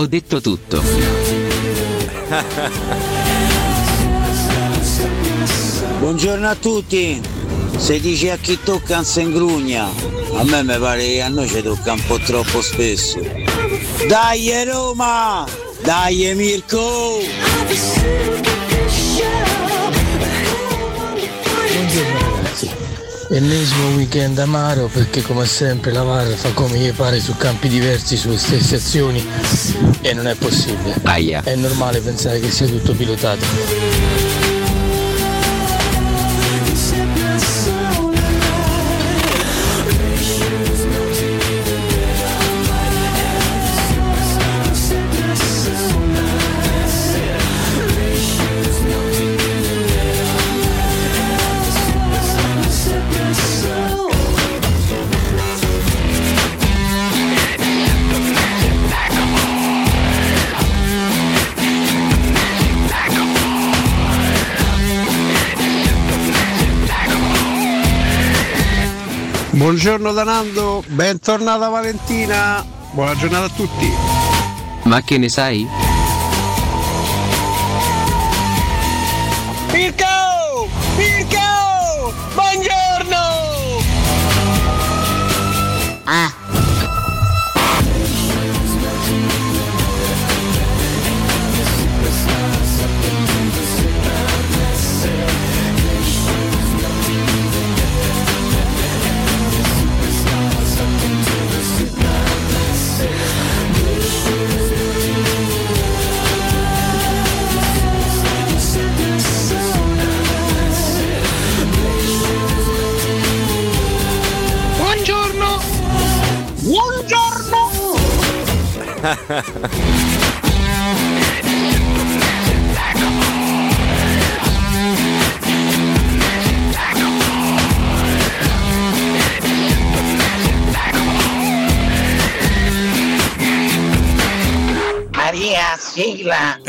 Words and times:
Ho 0.00 0.06
detto 0.06 0.40
tutto. 0.40 0.82
Buongiorno 5.98 6.48
a 6.48 6.54
tutti. 6.54 7.20
Se 7.76 8.00
dice 8.00 8.30
a 8.30 8.38
chi 8.38 8.58
tocca 8.62 8.94
non 8.94 9.04
se 9.04 9.20
ingrugna, 9.20 9.90
a 10.36 10.44
me 10.44 10.62
mi 10.62 10.78
pare 10.78 11.04
che 11.04 11.20
a 11.20 11.28
noi 11.28 11.48
ci 11.48 11.60
tocca 11.62 11.92
un 11.92 12.02
po' 12.06 12.18
troppo 12.18 12.62
spesso. 12.62 13.20
Dai 14.08 14.64
Roma! 14.64 15.46
Dai 15.82 16.34
Mirko! 16.34 17.18
Ennesimo 23.32 23.94
weekend 23.94 24.38
amaro 24.38 24.88
perché 24.92 25.22
come 25.22 25.46
sempre 25.46 25.92
la 25.92 26.02
VAR 26.02 26.26
fa 26.26 26.50
come 26.52 26.78
gli 26.78 26.92
pare 26.92 27.20
su 27.20 27.36
campi 27.36 27.68
diversi 27.68 28.16
sulle 28.16 28.38
stesse 28.38 28.76
azioni 28.76 29.24
e 30.00 30.12
non 30.12 30.26
è 30.26 30.34
possibile. 30.34 30.96
Aia. 31.04 31.42
È 31.42 31.54
normale 31.54 32.00
pensare 32.00 32.40
che 32.40 32.50
sia 32.50 32.66
tutto 32.66 32.92
pilotato. 32.92 34.39
Buongiorno 69.82 70.12
da 70.12 70.24
Nando, 70.24 70.84
bentornata 70.88 71.70
Valentina, 71.70 72.62
buona 72.92 73.16
giornata 73.16 73.46
a 73.46 73.48
tutti. 73.48 73.90
Ma 74.82 75.00
che 75.00 75.16
ne 75.16 75.30
sai? 75.30 75.66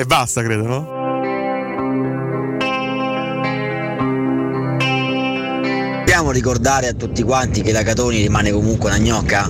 E 0.01 0.05
basta, 0.05 0.41
credo, 0.41 0.63
no? 0.63 0.99
Dobbiamo 5.99 6.31
ricordare 6.31 6.87
a 6.87 6.93
tutti 6.93 7.21
quanti 7.21 7.61
che 7.61 7.71
la 7.71 7.83
Catoni 7.83 8.19
rimane 8.19 8.51
comunque 8.51 8.89
una 8.89 8.97
gnocca? 8.97 9.49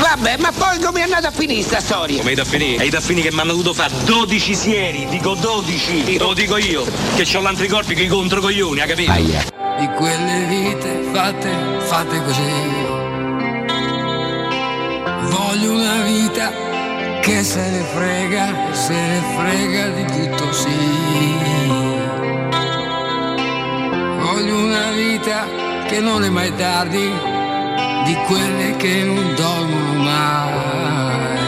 Vabbè, 0.00 0.38
ma 0.38 0.50
poi 0.50 0.78
come 0.80 1.00
è 1.00 1.02
andata 1.02 1.28
a 1.28 1.30
finire 1.30 1.60
sta 1.60 1.80
storia? 1.80 2.16
Come 2.16 2.30
hai 2.30 2.36
da 2.36 2.44
finire? 2.46 2.84
Hai 2.84 2.88
da 2.88 3.00
finire 3.00 3.28
che 3.28 3.34
mi 3.34 3.42
hanno 3.42 3.50
dovuto 3.50 3.74
fare 3.74 3.92
12 4.06 4.54
sieri, 4.54 5.06
dico 5.10 5.34
12, 5.34 6.04
te 6.04 6.18
lo 6.18 6.32
dico 6.32 6.56
io, 6.56 6.86
che 7.16 7.36
ho 7.36 7.40
l'anticorpi 7.42 7.94
che 7.94 8.04
i 8.04 8.08
controcoglioni, 8.08 8.80
hai 8.80 8.88
capito? 8.88 9.10
Aia. 9.10 9.44
di 9.78 9.88
quelle 9.88 10.46
vite 10.46 11.02
fatte, 11.12 11.50
fatte 11.80 12.22
così. 12.22 12.42
Voglio 15.28 15.72
una 15.72 16.02
vita 16.02 16.65
che 17.26 17.42
se 17.42 17.70
ne 17.70 17.82
frega, 17.92 18.72
se 18.72 18.94
ne 18.94 19.20
frega 19.36 19.88
di 19.88 20.04
tutto 20.04 20.52
sì. 20.52 21.34
Voglio 24.20 24.56
una 24.56 24.90
vita 24.92 25.44
che 25.88 25.98
non 25.98 26.22
è 26.22 26.28
mai 26.28 26.54
tardi, 26.54 27.10
di 28.04 28.14
quelle 28.28 28.76
che 28.76 29.02
non 29.02 29.34
dormono 29.34 30.02
mai. 30.04 31.38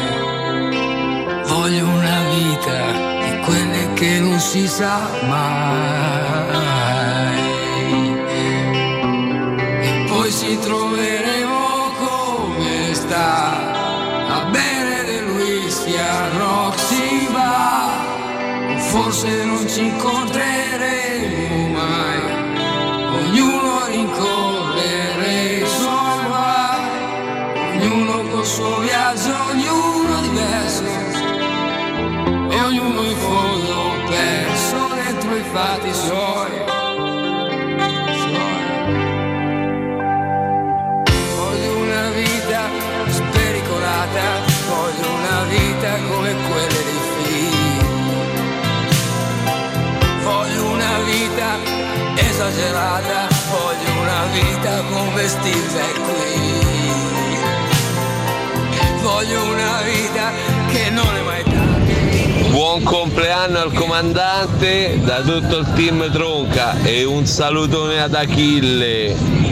Voglio 1.46 1.86
una 1.86 2.22
vita 2.34 2.78
di 3.22 3.38
quelle 3.44 3.92
che 3.94 4.18
non 4.18 4.40
si 4.40 4.66
sa 4.66 5.08
mai. 5.28 5.76
E 9.80 10.04
poi 10.08 10.32
ci 10.32 10.58
troveremo 10.58 11.17
Forse 18.90 19.44
non 19.44 19.68
ci 19.68 19.84
incontreremo 19.84 21.68
mai, 21.68 22.20
ognuno 23.12 23.86
rincorrere 23.86 25.60
i 25.60 25.66
suoi 25.66 26.24
guai, 26.26 27.76
ognuno 27.76 28.28
col 28.30 28.46
suo 28.46 28.78
viaggio, 28.78 29.34
ognuno 29.50 30.20
diverso, 30.22 30.84
e 32.50 32.60
ognuno 32.60 33.02
in 33.02 33.16
fondo 33.16 33.92
perso 34.08 34.94
dentro 34.94 35.36
i 35.36 35.44
fatti 35.52 35.92
suoi. 35.92 36.27
Esagerata, 52.38 53.26
voglio 53.50 54.00
una 54.00 54.24
vita 54.32 54.82
come 54.92 55.26
Steve 55.26 55.92
qui. 56.04 56.56
Voglio 59.02 59.42
una 59.42 59.82
vita 59.82 60.30
che 60.70 60.90
non 60.90 61.16
è 61.16 61.22
mai 61.22 61.42
tardi. 61.42 62.50
Buon 62.50 62.84
compleanno 62.84 63.58
al 63.58 63.72
comandante 63.72 65.00
da 65.02 65.20
tutto 65.20 65.58
il 65.58 65.72
team 65.74 66.10
Tronca 66.12 66.80
e 66.82 67.02
un 67.02 67.26
salutone 67.26 68.00
ad 68.00 68.14
Achille. 68.14 69.47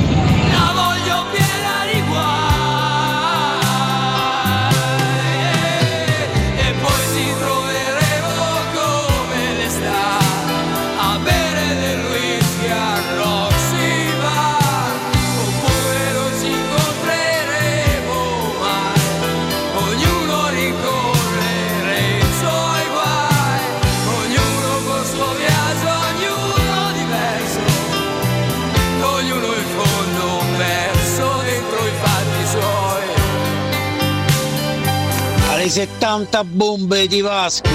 70 35.76 36.42
bombe 36.44 37.06
di 37.06 37.20
Vasco 37.20 37.68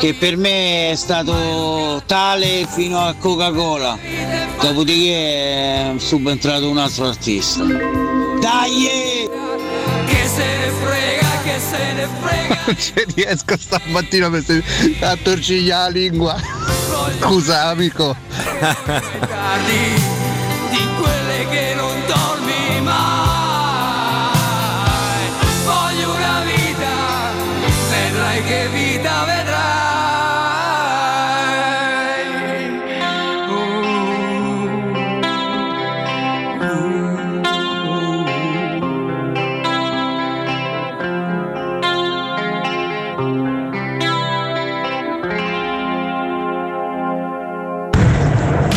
che 0.00 0.14
per 0.14 0.36
me 0.36 0.90
è 0.90 0.94
stato 0.96 2.02
tale 2.06 2.66
fino 2.68 2.98
a 2.98 3.14
Coca-Cola 3.14 3.96
dopodiché 4.60 5.12
è 5.12 5.94
subentrato 5.98 6.68
un 6.68 6.76
altro 6.76 7.06
artista 7.06 7.62
dai 7.62 9.28
Che 10.06 10.26
se 10.26 10.44
ne 10.44 10.72
frega, 10.82 11.28
che 11.44 11.58
se 11.60 11.92
ne 11.92 12.08
frega. 12.20 12.58
Non 12.66 12.76
ci 12.76 12.92
riesco 13.14 13.56
stamattina 13.58 14.28
per 14.30 14.42
se- 14.44 14.64
la 14.98 15.88
lingua. 15.88 16.36
Scusa 17.20 17.66
amico. 17.66 18.16
di 20.70 20.88
quelle 20.98 21.48
che 21.48 21.74
non 21.76 21.94
dormi 22.06 22.53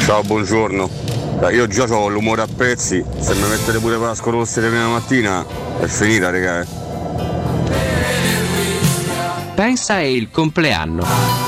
Ciao, 0.07 0.23
buongiorno. 0.23 0.89
Io 1.51 1.67
già 1.67 1.83
ho 1.93 2.07
l'umore 2.07 2.41
a 2.41 2.47
pezzi, 2.47 3.03
se 3.19 3.33
mi 3.35 3.41
mettete 3.41 3.77
pure 3.79 3.97
Vasco 3.97 4.29
Rossi 4.29 4.61
le 4.61 4.69
prima 4.69 4.87
mattina 4.87 5.45
è 5.77 5.85
finita, 5.85 6.29
raga. 6.29 6.61
eh. 6.61 6.65
Pensa 9.53 9.99
è 9.99 10.03
il 10.03 10.29
compleanno. 10.31 11.46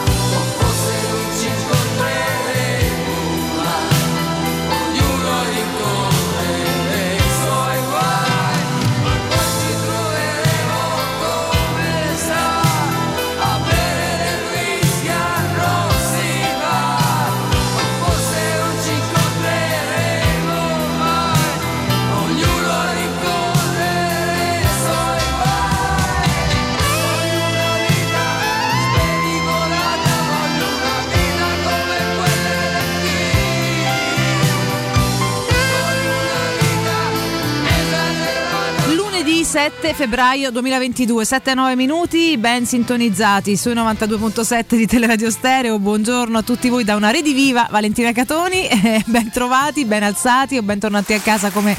7 39.62 39.94
febbraio 39.94 40.52
2022, 40.52 41.24
7-9 41.26 41.76
minuti, 41.76 42.38
ben 42.38 42.66
sintonizzati 42.66 43.58
sui 43.58 43.74
92.7 43.74 44.78
di 44.78 44.88
Teleradio 44.88 45.30
Stereo. 45.30 45.80
Buongiorno 45.80 46.38
a 46.38 46.42
tutti 46.44 46.70
voi 46.70 46.86
da 46.86 46.96
una 46.96 47.12
rediviva 47.12 47.68
Valentina 47.70 48.14
Catoni, 48.14 48.68
eh, 48.72 49.04
ben 49.06 49.30
trovati, 49.30 49.84
ben 49.84 50.04
alzati 50.04 50.56
o 50.56 50.62
bentornati 50.62 51.12
a 51.12 51.20
casa 51.20 51.50
come 51.50 51.76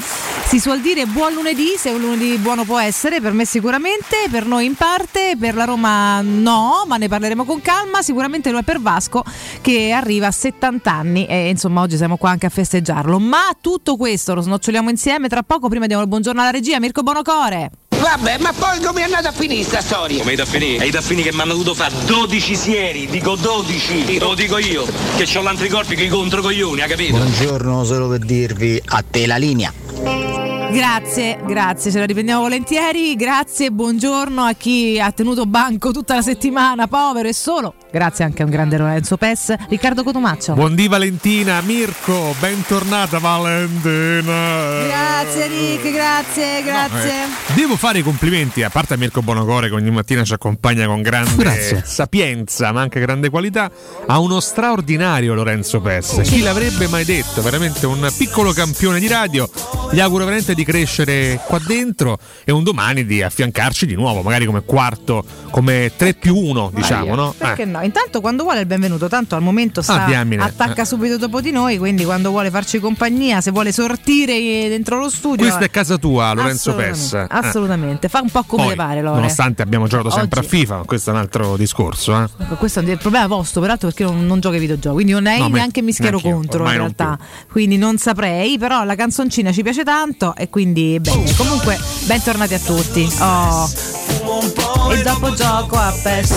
si 0.50 0.58
suol 0.58 0.80
dire. 0.80 1.06
Buon 1.06 1.32
lunedì, 1.32 1.76
se 1.78 1.90
un 1.90 2.02
lunedì 2.02 2.36
buono 2.36 2.64
può 2.64 2.78
essere, 2.78 3.20
per 3.20 3.32
me 3.32 3.46
sicuramente, 3.46 4.26
per 4.30 4.44
noi 4.44 4.66
in 4.66 4.74
parte, 4.74 5.36
per 5.38 5.54
la 5.54 5.64
Roma 5.64 6.20
no, 6.20 6.84
ma 6.86 6.98
ne 6.98 7.08
parleremo 7.08 7.44
con 7.44 7.62
calma. 7.62 8.02
Sicuramente 8.02 8.50
lo 8.50 8.58
è 8.58 8.62
per 8.62 8.80
Vasco 8.80 9.24
che 9.62 9.90
arriva 9.92 10.26
a 10.26 10.32
70 10.32 10.92
anni 10.92 11.24
e 11.24 11.48
insomma 11.48 11.80
oggi 11.80 11.96
siamo 11.96 12.18
qua 12.18 12.28
anche 12.28 12.44
a 12.44 12.50
festeggiarlo. 12.50 13.18
Ma 13.18 13.56
tutto 13.58 13.96
questo 13.96 14.34
lo 14.34 14.42
snoccioliamo 14.42 14.90
insieme 14.90 15.28
tra 15.28 15.42
poco. 15.42 15.68
Prima 15.68 15.86
diamo 15.86 16.02
il 16.02 16.08
buongiorno 16.08 16.40
alla 16.42 16.50
regia, 16.50 16.78
Mirko 16.78 17.02
Bonocore. 17.02 17.69
Vabbè, 18.00 18.38
ma 18.38 18.52
poi 18.55 18.81
come 18.81 19.02
è 19.02 19.05
andata 19.05 19.29
a 19.29 19.32
finire 19.32 19.62
sta 19.62 19.82
storia? 19.82 20.19
Come 20.19 20.31
hai 20.31 20.37
da 20.37 20.47
finire? 20.47 20.82
Hai 20.82 20.91
da 20.91 21.02
finire 21.02 21.29
che 21.29 21.35
mi 21.37 21.43
hanno 21.43 21.52
dovuto 21.52 21.75
fare 21.75 21.94
12 22.06 22.56
sieri, 22.56 23.06
dico 23.06 23.37
12, 23.37 24.05
te 24.05 24.19
lo 24.19 24.35
dico 24.35 24.56
io, 24.56 24.87
che 25.17 25.29
ho 25.38 25.43
l'anticorpi 25.43 25.94
che 25.97 26.05
i 26.05 26.08
controcoglioni, 26.08 26.81
ha 26.81 26.87
capito? 26.87 27.19
Buongiorno, 27.19 27.85
solo 27.85 28.09
per 28.09 28.21
dirvi 28.21 28.80
a 28.85 29.04
te 29.09 29.26
la 29.26 29.37
linea. 29.37 30.29
Grazie, 30.70 31.38
grazie, 31.46 31.90
ce 31.90 31.98
la 31.98 32.06
riprendiamo 32.06 32.42
volentieri. 32.42 33.16
Grazie, 33.16 33.72
buongiorno 33.72 34.42
a 34.42 34.52
chi 34.52 35.00
ha 35.00 35.10
tenuto 35.10 35.44
banco 35.44 35.90
tutta 35.90 36.14
la 36.14 36.22
settimana, 36.22 36.86
povero 36.86 37.28
e 37.28 37.34
solo. 37.34 37.74
Grazie 37.90 38.24
anche 38.24 38.42
a 38.42 38.44
un 38.44 38.52
grande 38.52 38.78
Lorenzo 38.78 39.16
Pes. 39.16 39.52
Riccardo 39.68 40.04
Cotomaccio. 40.04 40.54
Buondì 40.54 40.86
Valentina, 40.86 41.60
Mirko, 41.60 42.36
bentornata 42.38 43.18
Valentina. 43.18 44.86
Grazie 44.86 45.48
Rick, 45.48 45.92
grazie, 45.92 46.62
grazie. 46.62 47.10
Eh, 47.24 47.54
devo 47.54 47.76
fare 47.76 47.98
i 47.98 48.02
complimenti, 48.02 48.62
a 48.62 48.70
parte 48.70 48.94
a 48.94 48.96
Mirko 48.96 49.22
Bonocore 49.22 49.68
che 49.68 49.74
ogni 49.74 49.90
mattina 49.90 50.22
ci 50.22 50.34
accompagna 50.34 50.86
con 50.86 51.02
grande 51.02 51.34
Grazie. 51.34 51.82
sapienza, 51.84 52.70
ma 52.70 52.80
anche 52.80 53.00
grande 53.00 53.28
qualità, 53.28 53.68
a 54.06 54.18
uno 54.20 54.38
straordinario 54.38 55.34
Lorenzo 55.34 55.80
Pes. 55.80 56.20
Chi 56.22 56.42
l'avrebbe 56.42 56.86
mai 56.86 57.04
detto? 57.04 57.42
Veramente 57.42 57.86
un 57.86 58.08
piccolo 58.16 58.52
campione 58.52 59.00
di 59.00 59.08
radio. 59.08 59.48
Gli 59.90 59.98
auguro 59.98 60.24
veramente 60.24 60.54
di 60.54 60.60
crescere 60.64 61.40
qua 61.47 61.59
dentro 61.64 62.19
e 62.45 62.52
un 62.52 62.62
domani 62.62 63.05
di 63.05 63.23
affiancarci 63.23 63.87
di 63.87 63.95
nuovo, 63.95 64.23
magari 64.23 64.47
come 64.47 64.62
quarto, 64.64 65.25
come 65.50 65.93
3 65.97 66.14
più 66.14 66.37
1, 66.37 66.71
diciamo, 66.75 66.99
Maria, 67.07 67.14
no? 67.14 67.35
Perché 67.37 67.62
Eh. 67.62 67.67
no? 67.67 67.83
Intanto 67.83 68.21
quando 68.21 68.43
vuole 68.43 68.61
il 68.61 68.67
benvenuto, 68.67 69.09
tanto 69.09 69.35
al 69.35 69.43
momento 69.43 69.83
sta, 69.83 70.05
Ah, 70.11 70.45
attacca 70.45 70.83
Eh. 70.83 70.85
subito 70.85 71.17
dopo 71.17 71.40
di 71.40 71.50
noi, 71.50 71.79
quindi 71.79 72.05
quando 72.05 72.31
vuole 72.31 72.50
farci 72.50 72.79
compagnia, 72.81 73.40
se 73.40 73.50
vuole 73.50 73.73
sortire 73.73 74.69
dentro 74.69 74.99
lo 74.99 75.09
studio... 75.09 75.47
Questa 75.47 75.64
è 75.64 75.71
casa 75.71 75.97
tua, 75.97 76.33
Lorenzo 76.33 76.71
Assolutamente, 76.71 76.99
Pes. 76.99 77.12
Eh. 77.14 77.26
Assolutamente, 77.29 78.09
fa 78.09 78.21
un 78.21 78.31
po' 78.31 78.43
come 78.45 78.62
Poi, 78.62 78.71
le 78.71 78.76
pare, 78.76 79.02
Lore. 79.02 79.17
Nonostante 79.21 79.62
abbiamo 79.62 79.87
giocato 79.87 80.11
sempre 80.11 80.40
Oggi- 80.40 80.47
a 80.49 80.50
FIFA, 80.50 80.83
questo 80.87 81.11
è 81.11 81.12
un 81.12 81.19
altro 81.19 81.57
discorso. 81.57 82.17
Eh. 82.21 82.29
Ecco, 82.38 82.57
Questo 82.57 82.81
è 82.81 82.85
un 82.85 82.97
problema 82.99 83.26
vostro, 83.26 83.61
peraltro, 83.61 83.88
perché 83.88 84.05
non, 84.05 84.26
non 84.26 84.40
gioco 84.40 84.55
ai 84.55 84.61
videogiochi, 84.61 84.95
quindi 84.95 85.12
non 85.12 85.26
è 85.26 85.38
No, 85.38 85.49
neanche 85.49 85.83
mi 85.83 85.93
schiero 85.93 86.19
contro 86.21 86.64
in 86.64 86.71
realtà. 86.73 87.19
Quindi 87.50 87.76
non 87.79 87.97
saprei, 87.99 88.59
però 88.59 88.85
la 88.85 88.95
canzoncina 88.95 89.52
ci 89.52 89.62
piace 89.62 89.85
tanto 89.85 90.35
e 90.37 90.49
quindi 90.50 90.99
bene. 91.00 91.35
Comunque, 91.37 91.78
bentornati 92.07 92.54
a 92.54 92.59
tutti. 92.59 93.09
Oh. 93.21 94.19
E 94.32 95.02
dopo 95.02 95.32
gioco 95.34 95.75
a 95.76 95.92
PES. 96.02 96.34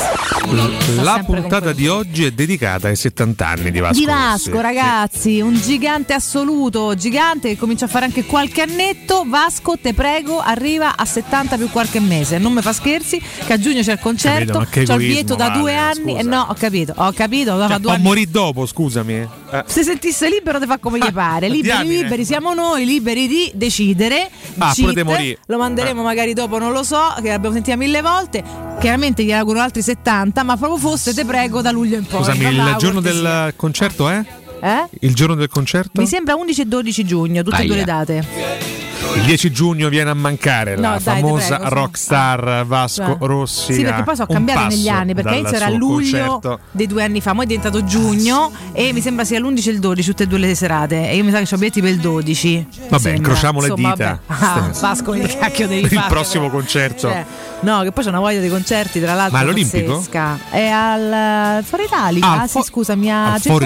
La 1.02 1.22
puntata 1.24 1.74
di 1.74 1.88
oggi 1.88 2.24
è 2.26 2.32
dedicata 2.32 2.88
ai 2.88 2.96
70 2.96 3.48
anni 3.48 3.70
di 3.70 3.80
Vasco. 3.80 4.00
Di 4.00 4.06
Vasco, 4.06 4.62
ragazzi, 4.62 5.40
un 5.42 5.54
gigante 5.54 6.14
assoluto, 6.14 6.96
gigante 6.96 7.50
che 7.50 7.58
comincia 7.58 7.86
a 7.86 7.88
fare 7.88 8.06
anche 8.06 8.26
qualche 8.26 8.64
annetto. 8.64 9.26
Vasco, 9.28 9.78
te 9.80 9.94
prego, 9.94 10.40
arriva 10.40 10.98
a 10.98 11.06
70 11.06 11.56
più 11.58 11.70
qualche 11.70 12.00
mese. 12.00 12.40
Non 12.40 12.54
mi 12.54 12.62
fa 12.62 12.74
scherzi, 12.74 13.22
che 13.46 13.54
a 13.54 13.60
giugno 13.60 13.84
c'è 13.84 13.92
il 13.92 14.00
concerto. 14.00 14.54
Capito, 14.54 14.58
ma 14.58 14.66
che 14.66 14.84
C'ho 14.86 14.94
il 14.94 14.98
biglietto 14.98 15.36
da 15.36 15.48
Vale, 15.50 15.60
due 15.60 15.72
eh, 15.72 15.76
anni. 15.76 16.12
scusa. 16.14 16.20
E 16.20 16.24
no, 16.24 16.48
ho 16.50 16.54
capito, 16.58 16.94
ho 16.98 17.12
capito. 17.12 17.68
Cioè, 17.68 17.78
due 17.80 17.98
morire 18.00 18.32
dopo, 18.32 18.66
scusami. 18.66 19.14
Eh. 19.52 19.64
Se 19.68 19.84
sentisse 19.84 20.28
libero 20.30 20.60
ti 20.60 20.66
fa 20.66 20.80
come 20.80 20.98
gli 20.98 21.12
pare. 21.12 21.48
Liberi, 21.48 21.62
diamine. 21.62 22.02
liberi 22.02 22.26
siamo 22.26 22.56
noi, 22.56 22.86
liberi 22.86 23.28
di 23.28 23.52
decidere. 23.54 24.30
Ah, 24.58 24.72
Cheat, 24.74 24.90
pure 24.90 25.04
morire. 25.04 25.38
Lo 25.46 25.60
manderemo 25.60 26.02
magari 26.02 26.34
dopo, 26.34 26.58
non 26.58 26.72
lo 26.72 26.82
so, 26.82 27.14
che 27.22 27.30
l'abbiamo 27.30 27.54
sentita 27.54 27.82
mille 27.84 28.02
volte. 28.02 28.44
Chiaramente 28.80 29.24
gli 29.24 29.32
auguro 29.32 29.60
altri 29.60 29.82
70, 29.82 30.44
ma 30.44 30.58
proprio 30.58 30.80
fosse, 30.80 31.14
te 31.14 31.26
prego, 31.26 31.62
da 31.62 31.72
luglio 31.72 31.98
in 31.98 32.06
poi. 32.06 32.24
Scusami, 32.24 32.46
il 32.46 32.76
giorno 32.78 33.02
del 33.02 33.54
concerto 33.56 34.10
è? 34.10 34.24
Eh? 34.62 34.88
Il 35.02 35.14
giorno 35.14 35.36
del 35.36 35.50
concerto? 35.50 36.00
Mi 36.00 36.08
sembra 36.08 36.36
11 36.36 36.62
e 36.62 36.66
12 36.66 37.06
giugno, 37.06 37.44
tutte 37.44 37.64
e 37.64 37.66
due 37.66 37.76
le 37.76 37.84
date. 37.84 38.83
Il 39.16 39.22
10 39.26 39.52
giugno 39.52 39.90
viene 39.90 40.10
a 40.10 40.14
mancare 40.16 40.76
la 40.76 40.82
No, 40.82 40.90
dai, 40.96 40.98
te 40.98 41.22
famosa 41.22 41.58
prego, 41.58 41.76
rockstar 41.76 42.66
Vasco 42.66 43.04
Cioè. 43.06 43.18
Rossi. 43.20 43.74
Sì, 43.74 43.84
perché 43.84 44.04
poi 44.04 44.16
sono 44.16 44.28
un 44.30 44.36
cambiate 44.36 44.68
negli 44.76 44.88
anni, 44.90 45.14
perché 45.14 45.30
dal 45.30 45.34
all'inizio 45.46 45.58
era 45.58 45.70
luglio 45.70 46.26
concerto. 46.28 46.60
dei 46.72 46.88
due 46.88 47.04
anni 47.04 47.22
fa, 47.22 47.34
poi 47.34 47.44
è 47.44 47.48
diventato 47.48 47.84
giugno 47.84 48.52
e 48.72 48.92
mi 48.92 49.02
sembra 49.02 49.24
sia 49.24 49.40
l'11 49.40 49.68
e 49.68 49.72
il 49.72 49.80
12, 49.80 50.08
tutte 50.10 50.24
e 50.24 50.28
due 50.28 50.40
le 50.40 50.56
serate. 50.56 51.10
E 51.10 51.16
io 51.16 51.24
mi 51.24 51.32
sa 51.32 51.42
che 51.42 51.54
ho 51.54 51.58
biglietti 51.58 51.82
per 51.82 51.90
il 51.92 52.00
12. 52.00 52.68
mi 52.80 52.88
Vabbè, 52.90 53.12
incrociamo 53.12 53.62
le 53.62 53.68
Insomma, 53.68 53.92
dita. 53.92 54.20
Ah, 54.28 54.70
Vasco, 54.80 55.12
che 55.12 55.38
cacchio 55.38 55.68
devi 55.68 55.82
Per 55.82 55.92
il 55.92 55.98
fare? 56.00 56.10
prossimo 56.10 56.50
concerto. 56.50 57.00
Cioè, 57.08 57.26
no, 57.62 57.82
che 57.84 57.92
poi 57.92 58.04
c'è 58.04 58.10
una 58.10 58.20
voglia 58.20 58.40
di 58.40 58.50
concerti, 58.50 59.00
tra 59.00 59.14
l'altro. 59.14 59.38
Ma 59.38 59.44
all'Olimpico? 59.44 59.94
pazzesca. 59.94 60.40
È 60.50 60.66
al 60.68 61.64
Foro 61.64 61.84
Italico. 61.84 62.26
Ah, 62.26 62.32
Ah, 62.34 62.42
al 62.42 62.48
sì, 62.50 62.58
fo- 62.58 62.64
scusami, 62.64 63.12
a 63.12 63.34
Al 63.34 63.42
Circo 63.42 63.60
Massimo 63.60 63.66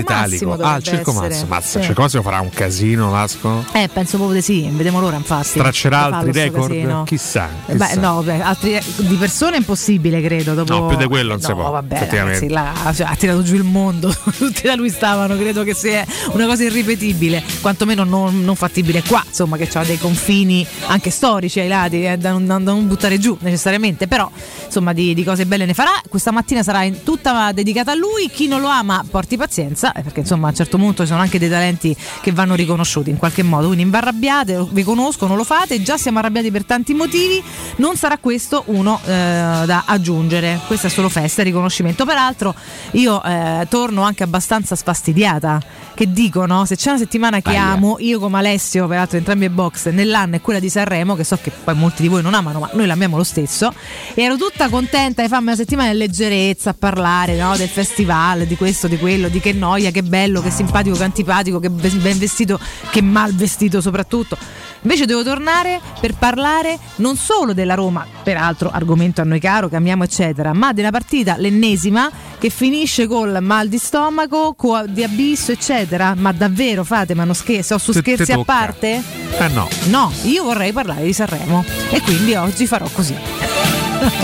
Italico. 0.54 0.54
Ah, 0.68 0.74
al 0.74 0.84
Circo. 0.84 1.14
Massimo. 1.14 1.46
Mazza, 1.48 1.80
Sì. 1.80 1.86
Circo 1.86 2.02
Massimo 2.02 2.22
farà 2.22 2.40
un 2.42 2.50
casino, 2.50 3.10
Vasco? 3.10 3.64
Eh, 3.72 3.88
penso 3.92 4.18
proprio 4.18 4.36
di 4.40 4.44
sì, 4.44 4.68
vediamo 4.72 5.00
l'ora 5.00 5.16
infatti. 5.28 5.60
Straccerà 5.60 6.06
altri 6.06 6.32
record? 6.32 6.70
casino. 6.70 7.04
Chissà. 7.04 7.50
Eh, 7.66 7.76
Beh, 7.76 7.86
chissà. 7.88 8.00
no, 8.00 8.22
beh, 8.22 8.42
altri- 8.42 8.80
di 8.98 9.16
persone 9.16 9.56
è 9.56 9.58
impossibile, 9.58 10.22
credo. 10.22 10.54
Dopo... 10.54 10.74
No, 10.74 10.86
più 10.88 10.98
di 10.98 11.06
quello 11.06 11.32
non 11.32 11.40
no, 11.42 11.48
si 11.48 11.54
può, 11.54 11.70
Vabbè, 11.72 12.08
ragazzi, 12.10 12.48
là, 12.50 12.74
cioè, 12.94 13.08
ha 13.08 13.16
tirato 13.16 13.44
giù 13.44 13.56
il 13.56 13.64
mondo. 13.64 14.14
Tutti 14.38 14.62
da 14.64 14.76
lui 14.76 14.90
stavano, 14.90 15.36
credo 15.36 15.64
che 15.64 15.74
sia 15.74 16.06
una 16.32 16.46
cosa 16.46 16.64
irripetibile, 16.64 17.44
quantomeno 17.62 18.04
non, 18.04 18.44
non 18.44 18.56
fattibile 18.56 19.04
qua, 19.04 19.24
insomma, 19.28 19.58
che 19.58 19.68
ha 19.74 19.84
dei 19.84 19.98
confini 19.98 20.66
anche 20.88 21.10
storici 21.10 21.60
ai 21.60 21.68
lati, 21.68 22.06
eh, 22.06 22.18
da, 22.18 22.32
non, 22.32 22.46
da 22.46 22.58
non 22.58 22.88
buttare 22.88 23.20
giù 23.20 23.38
necessariamente. 23.42 24.08
Però, 24.08 24.30
insomma, 24.66 24.94
di, 24.94 25.14
di 25.14 25.24
cose 25.24 25.46
belle 25.46 25.66
ne 25.66 25.74
farà. 25.74 25.92
Questa 26.08 26.32
mattina 26.32 26.64
sarà 26.64 26.84
in- 26.84 27.04
tutta 27.04 27.52
dedicata 27.52 27.92
a 27.92 27.96
lui. 27.96 28.30
Chi 28.32 28.48
non 28.48 28.62
lo 28.62 28.68
ama, 28.68 29.04
porti 29.10 29.36
pazienza, 29.38 29.92
eh, 29.94 30.02
perché 30.02 30.22
insomma, 30.22 30.48
a 30.48 30.50
un 30.52 30.56
certo 30.56 30.78
punto 30.78 31.04
ci 31.04 31.10
sono 31.10 31.22
anche 31.22 31.40
dei 31.40 31.50
talenti 31.50 31.96
che 32.22 32.32
vanno 32.32 32.56
riconosciuti 32.56 33.10
in 33.10 33.18
qualche 33.18 33.44
modo. 33.44 33.66
Quindi, 33.68 33.84
imbarrabbiate, 33.84 34.66
vi 34.72 34.84
conosco, 34.84 35.17
non 35.26 35.38
lo 35.38 35.44
fate. 35.44 35.82
Già 35.82 35.98
siamo 35.98 36.20
arrabbiati 36.20 36.52
per 36.52 36.66
tanti 36.66 36.94
motivi. 36.94 37.42
Non 37.78 37.96
sarà 37.96 38.18
questo 38.18 38.64
uno 38.68 39.00
eh, 39.04 39.08
da 39.08 39.84
aggiungere. 39.86 40.60
Questa 40.68 40.88
è 40.88 40.90
solo 40.90 41.10
festa 41.10 41.42
e 41.42 41.46
riconoscimento. 41.46 42.06
Peraltro, 42.06 42.54
io 42.92 43.24
eh, 43.24 43.66
torno 43.70 44.04
anche 44.04 44.24
abbastanza 44.24 44.76
sfastidiata. 44.76 45.62
Che 45.96 46.12
dicono: 46.12 46.66
se 46.66 46.76
c'è 46.76 46.90
una 46.90 47.00
settimana 47.00 47.42
che 47.42 47.50
Aia. 47.50 47.64
amo, 47.64 47.96
io 48.00 48.20
come 48.20 48.38
Alessio, 48.38 48.88
peraltro 48.88 49.18
entrambi 49.18 49.46
i 49.46 49.50
box, 49.50 49.90
nell'anno 49.90 50.36
è 50.36 50.42
quella 50.42 50.60
di 50.60 50.70
Sanremo, 50.70 51.16
che 51.16 51.24
so 51.24 51.40
che 51.42 51.52
poi 51.52 51.74
molti 51.74 52.04
di 52.04 52.08
voi 52.08 52.22
non 52.22 52.36
amano, 52.36 52.60
ma 52.60 52.70
noi 52.74 52.86
l'amiamo 52.86 53.18
lo 53.18 53.24
stesso. 53.24 53.74
E 54.14 54.22
ero 54.22 54.36
tutta 54.36 54.70
contenta 54.70 55.24
di 55.24 55.28
farmi 55.28 55.48
una 55.48 55.56
settimana 55.56 55.90
in 55.90 55.98
leggerezza 55.98 56.72
a 56.72 56.76
parlare 56.78 57.36
no, 57.38 57.58
del 57.58 57.70
festival, 57.70 58.46
di 58.46 58.56
questo, 58.56 58.88
di 58.88 58.98
quello, 58.98 59.28
di 59.30 59.40
che 59.40 59.54
noia, 59.54 59.90
che 59.90 60.04
bello, 60.04 60.42
che 60.42 60.52
simpatico, 60.52 60.96
che 60.96 61.04
antipatico, 61.04 61.60
che 61.60 61.70
ben 61.70 62.02
ben 62.02 62.18
vestito, 62.20 62.60
che 62.92 63.02
mal 63.02 63.34
vestito 63.34 63.82
soprattutto. 63.82 64.38
Invece 64.82 64.97
devo 65.06 65.24
tornare 65.24 65.80
per 66.00 66.14
parlare 66.16 66.78
non 66.98 67.16
solo 67.16 67.54
della 67.54 67.74
Roma, 67.76 68.06
peraltro 68.24 68.70
argomento 68.72 69.22
a 69.22 69.24
noi 69.24 69.40
caro, 69.40 69.68
che 69.70 69.76
amiamo 69.76 70.04
eccetera, 70.04 70.54
ma 70.54 70.74
della 70.74 70.92
partita, 70.92 71.36
l'ennesima, 71.38 72.10
che 72.40 72.50
finisce 72.50 73.08
col 73.08 73.38
mal 73.42 73.68
di 73.68 73.78
stomaco, 73.78 74.54
co- 74.56 74.86
di 74.88 75.04
abisso 75.04 75.52
eccetera. 75.52 76.14
Ma 76.16 76.32
davvero 76.32 76.84
fate, 76.84 77.14
ma 77.16 77.24
non 77.24 77.36
scherzi, 77.36 77.74
ho 77.74 77.78
su 77.78 77.92
scherzi 77.94 78.32
a 78.32 78.44
parte? 78.44 79.02
Eh 79.40 79.48
no. 79.50 79.68
No, 79.88 80.12
io 80.24 80.44
vorrei 80.44 80.72
parlare 80.72 81.04
di 81.04 81.14
Sanremo 81.14 81.64
e 81.90 82.02
quindi 82.02 82.36
oggi 82.36 82.66
farò 82.68 82.88
così. 82.92 83.16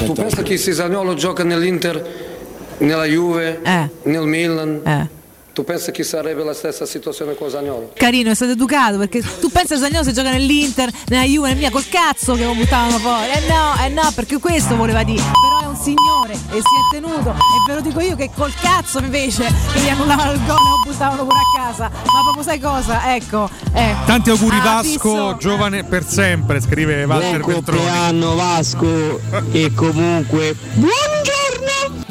Tu 0.06 0.14
pensa 0.14 0.44
che 0.44 0.58
se 0.58 0.74
Zaniolo 0.74 1.14
gioca 1.16 1.44
nell'Inter, 1.44 2.32
nella 2.80 3.06
Juve, 3.06 3.62
nel 4.04 4.26
Milan, 4.26 4.82
Eh. 4.84 5.22
Tu 5.54 5.64
pensa 5.64 5.92
che 5.92 6.04
sarebbe 6.04 6.44
la 6.44 6.54
stessa 6.54 6.86
situazione 6.86 7.36
con 7.36 7.48
Zaniolo? 7.50 7.92
Carino, 7.94 8.32
è 8.32 8.34
stato 8.36 8.52
educato 8.54 8.98
perché 8.98 9.22
tu 9.40 9.50
pensi 9.50 9.74
a 9.74 9.78
Zagnolo 9.78 10.04
se 10.04 10.12
gioca 10.12 10.32
nell'Inter, 10.32 10.90
nella 11.10 11.24
Juve, 11.26 11.50
nel 11.50 11.58
mia 11.58 11.70
col 11.70 11.88
cazzo 11.88 12.34
che 12.34 12.44
lo 12.44 12.56
buttavano 12.56 12.98
fuori. 12.98 13.28
Eh 13.30 13.48
no, 13.48 13.76
eh 13.86 13.90
no, 13.90 14.12
perché 14.16 14.40
questo 14.40 14.76
voleva 14.76 15.04
dire. 15.04 15.22
Però 15.22 15.62
è 15.62 15.68
un 15.68 15.76
signore 15.76 16.34
e 16.34 16.38
si 16.54 16.58
è 16.58 16.92
tenuto. 16.92 17.30
E 17.30 17.36
ve 17.68 17.76
lo 17.76 17.82
dico 17.82 18.00
io 18.00 18.16
che 18.16 18.32
col 18.36 18.52
cazzo 18.60 18.98
invece 19.00 19.44
che 19.74 19.80
gli 19.80 19.90
annullavano 19.90 20.32
il 20.32 20.40
gol 20.46 20.58
e 20.58 20.70
lo 20.70 20.92
buttavano 20.92 21.24
pure 21.24 21.38
a 21.38 21.62
casa. 21.62 21.90
Ma 21.94 22.22
proprio 22.24 22.44
sai 22.44 22.60
cosa? 22.60 23.14
Ecco, 23.16 23.48
eh. 23.74 23.96
Tanti 24.06 24.32
auguri 24.32 24.58
Ah, 24.58 24.64
Vasco, 24.64 24.84
fisso. 24.84 25.38
giovane 25.40 25.84
per 25.84 26.04
sempre, 26.08 26.62
scrive 26.62 27.04
Walter 27.04 27.40
Buon 27.42 27.54
Beltroni. 27.54 27.80
compleanno 27.80 28.36
Vasco 28.36 29.20
e 29.52 29.72
comunque 29.76 30.56
Buongiorno! 30.74 31.43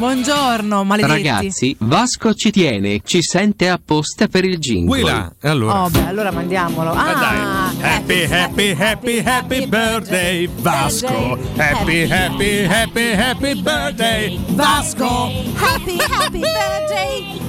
Buongiorno, 0.03 0.83
maledetti. 0.83 1.13
Ragazzi, 1.13 1.77
Vasco 1.79 2.35
ci 2.35 2.51
tiene, 2.51 3.03
ci 3.05 3.23
sente 3.23 3.69
apposta 3.69 4.27
per 4.27 4.45
il 4.45 4.59
jingle. 4.59 5.37
E 5.41 5.49
allora? 5.49 5.85
Oh, 5.85 5.91
beh, 5.91 6.07
allora 6.09 6.33
mandiamolo. 6.33 6.91
Ah, 6.91 7.71
Happy, 7.81 8.25
happy, 8.25 8.75
happy, 8.77 9.23
happy 9.25 9.67
birthday 9.69 10.49
Vasco. 10.57 11.39
Happy, 11.57 12.11
happy, 12.11 12.65
happy, 12.65 13.13
happy 13.13 13.63
birthday 13.63 14.41
Vasco. 14.49 15.31
Happy, 15.55 15.97
happy 15.99 16.41
birthday. 16.41 17.41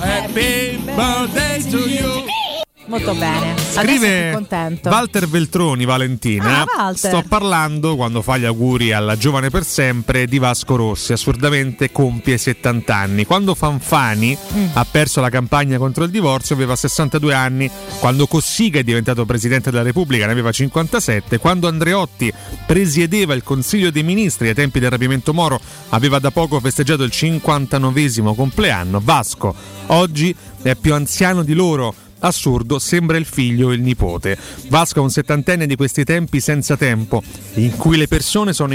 Happy 0.00 0.76
birthday 0.94 1.60
to 1.72 1.90
you. 1.90 2.45
Molto 2.86 3.14
bene. 3.14 3.54
Scrive 3.58 4.30
contento. 4.32 4.88
Walter 4.88 5.28
Veltroni, 5.28 5.84
Valentina. 5.84 6.60
Ah, 6.60 6.66
Walter. 6.76 7.10
Sto 7.10 7.24
parlando, 7.28 7.96
quando 7.96 8.22
fa 8.22 8.36
gli 8.36 8.44
auguri 8.44 8.92
alla 8.92 9.16
giovane 9.16 9.50
per 9.50 9.64
sempre, 9.64 10.26
di 10.26 10.38
Vasco 10.38 10.76
Rossi. 10.76 11.12
Assurdamente 11.12 11.90
compie 11.90 12.38
70 12.38 12.94
anni. 12.94 13.24
Quando 13.24 13.54
Fanfani 13.54 14.36
Mm. 14.36 14.66
ha 14.74 14.86
perso 14.88 15.20
la 15.20 15.30
campagna 15.30 15.78
contro 15.78 16.04
il 16.04 16.10
divorzio, 16.10 16.54
aveva 16.54 16.76
62 16.76 17.34
anni. 17.34 17.68
Quando 17.98 18.26
Cossiga 18.26 18.78
è 18.78 18.84
diventato 18.84 19.24
presidente 19.24 19.70
della 19.70 19.82
Repubblica, 19.82 20.26
ne 20.26 20.32
aveva 20.32 20.52
57. 20.52 21.38
Quando 21.38 21.66
Andreotti 21.68 22.32
presiedeva 22.66 23.34
il 23.34 23.42
Consiglio 23.42 23.90
dei 23.90 24.04
Ministri 24.04 24.48
ai 24.48 24.54
tempi 24.54 24.78
del 24.78 24.90
rapimento 24.90 25.34
Moro, 25.34 25.60
aveva 25.88 26.18
da 26.18 26.30
poco 26.30 26.60
festeggiato 26.60 27.02
il 27.02 27.10
59 27.10 28.34
compleanno. 28.34 29.00
Vasco 29.02 29.54
oggi 29.86 30.34
è 30.62 30.74
più 30.76 30.94
anziano 30.94 31.42
di 31.42 31.54
loro. 31.54 31.94
Assurdo, 32.20 32.78
sembra 32.78 33.16
il 33.16 33.24
figlio 33.24 33.68
o 33.68 33.72
il 33.72 33.80
nipote. 33.80 34.38
Vasco 34.68 35.00
è 35.00 35.02
un 35.02 35.10
settantenne 35.10 35.66
di 35.66 35.76
questi 35.76 36.04
tempi 36.04 36.40
senza 36.40 36.76
tempo, 36.76 37.22
in 37.54 37.76
cui 37.76 37.96
le 37.96 38.08
persone 38.08 38.52
sono 38.52 38.74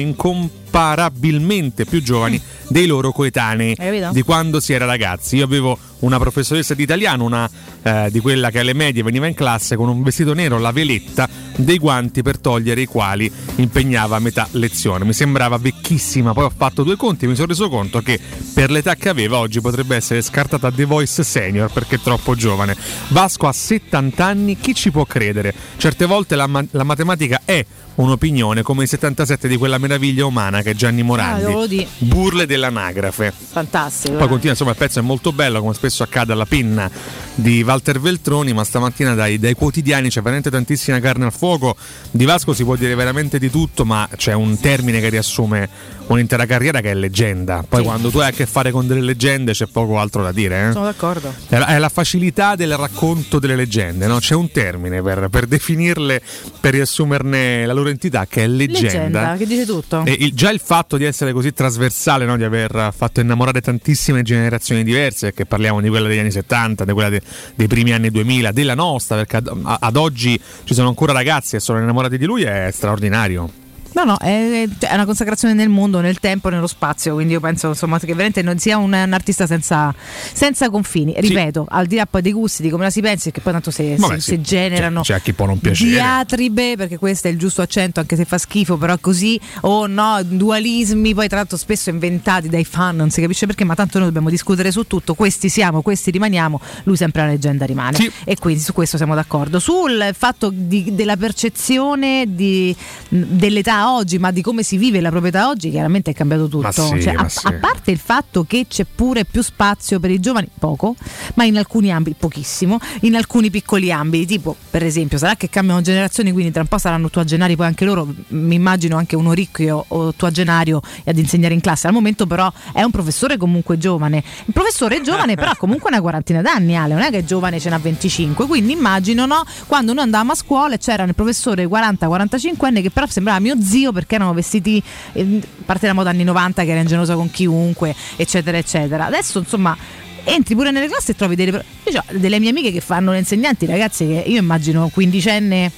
incomparabilmente 0.72 1.86
più 1.86 2.02
giovani 2.02 2.42
dei 2.70 2.86
loro 2.86 3.12
coetanei 3.12 3.76
di 4.14 4.22
quando 4.22 4.62
si 4.62 4.72
era 4.72 4.86
ragazzi. 4.86 5.36
Io 5.36 5.44
avevo 5.44 5.78
una 6.00 6.18
professoressa 6.18 6.74
di 6.74 6.84
italiano, 6.84 7.26
una 7.26 7.50
eh, 7.84 8.08
di 8.10 8.20
quella 8.20 8.50
che 8.50 8.60
alle 8.60 8.74
medie 8.74 9.04
veniva 9.04 9.28
in 9.28 9.34
classe 9.34 9.76
con 9.76 9.90
un 9.90 10.02
vestito 10.02 10.34
nero, 10.34 10.58
la 10.58 10.72
veletta, 10.72 11.28
dei 11.58 11.78
guanti 11.78 12.22
per 12.22 12.40
togliere 12.40 12.82
i 12.82 12.86
quali 12.86 13.32
impegnava 13.56 14.16
a 14.16 14.20
metà 14.20 14.48
lezione. 14.52 15.04
Mi 15.04 15.14
sembrava 15.14 15.58
vecchissima, 15.58 16.32
poi 16.32 16.46
ho 16.46 16.52
fatto 16.56 16.84
due 16.84 16.96
conti 16.96 17.26
e 17.26 17.28
mi 17.28 17.36
sono 17.36 17.48
reso 17.48 17.70
conto 17.70 18.02
che 18.02 18.20
per 18.54 18.72
l'età 18.72 18.96
che 18.96 19.10
aveva 19.10 19.38
oggi 19.38 19.60
potrebbe 19.60 19.98
essere 19.98 20.22
scartata 20.22 20.72
The 20.72 20.86
Voice 20.86 21.24
Senior 21.24 21.72
perché 21.72 21.96
è 21.96 22.00
troppo 22.00 22.36
giovane. 22.36 22.76
Vasco 23.10 23.48
ha 23.48 23.54
70 23.54 24.26
anni, 24.26 24.58
chi 24.58 24.74
ci 24.74 24.92
può 24.92 25.06
credere? 25.06 25.54
Certe 25.76 26.06
volte 26.06 26.36
la, 26.36 26.48
ma- 26.48 26.66
la 26.72 26.84
matematica 26.84 27.42
è 27.44 27.64
un'opinione 27.96 28.62
come 28.62 28.84
i 28.84 28.88
77 28.88 29.48
di 29.48 29.58
quella 29.58 29.78
meraviglia 29.78 30.26
umana 30.26 30.62
che 30.62 30.72
è 30.72 30.74
Gianni 30.74 31.02
Ah, 31.02 31.06
Morandi. 31.06 31.68
di. 31.68 31.88
Burle 32.00 32.46
dell'anagrafe. 32.46 33.32
Fantastico. 33.52 34.16
Poi 34.16 34.26
eh. 34.26 34.30
continua, 34.30 34.52
insomma, 34.52 34.72
il 34.72 34.78
pezzo 34.78 35.00
è 35.00 35.02
molto 35.02 35.32
bello, 35.32 35.60
come 35.60 35.74
spesso 35.74 36.04
accade 36.04 36.32
alla 36.34 36.46
pinna 36.46 36.90
di 37.36 37.62
Walter 37.64 38.00
Veltroni, 38.00 38.54
ma 38.54 38.64
stamattina 38.64 39.14
dai, 39.14 39.40
dai 39.40 39.54
quotidiani 39.54 40.10
c'è 40.10 40.22
veramente 40.22 40.50
tantissima 40.50 41.00
carne 41.00 41.26
al 41.26 41.34
fuoco. 41.34 41.76
Di 42.10 42.26
Vasco 42.26 42.54
si 42.54 42.64
può 42.64 42.76
dire 42.76 42.96
veramente 42.96 43.40
di 43.40 43.50
tutto, 43.50 43.86
ma 43.86 44.08
c'è 44.16 44.34
un 44.34 44.60
termine 44.60 45.00
che 45.00 45.10
riassume 45.10 45.70
un'intera 46.08 46.46
carriera 46.46 46.82
che 46.82 46.92
è 46.92 46.94
leggenda. 46.96 47.64
Poi 47.68 47.80
Sì. 47.80 47.86
quando 47.86 48.10
tu 48.10 48.18
hai 48.20 48.30
a 48.30 48.32
che 48.32 48.46
fare 48.46 48.72
con 48.72 48.86
delle 48.88 49.02
leggende 49.02 49.54
c'è 49.54 49.66
poco 49.68 49.98
altro 50.00 50.24
da 50.24 50.32
dire. 50.32 50.70
eh? 50.70 50.72
Sono 50.72 50.86
d'accordo. 50.86 51.34
È 51.48 51.58
la, 51.58 51.68
è 51.68 51.78
la 51.78 51.90
facilità 51.90 52.56
del 52.56 52.76
racconto 52.76 53.40
delle 53.40 53.56
leggende, 53.56 54.08
no? 54.08 54.20
c'è 54.20 54.36
un 54.36 54.52
termine 54.52 55.02
per, 55.02 55.28
per 55.30 55.46
definirle, 55.46 56.22
per 56.60 56.74
riassumerne 56.74 57.66
la 57.66 57.74
loro 57.74 57.81
entità, 57.90 58.26
che 58.28 58.44
è 58.44 58.48
leggenda. 58.48 58.88
Leggenda, 58.88 59.36
che 59.38 59.46
dice 59.46 59.66
tutto. 59.66 60.04
E 60.06 60.16
il- 60.20 60.34
già 60.34 60.50
il 60.52 60.62
fatto 60.64 60.98
di 60.98 61.04
essere 61.06 61.34
così 61.34 61.54
trasversale, 61.54 62.26
no? 62.26 62.38
di 62.38 62.44
aver 62.44 62.94
fatto 62.96 63.20
innamorare 63.20 63.62
tantissime 63.62 64.22
generazioni 64.22 64.84
diverse, 64.84 65.28
perché 65.28 65.46
parliamo 65.46 65.82
di 65.82 65.90
quella 65.90 66.08
degli 66.08 66.20
anni 66.20 66.32
70, 66.32 66.86
di 66.86 66.92
quella 66.94 67.10
de- 67.10 67.22
dei 67.56 67.68
primi 67.68 67.92
anni 67.94 68.10
2000, 68.12 68.52
della 68.52 68.76
nostra, 68.76 69.16
perché 69.18 69.38
ad, 69.38 69.52
ad 69.80 69.96
oggi 69.96 70.40
ci 70.64 70.74
sono 70.74 70.88
ancora 70.88 71.14
ragazzi 71.14 71.52
che 71.52 71.60
sono 71.60 71.80
innamorati 71.80 72.18
di 72.18 72.26
lui, 72.26 72.44
è 72.44 72.70
straordinario. 72.72 73.50
No, 73.94 74.04
no, 74.04 74.18
è, 74.18 74.68
è, 74.80 74.94
una 74.94 75.06
consacrazione 75.06 75.54
nel 75.54 75.68
mondo, 75.68 76.00
nel 76.00 76.20
tempo, 76.20 76.50
nello 76.50 76.68
spazio, 76.68 77.14
quindi 77.16 77.34
io 77.34 77.40
penso 77.40 77.68
insomma, 77.70 78.00
che 78.00 78.08
veramente 78.08 78.42
non 78.42 78.58
sia 78.58 78.78
un, 78.78 78.94
un 78.94 79.14
artista 79.14 79.46
senza, 79.46 79.94
senza, 80.34 80.70
confini. 80.70 81.14
Ripeto, 81.18 81.66
sì. 81.68 81.76
al 81.76 81.86
di 81.88 81.96
là 81.98 82.06
poi 82.06 82.22
dei 82.22 82.32
gusti, 82.32 82.62
di 82.62 82.70
come 82.70 82.84
la 82.84 82.90
si 82.90 83.02
pensi, 83.02 83.32
che 83.32 83.42
poi 83.42 83.52
tanto 83.52 83.70
se, 83.70 83.96
Vabbè, 83.98 84.16
se, 84.16 84.22
sì. 84.22 84.30
se 84.30 84.42
generano 84.42 85.02
c'è, 85.02 85.16
c'è 85.16 85.22
chi 85.22 85.34
può 85.34 85.46
non 85.46 85.60
piacere. 85.60 85.90
diatribe, 85.90 86.76
perché 86.78 86.98
questo 86.98 87.28
è 87.28 87.32
il 87.32 87.38
giusto 87.38 87.62
accento, 87.62 88.00
anche 88.00 88.16
se 88.16 88.24
fa 88.24 88.38
schifo, 88.38 88.78
però 88.78 88.98
così, 89.00 89.40
o 89.62 89.88
no, 89.88 90.20
dualismi, 90.24 91.14
poi 91.14 91.28
tra 91.28 91.38
l'altro 91.38 91.58
spesso 91.58 91.90
inventati 91.90 92.48
dai 92.48 92.64
fan, 92.64 92.96
non 92.96 93.10
si 93.10 93.20
capisce 93.20 93.46
perché, 93.46 93.66
ma 93.66 93.76
tanto 93.76 93.98
noi 93.98 94.08
dobbiamo 94.08 94.30
discutere 94.30 94.72
su 94.72 94.88
tutto, 94.88 95.16
questi 95.16 95.50
siamo, 95.50 95.82
questi 95.82 96.12
rimaniamo, 96.12 96.62
lui 96.84 96.96
sempre 96.96 97.24
la 97.24 97.28
leggenda 97.28 97.66
rimane. 97.66 97.98
Sì. 97.98 98.12
E 98.24 98.38
quindi 98.38 98.62
su 98.62 98.72
questo 98.72 98.96
siamo 98.96 99.16
d'accordo. 99.16 99.60
Sul 99.60 100.12
fatto 100.18 100.50
di, 100.54 100.96
della 100.96 101.18
percezione 101.18 102.26
di, 102.28 102.76
dell'età 103.10 103.81
oggi, 103.90 104.20
ma 104.20 104.32
di 104.32 104.42
come 104.42 104.64
si 104.64 104.78
vive 104.78 105.02
la 105.02 105.10
proprietà 105.10 105.48
oggi, 105.48 105.70
chiaramente 105.70 106.12
è 106.12 106.14
cambiato 106.14 106.48
tutto. 106.48 106.72
Sì, 106.72 107.02
cioè, 107.02 107.14
a, 107.16 107.30
sì. 107.30 107.48
a, 107.48 107.54
parte 107.54 107.92
il 107.92 107.98
fatto 107.98 108.44
che 108.44 108.66
c'è 108.68 108.86
pure 108.86 109.26
più 109.26 109.42
spazio 109.42 110.00
per 110.00 110.12
i 110.12 110.20
giovani, 110.20 110.48
poco, 110.58 110.96
ma 111.36 111.44
in 111.44 111.58
alcuni 111.58 111.92
ambiti, 111.92 112.16
pochissimo, 112.20 112.80
in 113.02 113.16
alcuni 113.16 113.50
piccoli 113.50 113.92
ambiti, 113.92 114.26
tipo 114.26 114.56
per 114.70 114.84
esempio, 114.84 115.18
sarà 115.18 115.36
che 115.36 115.50
cambiano 115.50 115.82
generazioni, 115.82 116.32
quindi 116.32 116.52
tra 116.52 116.62
un 116.62 116.68
po' 116.68 116.78
saranno 116.78 117.10
tuagenari, 117.10 117.56
poi 117.56 117.68
anche 117.68 117.86
loro, 117.86 118.08
mi 118.30 118.56
immagino 118.56 118.98
anche 118.98 119.16
uno 119.16 119.34
ricco 119.34 119.86
o 119.88 120.14
tuagenario 120.14 120.82
ad 121.06 121.18
insegnare 121.18 121.54
in 121.54 121.62
classe. 121.62 121.88
Al 121.88 121.94
momento 121.94 122.26
però 122.26 122.52
è 122.74 122.82
un 122.84 122.92
professore 122.92 123.38
comunque 123.38 123.78
giovane. 123.78 124.24
Il 124.46 124.54
professore 124.54 124.98
è 124.98 125.02
giovane, 125.02 125.36
però 125.36 125.52
comunque 125.58 125.90
una 125.90 126.02
quarantina 126.02 126.42
d'anni, 126.42 126.76
Ale, 126.76 126.94
non 126.94 127.04
è 127.04 127.10
che 127.10 127.20
è 127.20 127.24
giovane, 127.24 127.60
ce 127.60 127.70
n'ha 127.70 127.78
25, 127.78 128.46
quindi 128.48 128.74
immagino 128.74 129.26
no, 129.26 129.44
quando 129.68 129.94
noi 129.94 130.04
andavamo 130.04 130.32
a 130.32 130.36
scuola 130.36 130.78
c'era 130.78 131.04
il 131.04 131.16
professore 131.16 131.66
40-45 131.66 132.66
anni 132.66 132.82
che 132.82 132.90
però 132.90 133.06
sembrava 133.08 133.40
mio 133.40 133.56
zio 133.62 133.71
perché 133.92 134.16
erano 134.16 134.34
vestiti, 134.34 134.82
eh, 135.14 135.40
a 135.42 135.64
parte 135.66 135.88
la 135.88 135.94
moda 135.94 136.10
anni 136.10 136.24
90 136.24 136.64
che 136.64 136.72
era 136.72 136.80
ingenuosa 136.80 137.16
con 137.16 137.30
chiunque, 137.32 137.96
eccetera, 138.16 138.58
eccetera. 138.58 139.06
Adesso 139.06 139.40
insomma 139.40 139.76
entri 140.24 140.56
pure 140.56 140.72
nelle 140.72 140.88
classi 140.88 141.12
e 141.12 141.16
trovi 141.16 141.36
delle, 141.36 141.64
io 141.86 142.00
ho 142.00 142.04
delle 142.18 142.40
mie 142.40 142.50
amiche 142.50 142.72
che 142.72 142.82
fanno 142.82 143.12
le 143.12 143.20
insegnanti, 143.20 143.66
ragazzi, 143.66 144.06
che 144.06 144.24
io 144.28 144.40
immagino 144.40 144.90
quindicenne 144.90 145.72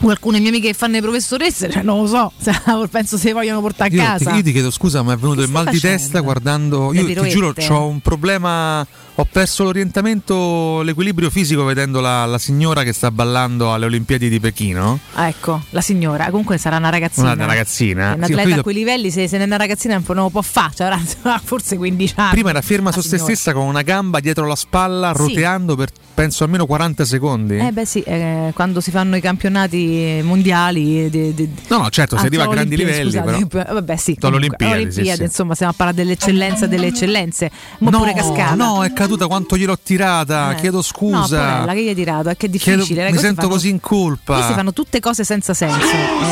o 0.00 0.10
alcune 0.10 0.38
mie 0.38 0.48
amiche 0.50 0.68
che 0.68 0.74
fanno 0.74 0.94
le 0.94 1.00
professoresse, 1.00 1.70
cioè 1.70 1.82
non 1.82 2.02
lo 2.02 2.06
so, 2.06 2.32
penso 2.90 3.16
se 3.16 3.32
vogliono 3.32 3.60
portare 3.60 3.90
a 3.90 3.94
io 3.94 4.02
casa. 4.02 4.30
Ti, 4.30 4.36
io 4.36 4.42
ti 4.42 4.52
chiedo 4.52 4.70
scusa, 4.70 5.02
ma 5.02 5.12
è 5.12 5.16
venuto 5.16 5.42
il 5.42 5.50
mal 5.50 5.66
di 5.66 5.74
facendo? 5.74 5.96
testa 5.96 6.20
guardando. 6.20 6.90
Le 6.92 7.00
Io 7.00 7.22
ti 7.22 7.28
giuro, 7.28 7.54
ho 7.68 7.86
un 7.86 8.00
problema. 8.00 8.86
Ho 9.20 9.26
perso 9.28 9.64
l'orientamento, 9.64 10.80
l'equilibrio 10.82 11.28
fisico 11.28 11.64
vedendo 11.64 12.00
la, 12.00 12.24
la 12.24 12.38
signora 12.38 12.84
che 12.84 12.92
sta 12.92 13.10
ballando 13.10 13.72
alle 13.72 13.86
Olimpiadi 13.86 14.28
di 14.28 14.38
Pechino. 14.38 15.00
Ah, 15.14 15.26
ecco, 15.26 15.60
la 15.70 15.80
signora, 15.80 16.26
comunque 16.30 16.56
sarà 16.56 16.76
una 16.76 16.88
ragazzina. 16.88 17.32
Una 17.32 17.46
ragazzina. 17.46 18.14
Un 18.14 18.22
atleta 18.22 18.60
a 18.60 18.62
quei 18.62 18.76
livelli, 18.76 19.10
se, 19.10 19.26
se 19.26 19.34
non 19.36 19.42
è 19.42 19.46
una 19.48 19.56
ragazzina 19.56 20.00
non 20.06 20.22
lo 20.22 20.30
può 20.30 20.40
fare, 20.42 20.70
cioè, 20.76 20.86
avrà 20.86 21.00
forse 21.42 21.76
15 21.76 22.14
anni. 22.16 22.30
Prima 22.30 22.50
era 22.50 22.60
ferma 22.60 22.92
su 22.92 23.00
se 23.00 23.18
stessa 23.18 23.52
con 23.52 23.66
una 23.66 23.82
gamba 23.82 24.20
dietro 24.20 24.46
la 24.46 24.54
spalla, 24.54 25.12
Sì. 25.16 25.22
roteando 25.22 25.74
per 25.74 25.90
penso 26.14 26.44
almeno 26.44 26.66
40 26.66 27.04
secondi. 27.04 27.56
Eh 27.58 27.72
beh 27.72 27.84
sì, 27.84 28.00
eh, 28.02 28.50
quando 28.54 28.80
si 28.80 28.90
fanno 28.92 29.16
i 29.16 29.20
campionati 29.20 30.20
mondiali 30.22 31.10
di, 31.10 31.34
di- 31.34 31.48
No, 31.68 31.78
no, 31.78 31.90
certo, 31.90 32.16
si 32.16 32.22
Ah, 32.22 32.26
arriva 32.26 32.44
a 32.44 32.48
grandi 32.48 32.76
livelli, 32.76 33.10
scusate, 33.10 33.46
Vabbè, 33.72 33.96
sì. 33.96 34.16
Comunque, 34.16 34.46
Olimpiadi, 34.66 34.92
sì, 34.92 35.12
sì. 35.16 35.22
insomma, 35.22 35.54
stiamo 35.54 35.72
a 35.72 35.74
parlare 35.76 35.96
dell'eccellenza 35.96 36.66
delle 36.68 36.86
eccellenze. 36.86 37.50
Ma 37.78 37.90
no, 37.90 37.98
pure 37.98 38.14
cascata. 38.14 38.54
no, 38.54 38.84
è 38.84 38.92
caduta 39.08 39.26
quanto 39.26 39.56
gliel'ho 39.56 39.78
tirata. 39.82 40.52
Eh. 40.52 40.54
Chiedo 40.60 40.76
No, 40.76 40.82
scusa. 40.82 41.52
porella, 41.54 41.72
che 41.72 41.82
gli 41.84 41.88
hai 41.88 41.94
tirato? 41.94 42.28
È 42.28 42.36
che 42.36 42.46
è 42.46 42.50
Chiedo- 42.50 42.78
difficile. 42.82 43.02
le 43.02 43.06
mi 43.08 43.14
cose 43.14 43.26
sento 43.26 43.40
fanno- 43.42 43.52
così 43.54 43.68
in 43.70 43.80
colpa. 43.80 44.34
Queste 44.34 44.54
fanno 44.54 44.72
tutte 44.72 45.00
cose 45.00 45.24
senza 45.24 45.54
senso. 45.54 45.78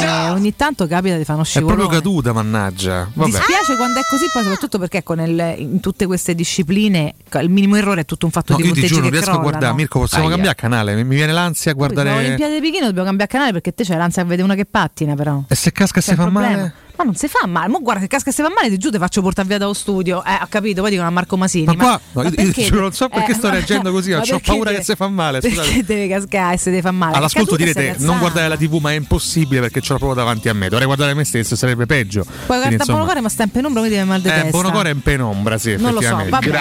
Eh, 0.01 0.31
ogni 0.31 0.55
tanto 0.57 0.87
capita 0.87 1.17
di 1.17 1.25
fare 1.25 1.39
uno 1.39 1.43
È 1.43 1.51
scivolone. 1.51 1.77
proprio 1.77 1.99
caduta, 2.01 2.33
mannaggia. 2.33 3.09
Vabbè. 3.13 3.31
Dispiace 3.31 3.77
quando 3.77 4.01
è 4.01 4.03
così, 4.09 4.25
poi 4.33 4.43
soprattutto 4.43 4.79
perché 4.79 4.99
ecco, 4.99 5.15
nel- 5.15 5.55
in 5.59 5.81
tutte 5.81 6.07
queste 6.07 6.35
discipline 6.35 7.15
il 7.41 7.51
minimo 7.51 7.77
errore 7.77 8.03
è 8.03 8.05
tutto 8.05 8.27
un 8.27 8.33
fatto 8.33 8.53
No, 8.53 8.59
di 8.59 8.67
io 8.69 8.73
ti 8.75 8.87
giuro, 8.87 9.03
non 9.03 9.11
riesco 9.11 9.31
a 9.31 9.33
guardare. 9.35 9.53
crollano. 9.59 9.75
Mirko, 9.77 9.99
possiamo 10.01 10.25
Aia. 10.25 10.33
cambiare 10.35 10.57
canale? 10.57 10.95
Mi 11.03 11.15
viene 11.15 11.33
l'ansia 11.33 11.71
a 11.73 11.75
guardare. 11.75 12.11
Olimpiadi 12.11 12.55
di 12.55 12.61
Pechino, 12.61 12.87
dobbiamo 12.87 13.07
cambiare 13.07 13.31
canale 13.31 13.53
perché 13.53 13.75
te 13.75 13.85
c'è 13.85 13.97
l'ansia 13.97 14.23
a 14.23 14.25
vedere 14.25 14.43
una 14.43 14.55
che 14.55 14.65
pattina 14.67 15.15
però. 15.15 15.43
E 15.49 15.55
se 15.55 15.73
casca 15.73 16.01
C'è 16.01 16.11
si 16.11 16.15
fa 16.15 16.23
problema. 16.23 16.51
male? 16.57 16.75
Ma 16.97 17.05
non 17.05 17.15
si 17.15 17.29
fa 17.29 17.47
male, 17.47 17.69
ma 17.69 17.79
guarda 17.79 18.01
se 18.03 18.07
casca 18.09 18.31
e 18.31 18.33
si 18.33 18.43
fa 18.43 18.49
male, 18.49 18.69
ti 18.71 18.79
giuro 18.79 18.93
ti 18.93 18.99
faccio 18.99 19.21
portare 19.23 19.47
via 19.49 19.59
dallo 19.59 19.75
studio. 19.75 20.25
Eh, 20.25 20.39
ho 20.43 20.47
capito, 20.49 20.81
poi 20.81 20.91
dicono 20.91 21.09
a 21.09 21.11
Marco 21.11 21.37
Masini. 21.37 21.67
Ma 21.67 21.75
qua, 21.77 22.01
no, 22.13 22.23
io- 22.23 22.53
io 22.55 22.81
non 22.81 22.93
so 22.93 23.09
perché 23.09 23.33
eh, 23.33 23.35
sto 23.35 23.49
ma- 23.49 23.53
reagendo 23.55 23.93
così, 23.93 24.11
ma 24.13 24.19
ho 24.21 24.41
paura 24.45 24.71
deve- 24.71 24.79
che 24.79 24.85
si 24.85 24.95
fa 24.97 25.09
male. 25.09 25.41
Scusate. 25.43 25.67
Perché 25.69 25.85
deve 25.85 26.09
cascare 26.09 26.55
e 26.55 26.59
se 26.59 26.71
deve 26.71 26.83
fa 26.83 26.91
male? 26.93 27.17
All'ascolto 27.17 27.57
direte 27.57 27.97
non 27.99 28.19
guardare 28.19 28.49
la 28.49 28.57
TV, 28.57 28.79
ma 28.81 28.93
è 28.93 28.95
impossibile 28.95 29.61
perché 29.61 29.81
ce 29.81 29.93
l'ho 29.93 29.99
proprio 29.99 30.19
davanti 30.19 30.49
a 30.49 30.55
me. 30.55 30.69
Dovrei 30.69 30.87
guardare 30.87 31.13
me 31.15 31.25
stesso, 31.25 31.55
sarebbe 31.57 31.85
peggio. 31.87 32.25
Poi 32.25 32.57
guarda 32.57 32.75
insomma, 32.75 32.99
Bonocore 32.99 33.21
ma 33.21 33.29
sta 33.29 33.43
in 33.43 33.51
penombra, 33.51 33.81
quindi 33.81 33.99
deve 33.99 34.09
mal 34.11 34.21
di 34.23 34.29
eh, 34.29 34.33
testa. 34.33 34.51
Bonocore 34.51 34.89
è 34.91 34.93
in 34.93 35.03
penombra, 35.03 35.59
sì, 35.59 35.77
Non 35.77 35.93
lo 35.93 36.01
so, 36.01 36.19
effettivamente. 36.19 36.31
vabbè. 36.51 36.61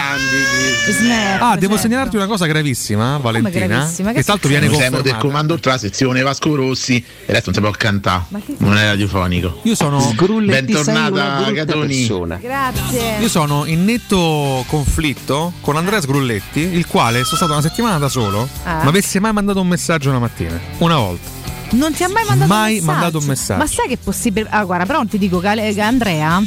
Snap, 0.92 1.42
Ah, 1.42 1.54
devo 1.56 1.74
certo. 1.74 1.78
segnalarti 1.88 2.16
una 2.16 2.28
cosa 2.28 2.46
gravissima, 2.46 3.18
Valentina. 3.18 3.66
gravissima? 3.66 4.12
Che 4.12 4.18
Che 4.20 4.24
tanto 4.24 4.48
viene 4.48 4.66
Siamo 4.68 4.80
del 4.80 4.92
confermata. 4.92 5.26
comando 5.26 5.60
la 5.62 5.78
sezione 5.78 6.22
Vasco 6.22 6.56
Rossi, 6.56 6.98
e 6.98 7.32
adesso 7.32 7.46
non 7.46 7.54
si 7.56 7.60
può 7.62 7.72
cantare, 7.72 8.24
che- 8.46 8.56
non 8.60 8.78
è 8.78 8.86
radiofonico. 8.86 9.60
Io 9.64 9.76
sono 9.76 10.14
bentornata 10.34 11.52
Catoni. 11.54 12.08
Grazie. 12.42 13.18
Io 13.20 13.30
sono 13.30 13.66
in 13.66 13.84
netto 13.86 14.64
conflitto 14.68 15.54
con 15.62 15.76
Andrea 15.78 16.02
Sgrulletti, 16.02 16.60
il 16.60 16.88
quale 16.88 17.24
sono 17.24 17.36
stato 17.38 17.52
una 17.54 17.62
settimana 17.62 17.98
da 17.98 18.10
solo, 18.10 18.48
Ah. 18.64 18.84
ma 18.84 18.90
avesse 18.90 19.20
mai 19.20 19.34
mandato 19.34 19.62
un 19.62 19.68
messaggio 19.68 20.10
una 20.10 20.20
mattina. 20.20 20.60
Una 20.80 20.98
volta. 20.98 21.30
Non 21.72 21.94
ti 21.94 22.04
ha 22.04 22.10
mai 22.10 22.24
mandato 22.26 22.48
Mai 22.54 22.64
un 22.64 22.74
messaggio? 22.76 22.92
mandato 22.92 23.18
un 23.18 23.26
messaggio. 23.26 23.60
Ma 23.60 23.68
sai 23.68 23.88
che 23.88 23.94
è 23.96 23.98
possibile? 24.02 24.48
Ah, 24.52 24.64
guarda, 24.64 24.86
però 24.86 25.04
ti 25.06 25.18
dico 25.18 25.40
che 25.40 25.48
Andrea 25.82 26.42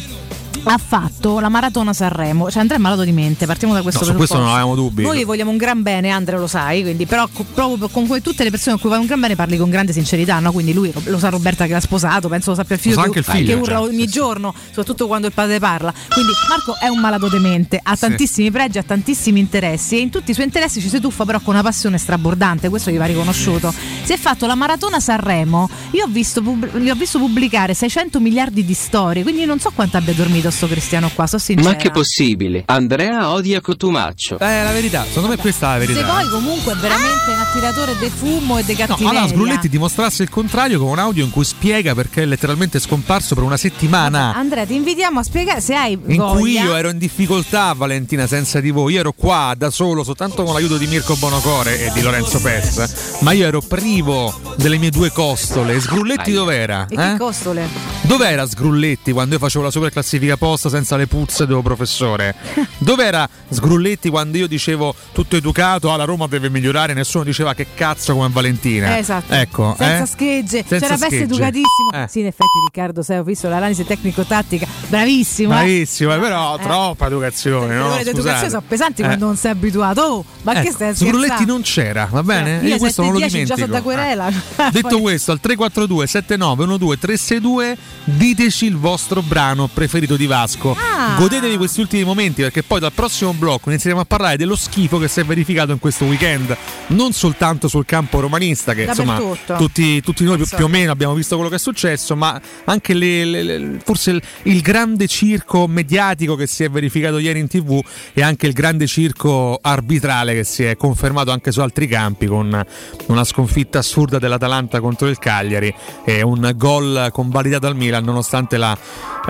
ha 0.65 0.79
fatto 0.79 1.41
la 1.41 1.49
maratona 1.49 1.93
Sanremo. 1.93 2.51
Cioè, 2.51 2.61
Andrea 2.61 2.79
è 2.79 2.81
malato 2.81 3.03
di 3.05 3.13
mente, 3.13 3.47
partiamo 3.47 3.73
da 3.75 3.83
questo 3.83 4.01
No, 4.05 4.11
su 4.11 4.15
questo 4.17 4.39
non 4.39 4.49
avevamo 4.49 4.75
dubbi. 4.75 5.03
Noi 5.03 5.25
vogliamo 5.25 5.51
un 5.51 5.57
gran 5.57 5.83
bene, 5.83 6.11
Andrea 6.11 6.39
lo 6.39 6.47
sai, 6.47 6.83
quindi, 6.83 7.07
però 7.07 7.27
co- 7.33 7.45
proprio 7.55 7.89
con 7.89 8.07
come 8.07 8.21
tutte 8.21 8.45
le 8.45 8.51
persone 8.51 8.73
con 8.73 8.81
cui 8.83 8.91
vai 8.91 9.01
un 9.01 9.07
gran 9.07 9.21
bene 9.21 9.35
parli 9.37 9.57
con 9.57 9.71
grande 9.71 9.93
sincerità, 9.93 10.39
no? 10.41 10.53
Quindi 10.53 10.73
lui 10.73 10.93
lo 11.05 11.19
sa 11.19 11.29
Roberta 11.29 11.67
che 11.67 11.73
l'ha 11.73 11.81
sposato, 11.81 12.29
penso 12.29 12.51
lo 12.51 12.57
sappia 12.57 12.75
il 12.77 12.81
figlio, 12.81 12.97
Lo 12.97 13.03
sa 13.03 13.09
che, 13.11 13.19
il 13.19 13.25
figlio, 13.25 13.47
che 13.55 13.61
urla 13.61 13.77
cioè, 13.79 13.89
ogni 13.89 14.07
giorno, 14.07 14.55
soprattutto 14.69 15.07
quando 15.07 15.27
il 15.27 15.33
padre 15.33 15.59
parla. 15.59 15.93
Quindi 16.13 16.33
Marco 16.49 16.77
è 16.79 16.89
un 16.89 16.99
malato 16.99 17.29
demente, 17.29 17.81
ha 17.83 17.95
Sì. 17.95 18.01
tantissimi 18.01 18.51
pregi, 18.51 18.79
ha 18.79 18.83
tantissimi 18.83 19.41
interessi 19.41 19.97
e 19.97 20.01
in 20.01 20.11
tutti 20.11 20.31
i 20.31 20.35
suoi 20.35 20.47
interessi 20.47 20.81
ci 20.81 20.89
si 20.89 21.01
tuffa 21.01 21.25
però 21.25 21.41
con 21.41 21.55
una 21.55 21.63
passione 21.63 21.99
strabordante, 21.99 22.69
questo 22.69 22.91
gli 22.91 22.97
va 22.99 23.07
riconosciuto. 23.07 23.73
Si 24.03 24.13
è 24.13 24.17
fatto 24.17 24.47
la 24.47 24.55
maratona 24.55 25.01
Sanremo, 25.01 25.69
io 25.93 26.05
ho 26.05 26.09
visto, 26.09 26.41
pub- 26.43 26.69
ho 26.75 26.95
visto 26.95 27.19
pubblicare 27.19 27.75
600 27.75 28.21
miliardi 28.21 28.65
di 28.65 28.75
storie, 28.75 29.23
quindi 29.23 29.45
non 29.45 29.59
so 29.61 29.71
quanto 29.75 29.97
abbia 29.97 30.13
dormito 30.15 30.48
sto 30.51 30.67
cristiano 30.67 31.11
qua, 31.15 31.27
sono 31.27 31.41
sincera. 31.41 31.71
Ma 31.71 31.77
che 31.77 31.91
possibile? 31.91 32.63
Andrea 32.67 33.31
odia 33.31 33.61
Cotumaccio. 33.61 34.39
Eh, 34.39 34.63
la 34.65 34.73
verità, 34.73 35.05
secondo 35.07 35.29
me 35.29 35.37
questa 35.37 35.75
è 35.75 35.79
la 35.79 35.85
Se 35.85 35.93
verità. 35.93 36.13
poi 36.13 36.29
comunque 36.31 36.73
è 36.73 36.77
veramente 36.77 37.31
un 37.31 37.39
attiratore 37.39 37.97
di 37.99 38.11
fumo 38.11 38.59
e 38.59 38.65
No, 38.69 38.75
cattiveria. 38.75 39.09
allora 39.11 39.29
Sgrulletti 39.29 39.69
dimostrasse 39.69 40.23
il 40.23 40.31
contrario 40.31 40.79
con 40.79 40.89
un 40.89 40.99
audio 40.99 41.25
in 41.25 41.31
cui 41.31 41.45
spiega 41.45 41.95
perché 41.95 42.23
è 42.23 42.27
letteralmente 42.27 42.79
scomparso 42.81 43.35
per 43.35 43.45
una 43.45 43.57
settimana. 43.57 44.35
Andrea, 44.35 44.65
ti 44.67 44.75
invitiamo 44.75 45.19
a 45.21 45.23
spiegare 45.23 45.61
se 45.61 45.75
hai 45.75 45.93
In 45.93 46.17
voglia. 46.17 46.39
cui 46.39 46.53
io 46.53 46.75
ero 46.77 46.89
in 46.91 46.99
difficoltà, 46.99 47.73
Valentina, 47.75 48.27
senza 48.27 48.61
di 48.61 48.71
voi. 48.71 48.95
Io 48.95 49.01
ero 49.01 49.13
qua 49.13 49.55
da 49.57 49.71
solo, 49.71 50.03
soltanto 50.05 50.43
con 50.45 50.53
l'aiuto 50.55 50.77
di 50.77 50.87
Mirko 50.87 51.15
Bonocore 51.17 51.87
e 51.87 51.91
di 51.93 52.01
Lorenzo 52.03 52.41
Pes. 52.41 53.17
Ma 53.21 53.33
io 53.33 53.47
ero 53.47 53.61
privo 53.61 54.35
delle 54.57 54.79
mie 54.79 54.91
due 54.91 55.11
costole. 55.13 55.79
Sgrulletti 55.81 56.33
dov'era? 56.33 56.87
E 56.89 56.97
che 56.97 57.13
Eh? 57.13 57.17
costole? 57.17 57.69
Dov'era 58.03 58.47
Sgrulletti 58.47 59.13
quando 59.13 59.35
io 59.35 59.41
facevo 59.41 59.65
la 59.65 59.71
super 59.71 59.91
classifica 59.91 60.37
posta 60.39 60.69
senza 60.69 60.97
le 60.97 61.07
puzze 61.07 61.47
del 61.47 61.61
professore? 61.63 62.35
Dov'era 62.79 63.29
Sgrulletti 63.51 64.09
quando 64.09 64.37
io 64.39 64.47
dicevo 64.47 64.95
tutto 65.13 65.37
educato, 65.37 65.93
ah, 65.93 65.97
la 65.97 66.05
Roma 66.05 66.27
deve 66.27 66.49
migliorare, 66.49 66.95
nessuno 66.95 67.25
diceva 67.25 67.55
che 67.55 67.67
cazzo 67.75 68.15
come 68.15 68.29
Valentina? 68.31 68.97
Eh, 68.97 69.01
esatto. 69.01 69.33
Ecco, 69.35 69.75
Senza 69.77 70.03
eh? 70.03 70.07
schegge. 70.07 70.65
Senza 70.67 70.87
C'era 70.87 70.97
schegge. 70.97 71.23
educatissimo. 71.25 71.91
Eh. 71.93 72.07
Sì, 72.09 72.21
in 72.21 72.27
effetti, 72.27 72.59
Riccardo, 72.65 73.03
sai, 73.03 73.19
ho 73.19 73.23
visto 73.25 73.49
l'analisi 73.49 73.85
tecnico-tattica. 73.85 74.67
Bravissimo. 74.89 75.53
eh. 75.53 75.57
Bravissimo, 75.57 76.15
eh, 76.15 76.19
però 76.19 76.57
Eh. 76.57 76.63
troppa 76.63 77.07
educazione, 77.07 77.75
Le 77.75 77.75
no? 77.75 77.85
educazione 77.97 78.21
Scusate. 78.21 78.49
sono 78.51 78.63
pesanti 78.67 79.03
Eh. 79.03 79.05
quando 79.05 79.27
non 79.27 79.37
sei 79.37 79.51
abituato. 79.51 80.01
Oh, 80.01 80.25
ma 80.43 80.53
che 80.55 80.61
Ecco, 80.61 80.71
stai 80.73 80.95
Sgrulletti 80.95 81.25
scherzando? 81.27 81.53
non 81.53 81.63
c'era, 81.63 82.09
va 82.11 82.23
bene? 82.23 82.59
Io 82.63 82.69
Io 82.69 82.77
questo 82.79 83.03
non 83.03 83.13
lo 83.13 83.19
7-10 83.19 83.21
già 83.21 83.27
dimentico. 83.29 83.59
sono 83.59 83.73
da 83.73 83.83
querela. 83.83 84.31
Detto 84.71 85.01
questo, 85.01 85.33
al 85.33 85.41
342 85.41 86.07
79 86.07 86.67
12 86.79 86.99
362 87.01 87.77
diteci 88.05 88.67
il 88.67 88.77
vostro 88.77 89.23
brano 89.23 89.67
preferito 89.73 90.17
di 90.17 90.27
Vasco. 90.29 90.77
Ah. 90.79 91.17
Godetevi 91.19 91.57
questi 91.57 91.81
ultimi 91.81 92.05
momenti 92.05 92.43
perché 92.43 92.63
poi 92.63 92.79
dal 92.79 92.93
prossimo 92.93 93.33
blocco 93.33 93.71
inizieremo 93.71 94.01
a 94.03 94.05
parlare 94.05 94.37
dello 94.37 94.55
schifo 94.55 94.99
che 94.99 95.09
si 95.09 95.19
è 95.21 95.25
verificato 95.25 95.73
in 95.73 95.81
questo 95.81 96.05
weekend, 96.05 96.57
non 96.89 97.13
soltanto 97.13 97.67
sul 97.67 97.85
campo 97.85 98.21
romanista, 98.21 98.75
che 98.75 98.85
insomma 98.91 99.17
tutti, 99.57 100.01
tutti 100.01 100.23
noi 100.25 100.37
più, 100.37 100.47
più 100.57 100.65
o 100.67 100.69
meno 100.69 100.93
abbiamo 100.93 101.15
visto 101.15 101.35
quello 101.35 101.51
che 101.51 101.57
è 101.57 101.59
successo, 101.59 102.15
ma 102.15 102.41
anche 102.65 102.95
le- 102.95 103.25
le- 103.25 103.43
le- 103.43 103.79
forse 103.85 104.13
il, 104.13 104.23
il 104.45 104.61
grande 104.61 105.07
circo 105.09 105.67
mediatico 105.67 106.37
che 106.37 106.47
si 106.47 106.63
è 106.63 106.71
verificato 106.71 107.19
ieri 107.19 107.41
in 107.41 107.49
tv 107.49 107.81
e 108.13 108.23
anche 108.23 108.47
il 108.47 108.53
grande 108.53 108.87
circo 108.87 109.59
arbitrale 109.61 110.35
che 110.35 110.45
si 110.45 110.63
è 110.65 110.77
confermato 110.77 111.31
anche 111.33 111.51
su 111.51 111.61
altri 111.61 111.87
campi 111.89 112.27
con 112.27 112.65
una 113.07 113.25
sconfitta 113.25 113.79
assurda 113.79 114.19
dell'Atalanta 114.19 114.81
contro 114.81 115.09
il 115.09 115.19
Cagliari 115.19 115.75
e 116.05 116.23
un 116.23 116.53
gol 116.57 117.09
convalidato 117.13 117.67
al 117.67 117.75
Milan 117.77 118.05
nonostante 118.05 118.57
la, 118.59 118.77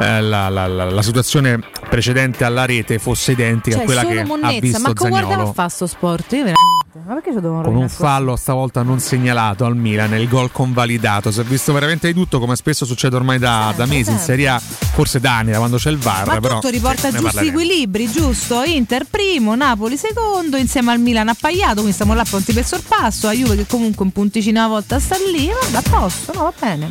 eh, 0.01 0.21
la- 0.21 0.49
la- 0.49 0.67
la- 0.67 0.88
la 0.91 1.03
situazione 1.03 1.61
precedente 1.89 2.45
alla 2.45 2.65
rete 2.65 2.99
fosse 2.99 3.33
identica 3.33 3.77
Cioè, 3.77 3.85
a 3.85 3.87
quella 3.87 4.05
che 4.05 4.21
ha 4.21 4.25
monnezza, 4.25 4.61
visto 4.61 4.81
ma 4.81 4.93
come 4.93 5.11
guardava 5.11 5.33
a 5.33 5.37
Zagnolo 5.37 5.53
fare 5.53 5.69
sto 5.69 5.87
sport? 5.87 6.33
Io 6.33 6.45
veramente. 6.45 6.88
Ma 7.05 7.15
perché 7.15 7.33
ci 7.33 7.41
devono 7.41 7.63
con 7.63 7.77
un 7.77 7.89
fallo 7.89 8.35
stavolta 8.35 8.83
non 8.83 8.99
segnalato 8.99 9.65
al 9.67 9.77
Milan 9.77 10.15
il 10.15 10.27
gol 10.27 10.51
convalidato 10.51 11.31
si 11.31 11.41
è 11.41 11.45
visto 11.45 11.73
veramente 11.73 12.07
di 12.09 12.15
tutto 12.15 12.41
come 12.41 12.57
spesso 12.57 12.85
succede 12.87 13.15
ormai 13.15 13.39
da, 13.39 13.73
da 13.77 13.85
mesi 13.85 14.11
in 14.11 14.17
sempre. 14.19 14.25
Serie 14.25 14.49
A 14.49 14.59
forse 14.61 15.21
da 15.21 15.37
anni 15.37 15.51
da 15.53 15.59
quando 15.59 15.77
c'è 15.77 15.91
il 15.91 15.99
VAR 15.99 16.27
Ma 16.27 16.41
però 16.41 16.55
tutto 16.57 16.71
riporta 16.71 17.11
ne 17.11 17.19
giusti 17.19 17.35
parleremo. 17.35 17.61
equilibri, 17.61 18.11
giusto? 18.11 18.63
Inter 18.65 19.05
primo, 19.05 19.55
Napoli 19.55 19.97
secondo, 19.97 20.57
insieme 20.57 20.91
al 20.93 20.99
Milan 20.99 21.29
appaiato, 21.29 21.75
quindi 21.75 21.93
stiamo 21.93 22.15
là 22.15 22.25
pronti 22.25 22.53
per 22.53 22.65
sorpasso. 22.65 23.27
La 23.27 23.33
Juve 23.35 23.55
che 23.57 23.67
comunque 23.67 24.05
un 24.05 24.11
punticino 24.11 24.59
alla 24.59 24.69
volta 24.69 24.99
sta 24.99 25.17
lì, 25.31 25.49
vabbè, 25.49 25.77
a 25.77 25.91
posto, 25.91 26.33
no, 26.35 26.43
va 26.45 26.53
bene. 26.59 26.91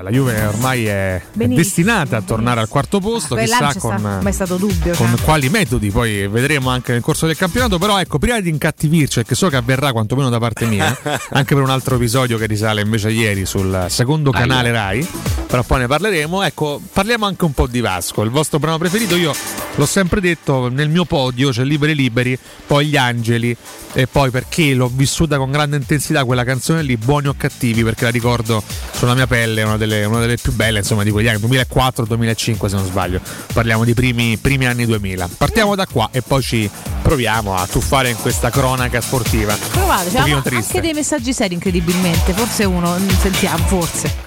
la 0.00 0.10
Juve 0.10 0.44
ormai 0.46 0.84
è 0.86 1.20
Benissimo. 1.32 1.56
destinata 1.56 2.16
a 2.18 2.22
tornare 2.22 2.60
al 2.60 2.68
quarto 2.68 3.00
posto 3.00 3.34
Poi 3.34 3.46
là 3.46 3.56
chissà 3.56 3.70
sta- 3.70 3.80
con 3.80 4.32
stato 4.32 4.56
dubbio. 4.56 4.94
con 4.94 5.08
cioè. 5.16 5.24
quali 5.24 5.48
metodi 5.48 5.90
poi 5.90 6.28
vedremo 6.28 6.70
anche 6.70 6.92
nel 6.92 7.00
corso 7.00 7.26
del 7.26 7.36
campionato 7.36 7.78
però 7.78 7.98
ecco 7.98 8.18
prima 8.18 8.38
di 8.40 8.48
incattivirci 8.50 9.24
che 9.24 9.34
so 9.38 9.48
che 9.48 9.54
avverrà 9.54 9.92
quantomeno 9.92 10.30
da 10.30 10.38
parte 10.38 10.66
mia 10.66 10.98
anche 11.30 11.54
per 11.54 11.62
un 11.62 11.70
altro 11.70 11.94
episodio 11.94 12.36
che 12.38 12.46
risale 12.46 12.80
invece 12.80 13.10
ieri 13.10 13.46
sul 13.46 13.86
secondo 13.88 14.32
canale 14.32 14.72
Rai 14.72 15.08
però 15.48 15.62
poi 15.62 15.80
ne 15.80 15.86
parleremo. 15.86 16.42
Ecco 16.42 16.80
parliamo 16.92 17.24
anche 17.24 17.44
un 17.44 17.52
po' 17.52 17.66
di 17.66 17.80
Vasco 17.80 18.22
il 18.22 18.30
vostro 18.30 18.58
brano 18.58 18.78
preferito. 18.78 19.16
Io 19.16 19.34
l'ho 19.74 19.86
sempre 19.86 20.20
detto 20.20 20.68
nel 20.68 20.90
mio 20.90 21.04
podio 21.04 21.50
c'è 21.50 21.64
Liberi 21.64 21.94
Liberi 21.94 22.38
poi 22.66 22.86
Gli 22.86 22.96
Angeli 22.96 23.56
e 23.94 24.06
poi 24.06 24.30
perché 24.30 24.74
l'ho 24.74 24.90
vissuta 24.92 25.38
con 25.38 25.50
grande 25.50 25.76
intensità 25.76 26.24
quella 26.24 26.44
canzone 26.44 26.82
lì 26.82 26.96
Buoni 26.96 27.28
o 27.28 27.34
Cattivi 27.36 27.82
perché 27.82 28.04
la 28.04 28.10
ricordo 28.10 28.62
sulla 28.92 29.14
mia 29.14 29.26
pelle 29.26 29.62
una 29.62 29.78
delle, 29.78 30.04
una 30.04 30.20
delle 30.20 30.36
più 30.36 30.52
belle 30.52 30.80
insomma 30.80 31.02
di 31.02 31.10
quegli 31.10 31.28
anni 31.28 31.40
2004-2005 31.40 32.66
se 32.66 32.76
non 32.76 32.84
sbaglio. 32.84 33.20
Parliamo 33.52 33.84
di 33.84 33.94
primi, 33.94 34.36
primi 34.36 34.66
anni 34.66 34.84
2000 34.84 35.30
partiamo 35.38 35.74
da 35.74 35.86
qua 35.86 36.10
e 36.12 36.20
poi 36.20 36.42
ci 36.42 36.70
proviamo 37.00 37.56
a 37.56 37.66
tuffare 37.66 38.10
in 38.10 38.16
questa 38.16 38.50
cronaca 38.50 39.00
sportiva 39.00 39.27
Provate, 39.70 40.04
un 40.04 40.10
c'è 40.10 40.18
pochino 40.20 40.42
anche 40.56 40.80
dei 40.80 40.92
messaggi 40.94 41.32
seri 41.34 41.54
incredibilmente, 41.54 42.32
forse 42.32 42.64
uno, 42.64 42.98
mm, 42.98 43.08
sentiamo, 43.20 43.66
forse. 43.66 44.14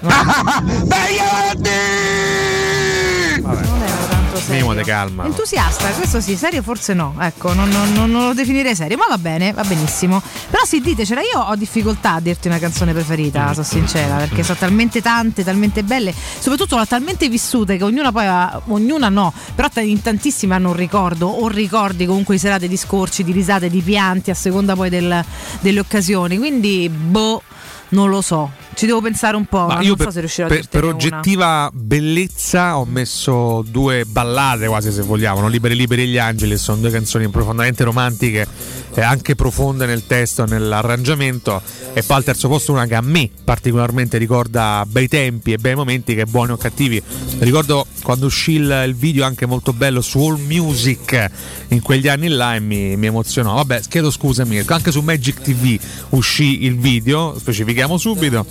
No. 3.42 3.50
Non 3.54 4.11
era 4.32 4.36
tanto 4.36 4.36
serio. 4.40 4.54
minimo 4.54 4.74
di 4.74 4.82
calma 4.82 5.24
Entusiasta, 5.24 5.88
questo 5.90 6.20
sì, 6.20 6.36
serio 6.36 6.62
forse 6.62 6.94
no, 6.94 7.14
ecco, 7.20 7.52
non, 7.52 7.68
non- 7.68 7.92
non- 7.92 8.10
lo 8.12 8.34
definirei 8.34 8.74
serio, 8.74 8.96
ma 8.96 9.04
va 9.08 9.18
bene, 9.18 9.52
va 9.52 9.62
benissimo. 9.64 10.22
Però 10.50 10.64
sì, 10.64 10.80
ditecela, 10.80 11.20
io 11.20 11.40
ho 11.40 11.54
difficoltà 11.56 12.14
a 12.14 12.20
dirti 12.20 12.48
una 12.48 12.58
canzone 12.58 12.92
preferita, 12.92 13.52
sono 13.52 13.64
sincera, 13.64 14.16
perché 14.16 14.42
sono 14.42 14.58
talmente 14.58 15.00
tante, 15.02 15.44
talmente 15.44 15.82
belle, 15.82 16.12
soprattutto 16.38 16.76
l'ho 16.76 16.86
talmente 16.86 17.28
vissute 17.28 17.76
che 17.76 17.84
ognuna 17.84 18.12
poi 18.12 18.26
ha, 18.26 18.60
ognuna 18.68 19.08
no, 19.08 19.32
però 19.54 19.68
in 19.80 20.00
tantissime 20.02 20.54
hanno 20.54 20.68
un 20.70 20.76
ricordo, 20.76 21.26
o 21.28 21.48
ricordi 21.48 22.06
comunque 22.06 22.34
di 22.34 22.40
serate 22.40 22.68
di 22.68 22.76
scorci, 22.76 23.24
di 23.24 23.32
risate, 23.32 23.68
di 23.68 23.80
pianti, 23.80 24.30
a 24.30 24.34
seconda 24.34 24.74
poi 24.74 24.88
del- 24.90 25.24
delle 25.60 25.80
occasioni, 25.80 26.38
quindi 26.38 26.88
boh, 26.88 27.42
non 27.90 28.08
lo 28.08 28.20
so. 28.20 28.50
Ci 28.74 28.86
devo 28.86 29.00
pensare 29.00 29.36
un 29.36 29.44
po', 29.46 29.66
Ma 29.66 29.74
ma 29.74 29.80
io 29.82 29.88
non 29.88 29.96
per, 29.96 30.06
so 30.06 30.12
se 30.12 30.20
riuscirò 30.20 30.46
a 30.46 30.50
per- 30.50 30.60
dirtene 30.60 30.82
per 30.82 30.92
una. 30.92 31.04
oggettiva 31.06 31.70
bellezza 31.72 32.78
ho 32.78 32.84
messo 32.84 33.64
due 33.68 34.04
ballate 34.04 34.66
quasi 34.66 34.90
se 34.90 35.02
vogliamo, 35.02 35.40
no? 35.40 35.46
Liberi 35.48 35.76
Liberi 35.76 36.02
e 36.02 36.06
gli 36.06 36.18
Angeli, 36.18 36.56
sono 36.56 36.78
due 36.80 36.90
canzoni 36.90 37.28
profondamente 37.28 37.84
romantiche 37.84 38.46
e 38.94 39.00
anche 39.00 39.34
profonde 39.34 39.86
nel 39.86 40.06
testo 40.06 40.42
e 40.44 40.46
nell'arrangiamento 40.46 41.62
e 41.94 42.02
poi 42.02 42.16
al 42.16 42.24
terzo 42.24 42.48
posto 42.48 42.72
una 42.72 42.86
che 42.86 42.94
a 42.94 43.00
me 43.00 43.30
particolarmente 43.44 44.18
ricorda 44.18 44.84
bei 44.86 45.06
tempi 45.08 45.52
e 45.52 45.58
bei 45.58 45.74
momenti 45.74 46.14
che 46.14 46.24
buoni 46.26 46.52
o 46.52 46.56
cattivi. 46.56 47.00
Ricordo 47.38 47.86
quando 48.02 48.26
uscì 48.26 48.52
il, 48.52 48.84
il 48.86 48.94
video 48.94 49.24
anche 49.24 49.46
molto 49.46 49.72
bello 49.72 50.00
su 50.00 50.18
All 50.18 50.40
Music 50.44 51.30
in 51.68 51.80
quegli 51.82 52.08
anni 52.08 52.28
là 52.28 52.54
e 52.56 52.60
mi, 52.60 52.96
mi 52.96 53.06
emozionò. 53.06 53.54
Vabbè, 53.54 53.82
chiedo 53.88 54.10
scusa 54.10 54.44
Mirko, 54.44 54.74
anche 54.74 54.90
su 54.90 55.00
Magic 55.00 55.40
TV 55.40 55.78
uscì 56.10 56.64
il 56.64 56.76
video, 56.78 57.38
specifichiamo 57.38 57.96
subito, 57.96 58.44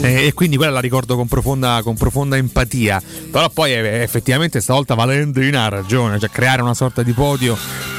e, 0.00 0.26
e 0.26 0.32
quindi 0.34 0.56
quella 0.56 0.72
la 0.72 0.80
ricordo 0.80 1.16
con 1.16 1.26
profonda, 1.26 1.80
con 1.82 1.96
profonda 1.96 2.36
empatia. 2.36 3.02
Però 3.30 3.48
poi 3.50 3.72
eh, 3.72 4.02
effettivamente 4.02 4.60
stavolta 4.60 4.94
Valentina 4.94 5.64
ha 5.64 5.68
ragione, 5.68 6.18
cioè 6.18 6.30
creare 6.30 6.62
una 6.62 6.74
sorta 6.74 7.02
di 7.02 7.12
podio 7.12 7.56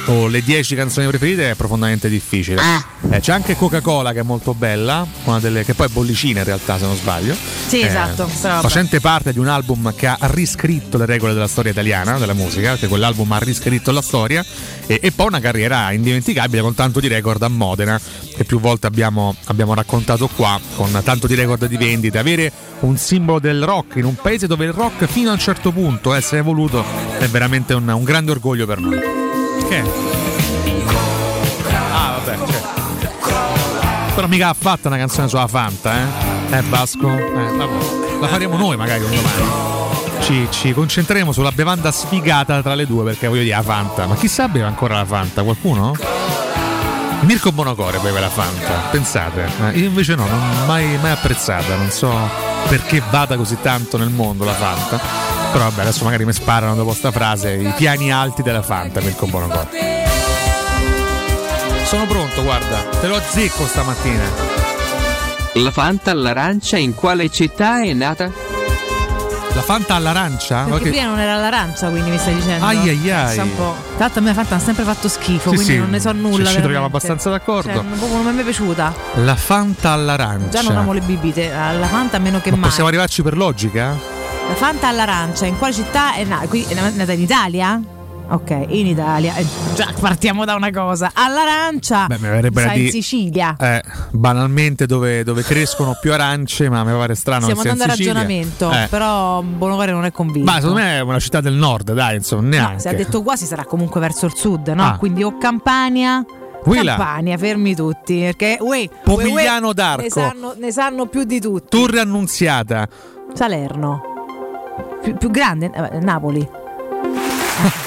o 0.08 0.28
le 0.28 0.42
10 0.42 0.76
canzoni 0.76 1.08
preferite 1.08 1.52
è 1.52 1.56
profondamente 1.56 2.08
difficile. 2.10 2.62
Eh, 3.10 3.20
c'è 3.20 3.34
anche 3.34 3.56
Coca-Cola 3.56 4.14
che 4.14 4.20
è 4.20 4.24
molto 4.24 4.54
bella, 4.54 5.06
una 5.26 5.40
delle, 5.40 5.66
che 5.66 5.74
poi 5.74 5.88
è 5.88 5.90
bollicina 5.90 6.40
in 6.40 6.46
realtà 6.46 6.78
se 6.78 6.86
non 6.86 6.96
sbaglio. 6.96 7.36
Sì, 7.68 7.82
Eh, 7.82 7.88
esatto, 7.88 8.28
facente 8.28 9.02
parte 9.02 9.34
di 9.34 9.40
un 9.40 9.48
album 9.48 9.94
che 9.96 10.08
ha 10.08 10.18
riscritto 10.22 10.98
le 10.98 11.06
regole 11.06 11.34
della 11.34 11.48
storia 11.48 11.72
italiana, 11.72 12.18
della 12.18 12.34
musica, 12.34 12.72
perché 12.72 12.88
quell'album 12.88 13.30
ha 13.34 13.40
riscritto 13.40 13.92
la 13.92 14.02
storia 14.02 14.46
e, 14.88 15.00
e 15.02 15.12
poi 15.12 15.28
una 15.28 15.40
carriera 15.40 15.92
indimenticabile 15.92 16.62
con 16.62 16.74
tanto 16.74 17.00
di 17.00 17.08
record 17.08 17.44
a 17.44 17.50
Modena 17.50 18.00
che 18.36 18.46
più 18.46 18.60
volte 18.60 18.88
abbiamo, 18.88 19.36
abbiamo 19.46 19.74
raccontato 19.74 20.28
qua, 20.28 20.60
con 20.76 21.00
tanto 21.04 21.28
di 21.28 21.36
record 21.36 21.66
di 21.66 21.78
vendite. 21.78 22.18
Avere 22.18 22.52
un 22.80 22.98
simbolo 22.98 23.40
del 23.40 23.64
rock 23.64 23.98
in 23.98 24.06
un 24.06 24.16
paese 24.16 24.48
dove 24.48 24.66
il 24.66 24.74
rock 24.74 25.06
fino 25.06 25.30
a 25.30 25.34
un 25.34 25.40
certo 25.40 25.72
punto 25.72 26.14
è 26.14 26.18
essere 26.18 26.42
voluto 26.42 26.84
è 27.20 27.28
veramente 27.28 27.74
un, 27.74 27.88
un 27.88 28.04
grande 28.04 28.32
orgoglio 28.32 28.66
per 28.66 28.80
noi. 28.80 29.00
Che? 29.68 29.82
è? 29.82 29.84
Ah, 31.92 32.20
vabbè, 32.24 32.38
certo. 32.52 32.76
Però 34.16 34.28
mica 34.28 34.50
ha 34.50 34.56
fatto 34.58 34.88
una 34.88 34.98
canzone 34.98 35.28
sulla 35.28 35.48
Fanta, 35.48 35.94
eh? 36.50 36.58
Eh, 36.58 36.62
Vasco? 36.70 37.10
Eh. 37.10 37.58
La 38.20 38.28
faremo 38.28 38.58
noi 38.58 38.78
magari 38.78 39.04
un 39.04 39.12
domani. 39.12 39.77
Ci, 40.28 40.46
ci 40.50 40.74
concentreremo 40.74 41.32
sulla 41.32 41.54
bevanda 41.54 41.90
sfigata 41.90 42.62
tra 42.62 42.76
le 42.76 42.86
due 42.86 43.06
perché 43.06 43.28
voglio 43.28 43.44
dire 43.44 43.56
la 43.56 43.62
Fanta. 43.62 44.08
Ma 44.08 44.16
chissà 44.16 44.50
beve 44.50 44.66
ancora 44.66 44.96
la 44.96 45.06
Fanta? 45.06 45.42
Qualcuno? 45.42 45.96
Mirko 47.22 47.54
Bonocore 47.54 48.00
beve 48.00 48.20
la 48.20 48.28
Fanta, 48.28 48.90
pensate. 48.92 49.50
Io 49.76 49.86
invece 49.86 50.16
no, 50.16 50.28
non 50.28 50.66
mai, 50.66 50.98
mai 50.98 51.12
apprezzata, 51.12 51.78
non 51.78 51.90
so 51.92 52.14
perché 52.68 53.02
vada 53.10 53.38
così 53.38 53.56
tanto 53.62 53.98
nel 53.98 54.10
mondo 54.10 54.44
la 54.44 54.52
Fanta. 54.52 55.00
Però 55.54 55.64
vabbè, 55.64 55.84
adesso 55.84 56.04
magari 56.04 56.26
mi 56.26 56.34
sparano 56.34 56.76
dopo 56.76 56.92
sta 56.92 57.10
frase 57.10 57.54
i 57.54 57.72
piani 57.78 58.12
alti 58.12 58.42
della 58.42 58.62
Fanta, 58.62 59.00
Mirko 59.00 59.28
Bonocore. 59.28 59.70
Sono 61.86 62.06
pronto, 62.06 62.44
guarda, 62.44 62.80
te 63.00 63.08
lo 63.08 63.16
azzecco 63.16 63.66
stamattina. 63.66 64.26
La 65.54 65.72
Fanta 65.72 66.12
all'arancia 66.12 66.76
in 66.76 66.94
quale 66.96 67.30
città 67.30 67.82
è 67.82 67.94
nata? 67.94 68.47
La 69.58 69.64
Fanta 69.64 69.96
all'arancia? 69.96 70.66
Perché 70.66 70.84
Ok. 70.84 70.90
prima 70.90 71.06
non 71.08 71.20
era 71.20 71.36
l'arancia, 71.36 71.90
quindi 71.90 72.12
mi 72.12 72.20
stai 72.20 72.36
dicendo. 72.36 72.64
Ai 72.64 72.78
ai 72.90 73.12
ai. 73.12 73.38
Un 73.40 73.56
po'. 73.56 73.76
Tra 73.96 74.06
l'altro 74.06 74.20
a 74.20 74.22
me 74.22 74.28
la 74.30 74.34
Fanta 74.36 74.56
ha 74.56 74.60
sempre 74.60 74.84
fatto 74.84 75.08
schifo, 75.10 75.50
Sì, 75.50 75.56
quindi 75.56 75.74
sì, 75.74 75.78
non 75.80 75.90
ne 75.90 76.00
so 76.00 76.12
nulla. 76.12 76.46
ci- 76.50 76.54
ci 76.54 76.60
troviamo 76.62 76.86
abbastanza 76.86 77.32
d'accordo. 77.32 77.74
Cioè, 77.74 77.82
non 77.82 78.22
mi 78.24 78.30
è 78.30 78.32
mai 78.34 78.44
piaciuta. 78.44 78.94
La 79.16 79.36
Fanta 79.36 79.92
all'arancia. 79.94 80.50
Già 80.50 80.62
non 80.62 80.78
amo 80.78 80.94
le 80.94 81.00
bibite, 81.02 81.50
la 81.50 81.88
Fanta 81.88 82.20
meno 82.20 82.40
che 82.40 82.52
Ma 82.52 82.58
mai. 82.58 82.66
possiamo 82.68 82.88
arrivarci 82.88 83.24
per 83.24 83.36
logica? 83.36 83.96
La 84.48 84.54
Fanta 84.54 84.90
all'arancia, 84.90 85.48
in 85.48 85.58
quale 85.58 85.74
città 85.74 86.14
è 86.14 86.24
nata? 86.24 86.46
Qui 86.48 86.64
è 86.70 86.74
nata 86.96 87.12
in 87.14 87.22
Italia? 87.22 87.82
Ok, 88.30 88.66
in 88.68 88.88
Italia. 88.88 89.36
Eh, 89.36 89.46
già 89.74 89.94
partiamo 89.98 90.44
da 90.44 90.56
una 90.56 90.70
cosa. 90.72 91.12
All'arancia. 91.14 92.08
Beh, 92.08 92.18
mi 92.20 92.28
verrebbe 92.28 92.62
da 92.62 92.70
sta 92.70 92.78
in 92.78 92.90
Sicilia. 92.90 93.56
Eh, 93.58 93.82
banalmente 94.12 94.86
dove, 94.86 95.24
dove 95.24 95.44
crescono 95.44 95.98
più 96.00 96.12
arance, 96.12 96.70
ma 96.70 96.84
mi 96.84 96.92
pare 96.92 97.16
strano 97.16 97.44
Stiamo 97.44 97.62
andando 97.62 97.84
a 97.84 97.88
ragionamento, 97.88 98.70
Eh. 98.70 98.88
però 98.90 99.42
Bonovare 99.42 99.92
non 99.92 100.04
è 100.04 100.12
convinto. 100.12 100.52
Ma 100.52 100.60
secondo 100.60 100.82
me 100.82 100.98
è 100.98 101.00
una 101.00 101.20
città 101.20 101.40
del 101.40 101.54
nord, 101.54 101.94
dai, 101.94 102.18
insomma, 102.18 102.48
neanche. 102.50 102.74
No, 102.74 102.80
se 102.80 102.90
ha 102.90 102.94
detto 102.94 103.24
quasi 103.24 103.46
sarà 103.46 103.64
comunque 103.64 104.02
verso 104.02 104.26
il 104.26 104.36
sud, 104.36 104.68
no? 104.70 104.84
Ah. 104.84 104.98
Quindi 104.98 105.24
o 105.24 105.38
Campania. 105.38 106.26
Quella. 106.64 106.96
Campania, 106.96 107.38
fermi 107.38 107.76
tutti. 107.76 108.20
Perché 108.20 108.58
uè, 108.60 108.90
Pomigliano 109.04 109.68
uè, 109.68 109.74
d'Arco. 109.74 110.02
Ne 110.02 110.10
sanno, 110.10 110.54
ne 110.58 110.72
sanno 110.72 111.06
più 111.06 111.24
di 111.24 111.40
tutti. 111.40 111.68
Torre 111.70 112.02
Annunziata. 112.02 112.88
Salerno. 113.34 114.02
Più, 115.02 115.16
più 115.16 115.32
grande? 115.32 115.72
Eh, 115.74 116.00
Napoli. 116.00 116.46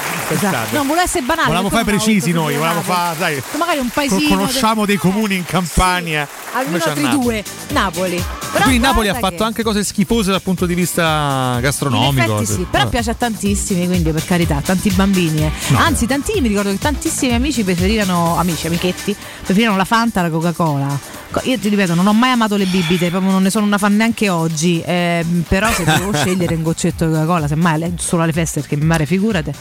Pensate. 0.39 0.75
Non 0.75 0.87
volevo 0.87 1.05
essere 1.05 1.25
banale. 1.25 1.47
Volevamo 1.47 1.69
fare 1.69 1.83
precisi 1.83 2.31
noi, 2.31 2.55
volevamo 2.55 2.81
fare, 2.81 3.17
sai, 3.17 3.43
Magari 3.57 3.79
un 3.79 3.89
paesino. 3.89 4.27
conosciamo 4.29 4.85
dei 4.85 4.97
comuni 4.97 5.35
in 5.35 5.45
Campania. 5.45 6.27
Almeno 6.53 6.77
Invece 6.77 6.87
a 6.89 6.91
altri 6.91 7.09
due. 7.19 7.43
Napoli. 7.71 8.23
Però 8.51 8.63
Quindi 8.65 8.81
Napoli 8.85 9.07
ha 9.07 9.13
fatto 9.15 9.37
che- 9.37 9.43
anche 9.43 9.63
cose 9.63 9.83
schifose 9.83 10.31
dal 10.31 10.41
punto 10.41 10.65
di 10.65 10.73
vista 10.73 11.53
In 11.55 11.61
gastronomico. 11.61 12.33
effetti 12.41 12.45
sì, 12.45 12.67
però 12.69 12.83
Vabbè. 12.83 12.89
piace 12.89 13.09
a 13.11 13.13
tantissimi, 13.13 13.85
quindi 13.87 14.11
per 14.11 14.25
carità, 14.25 14.61
tanti 14.63 14.89
bambini. 14.91 15.43
eh. 15.45 15.51
No. 15.69 15.77
Anzi, 15.77 16.05
tantini, 16.05 16.41
mi 16.41 16.47
ricordo 16.49 16.69
che 16.71 16.77
tantissimi 16.77 17.33
amici 17.33 17.63
preferivano, 17.63 18.37
amici, 18.37 18.67
amichetti, 18.67 19.15
preferivano 19.43 19.77
la 19.77 19.85
Fanta 19.85 20.19
alla 20.19 20.29
Coca-Cola. 20.29 20.99
Co- 21.31 21.39
Io 21.45 21.57
ti 21.57 21.69
ripeto, 21.69 21.93
non 21.95 22.05
ho 22.07 22.13
mai 22.13 22.31
amato 22.31 22.57
le 22.57 22.65
bibite, 22.65 23.09
proprio 23.09 23.31
non 23.31 23.41
ne 23.41 23.49
sono 23.49 23.65
una 23.65 23.77
fan 23.77 23.95
neanche 23.95 24.27
oggi. 24.27 24.81
ehm, 24.85 25.45
però 25.47 25.71
se 25.71 25.85
devo 25.85 26.11
scegliere 26.13 26.53
un 26.55 26.63
goccetto 26.63 27.05
di 27.05 27.13
Coca-Cola, 27.13 27.47
semmai 27.47 27.93
solo 27.97 28.23
alle 28.23 28.33
feste, 28.33 28.59
perché 28.59 28.75
mi 28.75 28.85
pare 28.85 29.05
figurate. 29.05 29.53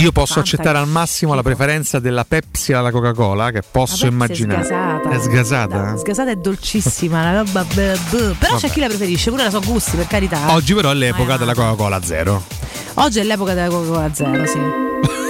Io 0.00 0.12
posso 0.12 0.34
Fanta 0.34 0.50
accettare 0.50 0.78
al 0.78 0.86
massimo 0.86 1.34
la 1.34 1.42
preferenza 1.42 1.98
della 1.98 2.24
Pepsi 2.24 2.72
alla 2.72 2.92
Coca-Cola, 2.92 3.50
che 3.50 3.62
posso 3.68 4.04
La 4.04 4.12
immaginare. 4.12 4.60
È 4.60 4.64
sgasata. 4.64 5.10
È 5.10 5.18
sgasata? 5.20 5.96
Sgasata 5.96 6.30
è 6.30 6.36
dolcissima, 6.36 7.20
una 7.20 7.42
roba. 7.42 7.64
Però 7.74 7.94
c'è 7.94 8.48
Vabbè. 8.48 8.68
chi 8.70 8.80
la 8.80 8.86
preferisce, 8.86 9.30
pure 9.30 9.42
la 9.44 9.50
so 9.50 9.60
gusti, 9.60 9.96
per 9.96 10.06
carità. 10.06 10.48
eh. 10.48 10.52
Oggi 10.52 10.72
però 10.74 10.90
è 10.90 10.94
l'epoca 10.94 11.36
della 11.36 11.54
Coca-Cola 11.54 12.00
zero. 12.02 12.44
Oggi 12.94 13.18
è 13.18 13.24
l'epoca 13.24 13.54
della 13.54 13.68
Coca-Cola 13.68 14.10
zero, 14.14 14.46
sì. 14.46 14.58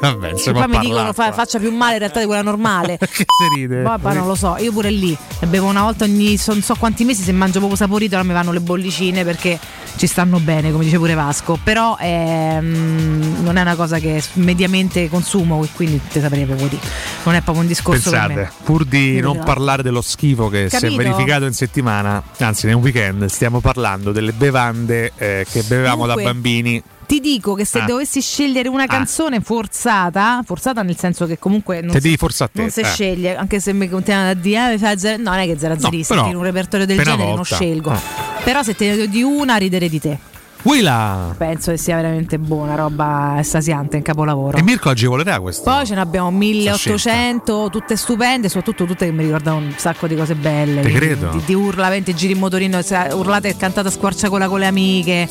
Vabbè, 0.00 0.30
insomma, 0.30 0.66
poi 0.66 0.78
mi 0.78 0.86
dicono 0.86 1.12
fa- 1.12 1.32
faccia 1.32 1.58
più 1.58 1.72
male 1.72 1.94
in 1.94 1.98
realtà 2.00 2.20
di 2.20 2.26
quella 2.26 2.42
normale. 2.42 2.98
che 3.00 3.06
si 3.08 3.24
ride. 3.56 3.82
Vabbè, 3.82 4.14
non 4.14 4.26
lo 4.26 4.34
so, 4.34 4.56
io 4.58 4.72
pure 4.72 4.90
lì 4.90 5.16
bevo 5.46 5.66
una 5.66 5.82
volta 5.82 6.04
ogni 6.04 6.38
non 6.46 6.62
so 6.62 6.74
quanti 6.74 7.04
mesi 7.04 7.22
se 7.22 7.32
mangio 7.32 7.58
proprio 7.58 7.76
saporito, 7.76 8.14
allora 8.14 8.28
mi 8.28 8.34
vanno 8.34 8.52
le 8.52 8.60
bollicine 8.60 9.24
perché 9.24 9.58
ci 9.96 10.06
stanno 10.06 10.40
bene, 10.40 10.72
come 10.72 10.84
dice 10.84 10.98
pure 10.98 11.14
Vasco. 11.14 11.58
Però 11.62 11.96
ehm, 11.98 13.42
non 13.42 13.56
è 13.56 13.60
una 13.60 13.76
cosa 13.76 13.98
che 13.98 14.22
mediamente 14.34 15.08
consumo, 15.08 15.66
quindi 15.74 16.00
te 16.10 16.20
saprei 16.20 16.44
proprio 16.44 16.68
dire. 16.68 16.82
Non 17.24 17.34
è 17.34 17.40
proprio 17.40 17.62
un 17.62 17.68
discorso 17.68 18.10
per 18.10 18.18
Pensate, 18.20 18.40
me. 18.40 18.50
pur 18.64 18.84
di 18.84 19.14
Io 19.14 19.22
non 19.22 19.42
parlare 19.44 19.82
dello 19.82 20.02
schifo 20.02 20.48
che 20.48 20.68
si 20.68 20.76
è 20.76 20.80
Capito? 20.80 21.02
verificato 21.02 21.44
in 21.44 21.52
settimana, 21.52 22.22
anzi 22.38 22.66
un 22.66 22.74
weekend, 22.82 23.24
stiamo 23.26 23.60
parlando 23.60 24.12
delle 24.12 24.32
bevande 24.32 25.12
eh, 25.16 25.46
che 25.48 25.62
bevevamo 25.62 26.02
Comunque, 26.02 26.22
da 26.22 26.30
bambini. 26.30 26.82
Ti 27.06 27.20
dico 27.20 27.54
che 27.54 27.64
se 27.64 27.80
Ah. 27.80 27.84
dovessi 27.86 28.20
scegliere 28.20 28.68
una 28.68 28.86
canzone 28.86 29.40
forzata, 29.40 30.42
forzata 30.44 30.82
nel 30.82 30.96
senso 30.98 31.26
che 31.26 31.38
comunque 31.38 31.80
non 31.80 31.90
Te 31.92 31.98
si, 32.00 32.02
devi 32.04 32.16
a 32.44 32.48
te, 32.48 32.60
non 32.60 32.70
si 32.70 32.80
eh. 32.80 32.84
sceglie, 32.84 33.36
anche 33.36 33.60
se 33.60 33.72
mi 33.72 33.88
continuano 33.88 34.30
a 34.30 34.34
dire 34.34 34.58
"Ah, 34.58 34.78
fai 34.78 34.98
zero-" 34.98 35.22
no, 35.22 35.30
non 35.30 35.38
è 35.40 35.46
che 35.46 35.58
zero 35.58 35.74
a 35.74 35.78
zerissimo, 35.78 36.26
in 36.28 36.36
un 36.36 36.42
repertorio 36.42 36.86
del 36.86 36.96
genere 36.96 37.24
non 37.24 37.34
volta. 37.36 37.54
scelgo. 37.56 37.90
Ah. 37.90 38.00
Però 38.42 38.62
se 38.62 38.74
te 38.74 38.88
ne 38.90 38.96
do 38.96 39.06
di 39.06 39.22
una, 39.22 39.56
ridere 39.56 39.88
di 39.88 40.00
te. 40.00 40.18
Willa! 40.64 41.34
Penso 41.36 41.72
che 41.72 41.76
sia 41.76 41.96
veramente 41.96 42.38
buona, 42.38 42.74
roba 42.74 43.36
estasiante, 43.38 43.98
in 43.98 44.02
capolavoro. 44.02 44.56
E 44.56 44.62
Mirko 44.62 44.88
agevolerà 44.88 45.38
questo. 45.38 45.62
Poi 45.62 45.84
ce 45.84 45.94
ne 45.94 46.00
abbiamo 46.00 46.30
1800, 46.30 47.68
tutte 47.70 47.96
stupende, 47.96 48.48
soprattutto 48.48 48.86
tutte 48.86 49.04
che 49.04 49.12
mi 49.12 49.24
ricordano 49.24 49.58
un 49.58 49.74
sacco 49.76 50.06
di 50.06 50.16
cose 50.16 50.34
belle. 50.34 50.80
Te 50.80 50.90
credo. 50.90 51.28
Di, 51.32 51.42
di 51.44 51.54
urla, 51.54 51.90
venti 51.90 52.14
giri 52.14 52.32
in 52.32 52.38
motorino, 52.38 52.78
urlate 52.78 53.48
e 53.48 53.56
cantate 53.58 53.88
a 53.88 53.90
squarciagola 53.90 54.48
con 54.48 54.60
le 54.60 54.66
amiche. 54.66 55.28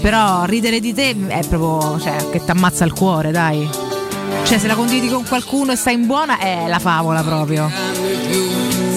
Però 0.00 0.44
ridere 0.44 0.80
di 0.80 0.92
te 0.92 1.14
è 1.28 1.46
proprio, 1.46 2.00
cioè, 2.00 2.30
che 2.30 2.42
ti 2.44 2.50
ammazza 2.50 2.84
il 2.84 2.92
cuore, 2.92 3.30
dai. 3.30 3.68
Cioè, 4.42 4.58
se 4.58 4.66
la 4.66 4.74
condividi 4.74 5.08
con 5.08 5.24
qualcuno 5.24 5.70
e 5.70 5.76
stai 5.76 5.94
in 5.94 6.06
buona, 6.06 6.38
è 6.38 6.66
la 6.66 6.80
favola 6.80 7.22
proprio. 7.22 8.53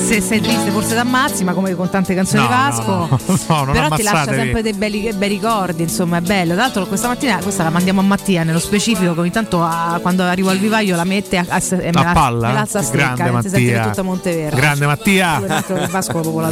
Se 0.08 0.22
sei 0.22 0.40
triste 0.40 0.72
forse 0.72 0.94
ti 0.94 1.00
ammazzi, 1.00 1.44
ma 1.44 1.52
come 1.52 1.76
con 1.76 1.90
tante 1.90 2.16
canzoni 2.16 2.42
No, 2.42 2.48
di 2.48 2.54
Vasco. 2.54 2.92
no, 2.92 3.08
no. 3.10 3.18
No, 3.66 3.72
però 3.74 3.90
ti 3.90 4.04
lascia 4.04 4.32
sempre 4.34 4.62
dei 4.62 4.72
belli, 4.74 5.12
bei 5.14 5.28
ricordi, 5.28 5.84
insomma, 5.84 6.18
è 6.18 6.22
bello. 6.22 6.54
Tra 6.54 6.64
l'altro 6.64 6.86
questa 6.86 7.08
mattina, 7.10 7.38
questa 7.42 7.64
la 7.64 7.70
mandiamo 7.70 8.00
a 8.00 8.04
Mattia 8.04 8.44
nello 8.44 8.60
specifico, 8.60 9.14
che 9.14 9.20
ogni 9.20 9.32
tanto 9.32 9.62
a- 9.62 10.00
quando 10.02 10.24
arrivo 10.24 10.50
al 10.50 10.60
vivaio 10.60 10.96
la 10.96 11.04
mette 11.04 11.38
a, 11.38 11.46
a, 11.50 11.62
e 11.70 11.92
me 11.94 12.00
A 12.00 12.04
la, 12.04 12.12
palla? 12.14 12.48
me 12.48 12.54
la 12.54 12.66
stecca, 12.66 13.14
Grande 13.16 13.32
Mattia. 13.32 13.84
tutta 13.84 14.02
Monteverde. 14.02 14.56
Grande 14.56 14.86
Mattia. 14.86 15.42
Vasco 15.92 16.40
la 16.40 16.52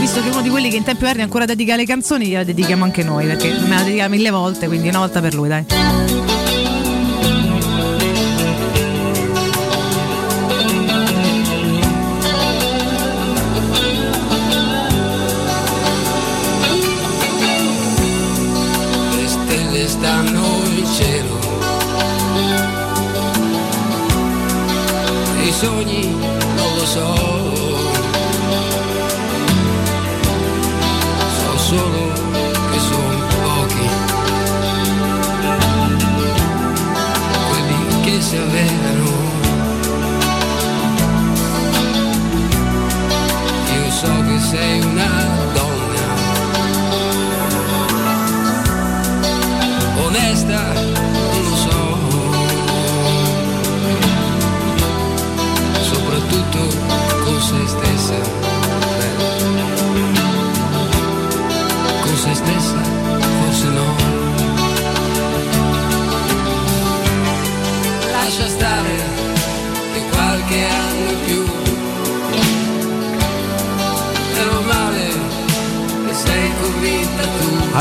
Visto 0.00 0.22
che 0.22 0.28
uno 0.28 0.42
di 0.42 0.48
quelli 0.48 0.70
che 0.70 0.76
in 0.76 0.82
tempi 0.82 1.04
verdi 1.04 1.22
ancora 1.22 1.44
dedica 1.44 1.76
le 1.76 1.86
canzoni, 1.86 2.26
gliela 2.26 2.42
dedichiamo 2.44 2.82
anche 2.82 3.04
noi, 3.04 3.26
perché 3.26 3.48
me 3.66 3.76
la 3.76 3.82
dedica 3.82 4.08
mille 4.08 4.30
volte, 4.30 4.66
quindi 4.66 4.88
una 4.88 4.98
volta 4.98 5.20
per 5.20 5.34
lui, 5.34 5.48
dai. 5.48 5.64
Sogni 25.64 26.04
non 26.56 26.70
lo 26.76 26.84
so. 26.84 27.14
So 31.36 31.58
solo 31.68 32.02
che 32.70 32.78
sono 32.88 33.16
pochi. 33.42 33.88
Quelli 37.48 38.00
che 38.02 38.20
si 38.20 38.36
avverano. 38.36 39.12
Io 43.74 43.90
so 43.90 44.12
che 44.26 44.38
sei 44.40 44.80
una 44.80 45.33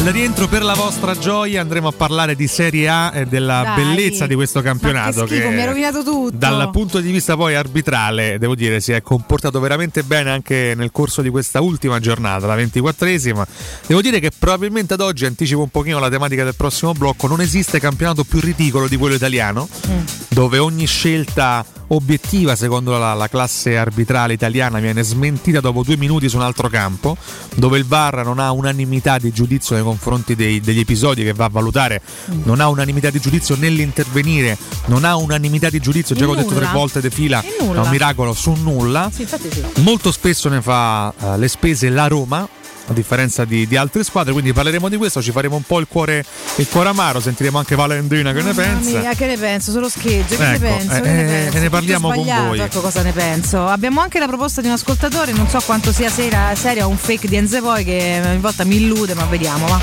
Al 0.06 0.10
rientro 0.12 0.50
per 0.50 0.64
la 0.64 0.74
vostra 0.74 1.18
gioia 1.18 1.62
andremo 1.62 1.88
a 1.88 1.92
parlare 1.94 2.36
di 2.36 2.46
Serie 2.48 2.90
A 2.90 3.12
e 3.16 3.26
della 3.26 3.62
Dai. 3.64 3.76
bellezza 3.86 4.28
di 4.28 4.36
questo 4.36 4.62
campionato 4.62 5.24
che 5.24 5.36
schifo, 5.36 5.50
mi 5.50 5.62
hai 5.62 5.66
rovinato 5.66 6.04
tutto. 6.04 6.36
dal 6.36 6.70
punto 6.72 7.00
di 7.00 7.10
vista 7.10 7.38
poi 7.38 7.56
arbitrale, 7.56 8.38
devo 8.38 8.54
dire, 8.54 8.82
si 8.82 8.92
è 8.92 9.02
comportato 9.02 9.62
veramente 9.62 10.04
bene 10.04 10.30
anche 10.32 10.74
nel 10.76 10.92
corso 10.92 11.22
di 11.22 11.30
questa 11.30 11.62
ultima 11.62 12.02
giornata, 12.02 12.46
la 12.48 12.58
24esima. 12.58 13.44
Devo 13.88 14.02
dire 14.02 14.20
che 14.20 14.32
probabilmente 14.38 14.94
ad 14.94 15.00
oggi, 15.00 15.26
anticipo 15.26 15.62
un 15.62 15.70
pochino 15.70 16.00
la 16.00 16.10
tematica 16.10 16.44
del 16.44 16.56
prossimo 16.56 16.92
blocco, 16.92 17.28
non 17.28 17.40
esiste 17.40 17.80
campionato 17.80 18.26
più 18.26 18.42
ridicolo 18.42 18.90
di 18.90 18.98
quello 18.98 19.16
italiano, 19.16 19.70
Mm. 19.88 20.00
dove 20.28 20.58
ogni 20.58 20.86
scelta 20.86 21.64
obiettiva 21.94 22.56
secondo 22.56 22.98
la, 22.98 23.14
la 23.14 23.28
classe 23.28 23.78
arbitrale 23.78 24.34
italiana 24.34 24.80
viene 24.80 25.02
smentita 25.04 25.60
dopo 25.60 25.84
due 25.84 25.98
minuti 25.98 26.30
su 26.30 26.38
un 26.38 26.44
altro 26.44 26.70
campo, 26.70 27.18
dove 27.56 27.78
il 27.78 27.86
VAR 27.86 28.24
non 28.24 28.40
ha 28.40 28.52
unanimità 28.52 29.18
di 29.18 29.32
giudizio 29.32 29.76
nei 29.76 29.84
confronti 29.84 30.36
dei- 30.36 30.60
degli 30.62 30.80
episodi 30.80 31.24
che 31.24 31.34
va 31.34 31.46
a 31.46 31.50
valutare, 31.50 32.02
Mm. 32.32 32.42
non 32.46 32.60
ha 32.60 32.68
unanimità 32.68 33.10
di 33.10 33.20
giudizio 33.20 33.56
nell'intervenire, 33.58 34.58
non 34.86 35.04
ha 35.06 35.16
unanimità 35.16 35.70
di 35.70 35.80
giudizio, 35.80 36.16
già 36.16 36.28
ho 36.28 36.36
detto 36.36 36.54
tre 36.56 36.68
volte 36.72 37.02
di 37.02 37.10
fila, 37.10 37.42
è 37.42 37.62
un 37.62 37.88
miracolo 37.90 38.34
su 38.34 38.52
nulla. 38.54 39.10
Sì, 39.14 39.26
sì. 39.28 39.64
Molto 39.82 40.12
spesso 40.12 40.50
ne 40.50 40.62
fa 40.62 41.14
eh, 41.20 41.38
le 41.38 41.48
spese 41.48 41.90
la 41.90 42.08
Roma. 42.08 42.48
A 42.86 42.92
differenza 42.92 43.46
di, 43.46 43.66
di 43.66 43.78
altre 43.78 44.04
squadre, 44.04 44.34
quindi 44.34 44.52
parleremo 44.52 44.90
di 44.90 44.98
questo, 44.98 45.22
ci 45.22 45.32
faremo 45.32 45.56
un 45.56 45.62
po' 45.64 45.80
il 45.80 45.88
cuore, 45.88 46.26
il 46.58 46.68
cuore 46.68 46.90
amaro, 46.90 47.22
sentiremo 47.22 47.58
anche 47.58 47.76
Valentina 47.76 48.34
che 48.34 48.42
ne 48.42 48.54
pensa. 48.54 49.00
mia, 49.00 49.14
che 49.14 49.26
ne 49.26 49.38
penso? 49.38 49.72
Solo 49.72 49.88
schegge, 49.88 50.36
che 50.36 50.44
ne 50.44 50.56
Ecco, 50.56 50.66
penso? 50.66 50.96
eh, 50.96 51.02
che 51.02 51.08
ne 51.10 51.22
eh, 51.22 51.26
penso? 51.44 51.58
e 51.58 51.60
ne 51.62 51.70
parliamo 51.70 52.12
con 52.12 52.26
voi. 52.26 52.60
Ecco 52.60 52.82
cosa 52.82 53.02
ne 53.02 53.14
penso. 53.14 53.66
Abbiamo 53.68 54.02
anche 54.02 54.20
la 54.20 54.28
proposta 54.28 54.60
di 54.60 54.68
un 54.68 54.74
ascoltatore, 54.74 55.32
non 55.32 55.48
so 55.48 55.62
quanto 55.66 55.94
sia 55.94 56.10
sera, 56.10 56.54
seria 56.56 56.86
o 56.86 56.90
un 56.90 56.98
fake 56.98 57.28
di 57.30 57.38
Enze 57.38 57.62
poi 57.62 57.86
che 57.86 58.22
ogni 58.22 58.40
volta 58.40 58.66
mi 58.66 58.76
illude, 58.76 59.14
ma 59.14 59.24
vediamo. 59.26 59.66
Va. 59.66 59.80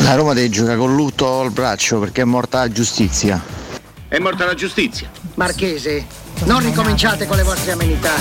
La 0.00 0.14
Roma 0.14 0.32
deve 0.32 0.48
giocare 0.48 0.78
con 0.78 0.94
lutto 0.94 1.40
al 1.40 1.50
braccio 1.50 1.98
perché 1.98 2.22
è 2.22 2.24
morta 2.24 2.60
la 2.60 2.70
giustizia. 2.70 3.42
È 4.08 4.18
morta 4.18 4.46
la 4.46 4.54
giustizia. 4.54 5.10
Marchese, 5.34 6.06
non 6.44 6.60
ricominciate 6.60 7.26
con 7.26 7.36
le 7.36 7.42
vostre 7.42 7.72
amenità. 7.72 8.12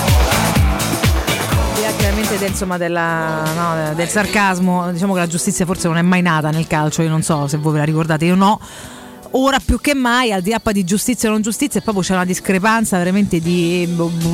Chiaramente 1.92 2.38
del, 2.38 2.50
insomma, 2.50 2.78
della- 2.78 3.44
no, 3.56 3.94
del 3.94 4.08
sarcasmo, 4.08 4.92
diciamo 4.92 5.14
che 5.14 5.20
la 5.20 5.28
giustizia 5.28 5.66
forse 5.66 5.88
non 5.88 5.98
è 5.98 6.02
mai 6.02 6.22
nata 6.22 6.50
nel 6.50 6.66
calcio, 6.68 7.02
io 7.02 7.10
non 7.10 7.22
so 7.22 7.48
se 7.48 7.58
voi 7.58 7.74
ve 7.74 7.80
la 7.80 7.84
ricordate, 7.84 8.26
io 8.26 8.36
no. 8.36 8.60
ora 9.32 9.60
più 9.64 9.80
che 9.80 9.94
mai, 9.94 10.32
al 10.32 10.42
di 10.42 10.50
là 10.50 10.62
di 10.72 10.84
giustizia 10.84 11.30
o 11.30 11.32
non 11.32 11.42
giustizia, 11.42 11.82
proprio 11.82 12.04
c'è 12.04 12.14
una 12.14 12.26
discrepanza 12.26 12.98
veramente 12.98 13.40
di, 13.40 13.88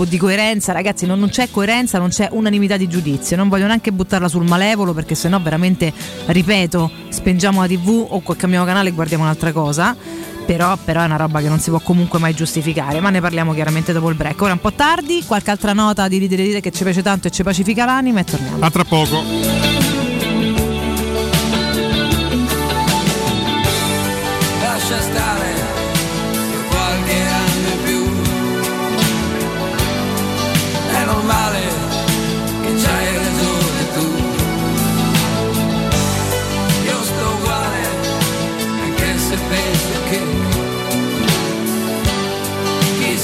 di 0.07 0.17
coerenza, 0.17 0.73
ragazzi, 0.73 1.05
non, 1.05 1.19
non, 1.19 1.29
c'è 1.29 1.49
coerenza, 1.51 1.97
non 1.99 2.09
c'è 2.09 2.29
unanimità 2.31 2.77
di 2.77 2.88
giudizio, 2.88 3.35
non 3.35 3.49
voglio 3.49 3.65
neanche 3.65 3.91
buttarla 3.91 4.27
sul 4.27 4.47
malevolo 4.47 4.93
perché 4.93 5.15
sennò 5.15 5.39
veramente, 5.39 5.93
ripeto, 6.25 6.91
spengiamo 7.09 7.62
la 7.62 7.67
tv 7.67 8.05
o 8.09 8.21
cambiamo 8.35 8.65
canale 8.65 8.89
e 8.89 8.91
guardiamo 8.93 9.23
un'altra 9.23 9.51
cosa. 9.51 9.95
Però, 10.49 10.75
però, 10.83 11.01
è 11.01 11.05
una 11.05 11.15
roba 11.15 11.41
che 11.41 11.47
non 11.47 11.59
si 11.59 11.69
può 11.69 11.79
comunque 11.79 12.17
mai 12.17 12.33
giustificare, 12.33 12.99
ma 13.01 13.12
ne 13.12 13.21
parliamo 13.21 13.53
chiaramente 13.53 13.93
dopo 13.93 14.09
il 14.09 14.15
break. 14.15 14.41
Ora 14.41 14.49
è 14.49 14.53
un 14.53 14.59
po' 14.59 14.73
tardi, 14.73 15.23
qualche 15.23 15.51
altra 15.51 15.73
nota 15.73 16.07
di 16.07 16.17
ridere 16.17 16.41
dire 16.41 16.59
che 16.59 16.71
ci 16.71 16.83
piace 16.83 17.03
tanto 17.03 17.27
e 17.27 17.29
ci 17.29 17.43
pacifica 17.43 17.85
l'anima 17.85 18.21
e 18.21 18.23
torniamo. 18.23 18.65
A 18.65 18.71
tra 18.71 18.83
poco. 18.83 20.09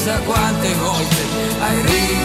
Chissà 0.05 0.19
quante 0.19 0.71
volte 0.75 1.23
hai 1.59 1.81
riso. 1.81 2.24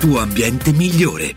tuo 0.01 0.17
ambiente 0.17 0.71
migliore. 0.71 1.35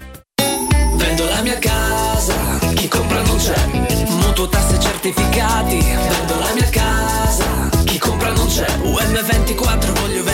Vendo 0.97 1.27
la 1.27 1.43
mia 1.43 1.59
casa, 1.59 2.35
chi 2.73 2.89
compra 2.89 3.21
non 3.21 3.37
c'è. 3.37 3.67
Mutuo 4.09 4.49
tasse 4.49 4.81
certificati, 4.81 5.77
vendo 5.81 6.39
la 6.39 6.51
mia 6.55 6.71
casa, 6.71 7.45
chi 7.85 7.99
compra 7.99 8.33
non 8.33 8.47
c'è. 8.47 8.65
UM24 8.65 10.01
voglio 10.01 10.23
vendere 10.23 10.34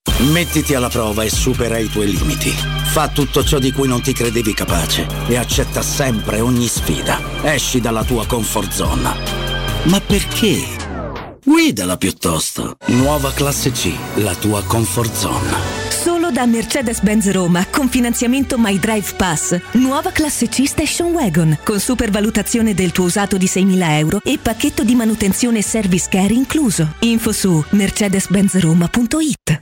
Mettiti 0.29 0.75
alla 0.75 0.89
prova 0.89 1.23
e 1.23 1.31
supera 1.31 1.79
i 1.79 1.87
tuoi 1.87 2.15
limiti. 2.15 2.51
Fa 2.51 3.07
tutto 3.07 3.43
ciò 3.43 3.57
di 3.57 3.71
cui 3.71 3.87
non 3.87 4.01
ti 4.01 4.13
credevi 4.13 4.53
capace 4.53 5.07
e 5.27 5.35
accetta 5.35 5.81
sempre 5.81 6.39
ogni 6.39 6.67
sfida. 6.67 7.19
Esci 7.41 7.81
dalla 7.81 8.03
tua 8.03 8.27
comfort 8.27 8.71
zone. 8.71 9.09
Ma 9.85 9.99
perché? 9.99 10.59
Guidala 11.43 11.97
piuttosto. 11.97 12.75
Nuova 12.87 13.31
classe 13.33 13.71
C, 13.71 13.91
la 14.15 14.35
tua 14.35 14.63
comfort 14.63 15.11
zone. 15.15 15.89
Solo 15.89 16.29
da 16.29 16.45
Mercedes-Benz 16.45 17.31
Roma 17.31 17.65
con 17.65 17.89
finanziamento 17.89 18.59
My 18.59 18.77
Drive 18.77 19.13
Pass. 19.15 19.59
Nuova 19.71 20.11
classe 20.11 20.47
C 20.47 20.67
Station 20.67 21.13
Wagon 21.13 21.57
con 21.63 21.79
supervalutazione 21.79 22.75
del 22.75 22.91
tuo 22.91 23.05
usato 23.05 23.37
di 23.37 23.45
6.000 23.45 23.89
euro 23.97 24.19
e 24.23 24.37
pacchetto 24.39 24.83
di 24.83 24.93
manutenzione 24.93 25.59
e 25.59 25.63
service 25.63 26.07
care 26.09 26.33
incluso. 26.33 26.93
Info 26.99 27.31
su 27.31 27.63
mercedes-benzroma.it. 27.71 29.61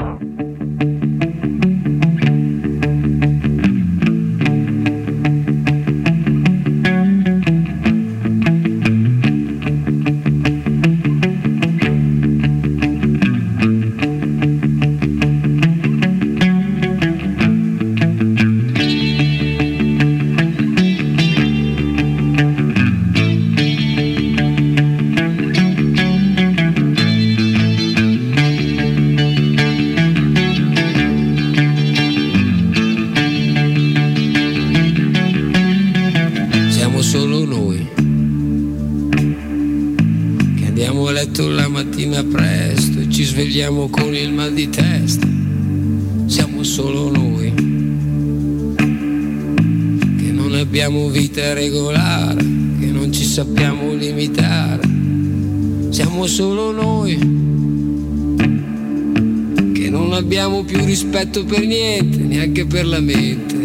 Rispetto 60.91 61.45
per 61.45 61.65
niente, 61.65 62.17
neanche 62.17 62.65
per 62.65 62.85
la 62.85 62.99
mente. 62.99 63.55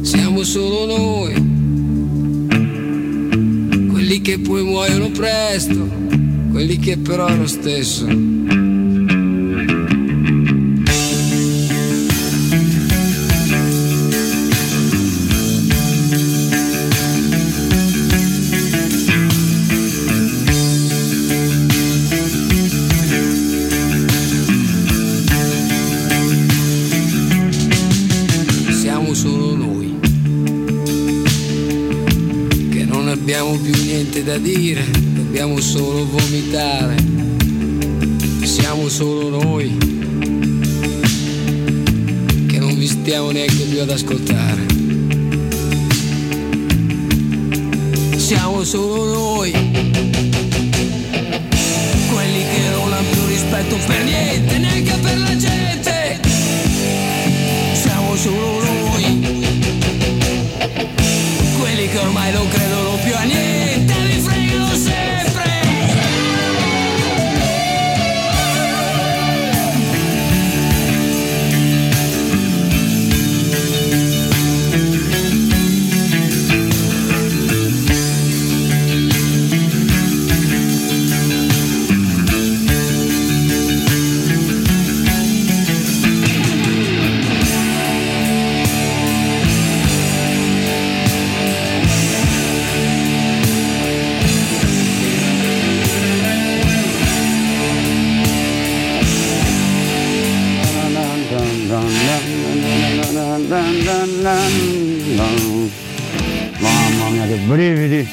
Siamo 0.00 0.44
solo 0.44 0.86
noi, 0.86 1.34
quelli 3.90 4.22
che 4.22 4.38
poi 4.38 4.62
muoiono 4.62 5.10
presto, 5.10 5.90
quelli 6.50 6.78
che 6.78 6.96
però 6.96 7.36
lo 7.36 7.46
stesso. 7.46 8.41
Niente 34.22 34.24
da 34.24 34.38
dire, 34.38 34.84
dobbiamo 34.90 35.60
solo 35.60 36.06
vomitare. 36.06 36.94
Siamo 38.42 38.88
solo 38.88 39.28
noi 39.28 39.76
che 42.46 42.58
non 42.58 42.76
vi 42.76 42.86
stiamo 42.86 43.30
neanche 43.30 43.64
più 43.64 43.80
ad 43.80 43.90
ascoltare. 43.90 44.61
Mamma 104.22 104.46
mia, 107.10 107.26
che 107.26 107.36
brividi! 107.44 108.08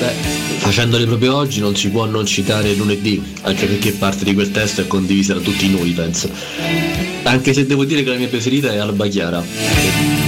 Beh, 0.00 0.12
facendole 0.58 1.06
proprio 1.06 1.36
oggi 1.36 1.60
non 1.60 1.76
si 1.76 1.90
può 1.90 2.06
non 2.06 2.26
citare 2.26 2.74
lunedì, 2.74 3.22
anche 3.42 3.66
perché 3.66 3.92
parte 3.92 4.24
di 4.24 4.34
quel 4.34 4.50
testo 4.50 4.80
è 4.80 4.88
condivisa 4.88 5.34
da 5.34 5.40
tutti 5.40 5.70
noi, 5.70 5.92
penso. 5.92 6.28
Anche 7.22 7.52
se 7.52 7.66
devo 7.66 7.84
dire 7.84 8.02
che 8.02 8.10
la 8.10 8.16
mia 8.16 8.26
preferita 8.26 8.72
è 8.72 8.78
Alba 8.78 9.06
Chiara. 9.06 10.23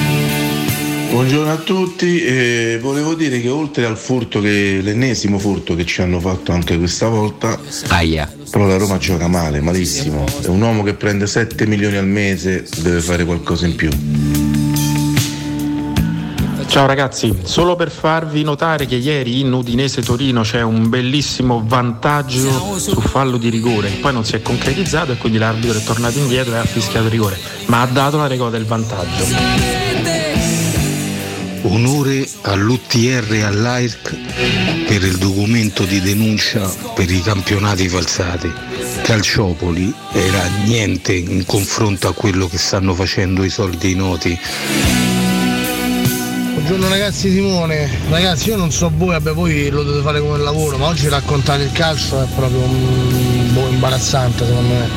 Buongiorno 1.11 1.53
a 1.53 1.57
tutti, 1.57 2.21
eh, 2.23 2.79
volevo 2.81 3.15
dire 3.15 3.41
che 3.41 3.49
oltre 3.49 3.87
al 3.87 3.97
furto 3.97 4.41
che 4.41 4.81
l'ennesimo 4.83 5.39
furto 5.39 5.75
che 5.75 5.87
ci 5.87 6.03
hanno 6.03 6.21
fatto 6.21 6.53
anche 6.53 6.77
questa 6.77 7.09
volta, 7.09 7.59
però 8.51 8.67
la 8.67 8.77
Roma 8.77 8.99
gioca 8.99 9.27
male, 9.29 9.61
malissimo. 9.61 10.25
È 10.43 10.49
un 10.49 10.61
uomo 10.61 10.83
che 10.83 10.95
prende 10.95 11.27
7 11.27 11.67
milioni 11.67 11.97
al 11.97 12.07
mese, 12.07 12.67
deve 12.79 13.01
fare 13.01 13.25
qualcosa 13.25 13.67
in 13.67 13.77
più. 13.77 13.89
Ciao 16.67 16.85
ragazzi, 16.87 17.35
solo 17.45 17.75
per 17.75 17.91
farvi 17.91 18.43
notare 18.43 18.85
che 18.85 18.97
ieri 18.97 19.41
in 19.41 19.51
Udinese 19.53 20.03
Torino 20.03 20.43
c'è 20.43 20.61
un 20.61 20.91
bellissimo 20.91 21.63
vantaggio 21.65 22.79
su 22.79 23.01
fallo 23.01 23.39
di 23.39 23.49
rigore, 23.49 23.89
poi 24.03 24.13
non 24.13 24.25
si 24.27 24.35
è 24.35 24.43
concretizzato 24.43 25.13
e 25.13 25.17
quindi 25.17 25.39
l'arbitro 25.39 25.79
è 25.79 25.83
tornato 25.83 26.19
indietro 26.19 26.55
e 26.55 26.59
ha 26.59 26.65
fischiato 26.65 27.09
rigore, 27.09 27.39
ma 27.67 27.81
ha 27.81 27.87
dato 27.87 28.19
la 28.19 28.27
regola 28.27 28.51
del 28.51 28.67
vantaggio. 28.67 29.86
Onore 31.69 32.29
all'UTR 32.43 33.33
e 33.33 33.43
all'AIRC 33.43 34.17
per 34.87 35.03
il 35.03 35.19
documento 35.19 35.85
di 35.85 36.01
denuncia 36.01 36.73
per 36.95 37.11
i 37.11 37.21
campionati 37.21 37.89
falsati. 37.89 38.53
Calciopoli 39.03 39.93
era 40.13 40.47
niente 40.65 41.13
in 41.13 41.45
confronto 41.45 42.07
a 42.07 42.15
quello 42.15 42.47
che 42.47 42.57
stanno 42.57 42.95
facendo 42.95 43.43
i 43.43 43.51
soldi 43.51 43.97
noti. 43.97 44.39
Buongiorno 46.53 46.89
ragazzi 46.89 47.33
Simone, 47.33 47.91
ragazzi 48.11 48.49
io 48.51 48.57
non 48.57 48.71
so 48.71 48.91
voi, 48.95 49.11
vabbè 49.11 49.33
voi 49.33 49.69
lo 49.69 49.83
dovete 49.83 50.05
fare 50.05 50.21
come 50.21 50.39
lavoro, 50.39 50.79
ma 50.79 50.87
oggi 50.87 51.09
raccontare 51.09 51.65
il 51.65 51.73
calcio 51.73 52.23
è 52.23 52.27
proprio 52.35 52.61
un 52.61 53.53
boh, 53.53 53.69
imbarazzante 53.69 54.47
secondo 54.47 54.73
me. 54.73 54.89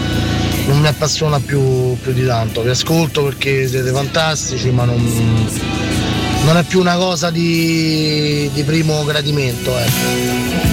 Non 0.68 0.80
mi 0.82 0.88
appassiona 0.88 1.40
più, 1.40 1.98
più 2.00 2.14
di 2.14 2.26
tanto, 2.28 2.62
vi 2.62 2.70
ascolto 2.70 3.24
perché 3.24 3.68
siete 3.68 3.90
fantastici, 3.90 4.70
ma 4.70 4.86
non, 4.86 5.48
non 6.50 6.58
è 6.58 6.64
più 6.64 6.80
una 6.80 6.95
cosa 6.95 7.30
di, 7.30 8.50
di 8.52 8.64
primo 8.64 9.06
gradimento. 9.06 9.78
Ecco. 9.78 10.68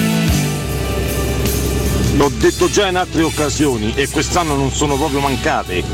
L'ho 2.16 2.30
detto 2.30 2.70
già 2.70 2.86
in 2.86 2.96
altre 2.96 3.22
occasioni 3.22 3.92
e 3.94 4.08
quest'anno 4.08 4.54
non 4.56 4.72
sono 4.72 4.96
proprio 4.96 5.20
mancate. 5.20 5.84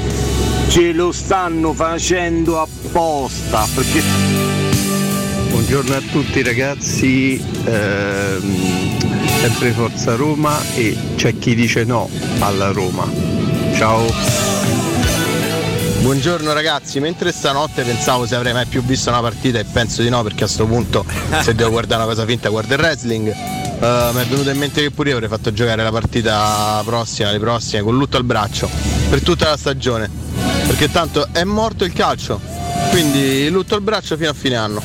Ce 0.69 0.93
lo 0.93 1.11
stanno 1.11 1.73
facendo 1.73 2.61
apposta 2.61 3.67
perché 3.75 4.03
Buongiorno 5.51 5.97
a 5.97 6.01
tutti 6.13 6.43
ragazzi, 6.45 7.45
ehm, 7.65 8.99
sempre 9.41 9.73
Forza 9.73 10.15
Roma 10.15 10.61
e 10.77 10.97
c'è 11.17 11.37
chi 11.39 11.57
dice 11.57 11.83
no 11.83 12.09
alla 12.39 12.71
Roma. 12.71 13.11
Ciao. 13.75 14.82
Buongiorno 16.03 16.53
ragazzi, 16.53 16.99
mentre 16.99 17.31
stanotte 17.31 17.85
pensavo 17.85 18.27
se 18.27 18.35
avrei 18.35 18.53
mai 18.53 18.67
più 18.67 18.83
visto 18.83 19.09
una 19.09 19.21
partita 19.21 19.61
e 19.61 19.65
penso 19.65 20.03
di 20.03 20.09
no 20.09 20.21
perché 20.25 20.43
a 20.43 20.47
sto 20.49 20.67
punto 20.67 21.07
se 21.43 21.55
devo 21.55 21.71
guardare 21.71 22.03
una 22.03 22.13
cosa 22.13 22.27
finta 22.27 22.49
guardo 22.49 22.75
il 22.75 22.81
wrestling. 22.81 23.29
Eh, 23.29 24.11
mi 24.13 24.21
è 24.21 24.27
venuto 24.27 24.51
in 24.51 24.59
mente 24.59 24.83
che 24.83 24.91
pure 24.91 25.11
io 25.11 25.15
avrei 25.15 25.29
fatto 25.29 25.53
giocare 25.53 25.81
la 25.81 25.93
partita 25.93 26.83
prossima, 26.85 27.31
le 27.31 27.39
prossime, 27.39 27.83
con 27.83 27.97
lutto 27.97 28.17
al 28.17 28.25
braccio, 28.25 28.69
per 29.09 29.23
tutta 29.23 29.51
la 29.51 29.57
stagione. 29.57 30.11
Perché 30.67 30.91
tanto 30.91 31.29
è 31.31 31.45
morto 31.45 31.85
il 31.85 31.93
calcio, 31.93 32.41
quindi 32.91 33.49
lutto 33.49 33.77
al 33.77 33.83
braccio 33.83 34.17
fino 34.17 34.31
a 34.31 34.35
fine 34.35 34.57
anno. 34.57 34.83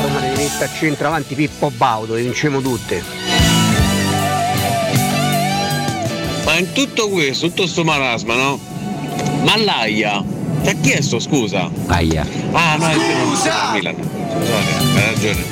Roma 0.00 0.20
deve 0.20 0.36
mettere 0.36 0.64
a 0.66 0.70
centro 0.78 1.08
avanti 1.08 1.34
Pippo 1.34 1.72
Baudo, 1.76 2.14
le 2.14 2.22
vinciamo 2.22 2.60
tutte. 2.60 3.02
Ma 6.44 6.56
in 6.56 6.70
tutto 6.72 7.08
questo, 7.08 7.48
tutto 7.48 7.66
sto 7.66 7.82
marasma, 7.82 8.34
no? 8.36 8.74
Ma 9.46 9.56
l'AIA 9.56 10.24
ti 10.62 10.68
ha 10.70 10.74
chiesto 10.80 11.20
scusa? 11.20 11.70
Aia. 11.86 12.26
Ah 12.50 12.74
no, 12.74 12.88
è 12.88 12.96
non 12.96 13.36
sei 13.36 13.52
per 13.52 13.70
Milan. 13.74 13.94
Scusate, 13.94 14.72
hai 14.96 15.14
ragione. 15.14 15.44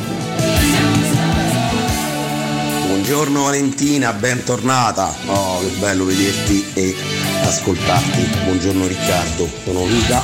Buongiorno 2.88 3.42
Valentina, 3.44 4.12
bentornata. 4.12 5.14
Oh, 5.26 5.60
che 5.60 5.68
bello 5.78 6.06
vederti 6.06 6.64
e 6.74 6.96
ascoltarti. 7.44 8.28
Buongiorno 8.46 8.84
Riccardo, 8.88 9.48
sono 9.62 9.86
Luca. 9.86 10.20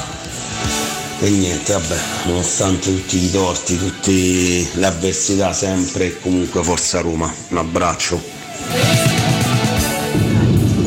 E 1.20 1.30
niente, 1.30 1.72
vabbè, 1.72 1.98
nonostante 2.24 2.92
tutti 2.92 3.24
i 3.24 3.30
torti, 3.30 3.78
tutte 3.78 4.68
le 4.80 4.86
avversità, 4.86 5.52
sempre 5.52 6.06
e 6.06 6.20
comunque 6.20 6.64
Forza 6.64 7.00
Roma. 7.00 7.32
Un 7.50 7.58
abbraccio. 7.58 8.20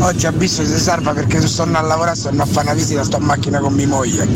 Oggi 0.04 0.26
ha 0.26 0.32
visto 0.32 0.66
si 0.66 0.78
salva 0.78 1.14
perché 1.14 1.40
se 1.40 1.48
sto 1.48 1.62
andando 1.62 1.88
a 1.88 1.92
lavorare, 1.92 2.18
sto 2.18 2.28
andando 2.28 2.52
a 2.52 2.54
fare 2.54 2.68
una 2.68 2.76
visita, 2.76 3.06
sto 3.06 3.18
in 3.20 3.24
macchina 3.24 3.60
con 3.60 3.74
mia 3.74 3.88
moglie. 3.88 4.28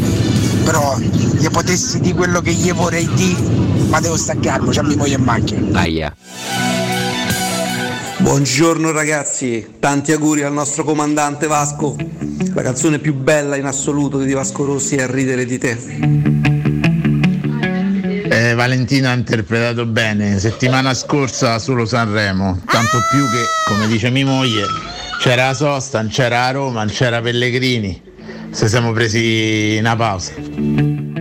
Però 0.63 0.97
gli 0.97 1.49
potessi 1.49 1.99
di 1.99 2.13
quello 2.13 2.39
che 2.39 2.53
gli 2.53 2.72
vorrei 2.72 3.05
dire, 3.15 3.41
ma 3.89 3.99
devo 3.99 4.15
staccarmi, 4.15 4.70
c'è 4.70 4.82
mia 4.84 4.95
moglie 4.95 5.15
in 5.15 5.24
macchina. 5.24 5.78
Aia. 5.78 6.15
Buongiorno 8.20 8.91
ragazzi, 8.91 9.76
tanti 9.80 10.13
auguri 10.13 10.43
al 10.43 10.53
nostro 10.53 10.86
comandante 10.86 11.47
Vasco. 11.47 11.97
La 12.53 12.61
canzone 12.61 12.99
più 12.99 13.13
bella 13.13 13.57
in 13.57 13.65
assoluto 13.65 14.20
di 14.20 14.32
Vasco 14.32 14.63
Rossi 14.63 14.95
è 14.95 15.05
Ridere 15.05 15.43
di 15.45 15.57
te. 15.57 15.78
Eh, 18.30 18.53
Valentina 18.53 19.11
ha 19.11 19.13
interpretato 19.13 19.86
bene, 19.86 20.39
settimana 20.39 20.93
scorsa 20.93 21.59
solo 21.59 21.86
Sanremo, 21.86 22.61
tanto 22.65 22.99
più 23.11 23.30
che, 23.30 23.43
come 23.68 23.88
dice 23.88 24.09
mia 24.09 24.26
moglie, 24.26 24.95
c'era 25.20 25.47
la 25.47 25.53
sosta, 25.53 26.01
non 26.01 26.11
c'era 26.11 26.41
la 26.41 26.51
Roma, 26.51 26.84
non 26.84 26.93
c'era 26.93 27.22
Pellegrini, 27.22 28.01
se 28.51 28.68
siamo 28.68 28.91
presi 28.91 29.78
una 29.80 29.95
pausa. 29.95 30.34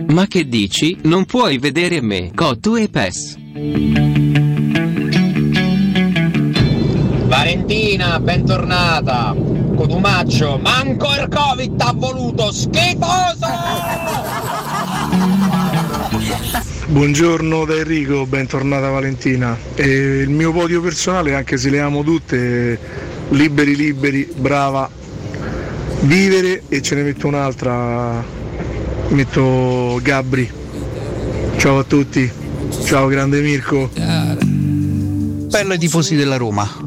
Ma 0.07 0.27
che 0.27 0.47
dici? 0.47 0.97
Non 1.03 1.25
puoi 1.25 1.57
vedere 1.57 2.01
me, 2.01 2.31
Cottu 2.33 2.75
e 2.75 2.87
Pes. 2.89 3.35
Valentina, 7.25 8.19
bentornata. 8.19 9.35
Codumaccio, 9.75 10.57
manco 10.57 11.07
il 11.13 11.27
Covid 11.29 11.81
ha 11.81 11.93
voluto, 11.93 12.51
schifoso! 12.51 13.47
Buongiorno 16.87 17.65
da 17.65 17.75
Enrico, 17.75 18.25
bentornata 18.25 18.89
Valentina. 18.89 19.55
E 19.75 20.21
il 20.21 20.29
mio 20.29 20.51
podio 20.51 20.81
personale, 20.81 21.35
anche 21.35 21.57
se 21.57 21.69
le 21.69 21.79
amo 21.79 22.01
tutte, 22.01 22.79
liberi 23.29 23.75
liberi, 23.75 24.27
brava, 24.35 24.89
vivere 26.01 26.63
e 26.69 26.81
ce 26.81 26.95
ne 26.95 27.03
metto 27.03 27.27
un'altra, 27.27 28.23
metto 29.09 29.99
Gabri. 30.01 30.49
Ciao 31.57 31.79
a 31.79 31.83
tutti, 31.83 32.29
ciao 32.85 33.07
grande 33.07 33.41
Mirko. 33.41 33.89
Bello 33.93 35.73
ai 35.73 35.79
tifosi 35.79 36.15
della 36.15 36.37
Roma. 36.37 36.85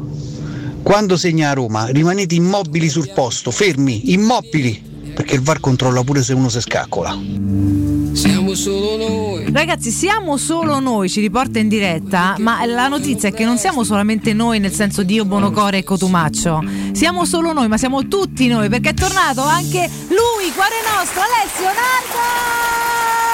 Quando 0.81 1.15
segna 1.17 1.51
a 1.51 1.53
Roma, 1.53 1.87
rimanete 1.87 2.35
immobili 2.35 2.89
sul 2.89 3.11
posto, 3.13 3.51
fermi, 3.51 4.11
immobili, 4.13 4.81
perché 5.13 5.35
il 5.35 5.41
VAR 5.41 5.59
controlla 5.59 6.03
pure 6.03 6.23
se 6.23 6.33
uno 6.33 6.49
si 6.49 6.59
scaccola. 6.59 7.90
Siamo 8.13 8.53
solo 8.55 8.97
noi. 8.97 9.51
Ragazzi, 9.51 9.89
siamo 9.89 10.37
solo 10.37 10.79
noi, 10.79 11.09
ci 11.09 11.21
riporta 11.21 11.59
in 11.59 11.69
diretta, 11.69 12.35
ma 12.39 12.65
la 12.65 12.87
notizia 12.87 13.29
è 13.29 13.33
che 13.33 13.45
non 13.45 13.57
siamo 13.57 13.83
solamente 13.83 14.33
noi 14.33 14.59
nel 14.59 14.73
senso 14.73 15.03
di 15.03 15.15
io, 15.15 15.25
Bonocore 15.25 15.79
e 15.79 15.83
Cotumaccio. 15.83 16.63
Siamo 16.91 17.25
solo 17.25 17.53
noi, 17.53 17.67
ma 17.67 17.77
siamo 17.77 18.07
tutti 18.07 18.47
noi, 18.47 18.69
perché 18.69 18.89
è 18.89 18.93
tornato 18.93 19.41
anche 19.43 19.89
lui, 20.09 20.51
cuore 20.53 20.75
nostro, 20.95 21.21
Alessio 21.21 21.65
Nardo! 21.65 22.61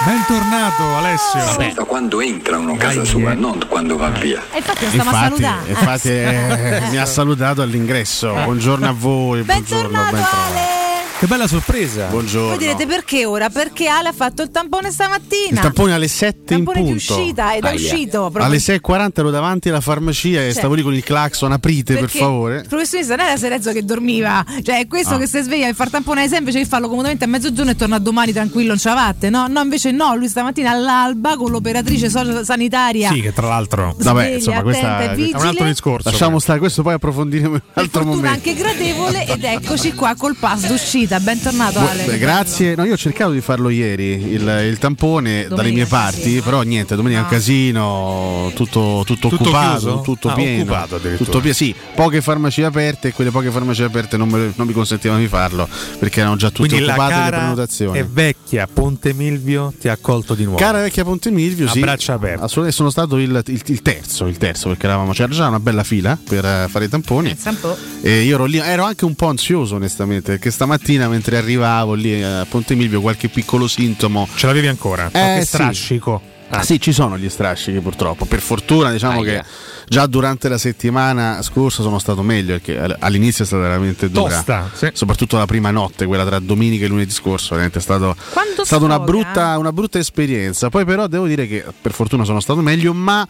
Bentornato 0.05 0.83
Alessio. 0.95 1.39
Aspetta 1.39 1.83
quando 1.83 2.21
entrano 2.21 2.73
a 2.73 2.77
casa 2.77 3.03
sua, 3.03 3.33
non 3.33 3.65
quando 3.67 3.97
va 3.97 4.09
via. 4.09 4.43
E 4.51 4.57
infatti 4.57 4.85
lo 4.85 4.91
stiamo 4.91 5.09
a 5.09 5.13
salutare. 5.13 5.69
infatti 5.69 6.09
eh, 6.09 6.81
mi 6.91 6.97
ha 6.97 7.05
salutato 7.05 7.61
all'ingresso. 7.61 8.31
Buongiorno 8.31 8.87
a 8.87 8.93
voi. 8.93 9.41
Bentornato 9.41 9.89
buongiorno, 9.89 10.11
bentrovato. 10.11 10.53
Ale! 10.53 10.76
Che 11.19 11.25
bella 11.25 11.47
sorpresa. 11.47 12.05
Buongiorno. 12.09 12.49
Voi 12.49 12.57
direte 12.59 12.85
perché 12.85 13.25
ora? 13.25 13.49
Perché 13.49 13.87
Ale 13.87 14.09
ha 14.09 14.13
fatto 14.13 14.43
il 14.43 14.51
tampone 14.51 14.91
stamattina. 14.91 15.49
Il 15.49 15.59
tampone 15.59 15.93
alle 15.93 16.07
7 16.07 16.53
in 16.53 16.63
tampone 16.63 16.77
punto. 16.81 16.91
di 17.15 17.19
uscita 17.21 17.55
ed 17.55 17.63
è 17.63 17.73
uscito. 17.73 18.19
proprio- 18.19 18.43
Alle 18.45 18.59
6.40 18.59 19.19
ero 19.21 19.31
davanti 19.31 19.69
alla 19.69 19.81
farmacia 19.81 20.41
e 20.41 20.51
Cioè, 20.51 20.51
stavo 20.51 20.75
lì 20.75 20.83
con 20.83 20.93
il 20.93 21.03
clacson, 21.03 21.51
aprite 21.51 21.95
per 21.97 22.09
favore. 22.11 22.57
Il 22.57 22.67
professionista 22.67 23.15
non 23.15 23.25
era 23.25 23.35
Serezzo 23.37 23.71
che 23.71 23.83
dormiva, 23.83 24.45
cioè 24.61 24.77
è 24.77 24.85
questo 24.85 25.15
Ah. 25.15 25.17
che 25.17 25.25
si 25.25 25.41
sveglia 25.41 25.67
e 25.67 25.73
far 25.73 25.89
tamponare 25.89 26.27
sempre, 26.27 26.51
cioè 26.53 26.63
farlo 26.65 26.87
comodamente 26.87 27.23
a 27.23 27.27
mezzogiorno 27.27 27.71
e 27.71 27.75
torna 27.75 27.97
domani 27.97 28.31
tranquillo, 28.31 28.67
non 28.67 28.77
ce 28.77 28.89
la 28.89 28.95
fatte, 28.95 29.31
no? 29.31 29.47
No, 29.47 29.61
invece 29.61 29.89
no, 29.89 30.15
lui 30.15 30.27
stamattina 30.27 30.69
all'alba 30.69 31.35
con 31.35 31.49
l'operatrice 31.49 32.11
sanitaria. 32.43 33.11
Sì, 33.11 33.21
che 33.21 33.33
tra 33.33 33.47
l'altro. 33.47 33.95
Sveglia, 33.97 34.13
Vabbè, 34.13 34.27
insomma, 34.35 34.61
questa 34.61 34.99
è 34.99 35.15
un 35.33 35.45
altro 35.47 35.65
discorso. 35.65 36.09
Lasciamo 36.11 36.37
stare 36.37 36.59
questo, 36.59 36.83
poi 36.83 36.93
approfondiremo 36.93 37.55
in 37.55 37.61
un 37.63 37.71
altro 37.73 38.01
Fortuna 38.03 38.15
momento. 38.27 38.49
anche 38.49 38.53
gradevole 38.53 39.25
ed 39.25 39.43
eccoci 39.43 39.93
qua 39.93 40.13
col 40.15 40.35
pass 40.35 40.67
d'uscita. 40.67 41.05
Bentornato 41.07 41.79
Ale. 41.79 42.03
Beh, 42.03 42.17
grazie. 42.17 42.75
No, 42.75 42.83
io 42.85 42.93
ho 42.93 42.97
cercato 42.97 43.31
di 43.31 43.41
farlo 43.41 43.69
ieri, 43.69 44.31
il, 44.33 44.65
il 44.69 44.77
tampone 44.77 45.47
dalle 45.47 45.71
mie 45.71 45.85
parti, 45.85 46.41
però 46.41 46.61
niente, 46.61 46.95
domenica 46.95 47.21
è 47.21 47.23
un 47.23 47.29
casino, 47.29 48.51
tutto, 48.55 49.03
tutto, 49.05 49.29
Tutto 49.29 49.43
occupato, 49.43 49.77
chiuso? 49.79 50.01
tutto 50.01 50.29
Ah, 50.29 50.33
pieno. 50.33 50.61
occupato 50.63 50.99
tutto 51.17 51.39
pieno, 51.39 51.53
sì, 51.55 51.73
poche 51.95 52.21
farmacie 52.21 52.65
aperte 52.65 53.09
e 53.09 53.13
quelle 53.13 53.31
poche 53.31 53.49
farmacie 53.49 53.83
aperte 53.85 54.17
non, 54.17 54.29
me- 54.29 54.51
non 54.55 54.67
mi 54.67 54.73
consentivano 54.73 55.19
di 55.19 55.27
farlo 55.27 55.67
perché 55.99 56.19
erano 56.19 56.35
già 56.35 56.49
tutte 56.51 56.67
Quindi 56.69 56.85
occupate 56.87 57.23
le 57.23 57.29
prenotazioni. 57.29 57.97
e 57.99 58.03
vecchia 58.09 58.67
Ponte 58.71 59.13
Milvio 59.13 59.73
ti 59.79 59.87
ha 59.87 59.93
accolto 59.93 60.33
di 60.35 60.43
nuovo. 60.43 60.57
Cara 60.59 60.81
vecchia 60.81 61.03
Ponte 61.03 61.31
Milvio, 61.31 61.67
A 61.67 61.71
sì. 61.71 61.79
braccia 61.79 62.13
aperte. 62.13 62.35
Assolutamente 62.43 62.75
sono 62.75 62.89
stato 62.89 63.17
il, 63.17 63.43
il- 63.47 63.61
il 63.65 63.81
terzo, 63.81 64.25
il 64.27 64.37
terzo, 64.37 64.69
perché 64.69 64.85
eravamo, 64.85 65.11
c'era 65.13 65.31
già 65.33 65.47
una 65.47 65.59
bella 65.59 65.83
fila 65.83 66.17
per 66.27 66.43
eh, 66.45 66.67
fare 66.69 66.85
i 66.85 66.89
tamponi. 66.89 67.35
Po'. 67.59 67.77
E 68.01 68.21
io 68.21 68.35
ero 68.35 68.45
lì, 68.45 68.57
ero 68.57 68.83
anche 68.83 69.05
un 69.05 69.15
po' 69.15 69.27
ansioso 69.27 69.75
onestamente, 69.75 70.31
perché 70.33 70.51
stamattina 70.51 70.96
stamattina 70.97 71.07
mentre 71.07 71.37
arrivavo 71.37 71.93
lì 71.93 72.21
a 72.21 72.45
Ponte 72.49 72.75
Milvio 72.75 73.01
qualche 73.01 73.29
piccolo 73.29 73.67
sintomo. 73.67 74.27
Ce 74.35 74.45
l'avevi 74.47 74.67
ancora? 74.67 75.07
Eh, 75.07 75.11
Qualche 75.11 75.39
sì. 75.41 75.45
strascico? 75.47 76.21
Ah, 76.49 76.63
sì, 76.63 76.79
ci 76.79 76.93
sono 76.93 77.17
gli 77.17 77.29
strascichi 77.29 77.79
purtroppo. 77.79 78.25
Per 78.25 78.39
fortuna 78.39 78.89
diciamo 78.89 79.19
Aia. 79.21 79.41
che 79.41 79.47
già 79.87 80.05
durante 80.05 80.47
la 80.47 80.57
settimana 80.57 81.41
scorsa 81.41 81.81
sono 81.83 81.99
stato 81.99 82.21
meglio 82.21 82.53
perché 82.53 82.79
all- 82.79 82.95
all'inizio 82.99 83.43
è 83.43 83.47
stata 83.47 83.63
veramente 83.63 84.09
dura. 84.09 84.33
Tosta, 84.35 84.69
sì. 84.73 84.89
Soprattutto 84.93 85.37
la 85.37 85.45
prima 85.45 85.71
notte, 85.71 86.05
quella 86.05 86.25
tra 86.25 86.39
domenica 86.39 86.85
e 86.85 86.87
lunedì 86.87 87.11
scorso, 87.11 87.49
veramente 87.49 87.79
è 87.79 87.81
stato, 87.81 88.15
Quanto 88.31 88.61
è 88.61 88.65
stata 88.65 88.85
una, 88.85 88.99
brutta, 88.99 89.57
una 89.57 89.73
brutta 89.73 89.99
esperienza. 89.99 90.69
Poi 90.69 90.85
però 90.85 91.07
devo 91.07 91.27
dire 91.27 91.47
che 91.47 91.65
per 91.81 91.91
fortuna 91.91 92.23
sono 92.23 92.39
stato 92.39 92.61
meglio, 92.61 92.93
ma 92.93 93.27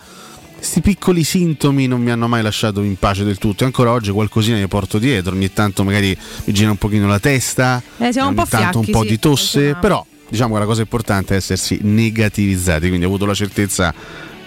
questi 0.58 0.82
piccoli 0.82 1.24
sintomi 1.24 1.88
non 1.88 2.02
mi 2.02 2.10
hanno 2.10 2.28
mai 2.28 2.42
lasciato 2.42 2.82
in 2.82 2.98
pace 2.98 3.24
del 3.24 3.38
tutto. 3.38 3.64
E 3.64 3.68
ancora 3.68 3.92
oggi 3.92 4.12
qualcosina 4.12 4.58
mi 4.58 4.68
porto 4.68 4.98
dietro. 4.98 5.36
Ogni 5.36 5.54
tanto 5.54 5.84
magari 5.84 6.18
mi 6.46 6.54
gira 6.54 6.72
un 6.72 6.78
pochino 6.78 7.08
la 7.08 7.20
testa, 7.20 7.82
Eh, 7.98 8.10
un 8.16 8.22
ogni 8.22 8.36
po' 8.36 8.46
tanto 8.46 8.82
fiacchi, 8.82 8.92
un 8.92 8.92
po' 8.92 9.02
sì, 9.04 9.08
di 9.08 9.20
tosse, 9.20 9.76
però 9.80 10.06
diciamo 10.30 10.56
che 10.56 10.60
la 10.60 10.66
cosa 10.66 10.82
importante 10.82 11.34
è 11.34 11.38
essersi 11.38 11.80
negativizzati, 11.84 12.88
quindi 12.88 13.06
ho 13.06 13.08
avuto 13.08 13.26
la 13.26 13.34
certezza 13.34 13.94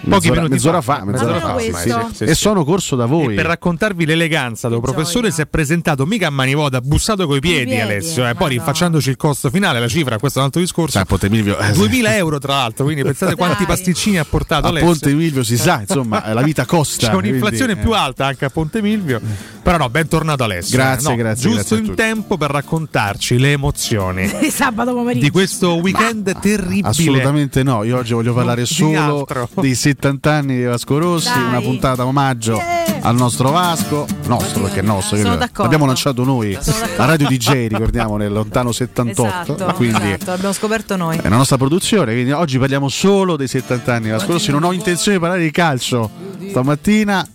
Pochi 0.01 0.29
mezz'ora, 0.29 0.35
minuti 0.35 0.53
mezz'ora 0.53 0.81
fa. 0.81 0.95
fa, 0.97 1.05
mezz'ora 1.05 1.39
fa 1.39 1.59
Sì, 1.59 1.73
sì, 2.13 2.23
e 2.23 2.27
sì. 2.27 2.35
sono 2.35 2.63
corso 2.63 2.95
da 2.95 3.05
voi. 3.05 3.33
E 3.33 3.35
per 3.35 3.45
raccontarvi 3.45 4.05
l'eleganza 4.05 4.67
del 4.67 4.79
professore 4.81 5.31
si 5.31 5.41
è 5.41 5.45
presentato 5.45 6.05
mica 6.05 6.27
a 6.27 6.29
mani 6.29 6.55
vuote, 6.55 6.77
ha 6.77 6.81
bussato 6.81 7.27
coi 7.27 7.39
piedi, 7.39 7.65
piedi, 7.65 7.79
Alessio, 7.81 8.27
e 8.27 8.33
poi 8.33 8.49
rinfacciandoci 8.49 9.09
il 9.09 9.17
costo 9.17 9.49
finale, 9.49 9.79
la 9.79 9.87
cifra, 9.87 10.17
questo 10.17 10.39
è 10.39 10.41
un 10.41 10.47
altro 10.47 10.61
discorso. 10.61 10.99
A 10.99 11.05
Ponte 11.05 11.29
Milvio, 11.29 11.57
eh, 11.57 11.71
2000 11.71 12.15
euro 12.15 12.39
tra 12.39 12.55
l'altro, 12.55 12.85
quindi 12.85 13.03
pensate 13.03 13.35
quanti 13.41 13.65
pasticcini 13.65 14.17
ha 14.17 14.25
portato 14.25 14.65
a 14.65 14.69
Alessio. 14.69 14.87
Ponte 14.89 15.13
Milvio 15.13 15.43
si 15.43 15.57
sa, 15.57 15.81
insomma, 15.81 16.23
la 16.33 16.41
vita 16.41 16.65
costa. 16.65 17.07
C'è 17.07 17.13
un'inflazione 17.13 17.73
quindi, 17.73 17.81
più 17.81 17.93
alta 17.93 18.25
anche 18.25 18.45
a 18.45 18.49
Ponte 18.49 18.81
Milvio. 18.81 19.21
Però 19.61 19.77
no, 19.77 19.89
bentornato 19.89 20.43
Alessio. 20.43 20.77
Grazie, 20.77 21.09
No, 21.09 21.15
grazie, 21.15 21.49
Giusto 21.49 21.75
grazie 21.75 21.75
a 21.77 21.79
in 21.89 21.95
tempo 21.95 22.37
per 22.37 22.49
raccontarci 22.49 23.37
le 23.37 23.51
emozioni 23.51 24.27
Sabato 24.49 24.93
pomeriggio. 24.93 25.25
di 25.25 25.31
questo 25.31 25.75
weekend 25.75 26.39
terribile. 26.39 26.87
Assolutamente 26.87 27.63
no, 27.63 27.83
io 27.83 27.97
oggi 27.97 28.13
voglio 28.13 28.33
parlare 28.33 28.65
solo 28.65 29.27
dei 29.55 29.75
70 29.91 30.31
anni 30.31 30.55
di 30.55 30.63
Vasco 30.63 30.97
Rossi, 30.97 31.33
Dai. 31.33 31.43
una 31.43 31.59
puntata 31.59 32.05
omaggio 32.05 32.61
al 33.01 33.15
nostro 33.15 33.51
Vasco, 33.51 34.07
nostro 34.27 34.61
perché 34.61 34.79
è 34.79 34.83
nostro, 34.83 35.17
Sono 35.17 35.35
d'accordo. 35.35 35.63
l'abbiamo 35.63 35.85
lanciato 35.85 36.23
noi, 36.23 36.57
la 36.97 37.05
radio 37.05 37.27
DJ 37.27 37.67
ricordiamo 37.67 38.15
nel 38.15 38.31
lontano 38.31 38.71
78, 38.71 39.53
Esatto, 39.55 39.73
quindi 39.73 40.11
esatto, 40.11 40.31
l'abbiamo 40.31 40.53
scoperto 40.53 40.95
noi. 40.95 41.17
è 41.17 41.27
la 41.27 41.35
nostra 41.35 41.57
produzione, 41.57 42.13
quindi 42.13 42.31
oggi 42.31 42.57
parliamo 42.57 42.87
solo 42.87 43.35
dei 43.35 43.47
70 43.47 43.93
anni 43.93 44.05
di 44.05 44.11
Vasco 44.11 44.31
Rossi, 44.31 44.51
non 44.51 44.63
ho 44.63 44.71
intenzione 44.71 45.17
di 45.17 45.21
parlare 45.23 45.43
di 45.43 45.51
calcio 45.51 46.09
stamattina. 46.49 47.27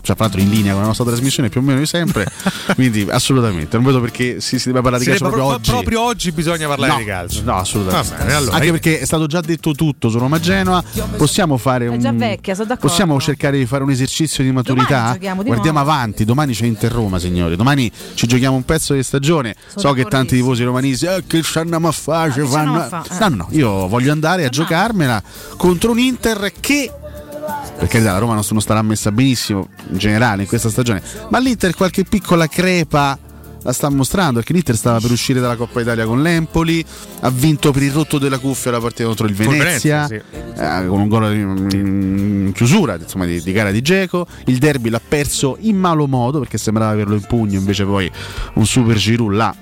Cioè, 0.00 0.16
fra 0.16 0.24
l'altro 0.26 0.40
in 0.40 0.48
linea 0.50 0.72
con 0.72 0.80
la 0.82 0.86
nostra 0.88 1.04
trasmissione 1.04 1.48
più 1.48 1.60
o 1.60 1.64
meno 1.64 1.78
di 1.78 1.86
sempre, 1.86 2.26
quindi 2.74 3.06
assolutamente 3.10 3.76
non 3.76 3.84
vedo 3.86 4.00
perché 4.00 4.40
si, 4.40 4.58
si 4.58 4.68
deve 4.68 4.80
parlare 4.80 5.02
di 5.04 5.10
calcio 5.10 5.24
proprio, 5.28 5.46
proprio 5.46 5.56
oggi. 5.58 5.70
proprio 5.84 6.00
oggi 6.02 6.32
bisogna 6.32 6.66
parlare 6.68 6.92
No, 6.92 6.98
di 6.98 7.04
calcio. 7.04 7.42
No, 7.44 7.56
assolutamente. 7.56 8.08
Va 8.10 8.16
bene, 8.22 8.32
allora, 8.34 8.54
Anche 8.54 8.66
io- 8.66 8.72
perché 8.72 9.00
è 9.00 9.04
stato 9.04 9.26
già 9.26 9.40
detto 9.40 9.72
tutto 9.72 10.08
su 10.08 10.18
Roma 10.18 10.38
Genoa. 10.40 10.82
Possiamo 11.16 11.56
fare 11.58 11.86
un. 11.88 11.94
È 11.96 11.98
già 11.98 12.12
vecchia, 12.12 12.54
sono 12.54 12.66
d'accordo. 12.68 12.88
Possiamo 12.88 13.20
cercare 13.20 13.58
di 13.58 13.66
fare 13.66 13.82
un 13.82 13.90
esercizio 13.90 14.42
di 14.44 14.50
maturità. 14.52 15.16
Di 15.18 15.26
Guardiamo 15.28 15.42
nuovo. 15.42 15.78
avanti. 15.78 16.24
Domani 16.24 16.54
c'è 16.54 16.64
Inter 16.66 16.92
Roma, 16.92 17.18
signori. 17.18 17.56
Domani 17.56 17.90
ci 18.14 18.26
giochiamo 18.26 18.56
un 18.56 18.64
pezzo 18.64 18.94
di 18.94 19.02
stagione. 19.02 19.54
so 19.74 19.92
che 19.92 20.04
tanti 20.04 20.36
tifosi 20.36 20.62
romanisti. 20.64 21.06
Eh, 21.06 21.24
che 21.26 21.42
ci 21.42 21.58
andiamo 21.58 21.88
a 21.88 21.92
fare? 21.92 22.32
ci 22.32 22.40
fanno-"? 22.46 22.88
No, 22.88 23.02
no, 23.28 23.28
no. 23.34 23.48
Io 23.50 23.86
voglio 23.88 24.12
andare 24.12 24.44
a 24.44 24.48
giocarmela 24.48 25.22
contro 25.56 25.90
un 25.90 25.98
Inter 25.98 26.52
che. 26.60 26.92
Perché 27.78 28.00
la 28.00 28.18
Roma 28.18 28.34
non 28.34 28.44
non 28.48 28.60
starà 28.60 28.82
messa 28.82 29.12
benissimo 29.12 29.68
in 29.90 29.98
generale 29.98 30.42
in 30.42 30.48
questa 30.48 30.68
stagione. 30.68 31.02
Ma 31.28 31.38
l'Inter 31.38 31.74
qualche 31.74 32.04
piccola 32.04 32.46
crepa 32.46 33.18
la 33.62 33.72
sta 33.72 33.88
mostrando 33.90 34.34
perché 34.34 34.52
l'Inter 34.52 34.76
stava 34.76 35.00
per 35.00 35.10
uscire 35.10 35.40
dalla 35.40 35.56
Coppa 35.56 35.80
Italia 35.80 36.06
con 36.06 36.22
l'Empoli 36.22 36.84
ha 37.20 37.30
vinto 37.30 37.72
per 37.72 37.82
il 37.82 37.92
rotto 37.92 38.18
della 38.18 38.38
cuffia 38.38 38.70
la 38.70 38.80
partita 38.80 39.04
contro 39.04 39.26
il 39.26 39.34
Venezia, 39.34 40.06
Venezia, 40.06 40.82
eh, 40.82 40.86
con 40.86 41.00
un 41.00 41.08
gol 41.08 41.34
in, 41.34 41.68
in 41.72 42.52
chiusura 42.54 42.96
insomma, 42.96 43.26
di, 43.26 43.42
di 43.42 43.52
gara 43.52 43.70
di 43.70 43.82
Geco 43.82 44.26
il 44.46 44.58
derby 44.58 44.90
l'ha 44.90 45.00
perso 45.06 45.56
in 45.60 45.76
malo 45.76 46.06
modo 46.06 46.38
perché 46.38 46.56
sembrava 46.56 46.92
averlo 46.92 47.14
in 47.14 47.22
pugno 47.22 47.58
invece 47.58 47.84
poi 47.84 48.10
un 48.54 48.66
super 48.66 48.96
Giroud 48.96 49.32
là 49.32 49.54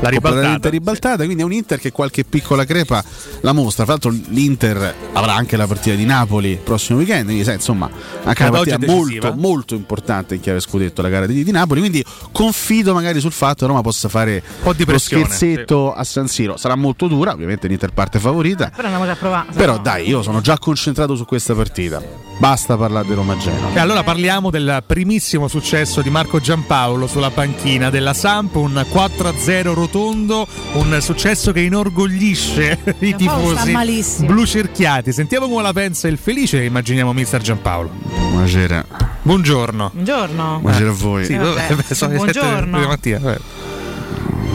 La 0.00 0.08
ribaltata. 0.08 0.68
ribaltata 0.70 1.24
quindi 1.24 1.42
è 1.42 1.44
un 1.44 1.52
Inter 1.52 1.78
che 1.78 1.92
qualche 1.92 2.24
piccola 2.24 2.64
crepa 2.64 3.04
la 3.40 3.52
mostra. 3.52 3.84
Tra 3.84 3.92
l'altro 3.92 4.10
l'Inter 4.28 4.94
avrà 5.12 5.34
anche 5.34 5.56
la 5.56 5.66
partita 5.66 5.94
di 5.94 6.04
Napoli 6.04 6.52
il 6.52 6.58
prossimo 6.58 6.98
weekend 6.98 7.24
quindi 7.24 7.44
sai, 7.44 7.54
insomma 7.56 7.90
anche 8.24 8.42
una 8.42 8.50
partita 8.50 8.78
molto 8.86 9.34
molto 9.34 9.74
importante 9.74 10.34
in 10.34 10.40
chiave 10.40 10.60
scudetto 10.60 11.02
la 11.02 11.08
gara 11.08 11.26
di, 11.26 11.44
di 11.44 11.50
Napoli. 11.50 11.80
Quindi 11.80 12.04
confido 12.32 12.94
magari 12.94 13.20
sul 13.20 13.32
fatto 13.32 13.60
che 13.60 13.66
Roma 13.66 13.82
possa 13.82 14.08
fare 14.08 14.42
po' 14.62 14.72
di 14.72 14.84
lo 14.84 14.92
pressione, 14.92 15.24
scherzetto 15.24 15.92
a 15.92 16.04
San 16.04 16.28
Siro. 16.28 16.56
Sarà 16.56 16.76
molto 16.76 17.06
dura 17.06 17.32
ovviamente 17.32 17.68
l'Inter 17.68 17.92
parte 17.92 18.18
favorita. 18.18 18.70
Però 18.74 18.88
andiamo 18.88 19.04
già 19.04 19.12
a 19.12 19.16
provare. 19.16 19.52
però 19.52 19.78
dai 19.78 20.08
io 20.08 20.22
sono 20.22 20.40
già 20.40 20.58
concentrato 20.58 21.14
su 21.14 21.26
questa 21.26 21.54
partita. 21.54 22.02
Basta 22.38 22.74
parlare 22.78 23.06
di 23.06 23.12
Roma 23.12 23.36
Genoa. 23.36 23.74
E 23.74 23.78
allora 23.78 24.02
parliamo 24.02 24.48
del 24.48 24.82
primissimo 24.86 25.46
successo 25.46 26.00
di 26.00 26.08
Marco 26.08 26.40
Giampaolo 26.40 27.06
sulla 27.06 27.28
panchina 27.28 27.90
della 27.90 28.14
Samp, 28.14 28.54
un 28.54 28.82
4-0 28.90 29.74
rotondo, 29.90 30.46
un 30.74 30.96
successo 31.00 31.52
che 31.52 31.60
inorgoglisce 31.60 32.78
i 33.00 33.14
tifosi 33.16 33.72
malissimo. 33.72 34.28
blu 34.28 34.46
cerchiati. 34.46 35.12
Sentiamo 35.12 35.48
come 35.48 35.62
la 35.62 35.72
pensa 35.72 36.06
il 36.08 36.16
felice 36.16 36.62
immaginiamo 36.62 37.12
mister 37.12 37.40
Giampaolo. 37.42 37.90
buonasera 38.30 38.86
Buongiorno. 39.22 39.90
Buongiorno. 39.92 40.58
buonasera 40.60 40.90
a 40.90 40.92
voi 40.92 41.24
Sì, 41.24 41.32
Eh, 41.34 41.38
vabbè, 41.38 41.66
vabbè, 41.74 41.94
sono 41.94 42.12
le 42.12 42.16
buongiorno. 42.18 42.50
sette 42.58 42.80
di 42.80 42.86
mattina. 42.86 43.18
vabbè. 43.18 43.38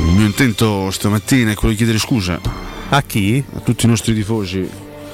il 0.08 0.14
mio 0.16 0.26
intento 0.26 0.90
stamattina 0.92 1.52
è 1.52 1.54
quello 1.54 1.72
di 1.72 1.76
chiedere 1.78 2.00
scusa 2.00 2.40
a 2.90 3.02
chi? 3.02 3.44
a 3.56 3.60
tutti 3.60 3.86
i 3.86 3.90
nostri 3.90 4.14
tifosi 4.14 4.68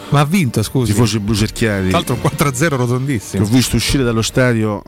Ma 0.09 0.19
ha 0.21 0.25
vinto, 0.25 0.61
scusi. 0.61 0.91
tifosi 0.93 1.19
blu 1.19 1.33
cerchiati 1.33 1.89
Tra 1.89 1.97
l'altro 1.97 2.15
un 2.15 2.21
4-0 2.21 2.53
che 2.57 2.65
ho 2.65 2.77
rotondissimo. 2.77 3.45
visto 3.45 3.75
uscire 3.75 4.03
dallo 4.03 4.21
stadio 4.21 4.81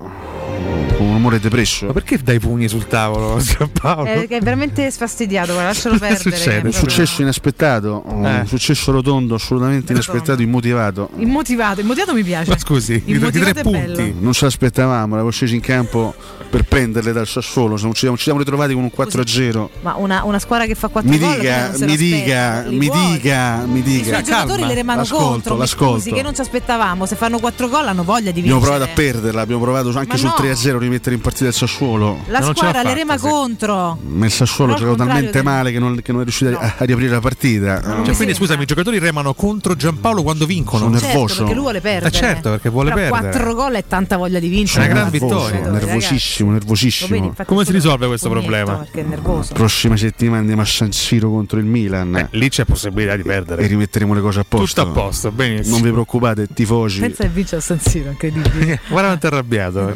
con 0.96 1.08
un 1.08 1.16
umore 1.16 1.40
depresso. 1.40 1.88
Ma 1.88 1.94
perché 1.94 2.18
dai 2.18 2.40
pugni 2.40 2.68
sul 2.68 2.88
tavolo 2.88 3.38
eh, 4.06 4.28
è 4.28 4.40
veramente 4.40 4.90
sfastidiato, 4.90 5.54
guarda, 5.54 5.70
lascialo 5.70 5.98
perdere. 6.00 6.62
Un 6.66 6.72
successo 6.72 7.22
inaspettato, 7.22 8.04
eh. 8.06 8.12
un 8.12 8.48
successo 8.48 8.92
rotondo, 8.92 9.36
assolutamente 9.36 9.94
rotondo. 9.94 10.12
inaspettato, 10.12 10.42
immotivato. 10.42 11.10
Immotivato, 11.18 11.82
immotivato 11.82 12.14
mi 12.14 12.24
piace. 12.24 12.50
Ma 12.50 12.58
scusi, 12.58 13.02
immotivato 13.06 13.54
tre 13.54 13.62
punti. 13.62 13.80
Bello. 13.80 14.14
Non 14.20 14.34
ce 14.34 14.46
l'aspettavamo, 14.46 15.16
l'avevo 15.16 15.32
sceso 15.32 15.54
in 15.54 15.62
campo 15.62 16.14
per 16.50 16.64
prenderle 16.64 17.12
dal 17.12 17.28
Sassuolo, 17.28 17.78
non 17.82 17.94
ci 17.94 18.08
siamo 18.18 18.40
ritrovati 18.40 18.74
con 18.74 18.84
un 18.84 18.92
4-0. 18.96 19.68
Ma 19.82 19.96
una, 19.96 20.24
una, 20.24 20.40
squadra 20.40 20.66
che 20.66 20.76
fa 20.76 20.88
4 20.88 21.10
mi 21.10 21.18
dica, 21.18 21.70
gol, 21.70 21.88
mi 21.88 21.98
dica, 21.98 22.66
mi 22.68 22.90
dica, 22.90 23.66
mi 23.66 23.82
dica. 23.82 24.20
I 24.20 24.24
giocatori 24.24 24.66
le 24.66 24.74
remano 24.74 25.04
contro, 25.06 25.58
l'ascolto. 25.58 25.96
Scusi, 26.00 26.12
che 26.12 26.22
non 26.22 26.36
ci 26.36 26.42
aspettavamo, 26.42 27.06
se 27.06 27.16
fanno 27.16 27.40
4 27.40 27.68
gol 27.68 27.88
hanno 27.88 28.04
voglia 28.04 28.32
di 28.32 28.42
vincere. 28.42 28.56
Abbiamo 28.56 28.62
provato 28.62 28.84
a 28.84 28.94
perderla, 28.94 29.42
abbiamo 29.42 29.62
provato 29.62 29.88
anche 29.98 30.12
Ma 30.12 30.18
sul 30.18 30.28
no, 30.28 30.36
3 30.36 30.53
6-0 30.54 30.78
rimettere 30.78 31.16
in 31.16 31.22
partita 31.22 31.48
il 31.48 31.54
Sassuolo. 31.54 32.20
La 32.28 32.40
non 32.40 32.56
squadra 32.56 32.84
le 32.84 32.94
rema 32.94 33.18
contro. 33.18 33.98
Ma 34.02 34.26
il 34.26 34.32
Sassuolo 34.32 34.76
giocò 34.76 34.96
talmente 34.96 35.32
che... 35.32 35.42
male 35.42 35.72
che 35.72 35.80
non, 35.80 36.00
che 36.02 36.12
non 36.12 36.22
è 36.22 36.24
riuscito 36.24 36.52
no. 36.52 36.60
a, 36.60 36.76
a, 36.78 36.86
riaprire 36.86 37.12
la 37.12 37.20
partita. 37.20 37.82
Cioè, 38.04 38.16
quindi 38.16 38.34
scusami, 38.34 38.64
i 38.64 38.66
giocatori 38.66 39.00
remano 39.00 39.34
contro 39.34 39.76
Giampaolo 39.76 40.24
quando 40.24 40.46
vincono. 40.46 40.86
Sono 40.86 41.00
certo, 41.00 41.08
nervoso. 41.08 41.38
perché 41.38 41.54
lui 41.54 41.62
vuole 41.62 41.78
eh, 41.80 41.82
perdere. 41.82 42.08
Eh, 42.08 42.12
certo, 42.12 42.50
perché 42.52 42.70
vuole 42.70 42.94
Però 42.94 43.10
perdere. 43.10 43.32
Quattro 43.32 43.54
gol 43.56 43.76
e 43.76 43.88
tanta 43.88 44.18
voglia 44.18 44.40
di 44.40 44.48
vincere. 44.48 44.86
Una 44.86 44.94
gran 44.94 45.10
nervoso, 45.12 45.36
vittoria. 45.36 45.64
Cioè, 45.64 45.72
nervosissimo, 45.72 46.52
nervosissimo. 46.52 47.20
Vedi, 47.20 47.44
Come 47.46 47.66
si 47.66 47.72
risolve 47.72 48.08
questo 48.08 48.30
problema? 48.30 48.76
Perché 48.76 49.02
è 49.02 49.04
nervoso. 49.04 49.54
Prossima 49.54 49.98
settimana 49.98 50.40
andiamo 50.40 50.62
a 50.62 50.66
San 50.66 50.92
Siro 50.92 51.30
contro 51.30 51.60
il 51.60 51.66
Milan. 51.66 52.16
Eh, 52.16 52.28
lì 52.32 52.50
c'è 52.50 52.66
possibilità 52.66 53.16
di 53.16 53.24
perdere. 53.24 53.64
E 53.64 53.68
rimetteremo 53.68 54.14
le 54.14 54.22
cose 54.22 54.40
a 54.42 54.46
posto. 54.48 54.84
Tutto 54.84 55.00
a 55.00 55.04
posto, 55.04 55.32
benissimo. 55.32 55.76
Non 55.76 55.86
vi 55.86 55.92
preoccupate, 55.92 56.48
tifosi. 56.54 57.00
Pensa 57.00 57.24
che 57.24 57.30
vince 57.30 57.56
a 57.56 57.60
San 57.60 57.80
Siro, 57.80 58.10
incredibile. 58.12 58.80
Guarda 58.88 59.08
quanto 59.08 59.28
arrabbiato. 59.28 59.92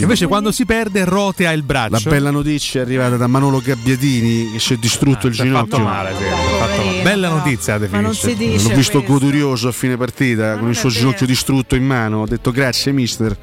Invece 0.00 0.26
quando 0.26 0.50
si 0.52 0.64
perde 0.64 1.04
rotea 1.04 1.52
il 1.52 1.62
braccio. 1.62 1.98
La 2.04 2.10
bella 2.10 2.30
notizia 2.30 2.80
è 2.80 2.84
arrivata 2.84 3.16
da 3.16 3.26
Manolo 3.26 3.60
Gabbiadini 3.60 4.52
che 4.52 4.58
si 4.58 4.74
è 4.74 4.76
distrutto 4.76 5.26
il 5.26 5.34
Si 5.34 5.42
è 5.42 5.46
fatto 5.50 5.76
ginocchio. 5.76 5.84
male, 5.84 6.14
sì, 6.16 6.24
fatto 6.58 6.84
male. 6.84 7.02
Bella 7.02 7.28
no. 7.28 7.36
notizia 7.36 7.78
Ma 7.90 8.00
non 8.00 8.14
si 8.14 8.34
dice 8.36 8.68
L'ho 8.68 8.74
visto 8.74 8.98
questo. 8.98 9.02
godurioso 9.02 9.68
a 9.68 9.72
fine 9.72 9.96
partita 9.96 10.56
con 10.58 10.68
il 10.68 10.76
suo 10.76 10.88
ginocchio 10.88 11.26
distrutto 11.26 11.74
in 11.74 11.84
mano. 11.84 12.18
Ho 12.20 12.26
detto 12.26 12.50
grazie, 12.50 12.92
mister. 12.92 13.36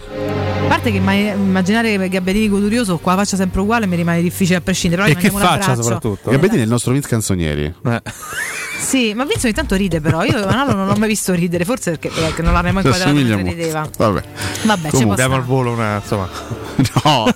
A 0.64 0.68
parte 0.70 0.92
che 0.92 0.98
imma- 0.98 1.14
immaginare 1.16 2.10
Gabbiadini 2.10 2.50
godurioso 2.50 2.98
qua 2.98 3.14
la 3.16 3.24
faccia 3.24 3.38
sempre 3.38 3.62
uguale 3.62 3.86
mi 3.86 3.96
rimane 3.96 4.22
difficile 4.22 4.58
a 4.58 4.62
prescindere. 4.62 5.04
Però 5.04 5.18
E 5.18 5.22
che 5.22 5.30
faccia 5.30 5.76
soprattutto. 5.76 6.30
Gabbiadini 6.30 6.62
è 6.62 6.64
il 6.64 6.70
nostro 6.70 6.92
Vince 6.92 7.08
Canzonieri. 7.08 7.74
Eh. 7.86 8.02
Sì, 8.80 9.14
ma 9.14 9.26
Vince 9.26 9.46
ogni 9.48 9.56
tanto 9.56 9.76
ride 9.76 10.00
però. 10.02 10.24
Io 10.24 10.46
Manalo 10.46 10.74
non 10.74 10.88
l'ho 10.88 10.96
mai 10.96 11.08
visto 11.10 11.34
ridere, 11.34 11.66
forse 11.66 11.92
perché, 11.92 12.10
perché 12.10 12.42
non 12.42 12.54
l'avrei 12.54 12.72
mai 12.72 12.84
inquadrato 12.84 13.14
mentre 13.14 13.36
molto. 13.36 13.50
rideva. 13.50 13.90
Vabbè. 13.98 14.24
Vabbè, 14.64 14.90
ci 14.92 15.06
Diamo 15.14 15.36
al 15.36 15.44
volo 15.44 15.72
una. 15.72 15.96
Insomma. 15.96 16.30
No. 17.04 17.26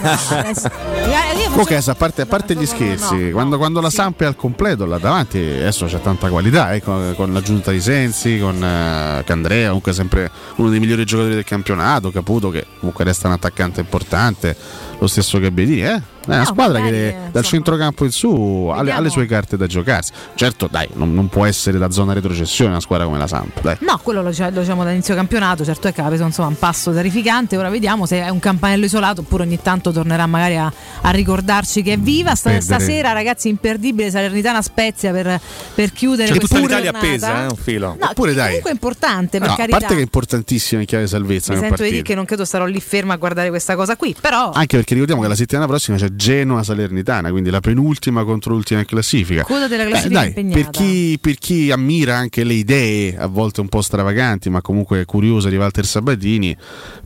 Io 0.00 1.48
Comunque, 1.50 1.74
faccio- 1.76 1.90
a 1.90 1.94
parte, 1.94 2.22
a 2.22 2.26
parte 2.26 2.54
gli 2.54 2.66
scherzi, 2.66 3.14
no, 3.16 3.24
no, 3.26 3.30
quando, 3.32 3.58
quando 3.58 3.80
la 3.80 3.90
Samp 3.90 4.22
è 4.22 4.24
al 4.24 4.36
completo 4.36 4.86
là 4.86 4.98
davanti, 4.98 5.38
adesso 5.38 5.86
c'è 5.86 6.00
tanta 6.00 6.28
qualità, 6.28 6.72
eh, 6.72 6.82
con, 6.82 7.12
con 7.16 7.32
l'aggiunta 7.32 7.70
di 7.70 7.80
Sensi, 7.80 8.38
con 8.38 8.62
eh, 8.62 9.22
Candrea, 9.24 9.66
comunque 9.66 9.92
sempre 9.92 10.30
uno 10.56 10.70
dei 10.70 10.80
migliori 10.80 11.04
giocatori 11.04 11.34
del 11.34 11.44
campionato, 11.44 12.10
Caputo 12.10 12.50
che 12.50 12.66
comunque 12.78 13.04
resta 13.04 13.26
un 13.28 13.34
attaccante 13.34 13.80
importante, 13.80 14.56
lo 14.98 15.06
stesso 15.06 15.38
Gabbiadini, 15.38 15.84
eh? 15.84 16.00
È 16.32 16.36
una 16.36 16.44
squadra 16.44 16.80
che 16.82 17.16
dal 17.30 17.44
centrocampo 17.44 18.04
in 18.04 18.10
su 18.12 18.70
ha 18.74 18.82
le, 18.82 18.92
ha 18.92 19.00
le 19.00 19.08
sue 19.10 19.26
carte 19.26 19.56
da 19.56 19.66
giocarsi. 19.66 20.12
Certo, 20.34 20.68
dai, 20.70 20.88
non, 20.94 21.12
non 21.14 21.28
può 21.28 21.44
essere 21.44 21.78
da 21.78 21.90
zona 21.90 22.12
retrocessione 22.12 22.70
una 22.70 22.80
squadra 22.80 23.06
come 23.06 23.18
la 23.18 23.26
Samp. 23.26 23.60
Dai. 23.60 23.76
No, 23.80 23.98
quello 24.02 24.22
lo, 24.22 24.30
lo 24.30 24.60
diciamo 24.60 24.84
dall'inizio 24.84 25.14
campionato, 25.14 25.64
certo 25.64 25.88
è 25.88 25.92
capito, 25.92 26.22
insomma, 26.24 26.48
un 26.48 26.58
passo 26.58 26.92
terrificante. 26.92 27.56
Ora 27.56 27.68
vediamo 27.68 28.06
se 28.06 28.20
è 28.20 28.28
un 28.28 28.38
campanello 28.38 28.84
isolato 28.84 29.20
oppure 29.22 29.42
ogni 29.44 29.60
tanto 29.60 29.92
tornerà 29.92 30.26
magari 30.26 30.56
a, 30.56 30.72
a 31.02 31.10
ricordarci 31.10 31.82
che 31.82 31.94
è 31.94 31.98
viva. 31.98 32.34
Perdere. 32.40 32.60
stasera, 32.62 33.12
ragazzi, 33.12 33.48
imperdibile 33.48 34.10
Salernitana 34.10 34.62
Spezia 34.62 35.12
per, 35.12 35.40
per 35.74 35.92
chiudere 35.92 36.32
C'è 36.32 36.38
tutta 36.38 36.58
questa 36.58 36.58
l'Italia 36.78 36.90
giornata. 36.92 37.06
appesa, 37.06 37.42
eh, 37.42 37.46
un 37.50 37.56
filo. 37.56 37.96
No, 38.00 38.08
Oppure 38.10 38.34
dai. 38.34 38.46
comunque 38.46 38.70
è 38.70 38.72
importante 38.72 39.38
per 39.38 39.48
No, 39.48 39.54
a 39.54 39.56
carità. 39.56 39.78
parte 39.78 39.94
che 39.94 40.00
è 40.00 40.02
importantissimo 40.04 40.80
in 40.80 40.86
chiave 40.86 41.06
salvezza 41.06 41.52
Mi 41.52 41.58
nel 41.60 41.68
sento 41.68 41.82
di 41.84 41.90
dire 41.90 42.02
che 42.02 42.14
non 42.14 42.24
credo 42.24 42.44
starò 42.44 42.64
lì 42.64 42.80
ferma 42.80 43.14
a 43.14 43.16
guardare 43.16 43.48
questa 43.50 43.74
cosa 43.76 43.96
qui, 43.96 44.14
però 44.18 44.50
Anche 44.52 44.76
perché 44.76 44.92
ricordiamo 44.94 45.22
che 45.22 45.28
la 45.28 45.34
settimana 45.34 45.66
prossima 45.66 45.96
c'è 45.96 46.08
Genoa 46.20 46.62
Salernitana, 46.62 47.30
quindi 47.30 47.48
la 47.50 47.60
penultima 47.60 48.24
contro 48.24 48.52
l'ultima 48.52 48.80
in 48.80 48.86
classifica. 48.86 49.42
coda 49.44 49.66
della 49.68 49.84
Eh, 49.84 49.88
classifica 49.88 50.18
dai, 50.18 50.28
impegnata. 50.28 50.60
per 50.60 50.70
chi, 50.70 51.18
per 51.20 51.34
chi 51.36 51.70
ammira 51.70 52.16
anche 52.16 52.44
le 52.44 52.52
idee, 52.54 53.16
a 53.16 53.26
volte 53.26 53.60
un 53.62 53.68
po' 53.68 53.80
stravaganti, 53.80 54.50
ma 54.50 54.60
comunque 54.60 55.04
curiose 55.06 55.48
di 55.48 55.56
Walter 55.56 55.86
Sabatini, 55.86 56.54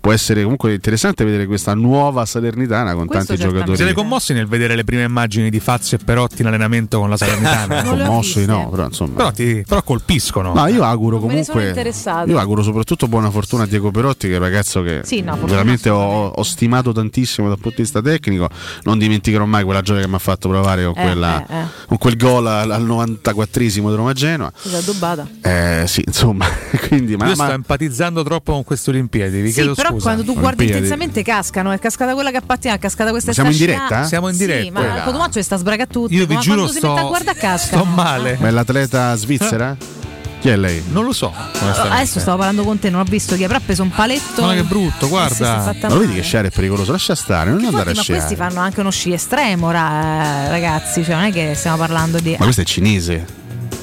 può 0.00 0.12
essere 0.12 0.42
comunque 0.42 0.74
interessante 0.74 1.24
vedere 1.24 1.46
questa 1.46 1.74
nuova 1.74 2.26
Salernitana 2.26 2.94
con 2.94 3.06
tanti 3.08 3.36
giocatori. 3.36 3.76
Siete 3.76 3.92
commossi 3.92 4.32
nel 4.32 4.46
vedere 4.46 4.74
le 4.74 4.84
prime 4.84 5.04
immagini 5.04 5.48
di 5.50 5.60
Fazio 5.60 5.96
e 5.96 6.04
Perotti 6.04 6.42
in 6.42 6.48
allenamento 6.48 6.98
con 6.98 7.08
la 7.08 7.16
Salernitana? 7.16 7.82
Commossi 8.04 8.44
no, 8.44 8.68
però 8.70 8.84
insomma. 8.86 9.14
Però, 9.14 9.30
ti, 9.30 9.62
però 9.66 9.82
colpiscono. 9.82 10.52
No, 10.54 10.66
io 10.66 10.82
auguro 10.82 11.18
Non 11.18 11.28
me 11.28 11.34
ne 11.34 11.44
sono 11.44 11.58
comunque. 11.58 11.80
interessato. 11.80 12.30
Io 12.30 12.38
auguro 12.38 12.62
soprattutto 12.62 13.06
buona 13.08 13.30
fortuna 13.30 13.62
a 13.62 13.66
Diego 13.66 13.90
Perotti, 13.90 14.26
che 14.26 14.34
è 14.34 14.36
un 14.38 14.42
ragazzo 14.42 14.82
che 14.82 15.00
Sì, 15.04 15.20
no, 15.20 15.38
veramente 15.44 15.88
ho, 15.88 16.26
ho 16.26 16.42
stimato 16.42 16.92
tantissimo 16.92 17.46
dal 17.48 17.58
punto 17.58 17.76
di 17.76 17.82
vista 17.82 18.00
tecnico. 18.02 18.48
Non 18.82 18.93
dimenticherò 18.98 19.44
mai 19.44 19.64
quella 19.64 19.80
gioia 19.82 20.00
che 20.02 20.08
mi 20.08 20.14
ha 20.14 20.18
fatto 20.18 20.48
provare 20.48 20.84
con, 20.84 20.94
Eh, 20.96 21.02
quella- 21.02 21.46
eh, 21.46 21.54
eh. 21.60 21.64
con 21.86 21.98
quel 21.98 22.16
gol 22.16 22.46
al, 22.46 22.70
al 22.70 22.84
94esimo 22.84 23.88
di 23.90 23.94
Roma 23.96 24.12
Genoa. 24.12 24.52
Scusa, 24.56 24.78
addobbata. 24.78 25.26
Eh, 25.42 25.84
sì, 25.86 26.02
insomma, 26.06 26.46
quindi 26.88 27.16
ma, 27.16 27.28
Io 27.28 27.36
ma- 27.36 27.44
sto 27.44 27.52
empatizzando 27.52 28.22
troppo 28.22 28.52
con 28.52 28.64
queste 28.64 28.90
Olimpiadi, 28.90 29.40
vi 29.40 29.48
Sì, 29.48 29.54
chiedo 29.54 29.74
però 29.74 29.90
scusa. 29.90 30.02
quando 30.02 30.22
tu 30.24 30.32
guardi 30.32 30.62
Olimpiadi. 30.64 30.72
intensamente 30.84 31.22
cascano, 31.22 31.72
è 31.72 31.78
cascata 31.78 32.14
quella 32.14 32.30
che 32.30 32.36
appattina, 32.38 32.74
è 32.74 32.78
cascata 32.78 33.10
questa 33.10 33.28
Ma 33.30 33.34
siamo 33.34 33.50
in 33.50 33.56
diretta? 33.56 34.04
Siamo 34.04 34.28
in 34.28 34.34
Sì, 34.34 34.46
diretta. 34.46 34.72
ma 34.72 34.80
Quella. 34.80 35.02
Cotumaccio 35.02 35.42
sta 35.42 35.56
sbraga 35.56 35.86
tutti. 35.86 36.14
Io 36.14 36.26
vi 36.26 36.34
ma 36.34 36.40
giuro 36.40 36.62
mette 36.64 36.76
a 36.86 36.96
sto, 36.96 37.08
guardare 37.08 37.38
casca. 37.38 37.76
sto 37.76 37.84
male. 37.84 38.36
ma 38.40 38.48
è 38.48 38.50
l'atleta 38.50 39.14
svizzera? 39.16 39.76
Chi 40.44 40.50
è 40.50 40.56
lei? 40.56 40.82
Non 40.90 41.04
lo 41.04 41.14
so. 41.14 41.32
onestamente. 41.62 41.96
Adesso 41.96 42.20
stavo 42.20 42.36
parlando 42.36 42.64
con 42.64 42.78
te, 42.78 42.90
non 42.90 43.00
ho 43.00 43.04
visto 43.04 43.34
chi 43.34 43.44
è, 43.44 43.46
però 43.46 43.60
ha 43.60 43.62
preso 43.64 43.82
un 43.82 43.88
paletto. 43.88 44.42
Guarda 44.42 44.60
che 44.60 44.62
brutto, 44.64 45.06
Eh, 45.06 45.08
guarda. 45.08 45.74
Ma 45.88 45.94
vedi 45.96 46.12
che 46.12 46.20
sciare 46.20 46.48
è 46.48 46.50
pericoloso? 46.50 46.92
Lascia 46.92 47.14
stare, 47.14 47.48
non 47.48 47.64
andare 47.64 47.88
a 47.88 47.92
Infatti, 47.92 48.10
ma 48.12 48.16
questi 48.18 48.34
sciare. 48.34 48.50
fanno 48.50 48.60
anche 48.60 48.80
uno 48.80 48.90
sci 48.90 49.12
estremo, 49.14 49.70
ra- 49.70 50.48
ragazzi. 50.48 51.02
Cioè, 51.02 51.14
non 51.14 51.24
è 51.24 51.32
che 51.32 51.54
stiamo 51.54 51.78
parlando 51.78 52.20
di. 52.20 52.36
Ma 52.38 52.44
questo 52.44 52.60
è 52.60 52.64
cinese. 52.64 53.24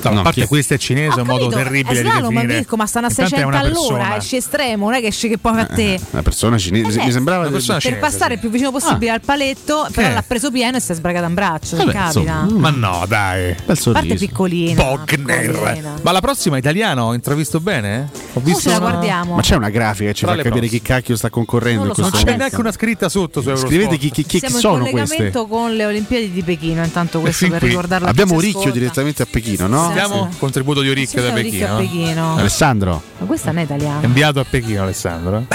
No, 0.09 0.19
a 0.19 0.23
parte 0.23 0.39
chi 0.39 0.45
è- 0.45 0.47
questo 0.49 0.73
è 0.73 0.77
cinese, 0.77 1.17
è 1.17 1.21
un 1.21 1.27
modo 1.27 1.47
terribile 1.49 1.99
è 1.99 2.01
di 2.03 2.09
slalom, 2.09 2.33
definire. 2.33 2.57
Mirko, 2.59 2.75
ma 2.75 2.85
stanno 2.85 3.05
a 3.05 3.09
Intanto 3.09 3.33
è 3.33 3.37
600 3.37 3.57
una 3.57 3.65
all'ora, 3.67 3.95
persona. 3.97 4.17
esci 4.17 4.35
estremo, 4.37 4.85
non 4.85 4.93
è 4.95 5.01
che 5.01 5.07
esci 5.07 5.27
che 5.29 5.37
poi 5.37 5.59
a 5.59 5.65
te. 5.65 5.99
Una 6.11 6.21
persona 6.23 6.57
cinese. 6.57 6.99
Eh, 7.01 7.05
Mi 7.05 7.11
sembrava 7.11 7.41
una 7.41 7.51
persona 7.51 7.79
per 7.79 7.99
passare 7.99 8.33
il 8.35 8.39
più 8.39 8.49
vicino 8.49 8.71
possibile 8.71 9.11
al 9.11 9.21
paletto, 9.21 9.87
però 9.93 10.07
Che? 10.07 10.13
l'ha 10.13 10.23
preso 10.23 10.51
pieno 10.51 10.77
e 10.77 10.79
si 10.79 10.91
è 10.91 10.95
sbragata 10.95 11.27
un 11.27 11.33
braccio. 11.33 11.75
Vabbè, 11.77 11.91
che 11.91 11.97
capita. 11.97 12.19
insomma, 12.43 12.69
Ma 12.69 12.69
no, 12.69 13.05
dai. 13.07 13.41
Bel 13.41 13.51
A 13.51 13.63
parte 13.65 13.75
sorriso. 13.81 14.15
piccolina. 14.25 14.83
Bogner. 14.83 15.51
piccolina. 15.51 15.93
Ma 16.01 16.11
la 16.11 16.19
prossima 16.21 16.55
è 16.55 16.59
italiano, 16.59 17.03
ho 17.05 17.13
intravisto 17.13 17.59
bene? 17.59 18.09
Ho 18.33 18.39
Oh, 18.39 18.41
visto 18.41 18.61
ce 18.61 18.69
la 18.69 18.77
una- 18.77 18.89
guardiamo. 18.91 19.35
Ma 19.35 19.41
c'è 19.41 19.55
una 19.55 19.69
grafica 19.69 20.09
che 20.09 20.15
ci 20.15 20.25
Tra 20.25 20.35
fa 20.35 20.41
capire 20.41 20.67
chi 20.67 20.81
cacchio 20.81 21.15
sta 21.15 21.29
concorrendo 21.29 21.81
in 21.87 21.93
so, 21.93 22.01
questo 22.01 22.15
Non 22.15 22.23
c'è 22.25 22.37
neanche 22.37 22.55
una 22.59 22.71
scritta 22.71 23.09
sotto 23.09 23.41
su 23.41 23.49
Eurosport. 23.49 23.73
Scrivete 23.73 23.97
chi, 23.97 24.09
chi- 24.11 24.23
chi 24.23 24.39
Siamo 24.39 24.57
sono 24.57 24.85
in 24.85 24.91
queste. 24.91 25.15
collegamento 25.17 25.47
con 25.47 25.75
le 25.75 25.85
Olimpiadi 25.85 26.31
di 26.31 26.41
Pechino, 26.43 26.83
intanto 26.83 27.19
questo 27.19 27.47
per 27.49 27.61
ricordarlo. 27.61 28.07
Abbiamo 28.07 28.39
Ricchio 28.39 28.71
direttamente 28.71 29.21
a 29.23 29.27
Pechino, 29.29 29.67
no? 29.67 29.90
Abbiamo 29.91 30.29
Sì, 30.31 30.37
contributo 30.39 30.81
di 30.81 30.89
Oricchio 30.89 31.21
Sì, 31.21 31.27
da 31.27 31.33
Pechino. 31.33 31.73
a 31.73 31.77
Pechino. 31.77 32.35
Alessandro, 32.37 33.01
Ma 33.19 33.25
questa 33.25 33.51
non 33.51 33.59
è 33.61 33.63
italiana. 33.63 34.05
Inviato 34.05 34.39
a 34.39 34.45
Pechino, 34.49 34.83
Alessandro. 34.83 35.45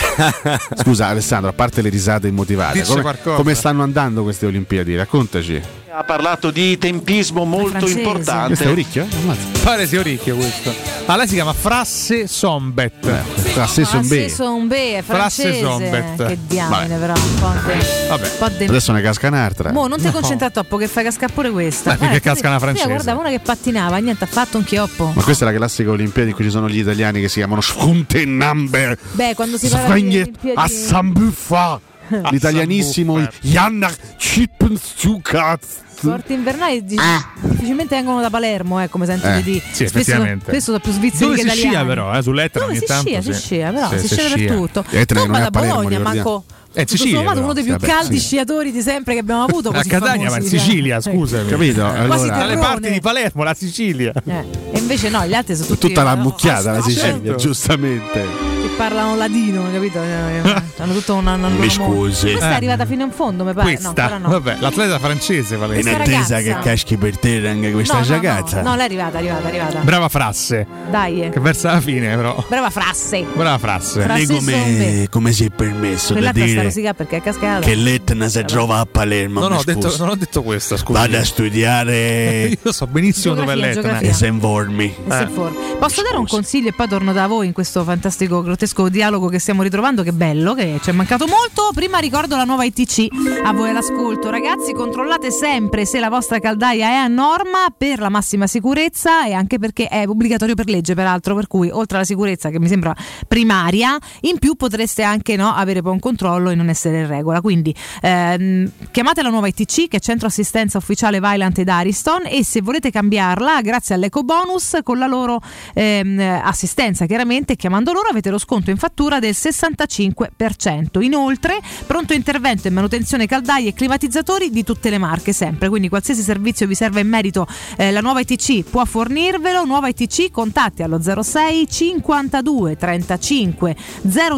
scusa 0.76 1.06
Alessandro, 1.08 1.50
a 1.50 1.52
parte 1.52 1.82
le 1.82 1.88
risate 1.88 2.28
immotivate, 2.28 2.82
come, 2.84 3.16
come 3.22 3.54
stanno 3.54 3.82
andando 3.82 4.22
queste 4.22 4.46
Olimpiadi? 4.46 4.96
Raccontaci. 4.96 5.62
Ha 5.98 6.04
parlato 6.04 6.50
di 6.50 6.76
tempismo 6.76 7.44
molto 7.44 7.70
francese. 7.78 7.94
Questo 7.94 7.98
è 7.98 8.12
importante. 8.12 8.68
Oricchio? 8.68 9.06
Ammazza. 9.22 9.40
Pare 9.62 9.86
sia 9.86 10.00
Oricchio 10.00 10.36
questo. 10.36 10.74
Ah, 11.06 11.16
lei 11.16 11.26
si 11.26 11.34
chiama 11.34 11.54
Frasse 11.54 12.26
Sombet. 12.26 12.92
Un 13.02 14.06
B. 14.06 14.34
un 14.40 14.66
B, 14.68 14.72
è 14.72 15.02
Frasse 15.02 15.42
francese. 15.42 15.60
Sombet. 15.64 16.26
Che 16.26 16.38
diamine, 16.46 16.98
però. 16.98 17.14
Un 17.14 17.34
po' 17.40 17.52
de- 17.66 18.08
Vabbè. 18.08 18.24
un 18.28 18.36
po' 18.38 18.48
de- 18.50 18.64
Adesso 18.66 18.92
ne 18.92 19.00
casca 19.00 19.28
un'altra. 19.28 19.72
Mo, 19.72 19.86
non 19.86 19.96
ti 19.98 20.04
No. 20.04 20.12
concentrare 20.12 20.52
troppo 20.52 20.76
che 20.76 20.86
fai 20.86 21.04
cascare 21.04 21.32
pure 21.32 21.50
questa. 21.50 21.92
Beh, 21.92 21.96
perché 21.96 22.20
casca 22.20 22.48
una 22.48 22.58
francese. 22.58 22.86
Io 22.88 22.92
guardavo 22.92 23.20
una 23.20 23.30
che 23.30 23.40
pattinava, 23.40 23.96
niente, 23.96 24.24
ha 24.24 24.28
fatto 24.30 24.58
un 24.58 24.64
chioppo. 24.64 25.12
Ma 25.14 25.22
questa 25.22 25.46
è 25.48 25.50
la 25.50 25.56
classica 25.56 25.90
Olimpiadi 25.92 26.28
in 26.28 26.34
cui 26.34 26.44
ci 26.44 26.50
sono 26.50 26.68
gli 26.68 26.78
italiani 26.78 27.22
che 27.22 27.28
si 27.28 27.38
chiamano 27.38 27.62
Schuntenamber. 27.62 28.98
Beh, 29.12 29.34
quando 29.34 29.56
si 29.56 29.68
parla 29.68 29.94
di 29.94 30.00
Olimpiadi- 30.02 30.52
a 30.54 30.68
Sambuffa. 30.68 31.80
L'italianissimo 32.30 33.26
Janna 33.40 33.90
Chippenstukat. 34.16 35.64
Sport 35.98 36.30
invernali 36.30 36.84
di- 36.84 36.96
difficilmente 37.42 37.96
vengono 37.96 38.20
da 38.20 38.30
Palermo, 38.30 38.82
eh, 38.82 38.88
come 38.88 39.06
sento 39.06 39.26
Eh, 39.28 39.36
di 39.36 39.42
dire. 39.42 39.64
sì, 39.66 39.86
spesso, 39.86 39.96
effettivamente. 39.98 40.44
spesso 40.46 40.64
sono 40.66 40.78
più 40.80 40.92
svizzeri 40.92 41.24
Dove 41.24 41.34
che 41.36 41.40
si 41.42 41.46
italiani. 41.46 41.74
scia 41.74 41.84
però, 41.86 42.16
eh, 42.18 42.22
sull'Etna 42.22 42.60
Dove 42.60 42.72
ogni 42.72 42.80
si 42.80 42.86
tanto. 42.86 43.08
scia, 43.08 43.20
sì. 43.22 43.32
si 43.32 43.40
scia, 43.40 43.70
però 43.72 43.88
Sì, 43.90 43.98
si 43.98 44.06
si 44.08 44.14
scia 44.14 44.26
scia. 44.26 44.36
dappertutto. 44.36 44.84
Etna 44.90 45.20
che 45.20 45.26
Non 45.26 45.36
è 45.36 45.38
da 45.40 45.46
a 45.46 45.50
Palermo, 45.50 45.74
Bologna, 45.76 45.96
ricordiamo. 45.98 46.28
manco. 46.30 46.44
È 46.76 46.80
tutto 46.84 46.90
Sicilia, 46.96 47.14
sommato 47.16 47.34
però. 47.36 47.44
uno 47.46 47.54
dei 47.54 47.62
più 47.62 47.72
Vabbè, 47.72 47.86
caldi 47.86 48.18
sì. 48.18 48.26
sciatori 48.26 48.70
di 48.70 48.82
sempre 48.82 49.14
che 49.14 49.20
abbiamo 49.20 49.42
avuto. 49.44 49.70
A 49.70 49.72
così 49.76 49.88
Catania, 49.88 50.28
ma 50.28 50.36
in 50.36 50.42
famosi, 50.42 50.58
Sicilia, 50.58 51.00
cioè. 51.00 51.14
scusami. 51.14 51.48
Capito? 51.48 51.80
Quasi 51.80 51.96
Allora, 51.98 52.16
Dalle 52.26 52.28
terrone. 52.48 52.56
parti 52.60 52.90
di 52.92 53.00
Palermo, 53.00 53.42
la 53.44 53.54
Sicilia. 53.54 54.12
Eh, 54.26 54.44
E 54.72 54.78
invece 54.78 55.08
no, 55.08 55.24
gli 55.26 55.32
altri 55.32 55.54
sono 55.54 55.68
tutti 55.68 55.88
tutta 55.88 56.02
la 56.02 56.14
no, 56.14 56.22
mucchiata 56.22 56.72
la 56.72 56.78
ah, 56.78 56.82
Sicilia, 56.82 57.02
certo. 57.12 57.34
giustamente. 57.36 58.45
Parlano 58.76 59.16
ladino, 59.16 59.64
capito? 59.72 60.02
Eh, 60.02 60.64
Hanno 60.78 60.92
tutto 60.92 61.14
una, 61.14 61.34
una 61.34 61.48
loro 61.48 61.60
Mi 61.62 61.70
scusi. 61.70 62.26
Questa 62.30 62.48
Eh. 62.48 62.52
è 62.52 62.54
arrivata 62.54 62.84
fino 62.86 63.04
in 63.04 63.10
fondo, 63.10 63.44
mi 63.44 63.52
pare. 63.52 63.72
No, 63.72 63.92
Questa, 63.92 64.02
ancora 64.02 64.18
no. 64.18 64.28
vabbè, 64.28 64.56
l'atleta 64.60 64.98
francese 64.98 65.54
In 65.54 65.60
Valencia. 65.60 65.94
Questa 65.96 66.02
attesa 66.02 66.34
ragazza- 66.36 66.58
che 66.60 66.68
caschi 66.68 66.96
per 66.96 67.18
te 67.18 67.48
anche 67.48 67.70
questa 67.72 67.94
no, 67.94 67.98
no, 68.00 68.04
giacata. 68.06 68.62
No, 68.62 68.68
no, 68.70 68.76
lei 68.76 68.82
è 68.82 68.84
arrivata, 68.88 69.16
è 69.16 69.20
arrivata, 69.20 69.42
è 69.44 69.48
arrivata. 69.48 69.78
Brava 69.78 70.08
Frasse, 70.08 70.66
Dai, 70.90 71.22
eh. 71.22 71.28
che 71.30 71.40
verso 71.40 71.66
la 71.68 71.80
fine 71.80 72.14
però. 72.14 72.44
brava 72.48 72.70
frasse. 72.70 73.24
Brava 73.34 73.58
Frasse. 73.58 74.02
Fra- 74.02 74.14
Lei 74.14 74.26
Francesco 74.26 74.50
come, 74.50 75.06
come 75.10 75.32
si 75.32 75.44
è 75.44 75.50
permesso 75.50 76.14
sta 76.18 76.32
dire 76.32 76.94
perché 76.94 77.16
è 77.16 77.22
cascata. 77.22 77.60
che 77.64 77.74
l'Etna 77.74 78.28
si 78.28 78.44
trova 78.44 78.78
a 78.78 78.86
Palermo? 78.86 79.40
Non 79.40 79.52
mi 79.52 79.56
ho, 79.58 79.62
detto, 79.64 79.94
non 79.98 80.08
ho 80.10 80.14
detto 80.14 80.42
questo, 80.42 80.76
scusa. 80.76 80.98
Vada 81.00 81.20
a 81.20 81.24
studiare 81.24 82.58
Io 82.62 82.72
so 82.72 82.86
benissimo 82.86 83.34
dove 83.34 83.52
è 83.52 83.56
l'Etna. 83.56 83.72
geografia. 83.80 84.08
e 84.10 84.12
si 84.12 84.26
informi. 84.26 84.84
E 85.08 85.12
si 85.16 85.22
informa. 85.22 85.58
Posso 85.78 86.02
dare 86.02 86.16
un 86.16 86.26
consiglio 86.26 86.68
e 86.68 86.72
poi 86.72 86.88
torno 86.88 87.12
da 87.12 87.26
voi 87.26 87.46
in 87.46 87.52
questo 87.52 87.82
fantastico, 87.84 88.42
grottesco 88.42 88.65
dialogo 88.88 89.28
che 89.28 89.38
stiamo 89.38 89.62
ritrovando? 89.62 90.02
Che 90.02 90.12
bello, 90.12 90.54
che 90.54 90.78
ci 90.82 90.90
è 90.90 90.92
mancato 90.92 91.26
molto. 91.26 91.70
Prima 91.74 91.98
ricordo 91.98 92.36
la 92.36 92.44
nuova 92.44 92.64
ITC. 92.64 93.08
A 93.44 93.52
voi 93.52 93.72
l'ascolto, 93.72 94.30
ragazzi. 94.30 94.72
Controllate 94.72 95.30
sempre 95.30 95.86
se 95.86 95.98
la 96.00 96.08
vostra 96.08 96.38
caldaia 96.38 96.88
è 96.88 96.94
a 96.94 97.06
norma 97.06 97.66
per 97.76 98.00
la 98.00 98.08
massima 98.08 98.46
sicurezza 98.46 99.26
e 99.26 99.32
anche 99.32 99.58
perché 99.58 99.88
è 99.88 100.06
obbligatorio 100.06 100.54
per 100.54 100.68
legge, 100.68 100.94
peraltro. 100.94 101.34
Per 101.34 101.46
cui, 101.46 101.70
oltre 101.70 101.98
alla 101.98 102.06
sicurezza, 102.06 102.50
che 102.50 102.58
mi 102.58 102.68
sembra 102.68 102.94
primaria, 103.26 103.96
in 104.22 104.38
più 104.38 104.54
potreste 104.54 105.02
anche 105.02 105.36
no, 105.36 105.54
avere 105.54 105.82
poi 105.82 105.92
un 105.92 106.00
controllo 106.00 106.50
e 106.50 106.54
non 106.54 106.68
essere 106.68 107.00
in 107.00 107.06
regola. 107.06 107.40
Quindi 107.40 107.74
ehm, 108.02 108.70
chiamate 108.90 109.22
la 109.22 109.30
nuova 109.30 109.46
ITC, 109.46 109.88
che 109.88 109.98
è 109.98 110.00
centro 110.00 110.26
assistenza 110.26 110.78
ufficiale 110.78 111.20
Vailant 111.20 111.58
ed 111.58 111.68
Ariston. 111.68 112.26
E 112.26 112.44
se 112.44 112.60
volete 112.60 112.90
cambiarla, 112.90 113.60
grazie 113.62 113.94
all'eco 113.94 114.22
bonus, 114.22 114.78
con 114.82 114.98
la 114.98 115.06
loro 115.06 115.40
ehm, 115.74 116.40
assistenza, 116.42 117.06
chiaramente, 117.06 117.56
chiamando 117.56 117.92
loro 117.92 118.08
avete 118.08 118.30
lo 118.30 118.38
sconto 118.38 118.54
in 118.70 118.76
fattura 118.76 119.18
del 119.18 119.34
65%. 119.36 121.02
Inoltre, 121.02 121.60
pronto 121.86 122.12
intervento 122.12 122.68
e 122.68 122.70
manutenzione 122.70 123.26
caldaie 123.26 123.68
e 123.68 123.74
climatizzatori 123.74 124.50
di 124.50 124.64
tutte 124.64 124.90
le 124.90 124.98
marche, 124.98 125.32
sempre. 125.32 125.68
Quindi, 125.68 125.88
qualsiasi 125.88 126.22
servizio 126.22 126.66
vi 126.66 126.74
serva 126.74 127.00
in 127.00 127.08
merito, 127.08 127.46
eh, 127.76 127.90
la 127.90 128.00
nuova 128.00 128.20
ITC 128.20 128.62
può 128.68 128.84
fornirvelo. 128.84 129.64
Nuova 129.64 129.88
ITC, 129.88 130.30
contatti 130.30 130.82
allo 130.82 131.00
06 131.00 131.68
52 131.68 132.76
35 132.76 133.76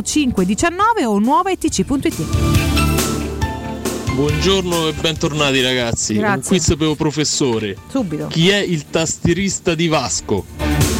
05 0.02 0.44
19 0.44 1.04
o 1.04 1.18
nuovaitc.it. 1.18 2.86
Buongiorno 4.18 4.88
e 4.88 4.94
bentornati 4.94 5.60
ragazzi. 5.60 6.14
Grazie. 6.14 6.34
Un 6.34 6.42
quiz 6.42 6.74
per 6.76 6.96
professore. 6.96 7.76
Subito. 7.88 8.26
Chi 8.26 8.48
è 8.48 8.56
il 8.56 8.90
tastierista 8.90 9.76
di 9.76 9.86
Vasco? 9.86 10.97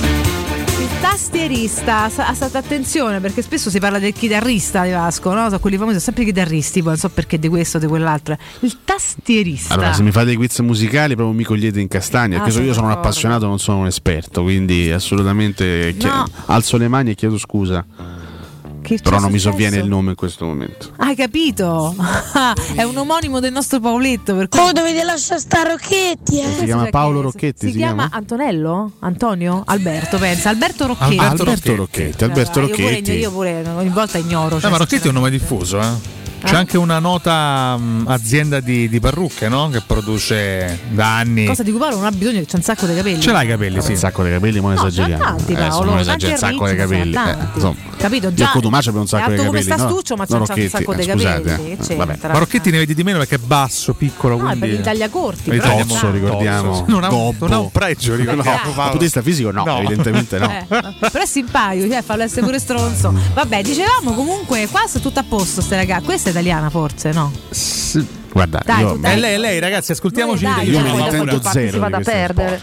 Tastierista, 1.01 2.09
state 2.09 2.59
attenzione 2.59 3.21
perché 3.21 3.41
spesso 3.41 3.71
si 3.71 3.79
parla 3.79 3.99
del 4.01 4.13
chitarrista 4.13 4.83
di 4.85 4.91
Vasco, 4.91 5.33
no? 5.33 5.45
Sono 5.45 5.61
quelli 5.61 5.77
famosi, 5.77 5.99
sono 6.01 6.05
sempre 6.17 6.25
chitarristi, 6.25 6.81
poi 6.81 6.91
non 6.91 6.97
so 6.99 7.09
perché 7.09 7.39
di 7.39 7.49
questo 7.49 7.77
o 7.77 7.81
di 7.81 7.87
quell'altro. 7.87 8.37
Il 8.61 8.79
tastierista. 8.85 9.75
Allora, 9.75 9.93
se 9.93 10.03
mi 10.03 10.11
fate 10.11 10.33
i 10.33 10.35
quiz 10.37 10.59
musicali, 10.59 11.15
proprio 11.15 11.37
mi 11.37 11.45
cogliete 11.45 11.81
in 11.81 11.87
castagna. 11.89 12.37
Ah, 12.37 12.41
Perché 12.41 12.55
so- 12.57 12.63
io 12.63 12.73
sono 12.73 12.87
un 12.87 12.93
appassionato, 12.93 13.47
non 13.47 13.59
sono 13.59 13.79
un 13.79 13.87
esperto, 13.87 14.43
quindi 14.43 14.91
assolutamente 14.91 15.95
No. 16.03 16.27
alzo 16.47 16.77
le 16.77 16.89
mani 16.89 17.11
e 17.11 17.15
chiedo 17.15 17.39
scusa. 17.39 17.85
Che 18.89 18.99
Però 19.03 19.19
non 19.19 19.31
successo? 19.31 19.49
mi 19.51 19.53
sovviene 19.53 19.77
il 19.77 19.87
nome 19.87 20.11
in 20.11 20.17
questo 20.17 20.47
momento. 20.47 20.93
Hai 20.97 21.15
capito? 21.15 21.95
È 22.75 22.83
un 22.85 22.97
omonimo 22.97 23.39
del 23.39 23.53
nostro 23.53 23.81
Paoletto. 23.81 24.35
Per 24.35 24.49
cui... 24.49 24.61
Oh, 24.61 24.73
dovete 24.73 25.05
lasciare 25.05 25.41
sta 25.41 25.63
Rocchetti. 25.63 26.41
Eh? 26.41 26.55
Si, 26.59 26.65
chiama 26.65 26.87
Paolo 26.87 27.21
Rocchetti. 27.21 27.67
Si, 27.67 27.73
si 27.73 27.77
chiama? 27.77 28.09
Antonello? 28.11 28.93
Antonio? 29.01 29.63
Alberto, 29.67 30.17
pensa. 30.17 30.49
Alberto 30.49 30.87
Rocchetti. 30.87 31.19
Alberto, 31.19 31.43
Alberto 31.43 31.77
Rocchetti. 31.77 31.77
Rocchetti. 31.77 32.25
Alberto 32.25 32.61
Rocchetti. 32.61 33.13
Io 33.13 33.31
pure, 33.31 33.51
io 33.51 33.61
pure 33.61 33.75
ogni 33.77 33.91
volta 33.91 34.17
ignoro. 34.17 34.57
Eh, 34.57 34.61
cioè, 34.61 34.71
no, 34.71 34.71
ma 34.71 34.77
Rocchetti 34.79 35.05
è 35.05 35.09
un 35.09 35.15
nome 35.17 35.31
diffuso, 35.31 35.81
eh? 35.81 36.27
C'è 36.43 36.55
anche 36.55 36.77
una 36.79 36.99
nota 36.99 37.77
mh, 37.77 38.05
azienda 38.09 38.61
di, 38.61 38.89
di, 38.89 39.01
parrucche, 39.01 39.49
no? 39.49 39.69
Che 39.69 39.83
produce 39.87 40.79
da 40.91 41.17
anni. 41.17 41.47
Cosa 41.47 41.63
di 41.63 41.71
cui 41.71 41.79
Paolo 41.79 41.97
non 41.97 42.07
ha 42.07 42.11
bisogno, 42.11 42.43
c'è 42.43 42.57
un 42.57 42.63
sacco 42.63 42.87
di 42.87 42.95
capelli. 42.95 43.21
Ce 43.21 43.33
l'hai 43.33 43.47
i 43.47 43.49
capelli, 43.49 43.81
sì. 43.83 43.93
Un 43.93 43.97
sacco 43.97 44.23
di 44.23 44.31
capelli, 44.31 44.61
ma 44.61 44.73
no, 44.73 44.75
esageriamo. 44.77 45.23
Tanti, 45.23 45.53
eh, 45.53 45.57
Paolo, 45.57 45.83
eh, 45.83 45.91
non 45.91 45.99
esageriamo, 45.99 46.47
un 46.47 46.53
sacco 46.53 46.69
di 46.69 46.77
capelli. 46.77 47.15
Eh, 47.15 47.37
insomma, 47.55 47.77
Capito? 47.99 48.33
Già, 48.33 48.45
io 48.45 48.51
con 48.53 48.61
Tomaci 48.61 48.89
abbiamo 48.89 49.01
un 49.01 49.09
sacco 49.09 49.31
di 49.31 49.37
capelli. 49.37 49.47
come 49.49 49.63
Stastuccio, 49.63 50.15
no? 50.15 50.21
ma 50.21 50.27
c'è 50.27 50.37
un 50.37 50.69
sacco 50.69 50.95
di 50.95 51.07
capelli. 51.07 51.77
Scusate, 51.77 52.19
ma 52.29 52.39
Rocchetti 52.39 52.71
ne 52.71 52.79
vedi 52.79 52.95
di 52.95 53.03
meno 53.03 53.19
perché 53.19 53.35
è 53.37 53.39
basso, 53.39 53.95
piccolo. 53.95 54.37
No, 54.37 54.45
quindi... 54.45 54.61
per 54.61 54.71
i 54.71 54.81
tagliacorti. 54.83 55.51
Il 55.51 55.61
tozzo, 55.61 56.11
ricordiamo. 56.11 56.85
Non 56.89 57.05
ha, 57.05 57.09
non 57.09 57.53
ha 57.53 57.59
un 57.59 57.71
pregio, 57.71 58.15
ricordiamo. 58.17 58.59
Dal 58.63 58.75
punto 58.75 58.93
di 58.93 59.05
vista 59.05 59.23
fisico, 59.23 59.51
no, 59.51 59.79
evidentemente 59.79 60.37
eh, 60.37 60.39
no. 60.39 60.67
Però 60.69 61.23
è 61.23 61.27
simpatico, 61.27 61.89
cioè, 61.89 62.03
farlo 62.03 62.23
essere 62.23 62.43
pure 62.43 62.59
stronzo. 62.59 63.13
Vabbè, 63.35 63.63
dicevamo 63.63 64.13
comunque, 64.13 64.67
qua 64.69 64.87
sta 64.87 65.01
tutto 65.01 65.19
a 65.19 65.25
posto, 65.29 65.61
ste 65.61 65.77
ragazze 65.77 66.05
italiana 66.29 66.71
forse, 66.71 67.13
no? 67.13 67.33
S- 67.51 68.05
Guarda, 68.33 68.63
dai, 68.65 68.81
io, 68.81 68.97
dai. 69.01 69.15
È 69.15 69.19
lei, 69.19 69.35
è 69.35 69.39
lei, 69.39 69.59
ragazzi, 69.59 69.93
ascoltiamoci. 69.93 70.45
Dai, 70.45 70.69
io 70.69 70.81
mi 70.81 71.01
intendo 71.01 71.41
zero. 71.43 71.71
Si 71.71 71.79
vada 71.79 71.97
a 71.97 72.01
perdere. 72.01 72.61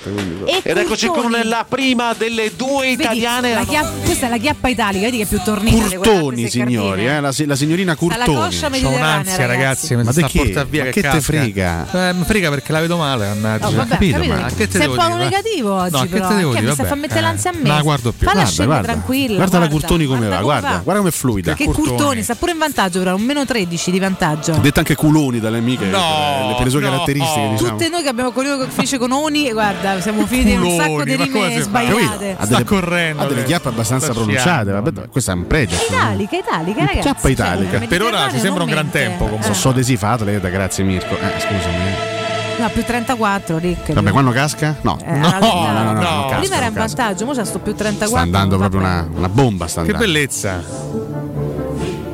Ed 0.64 0.78
eccoci 0.78 1.08
con 1.08 1.36
la 1.44 1.66
prima 1.68 2.14
delle 2.14 2.52
due 2.56 2.90
italiane. 2.90 3.54
Vedi, 3.54 3.66
chiappa, 3.66 3.90
questa 4.04 4.28
è 4.28 4.30
la 4.30 4.38
chiappa 4.38 4.68
italica, 4.68 5.06
vedi 5.06 5.18
che 5.18 5.24
è 5.24 5.28
più 5.28 5.42
tornita. 5.44 5.96
Curtoni, 5.96 6.50
signori, 6.50 7.08
eh, 7.08 7.20
la, 7.20 7.34
la, 7.36 7.56
signorina 7.56 7.96
Curtoni. 7.96 8.38
Ho 8.86 8.90
un'ansia, 8.90 9.46
ragazzi, 9.46 9.96
ma 9.96 10.12
sta 10.12 10.28
porta 10.32 10.64
via. 10.64 10.86
Ma 10.86 10.90
che, 10.92 11.02
che 11.02 11.10
te 11.10 11.22
frega? 11.22 12.10
Eh, 12.10 12.14
mi 12.14 12.24
frega 12.24 12.50
perché 12.50 12.72
la 12.72 12.80
vedo 12.80 12.98
male. 12.98 13.28
Mannaggia. 13.28 13.68
Oh, 13.68 13.72
vabbè, 13.72 13.90
capito, 13.90 14.24
ma 14.24 14.46
che 14.56 14.68
te 14.68 14.78
Sei 14.78 14.88
un 14.88 14.96
po' 14.96 15.16
negativo 15.16 15.74
oggi, 15.74 15.92
no, 15.92 16.06
però. 16.06 16.28
Che 16.28 16.34
te 16.34 16.40
devo 16.40 16.54
dire? 16.54 16.76
Mi 16.78 16.86
fa 16.86 16.96
mettere 16.96 17.20
eh, 17.20 17.24
l'ansia 17.24 17.50
a 17.50 17.54
me. 17.54 17.68
Non 17.68 17.76
la 17.76 17.82
guardo 17.82 18.12
più. 18.12 18.28
Falla 18.28 18.46
scendere 18.46 18.82
tranquilla. 18.84 19.36
Guarda 19.36 19.60
la 19.60 19.68
Curtoni 19.68 20.06
come 20.06 20.28
va, 20.28 20.42
guarda. 20.42 20.82
Come 20.84 21.10
è 21.10 21.12
fluida. 21.12 21.54
Che 21.54 21.66
Curtoni 21.66 22.24
sta 22.24 22.36
pure 22.36 22.52
in 22.52 22.58
vantaggio, 22.58 23.00
però, 23.00 23.16
un 23.16 23.24
meno 23.24 23.46
13 23.46 23.92
di 23.92 24.00
vantaggio. 24.00 24.54
Detta 24.54 24.80
anche 24.80 24.96
culoni 24.96 25.40
dalle 25.40 25.55
dalle 25.56 25.60
amiche 25.60 25.86
no, 25.86 26.48
le, 26.50 26.56
per 26.56 26.64
le 26.66 26.70
sue 26.70 26.80
no, 26.82 26.90
caratteristiche. 26.90 27.46
Oh. 27.46 27.52
Diciamo. 27.52 27.70
Tutte 27.70 27.90
noi 27.90 28.04
che 28.04 28.10
abbiamo 28.10 28.32
collegato 28.32 28.66
che 28.66 28.72
finisce 28.72 28.98
con 28.98 29.12
Oni, 29.12 29.52
guarda, 29.52 30.00
siamo 30.02 30.26
finiti 30.26 30.52
in 30.52 30.62
un 30.62 30.76
sacco 30.76 31.04
di 31.04 31.16
rime 31.16 31.62
sbagliate. 31.62 32.36
Ha 32.38 32.46
delle, 32.46 32.64
correndo, 32.64 33.22
ha 33.24 33.26
delle 33.26 33.44
chiappe 33.44 33.70
abbastanza 33.70 34.12
pronunciate. 34.12 34.72
Vabbè, 34.72 35.10
questo 35.10 35.32
è 35.32 35.34
un 35.34 35.48
pregio. 35.48 35.76
Italica, 35.90 36.38
italica, 36.38 36.80
ragazzi. 36.80 37.00
Chiappa 37.00 37.22
cioè, 37.22 37.32
italica. 37.32 37.78
Cioè, 37.80 37.88
per 37.88 38.02
ora 38.02 38.30
ci 38.32 38.40
sembra 38.40 38.64
un 38.64 38.70
gran 38.70 38.90
tempo. 38.90 39.26
Comunque. 39.26 39.48
So, 39.48 39.54
so 39.54 39.72
desifatele, 39.72 40.40
grazie 40.40 40.84
Mirko. 40.84 41.18
Eh, 41.18 41.40
scusami. 41.40 42.14
No, 42.58 42.70
più 42.70 42.84
34, 42.84 43.58
Rick. 43.58 43.92
Vabbè, 43.92 44.12
quando 44.12 44.32
casca? 44.32 44.78
No, 44.82 44.98
eh, 45.04 45.12
no, 45.12 45.30
no, 45.40 45.72
no, 45.72 45.84
no, 45.84 45.92
no. 45.92 46.00
Casca, 46.00 46.38
Prima 46.38 46.56
era 46.56 46.66
in 46.68 46.74
vantaggio, 46.74 47.30
ora 47.30 47.44
sto 47.44 47.60
più 47.60 47.76
34. 47.76 48.08
Sta 48.08 48.20
andando 48.20 48.58
proprio 48.58 48.80
una, 48.80 49.08
una, 49.14 49.30
bomba. 49.30 49.68
Sta. 49.68 49.84
Che 49.84 49.94
bellezza. 49.94 50.64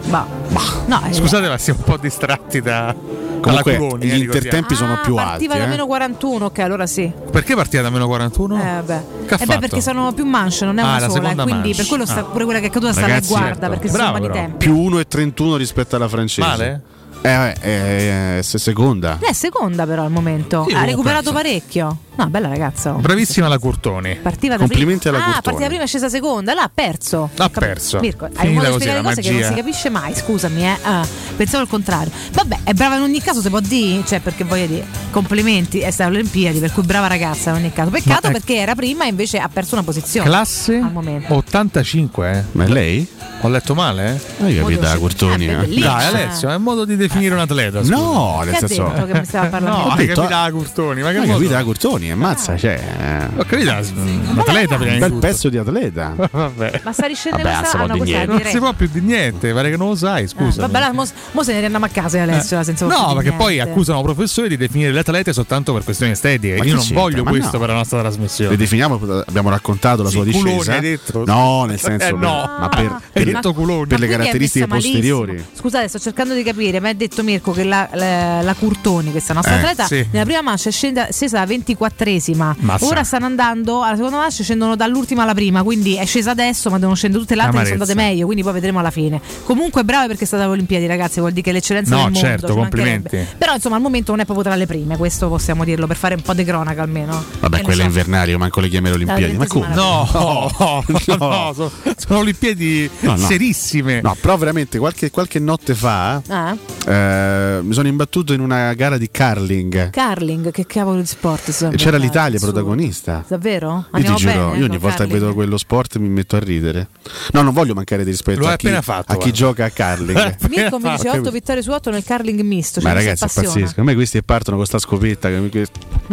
Bah. 0.05 0.25
Bah. 0.49 0.61
No, 0.87 1.01
eh. 1.07 1.13
Scusate, 1.13 1.47
ma 1.47 1.57
siamo 1.57 1.79
un 1.79 1.85
po' 1.85 1.97
distratti 1.97 2.59
da. 2.59 2.93
Comunque, 3.41 3.75
eh, 3.75 4.07
gli 4.07 4.21
intertempi 4.21 4.73
ah, 4.73 4.77
sono 4.77 4.99
più 5.01 5.15
ah, 5.15 5.23
partiva 5.23 5.31
alti. 5.31 5.47
Partiva 5.47 5.57
da 5.57 5.63
eh? 5.63 5.67
meno 5.67 5.85
41, 5.85 6.45
ok, 6.45 6.59
allora 6.59 6.87
sì. 6.87 7.11
Perché 7.31 7.55
partiva 7.55 7.83
da 7.83 7.89
meno 7.89 8.07
41? 8.07 8.55
Eh, 8.55 8.77
eh 8.77 8.81
beh, 8.81 9.01
eh 9.27 9.45
beh 9.45 9.59
perché 9.59 9.81
sono 9.81 10.13
più 10.13 10.25
manche, 10.25 10.65
non 10.65 10.77
è 10.77 10.81
ah, 10.81 10.85
una 10.85 10.95
ah, 10.95 11.09
sola. 11.09 11.31
Eh, 11.31 11.35
quindi 11.35 11.51
manche. 11.51 11.75
per 11.75 11.87
quello 11.87 12.05
sta, 12.05 12.19
ah. 12.19 12.23
pure 12.23 12.45
quella 12.45 12.59
che 12.59 12.67
è 12.67 12.69
caduta 12.69 12.93
sta 12.93 13.01
Ragazzi, 13.01 13.27
guarda, 13.27 13.49
certo. 13.49 13.69
perché 13.69 13.89
Bravo, 13.89 14.15
sono 14.15 14.27
di 14.27 14.33
tempi. 14.33 14.57
Più 14.57 14.75
1,31 14.75 15.55
rispetto 15.57 15.95
alla 15.95 16.07
francese. 16.07 16.47
Male? 16.47 16.81
Eh, 17.21 17.55
eh, 17.61 18.37
eh, 18.37 18.43
seconda. 18.43 19.19
Eh, 19.21 19.33
seconda 19.33 19.85
però 19.85 20.03
al 20.03 20.11
momento. 20.11 20.65
Sì, 20.67 20.73
ha 20.73 20.83
recuperato 20.83 21.31
penso. 21.31 21.33
parecchio. 21.33 21.97
No, 22.21 22.29
bella 22.29 22.47
ragazza. 22.47 22.93
Oh. 22.93 22.97
Bravissima 22.99 23.47
la 23.47 23.57
Curtoni. 23.57 24.15
Partiva 24.21 24.55
da 24.55 24.59
Complimenti 24.59 25.09
prima. 25.09 25.17
alla 25.17 25.25
ah, 25.25 25.31
Curtoni. 25.33 25.43
partiva 25.43 25.67
prima 25.69 25.83
e 25.83 25.87
scesa 25.87 26.09
seconda, 26.09 26.53
l'ha 26.53 26.69
perso. 26.73 27.29
L'ha 27.35 27.49
Cap- 27.49 27.59
perso. 27.59 27.99
Mirko, 27.99 28.29
hai 28.35 28.47
un 28.47 28.53
modo 28.53 28.67
di 28.67 28.73
spiegare 28.73 29.01
cose 29.01 29.21
che 29.21 29.31
non 29.31 29.43
si 29.43 29.53
capisce 29.53 29.89
mai, 29.89 30.15
scusami, 30.15 30.63
eh. 30.63 30.77
Ah, 30.83 31.07
pensavo 31.35 31.63
al 31.63 31.69
contrario. 31.69 32.11
Vabbè, 32.31 32.59
è 32.63 32.73
brava 32.73 32.95
in 32.97 33.01
ogni 33.01 33.21
caso, 33.21 33.41
se 33.41 33.49
può 33.49 33.59
dire, 33.59 34.03
cioè 34.05 34.19
perché 34.19 34.43
voglio 34.43 34.67
dire, 34.67 34.85
complimenti, 35.09 35.79
è 35.79 35.91
stata 35.91 36.09
Olimpiadi, 36.09 36.59
per 36.59 36.71
cui 36.71 36.83
brava 36.83 37.07
ragazza 37.07 37.49
in 37.51 37.57
ogni 37.57 37.73
caso. 37.73 37.89
Peccato 37.89 38.27
Ma, 38.27 38.33
perché 38.33 38.55
era 38.57 38.75
prima 38.75 39.05
e 39.05 39.09
invece 39.09 39.39
ha 39.39 39.49
perso 39.49 39.73
una 39.75 39.83
posizione. 39.83 40.27
Classe 40.27 40.75
al 40.75 40.91
momento. 40.91 41.33
85, 41.33 42.31
eh. 42.31 42.43
Ma 42.51 42.65
lei? 42.65 43.07
Ho 43.43 43.49
letto 43.49 43.73
male? 43.73 44.21
Eh? 44.43 44.51
Io 44.51 44.61
capito 44.61 44.81
la 44.81 44.97
Curtoni. 44.97 45.47
Eh, 45.47 45.79
Dai, 45.79 46.05
Alessio, 46.05 46.49
è 46.49 46.55
un 46.55 46.61
modo 46.61 46.85
di 46.85 46.95
definire 46.95 47.33
un 47.33 47.39
atleta. 47.39 47.79
Scusa. 47.79 47.95
No, 47.95 48.41
nel 48.45 48.55
senso 48.57 48.91
che 49.07 49.13
mi 49.17 49.25
stava 49.25 49.47
parlando. 49.49 49.77
No, 49.77 49.89
hai 49.89 50.05
capito 50.05 50.29
la 50.29 50.49
Curtoni, 50.51 51.01
ma 51.01 51.11
che 51.11 51.17
hai 51.17 51.27
capito 51.27 51.51
la 51.53 51.63
Curtoni? 51.63 52.10
ammazza, 52.11 52.57
cioè. 52.57 52.79
Eh. 52.99 53.39
Ho 53.39 53.45
capito, 53.45 53.71
un 53.71 54.35
atleta 54.37 54.75
Un 54.75 54.97
bel 54.99 55.13
pezzo 55.13 55.49
di 55.49 55.57
atleta. 55.57 56.13
Vabbè. 56.31 56.81
Ma 56.83 56.91
sta 56.91 57.07
riscendendo 57.07 57.49
Vabbè, 57.49 57.65
sa, 57.67 57.85
no, 57.85 57.97
cos'è, 57.97 58.25
Non 58.25 58.41
si 58.43 58.57
può 58.57 58.73
più 58.73 58.89
di 58.91 59.01
niente, 59.01 59.53
pare 59.53 59.69
che 59.69 59.77
non 59.77 59.89
lo 59.89 59.95
sai, 59.95 60.23
eh, 60.23 60.27
scusa. 60.27 60.61
Vabbè, 60.61 60.79
la, 60.79 60.93
mo, 60.93 61.05
mo, 61.31 61.43
se 61.43 61.53
ne 61.53 61.63
andiamo 61.63 61.85
a 61.85 61.89
casa 61.89 62.17
eh, 62.17 62.21
Alessio, 62.21 62.59
eh. 62.59 62.63
senza 62.63 62.85
No, 62.85 63.13
perché 63.15 63.31
poi 63.31 63.59
accusano 63.59 64.01
professori 64.01 64.49
di 64.49 64.57
definire 64.57 64.91
le 64.91 64.99
atlete 64.99 65.33
soltanto 65.33 65.73
per 65.73 65.83
questioni 65.83 66.11
estetiche. 66.11 66.57
Ma 66.57 66.65
Io 66.65 66.73
non 66.75 66.83
c'entra? 66.83 67.01
voglio 67.01 67.23
Ma 67.23 67.29
questo 67.29 67.51
no. 67.53 67.59
per 67.59 67.69
la 67.69 67.75
nostra 67.75 67.99
trasmissione. 67.99 68.51
Le 68.51 68.57
definiamo, 68.57 68.99
abbiamo 69.25 69.49
raccontato 69.49 70.03
la 70.03 70.09
sì, 70.09 70.15
sua 70.15 70.23
discesa. 70.23 70.79
Detto. 70.79 71.23
No, 71.25 71.65
nel 71.65 71.79
senso 71.79 72.07
eh, 72.07 72.11
no. 72.11 72.17
Ma 72.59 72.69
per, 72.69 72.77
per, 73.11 73.31
ma, 73.31 73.39
per, 73.39 73.87
per 73.87 73.99
le 73.99 74.07
caratteristiche 74.07 74.67
posteriori. 74.67 75.43
Scusate, 75.53 75.87
sto 75.87 75.99
cercando 75.99 76.33
di 76.33 76.43
capire, 76.43 76.79
ma 76.79 76.87
hai 76.87 76.95
detto 76.95 77.23
Mirko 77.23 77.51
che 77.51 77.63
la, 77.63 77.87
la, 77.93 78.41
la 78.41 78.53
Curtoni, 78.53 79.11
questa 79.11 79.33
nostra 79.33 79.55
atleta, 79.55 79.87
nella 80.11 80.25
prima 80.25 80.41
mancia 80.41 80.69
è 80.69 80.71
scesa 80.71 81.41
a 81.41 81.45
24 81.45 81.90
quattresima. 81.91 82.55
Mazza. 82.59 82.85
Ora 82.85 83.03
stanno 83.03 83.25
andando 83.25 83.83
alla 83.83 83.95
seconda 83.95 84.17
manche, 84.17 84.43
scendono 84.43 84.75
dall'ultima 84.75 85.23
alla 85.23 85.33
prima, 85.33 85.63
quindi 85.63 85.95
è 85.95 86.05
scesa 86.05 86.31
adesso, 86.31 86.69
ma 86.69 86.77
devono 86.77 86.95
scendere 86.95 87.21
tutte 87.21 87.35
le 87.35 87.41
altre 87.41 87.59
che 87.59 87.65
sono 87.65 87.81
andate 87.83 87.95
meglio, 87.95 88.25
quindi 88.25 88.43
poi 88.43 88.53
vedremo 88.53 88.79
alla 88.79 88.91
fine. 88.91 89.21
Comunque 89.43 89.83
brave 89.83 90.07
perché 90.07 90.23
è 90.23 90.27
stata 90.27 90.43
alle 90.43 90.53
Olimpiadi, 90.53 90.87
ragazzi, 90.87 91.19
vuol 91.19 91.31
dire 91.31 91.43
che 91.43 91.51
l'eccellenza 91.51 91.95
no, 91.95 92.03
del 92.03 92.11
mondo. 92.11 92.27
certo, 92.27 92.53
complimenti. 92.55 93.25
Però 93.37 93.53
insomma, 93.53 93.75
al 93.75 93.81
momento 93.81 94.11
non 94.11 94.21
è 94.21 94.25
proprio 94.25 94.45
tra 94.45 94.55
le 94.55 94.65
prime, 94.65 94.97
questo 94.97 95.27
possiamo 95.27 95.63
dirlo 95.63 95.87
per 95.87 95.97
fare 95.97 96.15
un 96.15 96.21
po' 96.21 96.33
di 96.33 96.43
cronaca 96.43 96.81
almeno. 96.81 97.23
Vabbè, 97.39 97.59
e 97.59 97.61
quella 97.61 97.81
so. 97.81 97.87
invernale, 97.87 98.37
manco 98.37 98.59
le 98.61 98.69
chiamerò 98.69 98.95
Olimpiadi. 98.95 99.37
Ma 99.37 99.47
come? 99.47 99.67
No, 99.73 100.09
no, 100.13 100.51
no, 100.57 100.83
no, 100.87 101.53
sono, 101.53 101.71
sono 101.97 102.19
Olimpiadi 102.19 102.89
no, 103.01 103.11
no. 103.11 103.17
serissime. 103.17 104.01
No, 104.01 104.15
però 104.19 104.37
veramente 104.37 104.77
qualche, 104.79 105.11
qualche 105.11 105.39
notte 105.39 105.75
fa 105.75 106.21
ah. 106.27 106.57
eh, 106.87 107.59
mi 107.61 107.73
sono 107.73 107.87
imbattuto 107.87 108.33
in 108.33 108.39
una 108.39 108.73
gara 108.73 108.97
di 108.97 109.09
curling. 109.11 109.91
Curling, 109.91 110.51
che 110.51 110.65
cavolo 110.65 110.99
di 110.99 111.05
sport? 111.05 111.49
Sono 111.51 111.71
c'era 111.81 111.97
l'Italia 111.97 112.37
assurdo. 112.37 112.53
protagonista. 112.53 113.23
Davvero? 113.27 113.85
Io 113.95 114.03
ti 114.03 114.15
giuro, 114.15 114.33
bene, 114.33 114.57
io 114.57 114.65
ogni 114.65 114.77
volta 114.77 115.05
che 115.05 115.13
vedo 115.13 115.33
quello 115.33 115.57
sport 115.57 115.97
mi 115.97 116.09
metto 116.09 116.35
a 116.35 116.39
ridere. 116.39 116.87
No, 117.31 117.41
non 117.41 117.53
voglio 117.53 117.73
mancare 117.73 118.03
di 118.03 118.11
rispetto 118.11 118.47
a 118.47 118.55
chi, 118.55 118.69
fatto, 118.81 119.11
a 119.11 119.17
chi 119.17 119.33
gioca 119.33 119.65
a 119.65 119.71
curling. 119.71 120.37
Mirko 120.49 120.79
mi 120.79 120.91
dice 120.91 121.09
8 121.09 121.31
vittorie 121.31 121.61
su 121.61 121.71
8 121.71 121.89
nel 121.89 122.03
curling 122.03 122.41
misto. 122.41 122.79
Cioè 122.81 122.89
Ma 122.89 122.95
ragazzi, 122.95 123.23
è 123.23 123.27
pazzesco. 123.27 123.81
A 123.81 123.83
me 123.83 123.93
questi 123.93 124.21
partono 124.23 124.57
con 124.57 124.65
sta 124.65 124.79
scopetta. 124.79 125.29
Che, 125.29 125.49
che... 125.49 125.67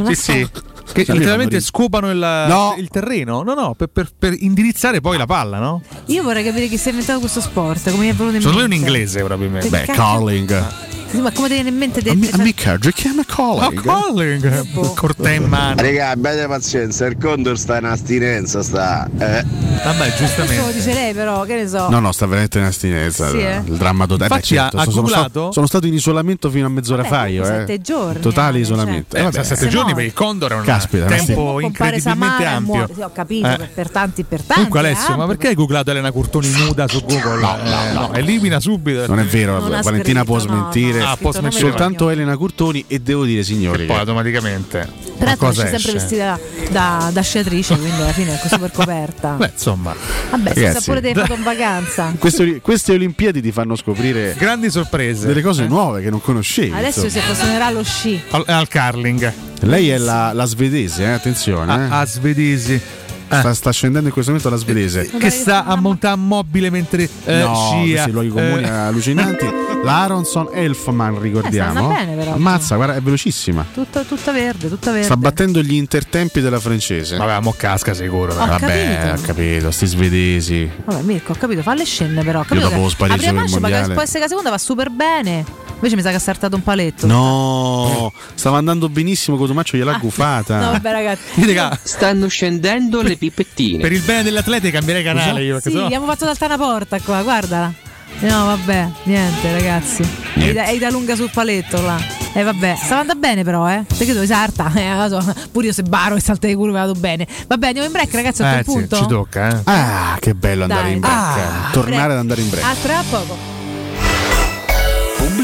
Sì, 0.07 0.15
sì. 0.15 0.49
Che 0.91 1.05
cioè, 1.05 1.17
letteralmente 1.17 1.61
scopano 1.61 2.11
il, 2.11 2.17
no. 2.17 2.75
il, 2.79 2.89
terreno 2.89 3.43
no, 3.43 3.53
no, 3.53 3.75
per, 3.75 3.89
per, 3.89 4.09
per, 4.19 4.35
indirizzare 4.39 5.03
poi 5.03 5.19
la 5.19 5.27
palla, 5.27 5.59
no? 5.59 5.83
Io 6.07 6.23
vorrei 6.23 6.43
capire 6.43 6.67
chi 6.67 6.79
si 6.79 6.89
è 6.89 6.91
inventato 6.93 7.21
questo 7.21 7.43
sport, 7.43 7.91
come 7.91 8.09
è 8.09 8.15
venuto 8.15 8.37
in 8.37 8.43
mente. 8.43 8.49
Sono 8.49 8.65
un 8.65 8.73
inglese 8.73 9.19
probabilmente. 9.19 9.69
Beh, 9.69 9.93
curling. 9.95 10.98
Sì, 11.11 11.21
ma 11.21 11.33
come 11.33 11.49
ti 11.49 11.55
viene 11.55 11.71
in 11.71 11.77
mente 11.77 12.03
del. 12.03 12.29
A 12.33 12.37
me 12.37 12.53
Kendrick 12.53 13.01
chiama 13.01 13.23
Colling. 13.27 13.79
Oh, 13.87 14.03
Colling! 14.03 14.67
Oh. 14.75 14.93
Cortè 14.93 15.33
in 15.33 15.45
mano. 15.45 15.81
Raga, 15.81 16.11
abbiate 16.11 16.47
pazienza, 16.47 17.07
il 17.07 17.17
Condor 17.19 17.59
sta 17.59 17.79
in 17.79 17.85
astinenza, 17.85 18.63
sta. 18.63 19.09
Eh. 19.19 19.43
Vabbè, 19.85 20.15
giustamente. 20.17 20.65
Lo 20.65 20.71
dice 20.71 20.93
lei, 20.93 21.15
però, 21.15 21.45
che 21.45 21.55
ne 21.55 21.67
so. 21.67 21.89
No, 21.89 22.01
no, 22.01 22.13
sta 22.13 22.27
veramente 22.27 22.59
in 22.59 22.65
astinenza. 22.65 23.31
Sì, 23.31 23.39
eh. 23.39 23.63
Il 23.65 23.77
dramma 23.77 24.07
totale. 24.07 24.35
Infatti, 24.35 24.55
certo, 24.55 24.77
ha, 24.77 24.85
sono, 24.85 25.07
stato, 25.07 25.51
sono, 25.51 25.67
stato, 25.67 25.87
in 25.87 25.95
isolamento 25.95 26.51
fino 26.51 26.67
a 26.67 26.69
mezz'ora 26.69 27.03
Vabbè, 27.03 27.15
fa. 27.15 27.27
Io, 27.27 27.43
eh. 27.43 27.47
sette 27.47 27.81
giorni. 27.81 28.21
Totale 28.21 28.59
eh, 28.59 28.61
isolamento. 28.61 29.17
Cioè. 29.17 29.21
Eh, 29.21 29.31
vabbè, 29.31 29.45
sette 29.45 29.69
giorni 29.69 29.95
per 29.95 30.05
il 30.05 30.13
Condor 30.13 30.53
è 30.53 30.57
un 30.57 30.65
Caspita, 30.65 31.07
tempo 31.07 31.61
incredibilmente 31.61 32.45
ampio. 32.45 32.89
Sì, 32.95 33.01
ho 33.01 33.11
capito, 33.15 33.49
eh. 33.49 33.69
per 33.73 33.91
tanti, 33.91 34.25
per 34.25 34.41
tanti. 34.41 34.53
Comunque, 34.55 34.79
Alessio, 34.81 35.17
ma 35.17 35.27
perché 35.27 35.49
hai 35.49 35.55
googlato 35.55 35.91
Elena 35.91 36.11
Curtoni 36.11 36.51
nuda 36.51 36.87
su 36.87 37.03
Google? 37.03 37.41
No, 37.41 37.59
eh, 37.59 37.93
no, 37.95 38.01
no. 38.01 38.13
Elimina 38.13 38.61
subito. 38.61 39.07
Non 39.07 39.21
è 39.21 39.25
vero, 39.25 39.59
Valentina 39.83 40.25
può 40.25 40.39
smentire 40.39 40.98
non 40.99 41.45
mi 41.45 41.53
soltanto 41.53 42.09
Elena 42.11 42.37
Curtoni 42.37 42.85
e 42.87 42.99
devo 43.01 43.25
dire 43.25 43.43
signori. 43.43 43.85
E 43.85 43.87
poi 43.87 43.97
automaticamente. 43.99 45.07
Peraltro 45.19 45.47
qualcosa 45.47 45.65
esce 45.65 45.79
sempre 45.79 45.93
vestita 46.01 46.39
da, 46.71 47.11
da 47.13 47.21
sciatrice, 47.23 47.77
quindi 47.77 48.01
alla 48.01 48.13
fine 48.13 48.41
è 48.41 48.49
super 48.49 48.71
coperta. 48.71 49.31
Beh, 49.31 49.51
insomma. 49.53 49.95
Vabbè, 50.31 50.53
si 50.53 50.61
ragazzi, 50.63 50.79
sa 50.79 50.85
pure 50.85 51.01
delle 51.01 51.15
foto 51.21 51.35
in 51.35 51.43
vacanza. 51.43 52.15
Queste, 52.19 52.61
queste 52.61 52.93
Olimpiadi 52.93 53.41
ti 53.41 53.51
fanno 53.53 53.75
scoprire 53.77 54.35
grandi 54.39 54.71
sorprese, 54.71 55.27
delle 55.27 55.43
cose 55.43 55.67
nuove 55.67 56.03
che 56.03 56.11
non 56.11 56.21
conoscevi. 56.21 56.73
Adesso 56.73 57.01
si 57.01 57.07
insomma. 57.07 57.25
appassionerà 57.25 57.67
allo 57.67 57.83
sci. 57.83 58.21
Al, 58.31 58.45
al 58.47 58.69
curling. 58.69 59.33
Lei 59.63 59.89
è 59.91 59.99
la, 59.99 60.33
la 60.33 60.45
svedese, 60.45 61.03
eh, 61.05 61.11
attenzione. 61.11 61.73
eh. 61.75 61.91
A, 61.91 62.01
a 62.01 62.07
svedesi. 62.07 62.81
Sta, 63.29 63.55
sta 63.55 63.71
scendendo 63.73 64.07
in 64.09 64.13
questo 64.13 64.31
momento 64.33 64.51
la 64.51 64.57
svedese. 64.61 65.09
Che 65.09 65.31
sta 65.31 65.65
a 65.65 65.77
montare 65.77 66.17
mobile 66.17 66.71
mentre 66.71 67.09
eh, 67.25 67.39
no, 67.43 67.55
scia. 67.55 67.91
questi 67.93 68.11
luoghi 68.11 68.29
comuni 68.29 68.63
Eh. 68.63 68.69
allucinanti. 68.69 69.47
L'Aronson 69.85 70.49
Elfman, 70.53 71.21
ricordiamo. 71.21 71.91
Eh, 71.93 71.95
bene, 71.95 72.15
però. 72.17 72.33
Ammazza, 72.35 72.77
guarda, 72.77 72.95
è 72.97 73.01
velocissima. 73.01 73.65
Tutta, 73.73 74.03
tutta 74.03 74.33
verde, 74.33 74.69
tutta 74.69 74.91
verde. 74.91 75.05
Sta 75.07 75.17
battendo 75.17 75.61
gli 75.63 75.75
intertempi 75.75 76.41
della 76.41 76.59
francese. 76.59 77.17
Vabbè, 77.17 77.41
mo 77.41 77.55
casca 77.57 77.95
sicuro. 77.95 78.33
Ho 78.33 78.47
Vabbè, 78.47 78.59
capito. 78.59 79.23
ho 79.23 79.27
capito, 79.27 79.71
sti 79.71 79.87
svedesi. 79.87 80.71
Vabbè, 80.85 81.03
Mirko, 81.03 81.33
ho 81.33 81.37
capito, 81.37 81.63
falle 81.63 81.85
scende 81.85 82.23
però. 82.25 82.41
Ho 82.41 82.45
capito 82.45 82.69
dopo 82.69 82.83
che 82.85 82.91
sparisco 82.91 83.17
la 83.17 83.23
prima 83.23 83.33
marcia 83.41 83.53
mondiale. 83.53 83.75
magari 83.75 83.93
può 83.95 84.03
essere 84.03 84.19
che 84.19 84.25
la 84.25 84.29
seconda 84.31 84.51
va 84.51 84.59
super 84.59 84.91
bene. 84.91 85.67
Invece 85.79 85.95
mi 85.95 86.03
sa 86.03 86.11
che 86.11 86.17
ha 86.17 86.19
saltato 86.19 86.57
un 86.57 86.63
paletto. 86.65 87.07
No, 87.07 88.13
stava 88.35 88.59
andando 88.59 88.89
benissimo, 88.89 89.37
Cotumaccio 89.37 89.77
gliel'ha 89.77 89.97
gufata. 89.99 90.57
Ah. 90.57 90.61
No, 90.69 90.71
vabbè, 90.73 90.91
ragazzi. 90.91 91.79
Stanno 91.85 92.27
scendendo 92.27 93.01
le 93.01 93.15
pipettine. 93.19 93.81
Per 93.83 93.93
il 93.93 94.01
bene 94.03 94.23
dell'atleta 94.23 94.71
cambierei 94.71 95.03
canale 95.03 95.43
io. 95.43 95.55
perché 95.55 95.69
Sì, 95.69 95.75
sennò- 95.75 95.87
abbiamo 95.87 96.07
fatto 96.07 96.25
saltare 96.25 96.55
una 96.55 96.65
porta 96.65 96.99
qua, 97.01 97.23
guardala. 97.23 97.73
No, 98.21 98.47
vabbè, 98.47 98.89
niente, 99.05 99.53
ragazzi. 99.53 100.03
È 100.35 100.53
da, 100.53 100.65
è 100.65 100.79
da 100.79 100.89
lunga 100.91 101.15
sul 101.15 101.31
paletto 101.33 101.81
là. 101.83 101.99
E 102.33 102.43
vabbè, 102.43 102.75
stava 102.77 103.01
andando 103.03 103.21
bene 103.21 103.45
però, 103.45 103.69
eh. 103.71 103.85
Perché 103.87 104.13
dove 104.15 104.27
sarta? 104.27 104.73
Eh, 104.75 105.09
so. 105.09 105.35
Pure 105.53 105.67
io 105.67 105.73
se 105.73 105.83
baro 105.83 106.15
e 106.17 106.21
salta 106.21 106.47
di 106.47 106.55
curva 106.55 106.81
vado 106.81 106.95
bene. 106.99 107.27
Vabbè, 107.47 107.67
andiamo 107.67 107.87
in 107.87 107.93
break, 107.93 108.13
ragazzi, 108.15 108.43
a 108.43 108.59
Eh, 108.59 108.65
quel 108.65 108.65
sì, 108.65 108.73
punto. 108.73 108.97
ci 108.97 109.07
tocca, 109.07 109.51
eh. 109.51 109.61
Ah, 109.65 110.17
che 110.21 110.35
bello 110.35 110.63
andare 110.63 110.83
Dai, 110.85 110.93
in 110.95 111.01
break. 111.01 111.15
ah, 111.15 111.69
Tornare 111.71 111.97
break. 111.97 112.11
ad 112.11 112.17
andare 112.19 112.41
in 112.41 112.49
break. 112.49 112.65
A 112.67 112.75
tra 112.83 113.03
poco. 113.11 113.37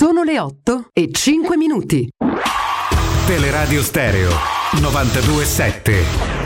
Sono 0.00 0.22
le 0.22 0.40
8 0.40 0.86
e 0.94 1.10
5 1.12 1.58
minuti. 1.58 2.08
Teleradio 3.26 3.82
Stereo 3.82 4.30
927. 4.80 6.39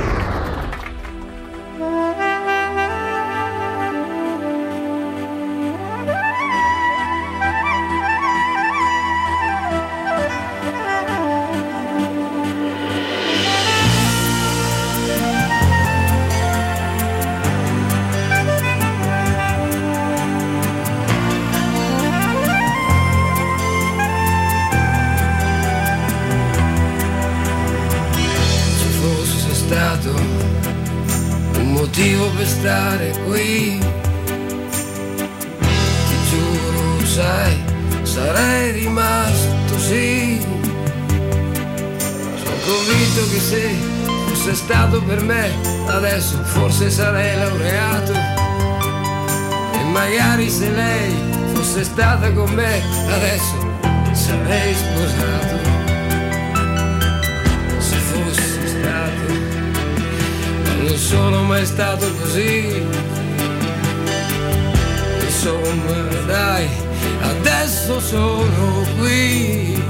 Adesso 67.95 68.01
sono 68.01 68.87
qui. 68.99 69.83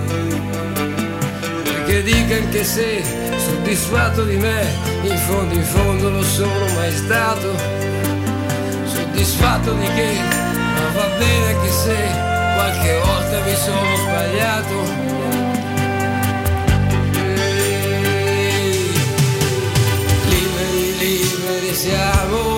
Perché 1.62 2.02
dica 2.02 2.36
anche 2.36 2.64
se 2.64 3.02
soddisfatto 3.36 4.24
di 4.24 4.36
me, 4.36 4.66
in 5.02 5.16
fondo, 5.16 5.54
in 5.54 5.62
fondo 5.62 6.10
lo 6.10 6.22
sono 6.22 6.66
mai 6.74 6.92
stato. 6.92 7.56
Soddisfatto 8.84 9.72
di 9.74 9.86
che, 9.86 10.18
ma 10.74 10.88
va 10.94 11.08
bene 11.18 11.54
anche 11.54 11.70
se 11.70 11.96
qualche 12.54 13.00
volta 13.04 13.40
mi 13.44 13.54
sono 13.56 13.96
sbagliato. 13.96 15.02
Liberi, 20.28 20.98
liberi 20.98 21.74
siamo 21.74 22.53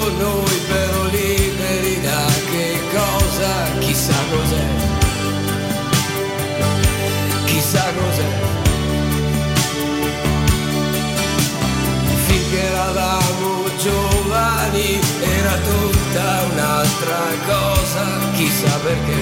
Chissà 18.36 18.78
perché. 18.80 19.16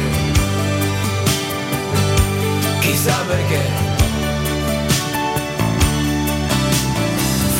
Chissà 2.80 3.14
perché. 3.28 3.60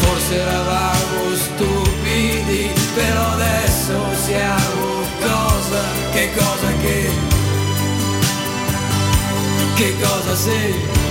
Forse 0.00 0.34
eravamo 0.34 1.34
stupidi, 1.36 2.70
però 2.96 3.30
adesso 3.34 3.94
siamo 4.24 5.02
cosa? 5.20 5.82
Che 6.12 6.30
cosa 6.34 6.72
che? 6.82 7.10
Che 9.76 9.96
cosa 10.00 10.34
sei? 10.34 11.03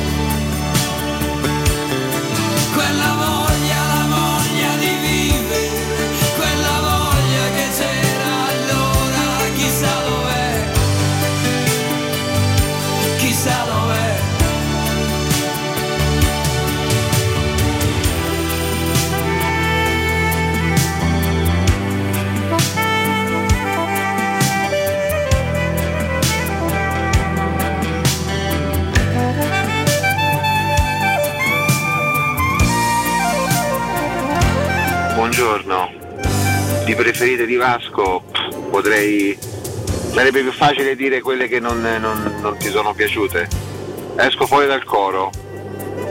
Buongiorno, 35.36 35.90
di 36.86 36.94
preferite 36.94 37.48
di 37.48 37.56
Vasco 37.56 38.24
potrei... 38.70 39.36
sarebbe 40.12 40.42
più 40.42 40.52
facile 40.52 40.96
dire 40.96 41.22
quelle 41.22 41.48
che 41.48 41.60
non, 41.60 41.82
non- 41.82 42.36
non 42.40 42.56
ti 42.60 42.70
sono 42.70 42.94
piaciute. 42.94 43.48
Esco 44.16 44.46
fuori 44.46 44.68
dal 44.68 44.84
coro. 44.84 45.32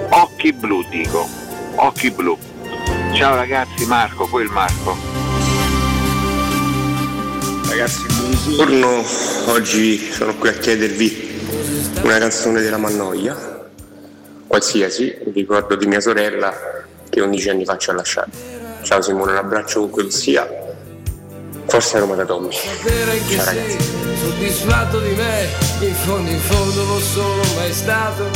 Occhi 0.08 0.52
blu 0.52 0.84
dico, 0.90 1.28
occhi 1.76 2.10
blu. 2.10 2.36
Ciao 3.14 3.36
ragazzi, 3.36 3.86
Marco, 3.86 4.26
poi 4.26 4.42
il 4.42 4.50
Marco. 4.50 4.96
Ragazzi, 7.68 8.04
buongiorno. 8.08 9.04
Oggi 9.52 9.98
sono 9.98 10.34
qui 10.34 10.48
a 10.48 10.54
chiedervi 10.54 12.00
una 12.02 12.18
canzone 12.18 12.60
della 12.60 12.76
Mannoia, 12.76 13.68
qualsiasi, 14.48 15.16
ricordo 15.32 15.76
di 15.76 15.86
mia 15.86 16.00
sorella 16.00 16.52
che 17.08 17.20
11 17.20 17.50
anni 17.50 17.64
fa 17.64 17.76
ci 17.76 17.90
ha 17.90 17.92
lasciato. 17.92 18.51
Ciao 18.82 19.00
Simone, 19.00 19.32
un 19.32 19.38
abbraccio 19.38 19.74
comunque 19.80 20.04
che 20.04 20.10
sia. 20.10 20.46
Forse 21.66 21.98
Roma 21.98 22.14
da 22.14 22.24
Tommy. 22.24 22.50
Ciao 22.50 23.44
ragazzi. 23.44 23.76
soddisfatto 24.20 25.00
di 25.00 25.14
me, 25.14 25.48
in 25.80 25.94
fondo 25.94 26.30
in 26.30 26.40
fondo 26.40 26.84
lo 26.84 26.98
sono 26.98 27.42
mai 27.56 27.72
stato. 27.72 28.28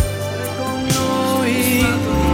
Con 0.57 0.87
noi. 0.87 2.26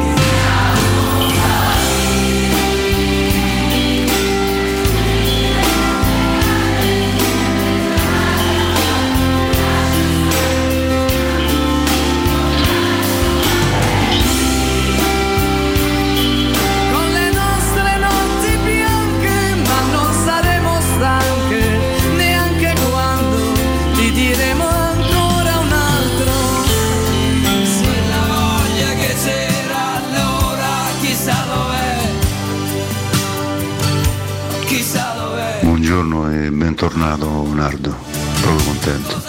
Bentornato 36.92 37.54
Nardo, 37.54 37.96
proprio 38.40 38.64
contento. 38.64 39.22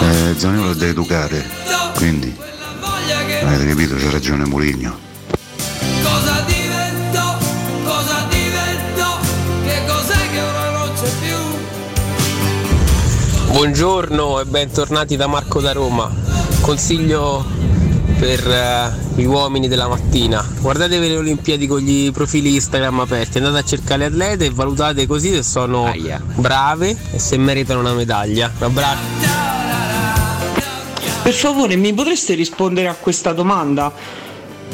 Eh, 0.00 0.34
Zaniolo 0.36 0.70
è 0.70 0.74
da 0.74 0.86
educare, 0.86 1.44
quindi 1.96 2.34
avete 3.42 3.66
capito, 3.66 3.94
c'è 3.96 4.08
ragione 4.10 4.46
Mourinho. 4.46 4.98
Cosa 6.02 6.42
divento? 6.46 7.36
Cosa 7.84 8.26
divento? 8.30 9.04
Che 9.64 9.84
cos'è 9.86 10.30
che 10.30 10.40
ora 10.40 10.70
non 10.70 10.90
c'è 10.94 11.10
più? 11.20 11.36
Buongiorno 13.52 14.40
e 14.40 14.44
bentornati 14.46 15.16
da 15.16 15.26
Marco 15.26 15.60
da 15.60 15.72
Roma. 15.72 16.10
Consiglio 16.60 17.44
per 18.18 18.48
eh, 18.48 18.92
gli 19.14 19.24
uomini 19.24 19.68
della 19.68 19.88
mattina. 19.88 20.44
Guardatevi 20.60 21.08
le 21.08 21.16
Olimpiadi 21.16 21.66
con 21.66 21.80
gli 21.80 22.10
profili 22.12 22.54
Instagram 22.54 23.00
aperti, 23.00 23.38
andate 23.38 23.58
a 23.58 23.62
cercare 23.62 23.98
le 23.98 24.06
atlete 24.06 24.46
e 24.46 24.50
valutate 24.50 25.06
così 25.06 25.32
se 25.32 25.42
sono 25.42 25.92
brave 26.34 26.96
e 27.12 27.18
se 27.18 27.36
meritano 27.36 27.80
una 27.80 27.92
medaglia. 27.92 28.50
Un 28.58 28.64
abbraccio. 28.64 29.52
Per 31.22 31.32
favore, 31.32 31.76
mi 31.76 31.94
potreste 31.94 32.34
rispondere 32.34 32.88
a 32.88 32.94
questa 32.94 33.32
domanda? 33.32 33.90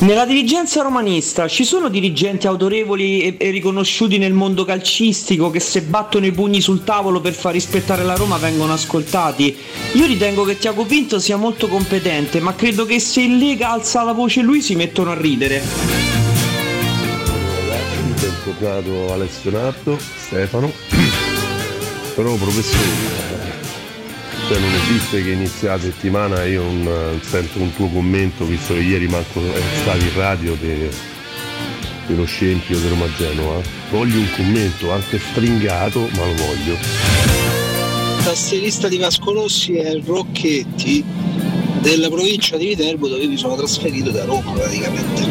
Nella 0.01 0.25
dirigenza 0.25 0.81
romanista 0.81 1.47
ci 1.47 1.63
sono 1.63 1.91
dirigenti 1.91 2.47
autorevoli 2.47 3.21
e, 3.21 3.35
e 3.39 3.51
riconosciuti 3.51 4.17
nel 4.17 4.33
mondo 4.33 4.65
calcistico 4.65 5.51
che 5.51 5.61
se 5.61 5.83
battono 5.83 6.25
i 6.25 6.33
pugni 6.33 6.63
sul 6.63 6.85
tavolo 6.85 7.21
per 7.21 7.35
far 7.35 7.53
rispettare 7.53 8.03
la 8.03 8.15
Roma 8.15 8.39
vengono 8.39 8.73
ascoltati? 8.73 9.55
Io 9.93 10.07
ritengo 10.07 10.45
che 10.45 10.57
Tiago 10.57 10.87
Pinto 10.87 11.19
sia 11.19 11.37
molto 11.37 11.69
competente, 11.69 12.41
ma 12.41 12.55
credo 12.55 12.87
che 12.87 12.99
se 12.99 13.21
in 13.21 13.37
Lega 13.37 13.73
alza 13.73 14.03
la 14.03 14.13
voce 14.13 14.41
lui 14.41 14.63
si 14.63 14.75
mettono 14.75 15.11
a 15.11 15.21
ridere. 15.21 15.63
bentornato 18.19 19.13
Alessio 19.13 19.51
Nardo, 19.51 19.99
Stefano. 19.99 20.73
Però 22.15 22.35
professore, 22.37 23.40
cioè 24.51 24.59
non 24.59 24.75
esiste 24.75 25.23
che 25.23 25.31
inizia 25.31 25.77
la 25.77 25.81
settimana 25.81 26.45
io 26.45 26.63
non 26.63 27.21
sento 27.23 27.61
un 27.61 27.73
tuo 27.73 27.87
commento, 27.87 28.45
visto 28.45 28.75
che 28.75 28.81
ieri 28.81 29.07
manco 29.07 29.41
è 29.41 29.61
stato 29.81 29.99
in 29.99 30.13
radio 30.17 30.57
de- 30.57 30.91
dello 32.09 32.25
scempio 32.25 32.77
di 32.81 32.89
Roma 32.89 33.07
Genova. 33.17 33.61
Voglio 33.91 34.19
un 34.19 34.29
commento 34.35 34.91
anche 34.91 35.21
stringato, 35.21 36.01
ma 36.17 36.25
lo 36.25 36.35
voglio. 36.35 36.73
Il 38.17 38.25
tastierista 38.25 38.89
di 38.89 38.99
Vasco 38.99 39.33
Rossi 39.33 39.77
è 39.77 39.97
Rocchetti 40.05 41.05
della 41.79 42.09
provincia 42.09 42.57
di 42.57 42.67
Viterbo 42.67 43.07
dove 43.07 43.29
mi 43.29 43.37
sono 43.37 43.55
trasferito 43.55 44.11
da 44.11 44.25
Roma 44.25 44.51
praticamente. 44.51 45.29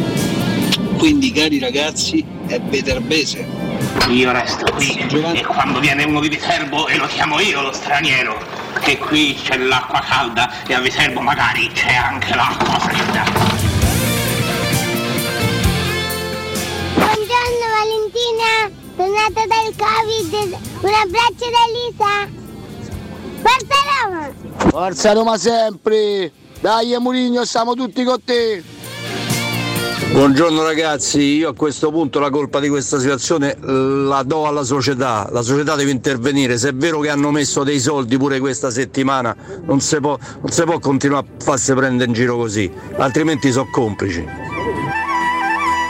Quindi 0.97 1.33
cari 1.33 1.59
ragazzi 1.59 2.23
è 2.47 2.57
Viterbese. 2.61 3.45
Io 4.11 4.31
resto 4.31 4.71
qui 4.75 4.97
e 5.33 5.43
quando 5.43 5.81
viene 5.81 6.05
uno 6.05 6.21
di 6.21 6.29
Viterbo 6.29 6.87
e 6.87 6.95
lo 6.95 7.07
chiamo 7.07 7.41
io 7.41 7.61
lo 7.61 7.73
straniero, 7.73 8.58
che 8.81 8.97
qui 8.97 9.39
c'è 9.41 9.57
l'acqua 9.57 9.99
calda 10.01 10.65
e 10.65 10.73
a 10.73 10.79
Viterbo 10.79 11.21
magari 11.21 11.69
c'è 11.73 11.93
anche 11.93 12.35
l'acqua 12.35 12.79
fredda. 12.79 13.23
Buongiorno 16.95 17.65
Valentina, 17.79 18.69
tornata 18.95 19.45
dal 19.47 19.73
Covid, 19.75 20.57
un 20.81 20.93
abbraccio 20.93 21.49
da 21.49 21.61
Elisa. 21.69 22.37
Forza 23.41 23.75
Roma! 24.03 24.31
Forza 24.69 25.13
Roma 25.13 25.37
sempre! 25.37 26.31
Dai 26.59 26.95
Murigno, 26.99 27.45
siamo 27.45 27.73
tutti 27.73 28.03
con 28.03 28.21
te! 28.23 28.63
Buongiorno 30.11 30.63
ragazzi, 30.63 31.19
io 31.21 31.49
a 31.49 31.53
questo 31.53 31.91
punto 31.91 32.19
la 32.19 32.29
colpa 32.31 32.59
di 32.59 32.67
questa 32.67 32.99
situazione 32.99 33.55
la 33.61 34.23
do 34.23 34.47
alla 34.47 34.63
società, 34.63 35.29
la 35.31 35.43
società 35.43 35.75
deve 35.75 35.91
intervenire, 35.91 36.57
se 36.57 36.69
è 36.69 36.73
vero 36.73 36.99
che 36.99 37.09
hanno 37.09 37.29
messo 37.31 37.63
dei 37.63 37.79
soldi 37.79 38.17
pure 38.17 38.39
questa 38.39 38.71
settimana 38.71 39.35
non 39.65 39.79
si 39.79 39.99
può, 39.99 40.17
non 40.41 40.51
si 40.51 40.63
può 40.63 40.79
continuare 40.79 41.27
a 41.27 41.43
farsi 41.43 41.73
prendere 41.73 42.09
in 42.09 42.15
giro 42.15 42.35
così, 42.37 42.69
altrimenti 42.97 43.51
sono 43.51 43.69
complici. 43.71 44.25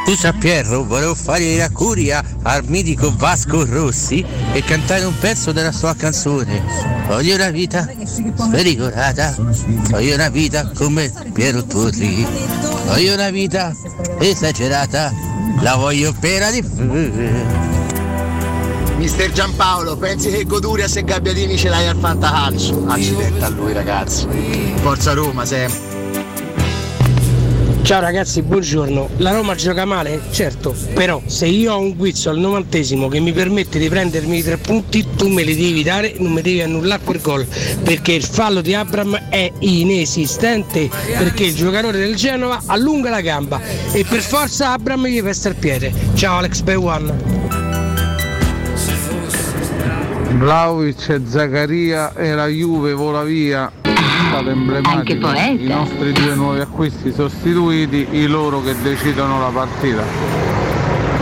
Scusa 0.06 0.34
Pierro, 0.34 0.86
volevo 0.86 1.14
fare 1.14 1.56
la 1.56 1.70
curia 1.70 2.24
al 2.42 2.64
mitico 2.66 3.14
Vasco 3.16 3.64
Rossi 3.64 4.26
e 4.54 4.64
cantare 4.64 5.06
un 5.06 5.14
pezzo 5.20 5.52
della 5.52 5.72
sua 5.72 5.94
canzone. 5.96 6.64
Voglio 7.08 7.36
una 7.36 7.52
vita 7.52 7.88
sperigolata, 8.06 9.36
voglio 9.90 10.16
una 10.16 10.30
vita 10.30 10.72
come 10.74 11.12
Piero 11.32 11.64
Turri, 11.64 12.26
voglio 12.88 13.14
una 13.14 13.30
vita 13.30 13.72
esagerata, 14.20 15.14
la 15.62 15.76
voglio 15.76 16.12
pera 16.20 16.50
di... 16.50 16.64
Mister 18.98 19.32
Giampaolo, 19.32 19.96
pensi 19.96 20.30
che 20.32 20.44
Goduria 20.44 20.88
e 20.92 21.04
Gabbiadini 21.04 21.56
ce 21.56 21.70
l'hai 21.70 21.88
al 21.88 21.98
fantacalcio? 21.98 22.84
Accidenti 22.88 23.44
a 23.44 23.50
lui 23.50 23.74
ragazzi. 23.74 24.28
Forza 24.82 25.14
Roma 25.14 25.46
sempre. 25.46 25.89
Ciao 27.90 28.02
ragazzi, 28.02 28.44
buongiorno. 28.44 29.10
La 29.18 29.32
Roma 29.32 29.56
gioca 29.56 29.84
male? 29.84 30.22
Certo, 30.30 30.76
però 30.94 31.20
se 31.26 31.48
io 31.48 31.74
ho 31.74 31.80
un 31.80 31.96
guizzo 31.96 32.30
al 32.30 32.38
novantesimo 32.38 33.08
che 33.08 33.20
mi 33.20 33.32
permette 33.32 33.80
di 33.80 33.90
prendermi 33.90 34.38
i 34.38 34.44
tre 34.44 34.58
punti, 34.58 35.04
tu 35.16 35.28
me 35.28 35.42
li 35.42 35.56
devi 35.56 35.82
dare, 35.82 36.14
non 36.20 36.34
mi 36.34 36.44
devi 36.44 36.62
annullare 36.62 37.02
quel 37.04 37.20
gol, 37.20 37.48
perché 37.84 38.12
il 38.12 38.24
fallo 38.24 38.62
di 38.62 38.76
Abram 38.76 39.20
è 39.30 39.52
inesistente, 39.62 40.88
perché 41.18 41.46
il 41.46 41.56
giocatore 41.56 41.98
del 41.98 42.14
Genova 42.14 42.62
allunga 42.68 43.10
la 43.10 43.22
gamba 43.22 43.60
e 43.92 44.06
per 44.08 44.22
forza 44.22 44.72
Abram 44.74 45.08
gli 45.08 45.24
pesta 45.24 45.50
il 45.50 45.56
piede. 45.56 45.92
Ciao 46.14 46.38
Alex 46.38 46.62
Bay 46.62 46.76
One. 46.76 47.48
Vlaovic 50.34 51.22
Zaccaria 51.28 52.14
e 52.14 52.36
la 52.36 52.46
Juve 52.46 52.94
vola 52.94 53.24
via. 53.24 53.79
Stato 54.28 54.50
emblematico. 54.50 55.32
I 55.34 55.68
nostri 55.68 56.12
due 56.12 56.36
nuovi 56.36 56.60
acquisti 56.60 57.12
sostituiti, 57.12 58.08
i 58.12 58.28
loro 58.28 58.62
che 58.62 58.76
decidono 58.82 59.40
la 59.40 59.48
partita. 59.48 60.04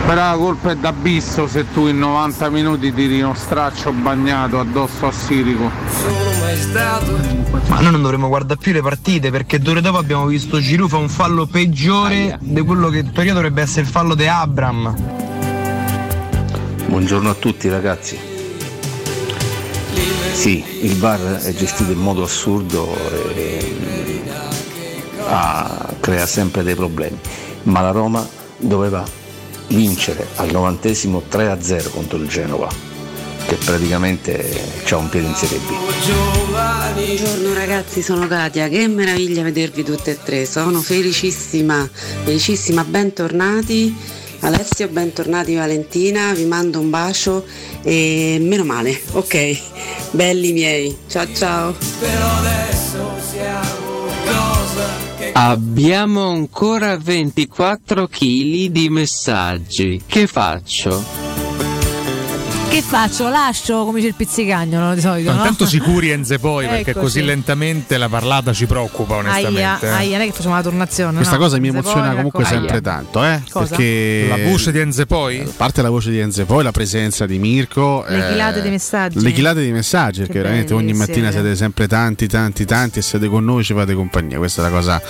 Però 0.06 0.30
la 0.30 0.36
colpa 0.38 0.70
è 0.70 0.76
d'abisso 0.76 1.46
se 1.46 1.70
tu 1.72 1.86
in 1.86 1.98
90 1.98 2.48
minuti 2.48 2.92
tiri 2.94 3.20
uno 3.20 3.34
straccio 3.34 3.92
bagnato 3.92 4.58
addosso 4.58 5.06
a 5.06 5.12
Sirico. 5.12 5.70
Ma 7.68 7.80
noi 7.80 7.92
non 7.92 8.02
dovremmo 8.02 8.28
guardare 8.28 8.58
più 8.58 8.72
le 8.72 8.80
partite 8.80 9.30
perché 9.30 9.58
d'ore 9.58 9.82
dopo 9.82 9.98
abbiamo 9.98 10.24
visto 10.26 10.58
Giroud 10.58 10.88
fa 10.88 10.96
un 10.96 11.10
fallo 11.10 11.46
peggiore 11.46 12.38
di 12.40 12.60
quello 12.62 12.88
che 12.88 12.98
in 12.98 13.12
teoria 13.12 13.34
dovrebbe 13.34 13.60
essere 13.60 13.82
il 13.82 13.88
fallo 13.88 14.14
di 14.14 14.26
Abram. 14.26 14.94
Buongiorno 16.86 17.28
a 17.28 17.34
tutti 17.34 17.68
ragazzi. 17.68 18.37
Sì, 20.38 20.62
il 20.82 20.96
VAR 20.98 21.38
è 21.38 21.52
gestito 21.52 21.90
in 21.90 21.98
modo 21.98 22.22
assurdo 22.22 22.96
e 23.34 23.74
ah, 25.26 25.92
crea 25.98 26.26
sempre 26.26 26.62
dei 26.62 26.76
problemi, 26.76 27.18
ma 27.64 27.80
la 27.80 27.90
Roma 27.90 28.24
doveva 28.56 29.04
vincere 29.66 30.28
al 30.36 30.48
novantesimo 30.52 31.24
3-0 31.28 31.90
contro 31.90 32.18
il 32.18 32.28
Genova, 32.28 32.68
che 33.48 33.56
praticamente 33.56 34.62
ha 34.88 34.96
un 34.96 35.08
piede 35.08 35.26
in 35.26 35.34
Serie 35.34 35.58
B. 35.58 35.72
Buongiorno 36.94 37.52
ragazzi, 37.54 38.00
sono 38.00 38.28
Katia, 38.28 38.68
che 38.68 38.86
meraviglia 38.86 39.42
vedervi 39.42 39.82
tutte 39.82 40.12
e 40.12 40.18
tre, 40.22 40.46
sono 40.46 40.80
felicissima, 40.80 41.90
felicissima, 42.22 42.84
bentornati. 42.84 43.92
Alessio, 44.40 44.88
bentornati 44.88 45.54
Valentina, 45.54 46.32
vi 46.32 46.44
mando 46.44 46.78
un 46.78 46.90
bacio 46.90 47.44
e 47.82 48.38
meno 48.40 48.64
male, 48.64 49.00
ok, 49.12 49.60
belli 50.12 50.52
miei, 50.52 50.96
ciao 51.08 51.26
ciao. 51.34 51.74
Abbiamo 55.32 56.28
ancora 56.28 56.96
24 56.96 58.06
kg 58.08 58.66
di 58.66 58.88
messaggi. 58.88 60.02
Che 60.06 60.26
faccio? 60.26 61.27
Che 62.68 62.82
faccio? 62.82 63.28
Lascio, 63.30 63.84
come 63.86 63.96
dice 63.96 64.08
il 64.08 64.14
pizzicagnolo 64.14 64.94
di 64.94 65.00
solito. 65.00 65.30
No, 65.30 65.36
no? 65.36 65.42
Intanto 65.42 65.66
sicuri 65.66 66.10
Enze 66.10 66.38
poi, 66.38 66.66
perché 66.68 66.90
Ecco, 66.90 67.00
così 67.00 67.20
sì. 67.20 67.24
lentamente 67.24 67.96
la 67.96 68.10
parlata 68.10 68.52
ci 68.52 68.66
preoccupa 68.66 69.14
onestamente. 69.16 69.62
Aia, 69.64 69.80
eh. 69.80 69.88
aia, 69.88 70.18
non 70.18 70.26
è 70.26 70.30
che 70.30 70.36
facciamo 70.36 70.54
la 70.54 70.62
tornazione. 70.62 71.16
Questa 71.16 71.36
no. 71.36 71.42
cosa 71.42 71.58
mi 71.58 71.68
emoziona 71.68 72.08
poi, 72.08 72.16
comunque 72.16 72.42
ecco, 72.42 72.52
sempre 72.52 72.72
aia. 72.72 72.80
tanto, 72.82 73.24
eh? 73.24 73.42
Cosa? 73.50 73.68
Perché 73.74 74.26
La 74.28 74.50
voce 74.50 74.70
di 74.70 74.78
Enze 74.80 75.06
poi? 75.06 75.40
A 75.40 75.52
parte 75.56 75.80
la 75.80 75.88
voce 75.88 76.10
di 76.10 76.18
Enze 76.18 76.44
poi, 76.44 76.62
la 76.62 76.70
presenza 76.70 77.24
di 77.24 77.38
Mirko. 77.38 78.04
Le 78.06 78.26
eh, 78.26 78.32
chilate 78.32 78.60
di 78.60 78.68
messaggi. 78.68 79.20
Le 79.22 79.32
chilate 79.32 79.62
di 79.62 79.72
messaggi, 79.72 80.20
perché 80.20 80.42
veramente 80.42 80.74
ogni 80.74 80.92
che 80.92 80.98
mattina 80.98 81.30
siete 81.30 81.56
sempre 81.56 81.88
tanti, 81.88 82.28
tanti, 82.28 82.66
tanti 82.66 82.98
e 82.98 83.02
siete 83.02 83.28
con 83.28 83.44
noi, 83.44 83.64
ci 83.64 83.72
fate 83.72 83.94
compagnia. 83.94 84.36
Questa 84.36 84.60
è 84.60 84.64
la 84.64 84.70
cosa. 84.70 85.02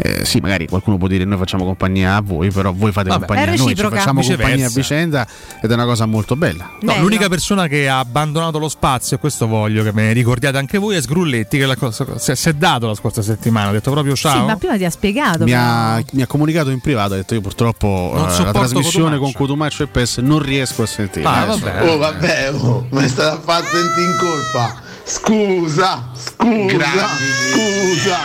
Eh, 0.00 0.24
sì, 0.24 0.38
magari 0.38 0.68
qualcuno 0.68 0.96
può 0.96 1.08
dire 1.08 1.24
noi 1.24 1.38
facciamo 1.38 1.64
compagnia 1.64 2.14
a 2.14 2.20
voi, 2.20 2.50
però 2.52 2.72
voi 2.72 2.92
fate 2.92 3.08
Vabbè, 3.08 3.26
compagnia 3.26 3.52
a 3.52 3.56
noi, 3.56 3.74
ci 3.74 3.82
facciamo 3.82 4.20
Viceversa. 4.20 4.42
compagnia 4.42 4.66
a 4.66 4.70
vicenda 4.70 5.26
ed 5.60 5.70
è 5.70 5.74
una 5.74 5.84
cosa 5.84 6.06
molto 6.06 6.36
bella. 6.36 6.70
No, 6.82 6.98
l'unica 7.00 7.28
persona 7.28 7.66
che 7.66 7.88
ha 7.88 7.98
abbandonato 7.98 8.58
lo 8.58 8.68
spazio, 8.68 9.16
e 9.16 9.18
questo 9.18 9.48
voglio 9.48 9.82
che 9.82 9.92
me 9.92 10.02
ne 10.04 10.12
ricordiate 10.12 10.56
anche 10.56 10.78
voi, 10.78 10.94
è 10.94 11.02
Sgrulletti, 11.02 11.58
che 11.58 11.66
la 11.66 11.74
cosa, 11.74 12.06
si, 12.16 12.30
è, 12.30 12.34
si 12.36 12.48
è 12.48 12.52
dato 12.52 12.86
la 12.86 12.94
scorsa 12.94 13.22
settimana, 13.22 13.70
ha 13.70 13.72
detto 13.72 13.90
proprio 13.90 14.14
ciao. 14.14 14.38
Sì, 14.38 14.46
ma 14.46 14.56
prima 14.56 14.76
ti 14.76 14.84
ha 14.84 14.90
spiegato. 14.90 15.42
Mi 15.42 15.52
ha, 15.52 16.00
mi 16.12 16.22
ha 16.22 16.26
comunicato 16.26 16.70
in 16.70 16.80
privato, 16.80 17.14
ha 17.14 17.16
detto 17.16 17.34
io 17.34 17.40
purtroppo 17.40 18.12
Non 18.14 18.30
eh, 18.30 18.44
la 18.44 18.52
trasmissione 18.52 19.18
con 19.18 19.32
Cotumaccio. 19.32 19.46
Cotumaccio 19.48 19.82
e 19.82 19.86
PES 19.88 20.18
non 20.18 20.40
riesco 20.40 20.82
a 20.82 20.86
sentire. 20.86 21.26
Ah, 21.26 21.44
vabbè. 21.46 21.90
Oh 21.90 21.96
vabbè, 21.96 22.52
oh, 22.54 22.86
ma 22.90 23.02
è 23.02 23.08
stata 23.08 23.40
fatta 23.40 23.66
sentire 23.66 24.06
in 24.06 24.16
colpa. 24.18 24.86
Scusa, 25.04 26.10
scusa, 26.12 27.08
scusa. 27.50 28.18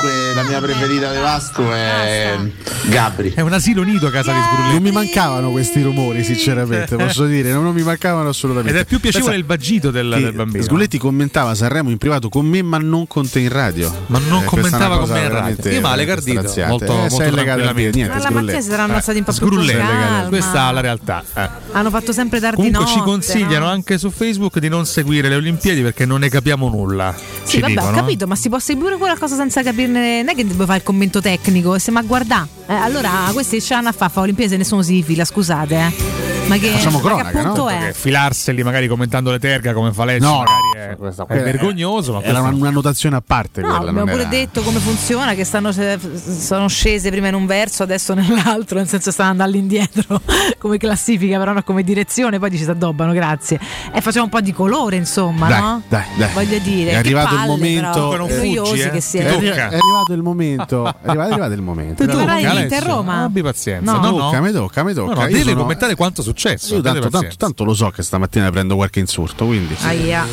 Comunque 0.00 0.34
la 0.34 0.42
mia 0.44 0.60
preferita 0.60 1.10
di 1.12 1.18
Vasco 1.18 1.72
è 1.72 2.38
Gabri. 2.84 3.32
È 3.34 3.40
un 3.40 3.52
asilo 3.52 3.82
nido 3.82 4.10
casa 4.10 4.32
di 4.32 4.38
Sgrulletti. 4.40 4.72
Non 4.74 4.82
mi 4.82 4.92
mancavano 4.92 5.50
questi 5.50 5.82
rumori, 5.82 6.22
sinceramente, 6.22 6.94
posso 6.96 7.24
dire, 7.26 7.50
non, 7.52 7.64
non 7.64 7.74
mi 7.74 7.82
mancavano 7.82 8.28
assolutamente. 8.28 8.78
Ed 8.78 8.84
è 8.84 8.86
più 8.86 9.00
piacevole 9.00 9.32
Pensa 9.32 9.40
il 9.40 9.46
vagito 9.46 9.90
del, 9.90 10.08
del 10.08 10.32
bambino. 10.32 10.62
Sgulletti 10.62 10.98
commentava 10.98 11.54
Sanremo 11.56 11.90
in 11.90 11.98
privato 11.98 12.28
con 12.28 12.46
me, 12.46 12.62
ma 12.62 12.78
non 12.78 13.06
con 13.08 13.28
te 13.28 13.40
in 13.40 13.48
radio. 13.48 13.92
Ma 14.06 14.20
non 14.28 14.42
Eh, 14.42 14.46
commentava 14.46 14.98
con 14.98 15.08
me 15.10 15.20
in 15.20 15.28
radio. 15.30 15.70
Io 15.72 15.80
male 15.80 16.06
straziante. 16.20 16.68
molto- 16.70 16.92
Eh, 16.92 16.96
molto 16.96 17.16
sei 17.16 17.30
legato 17.30 17.38
al 17.38 17.44
tranquillamente. 17.44 17.96
niente, 17.96 18.14
Ma 18.16 18.22
la 18.22 18.30
mattina 18.30 18.60
si 18.60 18.68
saranno 18.70 18.92
Eh, 18.92 18.96
alzati 18.96 19.18
un 19.18 19.24
po'. 19.24 20.28
Questa 20.28 20.68
è 20.68 20.72
la 20.72 20.80
realtà. 20.80 21.24
eh. 21.34 21.48
Hanno 21.72 21.90
fatto 21.90 22.12
sempre 22.12 22.38
tardi 22.40 22.56
Comunque 22.56 22.80
notte, 22.84 22.92
ci 22.92 23.00
consigliano 23.00 23.64
no? 23.66 23.70
anche 23.72 23.98
su 23.98 24.10
Facebook 24.10 24.58
di 24.58 24.68
non 24.68 24.86
seguire 24.86 25.28
le 25.28 25.34
Olimpiadi 25.36 25.82
perché 25.82 26.06
non 26.06 26.20
ne 26.20 26.28
capiamo 26.28 26.68
nulla. 26.68 27.14
Sì, 27.42 27.58
vabbè, 27.60 27.72
dicono. 27.72 27.90
ho 27.90 27.94
capito, 27.94 28.26
ma 28.26 28.36
si 28.36 28.48
può 28.48 28.58
seguire 28.58 28.96
qualcosa 28.96 29.34
senza 29.34 29.62
capirne. 29.62 29.87
Non 29.88 30.28
è 30.28 30.34
che 30.34 30.46
devo 30.46 30.64
fare 30.64 30.78
il 30.78 30.84
commento 30.84 31.20
tecnico, 31.20 31.78
se 31.78 31.90
ma 31.90 32.02
guarda. 32.02 32.46
Eh, 32.66 32.74
allora, 32.74 33.30
questi 33.32 33.60
c'hanno 33.60 33.88
a 33.88 33.92
fa 33.92 34.08
fa 34.08 34.20
Olimpiadi 34.20 34.54
e 34.54 34.56
nessuno 34.58 34.82
si 34.82 35.02
fila, 35.02 35.24
scusate, 35.24 35.74
eh. 35.76 36.37
Ma 36.48 36.56
che, 36.56 36.68
Facciamo 36.70 36.98
ma 36.98 37.02
che 37.02 37.08
cronaca, 37.14 37.38
appunto 37.40 37.62
no? 37.62 37.68
è? 37.68 37.78
Perché 37.78 37.92
filarseli 37.94 38.62
magari 38.62 38.88
commentando 38.88 39.30
le 39.30 39.38
terga 39.38 39.72
come 39.72 39.92
fa 39.92 40.04
lei 40.04 40.18
No, 40.18 40.42
è, 40.74 40.96
è 40.96 41.42
vergognoso. 41.42 42.14
Ma 42.14 42.22
Era 42.22 42.40
una, 42.40 42.50
una 42.54 42.70
notazione 42.70 43.16
a 43.16 43.22
parte 43.24 43.60
No, 43.60 43.66
quella. 43.68 43.80
abbiamo 43.90 43.98
non 44.00 44.08
pure 44.08 44.20
era- 44.22 44.30
detto 44.30 44.62
come 44.62 44.78
funziona, 44.78 45.34
che 45.34 45.44
stanno, 45.44 45.70
sono 45.72 46.68
scese 46.68 47.10
prima 47.10 47.28
in 47.28 47.34
un 47.34 47.46
verso, 47.46 47.82
adesso 47.82 48.14
nell'altro, 48.14 48.78
nel 48.78 48.88
senso 48.88 49.10
stanno 49.10 49.30
andando 49.30 49.52
all'indietro 49.52 50.20
come 50.58 50.78
classifica, 50.78 51.38
però 51.38 51.52
non 51.52 51.62
come 51.64 51.82
direzione, 51.82 52.38
poi 52.38 52.50
ci 52.50 52.56
si 52.64 52.70
addobbano, 52.70 53.12
grazie. 53.12 53.58
E 53.92 54.00
facciamo 54.00 54.24
un 54.24 54.30
po' 54.30 54.40
di 54.40 54.52
colore, 54.52 54.96
insomma, 54.96 55.48
Dai, 55.48 55.60
no? 55.60 55.82
dai, 55.88 56.04
dai. 56.16 56.32
Voglio 56.32 56.58
dire, 56.58 56.90
È 56.90 56.92
che 56.92 56.96
arrivato 56.98 57.34
il 57.34 57.40
palle, 57.40 57.48
momento. 57.50 58.08
però, 58.08 58.26
che 58.26 58.36
noiosi 58.36 58.90
che 58.90 59.00
siete. 59.00 59.28
È, 59.28 59.32
arri- 59.36 59.46
è 59.48 59.60
arrivato 59.60 60.12
il 60.12 60.22
momento. 60.22 60.84
È 60.86 60.94
arrivato, 61.02 61.28
è 61.28 61.32
arrivato 61.32 61.52
il 61.52 61.62
momento. 61.62 62.06
Tu 62.06 62.16
vorrai 62.16 62.46
l'Inter 62.48 62.82
Roma? 62.82 63.22
Abbi 63.24 63.42
pazienza. 63.42 63.92
No. 63.92 63.98
No, 63.98 64.10
Mi 64.10 64.16
no. 64.16 64.24
tocca, 64.24 64.40
mi 64.40 64.52
tocca, 64.52 64.82
mi 64.84 64.94
tocca. 64.94 65.14
No, 65.14 65.20
no, 65.20 65.26
devi 65.26 65.54
commentare 65.54 65.94
quanto 65.94 66.20
è 66.22 66.24
successo. 66.38 66.76
Io 66.76 66.80
tanto, 66.80 67.08
tanto, 67.08 67.36
tanto 67.36 67.64
lo 67.64 67.74
so 67.74 67.90
che 67.90 68.02
stamattina 68.02 68.50
prendo 68.50 68.76
qualche 68.76 69.00
insulto, 69.00 69.46
quindi. 69.46 69.74
Aia. 69.80 70.26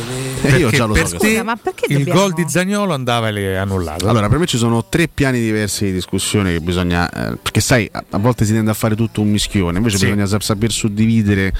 E 0.46 0.58
io 0.58 0.70
già 0.70 0.86
lo 0.86 0.94
per 0.94 1.08
so. 1.08 1.18
te 1.18 1.42
ma 1.44 1.56
perché 1.56 1.86
il 1.90 1.98
dobbiamo- 2.00 2.20
gol 2.22 2.34
di 2.34 2.46
Zagnolo 2.48 2.94
andava 2.94 3.28
annullato. 3.28 4.08
Allora, 4.08 4.30
per 4.30 4.38
me 4.40 4.46
ci 4.46 4.58
sono 4.58 4.86
tre 4.88 5.08
piani 5.08 5.40
diversi 5.40 5.86
di 5.86 5.92
discussione 5.94 6.52
che 6.54 6.60
bisogna. 6.62 7.10
eh, 7.10 7.36
perché 7.42 7.60
sai, 7.62 7.90
a, 7.92 8.04
a 8.12 8.18
volte 8.18 8.46
si 8.46 8.54
tende 8.54 8.72
a 8.72 8.74
fare 8.74 8.96
tutto 8.96 9.22
un 9.22 9.30
mischione, 9.30 9.78
invece 9.78 9.98
Sì. 9.98 10.06
bisogna 10.06 10.26
sap- 10.26 10.42
saper 10.42 10.72
suddividere 10.72 11.54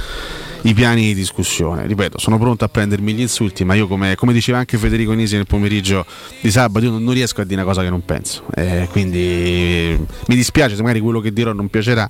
i 0.64 0.74
piani 0.74 1.02
di 1.04 1.14
discussione. 1.14 1.86
Ripeto, 1.86 2.18
sono 2.20 2.38
pronto 2.40 2.66
a 2.66 2.68
prendermi 2.70 3.14
gli 3.14 3.22
insulti, 3.22 3.64
ma 3.64 3.76
io, 3.76 3.88
come, 3.88 4.16
come 4.16 4.34
diceva 4.34 4.58
anche 4.58 4.78
Federico 4.78 5.12
Nisi 5.14 5.36
nel 5.36 5.46
pomeriggio 5.46 6.06
di 6.42 6.50
sabato, 6.50 6.86
io 6.86 6.92
non, 6.92 7.04
non 7.04 7.14
riesco 7.14 7.42
a 7.42 7.44
dire 7.44 7.62
una 7.62 7.70
cosa 7.70 7.84
che 7.84 7.90
non 7.90 8.04
penso. 8.04 8.44
Eh, 8.56 8.88
quindi 8.92 9.98
mi 10.28 10.36
dispiace 10.36 10.76
se 10.76 10.82
magari 10.82 11.00
quello 11.02 11.20
che 11.20 11.32
dirò 11.32 11.54
non 11.54 11.68
piacerà. 11.70 12.08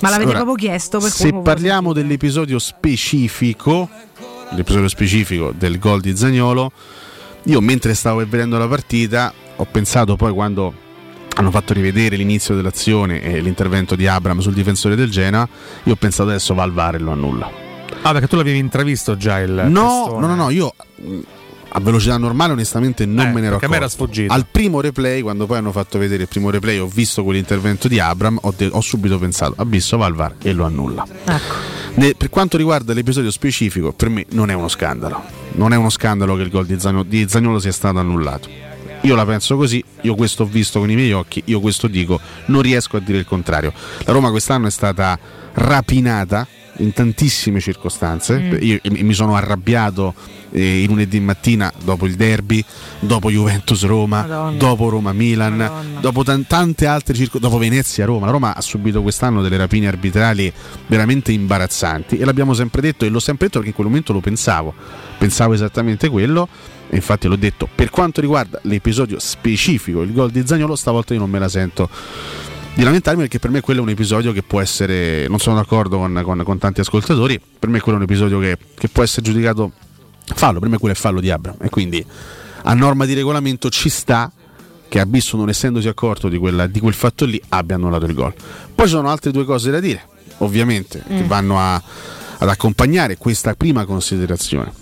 Ma 0.00 0.10
l'avete 0.10 0.30
Ora, 0.30 0.42
proprio 0.42 0.56
chiesto? 0.68 0.98
Per 0.98 1.10
Se 1.10 1.32
parliamo 1.32 1.92
dell'episodio 1.92 2.58
specifico, 2.58 3.88
l'episodio 4.50 4.88
specifico 4.88 5.52
del 5.56 5.78
gol 5.78 6.00
di 6.00 6.16
Zagnolo, 6.16 6.70
io 7.44 7.60
mentre 7.60 7.94
stavo 7.94 8.18
vedendo 8.18 8.58
la 8.58 8.68
partita 8.68 9.32
ho 9.56 9.64
pensato 9.64 10.16
poi 10.16 10.32
quando 10.32 10.84
hanno 11.36 11.50
fatto 11.50 11.72
rivedere 11.72 12.16
l'inizio 12.16 12.54
dell'azione 12.54 13.20
e 13.22 13.40
l'intervento 13.40 13.94
di 13.94 14.06
Abram 14.06 14.38
sul 14.40 14.54
difensore 14.54 14.94
del 14.94 15.10
Genoa, 15.10 15.46
io 15.84 15.92
ho 15.92 15.96
pensato 15.96 16.30
adesso 16.30 16.54
va 16.54 16.62
al 16.62 16.72
VAR 16.72 16.94
e 16.94 16.98
lo 16.98 17.12
annulla. 17.12 17.50
Ah, 18.02 18.12
perché 18.12 18.26
tu 18.26 18.36
l'avevi 18.36 18.58
intravisto 18.58 19.16
già 19.16 19.38
il. 19.40 19.50
No, 19.68 20.04
testone. 20.04 20.20
no, 20.20 20.26
no, 20.26 20.34
no, 20.34 20.50
io 20.50 20.74
a 21.76 21.80
velocità 21.80 22.16
normale 22.16 22.52
onestamente 22.54 23.04
non 23.04 23.26
Eh, 23.26 23.32
me 23.32 23.40
ne 23.42 23.46
ero 23.48 23.56
accorto. 23.56 23.88
sfuggito. 23.88 24.32
Al 24.32 24.46
primo 24.50 24.80
replay, 24.80 25.20
quando 25.20 25.44
poi 25.44 25.58
hanno 25.58 25.72
fatto 25.72 25.98
vedere 25.98 26.22
il 26.22 26.28
primo 26.28 26.48
replay, 26.48 26.78
ho 26.78 26.86
visto 26.86 27.22
quell'intervento 27.22 27.86
di 27.86 28.00
Abram, 28.00 28.38
ho, 28.40 28.54
de- 28.56 28.70
ho 28.72 28.80
subito 28.80 29.18
pensato, 29.18 29.52
Abisso 29.58 29.98
va 29.98 30.06
al 30.06 30.14
VAR 30.14 30.36
e 30.40 30.52
lo 30.54 30.64
annulla. 30.64 31.06
Ne- 31.96 32.14
per 32.16 32.30
quanto 32.30 32.56
riguarda 32.56 32.94
l'episodio 32.94 33.30
specifico, 33.30 33.92
per 33.92 34.08
me 34.08 34.24
non 34.30 34.48
è 34.48 34.54
uno 34.54 34.68
scandalo. 34.68 35.22
Non 35.52 35.74
è 35.74 35.76
uno 35.76 35.90
scandalo 35.90 36.34
che 36.36 36.42
il 36.42 36.50
gol 36.50 36.64
di, 36.64 36.80
Zagno- 36.80 37.02
di 37.02 37.26
Zagnolo 37.28 37.58
sia 37.58 37.72
stato 37.72 37.98
annullato. 37.98 38.48
Io 39.02 39.14
la 39.14 39.26
penso 39.26 39.56
così, 39.56 39.84
io 40.00 40.14
questo 40.14 40.44
ho 40.44 40.46
visto 40.46 40.78
con 40.80 40.90
i 40.90 40.94
miei 40.94 41.12
occhi, 41.12 41.42
io 41.44 41.60
questo 41.60 41.88
dico, 41.88 42.18
non 42.46 42.62
riesco 42.62 42.96
a 42.96 43.00
dire 43.00 43.18
il 43.18 43.26
contrario. 43.26 43.72
La 44.04 44.12
Roma 44.14 44.30
quest'anno 44.30 44.66
è 44.66 44.70
stata 44.70 45.18
rapinata 45.52 46.46
in 46.78 46.92
tantissime 46.92 47.60
circostanze. 47.60 48.38
Mm. 48.38 48.56
Io 48.60 48.78
e 48.82 48.90
mi 49.02 49.12
sono 49.14 49.34
arrabbiato 49.36 50.14
eh, 50.56 50.80
il 50.80 50.88
lunedì 50.88 51.20
mattina 51.20 51.70
dopo 51.84 52.06
il 52.06 52.14
derby, 52.14 52.64
dopo 52.98 53.30
Juventus-Roma, 53.30 54.22
Madonna. 54.22 54.56
dopo 54.56 54.88
Roma-Milan, 54.88 55.98
dopo 56.00 56.24
tan- 56.24 56.46
tante 56.46 56.86
altre 56.86 57.12
circostanze, 57.14 57.46
dopo 57.46 57.58
Venezia-Roma. 57.58 58.24
La 58.24 58.32
Roma 58.32 58.56
ha 58.56 58.60
subito 58.62 59.02
quest'anno 59.02 59.42
delle 59.42 59.58
rapine 59.58 59.86
arbitrali 59.86 60.50
veramente 60.86 61.30
imbarazzanti 61.32 62.16
e 62.16 62.24
l'abbiamo 62.24 62.54
sempre 62.54 62.80
detto 62.80 63.04
e 63.04 63.10
l'ho 63.10 63.20
sempre 63.20 63.46
detto 63.46 63.58
perché 63.58 63.68
in 63.68 63.74
quel 63.74 63.86
momento 63.88 64.14
lo 64.14 64.20
pensavo. 64.20 64.72
Pensavo 65.18 65.52
esattamente 65.52 66.08
quello. 66.08 66.48
E 66.88 66.94
infatti 66.94 67.26
l'ho 67.26 67.36
detto, 67.36 67.68
per 67.74 67.90
quanto 67.90 68.20
riguarda 68.20 68.60
l'episodio 68.62 69.18
specifico, 69.18 70.02
il 70.02 70.12
gol 70.12 70.30
di 70.30 70.46
Zagnolo, 70.46 70.76
stavolta 70.76 71.14
io 71.14 71.18
non 71.20 71.28
me 71.28 71.40
la 71.40 71.48
sento 71.48 71.90
di 72.74 72.84
lamentarmi 72.84 73.22
perché 73.22 73.40
per 73.40 73.50
me 73.50 73.60
quello 73.60 73.80
è 73.80 73.82
un 73.82 73.88
episodio 73.88 74.32
che 74.32 74.42
può 74.42 74.60
essere, 74.60 75.26
non 75.28 75.40
sono 75.40 75.56
d'accordo 75.56 75.98
con, 75.98 76.20
con- 76.24 76.42
con 76.44 76.58
tanti 76.58 76.80
ascoltatori, 76.80 77.40
per 77.58 77.68
me 77.68 77.80
quello 77.80 77.98
è 77.98 78.00
un 78.00 78.06
episodio 78.06 78.38
che, 78.38 78.56
che 78.78 78.88
può 78.88 79.02
essere 79.02 79.22
giudicato 79.22 79.72
fallo, 80.34 80.60
me 80.60 80.78
quello 80.78 80.94
è 80.94 80.98
fallo 80.98 81.20
di 81.20 81.30
Abram 81.30 81.56
e 81.60 81.68
quindi 81.70 82.04
a 82.62 82.74
norma 82.74 83.04
di 83.04 83.14
regolamento 83.14 83.68
ci 83.70 83.88
sta 83.88 84.30
che 84.88 85.00
Abisso 85.00 85.36
non 85.36 85.48
essendosi 85.48 85.88
accorto 85.88 86.28
di, 86.28 86.38
quella- 86.38 86.66
di 86.66 86.80
quel 86.80 86.94
fatto 86.94 87.24
lì 87.24 87.40
abbia 87.50 87.74
annullato 87.76 88.04
il 88.06 88.14
gol. 88.14 88.32
Poi 88.74 88.86
ci 88.86 88.92
sono 88.92 89.08
altre 89.08 89.30
due 89.32 89.44
cose 89.44 89.70
da 89.70 89.80
dire, 89.80 90.02
ovviamente, 90.38 91.02
che 91.06 91.22
Mm. 91.22 91.26
vanno 91.26 91.58
a- 91.58 91.74
ad 92.38 92.48
accompagnare 92.48 93.16
questa 93.16 93.54
prima 93.54 93.84
considerazione. 93.84 94.72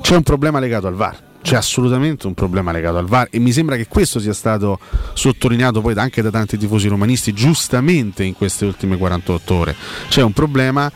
C'è 0.00 0.16
un 0.16 0.22
problema 0.22 0.58
legato 0.58 0.86
al 0.88 0.94
VAR. 0.94 1.28
C'è 1.42 1.56
assolutamente 1.56 2.26
un 2.26 2.34
problema 2.34 2.70
legato 2.72 2.98
al 2.98 3.06
VAR 3.06 3.28
e 3.30 3.38
mi 3.38 3.52
sembra 3.52 3.76
che 3.76 3.86
questo 3.86 4.18
sia 4.18 4.32
stato 4.34 4.78
sottolineato 5.14 5.80
poi 5.80 5.94
anche 5.96 6.22
da 6.22 6.30
tanti 6.30 6.56
tifosi 6.58 6.88
romanisti 6.88 7.32
giustamente 7.32 8.24
in 8.24 8.34
queste 8.34 8.64
ultime 8.66 8.96
48 8.96 9.54
ore. 9.54 9.76
C'è 10.08 10.22
un 10.22 10.32
problema 10.32 10.90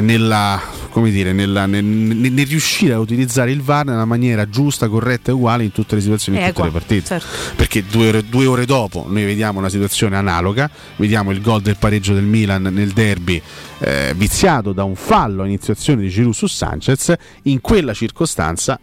nella, 0.00 0.60
come 0.90 1.10
dire, 1.10 1.32
nella- 1.32 1.66
nel, 1.66 1.84
nel- 1.84 2.32
nel 2.32 2.46
riuscire 2.46 2.92
a 2.94 2.98
utilizzare 2.98 3.50
il 3.50 3.62
VAR 3.62 3.84
nella 3.86 4.04
maniera 4.04 4.48
giusta, 4.48 4.88
corretta 4.88 5.30
e 5.30 5.34
uguale 5.34 5.64
in 5.64 5.72
tutte 5.72 5.94
le 5.94 6.00
situazioni, 6.00 6.38
in 6.38 6.44
Eh, 6.44 6.48
tutte 6.48 6.64
le 6.64 6.70
partite. 6.70 7.06
certo. 7.06 7.26
Perché 7.56 7.84
due 7.88 8.08
ore, 8.08 8.24
due 8.28 8.46
ore 8.46 8.66
dopo 8.66 9.06
noi 9.08 9.24
vediamo 9.24 9.58
una 9.58 9.68
situazione 9.68 10.16
analoga, 10.16 10.70
vediamo 10.96 11.30
il 11.30 11.40
gol 11.40 11.62
del 11.62 11.76
pareggio 11.78 12.14
del 12.14 12.24
Milan 12.24 12.62
nel 12.62 12.90
derby 12.92 13.40
eh, 13.80 14.14
viziato 14.16 14.72
da 14.72 14.84
un 14.84 14.94
fallo 14.96 15.42
a 15.42 15.46
iniziazione 15.46 16.02
di 16.02 16.08
Giroud 16.08 16.34
su 16.34 16.46
Sanchez, 16.46 17.14
in 17.42 17.60
quella 17.60 17.92
circostanza 17.92 18.78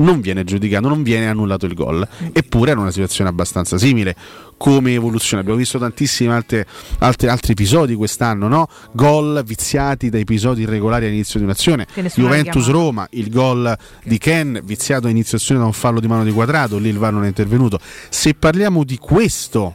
non 0.00 0.20
viene 0.20 0.44
giudicato, 0.44 0.88
non 0.88 1.02
viene 1.02 1.28
annullato 1.28 1.66
il 1.66 1.74
gol. 1.74 2.06
Eppure 2.32 2.72
era 2.72 2.80
una 2.80 2.90
situazione 2.90 3.30
abbastanza 3.30 3.78
simile 3.78 4.14
come 4.56 4.92
evoluzione. 4.92 5.40
Abbiamo 5.40 5.58
visto 5.58 5.78
tantissimi 5.78 6.30
altre- 6.30 6.66
altre- 6.98 7.28
altri 7.28 7.52
episodi 7.52 7.94
quest'anno, 7.94 8.48
no? 8.48 8.68
Gol 8.92 9.42
viziati 9.44 10.10
da 10.10 10.18
episodi 10.18 10.62
irregolari 10.62 11.06
all'inizio 11.06 11.38
di 11.38 11.46
un'azione. 11.46 11.86
Juventus-Roma, 12.14 13.08
il 13.12 13.30
gol 13.30 13.76
di 14.04 14.18
Ken 14.18 14.60
viziato 14.64 15.06
a 15.06 15.10
iniziazione 15.10 15.60
da 15.60 15.66
un 15.66 15.72
fallo 15.72 16.00
di 16.00 16.06
mano 16.06 16.24
di 16.24 16.32
quadrato, 16.32 16.78
lì 16.78 16.88
il 16.88 16.98
VAR 16.98 17.12
non 17.12 17.24
è 17.24 17.28
intervenuto. 17.28 17.78
Se 18.08 18.34
parliamo 18.34 18.84
di 18.84 18.98
questo, 18.98 19.74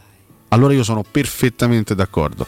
allora 0.49 0.73
io 0.73 0.83
sono 0.83 1.03
perfettamente 1.09 1.95
d'accordo. 1.95 2.45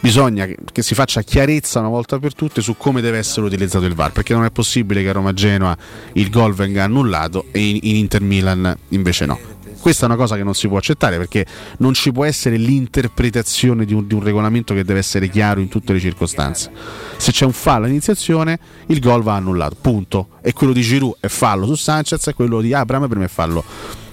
Bisogna 0.00 0.46
che, 0.46 0.82
si 0.82 0.94
faccia 0.94 1.20
chiarezza 1.20 1.78
una 1.78 1.90
volta 1.90 2.18
per 2.18 2.34
tutte 2.34 2.62
su 2.62 2.74
come 2.78 3.02
deve 3.02 3.18
essere 3.18 3.44
utilizzato 3.44 3.84
il 3.84 3.94
VAR, 3.94 4.12
perché 4.12 4.32
non 4.32 4.44
è 4.44 4.50
possibile 4.50 5.02
che 5.02 5.10
a 5.10 5.12
Roma-Genoa 5.12 5.76
il 6.14 6.30
gol 6.30 6.54
venga 6.54 6.84
annullato 6.84 7.46
e 7.52 7.60
in, 7.60 7.78
in 7.82 7.96
Inter-Milan 7.96 8.76
invece 8.88 9.26
no. 9.26 9.38
Questa 9.78 10.02
è 10.02 10.06
una 10.06 10.16
cosa 10.16 10.36
che 10.36 10.42
non 10.42 10.54
si 10.54 10.68
può 10.68 10.78
accettare 10.78 11.16
perché 11.16 11.44
non 11.78 11.94
ci 11.94 12.12
può 12.12 12.24
essere 12.24 12.56
l'interpretazione 12.56 13.84
di 13.84 13.94
un, 13.94 14.06
di 14.06 14.14
un 14.14 14.22
regolamento 14.22 14.74
che 14.74 14.84
deve 14.84 14.98
essere 14.98 15.28
chiaro 15.28 15.60
in 15.60 15.68
tutte 15.68 15.92
le 15.92 16.00
circostanze. 16.00 16.70
Se 17.16 17.32
c'è 17.32 17.44
un 17.44 17.52
fallo 17.52 17.84
all'iniziazione, 17.84 18.58
il 18.86 19.00
gol 19.00 19.22
va 19.22 19.36
annullato, 19.36 19.76
punto. 19.80 20.28
E 20.42 20.52
quello 20.52 20.72
di 20.72 20.82
Giroud 20.82 21.16
è 21.20 21.28
fallo 21.28 21.66
su 21.66 21.74
Sanchez 21.74 22.26
e 22.26 22.34
quello 22.34 22.60
di 22.60 22.74
Abram 22.74 23.06
per 23.06 23.16
me 23.16 23.24
è 23.24 23.28
fallo 23.28 23.64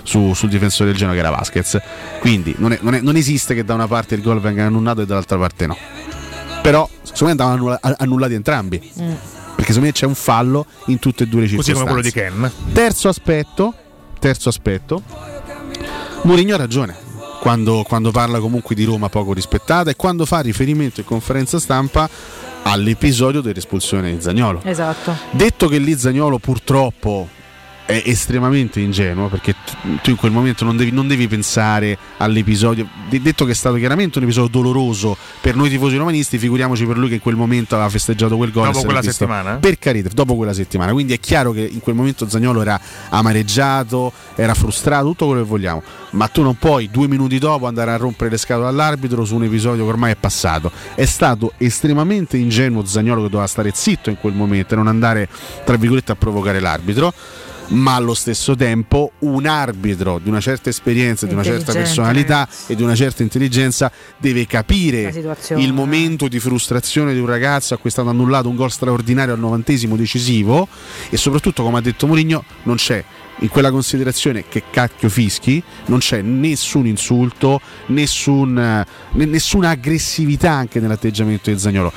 su- 0.08 0.34
sul 0.34 0.48
difensore 0.50 0.90
del 0.90 0.98
Genoa 0.98 1.14
che 1.14 1.20
era 1.20 1.30
Vasquez. 1.30 1.78
Quindi 2.20 2.56
non, 2.58 2.72
è- 2.72 2.80
non 2.82 2.96
è- 2.96 3.02
non 3.02 3.16
esiste 3.18 3.54
che 3.54 3.64
da 3.66 3.74
una 3.74 3.88
parte 3.88 4.16
il 4.16 4.22
gol 4.22 4.40
venga 4.40 4.66
annullato 4.66 5.02
e 5.02 5.06
dall'altra 5.06 5.38
parte 5.38 5.68
no. 5.68 5.78
Però 6.62 6.90
secondo 7.02 7.26
me 7.26 7.32
andavano 7.32 7.78
annullati 7.98 8.34
entrambi. 8.34 8.78
Perché 8.80 9.74
secondo 9.74 9.88
me 9.88 9.92
c'è 9.92 10.06
un 10.06 10.16
fallo 10.16 10.66
in 10.88 11.00
tutte 11.00 11.24
e 11.24 11.28
due 11.28 11.42
le 11.42 11.48
Così 11.56 11.72
circostanze. 11.72 12.12
come 12.12 12.12
quello 12.12 12.42
di 12.42 12.52
Ken. 12.64 12.74
Terzo 12.74 13.10
aspetto, 13.10 13.74
terzo 14.20 14.50
aspetto, 14.50 15.02
Mourinho 16.24 16.54
ha 16.54 16.58
ragione 16.58 16.96
quando, 17.42 17.84
quando 17.88 18.12
parla 18.12 18.40
comunque 18.40 18.76
di 18.76 18.84
Roma 18.84 19.10
poco 19.10 19.34
rispettata 19.34 19.90
e 19.90 19.96
quando 19.96 20.26
fa 20.26 20.40
riferimento 20.42 21.00
in 21.00 21.06
conferenza 21.06 21.60
stampa 21.60 22.10
all'episodio 22.64 23.42
dell'espulsione 23.42 24.14
di 24.14 24.22
Zagnolo. 24.22 24.62
Esatto. 24.64 25.16
Detto 25.32 25.68
che 25.68 25.78
lì 25.80 25.98
Zagnolo 25.98 26.38
purtroppo 26.38 27.28
è 27.88 28.04
estremamente 28.06 28.82
ingenuo 28.82 29.30
perché 29.30 29.56
tu- 30.02 30.10
in 30.10 30.18
quel 30.18 30.32
momento 30.34 30.66
non 30.66 30.76
devi, 30.76 30.92
non 30.92 31.08
devi 31.08 31.26
pensare 31.30 31.98
all'episodio. 32.18 32.86
De- 33.10 33.22
detto 33.22 33.46
che 33.46 33.52
è 33.52 33.56
stato 33.56 33.78
chiaramente 33.78 34.18
un 34.18 34.26
episodio 34.26 34.50
doloroso 34.62 35.16
per 35.40 35.56
noi 35.56 35.70
tifosi 35.70 35.96
romanisti, 35.96 36.38
figuriamoci 36.38 36.86
per 36.86 36.98
lui 36.98 37.08
che 37.08 37.14
in 37.16 37.22
quel 37.22 37.36
momento 37.38 37.76
aveva 37.76 37.90
festeggiato 37.90 38.36
quel 38.36 38.52
gol. 38.52 38.66
Dopo 38.66 38.84
quella 38.84 39.00
visto- 39.00 39.14
settimana? 39.14 39.56
Per 39.56 39.80
carità, 39.80 40.10
dopo 40.14 40.36
quella 40.36 40.52
settimana. 40.54 40.92
Quindi 40.92 41.14
è 41.14 41.20
chiaro 41.22 41.54
che 41.54 41.62
in 41.62 41.80
quel 41.80 41.96
momento 41.96 42.28
Zagnolo 42.28 42.60
era 42.62 42.78
amareggiato, 43.10 44.12
era 44.36 44.54
frustrato, 44.54 45.06
tutto 45.08 45.26
quello 45.28 45.42
che 45.44 45.48
vogliamo. 45.48 45.82
Ma 46.12 46.28
tu 46.28 46.42
non 46.42 46.56
puoi 46.58 46.90
due 46.92 47.08
minuti 47.08 47.38
dopo 47.40 47.68
andare 47.68 47.92
a 47.92 47.98
rompere 47.98 48.30
le 48.30 48.38
scatole 48.38 48.68
all'arbitro 48.68 49.24
su 49.24 49.36
un 49.36 49.44
episodio 49.44 49.84
che 49.86 49.90
ormai 49.90 50.12
è 50.12 50.16
passato. 50.16 50.72
È 50.94 51.06
stato 51.06 51.54
estremamente 51.58 52.36
ingenuo 52.38 52.86
Zagnolo 52.86 53.24
che 53.24 53.30
doveva 53.30 53.48
stare 53.48 53.72
zitto 53.74 54.10
in 54.10 54.18
quel 54.20 54.34
momento 54.34 54.74
e 54.74 54.78
non 54.78 54.88
andare, 54.88 55.30
tra 55.64 55.78
virgolette, 55.78 56.12
a 56.12 56.16
provocare 56.16 56.60
l'arbitro. 56.60 57.14
Ma 57.70 57.96
allo 57.96 58.14
stesso 58.14 58.56
tempo 58.56 59.12
un 59.20 59.46
arbitro 59.46 60.20
di 60.20 60.30
una 60.30 60.40
certa 60.40 60.70
esperienza, 60.70 61.26
di 61.26 61.34
una 61.34 61.44
certa 61.44 61.74
personalità 61.74 62.48
e 62.66 62.76
di 62.76 62.84
una 62.84 62.96
certa 62.96 63.24
intelligenza 63.24 63.92
deve 64.18 64.48
capire 64.48 65.14
il 65.58 65.74
momento 65.74 66.28
di 66.28 66.40
frustrazione 66.40 67.14
di 67.14 67.20
un 67.20 67.26
ragazzo 67.26 67.74
a 67.74 67.78
cui 67.78 67.90
è 67.90 67.92
stato 67.92 68.10
annullato 68.10 68.48
un 68.48 68.56
gol 68.56 68.72
straordinario 68.72 69.34
al 69.34 69.40
novantesimo 69.40 69.96
decisivo 69.96 70.68
e 71.10 71.18
soprattutto 71.18 71.64
come 71.64 71.80
ha 71.80 71.82
detto 71.82 72.08
Mourinho 72.08 72.44
non 72.64 72.78
c'è 72.78 73.04
in 73.40 73.50
quella 73.50 73.70
considerazione 73.70 74.46
che 74.48 74.64
cacchio 74.72 75.10
fischi 75.10 75.62
non 75.86 76.00
c'è 76.00 76.22
nessun 76.22 76.88
insulto 76.88 77.62
nessun, 77.88 78.58
eh, 78.58 78.86
ne- 79.12 79.26
nessuna 79.26 79.70
aggressività 79.70 80.52
anche 80.52 80.80
nell'atteggiamento 80.80 81.52
di 81.52 81.60
Zagnolo 81.60 81.92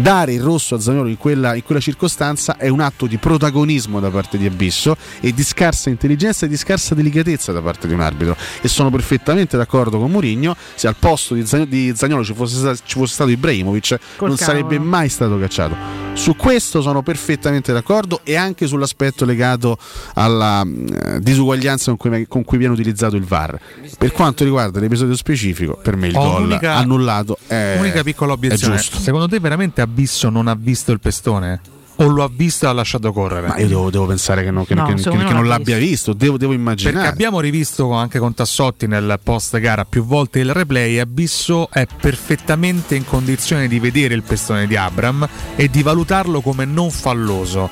dare 0.00 0.32
il 0.32 0.42
rosso 0.42 0.74
a 0.74 0.80
Zagnolo 0.80 1.08
in 1.08 1.16
quella, 1.16 1.54
in 1.54 1.62
quella 1.62 1.80
circostanza 1.80 2.56
è 2.56 2.68
un 2.68 2.80
atto 2.80 3.06
di 3.06 3.16
protagonismo 3.16 4.00
da 4.00 4.10
parte 4.10 4.38
di 4.38 4.46
Abisso 4.46 4.96
e 5.20 5.32
di 5.32 5.42
scarsa 5.42 5.90
intelligenza 5.90 6.46
e 6.46 6.48
di 6.48 6.56
scarsa 6.56 6.94
delicatezza 6.94 7.52
da 7.52 7.60
parte 7.60 7.88
di 7.88 7.94
un 7.94 8.00
arbitro 8.00 8.36
e 8.60 8.68
sono 8.68 8.90
perfettamente 8.90 9.56
d'accordo 9.56 9.98
con 9.98 10.10
Mourinho 10.10 10.56
se 10.74 10.86
al 10.86 10.96
posto 10.96 11.34
di 11.34 11.44
Zagnolo, 11.44 11.68
di 11.70 11.92
Zagnolo 11.94 12.24
ci, 12.24 12.34
fosse 12.34 12.56
stato, 12.56 12.78
ci 12.84 12.98
fosse 12.98 13.14
stato 13.14 13.30
Ibrahimovic 13.30 13.98
Col 14.16 14.28
non 14.28 14.36
cavolo. 14.36 14.58
sarebbe 14.58 14.78
mai 14.78 15.08
stato 15.08 15.38
cacciato 15.38 15.76
su 16.14 16.36
questo 16.36 16.80
sono 16.80 17.02
perfettamente 17.02 17.72
d'accordo 17.72 18.20
e 18.24 18.36
anche 18.36 18.66
sull'aspetto 18.66 19.24
legato 19.24 19.78
alla 20.14 20.62
eh, 20.64 21.20
disuguaglianza 21.20 21.94
con 21.94 21.96
cui, 21.96 22.26
con 22.26 22.44
cui 22.44 22.58
viene 22.58 22.72
utilizzato 22.72 23.16
il 23.16 23.24
VAR 23.24 23.58
per 23.96 24.12
quanto 24.12 24.44
riguarda 24.44 24.80
l'episodio 24.80 25.16
specifico 25.16 25.78
per 25.80 25.96
me 25.96 26.08
il 26.08 26.16
Ho 26.16 26.20
gol 26.20 26.58
annullato 26.62 27.38
è, 27.46 27.76
Unica 27.78 28.02
piccola 28.02 28.32
è 28.32 28.34
obiezione. 28.34 28.76
giusto 28.76 28.98
Secondo 28.98 29.28
te 29.28 29.38
veramente 29.40 29.80
Abisso 29.90 30.28
non 30.28 30.48
ha 30.48 30.54
visto 30.54 30.92
il 30.92 31.00
pestone? 31.00 31.60
O 32.00 32.06
lo 32.06 32.22
ha 32.22 32.30
visto 32.32 32.66
e 32.66 32.68
ha 32.68 32.72
lasciato 32.72 33.12
correre? 33.12 33.48
Ma 33.48 33.58
io 33.58 33.66
devo, 33.66 33.90
devo 33.90 34.06
pensare 34.06 34.44
che 34.44 34.50
non, 34.52 34.64
che- 34.64 34.74
No, 34.74 34.84
che- 34.86 34.94
che- 35.02 35.32
non 35.32 35.48
l'abbia 35.48 35.78
visto, 35.78 36.12
devo, 36.12 36.36
devo 36.36 36.52
immaginare. 36.52 36.94
Perché 36.96 37.10
abbiamo 37.10 37.40
rivisto 37.40 37.90
anche 37.92 38.20
con 38.20 38.34
Tassotti 38.34 38.86
nel 38.86 39.18
post 39.20 39.58
gara 39.58 39.84
più 39.84 40.04
volte 40.04 40.38
il 40.38 40.52
replay. 40.52 40.98
Abisso 40.98 41.68
è 41.72 41.86
perfettamente 42.00 42.94
in 42.94 43.04
condizione 43.04 43.66
di 43.66 43.80
vedere 43.80 44.14
il 44.14 44.22
pestone 44.22 44.68
di 44.68 44.76
Abram 44.76 45.26
e 45.56 45.68
di 45.68 45.82
valutarlo 45.82 46.40
come 46.40 46.64
non 46.66 46.90
falloso. 46.90 47.68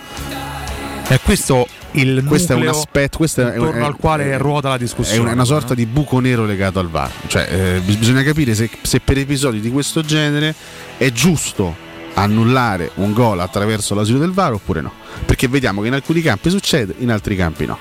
E 1.09 1.21
questo 1.23 1.69
il 1.93 2.25
questo 2.27 2.55
è 2.55 2.57
un 2.57 2.67
aspetto 2.67 3.17
questo 3.19 3.43
è, 3.47 3.55
intorno 3.57 3.81
è- 3.81 3.85
al 3.85 3.97
quale 3.97 4.33
è- 4.33 4.39
ruota 4.39 4.71
la 4.71 4.75
è 4.75 4.79
discussione. 4.79 5.21
una, 5.21 5.33
una 5.33 5.45
sorta 5.45 5.73
di 5.73 5.87
buco 5.87 6.19
nero 6.19 6.45
legato 6.45 6.79
al 6.81 6.91
VAR 6.91 7.11
cioè 7.29 7.47
eh, 7.77 7.81
bis- 7.81 7.97
bisogna 7.97 8.23
capire 8.23 8.55
se, 8.55 8.69
se 8.83 9.01
per 9.01 9.17
episodi 9.17 9.61
di 9.61 9.71
questo 9.71 10.03
genere 10.03 10.53
è 10.99 11.11
giusto 11.13 11.75
annullare 12.17 12.91
un 12.95 13.13
gol 13.13 13.41
attraverso 13.41 13.95
l'asilo 13.95 14.19
del 14.19 14.33
VAR 14.33 14.55
oppure 14.55 14.81
no? 14.81 14.93
Perché 15.25 15.49
vediamo 15.49 15.81
che 15.81 15.89
in 15.89 15.95
alcuni 15.95 16.21
campi 16.21 16.51
succede 16.51 16.95
in 16.99 17.11
altri 17.11 17.37
campi 17.37 17.67
no. 17.67 17.79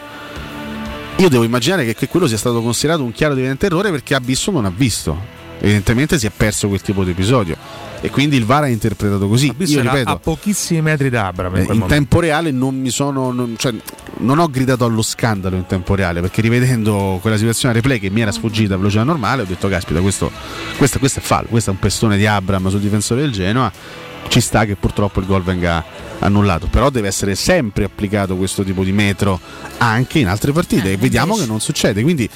Io 1.18 1.30
devo 1.30 1.44
immaginare 1.44 1.86
che, 1.86 1.96
che 1.96 2.08
quello 2.08 2.28
sia 2.28 2.38
stato 2.38 2.62
considerato 2.62 3.04
un 3.04 3.12
chiaro 3.12 3.34
ed 3.34 3.40
evidente 3.40 3.68
errore 3.68 3.90
perché 3.90 4.16
Abisso 4.16 4.52
non 4.52 4.66
ha 4.66 4.74
visto. 4.76 5.34
Evidentemente 5.60 6.20
si 6.20 6.28
è 6.28 6.32
perso 6.36 6.68
quel 6.68 6.82
tipo 6.82 7.06
di 7.06 7.12
episodio 7.12 7.56
e 8.02 8.10
quindi 8.10 8.36
il 8.36 8.44
VAR 8.44 8.64
ha 8.64 8.68
interpretato 8.68 9.30
così. 9.30 9.48
Abisso 9.48 9.76
io 9.76 9.82
ripeto 9.82 10.10
a 10.10 10.18
pochissimi 10.18 10.82
metri 10.82 11.10
da 11.10 11.28
Abram 11.28 11.56
eh, 11.56 11.56
in 11.56 11.62
in 11.62 11.66
quel 11.68 11.78
momento. 11.78 11.96
tempo 11.96 12.20
reale 12.20 12.52
non 12.52 12.78
mi 12.78 12.90
sono 12.90 13.32
non, 13.32 13.56
cioè, 13.58 13.74
non 14.18 14.40
ho 14.40 14.50
gridato 14.50 14.84
allo 14.84 15.02
scandalo 15.02 15.56
in 15.56 15.66
tempo 15.66 15.96
reale 15.96 16.20
perché 16.20 16.42
rivedendo 16.42 17.20
quella 17.22 17.38
situazione 17.38 17.74
a 17.74 17.78
replay 17.78 18.00
che 18.00 18.10
mi 18.10 18.20
era 18.20 18.34
sfuggita 18.34 18.74
a 18.74 18.78
velocità 18.78 19.04
normale 19.04 19.44
ho 19.44 19.46
detto 19.46 19.70
caspita 19.70 20.02
questo, 20.02 20.30
questo, 20.78 21.00
questo 21.00 21.20
è 21.20 21.22
fallo 21.24 21.48
questo 21.50 21.72
è 21.72 21.74
un 21.74 21.80
pestone 21.80 22.18
di 22.18 22.28
Abram 22.28 22.70
sul 22.70 22.82
difensore 22.82 23.22
del 23.22 23.32
Genoa 23.32 23.72
ci 24.28 24.42
sta 24.42 24.66
che 24.66 24.76
purtroppo 24.76 25.20
il 25.20 25.26
gol 25.26 25.44
venga 25.44 25.84
annullato 26.20 26.68
però 26.68 26.90
deve 26.90 27.08
essere 27.08 27.36
sempre 27.36 27.86
applicato 27.86 28.36
questo 28.36 28.64
tipo 28.64 28.84
di 28.84 28.92
metro 28.92 29.40
anche 29.78 30.20
in 30.20 30.28
altre 30.28 30.52
partite 30.52 30.92
e 30.92 30.98
vediamo 30.98 31.36
che 31.36 31.46
non 31.46 31.60
succede 31.60 32.02
quindi 32.02 32.30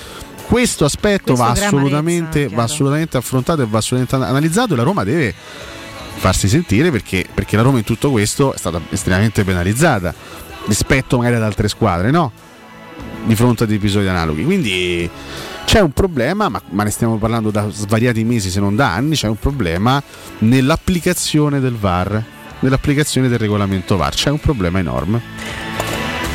questo 0.49 0.83
aspetto 0.83 1.35
Questo 1.35 1.43
va 1.43 1.51
assolutamente, 1.51 2.47
va 2.47 2.63
assolutamente 2.63 3.17
affrontato 3.17 3.61
e 3.61 3.67
va 3.67 3.77
assolutamente 3.77 4.27
analizzato 4.27 4.73
e 4.73 4.77
la 4.77 4.83
Roma 4.83 5.03
deve 5.03 5.31
farsi 5.31 6.49
sentire 6.49 6.89
perché, 6.89 7.23
perché 7.31 7.55
la 7.55 7.61
Roma 7.61 7.77
in 7.77 7.83
tutto 7.83 8.09
questo 8.09 8.53
è 8.55 8.57
stata 8.57 8.81
estremamente 8.89 9.43
penalizzata 9.43 10.11
rispetto 10.65 11.17
magari 11.17 11.35
ad 11.35 11.43
altre 11.43 11.67
squadre, 11.67 12.09
no? 12.09 12.31
Di 13.25 13.35
fronte 13.35 13.65
ad 13.65 13.71
episodi 13.71 14.07
analoghi. 14.07 14.43
Quindi 14.43 15.07
c'è 15.69 15.81
un 15.81 15.91
problema, 15.91 16.49
ma, 16.49 16.59
ma 16.69 16.81
ne 16.81 16.89
stiamo 16.89 17.17
parlando 17.17 17.51
da 17.51 17.69
svariati 17.69 18.23
mesi 18.23 18.49
se 18.49 18.59
non 18.59 18.75
da 18.75 18.91
anni, 18.91 19.13
c'è 19.13 19.27
un 19.27 19.37
problema 19.37 20.01
nell'applicazione 20.39 21.59
del 21.59 21.75
VAR, 21.75 22.23
nell'applicazione 22.61 23.27
del 23.27 23.37
regolamento 23.37 23.95
VAR, 23.95 24.15
c'è 24.15 24.31
un 24.31 24.39
problema 24.39 24.79
enorme. 24.79 25.21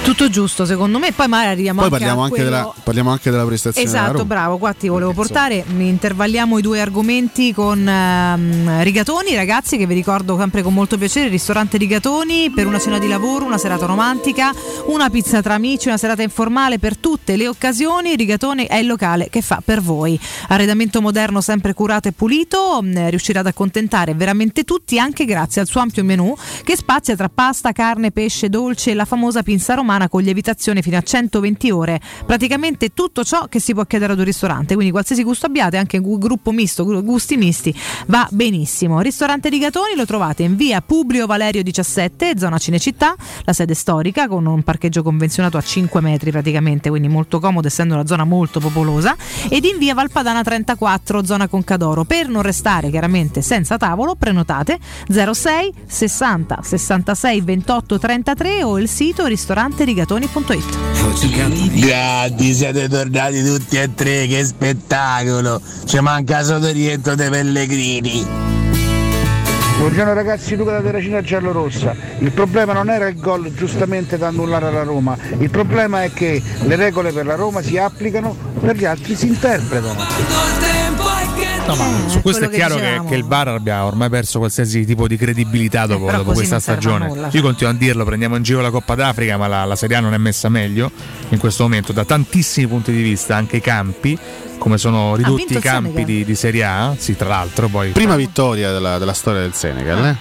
Tutto 0.05 0.29
giusto 0.29 0.67
secondo 0.67 0.99
me, 0.99 1.13
poi 1.13 1.29
magari 1.29 1.53
arriviamo 1.53 1.81
Poi 1.81 1.89
anche 1.89 1.99
parliamo 1.99 2.21
a 2.21 2.25
anche, 2.25 2.37
quello... 2.37 2.51
della, 2.51 2.75
parliamo 2.85 3.11
anche 3.11 3.31
della 3.31 3.45
prestazione 3.47 3.89
Esatto, 3.89 4.27
bravo, 4.27 4.59
qua 4.59 4.75
ti 4.75 4.89
volevo 4.89 5.13
portare, 5.13 5.65
mi 5.69 5.89
intervalliamo 5.89 6.59
i 6.59 6.63
due 6.63 6.83
argomenti 6.83 7.55
con 7.55 7.89
ehm, 7.89 8.83
Rigatoni, 8.83 9.35
ragazzi 9.35 9.79
che 9.79 9.87
vi 9.87 9.95
ricordo 9.95 10.37
sempre 10.37 10.61
con 10.61 10.75
molto 10.75 10.99
piacere, 10.99 11.27
il 11.27 11.33
ristorante 11.33 11.79
Rigatoni 11.79 12.51
per 12.51 12.67
una 12.67 12.79
cena 12.79 12.99
di 12.99 13.09
lavoro, 13.09 13.47
una 13.47 13.57
serata 13.57 13.87
romantica, 13.87 14.53
una 14.89 15.09
pizza 15.09 15.41
tra 15.41 15.55
amici, 15.55 15.89
una 15.89 15.97
serata 15.97 16.23
informale 16.23 16.79
per 16.79 16.99
tutte 16.99 17.37
le 17.37 17.49
occasioni, 17.49 18.15
Rigatoni 18.15 18.67
è 18.67 18.77
il 18.77 18.87
locale 18.87 19.31
che 19.31 19.41
fa 19.41 19.63
per 19.65 19.81
voi. 19.81 20.21
Arredamento 20.49 21.01
moderno 21.01 21.41
sempre 21.41 21.73
curato 21.73 22.09
e 22.09 22.13
pulito, 22.13 22.81
mh, 22.83 23.09
riuscirà 23.09 23.41
ad 23.41 23.47
accontentare 23.47 24.13
veramente 24.13 24.65
tutti 24.65 24.99
anche 24.99 25.25
grazie 25.25 25.63
al 25.63 25.67
suo 25.67 25.81
ampio 25.81 26.05
menù 26.05 26.37
che 26.63 26.77
spazia 26.77 27.17
tra 27.17 27.31
pasta, 27.31 27.73
carne, 27.73 28.11
pesce, 28.11 28.51
dolce 28.51 28.91
e 28.91 28.95
la 28.95 29.07
famosa 29.07 29.43
pinza 29.43 29.73
romana 29.73 29.93
con 30.09 30.23
lievitazione 30.23 30.83
fino 30.83 30.97
a 30.97 31.03
120 31.03 31.71
ore. 31.71 32.01
Praticamente 32.27 32.93
tutto 32.93 33.25
ciò 33.25 33.47
che 33.47 33.61
si 33.61 33.73
può 33.73 33.85
chiedere 33.85 34.13
ad 34.13 34.19
un 34.19 34.25
ristorante, 34.25 34.75
quindi 34.75 34.93
qualsiasi 34.93 35.23
gusto 35.23 35.47
abbiate, 35.47 35.77
anche 35.77 36.01
gruppo 36.01 36.53
misto, 36.53 36.85
gu- 36.85 37.03
gusti 37.03 37.37
misti, 37.37 37.75
va 38.07 38.27
benissimo. 38.31 39.01
Ristorante 39.01 39.49
Rigatoni 39.49 39.95
lo 39.97 40.05
trovate 40.05 40.43
in 40.43 40.57
via 40.57 40.81
Publio 40.81 41.27
Valerio 41.27 41.63
17, 41.63 42.39
zona 42.39 42.59
Cinecittà, 42.59 43.15
la 43.45 43.53
sede 43.53 43.75
storica 43.75 44.29
con 44.29 44.47
un 44.47 44.63
parcheggio 44.63 45.03
convenzionato 45.03 45.57
a 45.57 45.63
5 45.63 46.01
metri 46.01 46.31
praticamente, 46.31 46.89
quindi 46.89 47.09
molto 47.09 47.41
comodo 47.41 47.69
essendo 47.69 47.95
una 47.95 48.07
zona 48.07 48.25
molto 48.25 48.61
popolosa, 48.61 49.17
ed 49.49 49.65
in 49.65 49.79
via 49.79 49.95
Valpadana 49.95 50.43
34, 50.43 51.25
zona 51.25 51.49
Concadoro. 51.49 52.05
Per 52.05 52.29
non 52.29 52.43
restare 52.43 52.91
chiaramente 52.91 53.43
senza 53.43 53.77
tavolo, 53.77 54.15
prenotate 54.15 54.79
06 55.09 55.73
60 55.87 56.61
66 56.63 57.41
28 57.41 57.99
33 57.99 58.63
o 58.63 58.79
il 58.79 58.89
sito 58.89 59.27
ristoranterigatoni.it. 59.85 61.81
Grandi, 61.87 62.55
siete 62.55 62.89
tornati 62.89 63.45
tutti 63.45 63.77
e 63.77 63.95
tre, 63.95 64.27
che 64.27 64.45
spettacolo! 64.45 65.61
Ci 65.85 66.01
manca 66.01 66.43
solo 66.43 66.69
il 66.69 66.75
rientro 66.75 67.15
dei 67.15 67.29
Pellegrini. 67.29 68.27
Buongiorno 69.79 70.15
ragazzi, 70.15 70.57
Luca 70.57 70.71
da 70.73 70.81
Terracina 70.81 71.21
Giallorossa. 71.21 71.95
Il 72.19 72.31
problema 72.31 72.73
non 72.73 72.91
era 72.91 73.07
il 73.07 73.19
gol 73.19 73.53
giustamente 73.55 74.17
da 74.17 74.29
annullare 74.29 74.69
alla 74.69 74.85
Roma, 74.85 75.17
il 75.39 75.51
problema 75.51 76.05
è 76.05 76.13
che 76.13 76.41
le 76.63 76.77
regole 76.77 77.13
per 77.13 77.27
la 77.27 77.35
Roma 77.35 77.61
si 77.61 77.77
applicano, 77.77 78.35
per 78.61 78.77
gli 78.77 78.85
altri 78.85 79.15
si 79.15 79.27
interpretano. 79.27 80.84
No, 81.67 81.75
ma 81.77 82.05
Eh, 82.07 82.09
su 82.11 82.21
questo 82.21 82.45
è 82.45 82.49
che 82.49 82.57
chiaro 82.57 82.75
che, 82.75 82.81
dicevamo. 82.83 83.09
che 83.09 83.15
il 83.15 83.25
VAR 83.25 83.49
abbia 83.49 83.85
ormai 83.87 84.09
perso 84.11 84.39
qualsiasi 84.39 84.85
tipo 84.85 85.09
di 85.09 85.17
credibilità 85.17 85.87
dopo, 85.87 86.05
però 86.05 86.19
dopo 86.19 86.31
così 86.33 86.47
questa 86.47 86.59
stagione. 86.61 87.07
nulla, 87.07 87.27
Io 87.27 87.31
cioè. 87.33 87.41
continuo 87.41 87.73
a 87.73 87.77
dirlo, 87.77 88.05
prendiamo 88.05 88.37
in 88.37 88.43
giro 88.43 88.61
la 88.61 88.71
Coppa 88.71 88.95
d'Africa, 88.95 89.37
ma 89.39 89.47
la, 89.47 89.65
la 89.65 89.77
Serie 89.77 89.97
A 89.97 90.01
non 90.01 90.13
è 90.15 90.19
messa 90.19 90.49
meglio 90.51 90.91
in 91.31 91.39
questo 91.39 91.63
momento 91.63 91.93
da 91.93 92.05
tantissimi 92.05 92.67
punti 92.67 92.93
di 92.93 93.03
vista, 93.03 93.37
anche 93.37 93.57
i 93.57 93.61
campi, 93.63 94.19
come 94.59 94.77
sono 94.79 95.17
ridotti 95.17 95.57
i 95.57 95.61
campi 95.61 96.05
di, 96.05 96.25
di 96.25 96.35
Serie 96.35 96.65
A, 96.65 96.95
sì, 96.99 97.17
tra 97.17 97.29
l'altro 97.29 97.69
poi 97.69 97.91
Prima 97.91 98.17
vittoria 98.17 98.71
della, 98.71 98.99
della 98.99 99.15
storia 99.15 99.41
del 99.41 99.55
Senegal, 99.55 100.05
eh? 100.05 100.17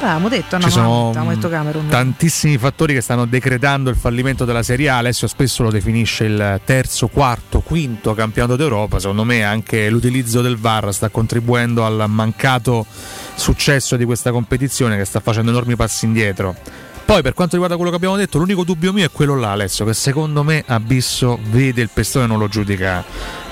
Avevamo 0.00 0.28
detto, 0.28 0.56
no, 0.56 0.62
ci 0.62 0.70
sono 0.70 1.12
no, 1.12 1.24
detto 1.26 1.48
Camerun. 1.48 1.88
tantissimi 1.88 2.56
fattori 2.56 2.94
che 2.94 3.00
stanno 3.00 3.26
decretando 3.26 3.90
il 3.90 3.96
fallimento 3.96 4.44
della 4.44 4.62
Serie 4.62 4.88
A. 4.88 4.98
Alessio 4.98 5.26
spesso 5.26 5.64
lo 5.64 5.70
definisce 5.70 6.24
il 6.24 6.60
terzo, 6.64 7.08
quarto, 7.08 7.60
quinto 7.60 8.14
campionato 8.14 8.54
d'Europa. 8.54 9.00
Secondo 9.00 9.24
me 9.24 9.42
anche 9.42 9.90
l'utilizzo 9.90 10.40
del 10.40 10.56
VAR 10.56 10.94
sta 10.94 11.08
contribuendo 11.08 11.84
al 11.84 12.04
mancato 12.06 12.86
successo 13.34 13.96
di 13.96 14.04
questa 14.04 14.30
competizione 14.30 14.96
che 14.96 15.04
sta 15.04 15.18
facendo 15.18 15.50
enormi 15.50 15.74
passi 15.74 16.04
indietro. 16.04 16.54
Poi 17.04 17.22
per 17.22 17.32
quanto 17.32 17.52
riguarda 17.52 17.76
quello 17.76 17.90
che 17.90 17.96
abbiamo 17.96 18.16
detto, 18.16 18.36
l'unico 18.36 18.64
dubbio 18.64 18.92
mio 18.92 19.06
è 19.06 19.10
quello 19.10 19.34
là, 19.34 19.52
Alessio, 19.52 19.86
che 19.86 19.94
secondo 19.94 20.42
me 20.42 20.62
Abisso 20.66 21.38
vede 21.50 21.80
il 21.80 21.88
pestone 21.90 22.26
e 22.26 22.28
non 22.28 22.38
lo 22.38 22.48
giudica, 22.48 23.02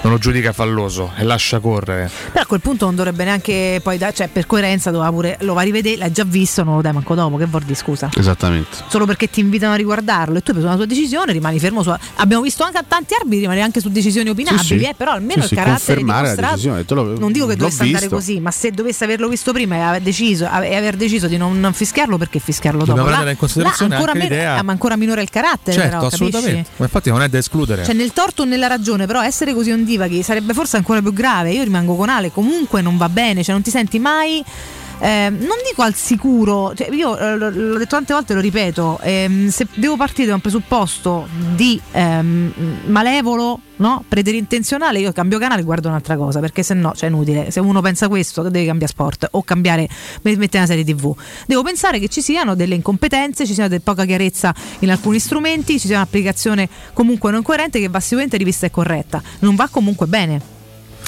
non 0.07 0.15
lo 0.15 0.21
giudica 0.21 0.53
falloso 0.53 1.11
e 1.17 1.25
lascia 1.25 1.59
correre. 1.59 2.09
Però 2.31 2.45
a 2.45 2.47
quel 2.47 2.61
punto 2.61 2.85
non 2.85 2.95
dovrebbe 2.95 3.25
neanche 3.25 3.81
poi 3.83 3.99
da- 3.99 4.13
cioè 4.13 4.29
per 4.29 4.47
coerenza 4.47 4.91
doveva 4.93 5.11
pure 5.11 5.37
lo 5.41 5.55
va 5.55 5.63
a 5.63 5.65
rivedere, 5.65 5.97
l'hai 5.97 6.13
già 6.13 6.23
visto, 6.25 6.63
non 6.63 6.77
lo 6.77 6.81
dai 6.81 6.93
manco 6.93 7.15
dopo, 7.17 7.37
che 7.37 7.47
vuol 7.47 7.63
dire 7.63 7.75
scusa? 7.75 8.09
Esattamente. 8.17 8.77
Solo 8.89 9.05
perché 9.05 9.29
ti 9.29 9.41
invitano 9.41 9.73
a 9.73 9.77
riguardarlo 9.77 10.39
e 10.39 10.43
tu 10.43 10.51
hai 10.51 10.53
preso 10.55 10.67
una 10.69 10.77
tua 10.77 10.87
decisione, 10.87 11.33
rimani 11.33 11.59
fermo 11.59 11.83
su. 11.83 11.93
Abbiamo 12.17 12.43
visto 12.43 12.63
anche 12.63 12.79
a 12.79 12.85
tanti 12.87 13.15
arbitri 13.15 13.41
rimanere 13.41 13.65
anche 13.65 13.81
su 13.81 13.89
decisioni 13.89 14.29
opinabili, 14.29 14.63
Sì, 14.63 14.79
sì. 14.79 14.85
eh, 14.85 14.95
però 14.97 15.11
almeno 15.13 15.43
Sì, 15.43 15.55
il 15.55 15.59
carattere 15.61 15.97
dimostrato. 15.99 16.51
decisione, 16.55 16.85
te 16.85 16.95
lo- 16.95 17.19
non 17.19 17.33
dico 17.33 17.47
che 17.47 17.57
dovesse 17.57 17.83
andare 17.83 18.03
visto. 18.05 18.15
così, 18.17 18.39
ma 18.41 18.51
se 18.53 18.71
dovesse 18.71 19.03
averlo 19.05 19.29
visto 19.29 19.53
prima 19.53 19.75
e 19.75 19.81
aver 19.81 20.03
deciso, 20.03 20.45
e 20.45 20.77
aver 20.77 20.95
deciso 20.97 21.27
di 21.27 21.37
non, 21.37 21.69
fischiarlo, 21.73 22.17
perché 22.17 22.39
fischiarlo 22.39 22.79
Dobbiamo 22.85 23.01
dopo? 23.01 23.11
Là- 23.11 23.15
prendere 23.17 23.33
in 23.33 23.39
considerazione 23.41 23.89
là 23.91 23.97
ancora 23.97 24.13
anche 24.13 24.29
meno- 24.29 24.41
l'idea- 24.41 24.57
ah, 24.59 24.63
ma 24.63 24.71
ancora 24.73 24.97
minore 24.97 25.23
il 25.23 25.31
carattere, 25.31 25.73
certo, 25.77 25.89
però, 25.89 26.01
capisci? 26.09 26.23
assolutamente. 26.25 26.71
Ma 26.77 26.85
infatti 26.85 27.11
non 27.11 27.23
è 27.23 27.29
da 27.29 27.39
escludere. 27.39 27.85
Cioè 27.85 27.95
nel 27.95 28.13
torto 28.13 28.43
o 28.43 28.45
nella 28.45 28.67
ragione, 28.69 29.07
però 29.07 29.23
essere 29.23 29.53
così 29.55 29.71
ondivaghi 29.97 30.23
sarebbe 30.23 30.53
forse 30.53 30.77
ancora 30.77 31.01
più 31.01 31.13
grave. 31.13 31.53
Io 31.53 31.63
rimango 31.63 31.97
con 31.97 32.09
Ale, 32.09 32.31
comunque 32.31 32.83
non 32.83 32.97
va 32.97 33.09
bene, 33.09 33.43
cioè 33.43 33.55
non 33.55 33.63
ti 33.63 33.71
senti 33.71 33.99
mai. 33.99 34.45
Eh, 34.99 35.29
non 35.31 35.57
dico 35.69 35.83
al 35.83 35.95
sicuro, 35.95 36.73
cioè 36.75 36.89
io 36.91 37.19
eh, 37.19 37.37
l'ho 37.37 37.79
detto 37.79 37.97
tante 37.97 38.15
volte, 38.15 38.35
lo 38.35 38.41
ripeto, 38.41 38.99
ehm, 39.03 39.49
se 39.49 39.67
devo 39.75 39.97
partire 39.97 40.29
da 40.29 40.35
un 40.35 40.41
presupposto 40.41 41.29
di 41.55 41.81
ehm, 41.93 42.53
malevolo, 42.87 43.61
no? 43.77 44.05
preterintenzionale, 44.09 44.99
io 44.99 45.13
cambio 45.13 45.39
canale 45.39 45.61
e 45.61 45.65
guardo 45.65 45.89
un'altra 45.89 46.17
cosa, 46.17 46.41
perché 46.41 46.63
se 46.63 46.75
no, 46.75 46.93
cioè 46.95 47.11
è 47.11 47.13
inutile, 47.13 47.51
se 47.51 47.61
uno 47.61 47.83
pensa 47.83 48.09
questo 48.09 48.43
deve 48.43 48.65
cambiare 48.65 48.93
sport 48.93 49.29
o 49.33 49.43
cambiare, 49.43 49.87
mettere 50.23 50.59
una 50.59 50.67
serie 50.67 50.85
tv. 50.85 51.15
Devo 51.47 51.63
pensare 51.63 51.99
che 51.99 52.09
ci 52.09 52.23
siano 52.23 52.55
delle 52.55 52.75
incompetenze, 52.75 53.47
ci 53.47 53.53
sia 53.53 53.69
poca 53.83 54.05
chiarezza 54.07 54.55
in 54.81 54.91
alcuni 54.91 55.19
strumenti, 55.19 55.79
ci 55.79 55.89
sia 55.89 55.97
un'applicazione 55.97 56.69
comunque 56.95 57.31
non 57.31 57.43
coerente 57.43 57.81
che 57.81 57.89
va 57.89 58.01
sicuramente 58.01 58.39
rivista 58.39 58.67
e 58.67 58.71
corretta. 58.71 59.23
Non 59.41 59.55
va 59.55 59.69
comunque 59.71 60.07
bene. 60.07 60.56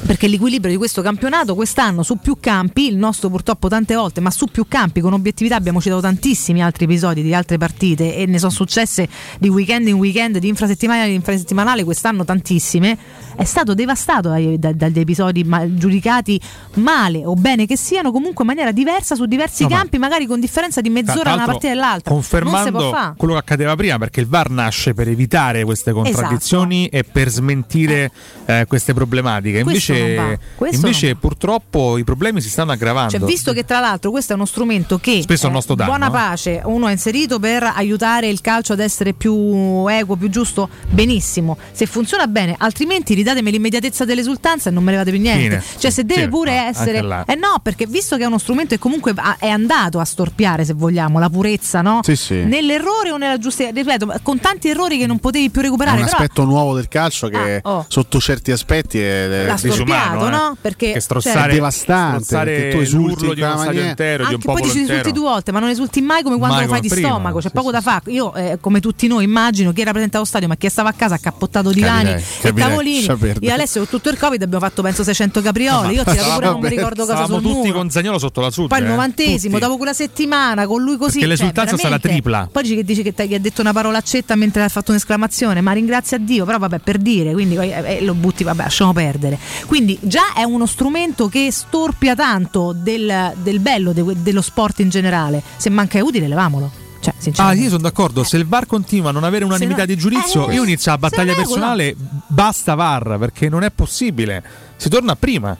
Perché 0.07 0.29
l'equilibrio 0.29 0.71
di 0.71 0.79
questo 0.79 1.03
campionato 1.03 1.55
quest'anno 1.55 2.03
su 2.03 2.17
più 2.17 2.37
campi, 2.39 2.87
il 2.89 2.97
nostro 2.97 3.29
purtroppo 3.29 3.69
tante 3.69 3.95
volte, 3.95 4.21
ma 4.21 4.31
su 4.31 4.47
più 4.47 4.67
campi 4.69 5.01
con 5.01 5.13
obiettività 5.13 5.57
abbiamo 5.57 5.81
citato 5.81 6.01
tantissimi 6.01 6.63
altri 6.63 6.85
episodi 6.85 7.21
di 7.23 7.35
altre 7.35 7.59
partite 7.59 8.15
e 8.15 8.25
ne 8.27 8.39
sono 8.39 8.51
successe 8.53 9.09
di 9.39 9.49
weekend 9.49 9.89
in 9.89 9.95
weekend, 9.95 10.39
di 10.39 10.49
infrasettimanale 10.49 11.09
in 11.09 11.15
infrasettimanale 11.15 11.83
quest'anno 11.85 12.25
tantissime, 12.25 12.97
è 13.37 13.45
stato 13.45 13.75
devastato 13.75 14.29
dai- 14.29 14.59
da- 14.59 14.73
dagli 14.73 15.01
episodi 15.01 15.43
ma- 15.45 15.67
giudicati 15.75 16.41
male 16.75 17.25
o 17.25 17.35
bene 17.35 17.67
che 17.67 17.77
siano 17.77 18.13
comunque 18.13 18.45
in 18.45 18.51
maniera 18.51 18.73
diversa 18.73 19.15
su 19.17 19.27
diversi 19.27 19.65
No, 19.65 19.69
ma- 19.71 19.77
campi, 19.79 19.99
magari 19.99 20.27
con 20.27 20.39
differenza 20.39 20.81
di 20.81 20.91
mezz'ora 20.91 21.31
da 21.31 21.35
una 21.35 21.45
partita 21.45 21.75
l'altro, 21.75 22.15
all'altra. 22.15 22.15
Non 22.15 22.23
si 22.23 22.71
può 22.71 22.81
Confermando 22.81 23.15
quello 23.17 23.33
che 23.35 23.39
accadeva 23.41 23.75
prima, 23.77 23.99
perché 23.99 24.21
il 24.21 24.27
VAR 24.27 24.51
nasce 24.51 24.95
per 24.95 25.09
evitare 25.09 25.65
queste 25.65 25.93
contraddizioni 25.93 26.87
e 26.87 27.03
per 27.05 27.29
smentire 27.29 28.11
eh, 28.47 28.65
queste 28.69 28.95
problematiche. 28.95 29.63
Va. 29.65 29.88
Invece, 29.97 30.39
Questo 30.55 30.87
invece 30.87 31.15
purtroppo 31.17 31.99
i 31.99 32.05
problemi 32.05 32.41
si 32.41 32.49
stanno 32.49 32.73
aggravando. 32.73 33.11
Cioè, 33.11 33.21
visto 33.21 33.53
che 33.53 33.65
tra 33.65 33.81
l'altro 33.81 34.11
questo 34.11 34.33
è 34.33 34.37
uno 34.37 34.45
strumento 34.47 34.99
che 34.99 35.21
Spesso 35.23 35.47
a 35.47 35.51
eh, 35.51 35.53
nostro 35.53 35.75
danno, 35.75 35.91
buona 35.91 36.09
eh. 36.09 36.11
pace 36.11 36.61
uno 36.65 36.87
ha 36.87 36.91
inserito 36.91 37.39
per 37.39 37.63
aiutare 37.63 38.29
il 38.29 38.41
calcio 38.41 38.73
ad 38.73 38.81
essere 38.81 39.13
più 39.13 39.87
equo, 39.89 40.17
più 40.17 40.29
giusto, 40.31 40.69
benissimo. 40.89 41.57
Se 41.73 41.87
funziona 41.87 42.27
bene, 42.27 42.55
altrimenti 42.59 43.15
ridatemi 43.15 43.51
l'immediatezza 43.51 44.05
dell'esultanza 44.05 44.69
e 44.71 44.73
non 44.73 44.83
me 44.83 44.91
ne 44.93 44.97
vate 44.99 45.11
più 45.11 45.21
niente. 45.21 45.61
Fine. 45.61 45.79
Cioè, 45.79 45.91
se 45.91 46.05
deve 46.05 46.23
Sì, 46.23 46.29
pure 46.29 46.55
no, 46.55 46.67
essere. 46.69 46.99
Eh 47.27 47.35
no, 47.35 47.61
perché 47.63 47.87
visto 47.87 48.17
che 48.17 48.23
è 48.25 48.27
uno 48.27 48.39
strumento 48.39 48.75
che 48.75 48.81
comunque 48.81 49.15
è 49.39 49.49
andato 49.49 49.99
a 50.01 50.05
storpiare, 50.05 50.65
se 50.65 50.73
vogliamo, 50.73 51.19
la 51.19 51.31
purezza, 51.31 51.81
no? 51.81 52.01
Sì, 52.03 52.17
sì. 52.17 52.45
Nell'errore 52.45 53.11
o 53.11 53.17
nella 53.17 53.39
giustizia, 53.39 53.73
ripeto, 53.73 54.15
con 54.23 54.39
tanti 54.41 54.69
errori 54.69 54.99
che 54.99 55.07
non 55.07 55.19
potevi 55.19 55.51
più 55.51 55.61
È 55.61 55.65
recuperare. 55.65 55.99
un 55.99 56.05
però- 56.05 56.17
aspetto 56.17 56.45
nuovo 56.45 56.75
del 56.75 56.89
calcio 56.89 57.29
che 57.29 57.61
Ah, 57.63 57.71
oh. 57.71 57.85
sotto 57.89 58.21
certi 58.21 58.51
aspetti 58.51 59.01
è, 59.01 59.45
L'ha 59.47 59.57
storpiato, 59.83 60.15
disumano, 60.15 60.37
no? 60.37 60.53
eh. 60.53 60.57
Perché, 60.61 60.87
Che 60.87 60.93
cioè, 60.93 61.01
strozzare, 61.01 61.51
È 61.51 61.55
devastante, 61.55 62.25
strozzare 62.25 62.53
perché 62.53 62.69
tu 62.71 62.79
esulti 62.79 63.35
di 63.35 63.41
uno 63.41 63.59
stadio 63.59 63.83
intero, 63.83 64.27
di 64.27 64.35
un 64.35 64.41
Anche 64.41 64.47
poi 64.47 64.63
dici 64.63 64.81
esulti 64.83 65.13
due 65.13 65.23
volte, 65.23 65.53
ma 65.53 65.59
non 65.61 65.69
esulti 65.69 66.01
mai 66.01 66.23
come 66.23 66.37
quando 66.37 66.57
Mai 66.57 66.65
lo 66.67 66.73
fai 66.73 66.81
di 66.81 66.89
prima, 66.89 67.09
stomaco, 67.09 67.39
c'è 67.39 67.49
sì, 67.49 67.55
poco 67.55 67.71
da 67.71 67.81
fare. 67.81 68.11
Io, 68.11 68.35
eh, 68.35 68.59
come 68.61 68.81
tutti 68.81 69.07
noi, 69.07 69.25
immagino 69.25 69.73
chi 69.73 69.81
era 69.81 69.91
presente 69.91 70.17
allo 70.17 70.27
stadio, 70.27 70.49
ma 70.49 70.57
chi 70.57 70.69
stava 70.69 70.91
a 70.91 70.93
casa 70.93 71.15
ha 71.15 71.19
cappottato 71.19 71.71
divani 71.71 72.11
Capirei, 72.11 72.23
e 72.23 72.41
capirei, 72.41 72.69
tavolini. 72.69 73.05
Io 73.41 73.49
e 73.49 73.51
Alessio 73.51 73.81
con 73.81 73.89
tutto 73.89 74.11
il 74.11 74.19
Covid 74.19 74.43
abbiamo 74.43 74.65
fatto 74.65 74.83
penso 74.83 75.03
600 75.03 75.41
caprioli. 75.41 75.95
Io 75.95 76.03
ho 76.03 76.05
tirato 76.05 76.35
pure 76.35 76.47
non 76.47 76.61
mi 76.61 76.69
ricordo 76.69 77.07
cosa 77.07 77.27
sul 77.27 77.43
tutti 77.43 77.71
con 77.71 77.91
Zagnolo 77.91 78.19
sotto 78.19 78.41
la 78.41 78.51
sud. 78.51 78.69
Poi 78.69 78.79
il 78.79 78.85
eh, 78.85 78.89
novantesimo, 78.89 79.59
dopo 79.59 79.77
quella 79.77 79.93
settimana, 79.93 80.67
con 80.67 80.83
lui 80.83 80.97
così. 80.97 81.19
Perché 81.19 81.37
cioè, 81.37 81.47
l'esultanza 81.47 81.77
sarà 81.77 81.99
tripla. 81.99 82.49
Poi 82.51 82.63
dici 82.63 82.75
che 82.75 82.85
dici 82.85 83.03
che 83.03 83.15
ti 83.15 83.35
ha 83.35 83.41
detto 83.41 83.61
una 83.61 83.73
parolaccetta 83.73 84.35
mentre 84.37 84.63
ha 84.63 84.69
fatto 84.69 84.91
un'esclamazione, 84.91 85.61
ma 85.61 85.73
ringrazia 85.73 86.19
Dio, 86.19 86.45
però 86.45 86.59
vabbè, 86.59 86.79
per 86.79 86.99
dire, 86.99 87.33
quindi 87.33 87.55
poi, 87.55 87.73
eh, 87.73 88.03
lo 88.03 88.15
butti, 88.15 88.45
vabbè, 88.45 88.63
lasciamo 88.65 88.93
perdere. 88.93 89.39
Quindi 89.69 89.99
già 90.01 90.33
è 90.35 90.45
uno 90.45 90.65
strumento 90.65 91.29
che 91.29 91.53
storpia 91.53 92.15
tanto 92.15 92.73
del, 92.75 93.35
del 93.43 93.61
bello 93.61 93.93
de- 93.93 94.23
dello 94.23 94.41
sport 94.41 94.79
in 94.79 94.89
generale. 94.89 95.43
Se 95.59 95.69
manca 95.69 95.99
è 95.99 96.01
utile, 96.01 96.27
levamolo. 96.27 96.71
Cioè, 97.01 97.13
Ah, 97.37 97.53
io 97.53 97.69
sono 97.69 97.83
d'accordo. 97.83 98.25
Se 98.25 98.39
il 98.39 98.47
VAR 98.47 98.65
continua 98.67 99.11
a 99.11 99.13
non 99.13 99.25
avere 99.25 99.45
unanimità 99.45 99.81
no- 99.81 99.87
di 99.87 99.97
giudizio, 99.97 100.49
eh, 100.49 100.55
io 100.55 100.65
inizio 100.65 100.91
la 100.91 100.97
battaglia 100.99 101.35
personale. 101.35 101.95
Basta 102.27 102.75
VAR 102.75 103.19
perché 103.19 103.51
non 103.51 103.63
è 103.63 103.71
possibile. 103.71 104.43
Si 104.77 104.89
torna 104.89 105.15
prima, 105.17 105.55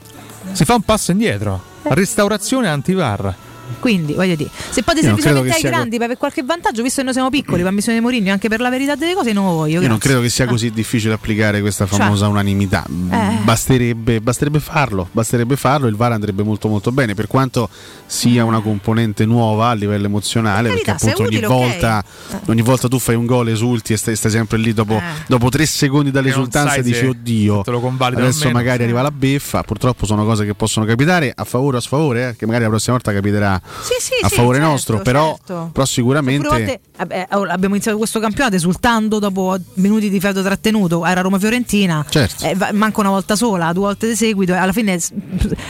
si 0.53 0.65
fa 0.65 0.75
un 0.75 0.83
passo 0.83 1.11
indietro. 1.11 1.63
Eh. 1.83 1.95
Restaurazione 1.95 2.67
anti-VAR. 2.69 3.37
Quindi, 3.81 4.15
voglio 4.15 4.35
dire, 4.35 4.51
se 4.71 4.83
poi 4.83 4.95
ti 4.97 5.03
servi 5.03 5.21
solamente 5.23 5.55
ai 5.57 5.63
grandi 5.63 5.97
per 5.97 6.05
avere 6.05 6.19
qualche 6.19 6.43
vantaggio, 6.43 6.83
visto 6.83 6.99
che 6.99 7.05
noi 7.05 7.13
siamo 7.13 7.31
piccoli, 7.31 7.63
per 7.63 7.73
missione 7.73 7.99
di 7.99 8.05
Mourinho, 8.05 8.33
anche 8.33 8.49
per 8.49 8.61
la 8.61 8.71
verità 8.71 8.95
delle 8.95 9.15
cose, 9.15 9.33
non 9.33 9.47
lo 9.47 9.53
voglio. 9.53 9.81
Io 9.81 9.89
non 9.89 9.97
grazie. 9.99 10.09
credo 10.09 10.21
che 10.23 10.29
sia 10.29 10.47
così 10.47 10.71
difficile 10.71 11.15
applicare 11.15 11.61
questa 11.61 11.87
Cioè, 11.87 11.99
famosa 11.99 12.29
unanimità. 12.29 12.85
eh. 13.11 13.37
Basterebbe, 13.43 14.21
basterebbe 14.21 14.61
farlo, 14.61 15.09
basterebbe 15.13 15.57
farlo, 15.57 15.87
il 15.87 15.97
VAR 15.97 16.13
andrebbe 16.13 16.43
molto 16.43 16.69
molto 16.69 16.93
bene, 16.93 17.15
per 17.15 17.27
quanto 17.27 17.69
sia 18.07 18.45
una 18.45 18.61
componente 18.61 19.25
nuova 19.27 19.69
a 19.69 19.73
livello 19.75 20.07
emozionale, 20.07 20.69
Per 20.69 20.83
perché 20.83 20.85
carità, 20.85 21.05
se 21.05 21.11
appunto 21.13 21.31
è 21.31 21.35
ogni 21.35 21.45
utile, 21.45 21.55
ok. 21.55 21.71
volta, 21.71 22.05
ogni 22.47 22.63
volta 22.63 22.89
tu 22.89 22.99
fai 22.99 23.15
un 23.15 23.27
gol, 23.27 23.49
esulti 23.49 23.93
e 23.93 23.97
stai, 23.97 24.17
stai 24.17 24.31
sempre 24.31 24.59
lì 24.59 24.73
dopo, 24.73 24.95
Eh. 24.95 25.03
dopo 25.27 25.49
tre 25.49 25.67
secondi 25.67 26.11
dall'esultanza 26.11 26.75
e 26.75 26.83
dici 26.83 27.05
oddio, 27.05 27.63
te 27.63 27.71
lo 27.71 27.81
convalidano 27.81 28.27
adesso 28.27 28.45
o 28.45 28.47
meno." 28.47 28.59
magari 28.59 28.83
arriva 28.85 29.03
la 29.03 29.11
beffa, 29.11 29.63
purtroppo 29.63 30.07
sono 30.07 30.25
cose 30.25 30.45
che 30.45 30.55
possono 30.55 30.85
capitare 30.87 31.33
a 31.35 31.45
favore 31.45 31.77
o 31.77 31.79
a 31.79 31.83
sfavore, 31.83 32.29
eh, 32.31 32.37
che 32.37 32.47
magari 32.47 32.65
la 32.65 32.71
prossima 32.71 32.95
volta 32.97 33.13
capiterà 33.13 33.58
Sì, 33.81 33.95
sì, 34.01 34.13
a 34.23 34.29
sì, 34.29 34.35
favore 34.37 34.57
certo, 34.59 34.71
nostro, 34.73 34.99
però, 35.01 35.35
certo. 35.37 35.71
però 35.73 35.85
sicuramente... 35.85 36.49
Volte, 36.49 36.81
vabbè, 36.97 37.27
oh, 37.33 37.43
abbiamo 37.45 37.75
iniziato 37.75 37.97
questo 37.99 38.21
campionato 38.21 38.57
esultando 38.57 39.19
dopo 39.19 39.57
minuti 39.75 40.11
di 40.11 40.21
feudo 40.21 40.43
trattenuto. 40.43 41.05
Era 41.07 41.21
Roma-Fiorentina, 41.21 42.05
Certo. 42.09 42.45
eh, 42.45 42.57
manca 42.73 43.01
una 43.01 43.11
volta 43.11 43.37
sola, 43.37 43.73
due 43.73 43.85
volte 43.85 44.07
di 44.09 44.17
seguito. 44.17 44.53
E 44.53 44.57
alla 44.57 44.73
fine, 44.73 44.99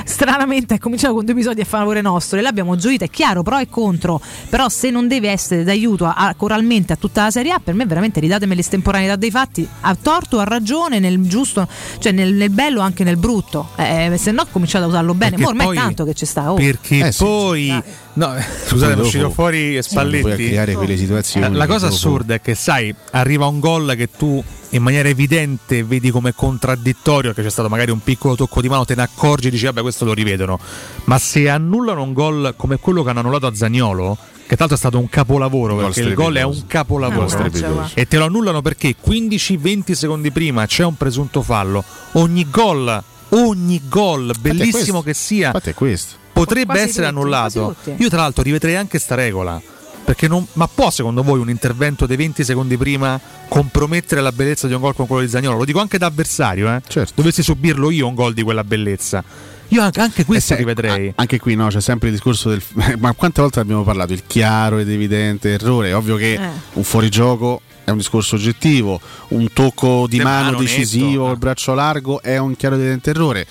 stranamente, 0.04 0.74
è 0.74 0.78
cominciato 0.78 1.14
con 1.14 1.24
due 1.24 1.34
episodi 1.34 1.60
a 1.60 1.64
favore 1.64 2.00
nostro. 2.00 2.38
E 2.38 2.42
l'abbiamo 2.42 2.76
gioito, 2.76 3.04
è 3.04 3.10
chiaro, 3.10 3.42
pro 3.42 3.58
e 3.58 3.68
contro. 3.68 4.20
Però, 4.48 4.68
se 4.68 4.90
non 4.90 5.08
deve 5.08 5.30
essere 5.30 5.64
d'aiuto 5.64 6.04
a, 6.06 6.14
a- 6.14 6.34
coralmente 6.34 6.92
a 6.92 6.96
tutta 6.96 7.24
la 7.24 7.30
Serie 7.30 7.52
A, 7.52 7.58
per 7.62 7.74
me, 7.74 7.86
veramente 7.86 8.20
ridatemi 8.20 8.54
l'estemporaneità 8.54 9.16
dei 9.16 9.30
fatti 9.30 9.66
a 9.80 9.94
torto 10.00 10.36
o 10.36 10.40
a 10.40 10.44
ragione, 10.44 10.98
nel 10.98 11.20
giusto, 11.26 11.66
cioè 11.98 12.12
nel, 12.12 12.32
nel 12.34 12.50
bello 12.50 12.80
anche 12.80 13.04
nel 13.04 13.16
brutto. 13.16 13.68
Eh, 13.76 14.14
se 14.18 14.30
no, 14.32 14.46
cominciate 14.50 14.84
a 14.84 14.88
usarlo 14.88 15.14
bene. 15.14 15.36
Ma 15.38 15.48
ormai 15.48 15.66
poi- 15.66 15.76
è 15.76 15.80
tanto 15.80 16.04
che 16.04 16.14
ci 16.14 16.26
sta. 16.26 16.52
oh. 16.52 16.56
Perché 16.56 17.06
Eh 17.06 17.12
sì, 17.12 17.77
No, 18.14 18.34
scusate, 18.66 18.92
è 18.94 18.96
uscito 18.96 19.30
fuori 19.30 19.80
Spalletti. 19.82 20.48
creare 20.48 20.74
quelle 20.74 20.96
situazioni. 20.96 21.46
Eh, 21.46 21.50
La 21.50 21.66
cosa 21.66 21.86
assurda 21.88 22.34
è 22.34 22.40
che, 22.40 22.54
sai, 22.54 22.94
arriva 23.12 23.46
un 23.46 23.60
gol 23.60 23.94
che 23.96 24.10
tu 24.10 24.42
in 24.70 24.82
maniera 24.82 25.08
evidente 25.08 25.82
vedi 25.84 26.10
come 26.10 26.34
contraddittorio, 26.34 27.32
che 27.32 27.42
c'è 27.42 27.50
stato 27.50 27.68
magari 27.68 27.90
un 27.90 28.00
piccolo 28.02 28.34
tocco 28.36 28.60
di 28.60 28.68
mano, 28.68 28.84
te 28.84 28.94
ne 28.94 29.02
accorgi 29.02 29.48
e 29.48 29.50
dici, 29.50 29.64
vabbè, 29.64 29.80
questo 29.80 30.04
lo 30.04 30.12
rivedono. 30.12 30.58
Ma 31.04 31.18
se 31.18 31.48
annullano 31.48 32.02
un 32.02 32.12
gol 32.12 32.54
come 32.56 32.78
quello 32.78 33.02
che 33.02 33.10
hanno 33.10 33.20
annullato 33.20 33.46
a 33.46 33.54
Zagnolo, 33.54 34.16
che 34.46 34.56
tra 34.56 34.66
l'altro 34.66 34.76
è 34.76 34.78
stato 34.78 34.98
un 34.98 35.08
capolavoro, 35.08 35.74
Un 35.74 35.80
perché 35.84 36.00
il 36.00 36.14
gol 36.14 36.34
è 36.36 36.42
un 36.42 36.66
capolavoro. 36.66 37.28
Strepitoso. 37.28 37.90
e 37.94 38.06
te 38.08 38.16
lo 38.18 38.24
annullano 38.24 38.62
perché 38.62 38.94
15-20 39.02 39.92
secondi 39.92 40.30
prima 40.30 40.66
c'è 40.66 40.84
un 40.84 40.96
presunto 40.96 41.42
fallo. 41.42 41.84
Ogni 42.12 42.46
gol, 42.50 43.02
ogni 43.30 43.82
gol, 43.88 44.32
bellissimo 44.40 45.02
che 45.02 45.12
sia, 45.14 45.46
Infatti 45.48 45.70
è 45.70 45.74
questo. 45.74 46.16
Potrebbe 46.38 46.80
essere 46.80 47.06
annullato. 47.06 47.74
Io, 47.96 48.08
tra 48.08 48.18
l'altro, 48.22 48.42
rivedrei 48.42 48.76
anche 48.76 48.98
sta 48.98 49.14
regola. 49.14 49.60
Perché 50.04 50.26
non, 50.26 50.46
ma 50.54 50.66
può 50.66 50.88
secondo 50.90 51.22
voi 51.22 51.38
un 51.38 51.50
intervento 51.50 52.06
dei 52.06 52.16
20 52.16 52.42
secondi 52.42 52.78
prima 52.78 53.20
compromettere 53.46 54.22
la 54.22 54.32
bellezza 54.32 54.66
di 54.66 54.72
un 54.72 54.80
gol 54.80 54.94
come 54.94 55.06
quello 55.06 55.22
di 55.22 55.28
Zagnolo? 55.28 55.58
Lo 55.58 55.64
dico 55.66 55.80
anche 55.80 55.98
da 55.98 56.06
avversario, 56.06 56.74
eh. 56.74 56.80
Certo. 56.88 57.12
Dovessi 57.16 57.42
subirlo 57.42 57.90
io 57.90 58.06
un 58.06 58.14
gol 58.14 58.32
di 58.32 58.42
quella 58.42 58.64
bellezza. 58.64 59.22
Io 59.68 59.82
anche, 59.82 60.00
anche 60.00 60.24
questo 60.24 60.54
Eh, 60.54 60.56
rivedrei. 60.56 61.12
Anche 61.16 61.38
qui 61.38 61.54
no, 61.56 61.66
c'è 61.66 61.82
sempre 61.82 62.08
il 62.08 62.14
discorso 62.14 62.48
del. 62.48 62.62
Ma 62.98 63.12
quante 63.12 63.42
volte 63.42 63.60
abbiamo 63.60 63.82
parlato? 63.84 64.14
Il 64.14 64.22
chiaro 64.26 64.78
ed 64.78 64.88
evidente 64.88 65.52
errore. 65.52 65.90
È 65.90 65.94
ovvio 65.94 66.16
che 66.16 66.32
Eh. 66.34 66.48
un 66.72 66.84
fuorigioco 66.84 67.60
è 67.84 67.90
un 67.90 67.98
discorso 67.98 68.36
oggettivo, 68.36 68.98
un 69.28 69.52
tocco 69.52 70.06
di 70.08 70.16
De 70.16 70.22
mano 70.22 70.44
mano 70.52 70.58
decisivo, 70.58 71.30
il 71.30 71.36
braccio 71.36 71.74
largo 71.74 72.22
è 72.22 72.38
un 72.38 72.56
chiaro 72.56 72.76
ed 72.76 72.80
evidente 72.80 73.10
errore. 73.10 73.46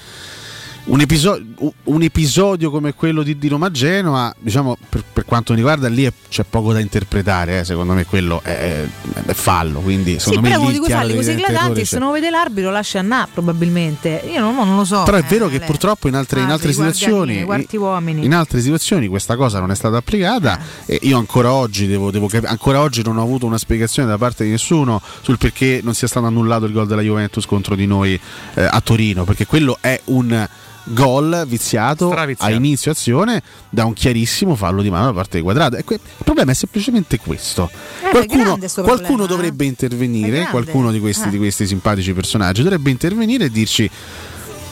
Un, 0.87 1.01
episo- 1.01 1.39
un 1.83 2.01
episodio 2.01 2.69
come 2.71 2.93
quello 2.93 3.23
di, 3.23 3.37
di 3.37 3.47
Roma 3.47 3.69
Genoa, 3.71 4.33
diciamo 4.39 4.77
per, 4.89 5.03
per 5.11 5.25
quanto 5.25 5.51
mi 5.51 5.57
riguarda, 5.59 5.87
lì 5.89 6.03
è- 6.05 6.13
c'è 6.29 6.43
poco 6.49 6.71
da 6.73 6.79
interpretare. 6.79 7.59
eh. 7.59 7.63
Secondo 7.65 7.93
me 7.93 8.05
quello 8.05 8.41
è, 8.43 8.83
è 9.25 9.33
fallo. 9.33 9.79
Quindi, 9.81 10.13
Sì, 10.13 10.19
secondo 10.29 10.41
però 10.41 10.53
me 10.53 10.59
uno 10.59 10.67
lì 10.67 10.73
di 10.73 10.79
quei 10.79 10.91
falli 10.91 11.15
così 11.15 11.31
eclatanti, 11.31 11.85
se 11.85 11.95
c'è. 11.95 11.99
non 11.99 12.07
lo 12.09 12.13
vede 12.13 12.29
l'arbitro 12.29 12.71
lascia 12.71 12.99
andare 12.99 13.29
probabilmente. 13.33 14.21
Io 14.31 14.39
non, 14.39 14.55
non 14.55 14.75
lo 14.77 14.85
so. 14.85 15.03
Però 15.03 15.17
è 15.17 15.21
eh, 15.21 15.25
vero 15.27 15.47
che 15.49 15.57
lei. 15.57 15.67
purtroppo 15.67 16.07
in 16.07 16.15
altre, 16.15 16.41
in 16.41 16.49
Ah, 16.49 16.53
altre 16.53 16.71
situazioni, 16.71 17.43
uomini. 17.73 18.25
in 18.25 18.33
altre 18.33 18.61
situazioni 18.61 19.07
questa 19.07 19.35
cosa 19.35 19.59
non 19.59 19.71
è 19.71 19.75
stata 19.75 19.97
applicata 19.97 20.59
e 20.85 20.99
io 21.03 21.17
ancora 21.17 21.51
oggi 21.53 21.87
devo, 21.87 22.11
devo 22.11 22.27
capi- 22.27 22.45
ancora 22.47 22.79
oggi 22.81 23.01
non 23.03 23.17
ho 23.17 23.21
avuto 23.21 23.45
una 23.45 23.57
spiegazione 23.57 24.07
da 24.07 24.17
parte 24.17 24.43
di 24.45 24.51
nessuno 24.51 25.01
sul 25.21 25.37
perché 25.37 25.81
non 25.83 25.93
sia 25.93 26.07
stato 26.07 26.25
annullato 26.25 26.65
il 26.65 26.71
gol 26.71 26.87
della 26.87 27.01
Juventus 27.01 27.45
contro 27.45 27.75
di 27.75 27.85
noi 27.85 28.19
eh, 28.53 28.63
a 28.63 28.79
Torino, 28.81 29.23
perché 29.25 29.45
quello 29.45 29.77
è 29.81 29.99
un 30.05 30.47
gol 30.89 31.43
viziato 31.47 32.11
a 32.11 32.51
inizio 32.51 32.91
azione 32.91 33.41
da 33.69 33.85
un 33.85 33.93
chiarissimo 33.93 34.55
fallo 34.55 34.81
di 34.81 34.89
mano 34.89 35.05
da 35.07 35.13
parte 35.13 35.37
di 35.37 35.43
Quadrato. 35.43 35.75
E 35.75 35.83
que- 35.83 35.95
il 35.95 36.23
problema 36.23 36.51
è 36.51 36.53
semplicemente 36.55 37.19
questo. 37.19 37.69
Eh, 38.03 38.09
qualcuno 38.09 38.57
qualcuno 38.57 38.73
problema, 38.73 39.23
eh. 39.23 39.27
dovrebbe 39.27 39.63
È 39.63 39.67
intervenire, 39.67 40.47
qualcuno 40.49 40.91
di 40.91 40.99
questi, 40.99 41.27
Eh. 41.27 41.31
di 41.31 41.37
questi 41.37 41.67
simpatici 41.67 42.13
personaggi 42.13 42.63
dovrebbe 42.63 42.89
intervenire 42.89 43.45
e 43.45 43.49
dirci 43.49 43.89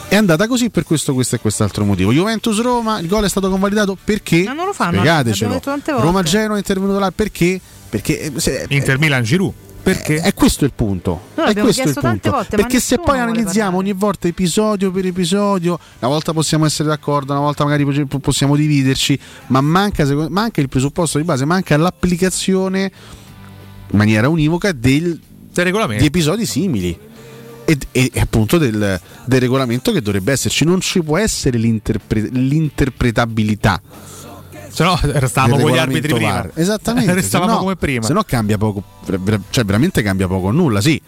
è 0.07 0.15
andata 0.15 0.47
così 0.47 0.69
per 0.69 0.83
questo, 0.83 1.13
questo 1.13 1.35
e 1.35 1.39
quest'altro 1.39 1.83
motivo. 1.83 2.13
Juventus-Roma, 2.13 2.99
il 2.99 3.07
gol 3.07 3.23
è 3.25 3.29
stato 3.29 3.49
convalidato 3.49 3.97
perché? 4.01 4.43
Ma 4.43 4.53
non 4.53 4.67
lo 4.67 4.73
fanno, 4.73 4.97
Spiegatecelo. 4.97 5.31
l'abbiamo 5.51 5.53
detto 5.55 5.69
tante 5.69 5.91
volte. 5.91 6.05
Roma-Genoa 6.07 6.55
è 6.55 6.57
intervenuto 6.59 6.99
là 6.99 7.11
perché? 7.11 7.59
Perché 7.89 8.19
eh, 8.21 8.31
se- 8.39 8.65
Inter 8.69 8.99
Milan 8.99 9.23
Giroud. 9.23 9.53
Perché? 9.93 10.15
è 10.19 10.33
questo 10.33 10.65
il 10.65 10.71
punto. 10.73 11.27
Noi 11.35 11.53
è 11.53 11.59
questo 11.59 11.87
il 11.87 11.93
punto. 11.93 12.31
volte, 12.31 12.55
Perché 12.55 12.79
se 12.79 12.97
poi 12.97 13.19
analizziamo 13.19 13.77
ogni 13.77 13.93
volta 13.93 14.27
episodio 14.27 14.91
per 14.91 15.05
episodio, 15.05 15.79
una 15.99 16.09
volta 16.09 16.33
possiamo 16.33 16.65
essere 16.65 16.89
d'accordo, 16.89 17.33
una 17.33 17.41
volta 17.41 17.63
magari 17.63 17.85
po- 18.05 18.19
possiamo 18.19 18.55
dividerci, 18.55 19.17
ma 19.47 19.61
manca, 19.61 20.05
manca 20.29 20.59
il 20.61 20.69
presupposto 20.69 21.19
di 21.19 21.23
base, 21.23 21.45
manca 21.45 21.77
l'applicazione 21.77 22.91
in 23.91 23.97
maniera 23.97 24.27
univoca 24.27 24.71
del, 24.71 25.19
regolamento. 25.53 26.01
di 26.01 26.07
episodi 26.07 26.45
simili. 26.45 26.97
E, 27.67 27.77
e- 27.91 28.11
e 28.13 28.19
appunto 28.19 28.57
del, 28.57 28.99
del 29.25 29.39
regolamento 29.39 29.91
che 29.91 30.01
dovrebbe 30.01 30.31
esserci, 30.31 30.65
non 30.65 30.81
ci 30.81 31.01
può 31.01 31.17
essere 31.17 31.57
l'interpre- 31.57 32.29
l'interpretabilità. 32.31 33.81
Se 34.75 34.83
no, 34.83 34.99
stavamo 35.27 35.55
del 35.55 35.65
con 35.65 35.73
gli 35.73 35.77
arbitri 35.77 36.13
prima. 36.13 36.31
VAR. 36.33 36.51
Esattamente. 36.53 37.13
Restavamo 37.15 37.53
no- 37.53 37.57
come 37.59 37.75
prima. 37.77 38.05
Se 38.05 38.11
no 38.11 38.23
cambia 38.23 38.57
poco, 38.57 38.83
cioè 39.49 39.63
veramente 39.63 40.01
cambia 40.01 40.27
poco 40.27 40.51
nulla, 40.51 40.81
sì. 40.81 41.01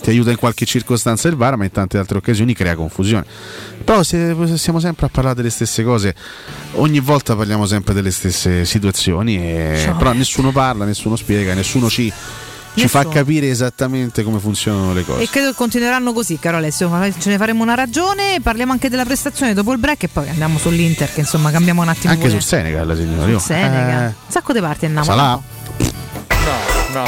Ti 0.00 0.10
aiuta 0.10 0.30
in 0.30 0.36
qualche 0.36 0.64
circostanza 0.64 1.26
il 1.26 1.34
VAR, 1.34 1.56
ma 1.56 1.64
in 1.64 1.72
tante 1.72 1.98
altre 1.98 2.18
occasioni 2.18 2.54
crea 2.54 2.76
confusione. 2.76 3.26
Però 3.82 4.04
se 4.04 4.56
siamo 4.56 4.78
sempre 4.78 5.06
a 5.06 5.08
parlare 5.08 5.34
delle 5.34 5.50
stesse 5.50 5.82
cose, 5.82 6.14
ogni 6.74 7.00
volta 7.00 7.34
parliamo 7.34 7.66
sempre 7.66 7.94
delle 7.94 8.12
stesse 8.12 8.64
situazioni, 8.64 9.38
e- 9.38 9.92
però 9.98 10.12
nessuno 10.12 10.52
parla, 10.52 10.84
nessuno 10.84 11.16
spiega, 11.16 11.52
nessuno 11.52 11.88
ci, 11.90 12.12
ci 12.74 12.88
fa 12.88 13.06
capire 13.08 13.48
esattamente 13.48 14.22
come 14.22 14.38
funzionano 14.38 14.92
le 14.92 15.04
cose. 15.04 15.22
E 15.22 15.28
credo 15.28 15.50
che 15.50 15.56
continueranno 15.56 16.12
così, 16.12 16.38
caro 16.38 16.56
Alessio. 16.58 16.90
Ce 17.18 17.30
ne 17.30 17.36
faremo 17.36 17.62
una 17.62 17.74
ragione. 17.74 18.40
Parliamo 18.42 18.72
anche 18.72 18.88
della 18.88 19.04
prestazione 19.04 19.54
dopo 19.54 19.72
il 19.72 19.78
break 19.78 20.04
e 20.04 20.08
poi 20.08 20.28
andiamo 20.28 20.58
sull'Inter, 20.58 21.12
che 21.12 21.20
insomma 21.20 21.50
cambiamo 21.50 21.82
un 21.82 21.88
attimo. 21.88 22.12
Anche 22.12 22.26
pure. 22.26 22.38
sul 22.38 22.48
Senegal, 22.48 22.96
signori. 22.96 23.32
Sul 23.32 23.40
Senegal. 23.40 24.02
Eh, 24.02 24.06
Un 24.06 24.12
sacco 24.28 24.52
di 24.52 24.60
parti 24.60 24.86
andiamo. 24.86 25.06
Salà. 25.06 25.30
No, 25.32 25.42
no. 26.92 27.04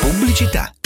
Pubblicità. 0.00 0.72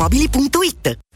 ValentinoAutomobili.it 0.00 0.98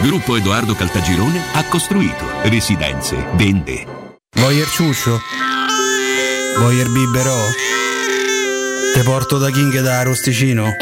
Gruppo 0.00 0.36
Edoardo 0.36 0.74
Caltagirone 0.74 1.40
ha 1.52 1.64
costruito 1.64 2.24
residenze, 2.44 3.26
vende. 3.34 3.84
Voyer 4.36 4.66
ciuscio? 4.68 5.20
Voyer 6.58 6.88
biberò? 6.88 7.36
Te 8.94 9.02
porto 9.02 9.38
da 9.38 9.50
King 9.50 9.80
da 9.80 10.02
Rosticino? 10.02 10.70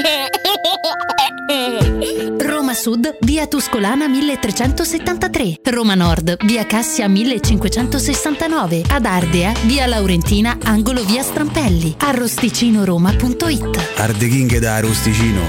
Roma 2.39 2.75
Sud, 2.75 3.17
via 3.21 3.47
Tuscolana 3.47 4.09
1373. 4.09 5.61
Roma 5.65 5.95
Nord, 5.95 6.45
via 6.45 6.67
Cassia 6.67 7.09
1569. 7.09 8.83
Ad 8.89 9.05
Ardea, 9.05 9.53
via 9.65 9.87
Laurentina, 9.87 10.57
angolo 10.65 11.05
via 11.05 11.23
Strampelli. 11.23 11.95
Arrosticinoroma.it 11.99 13.99
Arde 13.99 14.29
King 14.29 14.59
da 14.59 14.81
Rosticino. 14.81 15.41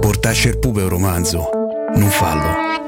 Portasce 0.00 0.48
il 0.48 0.58
pupe 0.58 0.82
un 0.82 0.88
romanzo. 0.88 1.48
Non 1.94 2.08
fallo, 2.08 2.71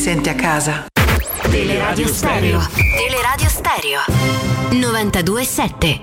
senti 0.00 0.30
a 0.30 0.34
casa. 0.34 0.86
Teleradio 1.50 2.06
Stereo. 2.08 2.66
Teleradio 2.96 3.48
Stereo. 3.50 4.00
927. 4.70 6.00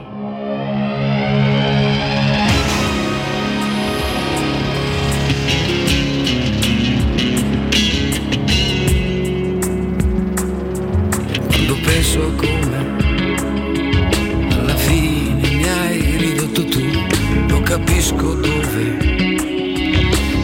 Quando 11.48 11.76
penso 11.84 12.22
a 12.22 12.32
come 12.36 12.95
alla 14.60 14.76
fine 14.76 15.49
mi 15.49 15.68
hai 15.68 16.18
ridotto 16.18 16.65
tu, 16.65 16.86
non 17.48 17.64
capisco 17.64 18.36
dove 18.36 18.84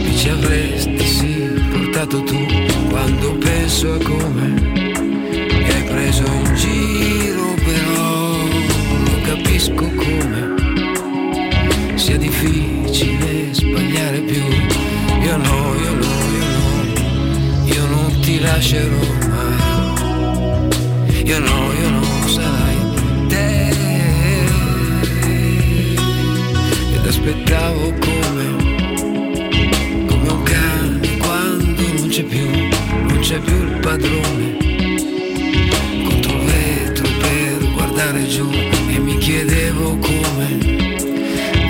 mi 0.02 0.18
ci 0.18 0.30
avresti 0.30 1.06
sì 1.06 1.62
portato 1.72 2.24
tu. 2.24 2.73
Quando 3.06 3.34
penso 3.34 3.96
a 3.96 3.98
come 3.98 4.48
mi 4.48 5.70
hai 5.70 5.84
preso 5.84 6.24
in 6.24 6.56
giro, 6.56 7.54
però 7.66 8.38
non 8.88 9.22
capisco 9.26 9.92
come 9.92 10.56
sia 11.96 12.16
difficile 12.16 13.54
sbagliare 13.54 14.20
più. 14.20 14.42
Io 15.22 15.36
no, 15.36 15.76
io 15.84 15.96
no, 15.96 16.14
io 16.32 16.46
no, 16.56 16.72
io 17.66 17.86
non 17.88 18.20
ti 18.22 18.40
lascerò 18.40 19.02
mai. 19.28 20.70
Io 21.26 21.40
no, 21.40 21.74
io 21.74 21.90
no, 21.90 22.04
sarai 22.28 22.78
te 23.28 23.70
Ed 26.94 27.06
aspettavo 27.06 27.94
come 28.00 28.56
Come 30.08 30.30
un 30.30 30.44
cane 30.44 31.18
quando 31.18 31.82
non 31.98 32.08
c'è 32.08 32.24
più 32.24 32.48
c'è 33.24 33.40
più 33.40 33.56
il 33.56 33.80
padrone 33.80 34.58
Contro 36.04 36.34
il 36.34 36.44
vetro 36.44 37.08
per 37.20 37.72
guardare 37.74 38.28
giù 38.28 38.50
E 38.52 39.00
mi 39.00 39.18
chiedevo 39.18 39.98
come 39.98 40.48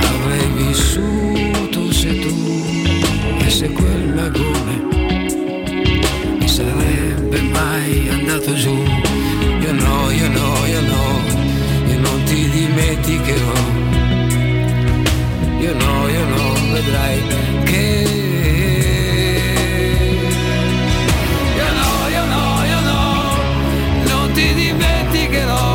Avrei 0.02 0.48
vissuto 0.56 1.92
se 1.92 2.20
tu 2.20 2.64
E 3.46 3.50
se 3.52 3.72
quel 3.72 4.14
magone 4.16 4.82
mi 6.40 6.48
sarebbe 6.48 7.42
mai 7.42 8.10
andato 8.10 8.54
giù. 8.54 8.74
Io 8.74 9.72
no, 9.72 10.10
io 10.12 10.30
no, 10.30 10.66
io 10.66 10.82
no, 10.82 11.22
io 11.88 12.00
non 12.00 12.24
ti 12.26 12.50
dimenticherò. 12.50 13.54
Io 15.60 15.74
no, 15.76 16.08
io 16.10 16.26
no, 16.26 16.54
vedrai. 16.74 17.20
a 17.20 18.03
get 25.34 25.50
off 25.50 25.73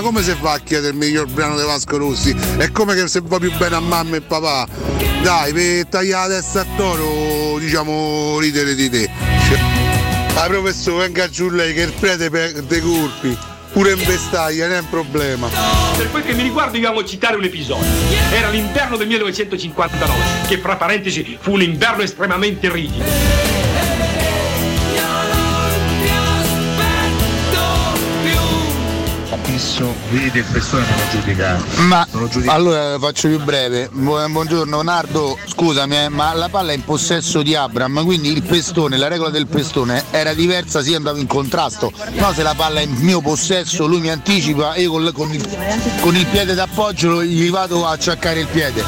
ma 0.00 0.06
come 0.06 0.22
si 0.22 0.34
fa 0.40 0.52
a 0.52 0.58
chiedere 0.58 0.92
il 0.92 0.96
miglior 0.96 1.26
brano 1.26 1.58
di 1.58 1.62
Vasco 1.62 1.98
Rossi? 1.98 2.34
È 2.56 2.70
come 2.72 2.94
che 2.94 3.06
se 3.06 3.20
va 3.22 3.38
più 3.38 3.52
bene 3.56 3.76
a 3.76 3.80
mamma 3.80 4.16
e 4.16 4.20
papà. 4.22 4.66
Dai, 5.22 5.52
per 5.52 5.86
tagliare 5.86 6.28
la 6.28 6.34
testa 6.36 6.60
a 6.62 6.66
toro, 6.76 7.58
diciamo, 7.58 8.38
ridere 8.38 8.74
di 8.74 8.88
te. 8.88 9.10
Ah 10.34 10.46
professore, 10.46 11.04
venga 11.04 11.28
giù 11.28 11.50
lei 11.50 11.74
che 11.74 11.82
il 11.82 11.92
prete 11.92 12.30
perde 12.30 12.80
colpi. 12.80 13.36
Pure 13.72 13.92
in 13.92 14.02
vestaglia, 14.04 14.66
non 14.66 14.76
è 14.76 14.80
un 14.80 14.88
problema. 14.88 15.48
Per 15.96 16.10
quel 16.10 16.24
che 16.24 16.32
mi 16.32 16.42
riguarda 16.42 16.78
io 16.78 16.88
amo 16.88 17.04
citare 17.04 17.36
un 17.36 17.44
episodio. 17.44 17.86
Era 18.32 18.48
l'inverno 18.48 18.96
del 18.96 19.06
1959, 19.06 20.48
che 20.48 20.58
fra 20.58 20.76
parentesi 20.76 21.36
fu 21.38 21.52
un 21.52 21.62
inverno 21.62 22.02
estremamente 22.02 22.70
rigido. 22.70 23.49
Adesso 29.60 29.94
vedi 30.08 30.38
il 30.38 30.44
pestone 30.50 30.86
non 30.88 30.96
lo 30.96 31.10
giudicare. 31.10 31.62
Ma 31.86 32.06
lo 32.12 32.28
giudica. 32.28 32.50
allora 32.54 32.98
faccio 32.98 33.28
più 33.28 33.38
breve. 33.42 33.90
Bu- 33.92 34.26
Buongiorno 34.30 34.80
Nardo, 34.80 35.36
scusami, 35.44 36.04
eh, 36.04 36.08
ma 36.08 36.32
la 36.32 36.48
palla 36.48 36.72
è 36.72 36.74
in 36.76 36.82
possesso 36.82 37.42
di 37.42 37.54
Abram, 37.54 38.02
quindi 38.06 38.32
il 38.32 38.42
pestone, 38.42 38.96
la 38.96 39.08
regola 39.08 39.28
del 39.28 39.46
pestone 39.48 40.02
era 40.12 40.32
diversa 40.32 40.80
se 40.82 40.88
io 40.88 40.96
andavo 40.96 41.18
in 41.18 41.26
contrasto. 41.26 41.92
No, 42.12 42.32
se 42.32 42.42
la 42.42 42.54
palla 42.56 42.80
è 42.80 42.84
in 42.84 42.94
mio 43.00 43.20
possesso, 43.20 43.86
lui 43.86 44.00
mi 44.00 44.08
anticipa 44.08 44.72
e 44.72 44.80
io 44.80 44.92
col- 44.92 45.12
con, 45.12 45.30
il, 45.30 45.46
con 46.00 46.16
il 46.16 46.24
piede 46.24 46.54
d'appoggio 46.54 47.22
gli 47.22 47.50
vado 47.50 47.86
a 47.86 47.90
acciaccare 47.90 48.40
il 48.40 48.46
piede. 48.46 48.82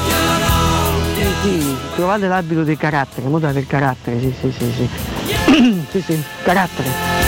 Sì, 1.15 1.25
sì, 1.43 1.75
trovate 1.95 2.27
l'abito 2.27 2.63
del 2.63 2.77
carattere, 2.77 3.27
mutate 3.27 3.59
il 3.59 3.67
carattere, 3.67 4.19
sì, 4.19 4.33
sì, 4.41 4.51
sì, 4.57 4.73
sì. 4.75 5.85
sì, 5.91 6.03
sì, 6.03 6.23
carattere. 6.41 7.22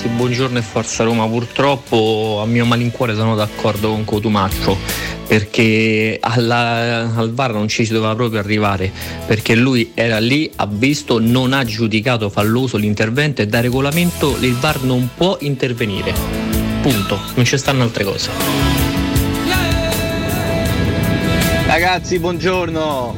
Ragazzi, 0.00 0.16
buongiorno 0.16 0.56
e 0.56 0.62
forza 0.62 1.04
Roma. 1.04 1.26
Purtroppo 1.28 2.40
a 2.42 2.46
mio 2.46 2.64
malincuore 2.64 3.14
sono 3.14 3.34
d'accordo 3.34 3.90
con 3.90 4.06
Cotumaccio 4.06 4.78
perché 5.26 6.16
alla- 6.18 7.12
al 7.14 7.34
VAR 7.34 7.52
non 7.52 7.68
ci 7.68 7.84
si 7.84 7.92
doveva 7.92 8.14
proprio 8.14 8.40
arrivare 8.40 8.90
perché 9.26 9.54
lui 9.54 9.90
era 9.92 10.18
lì, 10.18 10.50
ha 10.56 10.66
visto, 10.66 11.18
non 11.20 11.52
ha 11.52 11.64
giudicato 11.64 12.30
falloso 12.30 12.78
l'intervento 12.78 13.42
e 13.42 13.46
da 13.46 13.60
regolamento 13.60 14.38
il 14.40 14.54
VAR 14.54 14.82
non 14.84 15.10
può 15.14 15.36
intervenire. 15.40 16.14
Punto, 16.80 17.18
non 17.34 17.44
ci 17.44 17.58
stanno 17.58 17.82
altre 17.82 18.04
cose. 18.04 18.30
Ragazzi, 21.66 22.18
buongiorno. 22.18 23.16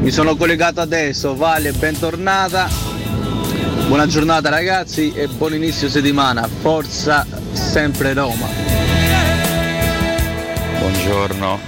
Mi 0.00 0.10
sono 0.10 0.34
collegato 0.34 0.80
adesso. 0.80 1.36
Vale, 1.36 1.70
bentornata. 1.70 2.91
Buona 3.92 4.06
giornata 4.06 4.48
ragazzi 4.48 5.12
e 5.14 5.28
buon 5.28 5.52
inizio 5.52 5.86
settimana. 5.90 6.48
Forza 6.48 7.26
sempre 7.52 8.14
Roma. 8.14 8.48
Buongiorno, 10.78 11.60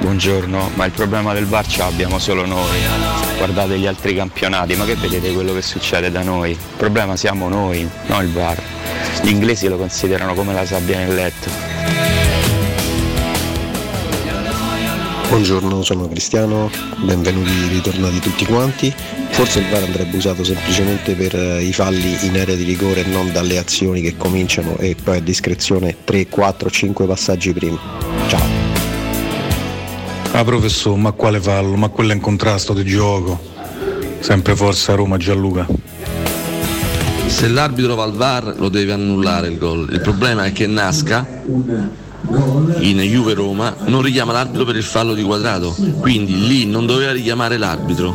buongiorno, 0.00 0.70
ma 0.74 0.84
il 0.86 0.90
problema 0.90 1.32
del 1.32 1.46
VAR 1.46 1.64
ce 1.68 1.78
l'abbiamo 1.78 2.18
solo 2.18 2.44
noi. 2.44 2.76
Guardate 3.36 3.78
gli 3.78 3.86
altri 3.86 4.16
campionati, 4.16 4.74
ma 4.74 4.84
che 4.84 4.96
vedete 4.96 5.32
quello 5.32 5.54
che 5.54 5.62
succede 5.62 6.10
da 6.10 6.24
noi? 6.24 6.50
Il 6.50 6.58
problema 6.76 7.14
siamo 7.14 7.48
noi, 7.48 7.88
non 8.06 8.24
il 8.24 8.32
VAR. 8.32 8.60
Gli 9.22 9.28
inglesi 9.28 9.68
lo 9.68 9.76
considerano 9.76 10.34
come 10.34 10.52
la 10.52 10.66
sabbia 10.66 10.98
nel 10.98 11.14
letto. 11.14 12.29
Buongiorno, 15.30 15.84
sono 15.84 16.08
Cristiano, 16.08 16.68
benvenuti 17.04 17.52
ritornati 17.68 18.18
tutti 18.18 18.44
quanti. 18.44 18.92
Forse 19.30 19.60
il 19.60 19.68
VAR 19.68 19.84
andrebbe 19.84 20.16
usato 20.16 20.42
semplicemente 20.42 21.14
per 21.14 21.36
eh, 21.36 21.62
i 21.62 21.72
falli 21.72 22.26
in 22.26 22.36
area 22.36 22.56
di 22.56 22.64
rigore 22.64 23.02
e 23.02 23.04
non 23.04 23.30
dalle 23.30 23.56
azioni 23.56 24.00
che 24.02 24.16
cominciano 24.16 24.76
e 24.78 24.96
poi 25.00 25.18
a 25.18 25.20
discrezione 25.20 25.98
3, 26.02 26.26
4, 26.26 26.68
5 26.68 27.06
passaggi 27.06 27.52
prima. 27.52 27.78
Ciao. 28.26 28.42
Ah 30.32 30.42
professore, 30.42 31.00
ma 31.00 31.12
quale 31.12 31.40
fallo? 31.40 31.76
Ma 31.76 31.90
quello 31.90 32.10
è 32.10 32.14
in 32.16 32.20
contrasto 32.20 32.72
di 32.72 32.84
gioco. 32.84 33.40
Sempre 34.18 34.56
forza 34.56 34.94
Roma 34.94 35.16
Gianluca. 35.16 35.64
Se 37.26 37.46
l'arbitro 37.46 37.94
va 37.94 38.02
al 38.02 38.14
VAR 38.14 38.56
lo 38.58 38.68
deve 38.68 38.94
annullare 38.94 39.46
il 39.46 39.58
gol. 39.58 39.88
Il 39.92 40.00
problema 40.00 40.44
è 40.44 40.52
che 40.52 40.66
Nasca 40.66 41.24
in 42.80 42.98
Juve 43.00 43.34
Roma 43.34 43.74
non 43.86 44.02
richiama 44.02 44.32
l'arbitro 44.32 44.64
per 44.64 44.76
il 44.76 44.84
fallo 44.84 45.14
di 45.14 45.22
quadrato, 45.22 45.74
quindi 45.98 46.46
lì 46.46 46.64
non 46.66 46.86
doveva 46.86 47.12
richiamare 47.12 47.56
l'arbitro. 47.56 48.14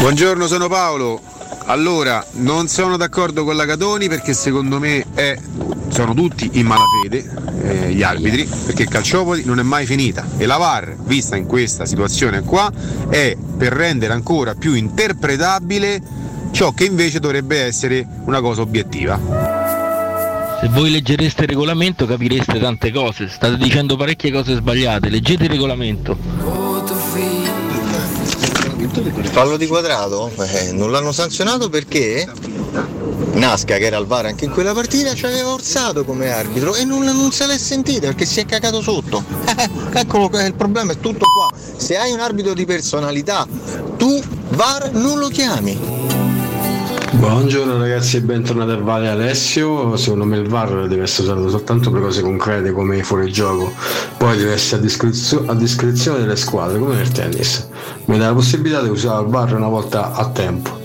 Buongiorno, 0.00 0.46
sono 0.46 0.68
Paolo. 0.68 1.20
Allora, 1.66 2.24
non 2.32 2.68
sono 2.68 2.98
d'accordo 2.98 3.44
con 3.44 3.56
la 3.56 3.64
Catoni 3.64 4.08
perché 4.08 4.34
secondo 4.34 4.78
me 4.78 5.06
è- 5.14 5.38
sono 5.88 6.12
tutti 6.12 6.50
in 6.54 6.66
malafede 6.66 7.24
eh, 7.62 7.92
gli 7.94 8.02
arbitri, 8.02 8.46
perché 8.66 8.86
calciopoli 8.86 9.44
non 9.44 9.58
è 9.58 9.62
mai 9.62 9.86
finita 9.86 10.26
e 10.36 10.44
la 10.44 10.58
VAR, 10.58 10.96
vista 11.04 11.36
in 11.36 11.46
questa 11.46 11.86
situazione 11.86 12.42
qua, 12.42 12.70
è 13.08 13.34
per 13.56 13.72
rendere 13.72 14.12
ancora 14.12 14.54
più 14.54 14.74
interpretabile 14.74 16.02
ciò 16.50 16.72
che 16.72 16.84
invece 16.84 17.18
dovrebbe 17.18 17.62
essere 17.62 18.06
una 18.26 18.42
cosa 18.42 18.60
obiettiva. 18.60 19.63
Se 20.64 20.70
voi 20.70 20.90
leggereste 20.90 21.42
il 21.42 21.48
regolamento 21.48 22.06
capireste 22.06 22.58
tante 22.58 22.90
cose, 22.90 23.28
state 23.28 23.58
dicendo 23.58 23.96
parecchie 23.96 24.32
cose 24.32 24.54
sbagliate, 24.54 25.10
leggete 25.10 25.44
il 25.44 25.50
regolamento. 25.50 26.16
Il 28.78 29.28
fallo 29.30 29.58
di 29.58 29.66
quadrato? 29.66 30.32
Eh, 30.38 30.72
non 30.72 30.90
l'hanno 30.90 31.12
sanzionato 31.12 31.68
perché 31.68 32.26
Nasca, 33.34 33.76
che 33.76 33.84
era 33.84 33.98
al 33.98 34.06
VAR 34.06 34.24
anche 34.24 34.46
in 34.46 34.52
quella 34.52 34.72
partita, 34.72 35.12
ci 35.12 35.26
aveva 35.26 35.52
orsato 35.52 36.02
come 36.02 36.32
arbitro 36.32 36.74
e 36.74 36.84
non, 36.84 37.02
non 37.02 37.30
se 37.30 37.46
l'è 37.46 37.58
sentita 37.58 38.06
perché 38.06 38.24
si 38.24 38.40
è 38.40 38.46
cagato 38.46 38.80
sotto. 38.80 39.22
Eccolo, 39.92 40.30
qua, 40.30 40.46
il 40.46 40.54
problema 40.54 40.92
è 40.92 40.98
tutto 40.98 41.26
qua. 41.26 41.52
Se 41.76 41.98
hai 41.98 42.10
un 42.10 42.20
arbitro 42.20 42.54
di 42.54 42.64
personalità, 42.64 43.46
tu 43.98 44.18
VAR 44.48 44.92
non 44.92 45.18
lo 45.18 45.28
chiami. 45.28 46.03
Buongiorno 47.16 47.78
ragazzi 47.78 48.16
e 48.16 48.22
bentornati 48.22 48.72
a 48.72 48.76
Vale 48.76 49.08
Alessio. 49.08 49.96
Secondo 49.96 50.24
me 50.24 50.36
il 50.36 50.48
VAR 50.48 50.88
deve 50.88 51.04
essere 51.04 51.28
usato 51.30 51.48
soltanto 51.48 51.90
per 51.90 52.02
cose 52.02 52.22
concrete 52.22 52.72
come 52.72 53.02
fuori 53.04 53.30
gioco, 53.30 53.72
poi 54.16 54.36
deve 54.36 54.52
essere 54.52 54.80
a, 54.80 54.84
discrezio- 54.84 55.44
a 55.46 55.54
discrezione 55.54 56.18
delle 56.18 56.34
squadre 56.36 56.78
come 56.78 56.96
nel 56.96 57.10
tennis. 57.12 57.68
Mi 58.06 58.18
dà 58.18 58.26
la 58.26 58.34
possibilità 58.34 58.82
di 58.82 58.88
usare 58.88 59.22
il 59.22 59.30
VAR 59.30 59.54
una 59.54 59.68
volta 59.68 60.12
a 60.12 60.28
tempo. 60.30 60.76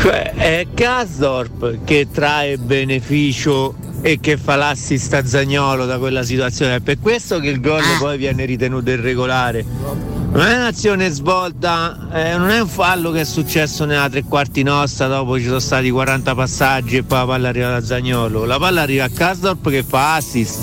Cioè 0.00 0.32
è 0.34 0.66
Kasdorp 0.74 1.78
che 1.84 2.08
trae 2.12 2.58
beneficio 2.58 3.74
e 4.02 4.18
che 4.20 4.36
fa 4.36 4.56
l'assist 4.56 5.14
a 5.14 5.24
Zagnolo 5.24 5.86
da 5.86 5.98
quella 5.98 6.22
situazione. 6.22 6.76
È 6.76 6.80
per 6.80 6.98
questo 7.00 7.40
che 7.40 7.48
il 7.48 7.60
gol 7.60 7.82
poi 7.98 8.18
viene 8.18 8.44
ritenuto 8.44 8.90
irregolare. 8.90 9.64
Non 10.32 10.46
è 10.46 10.56
un'azione 10.56 11.10
svolta, 11.10 12.08
eh, 12.12 12.36
non 12.36 12.50
è 12.50 12.60
un 12.60 12.68
fallo 12.68 13.10
che 13.10 13.22
è 13.22 13.24
successo 13.24 13.84
nella 13.84 14.08
tre 14.08 14.22
quarti 14.22 14.62
nostra, 14.62 15.08
dopo 15.08 15.36
ci 15.38 15.46
sono 15.46 15.58
stati 15.58 15.90
40 15.90 16.34
passaggi 16.36 16.98
e 16.98 17.02
poi 17.02 17.18
la 17.18 17.26
palla 17.26 17.48
arriva 17.48 17.70
da 17.70 17.84
Zagnolo. 17.84 18.44
La 18.44 18.58
palla 18.58 18.82
arriva 18.82 19.04
a 19.04 19.08
Kasdorp 19.08 19.68
che 19.68 19.82
fa 19.82 20.14
assist. 20.14 20.60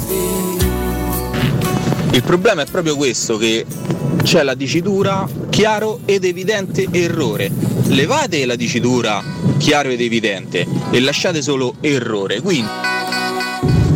Il 2.12 2.24
problema 2.24 2.62
è 2.62 2.66
proprio 2.66 2.96
questo 2.96 3.38
che 3.38 3.66
c'è 4.24 4.42
la 4.42 4.56
dicitura 4.56 5.28
chiaro 5.50 6.00
ed 6.06 6.24
evidente 6.24 6.88
errore. 6.90 7.52
Levate 7.88 8.46
la 8.46 8.56
dicitura 8.56 9.22
chiaro 9.58 9.90
ed 9.90 10.00
evidente 10.00 10.66
e 10.92 11.00
lasciate 11.02 11.42
solo 11.42 11.76
errore. 11.82 12.42
Quindi 12.42 12.70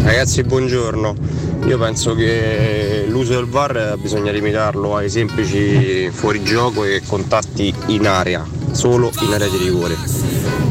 Ragazzi, 0.03 0.43
buongiorno. 0.43 1.50
Io 1.65 1.77
penso 1.77 2.15
che 2.15 3.05
l'uso 3.07 3.33
del 3.33 3.45
VAR 3.45 3.95
bisogna 3.97 4.31
limitarlo 4.31 4.95
ai 4.95 5.09
semplici 5.09 6.09
fuorigioco 6.11 6.83
e 6.83 7.01
contatti 7.05 7.73
in 7.87 8.07
area, 8.07 8.45
solo 8.71 9.11
in 9.21 9.31
area 9.33 9.47
di 9.47 9.57
rigore, 9.57 9.95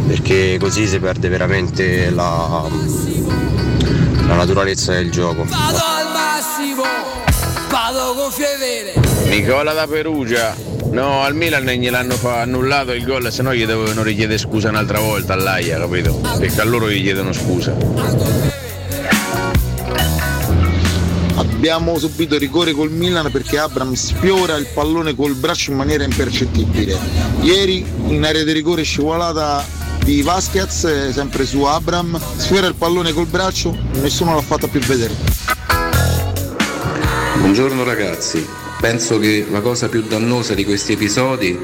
perché 0.07 0.59
così 0.61 0.87
si 0.87 0.99
perde 0.99 1.29
veramente 1.29 2.11
la, 2.11 2.69
la 4.27 4.35
naturalezza 4.35 4.93
del 4.93 5.11
gioco. 5.11 5.45
Vado 5.45 5.79
al 5.79 6.13
massimo, 6.13 6.83
vado 7.71 8.15
con 8.15 8.31
fievere. 8.31 8.95
Nicola 9.29 9.73
da 9.73 9.87
Perugia. 9.87 10.55
No, 10.91 11.23
al 11.23 11.37
Milan 11.37 11.65
gliel'hanno 11.65 12.15
fa- 12.15 12.41
annullato 12.41 12.93
il 12.93 13.05
gol, 13.05 13.31
se 13.31 13.43
no 13.43 13.55
gli 13.55 13.65
dovevano 13.65 14.03
richiedere 14.03 14.39
scusa 14.39 14.71
un'altra 14.71 14.99
volta 14.99 15.35
all'AIA, 15.35 15.79
capito? 15.79 16.21
Perché 16.39 16.61
a 16.61 16.65
loro 16.65 16.91
gli 16.91 17.01
chiedono 17.01 17.33
scusa. 17.33 17.75
Abbiamo 21.41 21.99
subito 21.99 22.37
rigore 22.37 22.73
col 22.73 22.91
Milan 22.91 23.31
perché 23.31 23.57
Abram 23.57 23.95
sfiora 23.95 24.57
il 24.57 24.67
pallone 24.75 25.15
col 25.15 25.35
braccio 25.35 25.71
in 25.71 25.79
maniera 25.79 26.05
impercettibile. 26.05 26.99
Ieri 27.41 27.83
in 28.09 28.23
area 28.23 28.45
di 28.45 28.53
rigore 28.53 28.83
scivolata 28.83 29.67
di 30.05 30.21
Vasquez, 30.21 30.85
eh, 30.85 31.13
sempre 31.15 31.47
su 31.47 31.63
Abram, 31.63 32.21
sfiora 32.37 32.67
il 32.67 32.75
pallone 32.75 33.15
col 33.15 33.25
braccio, 33.25 33.75
nessuno 34.03 34.35
l'ha 34.35 34.43
fatta 34.43 34.67
più 34.67 34.81
vedere. 34.81 35.15
Buongiorno 37.39 37.85
ragazzi, 37.85 38.47
penso 38.79 39.19
che 39.19 39.47
la 39.51 39.63
cosa 39.63 39.89
più 39.89 40.03
dannosa 40.03 40.53
di 40.53 40.67
questi 40.67 40.93
episodi 40.93 41.59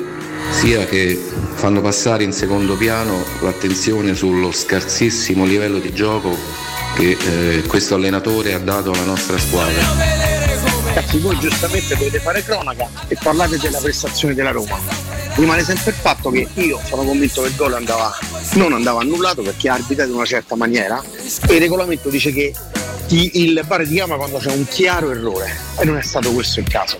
sia 0.52 0.86
che 0.86 1.22
fanno 1.52 1.82
passare 1.82 2.24
in 2.24 2.32
secondo 2.32 2.76
piano 2.76 3.22
l'attenzione 3.40 4.14
sullo 4.14 4.52
scarsissimo 4.52 5.44
livello 5.44 5.78
di 5.78 5.92
gioco 5.92 6.74
che 6.96 7.18
eh, 7.20 7.62
questo 7.66 7.94
allenatore 7.94 8.54
ha 8.54 8.58
dato 8.58 8.90
alla 8.90 9.04
nostra 9.04 9.36
squadra. 9.36 9.82
Ragazzi, 10.86 11.18
voi 11.18 11.38
giustamente 11.38 11.94
dovete 11.94 12.18
fare 12.20 12.42
cronaca 12.42 12.88
e 13.06 13.18
parlate 13.22 13.58
della 13.58 13.78
prestazione 13.78 14.32
della 14.32 14.50
Roma. 14.50 14.78
Rimane 15.34 15.62
sempre 15.62 15.90
il 15.90 15.96
fatto 15.96 16.30
che 16.30 16.48
io 16.54 16.80
sono 16.86 17.02
convinto 17.04 17.42
che 17.42 17.48
il 17.48 17.54
gol 17.54 17.74
andava, 17.74 18.16
non 18.54 18.72
andava 18.72 19.02
annullato 19.02 19.42
perché 19.42 19.68
ha 19.68 19.74
arbitrato 19.74 20.08
in 20.08 20.16
una 20.16 20.24
certa 20.24 20.56
maniera 20.56 21.02
e 21.46 21.54
il 21.54 21.60
regolamento 21.60 22.08
dice 22.08 22.32
che 22.32 22.54
il 23.08 23.62
bar 23.66 23.86
ti 23.86 23.92
chiama 23.92 24.16
quando 24.16 24.38
c'è 24.38 24.50
un 24.50 24.66
chiaro 24.66 25.10
errore 25.10 25.54
e 25.78 25.84
non 25.84 25.98
è 25.98 26.02
stato 26.02 26.32
questo 26.32 26.60
il 26.60 26.68
caso. 26.68 26.98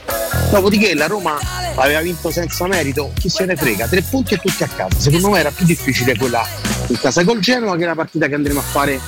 Dopodiché 0.51 0.95
la 0.95 1.07
Roma 1.07 1.39
aveva 1.77 2.01
vinto 2.01 2.31
senza 2.31 2.67
merito, 2.67 3.13
chi 3.19 3.31
se 3.31 3.47
ne 3.47 3.57
frega, 3.57 3.89
tre 3.89 4.03
punti 4.03 4.35
e 4.35 4.37
tutti 4.37 4.63
a 4.63 4.69
casa. 4.69 5.01
Secondo 5.01 5.31
me 5.31 5.39
era 5.41 5.51
più 5.51 5.65
difficile 5.65 6.15
quella 6.17 6.47
in 6.89 6.99
casa 7.01 7.25
col 7.25 7.41
Genoa 7.41 7.77
che 7.77 7.87
la 7.87 7.95
partita 7.95 8.29
che 8.29 8.35
andremo 8.35 8.61
a 8.61 8.63
fare 8.63 9.01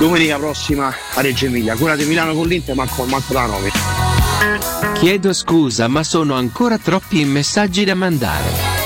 domenica 0.00 0.38
prossima 0.38 0.86
a 1.14 1.20
Reggio 1.20 1.44
Emilia. 1.44 1.76
Quella 1.76 1.94
di 1.94 2.06
Milano 2.06 2.32
con 2.32 2.46
l'Inter 2.46 2.74
manco, 2.74 3.04
manco 3.04 3.34
da 3.34 3.44
9. 3.44 3.70
Chiedo 4.94 5.34
scusa, 5.34 5.88
ma 5.88 6.02
sono 6.02 6.34
ancora 6.36 6.78
troppi 6.78 7.22
messaggi 7.26 7.84
da 7.84 7.94
mandare. 7.94 8.79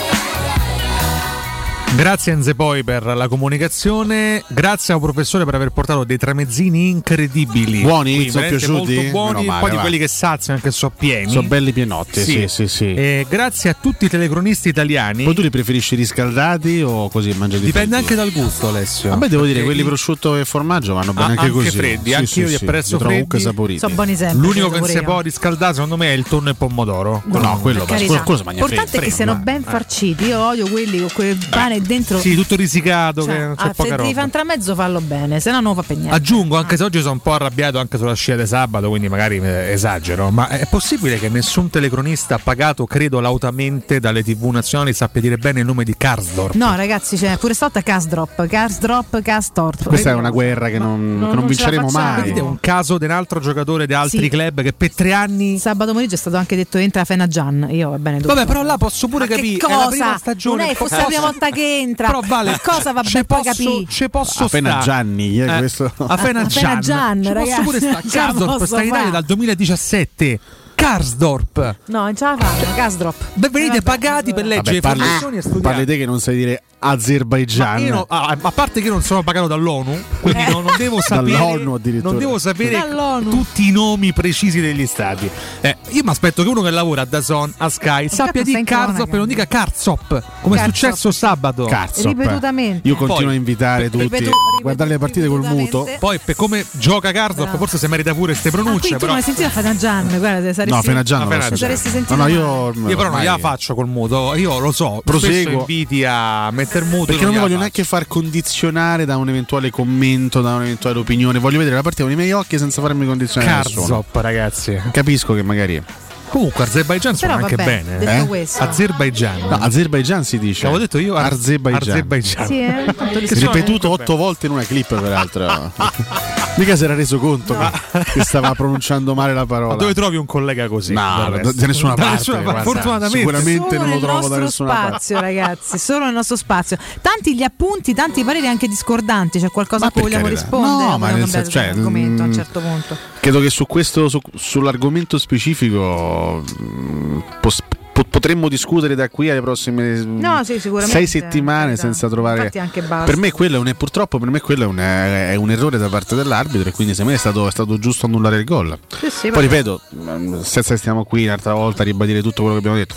Grazie 1.96 2.32
Enze 2.32 2.56
poi 2.56 2.82
per 2.82 3.04
la 3.04 3.28
comunicazione, 3.28 4.42
grazie 4.48 4.92
al 4.94 5.00
professore 5.00 5.44
per 5.44 5.54
aver 5.54 5.70
portato 5.70 6.02
dei 6.02 6.16
tramezzini 6.18 6.88
incredibili. 6.88 7.82
Buoni? 7.82 8.16
Qui, 8.16 8.30
Sono 8.30 8.48
piaciuti? 8.48 8.94
Molto 8.94 9.10
buoni, 9.10 9.44
male, 9.46 9.60
poi 9.60 9.70
di 9.70 9.76
va. 9.76 9.82
quelli 9.82 9.98
che 9.98 10.08
saziano 10.08 10.58
anche 10.58 10.72
so 10.72 10.90
pieni. 10.90 11.30
Sono 11.30 11.46
belli 11.46 11.72
pienotti, 11.72 12.20
sì, 12.20 12.46
sì, 12.48 12.66
sì. 12.66 12.92
E 12.94 13.24
grazie 13.28 13.70
a 13.70 13.76
tutti 13.80 14.06
i 14.06 14.08
telecronisti 14.08 14.68
italiani. 14.68 15.22
Poi 15.22 15.34
tu 15.34 15.42
li 15.42 15.50
preferisci 15.50 15.94
riscaldati 15.94 16.82
o 16.82 17.08
così 17.10 17.32
mangiati 17.36 17.64
Dipende 17.64 17.96
freddi? 17.96 18.02
anche 18.02 18.14
dal 18.16 18.32
gusto, 18.32 18.68
Alessio. 18.68 19.12
A 19.12 19.16
me 19.16 19.28
devo 19.28 19.44
dire, 19.46 19.62
quelli 19.62 19.84
prosciutto 19.84 20.36
e 20.36 20.44
formaggio 20.44 20.94
vanno 20.94 21.12
bene 21.12 21.26
Ah, 21.26 21.30
anche, 21.30 21.40
anche 21.42 21.52
così. 21.52 21.70
freddi, 21.76 22.08
Sì, 22.10 22.14
anche 22.14 22.26
sì, 22.26 22.40
io 22.40 22.46
li 22.48 22.56
sì. 22.56 22.64
apprezzo 22.64 22.96
trovo 22.96 23.04
freddi. 23.04 23.28
comunque 23.28 23.38
saporiti. 23.38 23.78
Sono 23.78 23.94
buoni 23.94 24.16
sempre. 24.16 24.38
L'unico 24.40 24.68
che 24.70 24.88
si 24.88 25.02
può 25.02 25.20
riscaldare 25.20 25.74
secondo 25.74 25.96
me 25.96 26.08
è 26.08 26.12
il 26.16 26.24
tonno 26.24 26.50
e 26.50 26.54
pomodoro. 26.54 27.22
No, 27.26 27.58
quello 27.62 27.84
carità. 27.84 28.20
quello 28.22 28.38
si 28.38 28.44
mangia 28.44 28.58
L'importante 28.66 28.98
è 28.98 29.00
che 29.00 29.10
siano 29.10 29.36
ben 29.36 29.62
farciti. 29.62 30.24
Io 30.24 30.40
odio 30.44 30.68
quelli 30.68 30.98
con 30.98 31.08
quel 31.14 31.38
pane 31.48 31.82
dentro. 31.84 32.18
Sì, 32.18 32.34
tutto 32.34 32.56
risicato, 32.56 33.22
Cioè, 33.22 33.34
che 33.34 33.40
non 33.40 33.54
c'è 33.54 33.66
ah, 33.68 33.74
poca 33.74 33.88
se 33.90 33.96
devi 33.96 34.12
fare 34.12 34.24
un 34.24 34.30
tramezzo 34.30 34.74
fallo 34.74 35.00
bene, 35.00 35.40
se 35.40 35.50
no 35.50 35.60
non 35.60 35.74
fa 35.74 35.82
per 35.82 35.96
niente. 35.96 36.14
Aggiungo, 36.14 36.56
anche 36.56 36.76
se 36.76 36.84
oggi 36.84 37.00
sono 37.00 37.12
un 37.12 37.20
po' 37.20 37.32
arrabbiato 37.34 37.78
anche 37.78 37.98
sulla 37.98 38.14
scia 38.14 38.36
di 38.36 38.46
sabato, 38.46 38.88
quindi 38.88 39.08
magari 39.08 39.38
eh, 39.38 39.72
esagero, 39.72 40.30
ma 40.30 40.48
è 40.48 40.66
possibile 40.68 41.18
che 41.18 41.28
nessun 41.28 41.70
telecronista 41.70 42.38
pagato, 42.38 42.86
credo, 42.86 43.20
lautamente 43.20 44.00
dalle 44.00 44.22
tv 44.22 44.46
nazionali 44.46 44.92
sappia 44.92 45.20
dire 45.20 45.36
bene 45.36 45.60
il 45.60 45.66
nome 45.66 45.84
di 45.84 45.94
Karsdorp? 45.96 46.54
No, 46.54 46.74
ragazzi, 46.76 47.16
c'è 47.16 47.36
pure 47.36 47.54
stavolta 47.54 47.82
Casdrop, 47.82 48.46
Casdrop, 48.46 49.20
Castorp. 49.22 49.84
Questa 49.84 50.10
è 50.10 50.14
una 50.14 50.30
guerra 50.30 50.68
che 50.68 50.78
non, 50.78 50.98
che 50.98 51.24
non 51.26 51.34
non 51.34 51.46
vinceremo 51.46 51.88
mai. 51.90 52.22
Vedete 52.22 52.40
un 52.40 52.58
caso 52.60 52.98
di 52.98 53.04
un 53.04 53.10
altro 53.10 53.40
giocatore 53.40 53.86
di 53.86 53.94
altri 53.94 54.20
Sì. 54.20 54.28
club 54.28 54.62
che 54.62 54.72
per 54.72 54.94
tre 54.94 55.12
anni... 55.12 55.58
Sabato 55.58 55.90
pomeriggio 55.90 56.14
è 56.14 56.18
stato 56.18 56.36
anche 56.36 56.56
detto 56.56 56.78
entra 56.78 57.04
Fena 57.04 57.26
Gian. 57.26 57.66
Io 57.70 57.90
va 57.90 57.98
bene 57.98 58.18
tutto. 58.20 58.34
Vabbè, 58.34 58.46
però 58.46 58.62
là 58.62 58.76
posso 58.78 59.08
pure 59.08 59.26
Ma 59.28 59.34
capire. 59.34 59.58
Che 59.58 59.66
è 59.66 59.76
la 59.76 59.86
prima 59.88 60.04
cosa? 60.06 60.18
stagione. 60.18 60.62
Non 60.62 60.70
è 60.72 60.74
forse 60.74 60.96
la 60.96 61.04
prima 61.04 61.20
volta 61.20 61.50
che 61.50 61.73
entra. 61.80 62.06
Però 62.08 62.20
vale, 62.24 62.58
cosa 62.64 62.92
va 62.92 63.02
ci 63.02 63.12
ben 63.14 63.24
poi 63.26 63.42
posso- 63.42 63.50
capire? 63.64 63.86
ci 63.88 64.10
posso 64.10 64.44
A 64.44 64.48
Fena 64.48 64.70
sta. 64.70 64.80
Gianni, 64.80 65.40
eh, 65.42 65.56
questo- 65.58 65.84
A 65.96 66.16
Fena 66.16 66.40
A 66.40 66.48
Fena 66.48 66.78
Gian. 66.78 66.80
Gian, 66.80 67.22
ragazzi. 67.32 67.62
posso 67.62 67.62
pure 67.62 67.78
sta. 67.80 68.32
Posso 68.32 68.66
sta 68.66 68.82
in 68.82 68.88
Italia 68.88 69.10
dal 69.10 69.24
2017. 69.24 70.40
Karsdorp. 70.88 71.76
No, 71.86 72.02
non 72.02 72.14
ce 72.14 72.24
la 72.26 72.36
fanno, 72.38 72.74
Casdrop. 72.74 73.14
Beh, 73.32 73.48
venite 73.48 73.80
pagati 73.80 74.34
per 74.34 74.44
leggere 74.44 74.80
Vabbè, 74.80 74.96
parli, 74.96 74.98
informazioni 75.00 75.36
e 75.38 75.40
studiare. 75.40 75.62
parli 75.62 75.86
te 75.86 75.96
che 75.96 76.04
non 76.04 76.20
sai 76.20 76.36
dire 76.36 76.62
Azerbaijan. 76.78 77.88
Ma 77.88 78.04
ah, 78.06 78.36
a 78.38 78.50
parte 78.52 78.80
che 78.82 78.86
io 78.88 78.92
non 78.92 79.02
sono 79.02 79.22
pagato 79.22 79.46
dall'ONU, 79.46 79.98
quindi 80.20 80.44
non, 80.50 80.62
non 80.62 80.74
devo 80.76 81.00
sapere, 81.02 81.38
Dall'ONU 81.38 81.72
addirittura. 81.74 82.10
non 82.10 82.18
devo 82.18 82.38
sapere 82.38 82.78
Dall'ONU. 82.78 83.30
tutti 83.30 83.68
i 83.68 83.70
nomi 83.70 84.12
precisi 84.12 84.60
degli 84.60 84.84
stati. 84.86 85.30
Eh, 85.62 85.74
io 85.88 86.02
mi 86.04 86.10
aspetto 86.10 86.42
che 86.42 86.48
uno 86.50 86.60
che 86.60 86.70
lavora 86.70 87.00
a 87.00 87.06
Dazon, 87.06 87.50
a 87.56 87.70
Sky, 87.70 88.10
sappia 88.10 88.42
di 88.42 88.62
Karzop 88.62 89.10
e 89.14 89.16
non 89.16 89.26
dica 89.26 89.46
Karzop, 89.46 90.22
come 90.42 90.60
è 90.60 90.64
successo 90.64 91.10
sabato. 91.10 91.64
Karzop. 91.64 92.04
Ripetutamente. 92.08 92.86
Io 92.86 92.96
continuo 92.96 93.24
Poi- 93.24 93.32
a 93.34 93.38
invitare 93.38 93.84
tutti 93.88 94.02
ripetu- 94.02 94.28
a 94.34 94.60
guardare 94.60 94.90
le 94.90 94.98
partite 94.98 95.26
col 95.28 95.40
muto. 95.40 95.88
Poi 95.98 96.18
per 96.22 96.36
come 96.36 96.62
gioca 96.72 97.10
Karzop, 97.10 97.56
forse 97.56 97.78
si 97.78 97.86
merita 97.86 98.12
pure 98.12 98.32
queste 98.32 98.48
Ah, 98.48 98.52
pronunce, 98.52 98.88
tu 98.90 98.94
però 98.96 99.06
non 99.06 99.16
hai 99.16 99.22
sentito 99.22 99.48
Fena 99.48 99.74
Gian? 99.74 100.06
Guarda, 100.18 100.40
te 100.48 100.52
saresti, 100.52 100.73
No, 100.74 100.82
Fenagian 100.82 101.28
non 101.28 101.32
Ah, 101.40 101.56
sentito 101.56 102.14
No, 102.14 102.22
no, 102.22 102.28
io, 102.28 102.72
io 102.88 102.96
però 102.96 103.10
non 103.10 103.20
gliela 103.20 103.38
faccio 103.38 103.74
col 103.74 103.86
muto, 103.86 104.34
io 104.34 104.58
lo 104.58 104.72
so, 104.72 105.00
Proseguo. 105.04 105.60
inviti 105.60 106.04
a 106.04 106.50
metter 106.50 106.84
muto 106.84 107.06
Perché 107.06 107.24
non 107.24 107.34
mi 107.34 107.40
voglio 107.40 107.58
neanche 107.58 107.84
far 107.84 108.06
condizionare 108.06 109.04
da 109.04 109.16
un 109.16 109.28
eventuale 109.28 109.70
commento, 109.70 110.40
da 110.40 110.54
un'eventuale 110.54 110.98
opinione. 110.98 111.38
Voglio 111.38 111.58
vedere 111.58 111.76
la 111.76 111.82
partita 111.82 112.02
con 112.02 112.12
i 112.12 112.16
miei 112.16 112.32
occhi 112.32 112.58
senza 112.58 112.80
farmi 112.80 113.06
condizionare. 113.06 113.62
Karzop, 113.62 114.14
ragazzi. 114.16 114.80
Capisco 114.90 115.34
che 115.34 115.42
magari. 115.42 115.82
Comunque 116.28 116.64
Azerbaijan 116.64 117.14
suona 117.14 117.34
anche 117.34 117.54
vabbè, 117.56 117.82
bene. 117.82 117.98
detto 117.98 118.22
eh? 118.24 118.26
questo. 118.26 118.62
Azerbaijan. 118.62 119.38
No, 119.40 119.56
Azerbaijan 119.60 120.24
si 120.24 120.38
dice. 120.38 120.64
L'avevo 120.64 120.80
detto 120.82 120.98
io 120.98 121.14
Ar- 121.14 121.32
Azerbaijan. 121.32 121.80
Azerbaijan. 121.90 122.46
Sì, 122.46 122.60
eh. 122.60 122.84
Ripetuto 123.28 123.90
otto 123.90 124.16
volte 124.16 124.46
in 124.46 124.52
una 124.52 124.64
clip, 124.64 124.88
peraltro. 124.98 125.72
Mica 126.56 126.76
si 126.76 126.84
era 126.84 126.94
reso 126.94 127.18
conto 127.18 127.56
che- 127.56 128.04
che 128.12 128.22
stava 128.22 128.54
pronunciando 128.54 129.14
male 129.14 129.34
la 129.34 129.44
parola. 129.46 129.72
Ma 129.72 129.78
dove 129.78 129.92
trovi 129.94 130.16
un 130.16 130.26
collega 130.26 130.68
così? 130.68 130.92
No, 130.92 131.28
da, 131.30 131.52
da 131.52 131.66
nessuna 131.66 131.94
Da 131.94 132.02
parte. 132.04 132.24
parte, 132.30 132.42
guarda. 132.42 132.62
fortunatamente. 132.62 133.18
Sicuramente 133.18 133.76
Solo 133.76 133.80
non 133.88 133.90
lo 133.90 134.00
trovo 134.00 134.28
da 134.28 134.38
nessuna 134.38 134.68
parte. 134.72 134.88
spazio, 134.90 135.20
ragazzi. 135.20 135.78
Solo 135.78 136.04
nel 136.04 136.14
nostro 136.14 136.36
spazio. 136.36 136.76
Tanti 137.00 137.34
gli 137.34 137.42
appunti, 137.42 137.92
tanti 137.92 138.22
pareri 138.24 138.46
anche 138.46 138.68
discordanti. 138.68 139.40
C'è 139.40 139.50
qualcosa 139.50 139.86
a 139.86 139.90
cui 139.90 140.02
vogliamo 140.02 140.28
rispondere? 140.28 140.90
No, 140.90 140.98
ma 140.98 141.10
nel 141.10 141.28
senso, 141.28 141.50
cioè, 141.50 141.68
argomento 141.68 142.22
a 142.22 142.24
un 142.26 142.30
mm, 142.30 142.34
certo 142.34 142.60
punto. 142.60 142.96
Credo 143.24 143.40
che 143.40 143.48
su 143.48 143.64
questo, 143.64 144.10
su- 144.10 144.20
sull'argomento 144.34 145.16
specifico 145.16 146.44
mm, 146.60 147.18
pos- 147.40 147.62
po- 147.90 148.04
potremmo 148.04 148.50
discutere 148.50 148.94
da 148.94 149.08
qui 149.08 149.30
alle 149.30 149.40
prossime 149.40 150.04
No, 150.04 150.44
sì, 150.44 150.60
sei 150.60 151.06
settimane 151.06 151.64
Carità. 151.68 151.80
senza 151.80 152.08
trovare. 152.10 152.50
Per 152.50 153.16
me 153.16 153.32
quello 153.32 153.56
è 153.56 153.58
un, 153.58 153.72
purtroppo 153.78 154.18
per 154.18 154.28
me 154.28 154.40
quello 154.40 154.64
è 154.64 154.66
un, 154.66 154.76
è 154.76 155.34
un 155.36 155.50
errore 155.50 155.78
da 155.78 155.88
parte 155.88 156.14
dell'arbitro 156.16 156.68
e 156.68 156.72
quindi 156.72 156.92
secondo 156.92 157.12
me 157.12 157.16
è 157.16 157.20
stato, 157.20 157.48
è 157.48 157.50
stato 157.50 157.78
giusto 157.78 158.04
annullare 158.04 158.36
il 158.36 158.44
gol. 158.44 158.78
Sì, 158.88 159.08
sì, 159.08 159.30
Poi 159.30 159.40
ripeto, 159.40 159.80
mm, 159.94 160.40
senza 160.42 160.74
che 160.74 160.76
stiamo 160.76 161.04
qui 161.06 161.24
un'altra 161.24 161.54
volta 161.54 161.80
a 161.80 161.86
ribadire 161.86 162.20
tutto 162.20 162.42
quello 162.42 162.58
che 162.60 162.68
abbiamo 162.68 162.76
detto. 162.76 162.94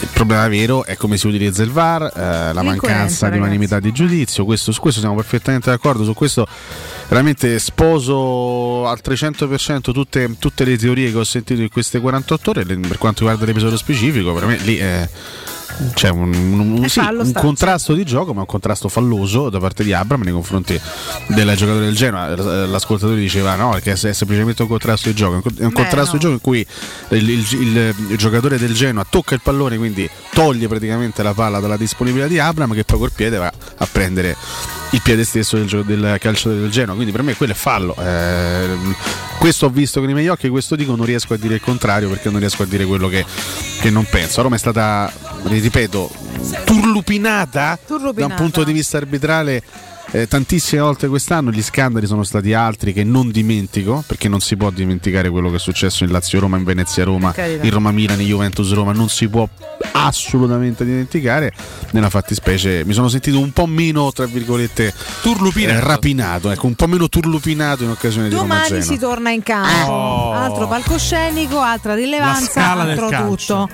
Il 0.00 0.08
problema 0.12 0.48
vero 0.48 0.84
è 0.84 0.96
come 0.96 1.16
si 1.16 1.26
utilizza 1.26 1.62
il 1.62 1.70
VAR, 1.70 2.02
eh, 2.02 2.52
la 2.52 2.62
mancanza 2.62 3.28
di 3.28 3.38
unanimità 3.38 3.80
di 3.80 3.92
giudizio. 3.92 4.44
Questo, 4.44 4.72
su 4.72 4.80
questo 4.80 5.00
siamo 5.00 5.14
perfettamente 5.14 5.70
d'accordo. 5.70 6.04
Su 6.04 6.14
questo 6.14 6.46
veramente 7.08 7.58
sposo 7.58 8.86
al 8.86 9.00
300% 9.04 9.92
tutte, 9.92 10.36
tutte 10.38 10.64
le 10.64 10.76
teorie 10.78 11.10
che 11.10 11.18
ho 11.18 11.24
sentito 11.24 11.60
in 11.60 11.68
queste 11.68 12.00
48 12.00 12.50
ore. 12.50 12.64
Per 12.64 12.98
quanto 12.98 13.20
riguarda 13.20 13.44
l'episodio 13.44 13.76
specifico, 13.76 14.32
per 14.32 14.46
me 14.46 14.56
lì 14.58 14.76
è. 14.76 15.08
C'è 15.94 16.08
un, 16.08 16.32
un- 16.34 16.88
sì, 16.88 16.98
un 16.98 17.32
contrasto 17.32 17.94
di 17.94 18.04
gioco, 18.04 18.34
ma 18.34 18.40
un 18.40 18.46
contrasto 18.46 18.88
falloso 18.88 19.48
da 19.50 19.58
parte 19.58 19.82
di 19.82 19.92
Abram 19.92 20.22
nei 20.22 20.32
confronti 20.32 20.78
del 21.28 21.54
giocatore 21.56 21.84
del 21.86 21.94
Genoa. 21.96 22.66
L'ascoltatore 22.66 23.18
diceva 23.18 23.54
no, 23.54 23.78
che 23.82 23.92
è 23.92 23.96
semplicemente 23.96 24.62
un 24.62 24.68
contrasto 24.68 25.08
di 25.08 25.14
gioco. 25.14 25.36
È 25.48 25.62
un 25.62 25.68
Beh, 25.68 25.72
contrasto 25.72 26.12
no. 26.12 26.18
di 26.18 26.24
gioco 26.24 26.34
in 26.34 26.40
cui 26.40 26.66
il, 27.18 27.28
il- 27.30 27.46
il- 27.60 27.94
il 28.10 28.16
giocatore 28.18 28.58
del 28.58 28.74
Genoa 28.74 29.06
tocca 29.08 29.34
il 29.34 29.40
pallone, 29.42 29.78
quindi 29.78 30.08
toglie 30.32 30.68
praticamente 30.68 31.22
la 31.22 31.32
palla 31.34 31.60
dalla 31.60 31.76
disponibilità 31.76 32.28
di 32.28 32.38
Abram, 32.38 32.72
che 32.74 32.84
poi 32.84 32.98
col 32.98 33.12
piede 33.12 33.36
va 33.38 33.50
a 33.78 33.88
prendere 33.90 34.36
il 34.92 35.00
piede 35.02 35.24
stesso 35.24 35.56
del, 35.56 35.66
gio- 35.66 35.82
del 35.82 36.16
calciatore 36.20 36.60
del 36.60 36.70
Genoa. 36.70 36.94
Quindi 36.94 37.12
per 37.12 37.22
me 37.22 37.34
quello 37.36 37.52
è 37.52 37.56
fallo. 37.56 37.94
Eh, 37.98 38.76
questo 39.38 39.66
ho 39.66 39.70
visto 39.70 40.00
con 40.00 40.10
i 40.10 40.12
miei 40.14 40.28
occhi, 40.28 40.48
questo 40.48 40.76
dico, 40.76 40.94
non 40.96 41.06
riesco 41.06 41.32
a 41.34 41.36
dire 41.36 41.54
il 41.54 41.60
contrario 41.60 42.08
perché 42.08 42.28
non 42.28 42.40
riesco 42.40 42.62
a 42.62 42.66
dire 42.66 42.84
quello 42.84 43.08
che, 43.08 43.24
che 43.80 43.88
non 43.90 44.04
penso. 44.10 44.42
Roma 44.42 44.56
è 44.56 44.58
stata, 44.58 45.10
ripeto, 45.44 46.10
turlupinata, 46.64 47.60
da 47.60 47.78
un 47.80 47.86
Turlupinata. 47.86 48.34
punto 48.34 48.64
di 48.64 48.72
vista 48.72 48.96
arbitrale. 48.96 49.62
Eh, 50.12 50.26
tantissime 50.26 50.80
volte 50.82 51.06
quest'anno 51.08 51.50
gli 51.50 51.62
scandali 51.62 52.06
sono 52.06 52.24
stati 52.24 52.52
altri 52.52 52.92
che 52.92 53.04
non 53.04 53.30
dimentico 53.30 54.02
perché 54.06 54.28
non 54.28 54.40
si 54.40 54.56
può 54.56 54.70
dimenticare 54.70 55.30
quello 55.30 55.50
che 55.50 55.56
è 55.56 55.60
successo 55.60 56.04
in 56.04 56.10
Lazio 56.10 56.40
Roma, 56.40 56.56
in 56.56 56.64
Venezia 56.64 57.04
Roma, 57.04 57.30
Per 57.30 57.44
carità. 57.44 57.64
in 57.64 57.70
Roma 57.70 57.90
Milano, 57.92 58.20
in 58.22 58.28
Juventus 58.28 58.72
Roma 58.72 58.92
non 58.92 59.08
si 59.08 59.28
può 59.28 59.48
assolutamente 59.92 60.84
dimenticare 60.84 61.52
nella 61.92 62.10
fattispecie 62.10 62.84
mi 62.84 62.92
sono 62.92 63.08
sentito 63.08 63.38
un 63.38 63.52
po' 63.52 63.66
meno 63.66 64.10
tra 64.12 64.26
virgolette 64.26 64.92
Turlupinato. 65.22 65.78
eh, 65.78 65.80
rapinato 65.80 66.50
ecco 66.50 66.66
un 66.66 66.74
po' 66.74 66.86
meno 66.86 67.08
turlupinato 67.08 67.84
in 67.84 67.90
occasione 67.90 68.28
di 68.28 68.34
Roma 68.34 68.62
Domani 68.66 68.82
si 68.82 68.98
torna 68.98 69.30
in 69.30 69.42
campo. 69.42 69.90
Oh. 69.92 70.32
Altro 70.32 70.66
palcoscenico, 70.68 71.60
altra 71.60 71.94
rilevanza, 71.94 72.70
altro 72.72 73.08
tutto. 73.08 73.68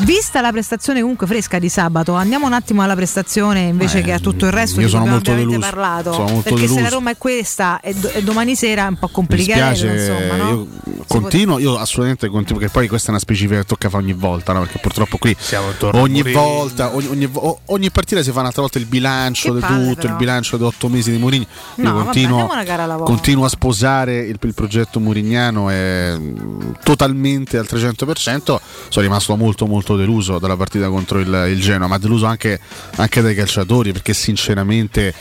Vista 0.00 0.40
la 0.40 0.52
prestazione 0.52 1.00
comunque 1.00 1.26
fresca 1.26 1.58
di 1.58 1.68
sabato, 1.68 2.14
andiamo 2.14 2.46
un 2.46 2.52
attimo 2.52 2.82
alla 2.82 2.94
prestazione 2.94 3.62
invece 3.62 3.98
Eh, 3.98 4.02
che 4.02 4.12
a 4.12 4.20
tutto 4.20 4.46
il 4.46 4.52
resto 4.52 4.78
io 4.78 4.86
di 4.86 4.92
sono 4.92 5.06
molto 5.06 5.34
deluso. 5.34 5.58
Parlato. 5.70 6.12
Sono 6.12 6.28
molto 6.28 6.42
perché 6.42 6.66
se 6.66 6.66
la 6.68 6.74
deluso. 6.74 6.94
Roma 6.94 7.10
è 7.10 7.16
questa 7.18 7.80
e, 7.80 7.94
do- 7.94 8.10
e 8.10 8.22
domani 8.22 8.54
sera 8.56 8.84
è 8.86 8.88
un 8.88 8.96
po' 8.98 9.06
Mi 9.06 9.12
complicato. 9.12 9.86
Insomma, 9.86 10.36
no? 10.36 10.48
io 10.48 10.66
continuo, 11.06 11.58
io 11.58 11.76
assolutamente 11.78 12.28
continuo, 12.28 12.58
perché 12.60 12.72
poi 12.72 12.88
questa 12.88 13.08
è 13.08 13.10
una 13.10 13.18
specifica 13.20 13.60
che 13.60 13.66
tocca 13.66 13.88
fare 13.88 14.02
ogni 14.02 14.12
volta, 14.14 14.52
no? 14.52 14.60
perché 14.60 14.78
purtroppo 14.78 15.18
qui 15.18 15.36
ogni 15.92 16.22
Mourinho. 16.22 16.40
volta, 16.40 16.94
ogni, 16.94 17.06
ogni 17.08 17.30
ogni 17.66 17.90
partita 17.90 18.22
si 18.22 18.30
fa 18.32 18.40
un'altra 18.40 18.62
volta 18.62 18.78
il 18.78 18.86
bilancio 18.86 19.52
Che 19.54 19.60
di 19.60 19.66
tutto, 19.66 19.94
però. 20.00 20.08
il 20.08 20.14
bilancio 20.18 20.56
di 20.56 20.64
otto 20.64 20.88
mesi 20.88 21.10
di 21.10 21.18
Mourinho. 21.18 21.46
Io 21.76 21.84
No, 21.84 21.92
vabbè, 21.92 22.04
continuo, 22.04 22.30
andiamo 22.40 22.52
una 22.52 22.64
gara 22.64 22.82
alla 22.84 22.96
volta. 22.96 23.12
continuo 23.12 23.44
a 23.44 23.48
sposare 23.48 24.18
il, 24.18 24.38
il 24.40 24.54
progetto 24.54 25.00
murignano 25.00 25.68
mm, 25.70 26.70
totalmente 26.82 27.56
al 27.58 27.66
300%. 27.68 28.40
Sono 28.42 28.60
rimasto 28.94 29.36
molto 29.36 29.66
molto 29.66 29.96
deluso 29.96 30.38
dalla 30.38 30.56
partita 30.56 30.88
contro 30.88 31.18
il, 31.20 31.46
il 31.50 31.60
Genoa, 31.60 31.86
ma 31.88 31.98
deluso 31.98 32.26
anche, 32.26 32.58
anche 32.96 33.20
dai 33.22 33.34
calciatori 33.34 33.92
perché 33.92 34.12
sinceramente 34.14 35.14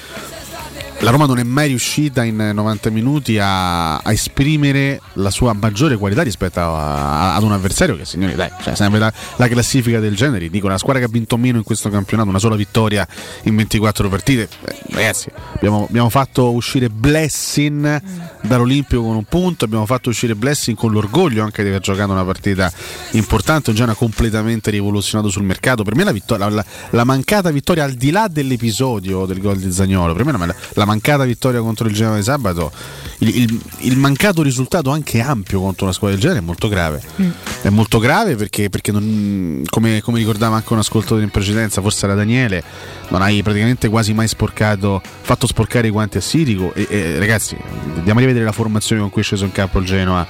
la 1.02 1.12
Roma 1.12 1.26
non 1.26 1.38
è 1.38 1.44
mai 1.44 1.68
riuscita 1.68 2.24
in 2.24 2.36
90 2.54 2.90
minuti 2.90 3.38
a, 3.40 3.98
a 3.98 4.12
esprimere 4.12 5.00
la 5.14 5.30
sua 5.30 5.54
maggiore 5.54 5.96
qualità 5.96 6.24
rispetto 6.24 6.60
a- 6.60 7.32
a- 7.32 7.36
ad 7.36 7.44
un 7.44 7.52
avversario 7.52 7.96
che, 7.96 8.04
signori, 8.06 8.34
dai, 8.36 8.50
cioè, 8.64 8.76
sempre 8.76 8.98
la, 9.00 9.12
la 9.36 9.48
classifica 9.48 10.00
del 10.00 10.16
genere. 10.16 10.50
Dico, 10.50 10.66
una 10.66 10.78
squadra 10.80 11.02
che 11.02 11.08
ha 11.08 11.12
vinto 11.12 11.38
meno 11.38 11.58
in 11.58 11.64
questo 11.64 11.90
campionato, 11.90 12.30
una 12.30 12.40
sola 12.40 12.56
vittoria 12.56 13.08
in 13.44 13.56
24 13.56 14.10
partite. 14.10 14.50
Eh, 14.66 14.76
ragazzi, 14.92 15.30
abbiamo, 15.56 15.86
abbiamo 15.88 16.10
fatto 16.10 16.52
uscire 16.52 16.90
Blessing 16.90 18.02
dall'Olimpio 18.42 19.02
con 19.04 19.16
un 19.16 19.26
punto, 19.26 19.66
abbiamo 19.66 19.86
fatto 19.86 20.10
uscire 20.10 20.34
Blessing 20.36 20.76
con 20.76 20.92
l'orgoglio 20.92 21.44
anche 21.44 21.62
di 21.62 21.70
aver 21.70 21.82
giocato 21.82 22.12
una 22.12 22.24
partita 22.26 22.72
importante, 23.12 23.70
un 23.70 23.76
Genoa 23.76 23.94
completamente 23.96 24.72
rivoluzionato 24.72 25.30
sul 25.30 25.44
mercato. 25.44 25.84
Per 25.84 25.96
me 25.96 26.04
la, 26.04 26.12
vittoria, 26.12 26.48
la, 26.48 26.56
la- 26.56 26.66
la 26.90 27.04
mancata 27.04 27.52
vittoria, 27.52 27.84
al 27.84 27.94
di 27.94 28.10
là 28.10 28.28
dell'episodio 28.28 29.26
del 29.26 29.40
gol 29.40 29.58
di 29.58 29.72
Zagnolo, 29.72 30.14
per 30.14 30.26
me 30.26 30.32
la, 30.36 30.56
la 30.74 30.86
mancata 30.88 31.24
vittoria 31.26 31.60
contro 31.62 31.88
il 31.88 31.94
Genoa 31.94 32.16
di 32.16 32.24
sabato, 32.24 32.72
il, 33.20 33.36
il- 33.42 33.62
il 33.82 33.98
mancato 33.98 34.42
risultato 34.42 34.90
anche 34.90 35.20
ampio 35.20 35.60
contro 35.60 35.86
una 35.86 35.94
squadra 35.94 36.16
del 36.18 36.26
genere 36.26 36.42
è 36.44 36.46
molto 36.46 36.68
grave. 36.68 37.02
È 37.62 37.70
molto 37.70 38.00
grave 38.00 38.36
perché, 38.36 38.70
perché 38.70 38.92
non- 38.92 39.64
come, 39.70 40.02
come 40.02 40.18
ricordava 40.20 40.56
anche 40.56 40.74
un 40.74 40.80
ascoltatore 40.80 41.24
in 41.24 41.30
precedenza, 41.30 41.82
forse 41.82 42.06
era 42.06 42.16
Daniele, 42.16 42.64
non 43.10 43.22
hai 43.22 43.44
praticamente 43.44 43.90
quasi 43.90 44.14
mai 44.14 44.28
sporcato, 44.28 45.02
fatto 45.22 45.46
sporcare 45.48 45.88
i 45.88 45.92
guanti 45.92 46.18
a 46.18 46.22
Sirico. 46.22 46.74
E, 46.74 46.88
e, 46.90 47.20
ragazzi, 47.20 47.58
andiamo 47.96 48.20
a 48.20 48.22
rivedere 48.22 48.46
la 48.46 48.52
formazione 48.52 49.02
con 49.02 49.10
cui 49.10 49.22
è 49.22 49.24
sceso 49.26 49.44
in 49.46 49.52
campo 49.52 49.80
il 49.80 49.86
Genoa 49.86 50.26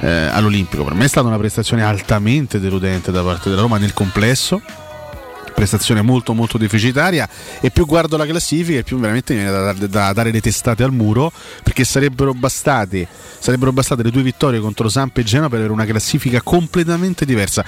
eh, 0.00 0.08
all'Olimpico. 0.08 0.84
Per 0.84 0.94
me 0.94 1.04
è 1.04 1.08
stata 1.08 1.26
una 1.26 1.38
prestazione 1.38 1.82
altamente 1.82 2.60
deludente 2.60 3.10
da 3.10 3.22
parte 3.22 3.48
della 3.50 3.62
Roma 3.62 3.78
nel 3.78 3.92
complesso. 3.92 4.60
Prestazione 5.58 6.02
molto 6.02 6.34
molto 6.34 6.56
deficitaria. 6.56 7.28
E 7.60 7.70
più 7.72 7.84
guardo 7.84 8.16
la 8.16 8.24
classifica 8.26 8.78
e 8.78 8.84
più 8.84 8.96
veramente 8.96 9.34
mi 9.34 9.40
viene 9.40 9.52
da, 9.52 9.72
da- 9.72 9.86
da 9.88 10.12
dare 10.12 10.30
le 10.30 10.40
testate 10.40 10.84
al 10.84 10.92
muro 10.92 11.32
perché 11.64 11.82
sarebbero 11.82 12.32
bastate, 12.32 13.08
sarebbero 13.40 13.72
bastate 13.72 14.04
le 14.04 14.12
due 14.12 14.22
vittorie 14.22 14.60
contro 14.60 14.88
Samp 14.88 15.16
e 15.16 15.24
Genoa 15.24 15.48
per 15.48 15.58
avere 15.58 15.72
una 15.72 15.84
classifica 15.84 16.40
completamente 16.42 17.24
diversa. 17.24 17.64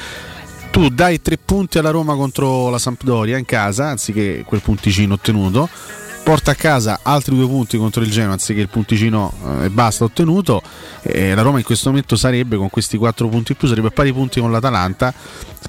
Tu 0.71 0.89
dai 0.89 1.21
tre 1.21 1.37
punti 1.37 1.79
alla 1.79 1.91
Roma 1.91 2.15
contro 2.15 2.71
la 2.71 2.79
Sampdoria 2.79 3.37
in 3.37 3.45
casa, 3.45 3.89
anziché 3.89 4.45
quel 4.47 4.61
punticino 4.61 5.15
ottenuto, 5.15 5.69
porta 6.31 6.53
a 6.53 6.55
casa 6.55 7.01
altri 7.03 7.35
due 7.35 7.49
punti 7.49 7.77
contro 7.77 8.03
il 8.05 8.11
Genoa, 8.11 8.35
anziché 8.35 8.61
il 8.61 8.69
punticino 8.69 9.33
eh, 9.63 9.65
e 9.65 9.71
basta 9.71 10.05
ottenuto, 10.05 10.63
e 11.03 11.35
la 11.35 11.43
Roma 11.43 11.59
in 11.59 11.65
questo 11.65 11.89
momento 11.89 12.15
sarebbe 12.15 12.57
con 12.57 12.71
questi 12.71 12.97
quattro 12.97 13.27
punti 13.27 13.51
in 13.51 13.59
più, 13.59 13.67
sarebbe 13.67 13.89
a 13.89 13.91
pari 13.91 14.13
punti 14.13 14.39
con 14.39 14.53
l'Atalanta, 14.53 15.13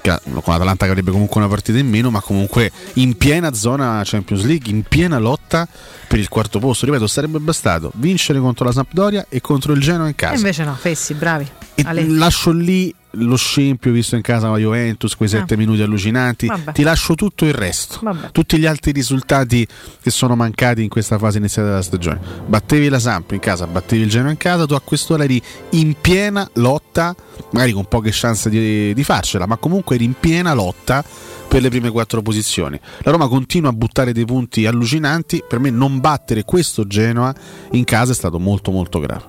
che- 0.00 0.20
con 0.24 0.52
l'Atalanta 0.52 0.84
che 0.84 0.90
avrebbe 0.92 1.10
comunque 1.10 1.40
una 1.40 1.48
partita 1.48 1.78
in 1.78 1.88
meno, 1.88 2.10
ma 2.12 2.20
comunque 2.20 2.70
in 2.94 3.16
piena 3.16 3.52
zona 3.54 4.02
Champions 4.04 4.44
League, 4.44 4.70
in 4.70 4.84
piena 4.84 5.18
lotta 5.18 5.66
per 6.06 6.20
il 6.20 6.28
quarto 6.28 6.60
posto. 6.60 6.86
Ripeto, 6.86 7.08
sarebbe 7.08 7.40
bastato 7.40 7.90
vincere 7.96 8.38
contro 8.38 8.64
la 8.64 8.72
Sampdoria 8.72 9.26
e 9.28 9.40
contro 9.40 9.72
il 9.72 9.80
Genoa 9.80 10.04
in 10.04 10.10
E 10.12 10.14
casa. 10.14 10.36
invece 10.36 10.62
no, 10.62 10.76
Fessi, 10.78 11.14
bravi. 11.14 11.44
E 11.74 11.82
Ale. 11.84 12.06
lascio 12.06 12.52
lì 12.52 12.94
lo 13.16 13.36
scempio 13.36 13.92
visto 13.92 14.16
in 14.16 14.22
casa 14.22 14.48
la 14.48 14.56
Juventus, 14.58 15.14
quei 15.16 15.28
sette 15.28 15.54
Ah. 15.54 15.56
minuti 15.56 15.82
allucinanti. 15.82 16.46
Vabbè. 16.46 16.72
Ti 16.72 16.82
lascio 16.82 17.14
tutto 17.14 17.44
il 17.44 17.52
resto, 17.54 17.98
Vabbè. 18.02 18.30
tutti 18.32 18.58
gli 18.58 18.66
altri 18.66 18.92
risultati 18.92 19.66
che 20.00 20.10
sono 20.10 20.34
mancati 20.36 20.82
in 20.82 20.88
questa 20.88 21.18
fase 21.18 21.38
iniziale 21.38 21.68
della 21.68 21.82
stagione. 21.82 22.20
Battevi 22.46 22.88
la 22.88 22.98
Samp 22.98 23.32
in 23.32 23.38
casa, 23.40 23.66
battevi 23.66 24.02
il 24.02 24.08
Genoa 24.08 24.30
in 24.30 24.36
casa, 24.36 24.66
tu 24.66 24.74
a 24.74 24.80
quest'ora 24.80 25.24
eri 25.24 25.40
in 25.70 25.94
piena 26.00 26.48
lotta, 26.54 27.14
magari 27.52 27.72
con 27.72 27.84
poche 27.86 28.10
chance 28.12 28.48
di, 28.50 28.92
di 28.94 29.04
farcela, 29.04 29.46
ma 29.46 29.56
comunque 29.56 29.94
eri 29.96 30.04
in 30.04 30.14
piena 30.18 30.52
lotta 30.54 31.04
per 31.48 31.60
le 31.60 31.68
prime 31.68 31.90
quattro 31.90 32.22
posizioni. 32.22 32.80
La 33.00 33.10
Roma 33.10 33.28
continua 33.28 33.68
a 33.70 33.72
buttare 33.74 34.12
dei 34.12 34.24
punti 34.24 34.64
allucinanti, 34.64 35.44
per 35.46 35.58
me 35.58 35.68
non 35.70 36.00
battere 36.00 36.44
questo 36.44 36.86
Genoa 36.86 37.34
in 37.72 37.84
casa 37.84 38.12
è 38.12 38.14
stato 38.14 38.38
molto 38.38 38.70
molto 38.70 38.98
grave. 38.98 39.24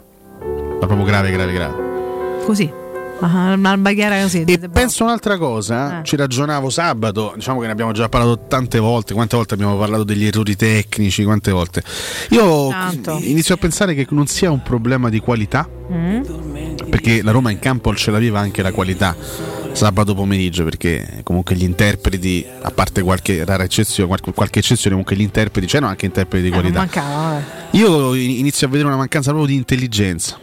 Ma 0.79 0.85
proprio 0.87 1.03
grave, 1.03 1.31
grave, 1.31 1.51
grave. 1.53 2.45
Così. 2.45 2.81
Ah, 3.25 3.53
Una 3.53 3.77
baghiera 3.77 4.21
così. 4.21 4.43
E 4.45 4.59
penso 4.69 5.03
un'altra 5.05 5.37
cosa, 5.37 6.01
Eh. 6.01 6.03
ci 6.03 6.15
ragionavo 6.17 6.69
sabato, 6.69 7.31
diciamo 7.35 7.59
che 7.61 7.67
ne 7.67 7.71
abbiamo 7.71 7.93
già 7.93 8.09
parlato 8.09 8.45
tante 8.47 8.79
volte, 8.79 9.13
quante 9.13 9.37
volte 9.37 9.53
abbiamo 9.53 9.77
parlato 9.77 10.03
degli 10.03 10.25
errori 10.25 10.55
tecnici, 10.57 11.23
quante 11.23 11.51
volte. 11.51 11.83
Io 12.31 12.67
Tanto. 12.69 13.17
inizio 13.21 13.55
a 13.55 13.57
pensare 13.57 13.93
che 13.95 14.05
non 14.09 14.27
sia 14.27 14.51
un 14.51 14.61
problema 14.61 15.09
di 15.09 15.19
qualità, 15.19 15.67
Mm? 15.91 16.21
perché 16.89 17.21
la 17.21 17.31
Roma 17.31 17.51
in 17.51 17.59
campo 17.59 17.93
ce 17.93 18.09
l'aveva 18.11 18.39
anche 18.39 18.61
la 18.61 18.71
qualità 18.71 19.15
sabato 19.73 20.13
pomeriggio, 20.13 20.63
perché 20.63 21.21
comunque 21.23 21.55
gli 21.55 21.63
interpreti, 21.63 22.45
a 22.61 22.71
parte 22.71 23.01
qualche 23.01 23.43
rara 23.45 23.63
eccezione, 23.63 24.07
qualche, 24.07 24.31
qualche 24.33 24.59
eccezione, 24.59 24.91
comunque 24.95 25.15
gli 25.15 25.21
interpreti, 25.21 25.67
c'erano 25.67 25.89
anche 25.91 26.05
interpreti 26.05 26.43
di 26.45 26.49
Eh, 26.51 26.53
qualità. 26.53 26.77
mancava, 26.79 27.15
vabbè. 27.31 27.43
Io 27.71 28.13
inizio 28.15 28.67
a 28.67 28.69
vedere 28.69 28.87
una 28.89 28.97
mancanza 28.97 29.29
proprio 29.31 29.51
di 29.51 29.57
intelligenza. 29.57 30.37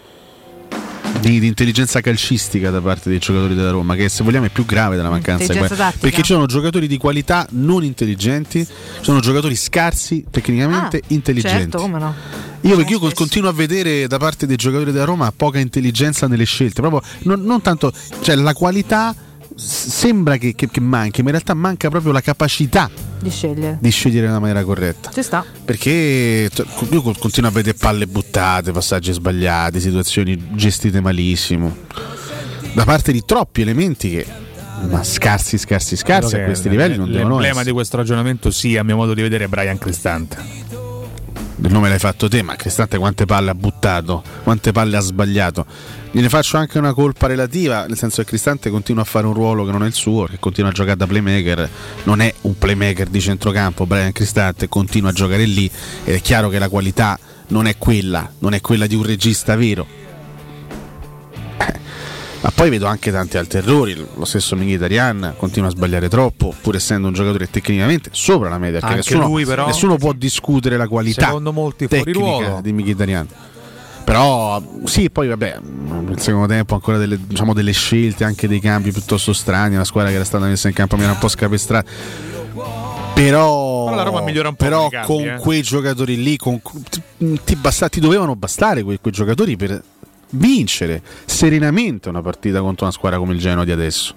Di, 1.18 1.38
di 1.38 1.46
intelligenza 1.46 2.00
calcistica 2.00 2.70
da 2.70 2.80
parte 2.80 3.10
dei 3.10 3.18
giocatori 3.18 3.54
della 3.54 3.70
Roma, 3.70 3.94
che 3.94 4.08
se 4.08 4.24
vogliamo 4.24 4.46
è 4.46 4.48
più 4.48 4.64
grave 4.64 4.96
della 4.96 5.10
mancanza 5.10 5.52
di 5.52 5.58
quella. 5.58 5.92
Perché 5.98 6.22
ci 6.22 6.32
sono 6.32 6.46
giocatori 6.46 6.86
di 6.86 6.96
qualità 6.96 7.46
non 7.50 7.84
intelligenti, 7.84 8.64
ci 8.64 9.02
sono 9.02 9.20
giocatori 9.20 9.54
scarsi, 9.54 10.24
tecnicamente 10.30 10.98
Ah, 10.98 11.00
intelligenti. 11.08 11.60
Certo, 11.60 11.78
come 11.78 11.98
no? 11.98 12.14
Io, 12.62 12.76
perché 12.76 12.92
io 12.92 13.12
continuo 13.12 13.50
a 13.50 13.52
vedere 13.52 14.06
da 14.06 14.18
parte 14.18 14.46
dei 14.46 14.56
giocatori 14.56 14.92
della 14.92 15.04
Roma 15.04 15.32
poca 15.34 15.58
intelligenza 15.58 16.26
nelle 16.26 16.44
scelte, 16.44 16.80
proprio 16.80 17.02
non, 17.24 17.42
non 17.42 17.60
tanto, 17.60 17.92
cioè 18.20 18.34
la 18.36 18.54
qualità 18.54 19.14
sembra 19.60 20.36
che, 20.36 20.54
che- 20.54 20.68
che 20.70 20.80
manchi, 20.80 21.20
ma 21.22 21.26
in 21.28 21.34
realtà 21.34 21.54
manca 21.54 21.88
proprio 21.90 22.12
la 22.12 22.20
capacità 22.20 22.90
Di 23.20 23.30
scegliere. 23.30 23.78
di 23.80 23.90
scegliere 23.90 24.26
nella 24.26 24.38
maniera 24.38 24.64
corretta. 24.64 25.10
Ci 25.12 25.22
sta. 25.22 25.44
Perché 25.64 26.50
io 26.90 27.02
co- 27.02 27.14
continuo 27.18 27.50
a 27.50 27.52
vedere 27.52 27.76
palle 27.78 28.06
buttate, 28.06 28.72
passaggi 28.72 29.12
sbagliati, 29.12 29.80
situazioni 29.80 30.36
gestite 30.54 31.00
malissimo. 31.00 31.76
Da 32.72 32.84
parte 32.84 33.12
di 33.12 33.22
troppi 33.24 33.60
elementi 33.62 34.10
che, 34.10 34.26
ma 34.88 35.02
scarsi, 35.04 35.58
scarsi, 35.58 35.96
scarsi 35.96 36.36
a 36.36 36.44
questi 36.44 36.68
livelli 36.68 36.96
non 36.96 37.10
devono 37.10 37.40
essere. 37.42 37.64
di 37.64 37.70
questo 37.72 37.96
ragionamento 37.96 38.50
sì, 38.50 38.76
a 38.76 38.82
mio 38.84 38.96
modo 38.96 39.12
di 39.12 39.22
vedere, 39.22 39.44
è 39.44 39.48
Brian 39.48 39.76
Cristante. 39.76 40.36
Il 41.62 41.70
nome 41.70 41.90
l'hai 41.90 41.98
fatto 41.98 42.26
te, 42.26 42.42
ma 42.42 42.56
Cristante 42.56 42.96
quante 42.96 43.26
palle 43.26 43.50
ha 43.50 43.54
buttato, 43.54 44.22
quante 44.42 44.72
palle 44.72 44.96
ha 44.96 45.00
sbagliato. 45.00 45.66
Gliene 46.10 46.30
faccio 46.30 46.56
anche 46.56 46.78
una 46.78 46.94
colpa 46.94 47.26
relativa, 47.26 47.86
nel 47.86 47.98
senso 47.98 48.22
che 48.22 48.28
Cristante 48.28 48.70
continua 48.70 49.02
a 49.02 49.04
fare 49.04 49.26
un 49.26 49.34
ruolo 49.34 49.64
che 49.66 49.70
non 49.70 49.84
è 49.84 49.86
il 49.86 49.92
suo, 49.92 50.24
che 50.24 50.38
continua 50.40 50.70
a 50.70 50.72
giocare 50.72 50.96
da 50.96 51.06
playmaker, 51.06 51.68
non 52.04 52.20
è 52.20 52.32
un 52.42 52.56
playmaker 52.56 53.08
di 53.08 53.20
centrocampo, 53.20 53.84
Brian 53.84 54.12
Cristante 54.12 54.68
continua 54.68 55.10
a 55.10 55.12
giocare 55.12 55.44
lì 55.44 55.70
ed 56.04 56.14
è 56.14 56.20
chiaro 56.22 56.48
che 56.48 56.58
la 56.58 56.70
qualità 56.70 57.18
non 57.48 57.66
è 57.66 57.76
quella, 57.76 58.28
non 58.38 58.54
è 58.54 58.60
quella 58.62 58.86
di 58.86 58.94
un 58.94 59.02
regista 59.04 59.54
vero. 59.54 59.86
Ma 62.42 62.50
poi 62.54 62.70
vedo 62.70 62.86
anche 62.86 63.10
tanti 63.12 63.36
altri 63.36 63.58
errori, 63.58 63.94
lo 63.94 64.24
stesso 64.24 64.56
Mkhitaryan 64.56 65.34
continua 65.36 65.68
a 65.68 65.72
sbagliare 65.72 66.08
troppo, 66.08 66.54
pur 66.58 66.74
essendo 66.74 67.08
un 67.08 67.12
giocatore 67.12 67.50
tecnicamente 67.50 68.08
sopra 68.12 68.48
la 68.48 68.56
media, 68.56 68.80
perché 68.80 68.96
nessuno, 68.96 69.26
lui, 69.26 69.44
però, 69.44 69.66
nessuno 69.66 69.96
può 69.96 70.12
discutere 70.12 70.78
la 70.78 70.88
qualità 70.88 71.26
secondo 71.26 71.52
molti 71.52 71.86
fuori 71.86 72.12
tecnica 72.12 72.46
ruolo. 72.46 72.60
di 72.62 72.72
Mkhitaryan. 72.72 73.28
Però 74.04 74.60
sì, 74.84 75.10
poi 75.10 75.28
vabbè, 75.28 75.58
nel 75.60 76.18
secondo 76.18 76.46
tempo 76.46 76.74
ancora 76.74 76.96
delle, 76.96 77.18
diciamo, 77.26 77.52
delle 77.52 77.72
scelte, 77.72 78.24
anche 78.24 78.48
dei 78.48 78.58
cambi 78.58 78.90
piuttosto 78.90 79.34
strani, 79.34 79.74
una 79.74 79.84
squadra 79.84 80.08
che 80.10 80.16
era 80.16 80.24
stata 80.24 80.46
messa 80.46 80.66
in 80.68 80.74
campo 80.74 80.96
mi 80.96 81.02
era 81.02 81.12
un 81.12 81.18
po' 81.18 81.28
scapestrata. 81.28 81.88
Però, 83.14 83.84
Però 83.84 83.94
la 83.94 84.02
Roma 84.02 84.22
migliora 84.22 84.48
un 84.48 84.54
po' 84.54 84.64
però 84.64 84.88
con 84.88 84.88
i 84.88 84.90
cambi, 84.90 85.06
con 85.06 85.28
eh. 85.28 85.38
quei 85.40 85.62
giocatori 85.62 86.22
lì, 86.22 86.36
con- 86.38 86.60
ti, 86.62 87.02
ti 87.44 87.54
basta- 87.54 87.90
ti 87.90 88.00
dovevano 88.00 88.34
bastare 88.34 88.82
quei, 88.82 88.98
quei 88.98 89.12
giocatori 89.12 89.56
per 89.56 89.80
vincere 90.30 91.02
serenamente 91.24 92.08
una 92.08 92.22
partita 92.22 92.60
contro 92.60 92.84
una 92.84 92.94
squadra 92.94 93.18
come 93.18 93.34
il 93.34 93.38
Genoa 93.38 93.64
di 93.64 93.72
adesso. 93.72 94.14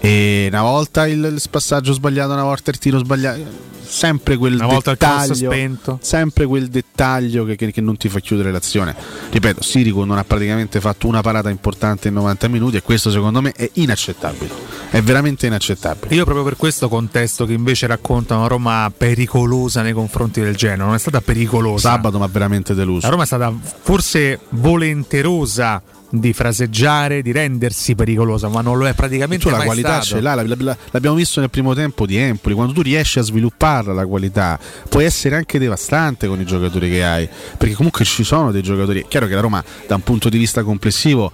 E 0.00 0.46
una 0.50 0.62
volta 0.62 1.06
il, 1.06 1.40
passaggio 1.50 1.92
sbagliato, 1.92 2.32
una 2.32 2.44
volta 2.44 2.70
il 2.70 2.78
tiro 2.78 2.98
sbagliato. 2.98 3.66
Sempre 3.88 4.36
quel 4.36 4.52
Una 4.56 4.66
volta 4.66 4.90
il 4.90 4.98
dettaglio, 4.98 5.34
spento. 5.34 5.98
sempre 6.02 6.44
quel 6.44 6.68
dettaglio 6.68 7.46
che, 7.46 7.56
che- 7.56 7.72
che 7.72 7.80
non 7.80 7.96
ti 7.96 8.10
fa 8.10 8.20
chiudere 8.20 8.52
l'azione. 8.52 8.94
Ripeto, 9.30 9.62
Sirico 9.62 10.04
non 10.04 10.18
ha 10.18 10.24
praticamente 10.24 10.78
fatto 10.78 11.06
una 11.06 11.22
parata 11.22 11.48
importante 11.48 12.08
in 12.08 12.14
90 12.14 12.48
minuti 12.48 12.76
e 12.76 12.82
questo 12.82 13.10
secondo 13.10 13.40
me 13.40 13.52
è 13.52 13.68
inaccettabile. 13.74 14.50
È 14.90 15.00
veramente 15.00 15.46
inaccettabile. 15.46 16.14
Io 16.14 16.24
proprio 16.24 16.44
per 16.44 16.56
questo 16.58 16.90
contesto 16.90 17.46
che 17.46 17.54
invece 17.54 17.86
racconta 17.86 18.36
una 18.36 18.46
Roma 18.46 18.92
pericolosa 18.94 19.80
nei 19.80 19.94
confronti 19.94 20.42
del 20.42 20.54
Genoa, 20.54 20.84
non 20.84 20.94
è 20.94 20.98
stata 20.98 21.22
pericolosa. 21.22 21.88
Sabato, 21.88 22.18
ma 22.18 22.26
veramente 22.30 22.74
deluso. 22.74 23.06
La 23.06 23.12
Roma 23.12 23.22
è 23.22 23.26
stata 23.26 23.50
forse 23.80 24.38
volenterosa 24.50 25.82
di 26.10 26.32
fraseggiare, 26.32 27.22
di 27.22 27.32
rendersi 27.32 27.94
pericolosa, 27.94 28.48
ma 28.48 28.60
non 28.62 28.78
lo 28.78 28.86
è 28.86 28.94
praticamente 28.94 29.44
tu 29.44 29.50
la 29.50 29.62
qualità 29.62 30.00
stato. 30.00 30.16
ce 30.16 30.20
la- 30.20 30.34
l'abbiamo 30.34 31.16
visto 31.16 31.40
nel 31.40 31.50
primo 31.50 31.74
tempo 31.74 32.06
di 32.06 32.16
Empoli, 32.16 32.54
quando 32.54 32.72
tu 32.72 32.82
riesci 32.82 33.18
a 33.18 33.22
svilupparla 33.22 33.92
la 33.92 34.06
qualità, 34.06 34.58
puoi 34.88 35.04
essere 35.04 35.36
anche 35.36 35.58
devastante 35.58 36.26
con 36.26 36.40
i 36.40 36.44
giocatori 36.44 36.88
che 36.90 37.04
hai, 37.04 37.28
perché 37.56 37.74
comunque 37.74 38.04
ci 38.04 38.24
sono 38.24 38.50
dei 38.50 38.62
giocatori, 38.62 39.00
è 39.00 39.08
chiaro 39.08 39.26
che 39.26 39.34
la 39.34 39.40
Roma 39.40 39.62
da 39.86 39.96
un 39.96 40.02
punto 40.02 40.28
di 40.28 40.38
vista 40.38 40.62
complessivo 40.62 41.30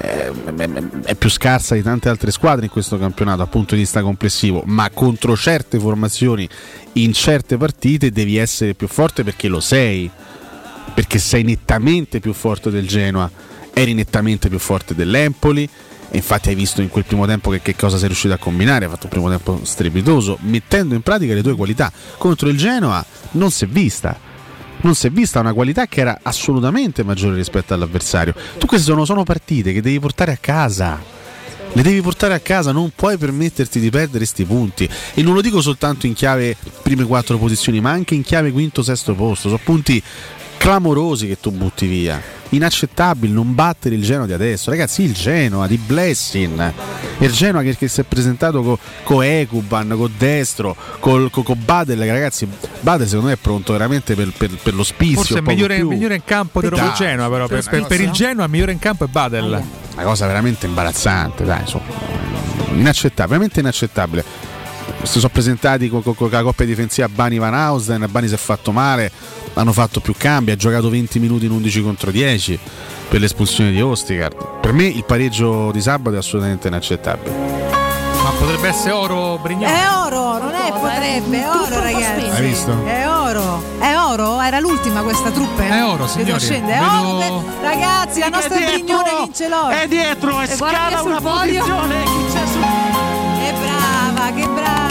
eh, 0.00 0.32
è 1.04 1.14
più 1.14 1.28
scarsa 1.28 1.74
di 1.74 1.82
tante 1.82 2.08
altre 2.08 2.30
squadre 2.30 2.64
in 2.64 2.70
questo 2.70 2.98
campionato 2.98 3.38
dal 3.38 3.48
punto 3.48 3.74
di 3.74 3.82
vista 3.82 4.00
complessivo, 4.00 4.62
ma 4.66 4.88
contro 4.90 5.36
certe 5.36 5.78
formazioni 5.78 6.48
in 6.94 7.12
certe 7.12 7.56
partite 7.56 8.10
devi 8.10 8.36
essere 8.36 8.74
più 8.74 8.88
forte 8.88 9.22
perché 9.22 9.48
lo 9.48 9.60
sei, 9.60 10.10
perché 10.94 11.18
sei 11.18 11.42
nettamente 11.42 12.20
più 12.20 12.32
forte 12.32 12.70
del 12.70 12.86
Genoa, 12.86 13.30
eri 13.74 13.92
nettamente 13.92 14.48
più 14.48 14.58
forte 14.58 14.94
dell'Empoli. 14.94 15.68
E 16.10 16.16
infatti 16.18 16.48
hai 16.48 16.54
visto 16.54 16.80
in 16.80 16.88
quel 16.88 17.04
primo 17.04 17.26
tempo 17.26 17.50
che, 17.50 17.60
che 17.60 17.74
cosa 17.74 17.98
sei 17.98 18.06
riuscito 18.06 18.32
a 18.32 18.38
combinare, 18.38 18.84
hai 18.84 18.90
fatto 18.90 19.04
un 19.04 19.10
primo 19.10 19.28
tempo 19.28 19.60
strepitoso, 19.64 20.38
mettendo 20.42 20.94
in 20.94 21.02
pratica 21.02 21.34
le 21.34 21.42
tue 21.42 21.56
qualità. 21.56 21.92
Contro 22.16 22.48
il 22.48 22.56
Genoa 22.56 23.04
non 23.32 23.50
si 23.50 23.64
è 23.64 23.66
vista. 23.66 24.16
Non 24.82 24.94
si 24.94 25.06
è 25.06 25.10
vista 25.10 25.40
una 25.40 25.52
qualità 25.52 25.86
che 25.86 26.00
era 26.00 26.20
assolutamente 26.22 27.02
maggiore 27.02 27.34
rispetto 27.34 27.74
all'avversario. 27.74 28.34
Tu 28.58 28.66
queste 28.66 28.86
sono, 28.86 29.04
sono 29.04 29.24
partite 29.24 29.72
che 29.72 29.80
devi 29.80 29.98
portare 29.98 30.32
a 30.32 30.38
casa. 30.38 31.00
Le 31.72 31.82
devi 31.82 32.00
portare 32.02 32.34
a 32.34 32.38
casa, 32.38 32.70
non 32.70 32.92
puoi 32.94 33.16
permetterti 33.16 33.80
di 33.80 33.90
perdere 33.90 34.18
questi 34.18 34.44
punti. 34.44 34.88
E 35.14 35.22
non 35.22 35.34
lo 35.34 35.40
dico 35.40 35.60
soltanto 35.60 36.06
in 36.06 36.12
chiave 36.12 36.56
prime 36.82 37.04
quattro 37.04 37.38
posizioni, 37.38 37.80
ma 37.80 37.90
anche 37.90 38.14
in 38.14 38.22
chiave 38.22 38.52
quinto, 38.52 38.82
sesto 38.82 39.14
posto. 39.14 39.48
Sono 39.48 39.60
punti 39.64 40.00
clamorosi 40.64 41.26
che 41.26 41.38
tu 41.38 41.50
butti 41.50 41.86
via. 41.86 42.18
Inaccettabile 42.48 43.34
non 43.34 43.54
battere 43.54 43.96
il 43.96 44.02
Genoa 44.02 44.24
di 44.24 44.32
adesso. 44.32 44.70
Ragazzi, 44.70 45.02
il 45.02 45.12
Genoa 45.12 45.66
di 45.66 45.76
Blessing. 45.76 46.72
Il 47.18 47.30
Genoa 47.32 47.60
che, 47.60 47.76
che 47.76 47.86
si 47.86 48.00
è 48.00 48.04
presentato 48.04 48.62
con 48.62 48.78
co 49.02 49.20
Ekuban, 49.20 49.88
con 49.94 50.10
Destro, 50.16 50.74
con 51.00 51.28
co, 51.30 51.42
co 51.42 51.54
Badel. 51.54 51.98
Ragazzi, 51.98 52.48
Badel 52.80 53.06
secondo 53.06 53.28
me 53.28 53.34
è 53.34 53.38
pronto 53.38 53.72
veramente 53.72 54.14
per, 54.14 54.32
per- 54.34 54.56
per 54.62 54.74
lo 54.74 54.84
spizio. 54.84 55.16
Forse 55.16 55.38
è 55.38 55.40
migliore, 55.42 55.82
migliore 55.82 56.14
in 56.14 56.24
campo 56.24 56.62
di 56.62 56.68
Roma 56.68 56.92
Genoa, 56.96 57.28
però 57.28 57.46
per, 57.46 57.62
per 57.68 57.86
per- 57.86 58.00
il? 58.00 58.10
Genoa 58.12 58.46
migliore 58.46 58.72
in 58.72 58.78
campo 58.78 59.04
è 59.04 59.08
Badel. 59.08 59.62
Una 59.94 60.02
cosa 60.02 60.26
veramente 60.26 60.64
imbarazzante, 60.64 61.44
dai, 61.44 61.60
insomma. 61.60 61.84
Inaccettabile, 62.70 63.26
veramente 63.28 63.60
inaccettabile. 63.60 64.24
Si 65.02 65.18
sono 65.18 65.28
presentati 65.30 65.90
con, 65.90 66.02
con- 66.02 66.14
con 66.14 66.30
la 66.30 66.42
coppia 66.42 66.64
difensiva 66.64 67.06
Bani 67.08 67.36
Van 67.36 67.52
Hausen, 67.52 68.06
Bani 68.10 68.28
si 68.28 68.34
è 68.34 68.38
fatto 68.38 68.72
male, 68.72 69.10
hanno 69.54 69.72
fatto 69.72 70.00
più 70.00 70.14
cambi, 70.16 70.50
ha 70.50 70.56
giocato 70.56 70.88
20 70.90 71.18
minuti 71.18 71.44
in 71.46 71.52
11 71.52 71.82
contro 71.82 72.10
10 72.10 72.58
per 73.08 73.20
l'espulsione 73.20 73.70
di 73.70 73.80
Ostigard. 73.80 74.60
Per 74.60 74.72
me 74.72 74.84
il 74.84 75.04
pareggio 75.04 75.70
di 75.72 75.80
sabato 75.80 76.16
è 76.16 76.18
assolutamente 76.18 76.68
inaccettabile. 76.68 77.52
Ma 78.22 78.30
potrebbe 78.38 78.68
essere 78.68 78.92
oro 78.92 79.38
Brignone. 79.42 79.66
È 79.66 79.86
oro, 79.92 80.38
non 80.38 80.54
è 80.54 80.70
potrebbe, 80.72 81.40
è 81.42 81.46
oro 81.48 81.78
ragazzi. 81.80 82.26
Hai 82.26 82.42
visto? 82.42 82.84
È 82.86 83.06
oro. 83.06 83.62
È 83.78 83.94
oro? 83.96 84.40
Era 84.40 84.60
l'ultima 84.60 85.02
questa 85.02 85.30
truppe? 85.30 85.68
È 85.68 85.84
oro, 85.84 86.06
signori. 86.06 86.40
scende. 86.40 86.72
È 86.72 86.78
Vedo- 86.78 87.08
oro 87.08 87.18
per- 87.42 87.62
Ragazzi, 87.68 88.20
la 88.20 88.28
nostra 88.28 88.56
Brignone 88.56 89.10
vince 89.24 89.48
l'oro. 89.48 89.68
È 89.68 89.86
dietro 89.88 90.40
e, 90.40 90.44
E 90.44 90.46
scala 90.56 91.02
una 91.02 91.20
podio. 91.20 91.60
posizione. 91.62 92.02
Chi 92.04 92.32
c'è 92.32 92.46
su- 92.46 92.60
Che 92.60 93.52
brava, 93.60 94.32
che 94.34 94.48
brava. 94.48 94.83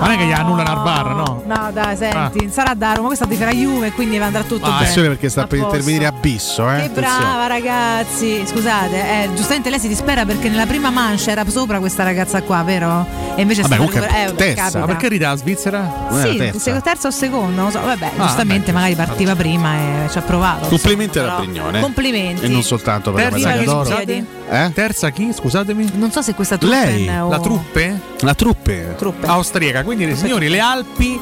Ma 0.00 0.06
non 0.06 0.14
è 0.14 0.18
che 0.18 0.24
gli 0.26 0.32
annullano 0.32 0.70
al 0.70 0.82
bar, 0.82 1.14
no? 1.14 1.42
No, 1.46 1.70
dai, 1.72 1.96
senti, 1.96 2.48
sarà 2.50 2.74
da 2.74 2.94
Roma, 2.94 3.08
questa 3.08 3.26
ti 3.26 3.34
farà 3.36 3.50
Juve, 3.52 3.92
quindi 3.92 4.16
andrà 4.16 4.42
tutto 4.42 4.64
bene. 4.66 4.76
Attenzione 4.76 5.08
perché 5.08 5.28
sta 5.28 5.42
A 5.42 5.46
per 5.46 5.58
posto. 5.58 5.74
intervenire 5.76 6.06
Abisso, 6.06 6.70
eh? 6.70 6.80
Che 6.82 6.88
brava 6.88 7.46
ragazzi, 7.46 8.42
scusate, 8.46 8.96
eh, 8.96 9.28
giustamente 9.34 9.68
lei 9.70 9.78
si 9.78 9.88
dispera 9.88 10.24
perché 10.24 10.48
nella 10.48 10.66
prima 10.66 10.90
mancia 10.90 11.30
era 11.32 11.44
sopra 11.48 11.78
questa 11.78 12.02
ragazza 12.02 12.42
qua, 12.42 12.62
vero? 12.62 13.06
E 13.36 13.42
invece 13.42 13.60
è 13.60 13.62
Vabbè, 13.64 13.74
stata 13.74 13.76
comunque 13.76 14.00
recupera- 14.00 14.22
eh, 14.30 14.34
terza. 14.34 14.62
capita. 14.62 14.78
Ma 14.80 14.86
perché 14.86 15.08
ride 15.08 15.26
la 15.26 15.36
Svizzera? 15.36 15.92
Sì, 16.22 16.52
se- 16.58 16.80
terza 16.80 17.08
o 17.08 17.10
seconda, 17.10 17.54
non 17.62 17.64
lo 17.66 17.70
so. 17.70 17.80
Vabbè, 17.84 18.10
Ah, 18.16 18.24
giustamente 18.26 18.72
vabbè, 18.72 18.72
magari 18.72 18.94
partiva 18.94 19.34
prima 19.34 19.74
e 19.76 20.08
ci 20.10 20.18
ha 20.18 20.22
provato. 20.22 20.68
Complimenti 20.68 21.18
alla 21.18 21.34
Brignone. 21.36 21.80
Complimenti. 21.80 22.44
E 22.44 22.48
non 22.48 22.62
soltanto 22.62 23.12
per 23.12 23.24
la 23.24 23.30
Terza 23.30 23.46
medaglia 23.48 23.64
d'oro. 23.64 23.84
scusate? 23.84 24.24
Eh? 24.50 24.72
Terza 24.74 25.10
chi? 25.10 25.32
Scusatemi. 25.32 25.92
Non 25.94 26.10
so 26.10 26.22
se 26.22 26.34
questa 26.34 26.58
truppe 26.58 26.74
Lei, 26.74 27.08
o... 27.08 27.28
La 27.28 27.38
truppe? 27.38 28.00
La 28.20 28.34
truppe. 28.34 28.96
Austriaca. 29.20 29.84
Quindi, 29.84 30.16
signori, 30.16 30.48
le 30.48 30.58
Alpi 30.58 31.18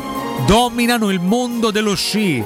dominano 0.47 1.11
il 1.11 1.21
mondo 1.21 1.71
dello 1.71 1.95
sci. 1.95 2.43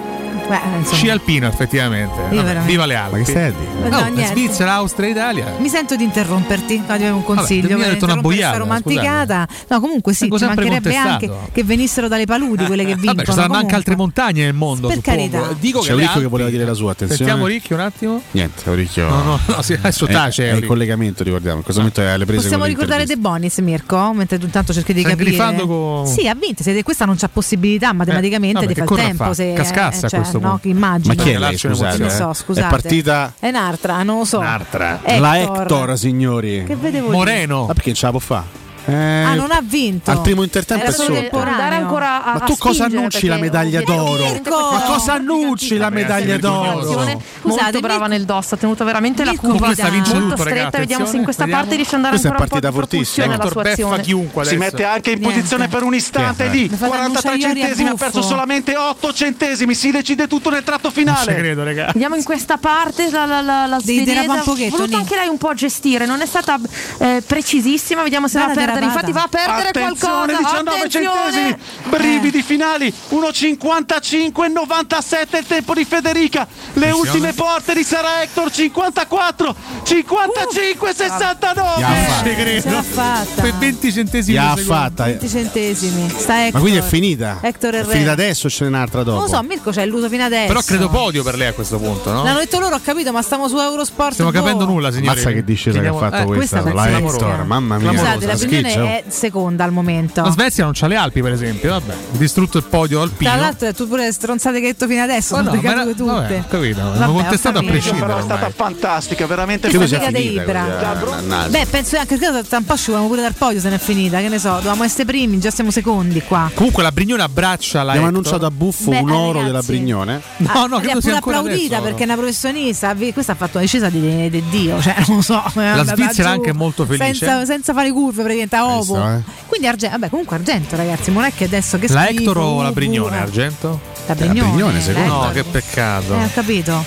Beh, 0.48 0.58
insomma. 0.78 0.96
Sci 0.96 1.08
alpino, 1.08 1.46
effettivamente. 1.46 2.14
Vabbè, 2.30 2.60
viva 2.60 2.84
le 2.86 2.94
Alpi. 2.96 3.18
Che 3.18 3.24
stai 3.24 3.52
dire? 3.52 3.88
No, 3.88 4.00
No, 4.00 4.04
niente. 4.08 4.26
Svizzera, 4.26 4.72
Austria, 4.74 5.08
Italia. 5.08 5.54
Mi 5.58 5.68
sento 5.68 5.96
di 5.96 6.04
interromperti, 6.04 6.82
ti 6.84 6.90
avevo 6.92 7.16
un 7.16 7.24
consiglio. 7.24 7.76
mi 7.76 7.84
ha 7.84 7.88
detto 7.88 8.04
una 8.04 8.16
boiata, 8.16 8.58
romanticata. 8.58 9.46
No, 9.68 9.80
comunque 9.80 10.12
sì, 10.12 10.22
Vengo 10.22 10.38
ci 10.38 10.44
mancherebbe 10.44 10.94
anche 10.96 11.30
che 11.52 11.64
venissero 11.64 12.08
dalle 12.08 12.26
paludi 12.26 12.64
quelle 12.66 12.84
che 12.84 12.94
vincono. 12.94 13.14
Vabbè, 13.22 13.24
ci 13.26 13.32
saranno 13.32 13.54
anche 13.56 13.74
altre 13.74 13.96
montagne 13.96 14.44
nel 14.44 14.54
mondo. 14.54 14.88
Per 14.88 14.96
suppongo. 14.96 15.18
carità. 15.30 15.54
Dico 15.58 15.80
C'è 15.80 15.90
Euricchio 15.90 16.20
che 16.20 16.26
voleva 16.26 16.50
dire 16.50 16.64
la 16.64 16.74
sua, 16.74 16.92
attenzione. 16.92 17.16
Sentiamo 17.24 17.46
Ricchi 17.46 17.72
un 17.72 17.80
attimo. 17.80 18.22
Niente, 18.32 18.62
Euricchio. 18.66 19.08
No, 19.08 19.22
no, 19.22 19.38
no, 19.44 19.62
sì, 19.62 19.72
adesso 19.74 20.06
tace, 20.06 20.42
È, 20.44 20.46
Euricchio. 20.48 20.68
collegamento, 20.68 21.22
ricordiamo. 21.22 21.58
In 21.58 21.62
questo 21.62 21.80
momento 21.80 22.02
è 22.02 22.06
alle 22.10 22.24
prese 22.24 22.42
Possiamo 22.42 22.64
ricordare 22.64 23.06
De 23.06 23.16
Bonis, 23.16 23.58
Mirko, 23.58 24.12
mentre 24.12 24.38
tu 24.38 24.44
intanto 24.46 24.72
cerchi 24.72 24.92
di 24.92 25.02
capire. 25.02 25.36
con- 25.66 26.06
Sì, 26.06 26.28
ha 26.28 26.34
vinto. 26.34 26.62
Se 26.62 26.82
questa 26.82 27.04
non 27.04 27.16
c'ha 27.16 27.28
possibilità 27.28 27.92
matematicamente 27.92 28.60
vabbè, 28.66 28.72
di 28.74 28.80
a 28.80 28.84
tempo. 28.84 29.24
fa? 29.24 29.34
Se, 29.34 29.52
Cascazza 29.52 30.06
a 30.06 30.08
cioè, 30.08 30.20
questo 30.20 30.40
no, 30.48 30.58
che 30.60 30.68
immagino. 30.68 31.14
Ma 31.14 31.22
chi 31.22 31.30
è 31.30 31.38
lei, 31.38 31.56
scusate? 31.58 31.98
Non 31.98 32.08
eh? 32.08 32.10
so, 32.10 32.32
scusate. 32.32 32.66
È 32.66 32.70
partita 32.70 33.32
È 33.38 33.48
un'altra, 33.48 34.02
non 34.02 34.18
lo 34.18 34.24
so. 34.24 34.38
Un'altra. 34.38 35.00
Hector. 35.02 35.20
La 35.20 35.38
Hector, 35.38 35.98
signori. 35.98 36.64
Che 36.64 36.76
vedevo 36.76 37.06
io? 37.06 37.12
Moreno. 37.12 37.66
Ma 37.66 37.72
perché 37.72 37.88
non 37.88 37.96
ce 37.96 38.04
la 38.06 38.10
può 38.10 38.20
fare? 38.20 38.60
Eh, 38.84 39.20
Ah, 39.22 39.34
non 39.34 39.50
ha 39.52 39.60
vinto. 39.62 40.10
Al 40.10 40.20
primo 40.20 40.42
intertempo 40.42 40.82
Era 40.84 40.92
è 40.92 40.94
sotto. 40.94 41.38
ancora 41.38 42.24
a, 42.24 42.32
Ma 42.32 42.38
a 42.38 42.40
tu 42.40 42.56
cosa 42.58 42.84
annunci 42.86 43.26
la 43.26 43.36
medaglia 43.36 43.82
d'oro? 43.82 44.24
Ma 44.50 44.80
cosa 44.86 45.12
annunci 45.14 45.76
la 45.76 45.90
medaglia 45.90 46.36
d'oro? 46.38 46.80
Scusate, 46.82 47.18
Molto 47.42 47.80
brava 47.80 48.06
nel 48.06 48.24
DOS, 48.24 48.52
ha 48.52 48.56
tenuto 48.56 48.84
veramente 48.84 49.24
la 49.24 49.34
curva 49.36 49.66
Questa 49.66 49.88
vince 49.88 50.12
molto 50.14 50.28
tutto, 50.30 50.42
stretta. 50.42 50.78
Vediamo 50.78 51.06
se 51.06 51.16
in 51.16 51.22
questa 51.24 51.42
attenzione, 51.44 51.50
parte 51.62 51.76
riesce 51.76 51.96
ad 51.96 52.04
andare 52.04 52.18
Questa 52.18 52.28
è 52.28 52.30
ancora 52.32 52.54
un 52.54 52.60
po' 52.60 52.66
di 52.66 52.72
partita 52.72 52.96
fortissima. 52.98 53.34
Hector 53.34 53.52
sua 53.52 53.62
beffa 53.62 53.72
azione. 53.82 54.02
chiunque 54.02 54.44
Si 54.44 54.54
adesso. 54.54 54.70
mette 54.70 54.84
anche 54.84 55.10
in 55.12 55.20
posizione 55.20 55.68
per 55.68 55.82
un 55.82 55.94
istante 55.94 56.44
è? 56.46 56.48
lì, 56.50 56.62
Mi 56.62 56.76
fate 56.76 56.86
43 56.86 57.04
annunciare 57.04 57.36
Iori 57.36 57.42
a 57.44 57.54
centesimi, 57.64 57.88
ha 57.88 57.94
perso 57.94 58.22
solamente 58.22 58.76
8 58.76 59.12
centesimi, 59.12 59.74
si 59.74 59.90
decide 59.90 60.26
tutto 60.26 60.50
nel 60.50 60.62
tratto 60.64 60.90
finale. 60.90 61.34
credo, 61.34 61.64
raga. 61.64 61.86
Vediamo 61.92 62.16
in 62.16 62.24
questa 62.24 62.56
parte 62.58 63.10
la, 63.10 63.26
la, 63.26 63.40
la, 63.40 63.66
la 63.66 63.78
svedese 63.80 64.18
ha 64.18 64.42
voluto 64.70 64.96
anche 64.96 65.14
lei 65.16 65.28
un 65.28 65.38
po' 65.38 65.54
gestire, 65.54 66.06
non 66.06 66.20
è 66.20 66.26
stata 66.26 66.58
eh, 66.98 67.22
precisissima, 67.26 68.02
vediamo 68.02 68.28
se 68.28 68.38
va 68.38 68.46
a 68.46 68.54
Derapata. 68.74 69.06
Infatti 69.06 69.12
va 69.12 69.22
a 69.22 69.28
perdere 69.28 69.68
Attenzione, 69.68 70.32
qualcosa. 70.32 70.62
19 70.62 70.76
Attenzione. 70.76 71.32
centesimi, 71.32 71.56
brividi 71.88 72.42
finali, 72.42 72.94
1,55 73.10 74.50
97 74.52 75.38
il 75.38 75.46
tempo 75.46 75.74
di 75.74 75.84
Federica, 75.84 76.46
le 76.74 76.88
Attenzione. 76.88 76.92
ultime 76.98 77.32
porte 77.32 77.74
di 77.74 77.82
Sara 77.84 78.22
Hector 78.22 78.50
54, 78.50 79.54
55, 79.82 80.94
69. 80.94 81.70
Gli 81.78 81.82
ha 81.82 81.92
fatta. 81.92 82.28
Ci 82.28 82.34
credo. 82.34 82.60
Ce 82.62 82.70
l'ha 82.70 82.82
fatta. 82.82 83.42
Per 83.42 83.54
20 83.54 83.92
centesimi. 83.92 84.34
Gli 84.34 84.38
ha 84.38 84.50
al 84.50 84.58
secondo. 84.58 84.80
fatta. 84.82 85.04
20 85.04 85.28
centesimi. 85.28 86.08
Sta 86.08 86.40
Hector. 86.44 86.52
Ma 86.52 86.60
quindi 86.60 86.78
è 86.78 86.82
finita? 86.82 87.38
Hector 87.40 87.74
È 87.74 87.84
finita 87.84 88.12
adesso 88.12 88.46
o 88.46 88.50
ce 88.50 88.64
n'è 88.64 88.68
un'altra 88.70 89.02
dopo? 89.02 89.20
Non 89.20 89.28
lo 89.30 89.34
so, 89.36 89.42
Mirko 89.42 89.70
c'è 89.70 89.82
illuso 89.82 90.08
fino 90.08 90.24
adesso. 90.24 90.46
Però 90.48 90.60
credo 90.60 90.88
podio 90.88 91.22
per 91.22 91.36
lei 91.36 91.48
a 91.48 91.52
questo 91.52 91.78
punto, 91.78 92.12
no? 92.12 92.24
L'hanno 92.24 92.38
detto 92.38 92.58
loro, 92.58 92.76
ho 92.76 92.80
capito, 92.82 93.12
ma 93.12 93.22
stiamo 93.22 93.48
su 93.48 93.58
Eurosport. 93.58 94.12
Stiamo 94.12 94.30
boh. 94.30 94.38
capendo 94.38 94.64
nulla, 94.64 94.90
signori. 94.90 95.16
Mazza 95.16 95.30
che 95.30 95.44
discesa 95.44 95.80
che 95.80 95.86
ha 95.86 95.92
fatto 95.94 96.16
eh, 96.16 96.24
questa, 96.24 96.60
questa 96.60 96.90
la. 96.90 96.98
Hector, 96.98 97.44
mamma 97.44 97.78
mia. 97.78 97.90
Scusate, 97.90 98.26
la 98.26 98.36
schiccia. 98.36 98.61
È 98.68 99.04
seconda 99.08 99.64
al 99.64 99.72
momento. 99.72 100.22
La 100.22 100.30
Svezia 100.30 100.64
non 100.64 100.72
c'ha 100.74 100.86
le 100.86 100.96
Alpi, 100.96 101.20
per 101.22 101.32
esempio. 101.32 101.70
Vabbè, 101.70 101.94
distrutto 102.12 102.58
il 102.58 102.64
podio 102.64 103.00
alpino. 103.00 103.30
Tra 103.30 103.40
l'altro, 103.40 103.72
tu 103.74 103.88
pure 103.88 104.04
le 104.04 104.12
stronzate 104.12 104.60
che 104.60 104.66
hai 104.66 104.72
detto 104.72 104.86
fino 104.86 105.02
adesso, 105.02 105.36
Ma 105.36 105.42
sono 105.44 105.54
no, 105.54 105.60
ma 105.62 105.70
era- 105.72 105.84
tutte. 105.84 106.02
vabbè, 106.04 106.38
ho 106.38 106.44
capito. 106.48 106.80
Vabbè, 106.82 106.98
L'hanno 106.98 107.12
ho 107.12 107.14
contestato 107.16 107.58
a 107.58 107.62
prescindere. 107.62 108.06
Però 108.06 108.18
è 108.18 108.22
stata 108.22 108.50
fantastica, 108.50 109.26
veramente 109.26 109.68
fantastica. 109.70 110.06
finita 110.06 110.42
Ibra. 110.42 110.96
così, 111.00 111.46
eh. 111.46 111.48
Beh, 111.48 111.66
penso 111.70 111.96
anche 111.98 112.18
che 112.18 112.42
tra 112.48 112.58
un 112.58 112.64
po' 112.64 112.76
ci 112.76 112.90
vogliamo 112.90 113.08
pure 113.08 113.22
dal 113.22 113.34
podio 113.34 113.60
se 113.60 113.68
n'è 113.70 113.78
finita, 113.78 114.18
che 114.20 114.28
ne 114.28 114.38
so, 114.38 114.50
dovevamo 114.54 114.84
essere 114.84 115.04
primi, 115.04 115.38
già 115.38 115.50
siamo 115.50 115.70
secondi 115.70 116.20
qua. 116.22 116.50
Comunque 116.54 116.82
la 116.82 116.92
Brignone 116.92 117.22
abbraccia 117.22 117.82
la 117.82 117.90
Abbiamo 117.92 118.08
annunciato 118.08 118.46
a 118.46 118.50
buffo 118.50 118.90
Beh, 118.90 118.98
un 118.98 119.10
oro 119.10 119.32
ragazzi. 119.32 119.44
della 119.46 119.62
Brignone. 119.62 120.20
No, 120.38 120.50
Ah, 120.52 120.66
no, 120.66 120.66
li 120.66 120.74
ha 120.74 120.80
credo 120.80 121.00
sia 121.00 121.00
pure 121.00 121.14
ancora 121.14 121.38
applaudita 121.38 121.76
adesso. 121.76 121.82
perché 121.82 122.02
è 122.02 122.04
una 122.06 122.14
professionista. 122.16 122.94
vi- 122.94 123.12
Questa 123.12 123.32
ha 123.32 123.34
fatto 123.34 123.52
una 123.58 123.62
discesa 123.62 123.88
di, 123.88 124.30
di 124.30 124.42
Dio, 124.50 124.80
cioè 124.80 124.94
non 125.06 125.16
lo 125.16 125.22
so. 125.22 125.42
è 125.54 125.64
andata 125.64 125.94
Svizzera 125.94 126.28
giù 126.30 126.34
anche 126.34 126.50
è 126.50 126.52
molto 126.52 126.84
felice. 126.84 127.14
Senza, 127.14 127.44
senza 127.44 127.72
fare 127.72 127.90
curve, 127.92 128.22
praticamente 128.22 128.51
diventa 128.56 128.66
ovo. 128.66 128.78
visto, 128.78 129.08
eh. 129.08 129.22
Quindi 129.46 129.66
Argento, 129.66 129.96
vabbè, 129.98 130.10
comunque 130.10 130.36
Argento, 130.36 130.76
ragazzi, 130.76 131.10
non 131.10 131.24
è 131.24 131.32
che 131.34 131.44
adesso 131.44 131.78
che 131.78 131.92
La 131.92 132.04
schifo, 132.04 132.20
Hector 132.20 132.36
o 132.38 132.62
la 132.62 132.72
Brignone, 132.72 133.18
Argento? 133.18 133.80
La 134.14 134.32
Brignone, 134.32 134.80
secondo 134.80 135.08
la 135.20 135.26
No, 135.26 135.32
che 135.32 135.44
peccato. 135.44 136.14
Eh, 136.14 136.24
ho 136.24 136.30
capito. 136.32 136.84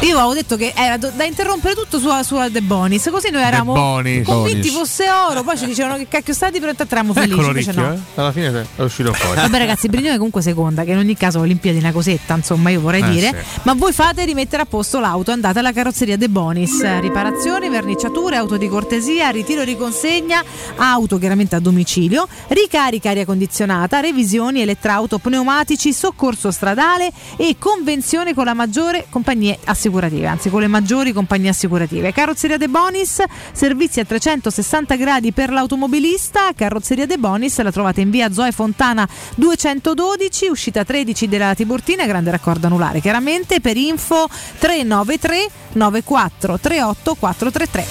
Io 0.00 0.16
avevo 0.16 0.32
detto 0.34 0.56
che 0.56 0.72
era 0.76 0.96
da 0.96 1.24
interrompere 1.24 1.74
tutto 1.74 1.98
su, 1.98 2.08
su 2.22 2.36
De 2.50 2.60
Bonis, 2.62 3.08
così 3.10 3.30
noi 3.30 3.42
eravamo 3.42 3.72
Bonis. 3.72 4.24
convinti 4.26 4.68
Bonis. 4.70 4.76
fosse 4.76 5.10
oro, 5.10 5.42
poi 5.42 5.58
ci 5.58 5.66
dicevano 5.66 5.96
che 5.96 6.06
cacchio 6.08 6.34
stati, 6.34 6.60
però 6.60 6.72
eravamo 6.76 7.12
felici. 7.12 7.32
Eccolo 7.32 7.52
ricchio, 7.52 7.72
no. 7.80 7.92
eh? 7.94 7.98
Alla 8.14 8.32
fine 8.32 8.66
è 8.76 8.82
uscito 8.82 9.12
fuori. 9.12 9.40
Vabbè 9.40 9.58
ragazzi, 9.58 9.88
Brignone 9.88 10.16
comunque 10.16 10.40
seconda, 10.42 10.84
che 10.84 10.92
in 10.92 10.98
ogni 10.98 11.16
caso 11.16 11.40
Olimpiadi 11.40 11.78
è 11.78 11.80
una 11.80 11.92
cosetta, 11.92 12.34
insomma 12.34 12.70
io 12.70 12.80
vorrei 12.80 13.02
Eh, 13.02 13.08
dire. 13.10 13.28
sì. 13.28 13.60
Ma 13.62 13.74
voi 13.74 13.92
fate 13.92 14.24
rimettere 14.24 14.62
a 14.62 14.66
posto 14.66 15.00
l'auto, 15.00 15.32
andate 15.32 15.58
alla 15.58 15.72
carrozzeria 15.72 16.16
De 16.16 16.28
Bonis, 16.28 16.80
riparazioni, 17.00 17.68
verniciature, 17.68 18.36
auto 18.36 18.56
di 18.56 18.68
cortesia, 18.68 19.30
ritiro 19.30 19.62
e 19.62 19.64
riconsegna, 19.64 20.42
auto 20.76 21.18
chiaramente 21.18 21.56
a 21.56 21.60
domicilio, 21.60 22.28
ricarica 22.48 23.10
aria 23.10 23.24
condizionata, 23.24 23.98
revisioni, 24.00 24.60
elettrauto, 24.60 25.18
pneumatici, 25.18 25.92
soccorso 25.92 26.50
stradale 26.58 27.12
e 27.36 27.54
convenzione 27.56 28.34
con 28.34 28.44
la 28.44 28.52
maggiore 28.52 29.06
compagnie 29.10 29.56
assicurative, 29.64 30.26
anzi 30.26 30.50
con 30.50 30.60
le 30.60 30.66
maggiori 30.66 31.12
compagnie 31.12 31.50
assicurative. 31.50 32.12
Carrozzeria 32.12 32.56
De 32.56 32.66
Bonis, 32.66 33.22
servizi 33.52 34.00
a 34.00 34.04
360 34.04 34.96
gradi 34.96 35.32
per 35.32 35.50
l'automobilista, 35.50 36.50
carrozzeria 36.56 37.06
De 37.06 37.16
Bonis 37.16 37.60
la 37.62 37.70
trovate 37.70 38.00
in 38.00 38.10
via 38.10 38.32
Zoe 38.32 38.50
Fontana 38.50 39.08
212, 39.36 40.48
uscita 40.48 40.82
13 40.82 41.28
della 41.28 41.54
Tiburtina, 41.54 42.06
grande 42.06 42.32
raccordo 42.32 42.66
anulare. 42.66 43.00
Chiaramente 43.00 43.60
per 43.60 43.76
info 43.76 44.28
393 44.58 45.48
94 45.74 46.58
38 46.58 47.14
433. 47.14 47.86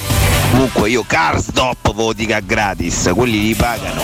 Comunque 0.52 0.89
io 0.89 1.03
Carsdop 1.07 1.94
votica 1.94 2.41
gratis, 2.41 3.11
quelli 3.15 3.41
li 3.41 3.56
pagano. 3.56 4.02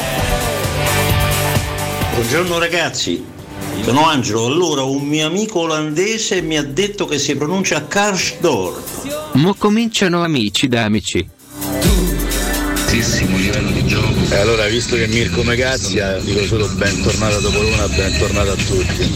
Buongiorno 2.13 2.59
ragazzi, 2.59 3.32
sono 3.81 4.05
Angelo. 4.07 4.45
Allora, 4.45 4.83
un 4.83 5.05
mio 5.07 5.27
amico 5.27 5.59
olandese 5.59 6.41
mi 6.41 6.57
ha 6.57 6.63
detto 6.63 7.05
che 7.05 7.19
si 7.19 7.35
pronuncia 7.35 7.85
Karsdorp. 7.87 9.31
Mo 9.33 9.53
cominciano 9.55 10.23
amici 10.23 10.67
da 10.67 10.83
amici. 10.83 11.29
E 14.29 14.35
allora 14.35 14.65
visto 14.67 14.95
che 14.95 15.07
Mirko 15.07 15.43
Megazia, 15.43 16.17
dico 16.19 16.45
solo 16.45 16.67
bentornato 16.67 17.37
a 17.37 17.41
Topolona, 17.41 17.87
bentornato 17.87 18.51
a 18.51 18.55
tutti. 18.55 19.11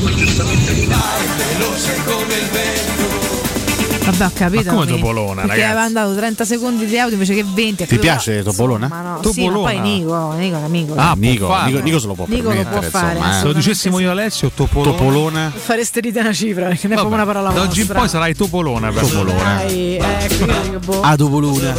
Vabbè, 4.12 4.26
ho 4.26 4.32
capito. 4.34 4.64
Ma 4.66 4.72
come 4.72 4.86
Topolona, 4.88 5.42
Perché 5.42 5.48
ragazzi? 5.48 5.64
aveva 5.70 5.82
andato 5.84 6.16
30 6.16 6.46
secondi 6.46 6.86
di 6.86 6.98
auto 6.98 7.14
invece 7.14 7.34
che 7.34 7.44
20. 7.46 7.86
Ti 7.88 8.00
piace 8.00 8.42
Topolona? 8.44 8.88
Ma 8.88 9.02
no, 9.02 9.20
Topolona? 9.20 9.34
Sì, 9.34 9.50
ma 9.50 9.58
poi 9.60 9.80
Nico, 9.80 10.32
Nico 10.38 10.56
è 10.56 10.58
un 10.60 10.64
amico. 10.64 10.96
Ah, 10.96 11.14
Nico, 11.18 11.46
può 11.46 11.56
farlo. 11.56 11.68
Nico, 11.72 11.84
Nico 11.84 12.00
se 12.00 12.08
lo 12.08 12.14
può 12.14 12.26
Nico 12.28 12.44
lo 12.44 12.50
permettere, 12.50 12.80
può 12.80 13.00
fare, 13.00 13.16
insomma, 13.18 13.36
eh. 13.36 13.40
Se 13.40 13.46
lo 13.46 13.54
dicessimo 13.54 14.00
io 14.00 14.12
Alessio, 14.12 14.52
Topolona. 14.54 14.98
Topolona. 14.98 15.52
Fareste 15.56 16.00
ridere 16.00 16.26
una 16.26 16.34
cifra, 16.34 16.68
perché 16.68 16.88
non 16.88 16.98
è 16.98 17.00
proprio 17.02 17.24
una 17.24 17.26
parola 17.26 17.50
Da 17.52 17.62
oggi 17.62 17.82
in 17.82 17.88
poi 17.88 18.08
sarai 18.10 18.34
Topolona. 18.34 18.92
per 18.92 19.04
Topolona. 19.04 19.56
Dai, 19.56 19.96
ecco, 19.98 20.80
boh. 20.86 21.02
A 21.02 21.16
Topolona. 21.16 21.74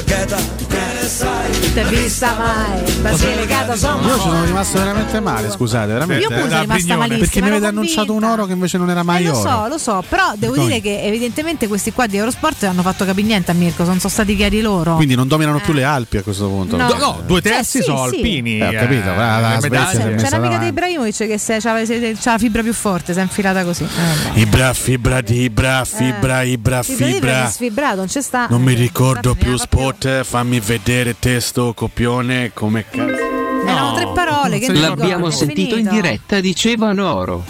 Te 1.75 1.85
vista 1.85 2.35
mai, 2.37 2.93
Basilicata 3.01 3.77
sono 3.77 4.07
Io 4.07 4.19
sono 4.19 4.45
rimasto 4.45 4.79
veramente 4.79 5.21
male, 5.21 5.51
scusate, 5.51 5.87
veramente. 5.93 6.23
Io 6.23 6.29
pure 6.29 6.41
eh. 6.45 6.49
sono 6.49 6.61
rimasta 6.61 6.97
malissima. 6.97 7.19
Perché 7.25 7.41
mi 7.41 7.49
avete 7.49 7.67
annunciato 7.67 8.13
un 8.13 8.25
oro 8.25 8.45
che 8.47 8.53
invece 8.53 8.79
non 8.79 8.91
era 8.91 9.03
mai 9.03 9.23
Eh, 9.25 9.29
lo 9.29 9.39
oro. 9.39 9.49
so, 9.49 9.67
lo 9.69 9.79
so, 9.79 10.05
però 10.09 10.33
devo 10.37 10.55
Come? 10.55 10.67
dire 10.67 10.81
che 10.81 11.03
evidentemente 11.03 11.67
questi 11.67 11.93
qua 11.93 12.07
di 12.07 12.18
Eurosport 12.19 12.63
hanno 12.65 12.83
fatto 12.83 13.05
capire 13.05 13.27
niente 13.27 13.51
a 13.51 13.55
Mirko, 13.55 13.85
non 13.85 13.99
sono 13.99 14.13
stati 14.13 14.37
chiari 14.37 14.61
loro. 14.61 14.95
Quindi 14.97 15.15
non 15.15 15.27
dominano 15.29 15.61
più 15.61 15.73
le 15.73 15.85
Alpi 15.85 16.19
a 16.19 16.23
questo 16.23 16.47
punto. 16.49 16.77
No. 16.77 16.89
No, 16.89 16.95
no, 16.99 17.23
due 17.27 17.41
terzi 17.41 17.79
Cioè, 17.79 17.83
sì, 17.83 17.83
sono 17.83 18.09
sì. 18.09 18.15
alpini. 18.17 18.59
Eh, 18.59 18.67
ho 18.67 18.73
capito, 18.73 19.13
eh, 19.13 19.17
la- 19.17 19.41
la 19.41 19.55
è 19.59 20.15
C'è 20.17 20.37
un'amica 20.37 20.59
di. 20.59 20.67
Ibrahimovic 20.67 21.17
che 21.27 21.39
se- 21.39 21.59
c'ha, 21.61 21.85
se- 21.85 22.17
c'ha 22.21 22.33
la 22.33 22.39
fibra 22.39 22.63
più 22.63 22.73
forte, 22.73 23.13
si 23.13 23.19
è 23.19 23.23
infilata 23.23 23.65
così. 23.65 23.85
Eh, 24.35 24.41
Ibra, 24.41 24.73
fibra, 24.75 25.21
ibra, 25.27 25.85
fibra, 25.85 26.43
ibra, 26.43 26.83
Fibra 26.83 27.07
di 27.07 27.13
fibra. 27.13 27.47
è 27.47 27.51
sfibrato, 27.51 27.97
non 27.97 28.07
c'è 28.07 28.21
sta. 28.21 28.47
Non 28.49 28.63
mi 28.63 28.73
Eh, 28.73 28.77
ricordo 28.77 29.35
più 29.35 29.57
spot, 29.57 30.23
fammi 30.25 30.61
vedere 30.61 31.17
testo, 31.19 31.73
copione, 31.75 32.51
come 32.55 32.85
cazzo. 32.89 32.97
proprio- 33.07 33.37
Erano 33.67 33.93
tre 33.95 34.09
parole 34.15 34.59
che 34.59 34.73
L'abbiamo 34.73 35.31
sentito 35.31 35.77
in 35.77 35.89
diretta, 35.89 36.41
dicevano 36.41 37.13
oro. 37.13 37.45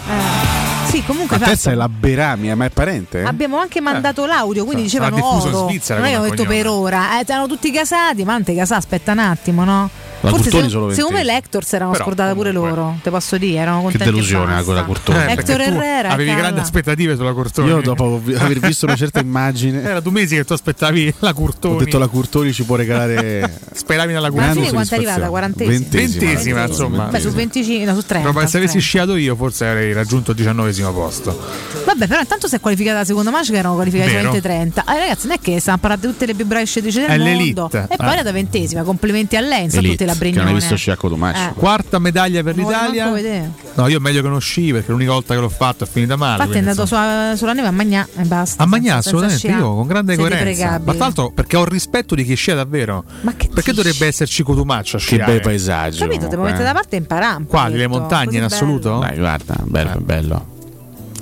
Sì, 0.89 1.03
comunque 1.05 1.39
La 1.39 1.47
terza 1.47 1.71
è 1.71 1.75
la 1.75 1.89
Berami, 1.89 2.55
ma 2.55 2.65
è 2.65 2.71
parente? 2.71 3.23
Abbiamo 3.23 3.59
anche 3.59 3.81
mandato 3.81 4.25
l'audio, 4.27 4.65
quindi 4.65 4.83
dicevano 4.85 5.17
diffuso 5.17 5.49
in 5.49 5.55
oro. 5.55 5.69
Svizzera 5.69 5.99
non 6.01 6.09
è 6.09 6.11
che 6.13 6.17
ho 6.17 6.23
detto 6.23 6.37
cognome. 6.45 6.57
per 6.57 6.67
ora. 6.69 7.21
Eh, 7.21 7.25
erano 7.27 7.47
tutti 7.47 7.71
casati, 7.71 8.25
ma 8.25 8.35
ante 8.35 8.55
casà, 8.55 8.77
aspetta 8.77 9.13
un 9.13 9.19
attimo, 9.19 9.65
no? 9.65 9.91
La 10.21 10.31
Forse 10.31 10.45
Curtoni 10.51 10.65
se- 10.65 10.71
solo 10.71 10.93
secondo 10.93 11.17
me 11.19 11.23
l'Hector 11.23 11.65
si 11.65 11.75
erano 11.77 11.95
scordata 11.95 12.35
pure 12.35 12.51
loro, 12.51 12.99
te 13.05 13.09
posso 13.11 13.39
dire, 13.39 13.61
erano 13.61 13.77
Che 13.77 13.83
contenti 13.85 14.03
e 14.03 14.11
delusione 14.11 14.45
basta. 14.47 14.61
eh, 14.61 14.65
quella 14.65 14.83
Curtoni. 14.83 15.19
Eh, 15.19 15.31
Hector 15.31 15.61
Herrera, 15.61 16.09
Avevi 16.09 16.29
Carla. 16.31 16.43
grandi 16.43 16.61
aspettative 16.61 17.15
sulla 17.15 17.33
Curtoni. 17.33 17.69
Io 17.69 17.81
dopo 17.83 18.21
aver 18.37 18.59
visto 18.59 18.87
una 18.87 18.97
certa 18.97 19.21
immagine 19.23 19.81
Era 19.81 20.01
due 20.01 20.11
mesi 20.11 20.35
che 20.35 20.45
tu 20.45 20.55
aspettavi 20.55 21.15
la 21.21 21.33
Curtoni. 21.33 21.77
ho 21.77 21.79
detto 21.79 21.99
la 21.99 22.09
Curtoni 22.09 22.53
ci 22.53 22.65
può 22.65 22.75
regalare 22.75 23.61
Speravi 23.73 24.13
nella 24.13 24.29
Ma 24.33 24.43
alla 24.51 24.71
quanto 24.71 24.95
è 24.95 24.97
arrivata? 24.97 25.29
Quarantesima? 25.29 25.71
Ventesima. 25.79 26.25
Ventesima, 26.27 26.67
insomma. 26.67 27.05
Beh, 27.05 27.21
su 27.21 27.31
25, 27.31 27.85
no, 27.85 27.95
su 27.95 28.05
30. 28.05 28.33
Però 28.33 28.41
se 28.41 28.57
avessi 28.57 28.79
30. 28.79 28.79
sciato 28.81 29.15
io, 29.15 29.37
forse 29.37 29.67
avrei 29.69 29.93
raggiunto 29.93 30.33
il 30.33 30.37
diciannovesimo 30.79 30.93
posto. 30.93 31.39
Vabbè, 31.85 32.07
però 32.07 32.21
intanto 32.21 32.47
si 32.49 32.55
è 32.55 32.61
qualificata 32.61 32.99
la 32.99 33.05
seconda 33.05 33.31
manche 33.31 33.51
che 33.53 33.59
erano 33.59 33.75
qualificati 33.75 34.11
Vero. 34.13 34.33
20-30. 34.33 34.67
Eh, 34.79 34.99
ragazzi, 34.99 35.27
non 35.27 35.37
è 35.37 35.41
che 35.41 35.61
stanno 35.61 35.79
parlando 35.79 36.09
tutte 36.09 36.27
le 36.27 36.35
più 36.35 36.47
brave 36.47 36.65
sciatrici 36.67 37.01
del 37.01 37.09
È 37.09 37.17
mondo. 37.19 37.25
l'elite. 37.25 37.87
E 37.91 37.97
poi 37.97 38.07
Eh. 38.09 38.13
era 38.13 38.23
da 38.23 38.33
ventesima. 38.33 38.83
Complimenti 38.83 39.37
a 39.37 39.41
Lenz, 39.41 39.75
a 39.75 39.79
Elite, 39.79 39.93
tutte 39.93 40.05
la 40.05 40.13
che 40.13 40.19
non 40.19 40.31
Brignone. 40.31 40.49
hai 40.51 40.55
visto 40.55 40.77
Sciacco 40.77 41.09
Domaccio. 41.09 41.41
Eh. 41.51 41.53
Quarta 41.55 41.99
medaglia 41.99 42.43
per 42.43 42.57
Non 42.57 42.65
voglio 42.65 42.77
l'Italia. 43.15 43.51
No, 43.75 43.87
io 43.89 44.01
meglio 44.01 44.23
che 44.23 44.29
non 44.29 44.41
sci 44.41 44.73
perché 44.73 44.91
l'unica 44.91 45.13
volta 45.13 45.35
che 45.35 45.41
l'ho 45.41 45.49
fatto 45.49 45.85
è 45.85 45.87
finita 45.87 46.17
male. 46.17 46.43
Infatti 46.43 46.57
è 46.57 46.61
andato 46.61 46.87
sulla, 46.87 47.33
sulla 47.37 47.53
neve 47.53 47.69
a 47.69 47.71
Magnà 47.73 48.07
e 48.17 48.23
basta. 48.25 48.63
A 48.63 48.67
Magnà 48.67 48.97
assolutamente, 48.97 49.47
io 49.47 49.75
con 49.75 49.87
grande 49.87 50.15
Siete 50.15 50.29
coerenza. 50.31 50.81
Ma 50.85 50.93
tra 50.95 51.05
l'altro 51.05 51.31
perché 51.31 51.57
ho 51.57 51.65
rispetto 51.65 52.15
di 52.15 52.25
chi 52.25 52.35
scia 52.35 52.55
davvero. 52.55 53.05
Ma 53.23 53.35
che 53.37 53.49
perché 53.53 53.73
dovrebbe 53.73 54.07
esserci 54.07 54.43
Cotumaccio 54.43 54.97
a 54.97 54.99
Che 55.01 55.05
sciare? 55.07 55.25
bei 55.25 55.41
paesaggi. 55.41 55.99
Capito, 56.01 56.23
lo 56.25 56.29
comunque, 56.31 56.51
metti 56.51 56.63
eh. 56.63 56.65
da 56.65 56.73
parte 56.73 56.97
e 56.97 56.99
imparare. 56.99 57.45
Quali? 57.47 57.77
Le 57.77 57.87
montagne 57.87 58.37
in 58.39 58.43
assoluto? 58.45 58.99
Dai, 58.99 59.17
guarda, 59.17 59.55
bello, 59.65 59.99
bello. 60.01 60.57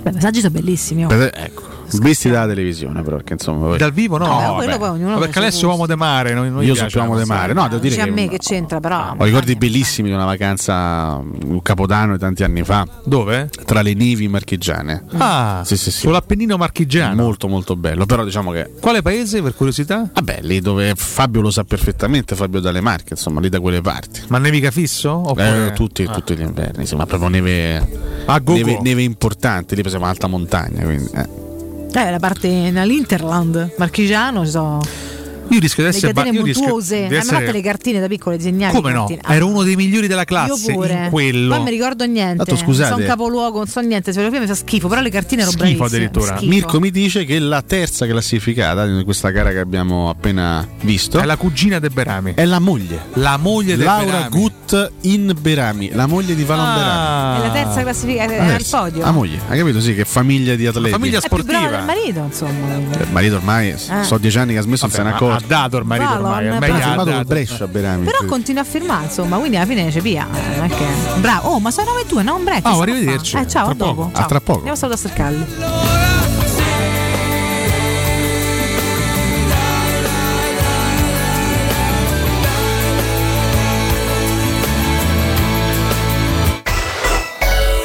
Beh, 0.06 0.10
i 0.10 0.12
paesaggi 0.12 0.38
sono 0.40 0.52
bellissimi. 0.52 1.04
oh. 1.04 1.10
Ecco, 1.10 1.62
visti 2.00 2.30
dalla 2.30 2.46
televisione 2.46 3.02
però, 3.02 3.16
perché 3.16 3.34
insomma... 3.34 3.66
voi- 3.66 3.78
Dal 3.78 3.92
vivo 3.92 4.18
no. 4.18 4.26
Vabbè, 4.26 4.46
No, 4.46 4.54
quello 4.54 4.70
vabbè. 4.72 4.78
poi 4.78 4.88
ognuno 5.00 5.18
perché 5.18 5.38
Alessio 5.38 5.68
è 5.68 5.70
uomo 5.70 5.86
de 5.86 5.96
mare. 5.96 6.34
non- 6.34 6.52
non 6.52 6.62
gli 6.62 6.66
Io 6.66 6.74
sono 6.74 6.88
più 6.88 7.00
uomo 7.00 7.18
di 7.18 7.24
mare. 7.24 7.52
No, 7.52 7.68
devo 7.68 7.80
dire 7.80 8.00
a 8.00 8.04
che 8.04 8.10
me 8.10 8.28
che 8.28 8.38
c'entra, 8.38 8.80
però. 8.80 9.14
ho 9.16 9.24
ricordi 9.24 9.54
bellissimi 9.56 10.08
di 10.08 10.14
una 10.14 10.24
vacanza 10.24 11.20
un 11.22 11.60
capodanno 11.62 12.12
di 12.14 12.18
tanti 12.18 12.44
anni 12.44 12.62
fa. 12.64 12.86
Dove? 13.04 13.48
Tra 13.64 13.82
le 13.82 13.94
nevi 13.94 14.28
marchigiane. 14.28 15.04
Ah, 15.18 15.62
Sì, 15.64 15.76
sì, 15.76 15.90
sì. 15.90 16.00
sull'Appennino 16.00 16.56
marchigiano. 16.56 17.22
Molto 17.22 17.48
molto 17.48 17.76
bello, 17.76 18.06
però 18.06 18.24
diciamo 18.24 18.50
che 18.50 18.70
Quale 18.80 19.02
paese 19.02 19.42
per 19.42 19.54
curiosità? 19.54 20.08
vabbè, 20.12 20.38
lì 20.42 20.60
dove 20.60 20.92
Fabio 20.96 21.40
lo 21.40 21.50
sa 21.50 21.64
perfettamente, 21.64 22.34
Fabio 22.36 22.60
dalle 22.60 22.80
Marche, 22.80 23.14
insomma, 23.14 23.40
lì 23.40 23.48
da 23.48 23.60
quelle 23.60 23.80
parti. 23.80 24.22
Ma 24.28 24.38
nevica 24.38 24.70
fisso? 24.70 25.10
Oppure... 25.10 25.68
Eh, 25.68 25.72
tutti, 25.72 26.04
Ah. 26.04 26.12
tutti 26.12 26.36
gli 26.36 26.40
inverni, 26.42 26.82
insomma, 26.82 27.06
proprio 27.06 27.28
neve, 27.28 27.76
A 28.26 28.40
neve, 28.44 28.78
neve 28.82 29.02
importante, 29.02 29.74
lì 29.74 29.82
siamo 29.88 30.06
alta 30.06 30.26
montagna, 30.26 30.82
quindi 30.84 31.10
eh. 31.14 31.44
Eh, 31.96 32.10
la 32.10 32.18
parte 32.18 32.46
nell'Interland, 32.70 33.72
marchigiano, 33.78 34.44
sono 34.44 34.82
Io 35.48 35.60
rischio 35.60 35.82
di 35.84 35.88
essere. 35.90 36.12
ba- 36.12 36.22
catene 36.22 36.38
io 36.38 36.44
rischio 36.44 36.62
montuose. 36.64 36.96
di 36.96 37.04
Hanno 37.04 37.16
essere- 37.16 37.36
fatto 37.40 37.50
le 37.52 37.60
cartine 37.62 38.00
da 38.00 38.06
piccole 38.08 38.36
disegnate. 38.36 38.74
Come 38.74 38.92
no? 38.92 39.06
Ah, 39.22 39.34
Ero 39.34 39.46
uno 39.48 39.62
dei 39.62 39.76
migliori 39.76 40.06
della 40.06 40.24
classe 40.24 40.70
io 40.70 40.74
pure. 40.76 40.92
in 41.04 41.08
quello. 41.10 41.54
Poi 41.54 41.64
mi 41.64 41.70
ricordo 41.70 42.04
niente. 42.06 42.36
Tanto, 42.44 42.56
scusate. 42.56 42.88
Non 42.90 42.98
so 42.98 43.04
un 43.04 43.08
capoluogo, 43.10 43.58
non 43.58 43.66
so 43.66 43.80
niente. 43.80 44.12
Se 44.12 44.28
mi 44.28 44.46
fa 44.46 44.54
schifo, 44.54 44.88
però 44.88 45.00
le 45.00 45.10
cartine 45.10 45.42
ero 45.42 45.50
Schifo 45.50 45.84
addirittura. 45.84 46.36
Schifo. 46.36 46.50
Mirko 46.50 46.80
mi 46.80 46.90
dice 46.90 47.24
che 47.24 47.38
la 47.38 47.62
terza 47.62 48.06
classificata 48.06 48.84
in 48.86 49.02
questa 49.04 49.30
gara 49.30 49.50
che 49.50 49.58
abbiamo 49.58 50.08
appena 50.08 50.66
visto 50.82 51.18
È 51.18 51.24
la 51.24 51.36
cugina 51.36 51.78
de 51.78 51.90
Berami. 51.90 52.32
è 52.34 52.44
la 52.44 52.58
moglie. 52.58 53.00
La 53.14 53.36
moglie 53.36 53.76
del 53.76 53.84
Laura 53.86 54.04
Berami. 54.28 54.30
Gut 54.30 54.90
in 55.02 55.34
Berami, 55.40 55.90
la 55.92 56.06
moglie 56.06 56.34
di 56.34 56.44
Valon 56.44 56.64
Berami. 56.74 57.40
È 57.42 57.46
la 57.46 57.52
terza 57.52 57.82
classificata 57.82 58.36
La 58.36 58.54
al 58.54 58.64
podio. 58.68 59.00
La 59.02 59.10
moglie, 59.12 59.38
hai 59.48 59.58
capito? 59.58 59.80
Sì, 59.80 59.94
che 59.94 60.04
famiglia 60.04 60.54
di 60.54 60.66
atleti. 60.66 60.90
famiglia 60.90 61.18
è 61.20 61.28
più 61.28 61.44
brava 61.44 61.76
del 61.76 61.84
marito, 61.84 62.20
insomma. 62.20 62.74
Il 62.76 63.06
marito 63.12 63.36
ormai 63.36 63.70
Eh. 63.70 63.76
so 64.02 64.18
dieci 64.18 64.38
anni 64.38 64.52
che 64.52 64.58
ha 64.58 64.62
smesso, 64.62 64.86
non 64.86 64.94
se 64.94 65.02
ne 65.02 65.10
accorto. 65.10 65.35
Ha 65.36 65.42
dato 65.46 65.76
il 65.78 65.84
marito 65.84 66.08
Valon, 66.08 66.24
ormai. 66.24 66.48
Ormai 66.50 66.70
Ha 66.70 66.74
firmato 66.74 67.04
dato. 67.04 67.16
col 67.16 67.24
Brescia 67.26 67.66
Berami. 67.66 68.04
Però 68.04 68.18
continua 68.26 68.62
a 68.62 68.64
firmare, 68.64 69.04
insomma, 69.04 69.36
quindi 69.38 69.56
alla 69.56 69.66
fine 69.66 69.88
c'è 69.90 70.00
via. 70.00 70.26
che... 70.30 70.84
Bravo. 71.20 71.48
Oh, 71.50 71.60
ma 71.60 71.70
sono 71.70 71.90
9 71.90 72.00
e 72.02 72.06
2, 72.06 72.22
non 72.22 72.36
un 72.38 72.44
break. 72.44 72.66
Oh, 72.66 72.80
arrivederci. 72.80 73.36
Eh, 73.36 73.46
ciao, 73.48 73.64
Tra 73.64 73.72
a 73.72 73.74
dopo. 73.74 73.94
poco. 73.94 74.10
A 74.12 74.18
Ciao. 74.18 74.26
tra 74.26 74.40
poco. 74.40 74.58
Andiamo 74.58 74.74
a 74.74 74.78
salutare 74.78 75.08
Sercalli. 75.08 75.46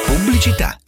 Pubblicità. 0.06 0.76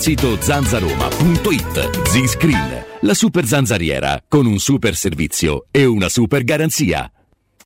sito 0.00 0.40
zanzaroma.it. 0.40 2.08
Z-Screen, 2.08 2.84
la 3.02 3.12
super 3.12 3.44
zanzariera 3.44 4.22
con 4.26 4.46
un 4.46 4.58
super 4.58 4.96
servizio 4.96 5.66
e 5.70 5.84
una 5.84 6.08
super 6.08 6.42
garanzia. 6.42 7.10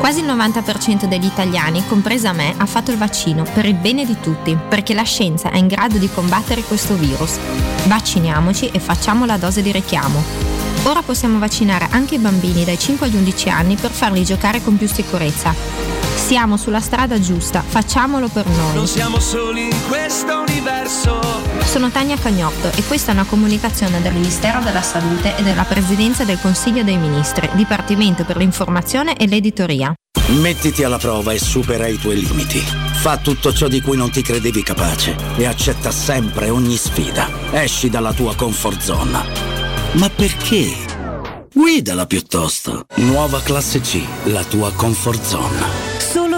Quasi 0.00 0.20
il 0.20 0.26
90% 0.26 1.04
degli 1.04 1.26
italiani, 1.26 1.86
compresa 1.86 2.32
me, 2.32 2.54
ha 2.56 2.64
fatto 2.64 2.90
il 2.90 2.96
vaccino 2.96 3.44
per 3.52 3.66
il 3.66 3.74
bene 3.74 4.06
di 4.06 4.16
tutti, 4.18 4.56
perché 4.56 4.94
la 4.94 5.02
scienza 5.02 5.50
è 5.50 5.58
in 5.58 5.66
grado 5.66 5.98
di 5.98 6.08
combattere 6.08 6.62
questo 6.62 6.94
virus. 6.94 7.38
Vacciniamoci 7.84 8.70
e 8.70 8.80
facciamo 8.80 9.26
la 9.26 9.36
dose 9.36 9.60
di 9.60 9.70
richiamo. 9.70 10.24
Ora 10.84 11.02
possiamo 11.02 11.38
vaccinare 11.38 11.86
anche 11.90 12.14
i 12.14 12.18
bambini 12.18 12.64
dai 12.64 12.78
5 12.78 13.06
agli 13.08 13.16
11 13.16 13.50
anni 13.50 13.76
per 13.76 13.90
farli 13.90 14.24
giocare 14.24 14.62
con 14.62 14.78
più 14.78 14.88
sicurezza. 14.88 15.54
Siamo 16.16 16.56
sulla 16.56 16.80
strada 16.80 17.20
giusta, 17.20 17.62
facciamolo 17.62 18.28
per 18.28 18.46
noi. 18.46 18.74
Non 18.74 18.86
siamo 18.86 19.20
soli 19.20 19.64
in 19.64 19.86
questo 19.86 20.44
universo. 20.48 21.29
Sono 21.70 21.88
Tania 21.92 22.16
Cagnotto 22.18 22.68
e 22.74 22.82
questa 22.82 23.12
è 23.12 23.14
una 23.14 23.24
comunicazione 23.24 24.02
del 24.02 24.12
Ministero 24.12 24.58
della 24.58 24.82
Salute 24.82 25.36
e 25.36 25.44
della 25.44 25.62
Presidenza 25.62 26.24
del 26.24 26.40
Consiglio 26.40 26.82
dei 26.82 26.98
Ministri, 26.98 27.48
Dipartimento 27.52 28.24
per 28.24 28.38
l'informazione 28.38 29.16
e 29.16 29.28
l'editoria. 29.28 29.94
Mettiti 30.40 30.82
alla 30.82 30.98
prova 30.98 31.32
e 31.32 31.38
supera 31.38 31.86
i 31.86 31.96
tuoi 31.96 32.26
limiti. 32.26 32.58
Fa 32.58 33.18
tutto 33.18 33.52
ciò 33.52 33.68
di 33.68 33.80
cui 33.80 33.96
non 33.96 34.10
ti 34.10 34.20
credevi 34.20 34.64
capace 34.64 35.14
e 35.36 35.46
accetta 35.46 35.92
sempre 35.92 36.50
ogni 36.50 36.76
sfida. 36.76 37.30
Esci 37.52 37.88
dalla 37.88 38.12
tua 38.12 38.34
comfort 38.34 38.80
zone. 38.80 39.24
Ma 39.92 40.10
perché? 40.10 40.74
Guidala 41.54 42.04
piuttosto. 42.06 42.84
Nuova 42.96 43.40
classe 43.42 43.78
C, 43.80 44.02
la 44.24 44.42
tua 44.42 44.72
comfort 44.72 45.22
zone. 45.24 45.90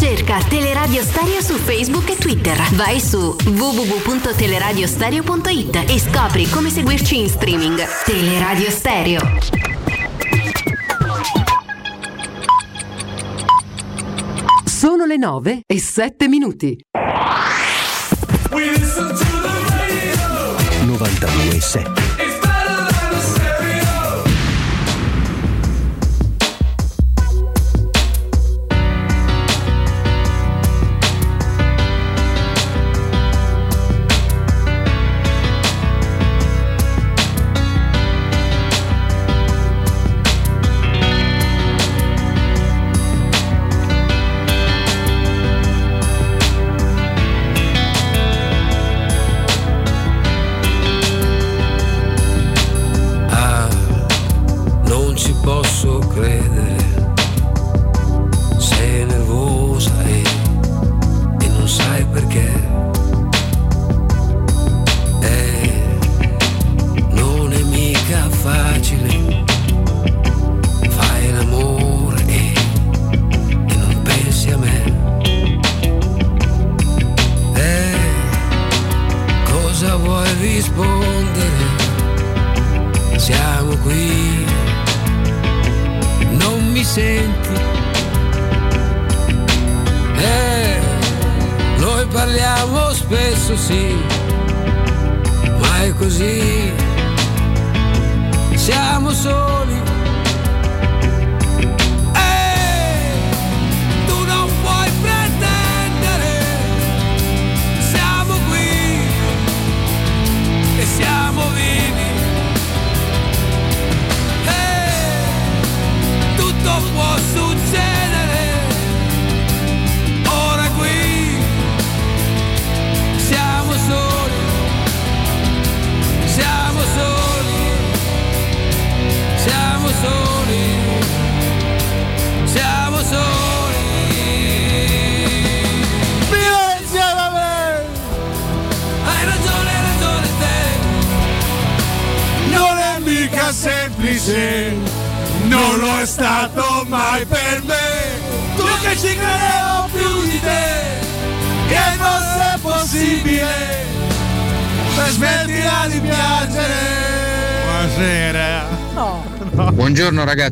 Cerca 0.00 0.40
Teleradio 0.48 1.02
Stereo 1.02 1.42
su 1.42 1.58
Facebook 1.58 2.08
e 2.08 2.16
Twitter. 2.16 2.56
Vai 2.72 2.98
su 2.98 3.36
www.teleradiostereo.it 3.44 5.84
e 5.86 6.00
scopri 6.00 6.48
come 6.48 6.70
seguirci 6.70 7.18
in 7.18 7.28
streaming. 7.28 7.78
Teleradio 8.06 8.70
Stereo. 8.70 9.20
Sono 14.64 15.04
le 15.04 15.18
9 15.18 15.64
e 15.66 15.78
7 15.78 16.28
minuti. 16.28 16.82
92 20.86 21.60
7 21.60 22.09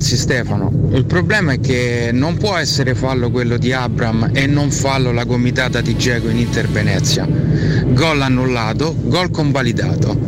ragazzi 0.09 0.16
Stefano, 0.16 0.89
il 0.93 1.05
problema 1.05 1.52
è 1.52 1.60
che 1.60 2.10
non 2.14 2.39
può 2.39 2.56
essere 2.56 2.94
fallo 2.94 3.30
quello 3.30 3.59
di 3.59 3.72
Abram 3.72 4.30
e 4.32 4.47
non 4.47 4.70
fallo 4.70 5.12
la 5.12 5.24
gomitata 5.24 5.82
di 5.82 5.98
Geco 5.98 6.28
in 6.28 6.39
Inter 6.39 6.66
Venezia. 6.66 7.28
Gol 7.28 8.22
annullato, 8.22 8.94
gol 9.02 9.30
convalidato. 9.30 10.18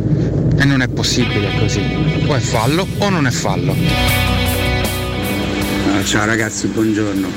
E 0.55 0.65
non 0.65 0.83
è 0.83 0.87
possibile 0.87 1.57
così. 1.57 1.81
O 2.27 2.35
è 2.35 2.39
fallo 2.39 2.85
o 2.99 3.09
non 3.09 3.25
è 3.25 3.31
fallo. 3.31 3.75
Ah, 5.87 6.03
Ciao 6.03 6.25
ragazzi, 6.25 6.67
buongiorno. 6.67 7.27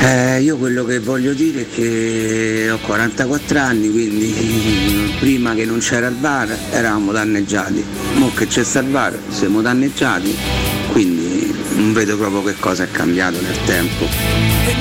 Eh, 0.00 0.40
io 0.42 0.56
quello 0.56 0.84
che 0.84 0.98
voglio 0.98 1.34
dire 1.34 1.62
è 1.62 1.66
che 1.72 2.68
ho 2.70 2.78
44 2.78 3.58
anni, 3.58 3.90
quindi 3.90 5.12
prima 5.20 5.54
che 5.54 5.64
non 5.64 5.78
c'era 5.78 6.08
il 6.08 6.14
bar 6.14 6.48
eravamo 6.70 7.12
danneggiati. 7.12 7.84
Mo 8.14 8.32
che 8.34 8.46
c'è 8.46 8.60
il 8.80 8.86
bar 8.86 9.16
siamo 9.28 9.60
danneggiati, 9.60 10.34
quindi 10.92 11.17
vedo 11.98 12.16
proprio 12.16 12.44
che 12.44 12.54
cosa 12.60 12.84
è 12.84 12.90
cambiato 12.92 13.40
nel 13.40 13.58
tempo. 13.64 14.04
Eh, 14.04 14.76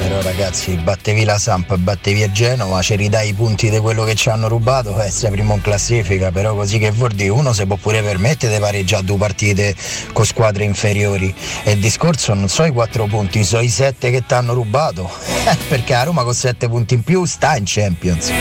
però 0.00 0.20
ragazzi, 0.22 0.74
battevi 0.74 1.22
la 1.22 1.38
Samp, 1.38 1.76
battevi 1.76 2.24
a 2.24 2.32
Genova, 2.32 2.82
ci 2.82 2.96
ridai 2.96 3.28
i 3.28 3.32
punti 3.32 3.70
di 3.70 3.78
quello 3.78 4.02
che 4.02 4.16
ci 4.16 4.28
hanno 4.28 4.48
rubato, 4.48 5.00
eh, 5.00 5.08
sei 5.08 5.30
primo 5.30 5.54
in 5.54 5.60
classifica, 5.60 6.32
però 6.32 6.56
così 6.56 6.80
che 6.80 6.90
vuol 6.90 7.12
dire, 7.12 7.28
uno 7.28 7.52
si 7.52 7.64
può 7.64 7.76
pure 7.76 8.02
permettere 8.02 8.54
di 8.54 8.60
pareggiare 8.60 9.04
due 9.04 9.18
partite 9.18 9.76
con 10.12 10.24
squadre 10.24 10.64
inferiori. 10.64 11.32
E 11.62 11.72
il 11.72 11.78
discorso 11.78 12.34
non 12.34 12.48
so 12.48 12.64
i 12.64 12.72
quattro 12.72 13.06
punti, 13.06 13.44
so 13.44 13.60
i 13.60 13.68
sette 13.68 14.10
che 14.10 14.24
ti 14.26 14.34
hanno 14.34 14.54
rubato, 14.54 15.08
perché 15.68 15.94
a 15.94 16.02
Roma 16.02 16.24
con 16.24 16.34
sette 16.34 16.68
punti 16.68 16.94
in 16.94 17.04
più 17.04 17.24
sta 17.24 17.56
in 17.56 17.62
Champions. 17.64 18.32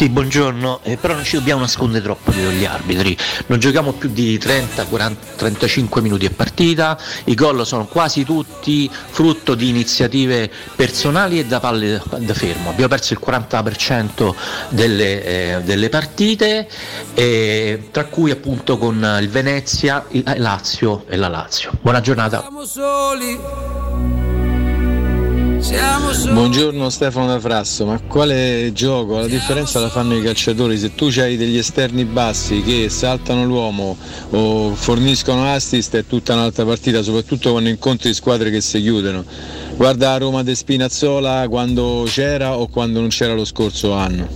Sì, 0.00 0.08
buongiorno, 0.08 0.80
eh, 0.82 0.96
però 0.96 1.12
non 1.12 1.24
ci 1.24 1.36
dobbiamo 1.36 1.60
nascondere 1.60 2.02
troppo 2.02 2.30
dietro 2.30 2.52
gli 2.52 2.64
arbitri, 2.64 3.14
non 3.48 3.58
giochiamo 3.58 3.92
più 3.92 4.08
di 4.08 4.38
30, 4.38 4.86
40, 4.86 5.26
35 5.36 6.00
minuti 6.00 6.24
a 6.24 6.30
partita, 6.34 6.98
i 7.24 7.34
gol 7.34 7.66
sono 7.66 7.84
quasi 7.84 8.24
tutti 8.24 8.90
frutto 8.90 9.54
di 9.54 9.68
iniziative 9.68 10.50
personali 10.74 11.38
e 11.38 11.44
da 11.44 11.60
palle 11.60 12.00
da 12.16 12.32
fermo, 12.32 12.70
abbiamo 12.70 12.88
perso 12.88 13.12
il 13.12 13.20
40% 13.22 14.34
delle, 14.70 15.22
eh, 15.22 15.60
delle 15.64 15.90
partite, 15.90 16.66
eh, 17.12 17.88
tra 17.90 18.06
cui 18.06 18.30
appunto 18.30 18.78
con 18.78 19.18
il 19.20 19.28
Venezia, 19.28 20.06
il 20.12 20.24
Lazio 20.38 21.04
e 21.08 21.16
la 21.16 21.28
Lazio. 21.28 21.72
Buona 21.78 22.00
giornata. 22.00 22.40
Siamo 22.40 22.64
soli. 22.64 24.09
Buongiorno 26.32 26.88
Stefano 26.88 27.26
da 27.26 27.38
Frasso, 27.38 27.84
ma 27.84 28.00
quale 28.00 28.70
gioco? 28.72 29.18
La 29.18 29.26
differenza 29.26 29.78
la 29.78 29.90
fanno 29.90 30.16
i 30.16 30.22
calciatori, 30.22 30.78
se 30.78 30.94
tu 30.94 31.10
hai 31.18 31.36
degli 31.36 31.58
esterni 31.58 32.06
bassi 32.06 32.62
che 32.62 32.88
saltano 32.88 33.44
l'uomo 33.44 33.94
o 34.30 34.74
forniscono 34.74 35.52
assist 35.52 35.96
è 35.96 36.06
tutta 36.06 36.32
un'altra 36.32 36.64
partita, 36.64 37.02
soprattutto 37.02 37.50
quando 37.50 37.68
incontri 37.68 38.14
squadre 38.14 38.50
che 38.50 38.62
si 38.62 38.80
chiudono. 38.80 39.22
Guarda 39.76 40.16
Roma 40.16 40.42
de 40.42 40.54
Spinazzola 40.54 41.46
quando 41.48 42.04
c'era 42.06 42.56
o 42.56 42.66
quando 42.68 43.00
non 43.00 43.10
c'era 43.10 43.34
lo 43.34 43.44
scorso 43.44 43.92
anno. 43.92 44.28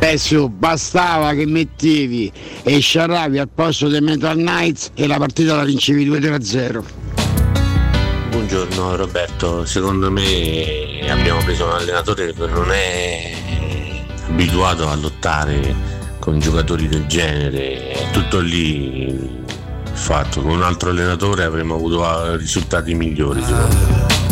Pessio, 0.00 0.48
bastava 0.48 1.34
che 1.34 1.46
mettevi 1.46 2.32
e 2.64 2.78
sciarravi 2.80 3.38
al 3.38 3.48
posto 3.48 3.86
dei 3.86 4.00
Metal 4.00 4.36
Knights 4.36 4.90
e 4.94 5.06
la 5.06 5.18
partita 5.18 5.54
la 5.54 5.64
vincevi 5.64 6.10
2-3-0. 6.10 7.03
Buongiorno 8.34 8.96
Roberto, 8.96 9.64
secondo 9.64 10.10
me 10.10 11.08
abbiamo 11.08 11.40
preso 11.44 11.66
un 11.66 11.70
allenatore 11.70 12.32
che 12.32 12.46
non 12.48 12.68
è 12.72 13.32
abituato 14.26 14.88
a 14.88 14.96
lottare 14.96 15.72
con 16.18 16.40
giocatori 16.40 16.88
del 16.88 17.06
genere, 17.06 17.92
è 17.92 18.10
tutto 18.10 18.40
lì 18.40 19.44
fatto, 19.92 20.42
con 20.42 20.50
un 20.50 20.62
altro 20.64 20.90
allenatore 20.90 21.44
avremmo 21.44 21.76
avuto 21.76 22.34
risultati 22.34 22.92
migliori 22.94 23.40
secondo 23.40 23.76
me. 23.76 24.23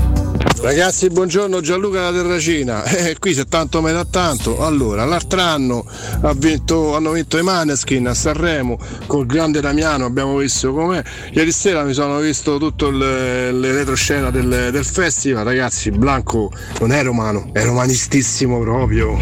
Ragazzi, 0.62 1.09
buongiorno 1.09 1.60
Gianluca 1.60 2.02
da 2.02 2.12
Terracina. 2.12 2.84
Eh, 3.02 3.16
qui 3.18 3.34
se 3.34 3.47
tanto 3.47 3.80
me 3.80 3.90
da 3.90 4.05
tanto. 4.09 4.64
Allora, 4.64 5.05
l'altro 5.05 5.40
anno 5.40 5.84
ha 6.20 6.32
vinto- 6.34 6.94
hanno 6.94 7.10
vinto 7.10 7.36
i 7.36 7.43
Maneskin 7.43 8.06
a 8.06 8.14
Sanremo 8.14 8.78
col 9.06 9.26
grande 9.26 9.60
Damiano, 9.60 10.05
abbiamo 10.05 10.36
visto 10.36 10.72
com'è. 10.72 11.02
Ieri 11.32 11.51
sera 11.51 11.82
mi 11.82 11.93
sono 11.94 12.20
visto 12.20 12.59
tutto 12.59 12.89
il, 12.89 12.97
le 12.97 13.72
retroscena 13.72 14.30
del, 14.30 14.68
del 14.70 14.84
festival, 14.84 15.44
ragazzi. 15.44 15.90
Blanco 15.90 16.52
non 16.78 16.93
è 16.93 17.02
romano, 17.02 17.51
è 17.52 17.64
romanistissimo 17.64 18.60
proprio. 18.60 19.16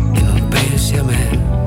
Pensi 0.50 0.96
a 0.96 1.04
me. 1.04 1.64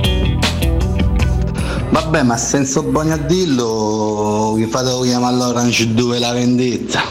Vabbè, 1.90 2.22
ma 2.22 2.38
senza 2.38 2.80
buoni 2.84 3.12
a 3.12 3.18
dirlo, 3.18 4.54
vi 4.56 4.68
fate 4.68 4.92
chiamare 5.02 5.36
l'Orange 5.36 5.92
2 5.96 6.20
la 6.20 6.32
vendetta. 6.32 7.02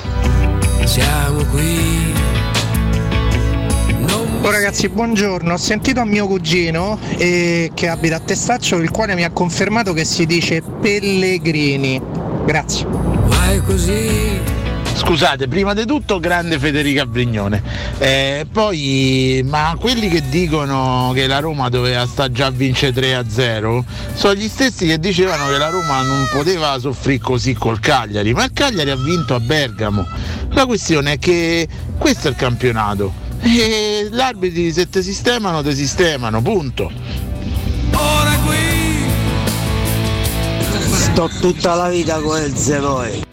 Siamo 0.84 1.44
qui. 1.46 2.01
Oh 4.44 4.50
ragazzi, 4.50 4.88
buongiorno. 4.88 5.52
Ho 5.52 5.56
sentito 5.56 6.00
a 6.00 6.04
mio 6.04 6.26
cugino 6.26 6.98
eh, 7.16 7.70
che 7.74 7.86
abita 7.86 8.16
a 8.16 8.18
Testaccio, 8.18 8.78
il 8.78 8.90
quale 8.90 9.14
mi 9.14 9.22
ha 9.22 9.30
confermato 9.30 9.92
che 9.92 10.04
si 10.04 10.26
dice 10.26 10.60
Pellegrini. 10.62 12.02
Grazie. 12.44 12.84
Vai 12.88 13.60
così. 13.60 14.40
Scusate, 14.94 15.46
prima 15.46 15.74
di 15.74 15.86
tutto 15.86 16.18
grande 16.18 16.58
Federica 16.58 17.06
Brignone. 17.06 17.62
Eh, 17.98 18.44
poi, 18.50 19.42
ma 19.46 19.76
quelli 19.78 20.08
che 20.08 20.24
dicono 20.28 21.12
che 21.14 21.28
la 21.28 21.38
Roma 21.38 21.68
doveva 21.68 22.04
sta 22.06 22.28
già 22.28 22.46
a 22.46 22.50
vincere 22.50 23.22
3-0 23.22 23.84
sono 24.14 24.34
gli 24.34 24.48
stessi 24.48 24.86
che 24.86 24.98
dicevano 24.98 25.46
che 25.46 25.56
la 25.56 25.68
Roma 25.68 26.02
non 26.02 26.28
poteva 26.32 26.76
soffrire 26.80 27.20
così 27.20 27.54
col 27.54 27.78
Cagliari, 27.78 28.34
ma 28.34 28.42
il 28.42 28.52
Cagliari 28.52 28.90
ha 28.90 28.96
vinto 28.96 29.36
a 29.36 29.40
Bergamo. 29.40 30.04
La 30.50 30.66
questione 30.66 31.12
è 31.12 31.18
che 31.20 31.68
questo 31.96 32.26
è 32.26 32.30
il 32.30 32.36
campionato. 32.36 33.21
E 33.42 34.08
gli 34.10 34.20
arbitri 34.20 34.72
se 34.72 34.88
te 34.88 35.02
sistemano, 35.02 35.62
te 35.62 35.74
sistemano, 35.74 36.40
punto. 36.40 36.90
Ora 37.92 38.38
qui. 38.44 38.56
Sto 40.92 41.28
tutta 41.40 41.74
la 41.74 41.88
vita 41.88 42.20
con 42.20 42.40
il 42.40 42.54
poi. 42.80 43.31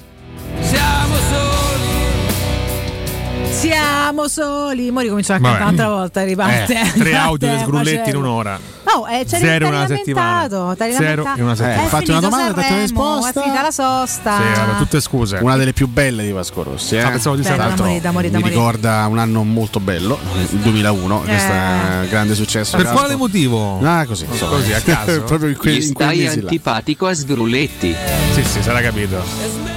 Siamo 3.51 4.27
soli. 4.27 4.91
Mo 4.91 4.99
ricominciamo 5.01 5.47
a 5.47 5.55
cantare 5.57 5.89
un'altra 5.89 5.89
volta, 5.89 6.23
riparte. 6.23 6.79
Eh, 6.79 6.99
tre 6.99 7.15
audio 7.15 7.49
di 7.49 7.59
sgrulletti 7.59 8.09
in 8.09 8.15
un'ora. 8.15 8.59
Oh, 8.95 9.07
eh, 9.07 9.23
c'è 9.23 9.37
Zero 9.37 9.67
in 9.67 9.73
una 9.73 9.87
settimana. 9.87 10.47
Zero 10.49 11.23
in 11.35 11.43
una 11.43 11.55
settimana. 11.55 11.83
Eh, 11.83 11.87
fatti 11.87 12.09
una 12.09 12.19
domanda, 12.19 12.51
date 12.53 12.73
una 12.73 12.81
risposta. 12.81 13.39
È 13.39 13.43
finita 13.43 13.61
la 13.61 13.71
sosta. 13.71 14.37
Sì, 14.37 14.59
allora, 14.59 14.77
tutte 14.77 15.01
scuse. 15.01 15.37
Una 15.41 15.57
delle 15.57 15.73
più 15.73 15.87
belle 15.87 16.23
di 16.23 16.31
Vasco 16.31 16.63
Rossi. 16.63 16.95
Eh? 16.95 17.01
Ah, 17.01 17.09
pensavo 17.09 17.35
di 17.35 17.41
Bella, 17.41 17.75
morire, 18.11 18.31
da 18.31 18.39
mi 18.39 18.49
ricorda 18.49 19.05
un 19.07 19.17
anno 19.19 19.43
molto 19.43 19.79
bello, 19.79 20.17
il 20.51 20.57
2001, 20.59 21.19
questo 21.21 21.51
è 21.51 21.99
un 22.01 22.07
grande 22.09 22.35
successo. 22.35 22.77
Per 22.77 22.87
quale 22.87 23.15
motivo? 23.15 23.79
Ah, 23.83 24.05
così, 24.05 24.25
insomma. 24.29 24.57
Così, 24.57 24.73
a 24.73 24.81
caso? 24.81 25.21
Proprio 25.25 25.49
in 25.49 25.57
quei, 25.57 25.79
Gli 25.79 25.87
in 25.87 25.93
quei 25.93 26.07
stai 26.07 26.17
mesi 26.23 26.41
là. 26.41 26.47
antipatico 26.49 27.05
a 27.07 27.13
Sgrulletti. 27.13 27.95
Sì, 28.33 28.43
sì, 28.43 28.61
sarà 28.61 28.81
capito. 28.81 29.68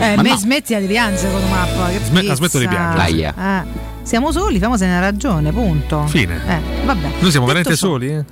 Eh, 0.00 0.16
Ma 0.16 0.22
me 0.22 0.28
no. 0.30 0.36
smettila 0.36 0.78
di 0.80 0.86
piangere 0.86 1.32
con 1.32 1.48
mappa. 1.48 1.88
Che 1.88 2.00
Sme- 2.04 2.34
smetto 2.34 2.58
di 2.58 2.68
piangere. 2.68 3.34
Eh, 3.36 3.62
siamo 4.02 4.32
soli, 4.32 4.58
famosene 4.58 4.96
ha 4.96 5.00
ragione, 5.00 5.50
punto. 5.52 6.06
Fine. 6.06 6.36
Eh, 6.46 6.84
vabbè. 6.84 7.00
Noi 7.20 7.30
siamo 7.30 7.46
Detto 7.46 7.46
veramente 7.46 7.76
ciò- 7.76 7.86
soli? 7.86 8.08
eh? 8.08 8.24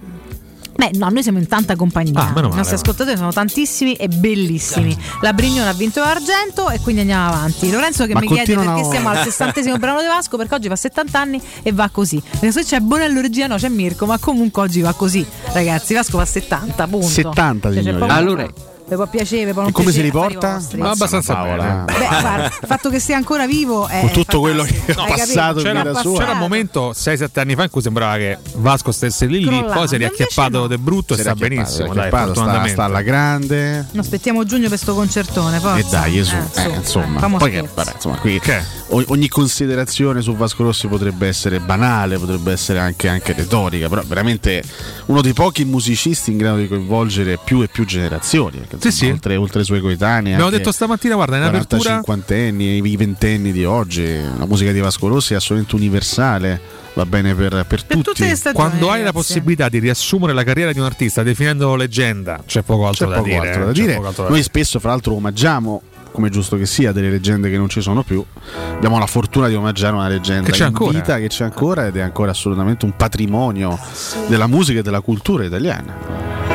Beh, 0.75 0.91
no, 0.95 1.09
noi 1.11 1.23
siamo 1.23 1.37
in 1.39 1.47
tanta 1.47 1.77
compagnia. 1.77 2.19
Ah, 2.19 2.33
meno 2.35 2.47
I 2.49 2.55
nostri 2.57 2.63
male. 2.63 2.75
ascoltatori 2.77 3.17
sono 3.19 3.31
tantissimi 3.31 3.93
e 3.95 4.09
bellissimi. 4.09 4.97
La 5.21 5.35
Brignone 5.35 5.69
ha 5.69 5.75
vinto 5.75 6.01
l'argento 6.01 6.71
e 6.71 6.81
quindi 6.81 7.03
andiamo 7.03 7.29
avanti. 7.29 7.71
Lorenzo 7.71 8.07
che 8.07 8.15
Ma 8.15 8.21
mi 8.21 8.27
chiede 8.27 8.55
perché 8.55 8.85
siamo 8.85 9.11
al 9.11 9.23
sessantesimo 9.23 9.77
brano 9.77 10.01
di 10.01 10.07
Vasco, 10.07 10.39
perché 10.39 10.55
oggi 10.55 10.69
fa 10.69 10.77
70 10.77 11.21
anni 11.21 11.41
e 11.63 11.73
va 11.73 11.91
così. 11.91 12.21
Perché 12.27 12.53
se 12.53 12.65
c'è 12.65 12.81
Bonello 12.81 13.21
regia 13.21 13.47
no, 13.47 13.57
c'è 13.57 13.69
Mirko, 13.69 14.07
ma 14.07 14.17
comunque 14.19 14.63
oggi 14.63 14.81
va 14.81 14.95
così. 14.95 15.25
Ragazzi, 15.53 15.93
Vasco 15.93 16.17
fa 16.17 16.25
70, 16.25 16.87
punto. 16.87 17.07
70, 17.07 17.73
Cioè, 17.73 17.83
signori. 17.83 18.11
Allora, 18.11 18.49
Vi 18.85 18.95
può 18.99 19.07
piacere, 19.07 19.53
può 19.53 19.63
non 19.63 19.71
E 19.71 19.73
come 19.73 19.91
si 19.91 20.03
piacere, 20.03 20.19
affari 20.19 20.35
riporta? 20.35 20.77
Ma 20.77 20.91
abbastanza 20.91 21.35
Paola. 21.35 21.85
Beh, 21.87 21.95
guarda, 22.21 22.45
il 22.47 22.67
fatto 22.67 22.91
che 22.91 22.99
sia 22.99 23.17
ancora 23.17 23.47
vivo 23.47 23.87
è 23.87 24.01
Con 24.01 24.11
tutto 24.11 24.41
quello 24.41 24.65
che 24.65 24.75
Hai 24.87 24.95
capito? 24.95 25.17
passato 25.17 25.59
in 25.61 25.65
C'era, 25.65 25.83
vita 25.83 26.01
sua. 26.01 26.19
c'era 26.19 26.33
un 26.33 26.39
momento 26.39 26.91
6-7 26.91 27.27
anni 27.41 27.55
fa 27.55 27.63
in 27.63 27.71
cui 27.71 27.81
sembrava 27.81 28.17
che 28.17 28.39
Vasco 28.57 28.93
stesse 28.93 29.27
lì 29.27 29.39
lì, 29.49 29.65
poi 29.65 29.89
si 29.89 29.95
è 29.95 29.99
riacchiappato 29.99 30.59
no. 30.59 30.67
de 30.67 30.79
brutto 30.79 31.15
e 31.15 31.17
Si 31.17 31.23
sta 31.23 31.35
benissimo. 31.35 31.93
si 31.93 31.99
è 31.99 32.09
Dai, 32.09 32.31
sta, 32.35 32.67
sta 32.69 32.85
alla 32.85 33.03
grande. 33.03 33.87
No, 33.93 34.01
aspettiamo 34.01 34.45
giugno 34.45 34.69
per 34.69 34.79
sto 34.79 34.95
concertone, 34.95 35.59
forza. 35.59 35.79
E 35.79 35.91
dai, 35.91 36.13
Gesù, 36.13 36.35
Eh, 36.37 36.41
eh, 36.41 36.63
su, 36.63 36.71
insomma. 36.75 37.27
eh, 37.27 37.37
Poi 37.39 37.51
che, 37.51 37.69
vabbè, 37.75 37.93
insomma, 37.95 38.17
qui 38.19 38.39
Che? 38.41 38.81
ogni 39.07 39.29
considerazione 39.29 40.21
su 40.21 40.37
Vasco 40.37 40.65
Rossi 40.65 40.87
potrebbe 40.87 41.27
essere 41.29 41.61
banale, 41.61 42.19
potrebbe 42.19 42.53
essere 42.53 42.79
anche, 42.79 43.09
anche 43.09 43.33
retorica, 43.33 43.89
però 43.89 44.03
veramente 44.07 44.63
uno 45.07 45.23
dei 45.23 45.33
pochi 45.33 45.65
musicisti 45.65 46.31
in 46.31 46.37
grado 46.37 46.59
di 46.59 46.69
coinvolgere 46.69 47.39
più 47.43 47.63
e 47.63 47.69
più 47.69 47.87
generazioni. 47.87 48.59
perché, 48.59 48.77
Sì, 48.91 48.97
sì. 48.99 49.11
Oltre, 49.11 49.37
oltre 49.37 49.61
ai 49.61 49.65
suoi 49.65 49.81
coetanei. 49.81 50.33
Abbiamo 50.33 50.51
detto 50.51 50.73
stamattina, 50.73 51.15
guarda, 51.15 51.37
in 51.37 51.43
40, 51.43 51.65
apertura 51.77 51.95
50 51.97 52.35
anni, 52.35 52.87
i 52.87 52.97
ventenni 52.97 53.53
di 53.53 53.65
oggi, 53.65 54.05
la 54.39 54.47
musica 54.47 54.73
di 54.73 54.81
Vasco 54.81 55.09
Rossi 55.09 55.33
è 55.35 55.37
assolutamente 55.37 55.77
universale, 55.77 56.61
va 56.95 57.07
bene 57.07 57.35
per, 57.35 57.65
per 57.67 57.83
tutti. 57.85 58.03
tutte 58.03 58.27
le 58.27 58.35
stagioni, 58.37 58.55
Quando 58.69 58.91
hai 58.91 59.03
la 59.03 59.13
possibilità 59.13 59.69
di 59.69 59.79
riassumere 59.79 60.33
la 60.33 60.45
carriera 60.45 60.73
di 60.73 60.79
un 60.79 60.85
artista 60.85 61.23
definendolo 61.23 61.75
leggenda, 61.77 62.43
c'è 62.47 62.63
poco 62.63 62.87
altro 62.87 63.07
C'è 63.07 63.13
da 63.13 63.19
poco 63.19 63.29
dire. 63.29 63.49
altro 63.49 63.65
da 63.67 63.73
c'è 63.73 63.81
dire. 63.81 63.95
poco 63.95 64.07
altro 64.09 64.23
da 64.25 64.29
Noi 64.31 64.39
dire. 64.41 64.51
spesso, 64.51 64.79
fra 64.81 64.91
l'altro, 64.91 65.15
omaggiamo, 65.15 65.83
come 66.11 66.29
è 66.29 66.31
giusto 66.31 66.57
che 66.57 66.67
sia, 66.67 66.93
delle 66.93 67.09
leggende 67.11 67.49
che 67.51 67.57
non 67.57 67.69
ci 67.69 67.81
sono 67.81 68.03
più. 68.03 68.23
Abbiamo 68.75 68.99
la 68.99 69.07
fortuna 69.07 69.49
di 69.49 69.55
omaggiare 69.55 69.95
una 69.95 70.09
leggenda 70.09 70.45
Che 70.47 70.53
c'è 70.53 70.59
in 70.59 70.65
ancora. 70.67 70.91
vita 70.93 71.19
che 71.19 71.29
c'è 71.29 71.45
ancora 71.45 71.87
ed 71.87 71.97
è 71.97 72.01
ancora 72.01 72.33
assolutamente 72.33 72.85
un 72.85 72.95
patrimonio 72.97 73.79
della 74.29 74.47
musica 74.47 74.81
e 74.81 74.83
della 74.83 75.01
cultura 75.01 75.45
italiana. 75.45 76.52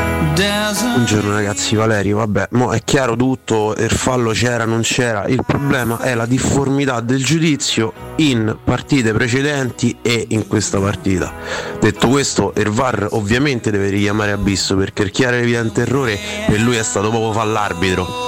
Buongiorno 1.08 1.32
ragazzi, 1.32 1.76
Valerio, 1.76 2.18
vabbè, 2.18 2.48
mo 2.52 2.74
è 2.74 2.84
chiaro 2.84 3.16
tutto, 3.16 3.74
il 3.78 3.90
fallo 3.90 4.32
c'era, 4.32 4.66
non 4.66 4.82
c'era, 4.82 5.26
il 5.28 5.44
problema 5.46 6.00
è 6.02 6.16
la 6.16 6.26
difformità 6.26 7.00
del 7.00 7.24
giudizio 7.24 7.94
in 8.18 8.58
partite 8.64 9.14
precedenti 9.14 9.98
e 10.02 10.26
in 10.30 10.48
questa 10.48 10.80
partita. 10.80 11.34
Detto 11.80 12.10
questo, 12.10 12.52
il 12.58 12.70
VAR 12.70 13.08
ovviamente 13.12 13.72
deve 13.72 13.90
richiamare 13.90 14.32
Abisso 14.32 14.76
perché 14.76 15.04
il 15.04 15.12
chiaro 15.12 15.38
e 15.38 15.40
evidente 15.40 15.82
errore 15.82 16.18
per 16.48 16.60
lui 16.60 16.76
è 16.76 16.84
stato 16.84 17.10
proprio 17.10 17.32
fa 17.32 17.44
l'arbitro. 17.44 18.27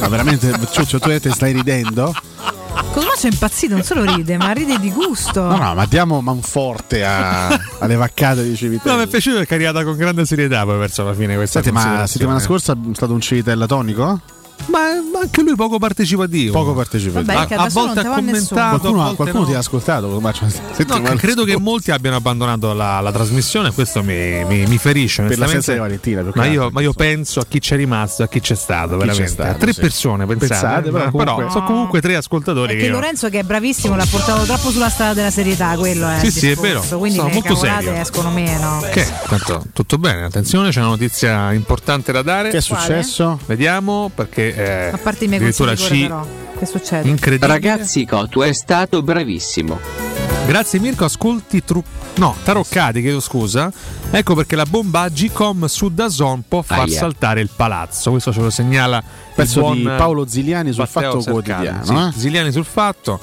Ma 0.00 0.08
veramente, 0.08 0.52
Ciuccio, 0.70 0.98
tu 0.98 1.08
te 1.18 1.30
stai 1.30 1.52
ridendo? 1.52 2.14
Cosmo 2.92 3.10
c'è 3.16 3.28
impazzito, 3.30 3.74
non 3.74 3.82
solo 3.82 4.02
ride, 4.04 4.36
ma 4.36 4.52
ride 4.52 4.78
di 4.78 4.90
gusto. 4.92 5.42
No, 5.42 5.56
no, 5.56 5.74
ma 5.74 5.86
diamo 5.86 6.20
manforte 6.20 7.04
a- 7.04 7.48
alle 7.78 7.96
vaccate 7.96 8.42
di 8.42 8.56
Civitelli. 8.56 8.90
No, 8.90 9.00
mi 9.02 9.06
è 9.06 9.10
piaciuto 9.10 9.36
perché 9.38 9.52
è 9.52 9.56
arrivata 9.56 9.84
con 9.84 9.96
grande 9.96 10.24
serietà 10.24 10.64
poi 10.64 10.78
verso 10.78 11.04
la 11.04 11.14
fine 11.14 11.34
questa 11.34 11.62
Senti, 11.62 11.76
ma 11.76 11.98
la 11.98 12.06
settimana 12.06 12.38
scorsa 12.38 12.72
è 12.72 12.76
stato 12.94 13.12
un 13.12 13.20
Civitella 13.20 13.66
tonico? 13.66 14.20
Ma, 14.66 14.78
ma 15.09 15.09
anche 15.20 15.42
lui 15.42 15.54
poco 15.54 15.78
partecipativo. 15.78 16.52
Poco 16.52 16.74
partecipativo. 16.74 17.32
Vabbè, 17.32 17.54
a, 17.54 17.62
a 17.64 17.68
volte 17.68 18.00
ha 18.00 18.04
commentato, 18.14 18.54
Qualcuno, 18.78 19.00
a 19.00 19.04
volte 19.04 19.16
qualcuno 19.16 19.42
no. 19.42 19.48
ti 19.48 19.54
ha 19.54 19.58
ascoltato? 19.58 20.20
Ma 20.20 20.32
No, 21.00 21.14
credo 21.16 21.44
che 21.44 21.58
molti 21.58 21.90
abbiano 21.90 22.16
abbandonato 22.16 22.72
la, 22.72 23.00
la 23.00 23.12
trasmissione 23.12 23.68
e 23.68 23.72
questo 23.72 24.02
mi, 24.02 24.44
mi- 24.44 24.66
mi 24.66 24.78
ferisce. 24.78 25.22
Per 25.22 25.36
onestamente. 25.36 25.36
l'assenza 25.38 25.72
di 25.72 25.78
Valentina, 25.78 26.24
Ma 26.34 26.46
io, 26.46 26.70
ma 26.72 26.80
io 26.80 26.92
penso 26.92 27.40
a 27.40 27.46
chi 27.48 27.58
c'è 27.58 27.76
rimasto, 27.76 28.22
a 28.22 28.28
chi 28.28 28.40
c'è 28.40 28.54
stato, 28.54 28.94
Chi 28.96 29.00
c'è 29.00 29.06
veramente. 29.06 29.28
stato, 29.28 29.50
a 29.50 29.54
tre 29.54 29.72
sì. 29.72 29.80
persone, 29.80 30.26
pensate. 30.26 30.48
Pensate, 30.48 30.90
però 30.90 31.04
Eh, 31.06 31.10
comunque- 31.10 31.50
sono 31.50 31.64
comunque 31.64 32.00
tre 32.00 32.16
ascoltatori. 32.16 32.68
Perché 32.68 32.82
che 32.84 32.88
Lorenzo, 32.90 33.28
che 33.28 33.40
è 33.40 33.42
bravissimo, 33.42 33.96
l'ha 33.96 34.06
portato 34.10 34.44
troppo 34.44 34.70
sulla 34.70 34.88
strada 34.88 35.14
della 35.14 35.30
serietà. 35.30 35.76
Quello 35.76 36.08
è. 36.08 36.18
Sì, 36.20 36.26
il 36.26 36.32
sì, 36.32 36.50
è 36.50 36.54
vero. 36.56 36.80
Quindi 36.80 37.16
Sono 37.18 37.28
le 37.28 37.34
molto 37.34 37.54
serio. 37.56 37.92
escono 37.94 38.30
meno. 38.30 38.82
Che? 38.90 39.06
Tanto, 39.28 39.64
tutto 39.72 39.98
bene, 39.98 40.24
attenzione, 40.24 40.70
c'è 40.70 40.80
una 40.80 40.88
notizia 40.90 41.52
importante 41.52 42.12
da 42.12 42.22
dare. 42.22 42.50
Che 42.50 42.58
è 42.58 42.60
successo? 42.60 43.38
Vediamo 43.46 44.10
perché 44.14 44.54
eh, 44.54 44.90
A 44.92 44.98
parte 45.10 45.24
i 45.24 45.28
miei 45.28 45.40
consigli, 45.40 45.76
ci 45.76 46.00
però. 46.02 46.26
Che 46.58 46.66
succede? 46.66 47.08
incredibile. 47.08 47.52
Ragazzi, 47.52 48.04
Cotu 48.04 48.40
è 48.40 48.52
stato 48.52 49.02
bravissimo. 49.02 49.78
Grazie 50.46 50.80
Mirko, 50.80 51.04
ascolti 51.04 51.62
tru- 51.62 51.84
no, 52.16 52.34
taroccati, 52.42 53.00
chiedo 53.00 53.20
scusa. 53.20 53.70
Ecco 54.10 54.34
perché 54.34 54.56
la 54.56 54.64
bomba 54.64 55.02
Agicom 55.02 55.66
su 55.66 55.90
Dazon 55.90 56.42
può 56.48 56.62
far 56.62 56.80
Aia. 56.80 56.98
saltare 56.98 57.40
il 57.40 57.50
palazzo. 57.54 58.10
Questo 58.10 58.32
ce 58.32 58.40
lo 58.40 58.50
segnala 58.50 59.00
Pezzo 59.34 59.58
il 59.58 59.64
buon 59.64 59.76
di 59.76 59.84
Paolo 59.84 60.26
Ziliani 60.26 60.72
sul 60.72 60.88
Matteo 60.92 61.10
Fatto 61.12 61.20
Sercali. 61.20 61.66
Quotidiano, 61.68 62.10
Sì, 62.10 62.16
eh? 62.16 62.20
Ziliani 62.20 62.52
sul 62.52 62.64
fatto. 62.64 63.20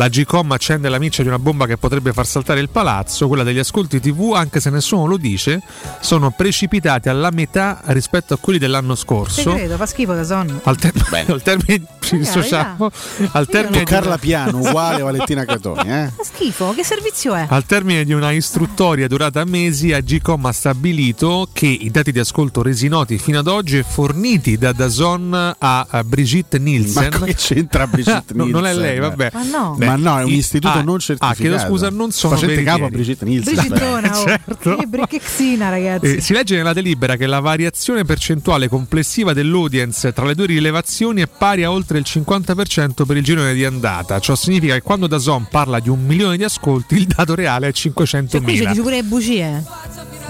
La 0.00 0.08
Gcom 0.08 0.50
accende 0.52 0.88
la 0.88 0.98
miccia 0.98 1.20
di 1.20 1.28
una 1.28 1.38
bomba 1.38 1.66
che 1.66 1.76
potrebbe 1.76 2.14
far 2.14 2.26
saltare 2.26 2.60
il 2.60 2.70
palazzo. 2.70 3.28
Quella 3.28 3.42
degli 3.42 3.58
ascolti 3.58 4.00
TV, 4.00 4.32
anche 4.34 4.58
se 4.58 4.70
nessuno 4.70 5.04
lo 5.04 5.18
dice, 5.18 5.60
sono 6.00 6.30
precipitati 6.30 7.10
alla 7.10 7.28
metà 7.30 7.82
rispetto 7.88 8.32
a 8.32 8.38
quelli 8.38 8.58
dell'anno 8.58 8.94
Te 8.94 9.00
scorso. 9.00 9.52
credo, 9.52 9.76
fa 9.76 9.84
schifo 9.84 10.14
da 10.14 10.24
sonno. 10.24 10.58
Al, 10.62 10.76
ter- 10.76 11.28
al 11.28 11.42
termine 11.42 11.82
ci 12.00 12.16
dissociamo. 12.16 12.90
Al 13.32 13.46
termine, 13.46 13.80
di 13.80 13.84
Carla 13.84 14.08
una, 14.08 14.16
Piano 14.16 14.56
uguale 14.60 15.02
a 15.02 15.04
Valentina 15.10 15.44
Catoni, 15.44 15.90
eh? 15.90 16.10
Fa 16.16 16.24
schifo, 16.24 16.72
che 16.72 16.82
servizio 16.82 17.34
è? 17.34 17.44
al 17.46 17.66
termine 17.66 18.04
di 18.04 18.14
una 18.14 18.30
istruttoria 18.30 19.06
durata 19.06 19.44
mesi, 19.44 19.92
Agcom 19.92 20.46
ha 20.46 20.52
stabilito 20.52 21.46
che 21.52 21.66
i 21.66 21.90
dati 21.90 22.10
di 22.10 22.20
ascolto 22.20 22.62
resi 22.62 22.88
noti 22.88 23.18
fino 23.18 23.38
ad 23.40 23.48
oggi 23.48 23.76
e 23.76 23.82
forniti 23.82 24.56
da 24.56 24.72
Dazon 24.72 25.34
a, 25.58 25.86
a 25.90 26.04
Brigitte 26.04 26.58
Nielsen. 26.58 27.10
Ma 27.18 27.26
che 27.26 27.34
c'entra 27.34 27.86
Brigitte 27.86 28.32
No, 28.32 28.46
non 28.48 28.64
è 28.64 28.72
Nielsen? 28.72 28.80
lei, 28.82 28.98
vabbè. 28.98 29.30
Ma 29.34 29.42
no. 29.42 29.88
Ma 29.96 30.10
no, 30.10 30.18
è 30.20 30.24
un 30.24 30.30
istituto 30.30 30.78
ah, 30.78 30.82
non 30.82 30.96
Ah, 30.96 30.98
certificato. 30.98 31.40
chiedo 31.40 31.58
scusa, 31.58 31.90
non 31.90 32.10
sono 32.10 32.34
Facente 32.34 32.62
capo 32.62 32.84
a. 32.84 32.88
Brigitte 32.88 33.24
Nielsen. 33.24 33.54
Brigittona, 33.54 34.10
oh. 34.18 34.24
certo. 34.24 34.76
Che 34.76 34.86
brichexina, 34.86 35.68
ragazzi. 35.70 36.16
Eh, 36.16 36.20
si 36.20 36.32
legge 36.32 36.56
nella 36.56 36.72
delibera 36.72 37.16
che 37.16 37.26
la 37.26 37.40
variazione 37.40 38.04
percentuale 38.04 38.68
complessiva 38.68 39.32
dell'audience 39.32 40.12
tra 40.12 40.24
le 40.24 40.34
due 40.34 40.46
rilevazioni 40.46 41.22
è 41.22 41.26
pari 41.26 41.64
a 41.64 41.70
oltre 41.70 41.98
il 41.98 42.04
50% 42.06 43.04
per 43.06 43.16
il 43.16 43.22
girone 43.22 43.54
di 43.54 43.64
andata. 43.64 44.18
Ciò 44.20 44.34
significa 44.34 44.74
che 44.74 44.82
quando 44.82 45.06
Dazon 45.06 45.46
parla 45.50 45.80
di 45.80 45.88
un 45.88 46.04
milione 46.04 46.36
di 46.36 46.44
ascolti, 46.44 46.96
il 46.96 47.06
dato 47.06 47.34
reale 47.34 47.68
è 47.68 47.72
500.000. 47.72 48.28
Cioè, 48.28 48.42
qui 48.42 48.56
ci 48.56 48.66
dici 48.66 48.80
pure 48.80 48.96
le 48.96 49.02
bugie. 49.02 49.64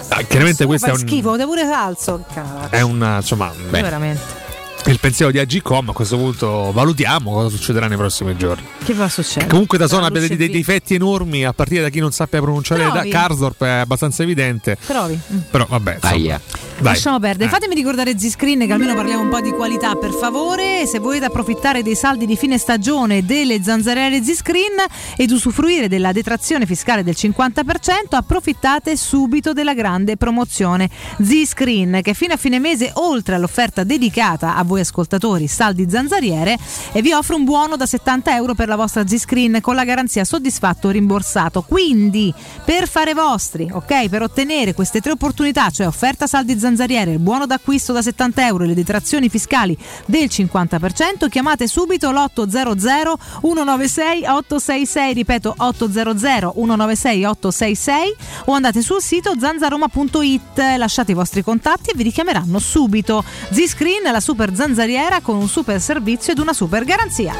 Ah, 0.09 0.23
chiaramente 0.23 0.67
questo 0.67 0.89
è 0.89 0.91
un, 0.91 0.99
schifo, 0.99 1.37
pure 1.37 1.65
falso. 1.65 2.25
Cazzo. 2.33 2.71
è 2.71 2.81
un 2.81 3.17
insomma, 3.21 3.53
beh, 3.71 3.81
Veramente. 3.81 4.49
Il 4.87 4.99
pensiero 4.99 5.31
di 5.31 5.39
Agcom 5.39 5.91
a 5.91 5.93
questo 5.93 6.17
punto 6.17 6.73
valutiamo 6.73 7.33
cosa 7.33 7.55
succederà 7.55 7.87
nei 7.87 7.97
prossimi 7.97 8.37
giorni. 8.37 8.65
Che 8.83 8.95
va 8.95 9.05
a 9.05 9.09
succedere? 9.09 9.49
Comunque 9.51 9.79
da 9.79 9.87
zona 9.87 10.07
abbia 10.07 10.27
dei, 10.27 10.37
dei 10.37 10.49
difetti 10.49 10.95
enormi 10.95 11.45
a 11.45 11.53
partire 11.53 11.83
da 11.83 11.89
chi 11.89 12.01
non 12.01 12.13
sappia 12.13 12.41
pronunciare 12.41 12.83
da 12.85 12.91
Provi. 12.91 13.11
Karsdorp 13.11 13.63
è 13.65 13.69
abbastanza 13.69 14.23
evidente. 14.23 14.77
Provi. 14.85 15.19
Però 15.51 15.67
vabbè, 15.69 15.99
insomma. 16.03 16.41
Dai. 16.81 16.95
Lasciamo 16.95 17.19
perdere. 17.19 17.51
Eh. 17.51 17.53
Fatemi 17.53 17.75
ricordare 17.75 18.19
Ziscreen 18.19 18.67
che 18.67 18.73
almeno 18.73 18.95
parliamo 18.95 19.23
un 19.23 19.29
po' 19.29 19.41
di 19.43 19.51
qualità, 19.51 19.97
per 19.97 20.13
favore. 20.13 20.87
Se 20.87 20.99
volete 20.99 21.27
approfittare 21.27 21.83
dei 21.83 21.95
saldi 21.95 22.25
di 22.25 22.37
fine 22.37 22.57
stagione 22.57 23.23
delle 23.23 23.63
zanzariere 23.63 24.23
Ziscreen 24.23 24.83
ed 25.15 25.31
usufruire 25.31 25.89
della 25.89 26.13
detrazione 26.13 26.65
fiscale 26.65 27.05
del 27.05 27.15
50%, 27.19 27.65
approfittate 28.13 28.97
subito 28.97 29.53
della 29.53 29.75
grande 29.75 30.17
promozione 30.17 30.89
Ziscreen 31.21 32.01
che 32.03 32.15
fino 32.15 32.33
a 32.33 32.39
fine 32.39 32.59
mese, 32.59 32.93
oltre 32.95 33.35
all'offerta 33.35 33.85
dedicata 33.85 34.57
a 34.57 34.65
voi 34.65 34.81
ascoltatori 34.81 35.49
saldi 35.49 35.87
zanzariere, 35.87 36.57
e 36.93 37.03
vi 37.03 37.13
offre 37.13 37.35
un 37.35 37.45
buono 37.45 37.77
da 37.77 37.85
70 37.85 38.35
euro 38.35 38.55
per 38.55 38.69
la 38.69 38.77
vostra 38.77 39.07
Ziscreen 39.07 39.59
con 39.61 39.75
la 39.75 39.85
garanzia 39.85 40.25
soddisfatto 40.25 40.89
o 40.89 40.91
rimborsato. 40.93 41.61
Quindi, 41.61 42.33
per 42.65 42.89
fare 42.89 43.13
vostri, 43.13 43.69
ok? 43.71 44.09
Per 44.09 44.23
ottenere 44.23 44.73
queste 44.73 45.01
tre 45.03 45.13
opportunità, 45.13 45.69
cioè 45.69 45.87
offerta 45.87 46.27
saldi 46.27 46.53
zanzariere, 46.53 46.69
il 46.71 47.19
buono 47.19 47.47
d'acquisto 47.47 47.93
da 47.93 48.03
70 48.03 48.47
euro 48.47 48.65
e 48.65 48.69
le 48.69 48.75
detrazioni 48.75 49.29
fiscali 49.29 49.77
del 50.07 50.25
50%, 50.25 51.29
chiamate 51.29 51.67
subito 51.67 52.11
l'800 52.11 53.15
196 53.41 54.25
866, 54.25 55.15
ripeto 55.15 55.55
800 55.57 56.53
196 56.55 57.25
866 57.25 58.17
o 58.47 58.53
andate 58.53 58.83
sul 58.83 59.01
sito 59.01 59.33
zanzaroma.it, 59.39 60.77
lasciate 60.77 61.13
i 61.13 61.15
vostri 61.15 61.43
contatti 61.43 61.91
e 61.91 61.93
vi 61.97 62.03
richiameranno 62.05 62.59
subito. 62.59 63.25
Z-Screen, 63.51 64.11
la 64.11 64.21
super 64.21 64.55
zanzariera 64.55 65.21
con 65.21 65.37
un 65.37 65.49
super 65.49 65.81
servizio 65.81 66.33
ed 66.33 66.39
una 66.39 66.53
super 66.53 66.85
garanzia. 66.85 67.35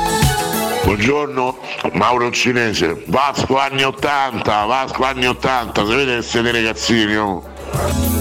Buongiorno, 0.83 1.59
Mauro 1.93 2.31
Cinese, 2.31 3.05
Vasco 3.07 3.59
anni 3.59 3.85
80, 3.85 4.65
Vasco 4.65 5.05
anni 5.05 5.27
80, 5.27 5.87
se 5.87 5.95
vede 5.95 6.17
che 6.17 6.23
siete 6.23 6.53
ragazzini, 6.53 7.17
oh. 7.17 8.20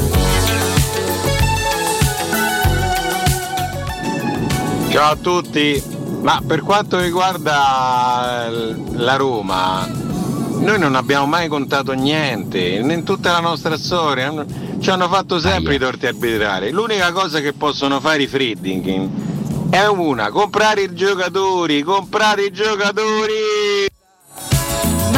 Ciao 4.89 5.11
a 5.11 5.15
tutti, 5.15 5.81
ma 6.21 6.41
per 6.45 6.61
quanto 6.61 6.99
riguarda 6.99 8.47
eh, 8.47 8.75
la 8.93 9.15
Roma, 9.17 9.85
noi 9.87 10.79
non 10.79 10.95
abbiamo 10.95 11.27
mai 11.27 11.47
contato 11.47 11.91
niente, 11.91 12.59
in 12.59 13.03
tutta 13.03 13.31
la 13.33 13.39
nostra 13.39 13.77
storia, 13.77 14.33
ci 14.79 14.89
hanno 14.89 15.07
fatto 15.07 15.39
sempre 15.39 15.75
i 15.75 15.77
torti 15.77 16.07
arbitrari. 16.07 16.71
L'unica 16.71 17.11
cosa 17.11 17.39
che 17.39 17.53
possono 17.53 17.99
fare 17.99 18.23
i 18.23 18.27
Friedkin 18.27 19.67
è 19.69 19.85
una, 19.85 20.31
comprare 20.31 20.81
i 20.81 20.93
giocatori, 20.95 21.83
comprare 21.83 22.45
i 22.45 22.51
giocatori! 22.51 23.98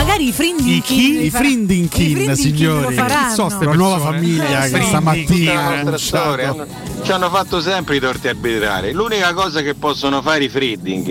Magari 0.02 0.30
i 0.30 0.32
Frindinkin 0.32 1.22
I 1.22 1.30
Frindinkin, 1.30 2.36
signori. 2.36 2.96
lo 2.96 3.04
faranno. 3.04 3.58
Una 3.60 3.74
nuova 3.74 4.00
famiglia 4.00 4.62
che 4.68 4.82
stamattina 4.82 5.84
la 5.84 5.98
ci 7.04 7.12
hanno 7.12 7.30
fatto 7.30 7.62
sempre 7.62 7.98
i 7.98 8.00
torti 8.00 8.28
arbitrari. 8.28 8.92
L'unica 8.94 9.34
cosa 9.34 9.62
che 9.62 9.74
possono 9.76 10.22
fare 10.22 10.44
i 10.46 10.50
Friedkin 10.50 11.04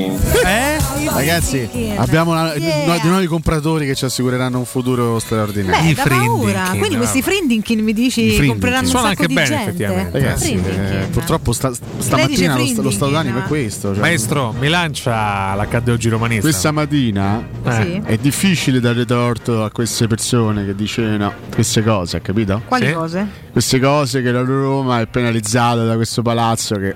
Eh? 0.45 0.79
Ragazzi, 1.09 1.69
abbiamo 1.97 2.33
una- 2.33 2.53
no- 2.53 2.53
dei 3.01 3.01
nuovi 3.11 3.27
compratori 3.27 3.87
che 3.87 3.95
ci 3.95 4.05
assicureranno 4.05 4.59
un 4.59 4.65
futuro 4.65 5.19
straordinario. 5.21 5.87
Beh, 5.89 5.95
da 5.95 6.03
paura. 6.09 6.75
Quindi 6.77 6.97
questi 6.97 7.23
Frindinkin 7.23 7.83
mi 7.85 7.93
dici 7.93 8.43
I 8.43 8.47
compreranno 8.47 8.85
un 8.85 8.91
Suona 8.91 9.09
sacco 9.09 9.23
anche 9.23 9.27
di 9.29 9.35
bene, 9.35 9.49
gente. 9.49 9.69
effettivamente. 9.69 10.19
Ragazzi, 10.19 10.53
eh, 10.55 11.07
purtroppo 11.11 11.53
sta- 11.53 11.73
stamattina 11.99 12.57
lo, 12.57 12.67
sta- 12.67 12.83
lo 12.83 12.91
stato 12.91 13.11
d'animo 13.13 13.39
è 13.39 13.43
questo. 13.43 13.93
cioè. 13.93 14.01
Maestro, 14.01 14.53
mi 14.59 14.69
lancia 14.69 15.55
l'H 15.55 15.91
oggi 15.91 16.09
romanista. 16.09 16.43
Questa 16.43 16.71
mattina 16.73 17.45
Sì. 17.69 18.01
è 18.05 18.17
difficile 18.17 18.80
dare 18.81 19.05
torto 19.05 19.63
a 19.65 19.71
queste 19.71 20.07
persone 20.07 20.65
che 20.65 20.75
dicono 20.75 21.33
queste 21.55 21.83
cose, 21.83 22.17
hai 22.17 22.23
capito? 22.23 22.63
Quali 22.67 22.87
Sì. 22.87 22.93
cose? 22.93 23.27
Queste 23.53 23.79
cose 23.81 24.23
che 24.23 24.33
la 24.33 24.43
Roma 24.43 25.01
è 25.01 25.07
penalizzata 25.07 25.85
da 25.85 25.95
questo 25.95 26.23
palazzo 26.23 26.77
che 26.77 26.89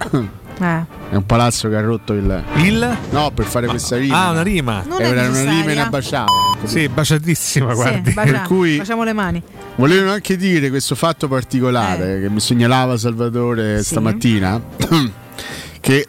Eh. 0.60 0.84
è 1.10 1.14
un 1.14 1.26
palazzo 1.26 1.68
che 1.68 1.76
ha 1.76 1.80
rotto 1.80 2.12
il... 2.12 2.44
Il? 2.56 2.96
No, 3.10 3.30
per 3.32 3.44
fare 3.44 3.66
questa 3.66 3.96
rima. 3.96 4.26
Ah, 4.26 4.30
una 4.30 4.42
rima. 4.42 4.82
Non 4.86 5.00
Era 5.00 5.28
una 5.28 5.42
rima 5.42 5.72
inabbasciata. 5.72 6.32
Sì, 6.64 6.88
baciatissima, 6.88 7.74
guardi. 7.74 8.08
Sì, 8.10 8.14
bacia- 8.14 8.32
Per 8.32 8.42
cui- 8.42 8.76
facciamo 8.76 9.04
le 9.04 9.12
mani. 9.12 9.42
Volevano 9.76 10.12
anche 10.12 10.36
dire 10.36 10.68
questo 10.70 10.94
fatto 10.94 11.26
particolare 11.28 12.20
che 12.20 12.30
mi 12.30 12.38
segnalava 12.40 12.96
Salvatore 12.96 13.78
Sì. 13.78 13.84
stamattina 13.90 14.60
che 15.80 16.06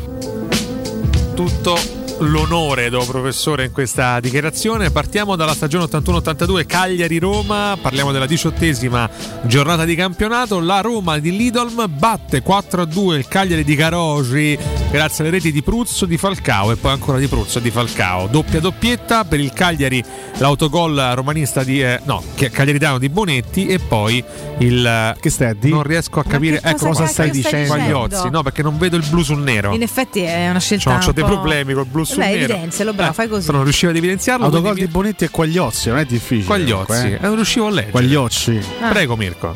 tutto 1.36 1.99
l'onore 2.20 2.90
do 2.90 3.06
professore 3.06 3.66
in 3.66 3.72
questa 3.72 4.20
dichiarazione. 4.20 4.92
Partiamo 4.92 5.36
dalla 5.36 5.54
stagione 5.54 5.86
81-82 5.86 6.66
Cagliari-Roma, 6.66 7.78
parliamo 7.82 8.12
della 8.12 8.26
diciottesima 8.26 9.10
giornata 9.44 9.86
di 9.86 9.96
campionato. 9.96 10.60
La 10.60 10.82
Roma 10.82 11.18
di 11.20 11.36
Lidolm 11.36 11.86
batte 11.90 12.44
4-2 12.44 13.14
il 13.16 13.28
Cagliari 13.28 13.64
di 13.64 13.76
Carosi 13.76 14.58
grazie 14.92 15.24
alle 15.24 15.34
reti 15.34 15.52
di 15.52 15.62
Pruzzo, 15.62 16.06
di 16.06 16.18
Falcao 16.18 16.72
e 16.72 16.76
poi 16.76 16.92
ancora 16.92 17.20
di 17.20 17.28
Pruzzo 17.28 17.60
e 17.60 17.62
di 17.62 17.72
Falcao. 17.72 18.28
Doppia 18.28 18.60
doppietta 18.60 19.24
per 19.24 19.40
il 19.40 19.54
Cagliari, 19.54 20.04
l'autogol 20.38 21.12
romanista 21.16 21.64
di 21.64 21.82
eh, 21.82 22.00
no, 22.06 22.24
cagliaritano 22.36 22.98
di 22.98 23.10
Bonetti 23.10 23.68
e 23.68 23.80
poi 23.80 24.24
il 24.60 25.16
Che 25.20 25.30
stai 25.30 25.58
dire? 25.58 25.74
non 25.74 25.84
riesco 25.84 26.20
a 26.20 26.24
capire 26.24 26.60
ecco 26.62 26.88
cosa- 26.88 27.06
stai 27.08 27.30
stai 27.30 27.32
dicendo. 27.32 27.74
dicendo? 27.76 28.00
Pagliozzi, 28.00 28.30
no, 28.30 28.44
perché 28.44 28.62
non 28.62 28.78
vedo 28.78 28.98
il 28.98 29.06
blu 29.10 29.22
sul 29.24 29.40
nero. 29.40 29.74
In 29.74 29.82
effetti 29.82 30.22
è 30.22 30.50
una 30.50 30.60
scelta. 30.60 30.90
C'ho, 30.90 30.96
un 30.96 31.02
c'ho 31.02 31.12
dei 31.12 31.24
problemi 31.24 31.74
col 31.74 31.86
blu 31.86 32.04
sul 32.14 32.24
Beh, 32.24 32.30
nero. 32.38 32.54
evidenzialo, 32.54 32.94
bravo, 32.94 33.12
Eh, 33.12 33.14
fai 33.14 33.28
così. 33.28 33.46
se 33.46 33.52
non 33.52 33.64
riuscivo 33.64 33.92
ad 33.92 33.98
evidenziarlo. 33.98 34.46
Autogol 34.46 34.74
di 34.76 34.88
Bonetti 34.88 35.24
e 35.26 35.30
Quagliozzi, 35.30 35.90
non 35.90 35.98
è 36.00 36.06
difficile. 36.06 36.46
Quagliozzi, 36.46 36.86
comunque, 36.86 37.18
eh, 37.18 37.26
non 37.28 37.36
riuscivo 37.36 37.68
a 37.68 37.70
leggere. 37.70 37.92
Quagliozzi. 37.92 38.60
Ah. 38.82 38.88
Prego 38.90 39.16
Mirko. 39.16 39.56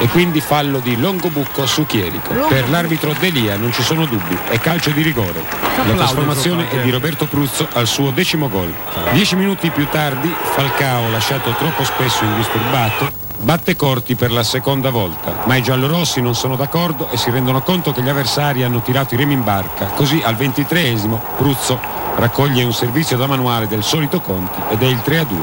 E 0.00 0.06
quindi 0.08 0.40
fallo 0.40 0.78
di 0.78 0.98
Longobucco 0.98 1.66
su 1.66 1.84
Chierico. 1.84 2.32
Longo- 2.32 2.48
Per 2.48 2.70
l'arbitro 2.70 3.14
Delia 3.20 3.56
non 3.56 3.70
ci 3.70 3.82
sono 3.82 4.06
dubbi, 4.06 4.34
è 4.48 4.58
calcio 4.58 4.90
di 4.90 5.02
rigore. 5.02 5.44
La 5.86 5.92
trasformazione 5.94 6.70
è 6.70 6.80
di 6.82 6.90
Roberto 6.90 7.26
Pruzzo 7.26 7.68
al 7.74 7.86
suo 7.86 8.10
decimo 8.10 8.48
gol. 8.48 8.72
Dieci 9.12 9.36
minuti 9.36 9.68
più 9.70 9.86
tardi 9.90 10.32
Falcao, 10.54 11.10
lasciato 11.10 11.50
troppo 11.52 11.84
spesso 11.84 12.24
indisturbato, 12.24 13.10
batte 13.40 13.74
Corti 13.74 14.14
per 14.14 14.30
la 14.30 14.42
seconda 14.42 14.90
volta, 14.90 15.42
ma 15.44 15.56
i 15.56 15.62
giallorossi 15.62 16.20
non 16.20 16.34
sono 16.34 16.56
d'accordo 16.56 17.10
e 17.10 17.16
si 17.16 17.30
rendono 17.30 17.62
conto 17.62 17.92
che 17.92 18.02
gli 18.02 18.08
avversari 18.08 18.62
hanno 18.62 18.82
tirato 18.82 19.14
i 19.14 19.16
remi 19.16 19.34
in 19.34 19.44
barca. 19.44 19.86
Così 19.86 20.20
al 20.24 20.36
ventitreesimo 20.36 21.20
Pruzzo 21.36 21.80
raccoglie 22.16 22.62
un 22.62 22.72
servizio 22.72 23.16
da 23.16 23.26
manuale 23.26 23.66
del 23.66 23.82
solito 23.82 24.20
Conti 24.20 24.60
ed 24.70 24.82
è 24.82 24.86
il 24.86 25.00
3 25.00 25.18
a 25.18 25.24
2. 25.24 25.38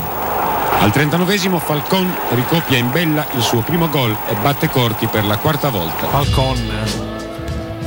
Al 0.80 0.90
39esimo 0.90 1.58
Falcon 1.58 2.16
ricopia 2.36 2.78
in 2.78 2.92
bella 2.92 3.26
il 3.36 3.42
suo 3.42 3.62
primo 3.62 3.90
gol 3.90 4.16
e 4.28 4.36
batte 4.36 4.70
Corti 4.70 5.08
per 5.08 5.26
la 5.26 5.38
quarta 5.38 5.70
volta. 5.70 6.08
Falcon. 6.08 7.17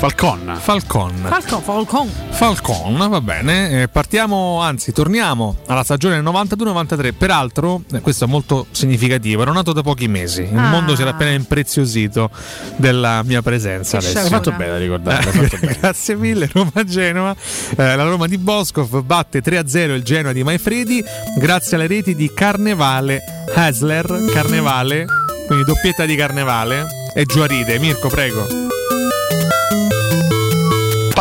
Falcon. 0.00 0.56
Falcon. 0.58 1.12
Falcon, 1.28 1.60
Falcon. 1.62 2.10
Falcon, 2.30 3.06
va 3.10 3.20
bene. 3.20 3.82
Eh, 3.82 3.88
partiamo, 3.88 4.58
anzi, 4.62 4.92
torniamo 4.92 5.56
alla 5.66 5.82
stagione 5.84 6.22
92-93. 6.22 7.12
Peraltro, 7.12 7.82
eh, 7.92 8.00
questo 8.00 8.24
è 8.24 8.26
molto 8.26 8.66
significativo, 8.70 9.42
ero 9.42 9.52
nato 9.52 9.74
da 9.74 9.82
pochi 9.82 10.08
mesi. 10.08 10.40
Il 10.50 10.56
Ah. 10.56 10.70
mondo 10.70 10.94
si 10.96 11.02
era 11.02 11.10
appena 11.10 11.32
impreziosito 11.32 12.30
della 12.76 13.22
mia 13.24 13.42
presenza. 13.42 14.00
Sciagura. 14.00 14.22
Hai 14.22 14.28
fatto 14.30 14.52
bene 14.52 14.70
a 14.72 14.78
ricordarlo, 14.78 15.42
Eh. 15.42 15.76
Grazie 15.80 16.16
mille, 16.16 16.48
Roma-Genova. 16.50 17.36
Eh, 17.76 17.96
la 17.96 18.02
Roma 18.04 18.26
di 18.26 18.38
Boscov 18.38 19.02
batte 19.02 19.42
3-0 19.42 19.92
il 19.94 20.02
Genoa 20.02 20.32
di 20.32 20.42
Maifredi 20.42 21.04
grazie 21.36 21.76
alle 21.76 21.86
reti 21.86 22.14
di 22.14 22.32
Carnevale, 22.32 23.20
Hasler, 23.54 24.06
Carnevale, 24.32 25.04
quindi 25.46 25.64
doppietta 25.66 26.06
di 26.06 26.16
Carnevale 26.16 26.86
e 27.14 27.26
Giuaride. 27.26 27.78
Mirko, 27.78 28.08
prego. 28.08 28.46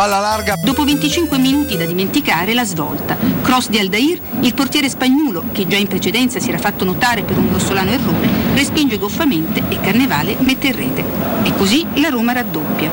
Palla 0.00 0.18
larga. 0.18 0.54
Dopo 0.56 0.82
25 0.82 1.36
minuti 1.36 1.76
da 1.76 1.84
dimenticare 1.84 2.54
la 2.54 2.64
svolta. 2.64 3.18
Cross 3.42 3.68
di 3.68 3.78
Aldair, 3.78 4.18
il 4.40 4.54
portiere 4.54 4.88
spagnolo, 4.88 5.44
che 5.52 5.66
già 5.66 5.76
in 5.76 5.88
precedenza 5.88 6.40
si 6.40 6.48
era 6.48 6.56
fatto 6.56 6.86
notare 6.86 7.22
per 7.22 7.36
un 7.36 7.50
grossolano 7.50 7.90
errore, 7.90 8.26
respinge 8.54 8.96
goffamente 8.96 9.62
e 9.68 9.78
Carnevale 9.78 10.36
mette 10.38 10.68
in 10.68 10.74
rete. 10.74 11.04
E 11.42 11.54
così 11.54 11.86
la 11.96 12.08
Roma 12.08 12.32
raddoppia. 12.32 12.90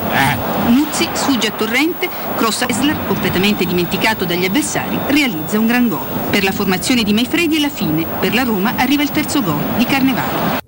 Nuzzi 0.67 1.07
sfugge 1.13 1.47
a 1.47 1.51
Torrente, 1.51 2.09
cross 2.35 2.65
Esler, 2.67 2.97
completamente 3.07 3.63
dimenticato 3.63 4.25
dagli 4.25 4.43
avversari, 4.43 4.99
realizza 5.07 5.57
un 5.57 5.65
gran 5.65 5.87
gol. 5.87 6.05
Per 6.29 6.43
la 6.43 6.51
formazione 6.51 7.03
di 7.03 7.13
Maifredi 7.13 7.55
è 7.55 7.59
la 7.59 7.69
fine. 7.69 8.05
Per 8.19 8.33
la 8.33 8.43
Roma 8.43 8.73
arriva 8.75 9.03
il 9.03 9.11
terzo 9.11 9.41
gol 9.41 9.63
di 9.77 9.85
Carnevale. 9.85 10.66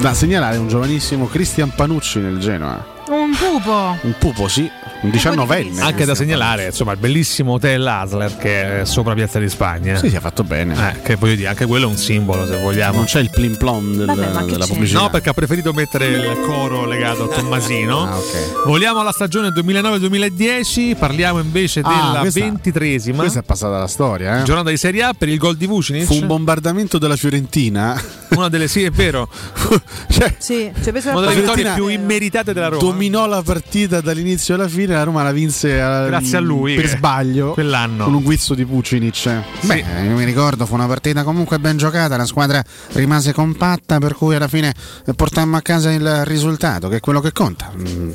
Da 0.00 0.14
segnalare 0.14 0.58
un 0.58 0.68
giovanissimo 0.68 1.26
Cristian 1.26 1.74
Panucci 1.74 2.20
nel 2.20 2.38
Genoa. 2.38 3.02
Un 3.08 3.34
pupo. 3.36 3.96
Un 4.02 4.14
pupo, 4.16 4.46
sì, 4.46 4.70
un 5.02 5.10
19enne. 5.10 5.80
Anche 5.80 6.04
da 6.04 6.14
segnalare, 6.14 6.66
insomma, 6.66 6.92
il 6.92 6.98
bellissimo 6.98 7.52
hotel 7.54 7.86
Asler 7.86 8.36
che 8.36 8.80
è 8.80 8.84
sopra 8.84 9.14
Piazza 9.14 9.38
di 9.38 9.48
Spagna. 9.48 9.96
Sì, 9.96 10.08
si 10.10 10.16
è 10.16 10.20
fatto 10.20 10.44
bene. 10.44 10.74
Eh, 10.90 11.02
che 11.02 11.14
voglio 11.16 11.34
dire, 11.36 11.48
anche 11.48 11.66
quello 11.66 11.86
è 11.86 11.88
un 11.88 11.96
simbolo, 11.96 12.46
se 12.46 12.60
vogliamo. 12.60 12.96
Non 12.96 13.04
c'è 13.06 13.20
il 13.20 13.30
plim 13.30 13.56
plom 13.56 13.94
del- 13.96 14.06
Vabbè, 14.06 14.44
della 14.44 14.66
pubblicità. 14.66 15.00
No, 15.00 15.10
perché 15.10 15.30
ha 15.30 15.32
preferito 15.34 15.72
mettere 15.72 16.06
il 16.08 16.40
coro 16.46 16.84
legato 16.86 17.24
a 17.24 17.34
Tommasino. 17.34 18.02
Ah, 18.04 18.16
ok. 18.18 18.64
Vogliamo 18.66 19.00
alla 19.00 19.12
stagione 19.12 19.48
2009-2010, 19.50 20.96
parliamo 20.98 21.38
invece 21.40 21.80
Ah, 21.80 21.88
della 21.88 22.18
questa- 22.20 22.40
ventitresima 22.40 23.18
Questa 23.20 23.40
è 23.40 23.42
passata 23.42 23.78
la 23.78 23.86
storia, 23.86 24.40
eh. 24.40 24.42
giornata 24.44 24.70
di 24.70 24.76
Serie 24.76 25.02
A 25.02 25.12
per 25.16 25.28
il 25.28 25.38
gol 25.38 25.56
di 25.56 25.66
Vucinic. 25.66 26.04
Fu 26.04 26.14
un 26.14 26.26
bombardamento 26.26 26.98
della 26.98 27.16
Fiorentina. 27.16 28.00
Una 28.30 28.48
delle 28.48 28.68
sì, 28.68 28.84
è 28.84 28.90
vero. 28.90 29.28
cioè, 30.10 30.34
Sì, 30.38 30.70
ci 30.82 30.88
ho 30.88 30.92
preso 30.92 31.10
Una 31.10 31.20
la 31.20 31.26
delle 31.28 31.40
vittorie 31.40 31.72
più 31.74 31.86
immeritate 31.88 32.52
della 32.52 32.68
Roma. 32.68 32.82
dominò 32.82 33.26
la 33.26 33.42
partita 33.42 34.00
dall'inizio 34.00 34.54
alla 34.54 34.68
fine. 34.68 34.89
La 34.92 35.02
Roma 35.04 35.22
la 35.22 35.32
vinse 35.32 35.70
eh, 35.74 36.06
Grazie 36.06 36.36
a 36.38 36.40
lui, 36.40 36.74
per 36.74 36.84
che- 36.84 36.90
sbaglio 36.90 37.52
quell'anno. 37.52 38.04
con 38.04 38.14
un 38.14 38.22
guizzo 38.22 38.54
di 38.54 38.64
Pucinic. 38.64 39.42
Beh, 39.62 39.84
io 40.04 40.16
mi 40.16 40.24
ricordo, 40.24 40.66
fu 40.66 40.74
una 40.74 40.86
partita 40.86 41.22
comunque 41.22 41.58
ben 41.58 41.76
giocata, 41.76 42.16
la 42.16 42.26
squadra 42.26 42.62
rimase 42.92 43.32
compatta, 43.32 43.98
per 43.98 44.14
cui 44.14 44.34
alla 44.34 44.48
fine 44.48 44.72
eh, 45.06 45.14
portammo 45.14 45.56
a 45.56 45.60
casa 45.62 45.90
il 45.92 46.24
risultato, 46.24 46.88
che 46.88 46.96
è 46.96 47.00
quello 47.00 47.20
che 47.20 47.32
conta. 47.32 47.70
Mm, 47.76 48.10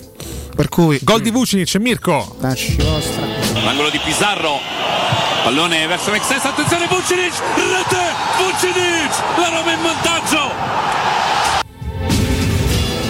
Per 0.56 0.70
cui... 0.70 1.00
Gol 1.04 1.22
di 1.22 1.32
Vucinic, 1.32 1.76
Mirko. 1.78 2.38
Tacci 2.40 2.78
vostra. 2.82 3.26
L'angolo 3.64 3.90
di 3.90 4.00
Pizarro. 4.04 4.60
Pallone 5.44 5.86
verso 5.86 6.10
Mexes, 6.12 6.44
attenzione 6.44 6.88
Vucinic, 6.88 7.34
rete 7.56 8.04
Vucinic, 8.40 9.12
la 9.38 9.50
Roma 9.50 9.72
in 9.74 9.82
vantaggio. 9.84 11.25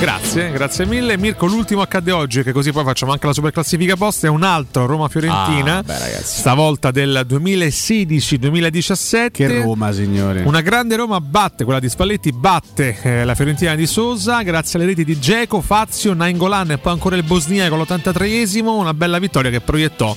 Grazie, 0.05 0.51
grazie 0.51 0.85
mille. 0.85 1.17
Mirko, 1.17 1.47
l'ultimo 1.47 1.81
accade 1.81 2.11
oggi, 2.11 2.43
che 2.43 2.51
così 2.51 2.71
poi 2.71 2.83
facciamo 2.83 3.11
anche 3.11 3.25
la 3.25 3.33
super 3.33 3.51
classifica 3.51 3.95
post. 3.95 4.25
È 4.25 4.27
un 4.27 4.43
altro 4.43 4.85
Roma-Fiorentina. 4.85 5.79
Ah, 5.79 5.81
beh. 5.81 6.19
Stavolta 6.21 6.91
del 6.91 7.25
2016-2017. 7.27 9.31
Che 9.31 9.63
Roma, 9.63 9.91
signori. 9.91 10.43
Una 10.45 10.61
grande 10.61 10.95
Roma 10.95 11.19
batte, 11.19 11.63
quella 11.63 11.79
di 11.79 11.89
Spalletti 11.89 12.31
batte 12.31 12.95
eh, 13.01 13.25
la 13.25 13.33
Fiorentina 13.33 13.73
di 13.73 13.87
Sosa 13.87 14.43
grazie 14.43 14.77
alle 14.77 14.89
reti 14.89 15.03
di 15.03 15.19
Geco, 15.19 15.59
Fazio, 15.61 16.13
Nainggolan 16.13 16.69
e 16.69 16.77
poi 16.77 16.93
ancora 16.93 17.15
il 17.15 17.23
Bosnia 17.23 17.67
con 17.69 17.79
l'83esimo, 17.79 18.67
una 18.67 18.93
bella 18.93 19.17
vittoria 19.17 19.49
che 19.49 19.61
proiettò 19.61 20.15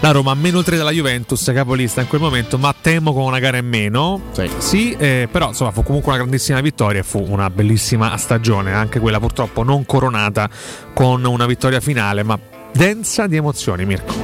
la 0.00 0.10
Roma 0.12 0.32
a 0.32 0.34
meno 0.34 0.62
3 0.62 0.76
dalla 0.76 0.90
Juventus, 0.90 1.50
capolista 1.54 2.00
in 2.00 2.08
quel 2.08 2.20
momento, 2.20 2.58
ma 2.58 2.74
temo 2.78 3.12
con 3.12 3.24
una 3.24 3.38
gara 3.38 3.58
in 3.58 3.68
meno. 3.68 4.20
Sì, 4.58 4.96
eh, 4.98 5.28
però 5.30 5.48
insomma 5.48 5.70
fu 5.70 5.82
comunque 5.82 6.12
una 6.12 6.20
grandissima 6.20 6.60
vittoria 6.60 7.00
e 7.00 7.02
fu 7.02 7.24
una 7.26 7.50
bellissima 7.50 8.16
stagione, 8.16 8.72
anche 8.72 8.98
quella 8.98 9.20
purtroppo 9.20 9.62
non 9.62 9.84
coronata 9.86 10.48
con 10.94 11.24
una 11.24 11.46
vittoria 11.46 11.80
finale, 11.80 12.22
ma 12.22 12.38
densa 12.72 13.26
di 13.26 13.36
emozioni, 13.36 13.84
Mirko. 13.84 14.14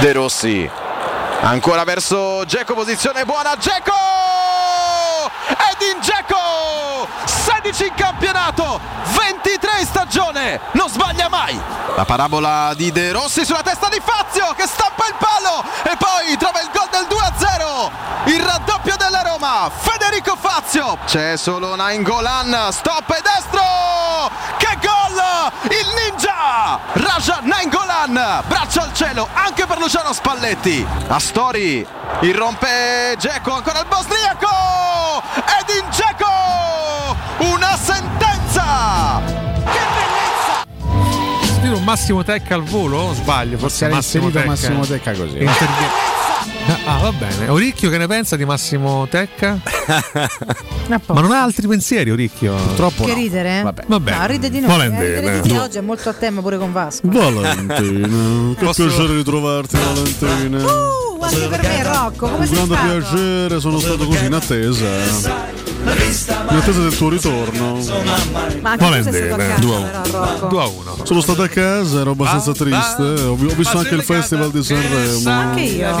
De 0.00 0.12
Rossi 0.12 0.68
ancora 1.42 1.82
verso 1.82 2.44
Geco 2.46 2.74
posizione 2.74 3.24
buona 3.24 3.56
Geco 3.58 3.90
Edin 5.48 6.00
Geco 6.00 6.11
16 7.62 7.86
in 7.86 7.94
campionato 7.94 8.80
23 9.04 9.70
in 9.78 9.86
stagione 9.86 10.60
non 10.72 10.88
sbaglia 10.88 11.28
mai. 11.28 11.56
La 11.94 12.04
parabola 12.04 12.74
di 12.74 12.90
De 12.90 13.12
Rossi 13.12 13.44
sulla 13.44 13.62
testa 13.62 13.88
di 13.88 14.00
Fazio 14.02 14.52
che 14.56 14.66
stampa 14.66 15.06
il 15.06 15.14
palo 15.16 15.62
e 15.84 15.96
poi 15.96 16.36
trova 16.38 16.60
il 16.60 16.70
gol 16.72 16.88
del 16.90 17.06
2-0 17.08 18.34
il 18.34 18.40
raddoppio 18.40 18.96
della 18.96 19.22
Roma 19.22 19.70
Federico 19.72 20.36
Fazio. 20.36 20.98
C'è 21.06 21.36
solo 21.36 21.76
Nainggolan 21.76 22.72
stop 22.72 23.08
e 23.10 23.22
destro. 23.22 23.62
Che 24.56 24.78
gol! 24.80 25.70
Il 25.70 25.86
ninja! 26.02 26.80
Raja 26.94 27.38
Nainggolan 27.42 28.42
braccia 28.48 28.82
al 28.82 28.92
cielo 28.92 29.28
anche 29.34 29.66
per 29.66 29.78
Luciano 29.78 30.12
Spalletti. 30.12 30.84
Astori 31.06 31.86
irrompe 32.22 33.14
Geco 33.18 33.54
ancora 33.54 33.78
il 33.78 33.86
bosniaco. 33.86 35.22
Edin 35.60 35.88
Geco 35.90 37.01
una 37.38 37.76
sentenza 37.76 39.20
Sentite 41.42 41.74
un 41.74 41.84
Massimo 41.84 42.22
Tecca 42.24 42.54
al 42.54 42.62
volo? 42.62 43.12
Sbaglio? 43.14 43.58
Forse 43.58 43.84
era 43.86 43.94
Massimo 43.94 44.26
inserito 44.28 44.50
Tecca. 44.50 44.70
Massimo 44.70 44.86
Tecca 44.86 45.10
così. 45.12 45.38
Interviene. 45.42 46.10
Ah, 46.86 46.98
va 46.98 47.12
bene. 47.12 47.48
Oricchio 47.48 47.90
che 47.90 47.98
ne 47.98 48.06
pensa 48.06 48.36
di 48.36 48.44
Massimo 48.44 49.06
Tecca? 49.08 49.58
Ma 50.88 51.20
non 51.20 51.32
ha 51.32 51.42
altri 51.42 51.66
pensieri, 51.66 52.10
Oricchio? 52.10 52.54
Purtroppo 52.54 53.04
Che 53.04 53.14
ridere? 53.14 53.62
Vabbè. 53.62 53.84
Vabbè. 53.86 54.16
No, 54.16 54.26
ride 54.26 54.50
di 54.50 54.60
noi. 54.60 54.68
Valentino. 54.68 55.30
Eh, 55.30 55.40
di 55.40 55.56
oggi 55.56 55.78
è 55.78 55.80
molto 55.80 56.08
a 56.08 56.12
tema 56.12 56.40
pure 56.40 56.58
con 56.58 56.72
Vasco. 56.72 57.08
Valentina, 57.08 58.54
che 58.58 58.64
Posso- 58.64 58.86
piacere 58.86 59.14
ritrovarti 59.16 59.76
Valentina. 59.76 60.58
Uh, 60.64 61.22
anche 61.22 61.48
per 61.48 61.62
me 61.62 61.82
Rocco, 61.82 62.28
come 62.28 62.46
Un 62.46 62.46
sei 62.46 62.66
grande 62.66 62.74
stato? 62.76 62.98
piacere, 62.98 63.60
sono 63.60 63.78
stato 63.78 64.06
così 64.06 64.24
in 64.24 64.32
attesa. 64.34 65.60
In 65.84 66.56
attesa 66.58 66.80
del 66.80 66.96
tuo 66.96 67.08
ritorno. 67.08 67.78
Ma 68.60 68.70
anche 68.70 69.02
tu 69.02 69.10
sei 69.10 69.26
stato 69.26 69.34
a 69.34 69.44
casa, 69.46 69.60
Due 69.60 69.76
a 69.76 69.80
però, 69.80 70.24
Rocco. 70.24 70.46
2 70.46 70.62
a 70.62 70.66
1. 70.66 70.96
Sono 71.04 71.20
stato 71.20 71.42
a 71.42 71.48
casa, 71.48 72.00
ero 72.00 72.10
abbastanza 72.12 72.52
triste. 72.52 73.02
Ho, 73.02 73.34
vi- 73.34 73.46
ho 73.46 73.54
visto 73.54 73.78
anche 73.78 73.94
il 73.94 74.02
festival 74.02 74.50
di 74.50 74.62
Sanremo. 74.62 75.30
Anche 75.30 75.60
io. 75.62 75.96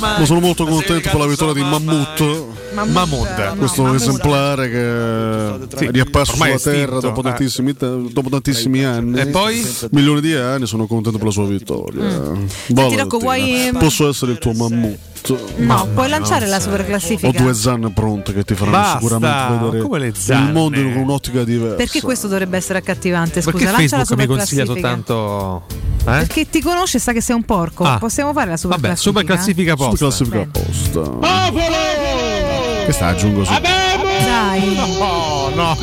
Ma 0.00 0.24
sono 0.24 0.40
molto 0.40 0.64
contento 0.64 1.10
per 1.10 1.18
la 1.20 1.26
vittoria 1.26 1.54
di 1.54 1.68
Mammut. 1.68 2.44
Mahmood. 2.84 3.56
Questo 3.56 3.94
esemplare 3.94 4.70
che 4.70 5.86
è 5.86 5.90
riapparso 5.90 6.32
ormai 6.32 6.52
è 6.52 6.58
sulla 6.58 6.74
terra 6.74 7.00
dopo 7.00 7.20
eh. 7.20 7.22
tantissimi, 7.24 7.74
dopo 7.74 8.28
tantissimi 8.28 8.84
anni. 8.84 9.18
E 9.20 9.26
poi? 9.26 9.66
Milioni 9.90 10.20
di 10.20 10.34
anni, 10.34 10.66
sono 10.66 10.86
contento 10.86 11.16
per 11.18 11.26
la 11.28 11.32
sua 11.32 11.46
vittoria. 11.46 12.02
Senti, 12.66 12.96
Rocco, 12.96 13.18
vuoi- 13.18 13.70
Posso 13.78 14.08
essere 14.08 14.32
il 14.32 14.38
tuo 14.38 14.52
mammut? 14.52 14.98
No, 15.56 15.88
puoi 15.94 16.08
lanciare 16.08 16.46
la 16.46 16.60
super 16.60 16.80
Ho 16.82 16.84
classifica? 16.84 17.40
due 17.42 17.54
zanne 17.54 17.90
pronte 17.92 18.32
che 18.32 18.44
ti 18.44 18.54
faranno 18.54 18.76
Basta, 18.76 18.98
sicuramente 19.00 19.64
vedere 19.64 19.82
come 19.82 19.98
le 19.98 20.12
zanne? 20.16 20.46
il 20.46 20.52
mondo 20.52 20.78
in 20.78 20.96
un'ottica 20.96 21.42
diversa. 21.44 21.76
Perché 21.76 22.00
questo 22.00 22.28
dovrebbe 22.28 22.56
essere 22.56 22.78
accattivante? 22.78 23.40
Scusa, 23.42 23.50
Perché 23.56 23.64
lancia 23.72 23.96
la 23.96 24.04
Facebook 24.04 24.18
mi 24.18 24.22
super 24.24 24.36
consiglia 24.36 24.64
classifica. 24.64 24.88
soltanto. 24.88 25.62
Eh? 26.00 26.04
Perché 26.04 26.48
ti 26.48 26.60
conosce 26.62 26.96
e 26.98 27.00
sa 27.00 27.12
che 27.12 27.20
sei 27.20 27.34
un 27.34 27.42
porco. 27.42 27.82
Ah. 27.84 27.98
Possiamo 27.98 28.32
fare 28.32 28.50
la 28.50 28.56
super 28.56 28.76
Vabbè, 28.76 28.88
classifica? 28.94 29.18
super 29.20 29.34
classifica 29.36 29.74
post. 29.76 30.08
Super 30.08 30.48
classifica 30.52 31.10
post. 31.50 32.84
Questa 32.84 33.06
aggiungo 33.06 33.44
su. 33.44 33.52
Dai. 33.52 34.74
No, 34.98 35.50
no. 35.54 35.76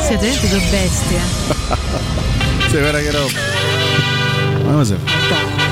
Siete 0.00 0.26
dentro 0.26 0.46
due 0.48 0.60
bestie. 0.70 1.20
Sì, 2.72 2.78
guarda 2.78 2.98
che 3.00 3.10
roba. 3.10 3.30
Ma 4.64 4.72
cos'è? 4.72 4.96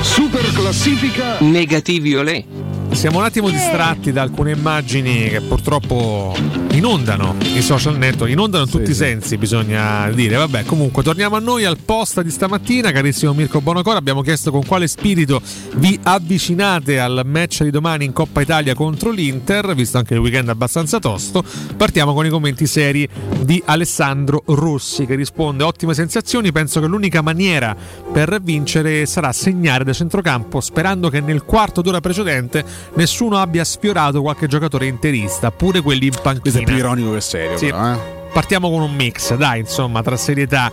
Super 0.01 0.51
classifica 0.53 1.37
Negativi 1.39 2.15
olè. 2.15 2.60
Siamo 2.91 3.19
un 3.19 3.23
attimo 3.23 3.49
distratti 3.49 4.11
da 4.11 4.21
alcune 4.21 4.51
immagini 4.51 5.29
che 5.29 5.41
purtroppo 5.41 6.35
inondano 6.71 7.35
i 7.53 7.61
social 7.61 7.97
network, 7.97 8.31
inondano 8.31 8.65
in 8.65 8.69
tutti 8.69 8.91
i 8.91 8.93
sensi, 8.93 9.37
bisogna 9.37 10.09
dire. 10.11 10.35
Vabbè, 10.35 10.65
comunque 10.65 11.01
torniamo 11.01 11.35
a 11.35 11.39
noi 11.39 11.65
al 11.65 11.77
post 11.77 12.21
di 12.21 12.29
stamattina, 12.29 12.91
carissimo 12.91 13.33
Mirko 13.33 13.61
Bonacora, 13.61 13.97
abbiamo 13.97 14.21
chiesto 14.21 14.51
con 14.51 14.65
quale 14.65 14.87
spirito 14.87 15.41
vi 15.75 15.99
avvicinate 16.03 16.99
al 16.99 17.21
match 17.25 17.63
di 17.63 17.71
domani 17.71 18.05
in 18.05 18.13
Coppa 18.13 18.41
Italia 18.41 18.73
contro 18.73 19.09
l'Inter, 19.11 19.73
visto 19.73 19.97
anche 19.97 20.13
il 20.13 20.19
weekend 20.19 20.49
abbastanza 20.49 20.99
tosto. 20.99 21.43
Partiamo 21.75 22.13
con 22.13 22.25
i 22.25 22.29
commenti 22.29 22.67
seri 22.67 23.07
di 23.41 23.61
Alessandro 23.65 24.43
Rossi 24.45 25.05
che 25.05 25.15
risponde 25.15 25.63
ottime 25.63 25.93
sensazioni, 25.93 26.51
penso 26.51 26.79
che 26.79 26.87
l'unica 26.87 27.21
maniera 27.21 27.75
per 28.11 28.39
vincere 28.41 29.05
sarà 29.05 29.31
segnare 29.31 29.83
da 29.83 29.93
centrocampo 29.93 30.59
sperando 30.59 31.09
che 31.09 31.21
nel 31.21 31.43
quarto 31.43 31.81
d'ora 31.81 31.99
precedente 31.99 32.63
nessuno 32.95 33.37
abbia 33.39 33.63
sfiorato 33.63 34.21
qualche 34.21 34.47
giocatore 34.47 34.87
interista, 34.87 35.51
pure 35.51 35.81
quelli 35.81 36.05
in 36.07 36.13
panchina. 36.21 36.39
Questo 36.41 36.59
è 36.59 36.63
più 36.63 36.75
ironico 36.75 37.13
che 37.13 37.21
serio, 37.21 37.57
Sì. 37.57 37.65
però, 37.67 37.93
eh. 37.93 38.19
Partiamo 38.31 38.69
con 38.69 38.81
un 38.81 38.95
mix, 38.95 39.35
dai, 39.35 39.59
insomma, 39.59 40.01
tra 40.01 40.15
serietà 40.15 40.71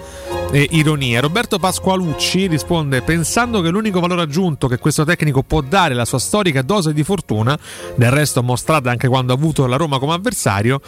e 0.53 0.69
ironia. 0.71 1.21
Roberto 1.21 1.59
Pasqualucci 1.59 2.47
risponde: 2.47 3.03
Pensando 3.03 3.61
che 3.61 3.71
l'unico 3.71 3.99
valore 3.99 4.23
aggiunto 4.23 4.69
che 4.69 4.79
questo 4.79 5.05
tecnico 5.05 5.43
può 5.43 5.61
dare 5.61 5.93
è 5.93 5.97
la 5.97 6.05
sua 6.05 6.21
storica 6.21 6.63
dose 6.63 6.93
di 6.93 7.03
fortuna, 7.03 7.59
del 7.97 8.13
resto 8.13 8.45
mostrata 8.45 8.91
anche 8.91 9.09
quando 9.09 9.33
ha 9.33 9.37
avuto 9.37 9.67
la 9.67 9.75
Roma 9.75 9.99
come 9.99 10.13
avversario, 10.15 10.81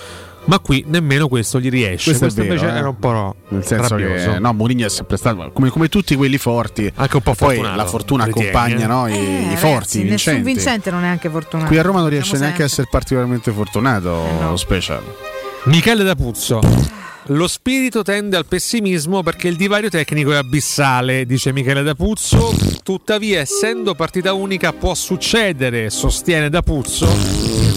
ma 0.51 0.59
qui 0.59 0.85
nemmeno 0.89 1.29
questo 1.29 1.61
gli 1.61 1.71
riesce. 1.71 2.17
Questo, 2.17 2.27
è 2.27 2.29
vero, 2.31 2.43
invece 2.55 2.67
eh. 2.67 2.77
era 2.77 2.89
un 2.89 2.99
po' 2.99 3.37
Nel 3.51 3.65
senso 3.65 3.97
rabbioso. 3.97 4.33
che 4.33 4.39
no, 4.41 4.53
Mourinho 4.53 4.85
è 4.85 4.89
sempre 4.89 5.17
stato 5.17 5.49
come, 5.53 5.71
come 5.71 5.89
tutti 5.89 6.17
quelli 6.17 6.39
forti. 6.39 6.91
Anche 6.97 7.17
un 7.17 7.23
po' 7.23 7.35
Poi 7.35 7.55
fortunato, 7.55 7.77
la 7.77 7.87
fortuna 7.87 8.25
accompagna 8.25 8.85
eh? 8.85 8.87
no, 8.89 9.07
i, 9.07 9.13
Eh, 9.13 9.17
i 9.17 9.45
ragazzi, 9.45 9.57
forti, 9.57 10.03
vincenti. 10.03 10.43
vincente 10.43 10.91
non 10.91 11.05
è 11.05 11.07
anche 11.07 11.31
fortunato. 11.31 11.69
Qui 11.69 11.79
a 11.79 11.83
Roma 11.83 12.01
non 12.01 12.09
riesce 12.09 12.31
Diciamo 12.33 12.43
neanche 12.47 12.63
a 12.63 12.65
essere 12.65 12.89
particolarmente 12.91 13.53
fortunato 13.53 14.27
lo 14.41 14.57
special. 14.57 15.03
Michele 15.67 16.03
D'Apuzzo. 16.03 16.59
Lo 17.27 17.47
spirito 17.47 18.03
tende 18.03 18.37
al 18.37 18.47
pessimismo 18.47 19.23
perché 19.23 19.47
il 19.47 19.55
divario 19.55 19.89
tecnico 19.89 20.33
è 20.33 20.37
abissale, 20.37 21.27
dice 21.27 21.53
Michele 21.53 21.85
D'Apuzzo. 21.85 22.53
Tuttavia, 22.83 23.39
essendo 23.39 23.95
partita 23.95 24.33
unica, 24.33 24.73
può 24.73 24.95
succedere, 24.95 25.91
sostiene 25.91 26.51
D'Apuzzo. 26.51 27.70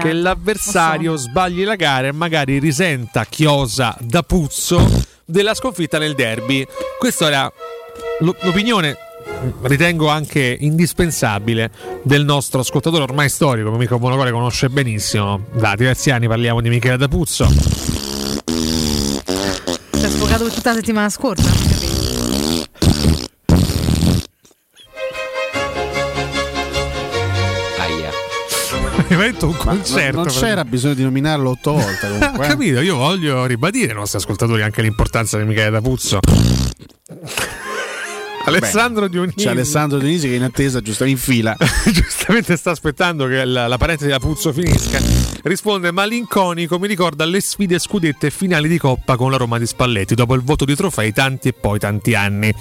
Che 0.00 0.12
l'avversario 0.12 1.16
sbagli 1.16 1.64
la 1.64 1.76
gara 1.76 2.06
e 2.08 2.12
magari 2.12 2.58
risenta 2.58 3.24
Chiosa 3.24 3.96
D'Apuzzo 4.00 5.04
della 5.24 5.54
sconfitta 5.54 5.98
nel 5.98 6.14
derby. 6.14 6.66
Questa 6.98 7.26
era 7.26 7.52
l'o- 8.20 8.36
l'opinione. 8.42 8.96
Ritengo 9.62 10.08
anche 10.08 10.56
indispensabile 10.60 11.70
del 12.04 12.24
nostro 12.24 12.60
ascoltatore 12.60 13.02
ormai 13.02 13.28
storico, 13.28 13.72
che 13.72 13.76
Mico 13.76 13.98
Buonocore 13.98 14.30
conosce 14.30 14.68
benissimo. 14.70 15.46
Da 15.52 15.74
diversi 15.74 16.10
anni 16.10 16.28
parliamo 16.28 16.60
di 16.60 16.68
Michele 16.68 16.96
D'Apuzzo. 16.96 17.46
Si 19.90 20.04
è 20.04 20.08
sfocato 20.08 20.44
per 20.44 20.52
tutta 20.52 20.70
la 20.70 20.76
settimana 20.76 21.08
scorsa. 21.10 21.50
Veramente 29.16 29.44
un 29.46 29.52
Ma 29.52 29.64
concerto. 29.64 30.16
non 30.16 30.26
c'era 30.26 30.64
bisogno 30.64 30.94
di 30.94 31.02
nominarlo 31.02 31.50
otto 31.50 31.72
volte. 31.72 32.06
Ho 32.06 32.18
Comunque, 32.18 32.44
eh. 32.44 32.48
capito, 32.48 32.80
io 32.80 32.96
voglio 32.96 33.46
ribadire 33.46 33.92
ai 33.92 33.96
nostri 33.96 34.18
ascoltatori 34.18 34.62
anche 34.62 34.82
l'importanza 34.82 35.38
di 35.38 35.44
Michele 35.44 35.70
D'Apuzzo. 35.70 36.20
Alessandro 38.44 39.08
Dionisi. 39.08 39.36
C'è 39.38 39.48
Alessandro 39.48 39.98
Dionisi 39.98 40.28
che 40.28 40.34
in 40.34 40.44
attesa, 40.44 40.80
giusto 40.80 41.04
in 41.04 41.16
fila. 41.16 41.56
giustamente 41.90 42.56
sta 42.56 42.70
aspettando 42.70 43.26
che 43.26 43.44
la, 43.44 43.66
la 43.66 43.78
parentesi 43.78 44.10
da 44.10 44.20
Puzzo 44.20 44.52
finisca. 44.52 45.25
Risponde 45.46 45.92
malinconico, 45.92 46.76
mi 46.76 46.88
ricorda 46.88 47.24
le 47.24 47.40
sfide 47.40 47.78
scudette 47.78 48.26
e 48.26 48.30
finali 48.30 48.66
di 48.66 48.78
Coppa 48.78 49.14
con 49.14 49.30
la 49.30 49.36
Roma 49.36 49.58
di 49.58 49.66
Spalletti, 49.66 50.16
dopo 50.16 50.34
il 50.34 50.42
voto 50.42 50.64
di 50.64 50.74
trofei 50.74 51.12
tanti 51.12 51.46
e 51.46 51.52
poi 51.52 51.78
tanti 51.78 52.16
anni. 52.16 52.52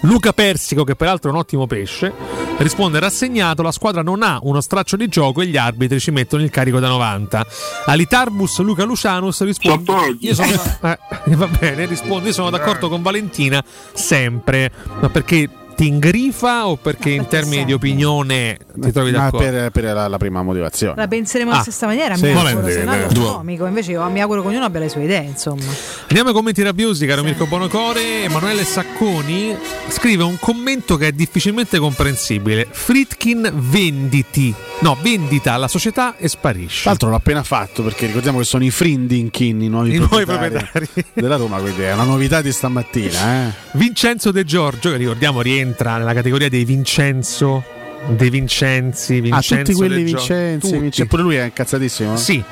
Luca 0.00 0.32
Persico, 0.32 0.82
che 0.82 0.96
peraltro 0.96 1.30
è 1.30 1.32
un 1.32 1.38
ottimo 1.38 1.68
pesce, 1.68 2.12
risponde 2.58 2.98
rassegnato, 2.98 3.62
la 3.62 3.70
squadra 3.70 4.02
non 4.02 4.24
ha 4.24 4.40
uno 4.42 4.60
straccio 4.60 4.96
di 4.96 5.06
gioco 5.06 5.42
e 5.42 5.46
gli 5.46 5.56
arbitri 5.56 6.00
ci 6.00 6.10
mettono 6.10 6.42
il 6.42 6.50
carico 6.50 6.80
da 6.80 6.88
90. 6.88 7.46
Alitarbus 7.86 8.58
Luca 8.62 8.82
Lucianus 8.82 9.40
risponde... 9.44 10.16
Io 10.18 10.34
sono, 10.34 10.50
eh, 10.82 10.98
va 11.36 11.46
bene, 11.46 11.86
risponde, 11.86 12.26
io 12.26 12.34
sono 12.34 12.50
d'accordo 12.50 12.88
con 12.88 13.00
Valentina 13.00 13.64
sempre, 13.92 14.72
ma 15.00 15.08
perché 15.08 15.48
ti 15.74 15.86
ingrifa 15.86 16.66
o 16.68 16.76
perché 16.76 17.10
in 17.10 17.26
termini 17.26 17.64
di 17.64 17.72
opinione 17.72 18.56
ti 18.74 18.92
trovi 18.92 19.10
Ma 19.12 19.18
d'accordo? 19.30 19.46
per, 19.50 19.70
per 19.70 19.84
la, 19.92 20.08
la 20.08 20.18
prima 20.18 20.42
motivazione. 20.42 20.94
La 20.96 21.08
penseremo 21.08 21.50
alla 21.50 21.60
Ah, 21.60 21.62
stessa 21.62 21.86
maniera, 21.86 22.14
sì. 22.16 22.24
mi 22.24 22.32
auguro, 22.32 22.68
se 22.68 22.84
no 22.84 22.92
è. 22.92 23.66
Invece 23.68 23.92
io 23.92 24.08
mi 24.10 24.20
auguro 24.20 24.42
che 24.42 24.48
ognuno 24.48 24.64
abbia 24.64 24.80
le 24.80 24.88
sue 24.88 25.04
idee, 25.04 25.22
insomma. 25.24 25.62
Andiamo 26.08 26.28
ai 26.30 26.34
commenti 26.34 26.62
rabbiosi, 26.62 27.06
caro 27.06 27.22
Mirko 27.22 27.46
Bonocore. 27.46 28.24
Emanuele 28.24 28.64
Sacconi 28.64 29.56
scrive 29.88 30.22
un 30.24 30.38
commento 30.38 30.96
che 30.96 31.08
è 31.08 31.12
difficilmente 31.12 31.78
comprensibile. 31.78 32.66
Fritkin 32.70 33.50
venditi. 33.54 34.54
No, 34.80 34.96
vendita 35.00 35.52
alla 35.54 35.68
società 35.68 36.16
e 36.16 36.28
sparisce. 36.28 36.82
Tra 36.82 36.90
l'altro 36.90 37.08
l'ho 37.10 37.16
appena 37.16 37.42
fatto 37.42 37.82
perché 37.82 38.06
ricordiamo 38.06 38.38
che 38.38 38.44
sono 38.44 38.64
i 38.64 38.70
Frindinkin, 38.70 39.62
i 39.62 39.68
nuovi, 39.68 39.94
I 39.94 39.98
nuovi 39.98 40.24
proprietari, 40.24 40.68
proprietari. 40.70 41.04
della 41.14 41.36
Roma, 41.36 41.58
quindi 41.58 41.82
è 41.82 41.92
una 41.92 42.04
novità 42.04 42.42
di 42.42 42.52
stamattina. 42.52 43.46
Eh. 43.48 43.52
Vincenzo 43.72 44.30
De 44.30 44.44
Giorgio, 44.44 44.90
che 44.90 44.96
ricordiamo 44.96 45.40
rientra 45.40 45.62
nella 45.64 46.12
categoria 46.14 46.48
dei 46.48 46.64
Vincenzo, 46.64 47.62
dei 48.08 48.30
Vincenzi, 48.30 49.16
Ah, 49.16 49.20
Vincenzo 49.20 49.54
tutti 49.72 49.74
quelli 49.74 50.02
De 50.04 50.10
Gio- 50.10 50.16
Vincenzi, 50.18 50.58
tutti. 50.66 50.78
Vincenzi, 50.80 51.06
pure 51.06 51.22
lui 51.22 51.36
è 51.36 51.44
incazzatissimo. 51.44 52.14
eh? 52.14 52.16
Sì. 52.18 52.42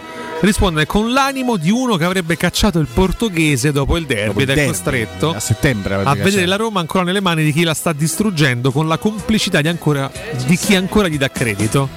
Risponde 0.41 0.87
con 0.87 1.13
l'animo 1.13 1.57
di 1.57 1.71
uno 1.71 1.97
che 1.97 2.05
avrebbe 2.05 2.37
cacciato 2.37 2.81
il 2.81 2.89
portoghese 2.93 3.71
dopo 3.71 3.97
il 3.97 4.07
derby 4.07 4.27
Dopo 4.27 4.39
il 4.41 4.43
ed 4.45 4.51
è 4.51 4.55
derby, 4.55 4.71
costretto 4.73 5.31
a 5.35 5.39
settembre 5.39 5.95
a 5.95 5.99
vedere 5.99 6.23
cacciato. 6.25 6.47
la 6.47 6.57
Roma 6.57 6.81
ancora 6.81 7.05
nelle 7.05 7.21
mani 7.21 7.45
di 7.45 7.53
chi 7.53 7.63
la 7.63 7.75
sta 7.75 7.93
distruggendo 7.93 8.73
con 8.73 8.89
la 8.89 8.97
complicità 8.99 9.61
di, 9.61 9.69
ancora, 9.69 10.11
di 10.47 10.57
chi 10.57 10.75
ancora 10.75 11.07
gli 11.07 11.17
dà 11.19 11.31
credito. 11.31 11.89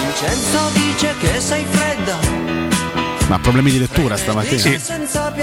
Vincenzo 0.00 0.58
dice 0.74 1.14
che 1.20 1.40
sei 1.40 1.64
fredda. 1.68 2.25
Ma 3.28 3.40
problemi 3.40 3.72
di 3.72 3.78
lettura 3.80 4.16
stamattina? 4.16 4.60
Sì, 4.60 4.78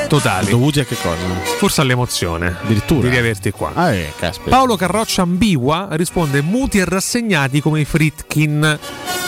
totali. 0.08 0.50
Dovuti 0.50 0.80
a 0.80 0.86
che 0.86 0.96
cosa? 0.96 1.18
Forse 1.58 1.82
all'emozione. 1.82 2.56
Addirittura. 2.64 3.02
Di 3.02 3.10
riaverti 3.10 3.52
qua. 3.52 3.72
Ah, 3.74 3.92
eh, 3.94 4.14
caspita. 4.18 4.50
Paolo 4.50 4.78
Carroccia 4.78 5.22
ambigua 5.24 5.90
risponde 5.92 6.42
muti 6.42 6.78
e 6.78 6.86
rassegnati 6.86 7.60
come 7.62 7.82
i 7.82 7.86
Fritkin. 7.86 8.80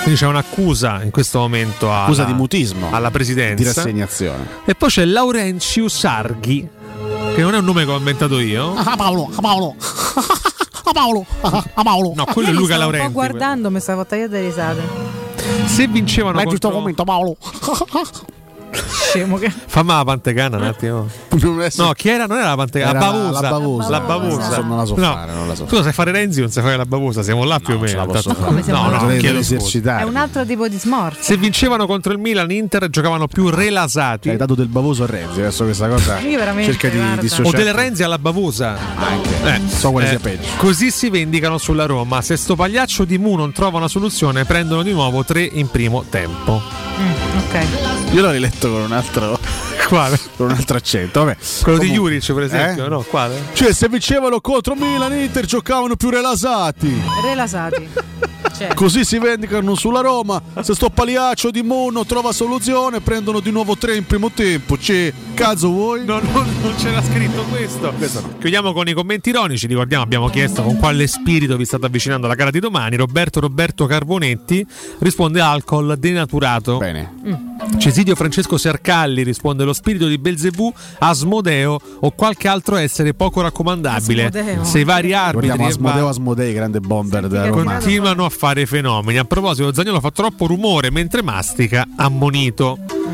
Quindi 0.04 0.20
c'è 0.20 0.28
un'accusa 0.28 1.04
in 1.04 1.12
questo 1.12 1.40
momento 1.40 1.92
alla, 1.92 2.04
Accusa 2.04 2.24
di 2.24 2.34
mutismo. 2.34 2.90
alla 2.92 3.12
presidenza. 3.12 3.56
Di 3.56 3.64
rassegnazione. 3.66 4.48
E 4.66 4.74
poi 4.76 4.90
c'è 4.90 5.04
Laurentius 5.04 5.98
Sarghi, 5.98 6.66
che 7.36 7.42
non 7.42 7.56
è 7.56 7.58
un 7.58 7.66
nome 7.66 7.84
che 7.84 7.92
ho 7.92 7.98
inventato 7.98 8.40
io. 8.40 8.74
Ah 8.76 8.96
Paolo, 8.96 9.32
ah 9.36 9.42
Paolo. 9.42 9.76
Ah 10.88 10.92
Paolo, 10.94 11.26
ah 11.42 11.84
Paolo. 11.84 12.14
No, 12.16 12.26
quello 12.26 12.48
è 12.50 12.52
Io 12.52 12.56
mi 12.58 12.62
Luca 12.62 12.76
stavo 12.76 12.92
Laurenti. 12.92 13.08
Un 13.08 13.12
po' 13.12 13.20
guardando, 13.20 13.72
mi 13.72 13.80
stavo 13.82 14.02
a 14.02 14.06
tagliare 14.06 14.30
delle 14.30 14.46
risate. 14.46 14.82
Se 15.66 15.88
vincevano 15.88 16.38
Leggi 16.38 16.56
sto 16.58 16.70
contro... 16.70 16.78
commento 16.78 17.04
Paolo. 17.04 17.38
Scemo 18.76 19.38
che. 19.38 19.52
Fammi 19.68 19.90
la 19.90 20.04
pantegana 20.04 20.58
un 20.58 20.64
attimo. 20.64 21.08
No, 21.78 21.92
chi 21.94 22.10
era? 22.10 22.26
Non 22.26 22.38
era 22.38 22.50
la 22.50 22.56
pantegana, 22.56 22.92
Era 22.92 23.00
la 23.00 23.06
la- 23.06 23.12
bavusa. 23.12 23.40
la 23.42 23.50
bavusa. 23.50 23.90
La 23.90 24.00
bavusa. 24.00 24.60
Non 24.62 24.78
la 24.78 24.86
so 24.86 24.96
No. 24.96 25.14
fare, 25.14 25.34
non 25.34 25.48
la 25.48 25.56
so 25.56 25.64
Tu 25.66 25.82
sai 25.82 25.92
fare 25.94 26.12
Renzi, 26.12 26.40
non 26.40 26.50
sai 26.50 26.64
fare 26.64 26.78
la 26.78 26.86
bavusa, 26.86 27.24
siamo 27.24 27.44
là 27.44 27.60
più 27.60 27.76
o 27.76 27.80
meno. 27.80 28.06
No, 28.06 28.90
no, 28.90 29.08
chiedo 29.18 29.38
scusa. 29.42 29.56
È 29.56 29.58
esercitare. 29.58 30.06
un 30.06 30.16
altro 30.16 30.46
tipo 30.46 30.68
di 30.68 30.78
smorfia. 30.78 31.22
Se 31.22 31.38
vincevano 31.38 31.86
contro 31.88 32.14
il 32.14 32.20
Milan, 32.20 32.52
Inter 32.52 32.90
giocavano 32.90 33.28
più 33.28 33.50
relasati. 33.50 34.30
Hai 34.30 34.38
dato 34.38 34.56
del 34.56 34.68
bavoso 34.68 35.04
a 35.04 35.08
Renzi, 35.08 35.40
adesso 35.42 35.64
questa 35.66 35.88
cosa 35.88 36.20
Io 36.26 36.38
veramente, 36.38 36.72
cerca 36.72 36.90
di 36.90 37.20
dissociare. 37.20 37.48
O 37.48 37.64
del 37.64 37.74
Renzi 37.74 38.04
alla 38.04 38.18
bavosa. 38.20 38.78
Anche. 38.96 39.30
Eh, 39.44 39.62
so 39.70 39.92
quale 39.92 40.08
eh, 40.08 40.10
sia 40.10 40.20
peggio. 40.20 40.48
Così 40.58 40.92
si 40.92 41.10
vendicano 41.10 41.58
sulla 41.58 41.86
Roma. 41.86 42.22
Se 42.22 42.36
sto 42.38 42.56
pagliaccio 42.56 43.04
di 43.06 43.18
Mu 43.18 43.36
non 43.36 43.52
trova 43.52 43.78
una 43.78 43.88
soluzione, 43.88 44.46
prendono 44.46 44.84
di 44.84 44.92
nuovo 44.94 45.24
tre 45.24 45.44
in 45.44 45.70
primo 45.70 46.04
tempo. 46.10 46.62
Mm, 46.98 47.38
ok. 47.40 48.14
Io 48.14 48.22
l'ho 48.22 48.32
riletto 48.32 48.65
con 48.70 48.82
un 48.82 48.92
altro, 48.92 49.40
Quale? 49.88 50.20
con 50.38 50.48
un 50.48 50.54
altro 50.54 50.78
accento. 50.78 51.24
Vabbè. 51.24 51.38
Quello 51.64 51.78
di 51.80 51.88
Comunque- 51.88 52.12
Juric, 52.20 52.34
per 52.34 52.44
esempio, 52.44 52.86
Eh? 52.86 52.90
no? 52.90 53.02
Quale? 53.02 53.42
Cioè, 53.54 53.72
se 53.74 53.88
vincevano 53.90 54.42
contro 54.42 54.76
Milan, 54.76 55.14
Inter 55.14 55.46
giocavano 55.46 55.96
più 55.96 56.10
rilasati. 56.10 57.02
Relasati. 57.24 57.90
Cioè, 58.58 58.74
Così 58.74 59.04
si 59.04 59.18
vendicano 59.20 59.76
sulla 59.76 60.00
Roma. 60.02 60.42
Se 60.62 60.74
sto 60.76 60.90
pagliaccio 60.90 61.52
di 61.52 61.62
Mu 61.62 61.90
non 61.90 62.06
trova 62.06 62.32
soluzione, 62.32 63.02
prendono 63.02 63.40
di 63.40 63.52
nuovo 63.52 63.76
tre 63.78 63.96
in 63.96 64.06
primo 64.06 64.32
tempo. 64.32 64.76
C'è 64.78 65.12
cazzo 65.34 65.70
vuoi? 65.70 66.06
No, 66.06 66.20
no, 66.20 66.46
non 66.62 66.74
c'era 66.78 67.02
scritto 67.04 67.44
questo. 67.50 67.94
Chiudiamo 68.40 68.72
con 68.74 68.88
i 68.88 68.94
commenti 68.94 69.30
ironici. 69.30 69.68
Ricordiamo, 69.68 70.04
abbiamo 70.04 70.30
chiesto 70.30 70.62
con 70.62 70.78
quale 70.78 71.06
spirito 71.08 71.58
vi 71.58 71.66
state 71.66 71.86
avvicinando 71.86 72.26
alla 72.28 72.36
gara 72.36 72.50
di 72.52 72.60
domani. 72.60 72.96
Roberto 72.96 73.40
Roberto 73.42 73.86
Carbonetti 73.86 74.66
risponde 75.00 75.42
alcol 75.42 75.96
denaturato. 76.00 76.78
Bene. 76.78 77.14
mm. 77.28 77.34
Cesidio 77.78 78.16
Francesco 78.16 78.58
Sercalli 78.58 79.24
risponde 79.24 79.64
lo 79.64 79.74
spirito 79.74 80.08
di 80.08 80.18
Belzebù, 80.18 80.72
Asmodeo 81.00 81.80
o 82.00 82.12
qualche 82.12 82.48
altro 82.48 82.76
essere 82.78 83.14
poco 83.14 83.42
raccomandabile. 83.42 84.26
Asmodeo. 84.26 84.64
Se 84.64 84.80
i 84.80 84.84
vari 84.84 85.14
arbitri 85.14 85.42
Ricordiamo 85.52 85.70
e 85.70 85.74
Asmodeo 85.74 86.04
va- 86.06 86.10
Asmodei, 86.10 86.54
grande 86.54 86.80
bomber 86.80 87.28
della 87.28 87.48
Roma. 87.48 87.74
continuano 87.74 88.26
a 88.26 88.30
fare 88.30 88.44
fenomeni. 88.66 89.18
A 89.18 89.24
proposito, 89.24 89.74
Zagnolo 89.74 90.00
fa 90.00 90.12
troppo 90.12 90.46
rumore 90.46 90.92
mentre 90.92 91.24
mastica, 91.24 91.88
ammonito. 91.96 93.05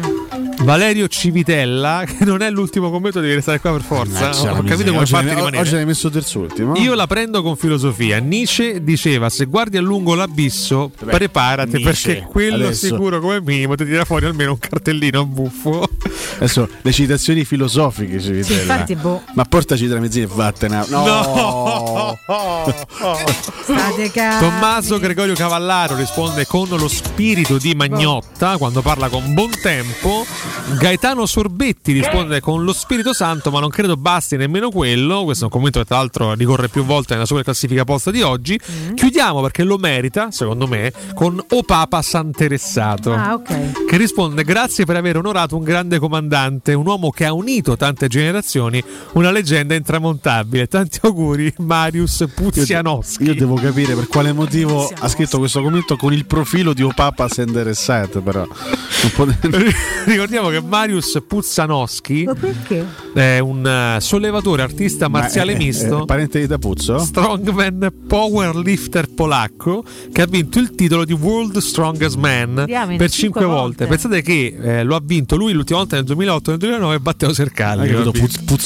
Valerio 0.64 1.08
Civitella, 1.08 2.04
che 2.06 2.24
non 2.24 2.42
è 2.42 2.50
l'ultimo 2.50 2.92
commento, 2.92 3.20
devi 3.20 3.34
restare 3.34 3.60
qua 3.60 3.72
per 3.72 3.82
forza. 3.82 4.30
La 4.30 4.52
Ho 4.60 4.64
capito 4.64 4.86
come 4.92 5.00
oggi, 5.00 5.12
farti 5.12 5.26
l'hai- 5.28 5.36
rimanere. 5.36 5.58
oggi 5.64 5.72
l'hai 5.74 5.86
messo 5.86 6.10
terzultimo. 6.10 6.76
Io 6.78 6.94
la 6.94 7.08
prendo 7.08 7.42
con 7.42 7.56
filosofia. 7.56 8.20
Nietzsche 8.20 8.84
diceva: 8.84 9.30
Se 9.30 9.46
guardi 9.46 9.78
a 9.78 9.82
lungo 9.82 10.14
l'abisso, 10.14 10.92
Beh, 11.04 11.12
preparati 11.12 11.78
Nietzsche, 11.78 12.14
perché 12.14 12.28
quello 12.30 12.66
adesso- 12.68 12.86
sicuro 12.88 13.20
come 13.20 13.42
minimo 13.42 13.76
ti 13.76 13.86
tira 13.86 14.06
fuori 14.06 14.26
almeno 14.26 14.52
un 14.52 14.60
cartellino 14.60 15.26
buffo. 15.26 15.88
Adesso 16.36 16.68
le 16.82 16.92
citazioni 16.92 17.44
filosofiche 17.44 18.20
ci 18.20 18.44
Sì, 18.44 18.54
infatti, 18.54 18.96
boh. 18.96 19.22
Ma 19.34 19.44
portaci 19.46 19.88
tra 19.88 20.00
mezzine 20.00 20.26
e 20.26 20.30
vattene. 20.32 20.86
No! 20.90 22.18
State 23.64 24.12
calmi. 24.12 24.40
Tommaso 24.40 25.00
Gregorio 25.00 25.34
Cavallaro 25.34 25.96
risponde 25.96 26.46
con 26.46 26.68
lo 26.70 26.88
spirito 26.88 27.58
di 27.58 27.74
Magnotta 27.76 28.58
quando 28.58 28.82
parla 28.82 29.10
con 29.10 29.34
buon 29.34 29.50
tempo. 29.62 30.26
Gaetano 30.78 31.26
Sorbetti 31.26 31.92
risponde 31.92 32.40
con 32.40 32.64
lo 32.64 32.74
Spirito 32.74 33.14
Santo, 33.14 33.52
ma 33.52 33.60
non 33.60 33.70
credo 33.70 33.98
basti 33.98 34.38
nemmeno 34.38 34.70
quello. 34.70 35.24
Questo 35.24 35.44
è 35.44 35.46
un 35.48 35.52
commento 35.52 35.80
che 35.80 35.86
tra 35.86 35.98
l'altro 35.98 36.34
ricorre 36.34 36.70
più 36.70 36.84
volte 36.86 37.14
nella 37.14 37.26
super 37.26 37.44
classifica 37.44 37.84
posta 37.84 38.10
di 38.10 38.22
oggi. 38.22 38.60
Chiudiamo 38.96 39.42
perché 39.42 39.64
lo 39.64 39.78
merita, 39.78 40.32
secondo 40.32 40.68
me, 40.68 40.92
con 41.14 41.44
O 41.50 41.64
Papa 41.64 42.02
Santeressato. 42.02 43.14
Ah, 43.14 43.34
ok. 43.34 43.86
Che 43.86 43.98
risponde: 43.98 44.44
Grazie 44.44 44.86
per 44.86 44.96
aver 44.96 45.18
onorato 45.18 45.58
un 45.58 45.64
grande 45.64 46.00
comandante, 46.00 46.74
un 46.74 46.88
uomo 46.88 47.10
che 47.12 47.26
ha 47.26 47.34
unito 47.34 47.76
tante 47.76 48.08
generazioni, 48.08 48.84
una 49.14 49.32
leggenda 49.32 49.76
intramontabile. 49.76 50.68
Tanti 50.68 51.00
auguri, 51.04 51.54
Marius 51.58 52.26
Puzianowski. 52.34 53.24
Io 53.24 53.36
devo 53.36 53.56
capire 53.56 53.94
per 53.94 54.08
quale 54.08 54.32
motivo 54.32 54.90
ha 55.00 55.08
scritto 55.08 55.38
questo 55.38 55.62
commento 55.62 55.98
con 55.98 56.14
il 56.14 56.26
profilo 56.26 56.74
di 56.74 56.82
Opapa 56.82 57.28
Senderesat, 57.28 58.22
però. 58.22 58.48
Non 59.18 59.36
Ricordiamo 60.42 60.50
che 60.50 60.62
Marius 60.76 61.22
Puzzanowski 61.28 62.24
Ma 62.24 62.34
perché? 62.34 62.84
è 63.14 63.38
un 63.38 63.64
eh, 63.66 64.02
sollevatore 64.02 64.64
artista 64.64 65.08
Ma 65.08 65.20
marziale 65.20 65.54
è- 65.54 65.58
misto. 65.58 66.02
è 66.02 66.06
parente 66.06 66.40
di 66.40 66.48
Tapuzzo? 66.48 66.98
Strongman 66.98 67.94
powerlifter 68.08 69.08
polacco 69.14 69.84
che 70.12 70.22
ha 70.24 70.26
vinto 70.26 70.58
il 70.58 70.74
titolo 70.74 71.06
di 71.06 71.14
World 71.14 71.60
Strongest 71.60 72.16
Man 72.18 72.64
Diamine, 72.66 72.98
per 72.98 73.12
cinque 73.12 73.42
5 73.42 73.46
volte. 73.46 73.86
volte. 73.86 73.88
Pensate 73.88 74.22
che 74.24 74.58
eh, 74.80 74.84
lo 74.84 74.96
ha 74.96 75.02
vinto 75.04 75.36
lui 75.36 75.54
l'ultima 75.54 75.78
volta 75.80 75.96
nel 75.98 76.06
2008 76.06 76.48
e 76.50 76.52
nel 76.54 76.60
2009 76.60 77.00
Matteo 77.04 77.34
Sercalli. 77.34 77.82
Hai 77.82 77.88
che 77.88 77.94
lo 77.94 78.04
capito? 78.12 78.18
ha 78.18 78.28
vinto. 78.28 78.42
Puz- 78.46 78.62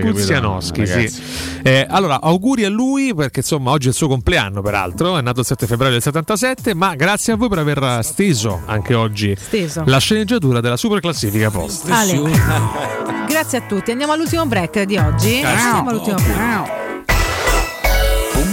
Puzianowski, 0.00 0.86
sì. 0.86 1.22
Eh, 1.62 1.86
allora, 1.88 2.20
auguri 2.20 2.64
a 2.64 2.68
lui 2.70 3.14
perché 3.14 3.38
insomma 3.40 3.70
oggi 3.70 3.86
è 3.86 3.90
il 3.90 3.94
suo 3.94 4.08
compleanno, 4.08 4.62
peraltro, 4.62 5.16
è 5.16 5.22
nato 5.22 5.40
il 5.40 5.46
7 5.46 5.66
febbraio 5.66 5.92
del 5.92 6.02
77, 6.02 6.74
ma 6.74 6.94
grazie 6.96 7.34
a 7.34 7.36
voi 7.36 7.48
per 7.48 7.58
aver 7.58 8.00
steso 8.02 8.62
anche 8.66 8.94
oggi 8.94 9.34
Steso. 9.38 9.84
la 9.86 9.98
sceneggiatura 9.98 10.60
della 10.60 10.76
super 10.76 11.00
classifica 11.04 11.50
post. 11.50 11.86
Ale. 11.90 12.22
Grazie 13.28 13.58
a 13.58 13.60
tutti. 13.60 13.90
Andiamo 13.90 14.14
all'ultimo 14.14 14.46
break 14.46 14.84
di 14.84 14.96
oggi. 14.96 15.42
Andiamo 15.42 15.90
all'ultimo 15.90 16.16
break. 16.16 16.93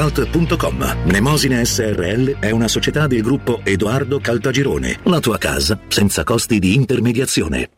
www.keicalt.com. 0.00 0.96
Mnemosine 1.04 1.64
SRL 1.64 2.38
è 2.38 2.50
una 2.50 2.68
società 2.68 3.06
del 3.06 3.22
gruppo 3.22 3.60
Edoardo 3.62 4.18
Caltagirone. 4.20 5.00
La 5.04 5.20
tua 5.20 5.36
casa 5.38 5.78
senza 5.88 6.24
costi 6.24 6.58
di 6.58 6.74
intermediazione. 6.74 7.70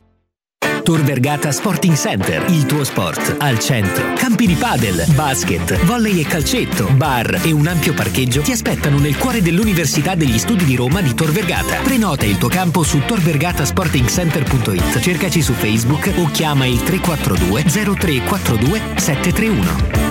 Tor 0.83 1.03
Vergata 1.03 1.53
Sporting 1.53 1.95
Center, 1.95 2.45
il 2.51 2.67
tuo 2.67 2.83
sport 2.83 3.37
al 3.39 3.61
centro. 3.61 4.15
Campi 4.15 4.49
di 4.49 4.55
padel, 4.55 5.05
basket, 5.15 5.81
volley 5.85 6.21
e 6.21 6.25
calcetto, 6.27 6.89
bar 6.95 7.41
e 7.45 7.53
un 7.53 7.69
ampio 7.69 7.95
parcheggio 7.95 8.41
ti 8.41 8.51
aspettano 8.51 8.99
nel 8.99 9.17
cuore 9.17 9.43
dell'Università 9.43 10.17
degli 10.17 10.39
Studi 10.39 10.65
di 10.65 10.75
Roma 10.75 11.01
di 11.01 11.15
Tor 11.15 11.31
Vergata. 11.31 11.77
Prenota 11.83 12.25
il 12.25 12.37
tuo 12.37 12.49
campo 12.49 12.83
su 12.83 13.01
torvergatasportingcenter.it. 13.07 14.99
Cercaci 14.99 15.41
su 15.41 15.53
Facebook 15.53 16.13
o 16.17 16.29
chiama 16.33 16.67
il 16.67 16.83
342 16.83 17.63
0342 17.63 18.81
731. 18.97 20.02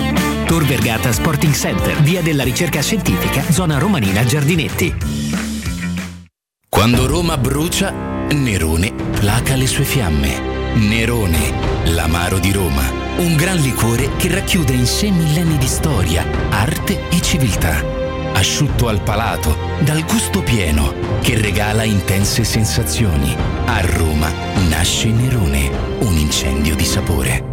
Tor 0.52 0.66
Vergata 0.66 1.10
Sporting 1.12 1.54
Center, 1.54 2.02
via 2.02 2.20
della 2.20 2.42
ricerca 2.42 2.82
scientifica, 2.82 3.42
zona 3.50 3.78
romanina 3.78 4.22
Giardinetti. 4.22 4.94
Quando 6.68 7.06
Roma 7.06 7.38
brucia, 7.38 7.90
Nerone 7.90 8.92
placa 9.18 9.56
le 9.56 9.66
sue 9.66 9.84
fiamme. 9.84 10.74
Nerone, 10.74 11.54
l'amaro 11.84 12.38
di 12.38 12.52
Roma. 12.52 12.82
Un 13.16 13.34
gran 13.34 13.56
liquore 13.60 14.10
che 14.18 14.28
racchiude 14.28 14.74
in 14.74 14.84
sé 14.84 15.08
millenni 15.08 15.56
di 15.56 15.66
storia, 15.66 16.22
arte 16.50 17.08
e 17.08 17.22
civiltà. 17.22 17.82
Asciutto 18.34 18.88
al 18.88 19.00
palato, 19.00 19.56
dal 19.80 20.04
gusto 20.04 20.42
pieno, 20.42 20.92
che 21.22 21.40
regala 21.40 21.84
intense 21.84 22.44
sensazioni. 22.44 23.34
A 23.64 23.80
Roma 23.80 24.30
nasce 24.68 25.08
Nerone, 25.08 25.70
un 26.00 26.14
incendio 26.18 26.76
di 26.76 26.84
sapore. 26.84 27.52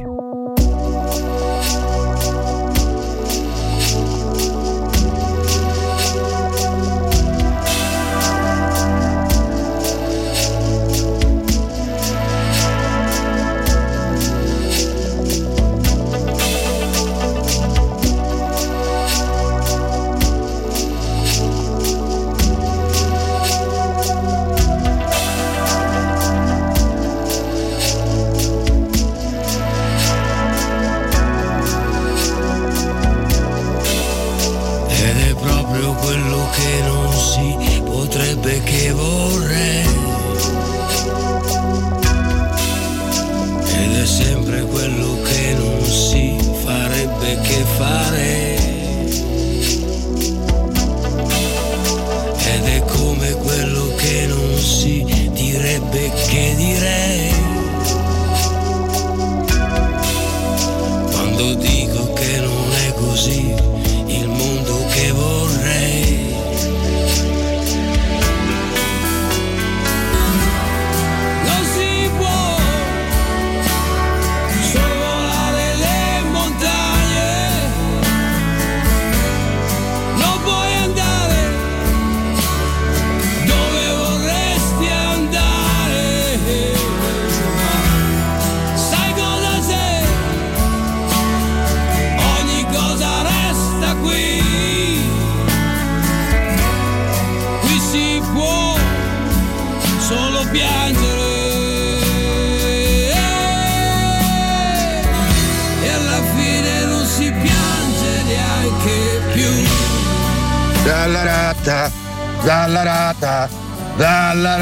dalla 112.43 112.83
rata, 112.83 113.49
dalla 113.95 114.57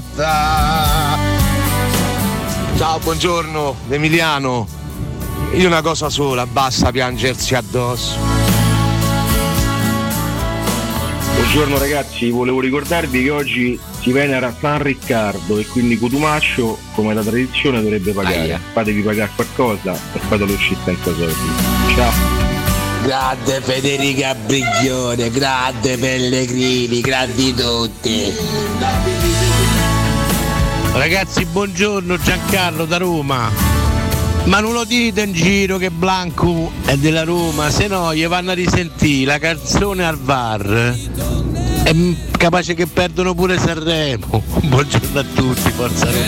rata. 0.00 1.18
Ciao, 2.76 2.98
buongiorno, 2.98 3.76
Emiliano. 3.88 4.66
Io 5.52 5.66
una 5.66 5.82
cosa 5.82 6.08
sola, 6.10 6.46
basta 6.46 6.90
piangersi 6.90 7.54
addosso. 7.54 8.18
Buongiorno 11.34 11.78
ragazzi, 11.78 12.30
volevo 12.30 12.60
ricordarvi 12.60 13.22
che 13.24 13.30
oggi 13.30 13.78
si 14.00 14.12
venera 14.12 14.52
San 14.58 14.82
Riccardo 14.82 15.58
e 15.58 15.66
quindi 15.66 15.98
Cotumaccio, 15.98 16.78
come 16.94 17.14
da 17.14 17.22
tradizione, 17.22 17.80
dovrebbe 17.80 18.12
pagare. 18.12 18.60
Fatevi 18.72 19.02
pagare 19.02 19.30
qualcosa 19.34 19.92
e 19.92 20.18
fatelo 20.18 20.52
uscire 20.52 20.80
senza 20.84 21.12
soldi. 21.14 21.94
Ciao! 21.94 22.43
Grande 23.04 23.60
Federica 23.60 24.34
Briglione, 24.34 25.28
grande 25.28 25.98
Pellegrini, 25.98 27.02
grandi 27.02 27.52
tutti. 27.52 28.34
Ragazzi, 30.94 31.44
buongiorno 31.44 32.16
Giancarlo 32.16 32.86
da 32.86 32.96
Roma. 32.96 33.50
Ma 34.44 34.60
non 34.60 34.72
lo 34.72 34.84
dite 34.84 35.20
in 35.20 35.34
giro 35.34 35.76
che 35.76 35.90
Blanco 35.90 36.72
è 36.86 36.96
della 36.96 37.24
Roma, 37.24 37.68
se 37.68 37.88
no 37.88 38.14
gli 38.14 38.26
vanno 38.26 38.52
a 38.52 38.54
risentire 38.54 39.32
la 39.32 39.38
canzone 39.38 40.06
al 40.06 40.16
VAR. 40.16 40.96
È 41.82 41.94
capace 42.38 42.72
che 42.72 42.86
perdono 42.86 43.34
pure 43.34 43.58
Sanremo. 43.58 44.42
Buongiorno 44.64 45.20
a 45.20 45.24
tutti, 45.24 45.70
forza 45.72 46.06
Roma. 46.06 46.22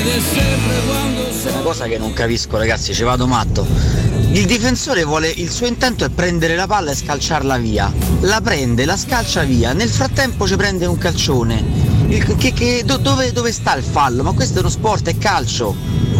Una 1.49 1.61
cosa 1.63 1.87
che 1.87 1.97
non 1.97 2.13
capisco 2.13 2.59
ragazzi, 2.59 2.93
ci 2.93 3.03
vado 3.03 3.27
matto. 3.27 4.16
Il 4.37 4.45
difensore 4.45 5.03
vuole, 5.05 5.31
il 5.31 5.51
suo 5.51 5.65
intento 5.65 6.05
è 6.05 6.11
prendere 6.11 6.57
la 6.57 6.67
palla 6.67 6.91
e 6.91 6.95
scalciarla 6.95 7.57
via. 7.57 7.91
La 8.21 8.43
prende, 8.43 8.85
la 8.85 8.99
scalcia 8.99 9.45
via, 9.45 9.73
nel 9.73 9.89
frattempo 9.89 10.47
ci 10.47 10.57
prende 10.57 10.85
un 10.85 10.99
calcione. 10.99 11.65
Il- 12.09 12.37
che- 12.37 12.53
che- 12.53 12.83
do- 12.85 12.99
dove, 12.99 13.33
dove 13.33 13.51
sta 13.51 13.75
il 13.75 13.83
fallo? 13.83 14.23
Ma 14.23 14.33
questo 14.33 14.59
è 14.59 14.61
uno 14.61 14.69
sport, 14.69 15.09
è 15.09 15.17
calcio, 15.17 15.75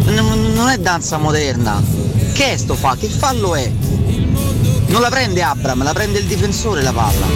N- 0.07 0.53
non 0.55 0.70
è 0.70 0.78
danza 0.78 1.19
moderna. 1.19 1.83
Che 2.33 2.53
è 2.53 2.57
sto 2.57 2.75
fa? 2.75 2.97
Che 2.99 3.07
fallo 3.07 3.55
è? 3.55 3.70
Non 4.86 5.03
la 5.03 5.11
prende 5.11 5.43
Abram, 5.43 5.83
la 5.83 5.93
prende 5.93 6.19
il 6.19 6.25
difensore 6.25 6.81
la 6.81 6.93
palla. 6.95 7.27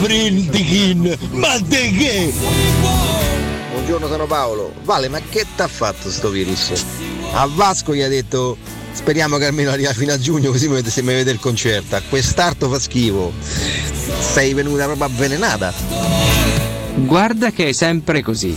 Printikin, 0.00 1.18
ma 1.30 1.56
di 1.60 1.92
che? 1.96 2.34
Buongiorno 3.74 4.08
sono 4.08 4.26
Paolo. 4.26 4.72
Vale, 4.82 5.08
ma 5.08 5.20
che 5.20 5.46
t'ha 5.54 5.68
fatto 5.68 6.10
sto 6.10 6.30
virus? 6.30 6.72
A 7.34 7.46
Vasco 7.46 7.94
gli 7.94 8.02
ha 8.02 8.08
detto 8.08 8.56
speriamo 8.92 9.38
che 9.38 9.46
almeno 9.46 9.70
arriva 9.70 9.92
fino 9.92 10.12
a 10.12 10.18
giugno 10.18 10.50
così 10.50 10.68
mi 10.68 10.74
vede- 10.74 10.90
se 10.90 11.02
mi 11.02 11.14
vede 11.14 11.30
il 11.30 11.40
concerto. 11.40 11.96
A 11.96 12.02
quest'arto 12.06 12.68
fa 12.68 12.78
schifo. 12.78 13.32
Sei 14.20 14.52
venuta 14.54 14.84
proprio 14.84 15.06
avvelenata. 15.06 15.72
Guarda 16.94 17.50
che 17.50 17.68
è 17.68 17.72
sempre 17.72 18.22
così. 18.22 18.56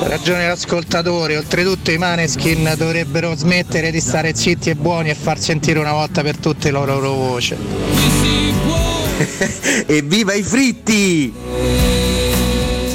Ha 0.00 0.06
ragione 0.06 0.46
l'ascoltatore, 0.46 1.36
oltretutto 1.36 1.90
i 1.90 1.98
Maneskin 1.98 2.74
dovrebbero 2.76 3.34
smettere 3.36 3.90
di 3.90 4.00
stare 4.00 4.34
zitti 4.34 4.70
e 4.70 4.74
buoni 4.74 5.10
e 5.10 5.14
far 5.14 5.38
sentire 5.38 5.78
una 5.78 5.92
volta 5.92 6.22
per 6.22 6.36
tutte 6.36 6.70
la 6.70 6.84
loro 6.84 7.14
voce. 7.14 7.56
Evviva 9.86 10.34
i 10.34 10.42
fritti! 10.42 11.32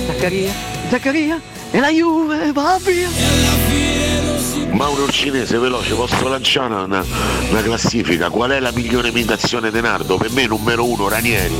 Zaccaria, 0.08 0.52
Zaccaria, 0.90 1.42
e 1.72 1.80
la 1.80 1.90
Juve 1.90 2.52
va 2.54 2.80
via. 2.82 3.43
Mauro 4.74 5.06
il 5.06 5.12
cinese 5.12 5.60
veloce, 5.60 5.94
posso 5.94 6.28
lanciare 6.28 6.74
una, 6.74 7.06
una 7.50 7.62
classifica? 7.62 8.30
Qual 8.30 8.50
è 8.52 8.60
la 8.60 8.72
migliore 8.74 9.10
imitazione 9.10 9.72
di 9.72 9.80
Nardo? 9.80 10.18
Per 10.18 10.32
me 10.32 10.48
numero 10.48 10.84
uno 10.86 11.08
Ranieri. 11.08 11.54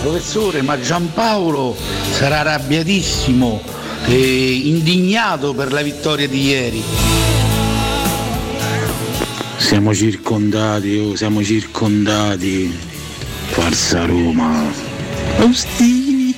Professore, 0.00 0.62
ma 0.62 0.80
Giampaolo 0.80 1.76
sarà 2.12 2.40
arrabbiatissimo 2.40 3.60
e 4.06 4.52
indignato 4.64 5.52
per 5.52 5.72
la 5.72 5.82
vittoria 5.82 6.28
di 6.28 6.46
ieri. 6.46 6.82
Siamo 9.56 9.92
circondati, 9.92 10.96
oh, 10.96 11.16
siamo 11.16 11.42
circondati. 11.42 12.72
Forza 13.48 14.06
Roma. 14.06 14.70
Ostini. 15.40 16.36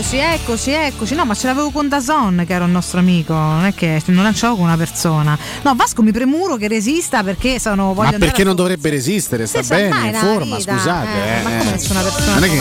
Eccoci, 0.00 0.16
eccoci, 0.16 0.70
eccoci. 0.70 1.14
No, 1.14 1.26
ma 1.26 1.34
ce 1.34 1.46
l'avevo 1.46 1.68
con 1.68 1.86
Dazon, 1.86 2.44
che 2.46 2.54
era 2.54 2.64
un 2.64 2.72
nostro 2.72 3.00
amico. 3.00 3.34
Non 3.34 3.66
è 3.66 3.74
che 3.74 4.00
non 4.06 4.22
lanciavo 4.22 4.54
con 4.56 4.64
una 4.64 4.78
persona. 4.78 5.36
No, 5.60 5.74
Vasco 5.74 6.00
mi 6.00 6.10
premuro 6.10 6.56
che 6.56 6.68
resista 6.68 7.22
perché 7.22 7.60
sono. 7.60 7.92
Voglio 7.92 8.12
Ma 8.12 8.16
perché 8.18 8.42
non 8.42 8.56
dovrebbe 8.56 8.88
resistere? 8.88 9.44
Sta 9.46 9.62
Sì, 9.62 9.68
bene, 9.74 10.08
in 10.08 10.14
forma, 10.14 10.56
vita, 10.56 10.74
scusate. 10.74 11.06
eh, 11.06 11.38
eh, 11.38 11.42
ma 11.42 11.48
come 11.50 11.68
eh. 11.68 11.70
nessuna 11.72 12.00
persona 12.00 12.32
Non 12.34 12.44
è 12.44 12.48
che 12.48 12.60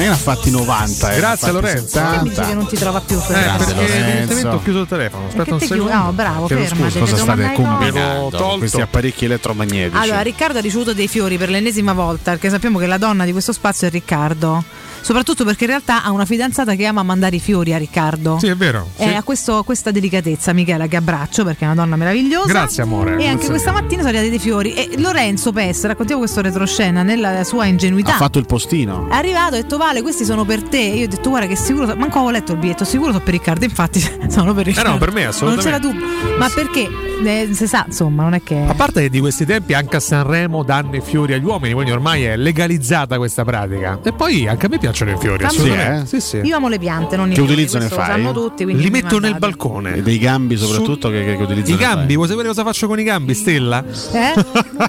ne 0.00 0.08
ha 0.08 0.16
fatti 0.16 0.50
90. 0.50 1.12
eh, 1.12 1.16
Grazie, 1.18 1.52
Lorenzo. 1.52 1.98
Che 2.00 2.04
mi 2.22 2.22
dici 2.22 2.34
70. 2.34 2.46
che 2.48 2.54
non 2.54 2.66
ti 2.66 2.76
trova 2.76 3.00
più 3.02 3.16
Eh, 3.16 3.20
Federico? 3.20 3.56
perché 3.74 3.96
evidentemente 3.98 4.48
ho 4.48 4.62
chiuso 4.62 4.80
il 4.80 4.88
telefono. 4.88 5.26
Aspetta 5.26 5.52
un 5.54 5.60
secondo. 5.60 5.92
no, 5.92 6.12
bravo, 6.12 6.46
Chiedo 6.46 6.64
fermati, 6.64 6.98
scusa. 6.98 7.16
state 7.18 7.52
combinando 7.52 8.56
questi 8.58 8.80
apparecchi 8.80 9.26
elettromagnetici? 9.26 10.02
Allora, 10.02 10.22
Riccardo 10.22 10.56
ha 10.56 10.62
ricevuto 10.62 10.94
dei 10.94 11.08
fiori 11.08 11.36
per 11.36 11.50
l'ennesima 11.50 11.92
volta, 11.92 12.30
perché 12.30 12.48
sappiamo 12.48 12.78
che 12.78 12.86
la 12.86 12.96
donna 12.96 13.26
di 13.26 13.32
questo 13.32 13.52
spazio 13.52 13.86
è 13.86 13.90
Riccardo. 13.90 14.64
Soprattutto 15.02 15.46
perché 15.46 15.64
in 15.64 15.70
realtà 15.70 16.02
ha 16.04 16.10
una 16.10 16.26
fidanzata 16.26 16.69
che 16.74 16.86
ama 16.86 17.02
mandare 17.02 17.36
i 17.36 17.40
fiori 17.40 17.72
a 17.74 17.78
Riccardo. 17.78 18.38
Sì, 18.38 18.48
è 18.48 18.56
vero. 18.56 18.88
Eh, 18.96 19.08
sì. 19.08 19.14
ha 19.14 19.22
questo- 19.22 19.62
questa 19.64 19.90
delicatezza, 19.90 20.52
Michela, 20.52 20.86
che 20.86 20.96
abbraccio 20.96 21.44
perché 21.44 21.64
è 21.64 21.66
una 21.66 21.74
donna 21.74 21.96
meravigliosa. 21.96 22.46
Grazie, 22.46 22.82
amore. 22.82 23.16
E 23.18 23.26
anche 23.26 23.46
questa 23.46 23.72
mattina 23.72 24.02
sono 24.02 24.08
arrivati 24.08 24.30
dei 24.30 24.38
fiori. 24.38 24.74
E 24.74 24.90
Lorenzo 24.98 25.52
Pes, 25.52 25.84
raccontiamo 25.84 26.20
questo 26.20 26.40
retroscena 26.40 27.02
nella 27.02 27.44
sua 27.44 27.66
ingenuità. 27.66 28.14
ha 28.14 28.16
fatto 28.16 28.38
il 28.38 28.46
postino. 28.46 29.08
È 29.10 29.14
arrivato 29.14 29.54
e 29.54 29.58
ha 29.58 29.62
detto 29.62 29.76
Vale, 29.76 30.02
questi 30.02 30.24
sono 30.24 30.44
per 30.44 30.62
te. 30.62 30.78
Io 30.78 31.04
ho 31.06 31.08
detto 31.08 31.28
guarda 31.30 31.46
che 31.48 31.56
sicuro, 31.56 31.86
manco 31.96 32.16
avevo 32.18 32.30
letto 32.30 32.52
il 32.52 32.58
biglietto, 32.58 32.84
sicuro 32.84 33.12
sono 33.12 33.22
per 33.24 33.32
Riccardo. 33.34 33.64
Infatti 33.64 34.00
sono 34.28 34.52
per 34.54 34.66
Riccardo. 34.66 34.90
no, 34.90 34.98
per 34.98 35.12
me, 35.12 35.24
assolutamente. 35.26 35.70
Non 35.70 35.80
c'era 35.80 36.08
dubbio. 36.18 36.36
Ma 36.38 36.48
perché? 36.54 36.88
Eh, 37.22 37.50
si 37.52 37.66
sa, 37.66 37.84
insomma, 37.86 38.22
non 38.22 38.32
è 38.34 38.42
che. 38.42 38.64
A 38.66 38.72
parte 38.74 39.02
che 39.02 39.10
di 39.10 39.20
questi 39.20 39.44
tempi 39.44 39.74
anche 39.74 39.96
a 39.96 40.00
Sanremo 40.00 40.62
danno 40.62 40.96
i 40.96 41.00
fiori 41.02 41.34
agli 41.34 41.44
uomini, 41.44 41.74
quindi 41.74 41.90
ormai 41.92 42.24
è 42.24 42.36
legalizzata 42.36 43.16
questa 43.18 43.44
pratica. 43.44 43.98
E 44.02 44.12
poi 44.12 44.48
anche 44.48 44.66
a 44.66 44.68
me 44.70 44.78
piacciono 44.78 45.10
i 45.12 45.16
fiori, 45.18 45.44
assolutamente. 45.44 46.06
Sì, 46.06 46.20
sì, 46.20 46.26
sì. 46.40 46.46
Io 46.46 46.56
amo 46.60 46.68
le 46.68 46.78
piante, 46.78 47.16
non 47.16 47.30
Che 47.30 47.40
utilizzo 47.40 47.78
ne 47.78 47.88
lo 47.88 47.94
fai? 47.96 48.06
sanno 48.06 48.32
tutti, 48.32 48.64
quindi 48.64 48.82
Li 48.82 48.90
metto 48.90 49.18
nel 49.18 49.36
balcone. 49.38 49.94
E 49.96 50.02
dei 50.02 50.18
gambi 50.18 50.56
soprattutto 50.56 51.08
che, 51.10 51.24
che, 51.24 51.36
che 51.36 51.42
utilizzo. 51.42 51.70
I 51.70 51.74
ne 51.74 51.80
fai? 51.84 51.94
gambi, 51.94 52.14
vuoi 52.16 52.28
sapere 52.28 52.48
cosa 52.48 52.62
faccio 52.64 52.86
con 52.86 53.00
i 53.00 53.02
gambi, 53.02 53.34
Stella? 53.34 53.82
Eh? 54.12 54.34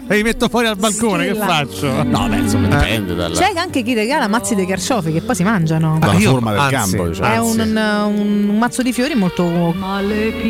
Li 0.16 0.24
metto 0.24 0.48
fuori 0.50 0.68
al 0.68 0.76
balcone, 0.78 1.26
Stella. 1.30 1.46
che 1.46 1.52
faccio? 1.52 2.04
No, 2.04 2.28
beh, 2.28 2.36
insomma, 2.38 2.68
dipende 2.68 3.16
dalla, 3.16 3.36
C'è 3.36 3.52
anche 3.56 3.82
chi 3.84 3.94
regala 3.94 4.28
mazzi 4.28 4.54
dei 4.56 4.66
carciofi 4.66 5.12
che 5.14 5.22
poi 5.22 5.36
si 5.36 5.44
mangiano. 5.44 5.98
dalla 6.00 6.14
io- 6.14 6.30
forma 6.32 6.52
del 6.52 6.60
anzi, 6.60 6.74
gambo. 6.96 7.08
diciamo. 7.08 7.34
È 7.34 7.38
un, 7.40 7.60
un- 7.60 8.50
un 8.50 8.58
mazzo 8.58 8.82
di 8.82 8.92
fiori 8.94 9.16
molto 9.16 9.44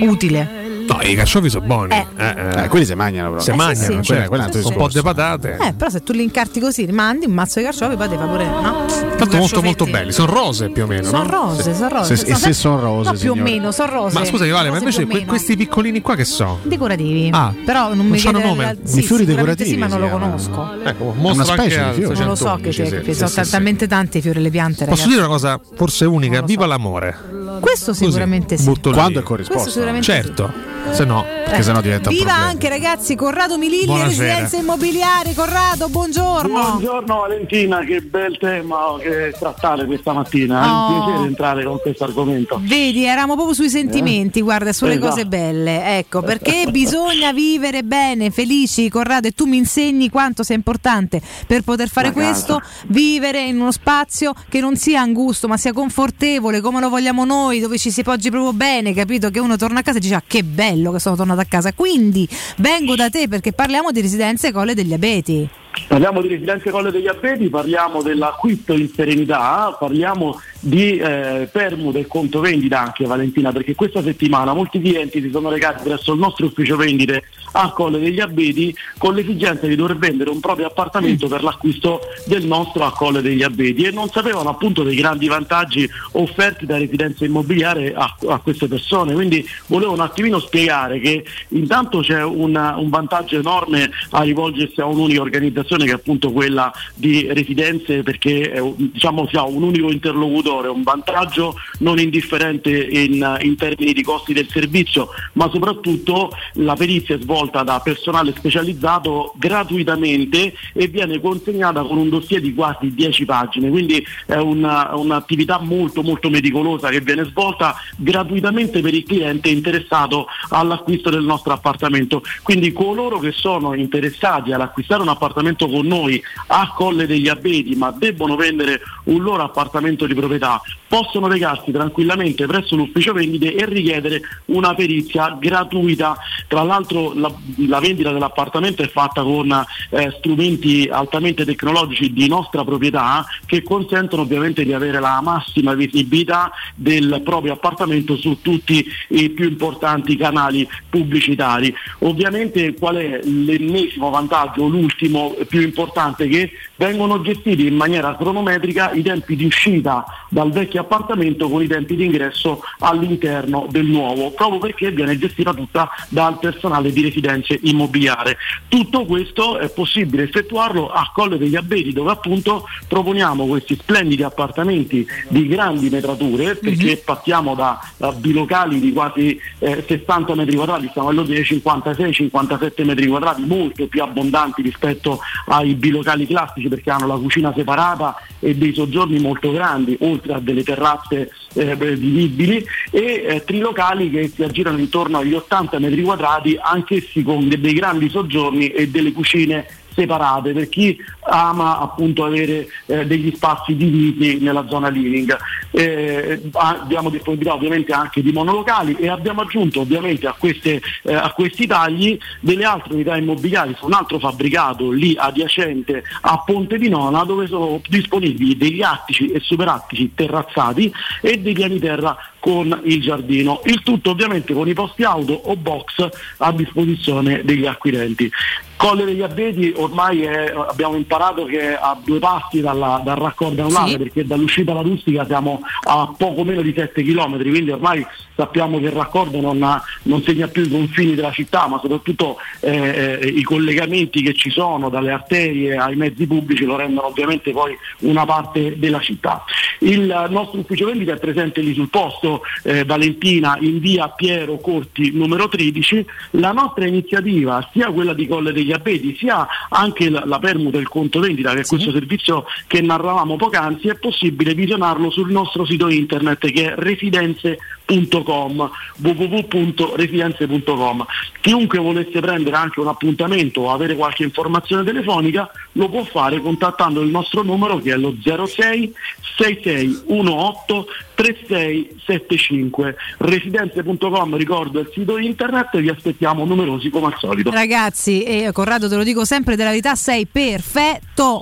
utile. 0.01 0.60
No, 0.91 1.01
i 1.01 1.15
carciofi 1.15 1.49
sono 1.49 1.65
buoni. 1.65 1.93
Eh. 1.93 2.05
Eh, 2.17 2.35
eh. 2.57 2.63
Eh, 2.63 2.67
quelli 2.67 2.85
si 2.85 2.93
mangiano 2.95 3.29
però. 3.29 3.41
Se 3.41 3.49
Eh, 3.49 3.53
sì, 3.53 3.57
mangiano, 3.59 3.85
sì. 4.01 4.03
cioè, 4.03 4.25
Quella- 4.27 4.47
quella 4.49 4.59
è 4.61 4.67
un 4.67 4.75
po' 4.75 4.87
di 4.87 5.01
patate. 5.01 5.57
Eh, 5.61 5.73
però 5.73 5.89
se 5.89 6.03
tu 6.03 6.11
li 6.13 6.23
incarti 6.23 6.59
così, 6.59 6.85
rimandi 6.85 7.25
un 7.25 7.33
mazzo 7.33 7.59
di 7.59 7.65
carciofi, 7.65 7.95
poi 7.95 8.09
ti 8.09 8.15
fa 8.15 8.25
pure. 8.25 8.45
No? 8.45 8.85
Tanto 9.17 9.37
molto 9.37 9.61
molto 9.61 9.85
belli, 9.85 10.11
sono 10.11 10.31
rose 10.33 10.69
più 10.69 10.83
o 10.83 10.87
meno. 10.87 11.03
Sono 11.03 11.23
no? 11.23 11.29
rose, 11.29 11.63
Sì. 11.63 11.73
sono 11.75 11.89
rose. 11.89 12.15
Se- 12.15 12.31
e 12.31 12.35
se 12.35 12.53
sono 12.53 12.79
rose, 12.79 13.11
No, 13.11 13.17
più 13.17 13.31
o 13.31 13.35
meno, 13.35 13.71
sono 13.71 13.91
rose. 13.91 14.17
Ma 14.19 14.25
scusa, 14.25 14.45
Vale, 14.51 14.69
ma 14.69 14.77
invece 14.79 15.05
que- 15.05 15.25
questi 15.25 15.55
piccolini 15.55 16.01
qua 16.01 16.15
che 16.15 16.25
so? 16.25 16.59
decorativi. 16.63 17.29
Ah, 17.31 17.53
però 17.65 17.87
non, 17.89 17.97
non 17.97 18.07
mi 18.07 18.17
chiede- 18.17 18.43
nome? 18.43 18.77
Sì, 18.83 18.99
I 18.99 19.03
fiori 19.03 19.25
decorativi 19.25 19.69
Sì, 19.69 19.77
ma 19.77 19.87
non 19.87 19.99
lo 19.99 20.05
si 20.07 20.11
conosco. 20.11 20.69
Ecco, 20.83 21.15
Una 21.17 21.43
specie 21.43 21.67
di 21.67 21.81
al 21.83 21.93
fiore. 21.93 22.15
Non 22.15 22.27
lo 22.27 22.35
so 22.35 22.55
che 22.61 22.71
611, 22.71 22.71
c'è, 22.71 23.03
sì. 23.03 23.11
Sì, 23.11 23.13
sono 23.17 23.29
sì, 23.29 23.43
sì. 23.43 23.51
talmente 23.51 23.87
tanti 23.87 24.17
i 24.17 24.21
fiori 24.21 24.39
e 24.39 24.41
le 24.41 24.49
piante, 24.49 24.85
Posso 24.85 25.07
dire 25.07 25.19
una 25.19 25.27
cosa 25.27 25.59
forse 25.75 26.05
unica? 26.05 26.41
Viva 26.41 26.65
l'amore. 26.65 27.15
Questo 27.61 27.91
Così, 27.91 28.06
sicuramente 28.06 28.57
sì. 28.57 28.64
butto 28.65 28.90
lì. 28.90 28.95
Quando 28.98 29.19
è 29.19 29.23
corrisposto? 29.23 29.61
Questo 29.61 29.80
sicuramente 29.80 30.11
Certo, 30.11 30.51
se 30.91 31.06
no. 31.06 31.25
Perché 31.51 31.65
sennò 31.65 31.81
diventa 31.81 32.07
un 32.09 32.15
Viva 32.15 32.27
problema. 32.30 32.49
anche 32.49 32.69
ragazzi 32.69 33.15
Corrado 33.15 33.57
Mililli, 33.57 33.85
Buonasera. 33.85 34.23
residenze 34.25 34.57
immobiliari. 34.57 35.33
Corrado, 35.33 35.90
buongiorno. 35.90 36.49
Buongiorno 36.61 37.15
Valentina, 37.17 37.80
che 37.80 37.99
bel 38.01 38.38
tema 38.40 38.77
che 39.01 39.33
trattare 39.38 39.85
questa 39.85 40.14
mattina. 40.14 40.64
È 40.64 40.67
Oh. 40.69 40.93
un 40.95 41.03
piacere 41.06 41.27
entrare 41.27 41.64
con 41.65 41.77
questo 41.81 42.03
argomento. 42.06 42.57
Vedi, 42.64 43.03
eravamo 43.03 43.33
proprio 43.35 43.53
sui 43.53 43.69
sentimenti, 43.69 44.40
guarda, 44.41 44.72
sulle 44.72 44.93
Esatto. 44.93 45.09
cose 45.09 45.25
belle. 45.25 45.98
Ecco, 45.98 46.22
perché 46.22 46.67
bisogna 46.72 47.33
vivere 47.33 47.83
bene, 47.83 48.31
felici, 48.31 48.88
Corrado, 48.90 49.27
e 49.27 49.31
tu 49.31 49.45
mi 49.45 49.57
insegni 49.57 50.09
quanto 50.09 50.43
sia 50.43 50.56
importante 50.56 51.22
per 51.48 51.64
poter 51.64 51.90
fare 51.90 52.07
Ma 52.07 52.14
questo, 52.14 52.57
casa. 52.59 52.72
vivere 52.88 53.41
in 53.41 53.59
uno 53.59 53.72
spazio 53.73 54.33
che 54.48 54.61
non 54.61 54.77
sia 54.77 55.01
angusto, 55.01 55.49
ma 55.49 55.57
sia 55.57 55.73
confortevole, 55.73 56.61
come 56.61 56.80
lo 56.80 56.88
vogliamo 56.88 57.25
noi, 57.25 57.50
dove 57.59 57.77
ci 57.77 57.91
si 57.91 58.03
poggi 58.03 58.30
proprio 58.30 58.53
bene, 58.53 58.93
capito? 58.93 59.30
Che 59.30 59.39
uno 59.39 59.57
torna 59.57 59.80
a 59.80 59.83
casa 59.83 59.97
e 59.97 60.01
dice 60.01 60.15
"Ah, 60.15 60.23
che 60.25 60.43
bello 60.43 60.91
che 60.91 60.99
sono 60.99 61.15
tornato 61.15 61.41
a 61.41 61.45
casa". 61.45 61.73
Quindi 61.73 62.27
vengo 62.57 62.95
da 62.95 63.09
te 63.09 63.27
perché 63.27 63.53
parliamo 63.53 63.91
di 63.91 64.01
residenze 64.01 64.51
Colle 64.51 64.73
degli 64.73 64.93
Abeti. 64.93 65.49
Parliamo 65.88 66.22
di 66.22 66.27
residenze 66.27 66.69
Colle 66.69 66.91
degli 66.91 67.08
Abeti, 67.08 67.50
parliamo 67.50 68.01
dell'acquisto 68.01 68.74
in 68.74 68.90
serenità, 68.93 69.75
parliamo 69.77 70.40
di 70.59 70.98
eh, 70.98 71.50
permuta 71.51 71.98
e 71.98 72.08
conto 72.08 72.40
vendita 72.40 72.80
anche 72.82 73.06
Valentina, 73.06 73.51
perché 73.51 73.74
questa 73.75 74.01
settimana 74.01 74.53
molti 74.53 74.80
clienti 74.80 75.22
si 75.22 75.30
sono 75.32 75.50
recati 75.50 75.83
presso 75.83 76.14
il 76.14 76.19
nostro 76.19 76.45
ufficio 76.48 76.75
vendite 76.75 77.24
a 77.53 77.72
Colle 77.72 78.00
degli 78.00 78.19
Abeti 78.19 78.74
con 78.98 79.14
l'esigenza 79.16 79.66
di 79.67 79.75
dover 79.75 79.98
vendere 79.98 80.30
un 80.30 80.40
proprio 80.40 80.67
appartamento 80.67 81.27
per 81.27 81.43
l'acquisto 81.43 82.00
del 82.25 82.45
nostro 82.45 82.83
a 82.85 82.91
Colle 82.93 83.22
degli 83.22 83.43
Abeti 83.43 83.83
e 83.83 83.91
non 83.91 84.08
sapevano 84.09 84.50
appunto 84.50 84.83
dei 84.83 84.95
grandi 84.95 85.27
vantaggi 85.27 85.90
offerti 86.14 86.66
da 86.66 86.77
residenza 86.77 87.25
immobiliare 87.25 87.93
a, 87.93 88.16
a 88.27 88.40
queste 88.40 88.67
persone. 88.67 89.14
Quindi 89.14 89.45
volevo 89.67 89.91
un 89.93 90.00
attimino 90.00 90.40
spiegare 90.40 91.00
che 91.00 91.25
intanto 91.50 92.00
c'è 92.00 92.24
una- 92.24 92.77
un 92.77 92.90
vantaggio 92.90 93.38
enorme 93.38 93.90
a 94.11 94.22
rivolgersi 94.22 94.80
a 94.80 94.85
un'unica 94.85 95.22
organizzazione 95.22 95.59
che 95.85 95.91
è 95.91 95.95
appunto 95.95 96.31
quella 96.31 96.72
di 96.95 97.27
residenze 97.31 98.03
perché 98.03 98.53
un- 98.59 98.75
diciamo 98.91 99.27
si 99.27 99.35
ha 99.35 99.43
un 99.45 99.64
unico 99.64 99.91
interlocutore, 99.91 100.67
un 100.67 100.83
vantaggio 100.83 101.56
non 101.80 101.99
indifferente 101.99 102.69
in, 102.72 103.38
in 103.41 103.56
termini 103.56 103.93
di 103.93 104.03
costi 104.03 104.33
del 104.33 104.48
servizio, 104.49 105.09
ma 105.33 105.49
soprattutto 105.51 106.31
la 106.53 106.75
perizia 106.75 107.15
è 107.15 107.19
svolta 107.19 107.64
da 107.64 107.80
personale 107.80 108.33
specializzato 108.35 109.33
gratuitamente 109.38 110.53
e 110.73 110.88
viene 110.88 111.19
consegnata 111.19 111.81
con 111.83 111.98
un 111.98 112.09
dossier 112.09 112.41
di 112.41 112.53
quasi 112.53 112.93
10 112.93 113.25
pagine, 113.25 113.69
quindi 113.69 114.03
è 114.25 114.35
una- 114.35 114.95
un'attività 114.95 115.59
molto 115.59 116.01
molto 116.01 116.30
meticolosa 116.30 116.90
che 116.90 117.01
viene 117.01 117.23
svolta 117.25 117.75
gratuitamente 117.98 118.81
per 118.81 118.93
il 118.93 119.03
cliente 119.03 119.49
interessato 119.49 120.27
all'acquisto 120.49 121.09
del 121.09 121.23
nostro 121.23 121.53
appartamento. 121.53 122.23
Quindi 122.43 122.72
coloro 122.72 123.19
che 123.19 123.31
sono 123.31 123.73
interessati 123.73 124.51
ad 124.51 124.59
un 125.01 125.09
appartamento 125.51 125.67
con 125.67 125.85
noi 125.85 126.21
a 126.47 126.71
Colle 126.73 127.05
degli 127.05 127.27
Abeti 127.27 127.75
ma 127.75 127.91
debbono 127.91 128.35
vendere 128.35 128.81
un 129.05 129.21
loro 129.21 129.43
appartamento 129.43 130.05
di 130.05 130.13
proprietà 130.13 130.61
possono 130.91 131.27
recarsi 131.27 131.71
tranquillamente 131.71 132.45
presso 132.45 132.75
l'ufficio 132.75 133.13
vendite 133.13 133.55
e 133.55 133.65
richiedere 133.65 134.19
una 134.47 134.75
perizia 134.75 135.37
gratuita. 135.39 136.17
Tra 136.49 136.63
l'altro 136.63 137.13
la 137.13 137.31
la, 137.67 137.79
vendita 137.79 138.11
dell'appartamento 138.11 138.83
è 138.83 138.89
fatta 138.89 139.23
con 139.23 139.65
eh, 139.89 140.13
strumenti 140.17 140.89
altamente 140.91 141.45
tecnologici 141.45 142.11
di 142.11 142.27
nostra 142.27 142.63
proprietà 142.63 143.25
che 143.45 143.63
consentono 143.63 144.23
ovviamente 144.23 144.63
di 144.63 144.73
avere 144.73 144.99
la 144.99 145.21
massima 145.21 145.73
visibilità 145.73 146.51
del 146.75 147.21
proprio 147.23 147.53
appartamento 147.53 148.17
su 148.17 148.41
tutti 148.41 148.85
i 149.09 149.29
più 149.29 149.47
importanti 149.47 150.15
canali 150.17 150.67
pubblicitari. 150.89 151.73
Ovviamente 151.99 152.73
qual 152.73 152.95
è 152.97 153.19
l'ennesimo 153.23 154.09
vantaggio, 154.09 154.67
l'ultimo 154.67 155.35
più 155.47 155.61
importante, 155.61 156.27
che 156.27 156.51
vengono 156.75 157.21
gestiti 157.21 157.67
in 157.67 157.75
maniera 157.75 158.15
cronometrica 158.15 158.91
i 158.91 159.01
tempi 159.01 159.35
di 159.35 159.45
uscita 159.45 160.03
dal 160.29 160.51
vecchio 160.51 160.80
appartamento 160.81 161.49
con 161.49 161.63
i 161.63 161.67
tempi 161.67 161.95
di 161.95 162.05
ingresso 162.05 162.61
all'interno 162.79 163.67
del 163.69 163.85
nuovo, 163.85 164.31
proprio 164.31 164.59
perché 164.59 164.91
viene 164.91 165.17
gestita 165.17 165.53
tutta 165.53 165.89
dal 166.09 166.39
personale 166.39 166.91
di 166.91 167.01
residenze 167.01 167.59
immobiliare. 167.63 168.37
Tutto 168.67 169.05
questo 169.05 169.57
è 169.57 169.69
possibile 169.69 170.23
effettuarlo 170.23 170.89
a 170.89 171.09
Colle 171.13 171.37
degli 171.37 171.55
Abeti 171.55 171.93
dove 171.93 172.11
appunto 172.11 172.65
proponiamo 172.87 173.45
questi 173.45 173.75
splendidi 173.75 174.23
appartamenti 174.23 175.05
di 175.29 175.47
grandi 175.47 175.89
metrature 175.89 176.55
perché 176.55 176.97
partiamo 176.97 177.55
da, 177.55 177.79
da 177.97 178.11
bilocali 178.11 178.79
di 178.79 178.91
quasi 178.93 179.39
eh, 179.59 179.83
60 179.87 180.35
metri 180.35 180.55
quadrati, 180.55 180.87
stiamo 180.89 181.07
parlando 181.07 181.31
di 181.31 181.41
56-57 181.41 182.85
metri 182.85 183.07
quadrati, 183.07 183.43
molto 183.43 183.87
più 183.87 184.01
abbondanti 184.01 184.61
rispetto 184.61 185.19
ai 185.47 185.75
bilocali 185.75 186.25
classici 186.25 186.67
perché 186.67 186.89
hanno 186.89 187.07
la 187.07 187.15
cucina 187.15 187.53
separata 187.55 188.15
e 188.39 188.55
dei 188.55 188.73
soggiorni 188.73 189.19
molto 189.19 189.51
grandi, 189.51 189.97
oltre 190.01 190.33
a 190.33 190.39
delle 190.39 190.63
terrazze 190.72 191.32
eh, 191.53 191.75
vivibili 191.75 192.66
e 192.90 193.24
eh, 193.27 193.43
trilocali 193.43 194.09
che 194.09 194.32
si 194.33 194.43
aggirano 194.43 194.77
intorno 194.77 195.19
agli 195.19 195.33
80 195.33 195.80
metri 195.80 196.01
quadrati, 196.01 196.58
anch'essi 196.61 197.24
con 197.24 197.48
de- 197.48 197.59
dei 197.59 197.74
grandi 197.74 198.09
soggiorni 198.09 198.69
e 198.69 198.88
delle 198.88 199.11
cucine 199.11 199.66
separate. 199.93 200.53
Per 200.53 200.69
chi 200.69 200.98
ama 201.24 201.80
appunto 201.80 202.25
avere 202.25 202.67
eh, 202.85 203.06
degli 203.06 203.33
spazi 203.35 203.75
divisi 203.75 204.40
nella 204.40 204.66
zona 204.67 204.90
living. 204.90 205.35
Eh, 205.72 206.41
abbiamo 206.53 207.09
disponibilità 207.09 207.56
ovviamente 207.56 207.93
anche 207.93 208.22
di 208.22 208.32
monolocali 208.32 208.95
e 208.95 209.09
abbiamo 209.09 209.41
aggiunto 209.41 209.82
ovviamente 209.82 210.27
a, 210.27 210.35
queste, 210.38 210.82
eh, 211.03 211.14
a 211.14 211.32
questi 211.32 211.67
tagli 211.67 212.17
delle 212.40 212.66
altre 212.66 212.93
unità 212.93 213.16
immobiliari 213.16 213.75
su 213.77 213.85
un 213.85 213.93
altro 213.93 214.19
fabbricato 214.19 214.91
lì 214.91 215.16
adiacente 215.17 216.03
a 216.22 216.41
Ponte 216.45 216.77
di 216.77 216.90
Nona 216.90 217.24
dove 217.24 217.48
sono 217.48 217.82
disponibili 217.88 218.58
degli 218.58 218.82
attici 218.82 219.32
e 219.32 219.40
superattici 219.40 220.11
terrazzati 220.14 220.91
e 221.22 221.40
dei 221.40 221.53
piani 221.53 221.80
terra 221.80 222.17
con 222.40 222.82
il 222.85 223.01
giardino. 223.01 223.61
Il 223.66 223.83
tutto 223.83 224.09
ovviamente 224.09 224.53
con 224.53 224.67
i 224.67 224.74
posti 224.74 225.03
auto 225.03 225.33
o 225.33 225.56
box 225.56 226.09
a 226.38 226.51
disposizione 226.51 227.41
degli 227.43 227.66
acquirenti. 227.66 228.30
Colle 228.75 229.06
degli 229.06 229.22
Abeti 229.22 229.72
ormai 229.75 230.24
è, 230.24 230.51
abbiamo 230.56 230.95
imparato 230.95 231.20
che 231.48 231.59
è 231.59 231.80
a 231.80 231.98
due 232.03 232.19
passi 232.19 232.61
dalla, 232.61 233.01
dal 233.03 233.17
raccordo 233.17 233.61
anulare 233.61 233.91
Sì. 233.91 233.98
perché 233.98 234.25
dall'uscita 234.25 234.72
alla 234.72 234.82
rustica 234.82 235.25
siamo 235.25 235.61
a 235.83 236.14
poco 236.17 236.43
meno 236.43 236.61
di 236.61 236.74
7 236.75 237.03
km, 237.03 237.38
quindi 237.41 237.72
ormai 237.72 238.06
sappiamo 238.35 238.80
che 238.80 238.85
il 238.85 238.91
raccordo 238.91 239.40
non, 239.40 239.61
ha- 239.61 239.82
non 240.03 240.22
segna 240.24 240.48
più 240.48 240.64
i 240.64 240.69
confini 240.69 241.14
della 241.14 241.32
città, 241.32 241.67
ma 241.67 241.80
soprattutto 241.80 242.38
eh, 242.61 243.19
eh, 243.22 243.27
i 243.27 243.43
collegamenti 243.43 244.22
che 244.22 244.33
ci 244.33 244.50
sono 244.50 244.90
dalle 244.90 245.11
arterie 245.11 245.77
ai 245.77 245.95
mezzi 245.95 246.25
pubblici 246.25 246.64
lo 246.66 246.75
rendono 246.75 247.08
ovviamente 247.08 247.51
poi 247.51 247.77
una 248.00 248.25
parte 248.25 248.77
della 248.80 249.00
città. 249.00 249.43
Il 249.80 250.27
nostro 250.30 250.59
ufficio 250.59 250.85
vendita 250.85 251.14
è 251.14 251.19
presente 251.19 251.61
lì 251.61 251.74
sul 251.74 251.90
posto, 251.90 252.41
eh, 252.64 252.83
Valentina, 252.83 253.58
in 253.59 253.80
via 253.80 254.09
Piero 254.09 254.58
Corti 254.58 255.11
numero 255.11 255.48
13. 255.48 256.06
La 256.32 256.51
nostra 256.51 256.85
iniziativa, 256.85 257.67
sia 257.72 257.91
quella 257.91 258.14
di 258.14 258.27
Colle 258.27 258.51
degli 258.53 258.72
Abeti, 258.72 259.16
sia 259.17 259.48
anche 259.69 260.09
la, 260.09 260.24
la 260.25 260.40
permuta 260.40 260.77
e 260.77 260.82
il 260.82 260.88
conto 261.01 261.19
vendita, 261.19 261.53
che 261.53 261.61
è 261.61 261.65
questo 261.65 261.91
servizio 261.91 262.45
che 262.67 262.81
narravamo 262.81 263.35
poc'anzi, 263.35 263.88
è 263.88 263.95
possibile 263.95 264.53
visionarlo 264.53 265.09
sul 265.09 265.31
nostro 265.31 265.65
sito 265.65 265.89
internet 265.89 266.51
che 266.51 266.71
è 266.71 266.75
residenze.com 266.77 268.69
www.residenze.com 268.97 271.05
chiunque 271.41 271.80
volesse 271.80 272.19
prendere 272.19 272.55
anche 272.55 272.80
un 272.80 272.88
appuntamento 272.88 273.61
o 273.61 273.71
avere 273.71 273.95
qualche 273.95 274.23
informazione 274.23 274.83
telefonica 274.83 275.49
lo 275.73 275.89
può 275.89 276.03
fare 276.03 276.39
contattando 276.39 277.01
il 277.01 277.09
nostro 277.09 277.41
numero 277.41 277.80
che 277.80 277.93
è 277.93 277.97
lo 277.97 278.15
06 278.21 278.93
6618 279.38 280.88
3675 281.15 282.95
residenze.com 283.17 284.38
ricordo 284.38 284.80
il 284.80 284.89
sito 284.93 285.17
internet 285.17 285.75
e 285.75 285.81
vi 285.81 285.89
aspettiamo 285.89 286.45
numerosi 286.45 286.89
come 286.89 287.07
al 287.07 287.15
solito. 287.17 287.51
Ragazzi, 287.51 288.23
e 288.23 288.49
Corrado 288.51 288.89
te 288.89 288.95
lo 288.95 289.03
dico 289.03 289.25
sempre, 289.25 289.55
della 289.55 289.69
verità 289.69 289.95
sei 289.95 290.25
perfetto. 290.25 290.90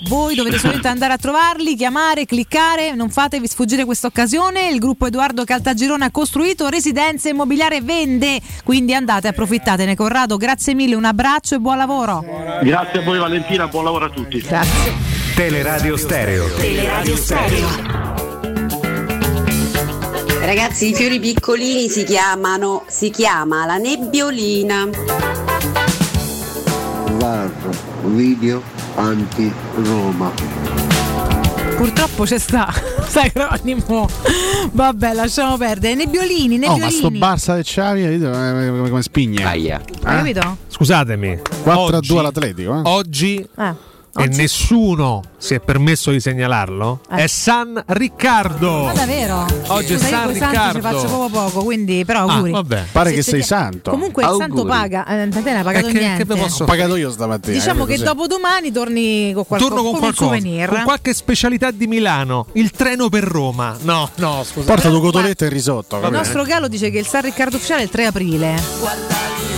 Voi 0.08 0.36
dovete 0.36 0.58
solamente 0.58 0.88
andare 0.88 1.14
a 1.14 1.18
trovarli, 1.18 1.76
chiamare, 1.76 2.26
cliccare, 2.26 2.94
non 2.94 3.10
fatevi 3.10 3.48
sfuggire 3.48 3.86
questa 3.86 4.08
occasione. 4.08 4.70
Il 4.70 4.80
gruppo 4.80 5.06
Edoardo 5.06 5.44
Caltagirone 5.44 6.06
ha 6.06 6.12
costruito 6.12 6.68
residenze 6.68 7.30
immobiliare 7.30 7.82
vende, 7.82 8.42
quindi 8.64 8.94
andate, 8.94 9.30
approfittatene. 9.30 9.96
Corrado, 9.96 10.38
grazie 10.38 10.74
mille, 10.74 10.96
un 10.96 11.06
abbraccio 11.06 11.56
e 11.56 11.60
buon 11.60 11.78
lavoro. 11.78 12.24
grazie 12.62 13.00
a 13.00 13.04
voi 13.04 13.20
Valentina 13.20 13.68
buon 13.68 13.86
lavoro 13.86 14.06
a 14.06 14.10
tutti 14.10 14.40
grazie 14.42 14.94
Teleradio 15.36 15.96
Stereo. 15.96 16.50
Teleradio 16.56 17.16
Stereo. 17.16 17.68
Ragazzi, 20.42 20.90
i 20.90 20.94
fiori 20.96 21.20
piccolini 21.20 21.90
si 21.90 22.04
chiamano, 22.04 22.84
si 22.88 23.10
chiama 23.10 23.66
la 23.66 23.78
nebbiolina. 23.78 24.90
VAR, 27.18 27.52
video 28.04 28.79
anti-Roma. 29.00 30.32
Purtroppo 31.78 32.24
c'è 32.26 32.38
sta, 32.38 32.68
sta 33.08 33.22
acronimo. 33.22 34.08
Vabbè, 34.72 35.14
lasciamo 35.14 35.56
perdere. 35.58 35.96
Nebbiolini, 35.96 36.56
Oh, 36.66 36.78
ma 36.78 36.90
sto 36.90 37.10
nebbiolini. 37.10 37.20
Barça 37.20 37.54
del 37.54 37.64
Xavi 37.64 38.04
hai 38.04 38.18
visto 38.18 38.30
come, 38.30 39.02
spigne. 39.02 39.44
Hai 39.46 39.74
capito? 40.04 40.58
Scusatemi. 40.68 41.40
4 41.64 41.72
a 41.72 41.98
oggi- 41.98 42.08
2 42.10 42.20
all'Atletico. 42.20 42.76
Eh? 42.78 42.82
Oggi 42.84 43.48
Eh. 43.58 43.74
E 44.24 44.28
nessuno 44.28 45.22
si 45.38 45.54
è 45.54 45.60
permesso 45.60 46.12
di 46.12 46.20
segnalarlo, 46.20 47.02
Eh. 47.12 47.24
è 47.24 47.28
San 47.28 47.82
Riccardo. 47.88 48.84
Ma 48.86 48.94
davvero? 48.94 49.46
Oggi 49.68 49.94
è 49.94 49.98
Scusa, 49.98 50.08
io 50.10 50.16
San 50.16 50.32
Riccardo. 50.34 50.74
ci 50.74 50.82
faccio 50.82 51.06
proprio 51.08 51.30
poco, 51.30 51.64
quindi 51.64 52.04
però 52.06 52.28
Ah, 52.28 52.34
auguri. 52.34 52.52
vabbè. 52.52 52.84
Pare 52.92 53.10
Se 53.12 53.16
che 53.16 53.22
sei 53.24 53.40
ti- 53.42 53.46
santo. 53.46 53.92
Comunque 53.92 54.24
il 54.24 54.36
santo 54.38 54.66
paga, 54.66 55.06
eh, 55.06 55.30
te 55.30 55.42
ne 55.42 55.58
hai 55.58 55.64
pagato 55.64 55.88
Eh, 55.88 55.92
che- 55.92 55.98
che 56.00 56.06
niente. 56.06 56.26
vi 56.26 56.40
posso 56.40 56.64
Ho 56.64 56.66
pagato 56.66 56.96
io 56.96 57.12
stamattina. 57.12 57.54
Diciamo 57.58 57.84
eh, 57.84 57.88
che 57.88 57.94
così. 57.94 58.04
dopo 58.04 58.28
domani 58.28 58.72
torni 58.72 59.32
con 59.34 59.46
qualcosa 59.46 59.70
Torno 59.74 59.84
con 59.86 59.94
un 59.96 60.00
qualcosa, 60.00 60.24
souvenir. 60.36 60.70
con 60.70 60.84
qualche 60.84 61.14
specialità 61.14 61.72
di 61.72 61.88
Milano, 61.88 62.48
il 62.54 62.72
treno 62.72 63.10
per 63.10 63.24
Roma. 63.24 63.78
No, 63.82 64.10
no, 64.16 64.44
scusa. 64.44 64.66
Porta 64.66 64.90
due 64.90 65.00
cotolette 65.00 65.46
e 65.46 65.50
risotto. 65.50 66.00
Il 66.04 66.12
nostro 66.12 66.44
Galo 66.44 66.68
dice 66.68 66.90
che 66.90 67.00
il 67.00 67.08
San 67.08 67.22
Riccardo 67.22 67.56
ufficiale 67.56 67.82
è 67.82 67.84
il 67.86 67.90
3 67.90 68.06
aprile. 68.08 69.08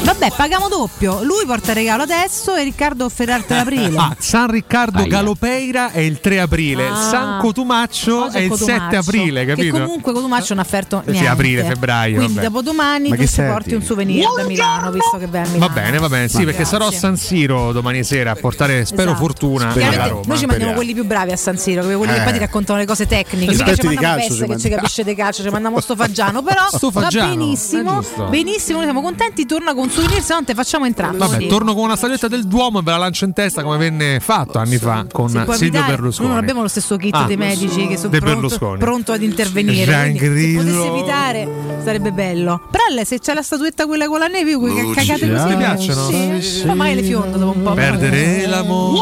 Vabbè, 0.03 0.31
paghiamo 0.35 0.67
doppio. 0.67 1.23
Lui 1.23 1.45
porta 1.45 1.69
il 1.72 1.75
regalo 1.77 2.03
adesso 2.03 2.56
e 2.56 2.64
Riccardo 2.64 3.06
offrirà 3.06 3.35
il 3.35 3.45
3 3.45 3.59
aprile. 3.59 3.98
Ah, 3.98 4.15
San 4.17 4.48
Riccardo 4.51 4.99
Aia. 4.99 5.07
Galopeira 5.07 5.91
è 5.91 5.99
il 5.99 6.19
3 6.19 6.39
aprile, 6.39 6.88
Ah. 6.88 6.95
San 6.95 7.39
Cotumaccio 7.39 8.25
Oggi 8.25 8.38
è 8.38 8.39
il 8.41 8.49
Cotumaccio, 8.49 8.80
7 8.83 8.95
aprile, 8.97 9.45
capito? 9.45 9.75
Che 9.77 9.83
comunque 9.83 10.13
Cotumaccio 10.13 10.53
non 10.53 10.59
ha 10.59 10.61
offerto 10.67 11.01
Sì, 11.05 11.11
niente. 11.11 11.30
aprile, 11.30 11.63
febbraio, 11.63 12.15
Quindi 12.17 12.33
vabbè. 12.35 12.47
dopodomani 12.47 13.09
Ma 13.09 13.15
tu 13.15 13.21
che 13.21 13.27
serve? 13.27 13.51
porti 13.51 13.73
un 13.73 13.81
souvenir 13.83 14.25
da 14.35 14.43
Milano, 14.43 14.91
visto 14.91 15.17
che 15.17 15.27
vai 15.27 15.41
a 15.41 15.47
Milano. 15.47 15.67
Va 15.67 15.73
bene, 15.73 15.97
va 15.97 16.09
bene, 16.09 16.27
sì, 16.27 16.38
Ma 16.39 16.43
perché 16.45 16.65
sarò 16.65 16.85
a 16.85 16.89
grazie. 16.89 16.99
San 16.99 17.17
Siro 17.17 17.71
domani 17.71 18.03
sera 18.03 18.31
a 18.31 18.35
portare, 18.35 18.85
spero, 18.85 19.11
Esatto. 19.11 19.17
fortuna 19.25 19.71
alla 19.71 20.07
Roma. 20.07 20.21
noi 20.25 20.38
ci 20.38 20.45
mandiamo 20.45 20.73
quelli 20.73 20.93
più 20.93 21.05
bravi 21.05 21.31
a 21.31 21.38
San 21.38 21.57
Siro, 21.57 21.81
che 21.88 21.95
quelli 21.95 22.13
che 22.13 22.19
Eh. 22.19 22.23
poi 22.23 22.33
ti 22.33 22.39
raccontano 22.39 22.80
le 22.80 22.85
cose 22.85 23.07
tecniche. 23.07 23.51
Esatto. 23.51 23.75
Ci 23.75 23.85
mandiamo 23.85 24.15
calcio 24.17 24.27
Pesse 24.35 24.45
che 24.47 24.59
ci 24.59 24.69
capisce 24.69 25.03
di 25.03 25.15
calcio, 25.15 25.43
ci 25.43 25.49
mandiamo 25.49 25.80
sto 25.80 25.95
Faggiano, 25.95 26.41
però 26.43 26.67
Sto 26.71 26.89
va 26.89 27.01
Faggiano, 27.01 27.31
è 27.33 27.35
benissimo. 27.38 27.93
giusto. 28.01 28.23
Benissimo, 28.25 28.77
noi 28.77 28.85
siamo 28.85 29.01
contenti, 29.01 29.45
torna 29.45 29.73
con 29.73 29.83
un 29.83 29.89
souvenir, 29.91 30.21
se 30.21 30.33
no 30.33 30.43
te 30.43 30.53
facciamo 30.53 30.85
entrare. 30.85 31.17
Vabbè, 31.17 31.39
Sì. 31.39 31.47
torno 31.47 31.73
con 31.73 31.83
una 31.83 31.95
staglietta 31.95 32.27
del 32.27 32.45
Duomo 32.47 32.80
e 32.80 32.81
ve 32.83 32.91
la 32.91 32.97
lancio 32.97 33.25
in 33.25 33.33
testa 33.33 33.63
come 33.63 33.77
venne 33.77 34.19
fatto 34.19 34.30
anni 34.31 34.77
fa 34.77 35.05
con 35.11 35.29
Silvio? 35.29 35.83
Berlusconi. 35.85 36.27
Noi 36.27 36.35
non 36.35 36.43
abbiamo 36.43 36.61
lo 36.61 36.67
stesso 36.67 36.95
kit 36.97 37.13
Ah. 37.15 37.23
dei 37.25 37.37
medici 37.37 37.87
che 37.87 37.97
sono 37.97 38.17
pronto, 38.17 38.75
pronto 38.77 39.11
ad 39.11 39.21
intervenire. 39.21 39.85
Se 39.85 40.53
potesse 40.55 40.85
evitare 40.85 41.47
sarebbe 41.83 42.11
bello. 42.11 42.61
Però 42.71 42.83
lei, 42.93 43.05
se 43.05 43.19
c'è 43.19 43.33
la 43.33 43.41
statuetta 43.41 43.85
quella 43.85 44.07
con 44.07 44.19
la 44.19 44.27
neve, 44.27 44.55
quelle 44.55 44.81
Luci. 44.81 44.93
cagate 45.05 45.29
così. 45.31 45.47
Ti 45.47 45.55
piacciono? 45.55 46.07
Sì, 46.07 46.41
sì. 46.41 46.65
Ma 46.65 46.73
magari 46.75 47.01
le 47.01 47.03
fiondo 47.03 47.37
dopo 47.37 47.57
un 47.57 47.63
po'. 47.63 47.73
Perdere 47.73 48.45
l'amore 48.47 48.99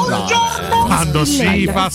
quando 0.86 1.26
si 1.26 1.68
fa. 1.72 1.90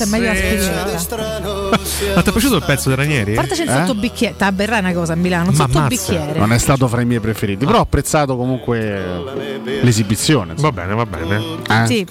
Ma 2.14 2.22
ti 2.22 2.28
è 2.28 2.32
piaciuto 2.32 2.56
il 2.56 2.62
pezzo 2.64 2.88
di 2.88 2.94
Ranieri? 2.94 3.34
Portaci 3.34 3.62
il 3.62 3.68
Eh? 3.68 3.72
sottobicchiere. 3.72 4.34
Taberra 4.36 4.76
è 4.76 4.80
una 4.80 4.92
cosa 4.92 5.12
a 5.14 5.16
Milano, 5.16 5.50
un 5.50 5.56
Ma 5.56 5.66
sottobicchiere. 5.66 6.38
Non 6.38 6.52
è 6.52 6.58
stato 6.58 6.86
fra 6.88 7.00
i 7.00 7.04
miei 7.04 7.20
preferiti, 7.20 7.64
però 7.64 7.78
ho 7.78 7.82
apprezzato 7.82 8.36
comunque 8.36 9.62
l'esibizione. 9.82 10.54
Va 10.56 10.72
bene, 10.72 10.94
va 10.94 11.06
bene. 11.06 11.86
Sì, 11.86 12.06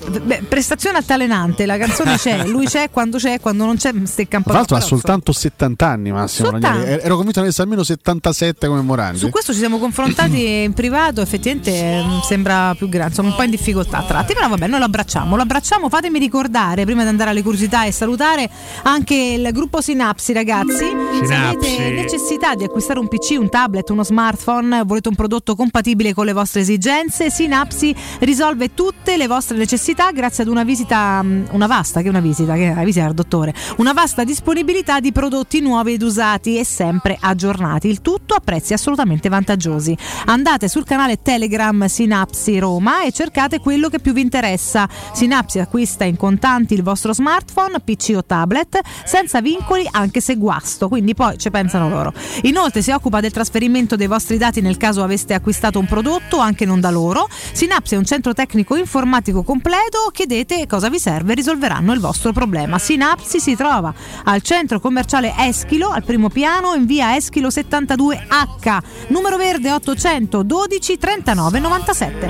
prestazione 0.48 0.98
a 0.98 1.02
altalenante. 1.14 1.66
La 1.66 1.78
canzone 1.78 2.18
c'è, 2.18 2.46
lui 2.48 2.66
c'è 2.66 2.90
quando 2.90 3.18
c'è, 3.18 3.40
quando 3.40 3.66
non 3.66 3.78
c'è, 3.78 3.92
stecca 4.04 4.38
un 4.38 4.44
po'. 4.44 4.50
Tra 4.50 4.60
l'altro 4.60 4.76
ha 4.76 4.82
soltanto 4.82 5.32
70 5.32 5.88
anni 5.88 6.12
Massimo 6.12 6.50
Soltanto? 6.50 6.80
Ranieri. 6.80 7.02
Ero 7.04 7.16
convinto 7.16 7.40
ne 7.40 7.46
avesse 7.46 7.62
almeno 7.62 7.84
77 7.84 8.68
come 8.68 8.82
Morandi. 8.82 9.20
Su 9.20 9.30
questo 9.30 9.54
ci 9.54 9.60
siamo 9.60 9.78
confrontati 9.78 10.64
in 10.64 10.74
privato, 10.74 11.22
effettivamente 11.22 12.04
mm, 12.04 12.20
sembra 12.22 12.74
più 12.78 12.90
grande, 12.90 13.10
insomma 13.10 13.30
un 13.30 13.36
po' 13.36 13.44
in 13.44 13.52
difficoltà 13.52 14.00
a 14.00 14.04
tratti, 14.04 14.34
però 14.34 14.48
vabbè, 14.50 14.68
noi 14.68 14.80
lo 14.80 14.86
abbracciamo, 14.86 15.36
lo 15.36 15.42
abbracciamo, 15.42 15.90
fatemi 15.90 16.20
ricordare 16.20 16.86
prima 16.86 17.04
di 17.04 17.10
andare 17.10 17.30
alle 17.30 17.42
curiosità 17.42 17.86
e 17.86 17.92
salutare 17.92 18.50
anche 18.84 19.16
il 19.16 19.50
gruppo 19.52 19.82
Sinapsi 19.82 20.34
ragazzi, 20.34 20.74
se 20.76 21.26
Sinapsi. 21.26 21.68
avete 21.68 21.90
necessità 21.92 22.56
di 22.56 22.64
acquistare 22.64 23.00
un 23.00 23.08
PC, 23.08 23.38
un 23.40 23.50
tablet, 23.50 23.90
uno 23.90 24.04
smartphone, 24.04 24.84
volete 24.84 25.10
un 25.10 25.16
prodotto 25.16 25.56
compatibile 25.56 26.14
con 26.14 26.26
le 26.26 26.34
vostre 26.34 26.62
esigenze, 26.62 27.30
Sinapsi 27.30 27.96
risolve 28.20 28.74
tutte 28.74 29.18
le 29.18 29.28
vostre 29.28 29.58
necessità 29.58 30.12
grazie 30.12 30.44
ad 30.44 30.50
una 30.50 30.64
visita, 30.64 31.03
mm, 31.24 31.46
una 31.52 31.68
vasta, 31.68 32.02
che 32.02 32.08
è 32.08 32.10
una 32.10 32.20
visita, 32.20 32.54
che 32.54 32.70
è 32.70 32.72
una 32.72 32.84
visita 32.84 33.06
al 33.06 33.14
dottore, 33.14 33.54
una 33.78 33.94
vasta 33.94 34.24
disponibilità 34.24 35.00
di 35.00 35.12
prodotti 35.12 35.60
nuovi 35.60 35.94
ed 35.94 36.02
usati 36.02 36.58
e 36.58 36.66
sempre 36.66 37.18
aggiornati, 37.20 37.88
il 37.88 38.02
tutto 38.02 38.36
a 38.36 38.40
prezzi 38.40 38.74
assolutamente 38.74 39.30
vantaggiosi. 39.30 39.98
Andate 40.26 40.68
sul 40.68 40.86
canale 40.86 41.22
Telegram 41.22 41.86
Sinapsi 41.86 42.60
Roma 42.60 43.04
e 43.04 43.12
cercate 43.12 43.60
quello 43.60 43.90
che 43.90 44.00
più 44.00 44.14
vi 44.14 44.22
interessa. 44.22 44.88
Sinapsi 45.14 45.60
acquista 45.60 46.04
in 46.04 46.18
contanti 46.18 46.74
il 46.74 46.84
vostro 46.84 47.14
smartphone, 47.14 47.80
PC 47.80 48.14
o 48.16 48.24
tablet, 48.24 48.80
senza 49.06 49.42
vincoli 49.42 49.88
anche 49.92 50.22
se 50.22 50.36
guasto, 50.36 50.88
quindi 50.88 51.14
poi 51.14 51.38
ci 51.38 51.50
pensano 51.50 51.90
loro. 51.90 52.14
Inoltre 52.44 52.82
si 52.82 52.92
occupa 52.92 53.20
del 53.20 53.32
trasferimento 53.32 53.96
dei 53.96 54.08
vostri 54.08 54.38
dati 54.38 54.62
nel 54.62 54.78
caso 54.78 55.04
aveste 55.04 55.34
acquistato 55.34 55.80
un 55.80 55.86
prodotto 55.86 56.38
anche 56.38 56.66
non 56.66 56.80
da 56.80 56.90
loro. 56.90 57.28
Sinapsi 57.30 57.96
è 57.96 57.98
un 57.98 58.06
centro 58.06 58.34
tecnico 58.34 58.76
informatico 58.76 59.44
completo, 59.44 60.10
chiedete 60.12 60.66
cosa 60.68 60.90
vi 60.90 60.93
serve 61.00 61.32
e 61.34 61.36
risolveranno 61.36 61.94
il 61.94 62.00
vostro 62.00 62.32
problema. 62.32 62.80
Sinapsi 62.80 63.40
si 63.40 63.56
trova 63.56 63.94
al 64.24 64.42
centro 64.42 64.80
commerciale 64.80 65.34
Eschilo, 65.38 65.90
al 65.90 66.04
primo 66.04 66.30
piano, 66.30 66.74
in 66.74 66.86
via 66.86 67.16
Eschilo 67.16 67.50
72H, 67.50 68.80
numero 69.08 69.38
verde 69.38 69.72
812 69.72 70.98
39 70.98 71.60
97. 71.60 72.30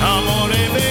Amore 0.00 0.89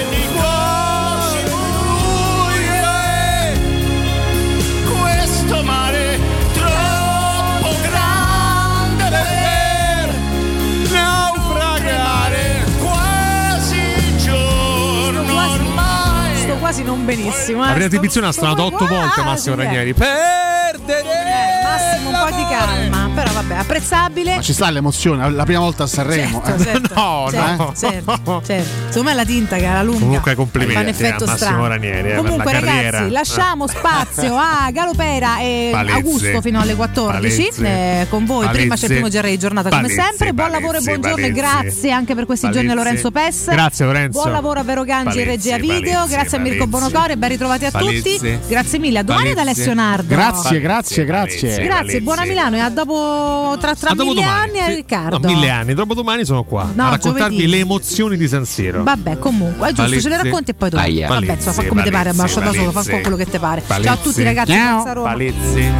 quasi 16.69 16.83
non 16.83 17.03
benissimo. 17.03 17.61
La 17.61 17.69
eh. 17.69 17.73
prima 17.73 17.87
Sto- 17.87 17.95
esibizione 17.95 18.27
ha 18.27 18.29
qua- 18.29 18.65
otto 18.65 18.85
volte 18.85 19.21
ah, 19.21 19.23
Massimo. 19.23 19.55
Ranieri. 19.55 19.93
Perdere! 19.95 21.48
Massimo, 21.69 22.09
un 22.09 22.15
po' 22.29 22.35
di 22.35 22.45
calma, 22.49 23.09
però 23.13 23.31
vabbè, 23.31 23.55
apprezzabile. 23.55 24.35
Ma 24.35 24.41
ci 24.41 24.53
sta 24.53 24.69
l'emozione, 24.69 25.29
la 25.31 25.43
prima 25.43 25.59
volta 25.59 25.83
a 25.83 25.87
Sanremo. 25.87 26.41
Certo, 26.43 26.61
eh. 26.61 26.65
certo, 26.65 26.93
No, 26.99 27.27
certo, 27.29 27.63
no. 27.63 27.73
certo, 27.77 28.41
certo. 28.45 28.69
Secondo 28.87 29.09
me 29.09 29.15
la 29.15 29.25
tinta 29.25 29.55
che 29.57 29.65
era 29.65 29.83
lunga. 29.83 29.99
Comunque 29.99 30.33
fa 30.33 30.41
un 30.41 30.49
complimenti 30.51 30.89
effetto 30.89 31.23
a 31.23 31.27
Massimo 31.27 31.37
strano. 31.37 31.67
Ranieri 31.67 32.11
eh, 32.11 32.15
Comunque, 32.15 32.53
la 32.53 32.59
carriera. 32.59 32.89
ragazzi, 32.91 33.11
lasciamo 33.11 33.67
spazio 33.67 34.35
a 34.35 34.69
Galopera 34.71 35.39
e 35.39 35.69
Palezzi. 35.71 35.95
Augusto 35.95 36.41
fino 36.41 36.59
alle 36.59 36.75
14 36.75 37.19
Palezzi. 37.19 37.61
eh, 37.63 38.07
con 38.09 38.25
voi. 38.25 38.47
Prima 38.49 38.75
c'è 38.75 38.85
il 38.87 38.91
primo 38.93 39.07
di 39.09 39.37
giornata 39.37 39.69
come 39.69 39.81
Palezzi, 39.83 40.01
sempre. 40.01 40.33
Buon 40.33 40.51
lavoro 40.51 40.77
e 40.77 40.81
buongiorno 40.81 41.25
e 41.25 41.31
grazie 41.31 41.91
anche 41.91 42.15
per 42.15 42.25
questi 42.25 42.49
giorni 42.51 42.71
a. 42.71 42.73
Lorenzo 42.73 43.11
Pes. 43.11 43.49
Grazie, 43.49 43.85
Lorenzo. 43.85 44.19
Buon 44.21 44.31
lavoro 44.31 44.59
a 44.59 44.63
Vero 44.63 44.83
Gangi 44.83 45.19
Palezzi, 45.19 45.23
regia 45.49 45.57
video. 45.57 46.05
Grazie 46.07 46.37
a 46.37 46.39
Mirko. 46.41 46.67
Bonocore, 46.67 47.17
ben 47.17 47.29
ritrovati 47.29 47.65
a 47.65 47.71
tutti. 47.71 48.39
Grazie 48.47 48.79
mille. 48.79 48.99
A 48.99 49.03
domani 49.03 49.29
da 49.29 49.35
Palezzi. 49.35 49.59
Alessio 49.61 49.73
Nardo. 49.73 50.07
Grazie, 50.15 50.59
grazie, 50.59 51.05
grazie. 51.05 51.58
Grazie, 51.63 52.01
buona 52.01 52.25
Milano 52.25 52.55
e 52.55 52.59
a 52.59 52.69
dopo 52.69 53.55
tra, 53.59 53.75
tra 53.75 53.91
A 53.91 53.93
dopo 53.95 54.09
mille 54.09 54.21
domani, 54.23 54.59
anni 54.59 54.59
a. 54.59 54.75
Riccardo. 54.75 55.17
No, 55.19 55.27
mille 55.33 55.49
anni. 55.49 55.73
Dopo 55.73 55.93
domani 55.93 56.25
sono 56.25 56.43
qua 56.43 56.69
No, 56.73 56.87
a 56.87 56.89
raccontarvi 56.91 57.35
giovedì. 57.35 57.51
le 57.51 57.59
emozioni 57.59 58.17
di 58.17 58.27
San 58.27 58.45
Siro. 58.45 58.83
Vabbè, 58.83 59.17
comunque, 59.19 59.65
è 59.67 59.69
giusto, 59.69 59.83
Palezzi. 59.83 60.01
ce 60.01 60.09
le 60.09 60.17
racconti 60.23 60.51
e 60.51 60.53
poi 60.53 60.69
dopo. 60.69 60.81
Aia. 60.83 61.07
Vabbè, 61.07 61.31
insomma, 61.33 61.53
fa 61.53 61.65
come 61.65 61.83
ti 61.83 61.89
pare, 61.91 62.13
ma 62.13 62.21
lascia 62.23 62.39
da 62.39 62.51
solo, 62.53 62.71
fa 62.71 62.71
Palezzi. 62.71 62.89
un 62.91 62.95
po' 62.95 63.01
quello 63.01 63.15
che 63.17 63.25
ti 63.29 63.39
pare. 63.39 63.63
Ciao 63.67 63.93
a 63.93 63.97
tutti 63.97 64.23
ragazzi, 64.23 64.51
Forza 64.53 64.93
Roma. 64.93 65.09
Palezzi. 65.09 65.71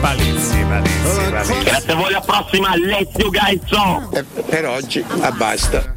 Palezzi, 0.00 0.64
Palezzi, 0.68 1.30
Palezzi. 1.30 1.52
Grazie 1.64 1.92
a 1.92 1.96
voi, 1.96 2.06
alla 2.06 2.20
prossima, 2.20 2.68
Alessio 2.70 3.30
Gaizzo. 3.30 4.10
Per 4.48 4.66
oggi, 4.66 5.04
ah, 5.20 5.32
basta. 5.32 5.96